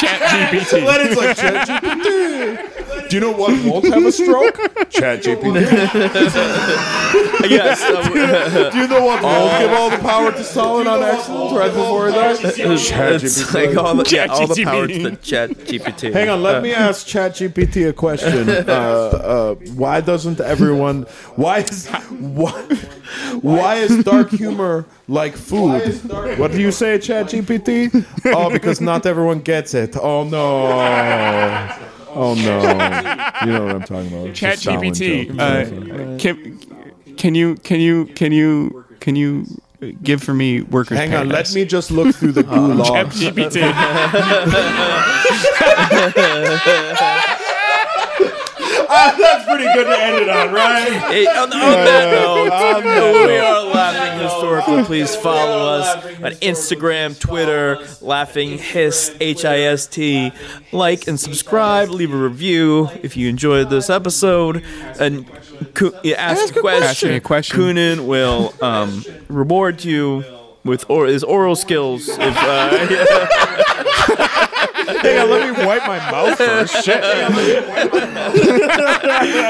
Chat 0.00 0.50
GPT. 0.50 0.84
Lenin's 0.86 1.16
like, 1.16 1.36
Chat 1.36 1.68
GPT. 1.68 2.83
Do 3.08 3.16
you 3.16 3.20
know 3.20 3.32
what 3.32 3.64
won't 3.64 3.86
have 3.86 4.04
a 4.04 4.12
stroke? 4.12 4.56
Chat 4.90 5.22
GPT. 5.22 5.54
yes. 7.50 7.82
uh, 7.82 8.70
Do 8.72 8.78
you 8.78 8.88
know 8.88 9.04
what 9.04 9.22
won't 9.22 9.60
give 9.60 9.72
all 9.72 9.90
the 9.90 9.98
power 9.98 10.32
to 10.32 10.44
Stalin 10.44 10.86
on 10.86 11.02
excellence 11.02 11.52
right 11.52 11.72
before 11.72 12.08
he 12.08 12.14
dies? 12.14 12.40
Chat 12.40 13.20
GPT. 13.20 13.54
like 13.54 13.76
all 13.76 13.94
the, 13.94 14.10
yeah, 14.10 14.26
all 14.26 14.46
the 14.46 14.64
power 14.64 14.86
to 14.86 15.10
the 15.10 15.16
chat 15.16 15.50
GPT. 15.50 16.12
Hang 16.12 16.28
on, 16.28 16.42
let 16.42 16.62
me 16.62 16.72
ask 16.72 17.06
Chat 17.06 17.32
GPT 17.32 17.88
a 17.88 17.92
question. 17.92 18.64
Uh, 18.74 18.76
uh, 18.76 19.54
why 19.74 20.00
doesn't 20.00 20.40
everyone? 20.40 21.02
Why 21.36 21.58
is 21.58 21.86
why, 21.88 22.50
why 23.40 23.74
is 23.76 24.02
dark 24.04 24.30
humor 24.30 24.86
like 25.06 25.36
food? 25.36 25.82
What 26.38 26.52
do 26.52 26.60
you 26.60 26.72
say, 26.72 26.98
ChatGPT? 26.98 28.04
Oh, 28.26 28.50
because 28.50 28.80
not 28.80 29.06
everyone 29.06 29.40
gets 29.40 29.74
it. 29.74 29.96
Oh 29.96 30.24
no. 30.24 31.90
Oh 32.14 32.34
no. 32.34 32.60
You 33.44 33.52
know 33.52 33.66
what 33.66 33.74
I'm 33.74 33.82
talking 33.82 34.06
about. 34.08 34.26
It's 34.28 34.38
Chat 34.40 34.58
GPT. 34.58 35.38
Uh, 35.38 36.18
can, 36.18 36.58
can 37.16 37.34
you 37.34 37.56
can 37.56 37.80
you 37.80 38.06
can 38.06 38.32
you 38.32 38.84
can 39.00 39.16
you 39.16 39.44
give 40.02 40.22
for 40.22 40.32
me 40.32 40.62
workers. 40.62 40.96
Hang 40.98 41.14
on, 41.14 41.28
let 41.28 41.34
Paradise. 41.34 41.54
me 41.54 41.64
just 41.66 41.90
look 41.90 42.14
through 42.14 42.32
the 42.32 42.42
gulag. 42.44 43.06
GPT. 43.12 43.60
That's 48.88 49.44
pretty 49.44 49.64
good 49.74 49.84
to 49.84 49.98
end 50.00 50.16
it 50.22 50.28
on, 50.28 50.52
right? 50.52 50.88
Hey, 51.10 51.26
on, 51.26 51.52
on 51.52 51.84
that 51.84 52.10
note, 52.84 53.26
we 53.26 53.36
are 53.38 53.62
laughing 53.64 53.74
historically. 54.34 54.84
Please 54.84 55.14
follow 55.16 55.78
us 55.78 56.04
on 56.22 56.32
Instagram, 56.40 57.18
Twitter, 57.18 57.78
laughing 58.00 58.58
hist 58.58 59.16
h 59.20 59.44
i 59.44 59.60
s 59.60 59.86
t. 59.86 60.32
Like 60.72 61.06
and 61.06 61.18
subscribe. 61.18 61.88
Leave 61.90 62.12
a 62.12 62.16
review 62.16 62.90
if 63.02 63.16
you 63.16 63.28
enjoyed 63.28 63.70
this 63.70 63.88
episode, 63.90 64.62
and 64.98 65.26
Ku- 65.74 65.94
yeah, 66.02 66.16
ask, 66.16 66.54
a 66.56 66.60
question. 66.60 66.82
Ask 66.84 67.02
me 67.04 67.14
a 67.16 67.20
question. 67.20 67.58
Kunin 67.60 68.06
will 68.06 68.52
um, 68.60 69.04
reward 69.28 69.84
you 69.84 70.24
with 70.64 70.84
or- 70.88 71.06
his 71.06 71.22
oral 71.24 71.56
skills. 71.56 72.08
If 72.08 72.18
uh, 72.20 73.26
Hang 74.86 75.18
on, 75.18 75.30
let 75.30 75.58
me 75.58 75.64
wipe 75.66 75.86
my 75.86 75.98
mouth 76.10 76.36
first. 76.48 76.84
Shit. 76.84 77.02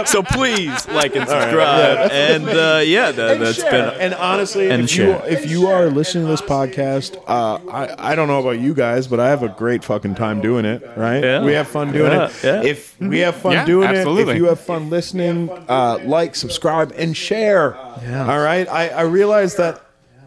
so, 0.09 0.23
please 0.23 0.87
like 0.89 1.15
and 1.17 1.29
subscribe. 1.29 2.11
And 2.13 2.49
uh, 2.49 2.81
yeah, 2.85 3.11
that, 3.13 3.39
that's 3.41 3.63
been. 3.63 3.95
and 4.01 4.15
honestly, 4.15 4.71
and 4.71 4.83
if 4.85 4.91
you 4.97 5.05
share. 5.07 5.27
if 5.27 5.49
you 5.51 5.67
are 5.69 5.87
listening 5.87 6.25
to 6.25 6.31
this 6.31 6.41
podcast, 6.43 7.17
uh, 7.27 7.59
I 7.71 8.13
I 8.13 8.15
don't 8.15 8.29
know 8.29 8.41
about 8.41 8.59
you 8.61 8.75
guys, 8.75 9.07
but 9.07 9.21
I 9.21 9.29
have 9.29 9.43
a 9.43 9.49
great 9.49 9.85
fucking 9.85 10.15
time 10.15 10.41
doing 10.41 10.65
it. 10.65 10.83
Right? 10.97 11.23
Yeah. 11.23 11.45
We 11.45 11.53
have 11.53 11.69
fun 11.69 11.93
doing 11.93 12.13
Yeah, 12.13 12.27
it. 12.29 12.45
yeah. 12.45 12.63
If 12.63 12.99
we 13.01 13.19
have 13.21 13.37
fun 13.37 13.53
Yeah, 13.53 13.65
doing 13.65 13.91
it, 13.91 13.97
absolutely. 13.97 14.35
if 14.35 14.39
you 14.39 14.47
have 14.47 14.61
fun 14.61 14.91
listening, 14.91 15.51
uh, 15.69 15.99
like, 16.05 16.35
subscribe, 16.35 16.93
and 16.97 17.17
share. 17.17 17.77
All 17.77 18.41
right. 18.41 18.69
I 18.69 18.89
I 18.89 19.03
realize 19.03 19.57
that. 19.57 19.81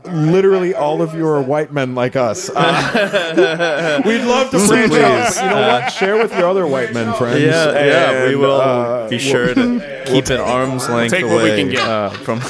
Literally, 0.08 0.74
all 0.74 1.02
of 1.02 1.14
you 1.14 1.26
are 1.28 1.42
white 1.42 1.72
men 1.72 1.96
like 1.96 2.16
us. 2.16 2.50
Uh, 2.50 4.02
we'd 4.06 4.24
love 4.24 4.50
to 4.52 4.58
branch 4.68 4.92
out. 4.94 5.26
please, 5.28 5.42
You 5.42 5.50
know 5.50 5.68
what? 5.68 5.90
Share 5.94 6.18
with 6.18 6.32
your 6.34 6.48
other 6.48 6.66
white 6.68 6.94
men 6.94 7.14
friends. 7.16 7.42
Yeah, 7.42 7.72
yeah, 7.86 8.28
we 8.28 8.36
will 8.36 8.60
uh, 8.62 9.08
be 9.10 9.18
sure 9.20 9.54
to 9.54 10.04
keep 10.06 10.28
an 10.28 10.40
arm's 10.40 10.88
length 10.90 11.12
take 11.12 11.24
away 11.24 11.34
what 11.34 11.44
we 11.44 11.56
can 11.56 11.70
get. 11.70 11.80
Uh, 11.88 12.10
from 12.10 12.40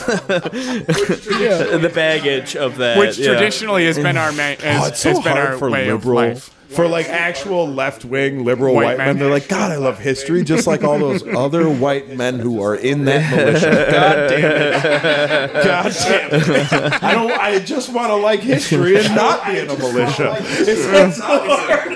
the 0.87 1.91
baggage 1.93 2.55
of 2.55 2.77
that. 2.77 2.97
Which 2.97 3.17
yeah. 3.17 3.27
traditionally 3.33 3.85
has 3.85 3.97
been 3.97 4.17
our 4.17 4.31
ma- 4.31 4.55
has, 4.55 4.83
Oh, 4.83 4.87
it's 4.87 4.99
so 4.99 5.09
has 5.09 5.19
been 5.19 5.33
hard 5.33 5.49
our 5.49 5.57
for 5.57 5.69
way 5.69 5.91
liberal, 5.91 6.19
of 6.19 6.35
life. 6.35 6.56
For 6.69 6.87
like 6.87 7.07
actual 7.07 7.67
left 7.67 8.03
wing 8.05 8.43
liberal 8.43 8.75
White 8.75 8.83
white, 8.85 8.97
men. 8.97 9.07
men. 9.07 9.17
They're 9.19 9.29
like, 9.29 9.47
God, 9.47 9.71
I 9.71 9.77
love 9.77 9.99
history, 9.99 10.43
just 10.43 10.67
like 10.67 10.83
all 10.83 10.99
those 10.99 11.25
other 11.35 11.69
white 11.69 12.09
men 12.15 12.39
who 12.39 12.61
are 12.61 12.75
in 12.75 13.05
that 13.05 13.31
militia. 13.35 13.87
God 13.91 14.29
damn 14.29 14.51
it! 14.73 15.63
God 15.63 15.91
damn 15.93 16.29
it! 16.33 17.03
I 17.03 17.13
don't. 17.13 17.31
I 17.31 17.59
just 17.59 17.91
want 17.93 18.09
to 18.09 18.15
like 18.15 18.41
history 18.41 18.97
and 18.97 19.15
not 19.15 19.45
be 19.45 19.59
in 19.59 19.69
a 19.69 19.77
militia. 19.77 20.35
It's, 20.39 20.67
it's 20.85 21.17
so 21.17 21.23
hard. 21.23 21.93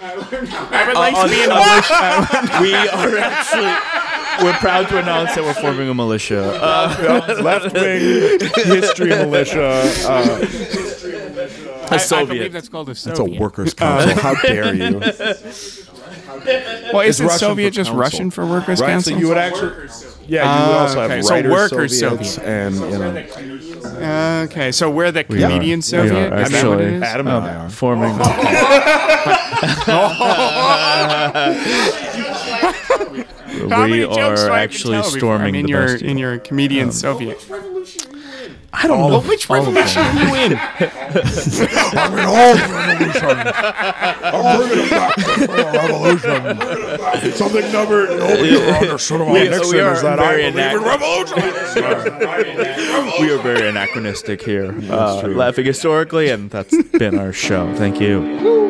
I 0.00 0.84
would 0.86 0.94
like 0.94 1.14
to 1.14 1.28
be 1.28 1.42
in 1.42 1.50
a 1.50 1.54
militia. 1.54 2.62
we 2.62 2.74
are 2.74 3.18
actually. 3.18 3.72
We're 4.42 4.54
proud 4.54 4.88
to 4.88 4.98
announce 4.98 5.34
that 5.34 5.44
we're 5.44 5.52
forming 5.54 5.88
a 5.90 5.94
militia. 5.94 6.58
Uh, 6.60 7.38
left 7.42 7.74
wing 7.74 8.40
history 8.64 9.10
militia. 9.10 9.82
Uh, 10.06 10.46
a 11.92 11.94
I, 11.94 11.96
I 11.96 11.98
Soviet. 11.98 12.26
believe 12.34 12.52
that's 12.52 12.68
called 12.68 12.88
a 12.88 12.92
it's 12.92 13.06
a 13.06 13.24
workers' 13.24 13.74
council. 13.74 14.14
How 14.20 14.34
dare 14.42 14.74
you? 14.74 15.00
Well, 16.92 17.00
isn't 17.00 17.24
Russian 17.26 17.38
Soviet 17.38 17.70
just 17.72 17.88
council. 17.90 18.00
Russian 18.00 18.30
for 18.30 18.46
workers' 18.46 18.80
Right. 18.80 18.88
council? 18.90 19.12
So 19.14 19.18
you 19.18 19.28
would 19.28 19.38
actually. 19.38 19.88
Yeah, 20.28 20.44
you 20.44 20.68
would 20.68 20.76
Ah, 20.76 20.80
also 20.82 21.00
okay. 21.02 21.16
have 21.16 21.24
So 21.24 21.50
workers' 21.50 21.98
Soviets 21.98 22.34
Soviet. 22.34 22.48
and 22.48 22.74
you 22.76 22.98
know. 22.98 24.42
okay, 24.44 24.72
so 24.72 24.90
we're 24.90 25.10
the 25.12 25.24
comedian 25.24 25.78
We 25.78 25.82
Soviet. 25.82 26.32
are, 26.32 26.40
Is 26.42 26.50
that 26.50 26.66
what 26.68 26.80
it 26.80 27.02
actually. 27.02 27.06
Adam 27.06 27.26
and 27.28 27.44
I 27.46 27.54
are. 27.56 27.70
forming. 27.70 28.14
How 33.70 33.86
we 33.86 34.04
are 34.04 34.08
do 34.08 34.20
I 34.20 34.28
have 34.28 34.36
to 34.46 34.52
actually 34.54 35.02
storming 35.02 35.48
I'm 35.48 35.54
in 35.54 35.62
the 35.66 35.70
your 35.70 35.86
Bastille. 35.86 36.08
in 36.08 36.18
your 36.18 36.38
comedian 36.38 36.92
Soviet. 36.92 37.38
I 38.74 38.86
don't 38.86 39.10
know. 39.10 39.20
Which 39.20 39.48
revolution 39.50 40.02
are 40.02 40.14
you 40.14 40.34
in? 40.34 40.52
I'm 40.56 42.12
in 42.18 42.24
all 42.24 42.54
revolutions. 42.54 43.52
I'm 44.24 44.58
bringing 44.58 44.84
it 44.84 44.90
back 44.90 45.14
to 45.16 45.46
revolution. 45.78 47.32
Something 47.32 47.72
never 47.72 48.06
nobody 48.06 48.56
around 48.56 48.88
or 48.88 48.98
should 48.98 49.20
We- 49.20 49.48
Nixon 49.48 49.68
we 49.76 49.80
are 49.80 49.92
is 49.94 50.02
that 50.02 50.18
very 50.18 50.46
I 50.46 50.50
believe 50.50 50.72
in 50.72 50.82
revolution. 50.82 51.38
we 53.20 53.30
are 53.32 53.38
very 53.42 53.68
anachronistic 53.68 54.42
here, 54.42 54.74
uh, 54.90 55.22
laughing 55.28 55.66
historically, 55.66 56.30
and 56.30 56.50
that's 56.50 56.74
been 56.92 57.18
our 57.18 57.32
show. 57.32 57.74
Thank 57.76 58.00
you. 58.00 58.61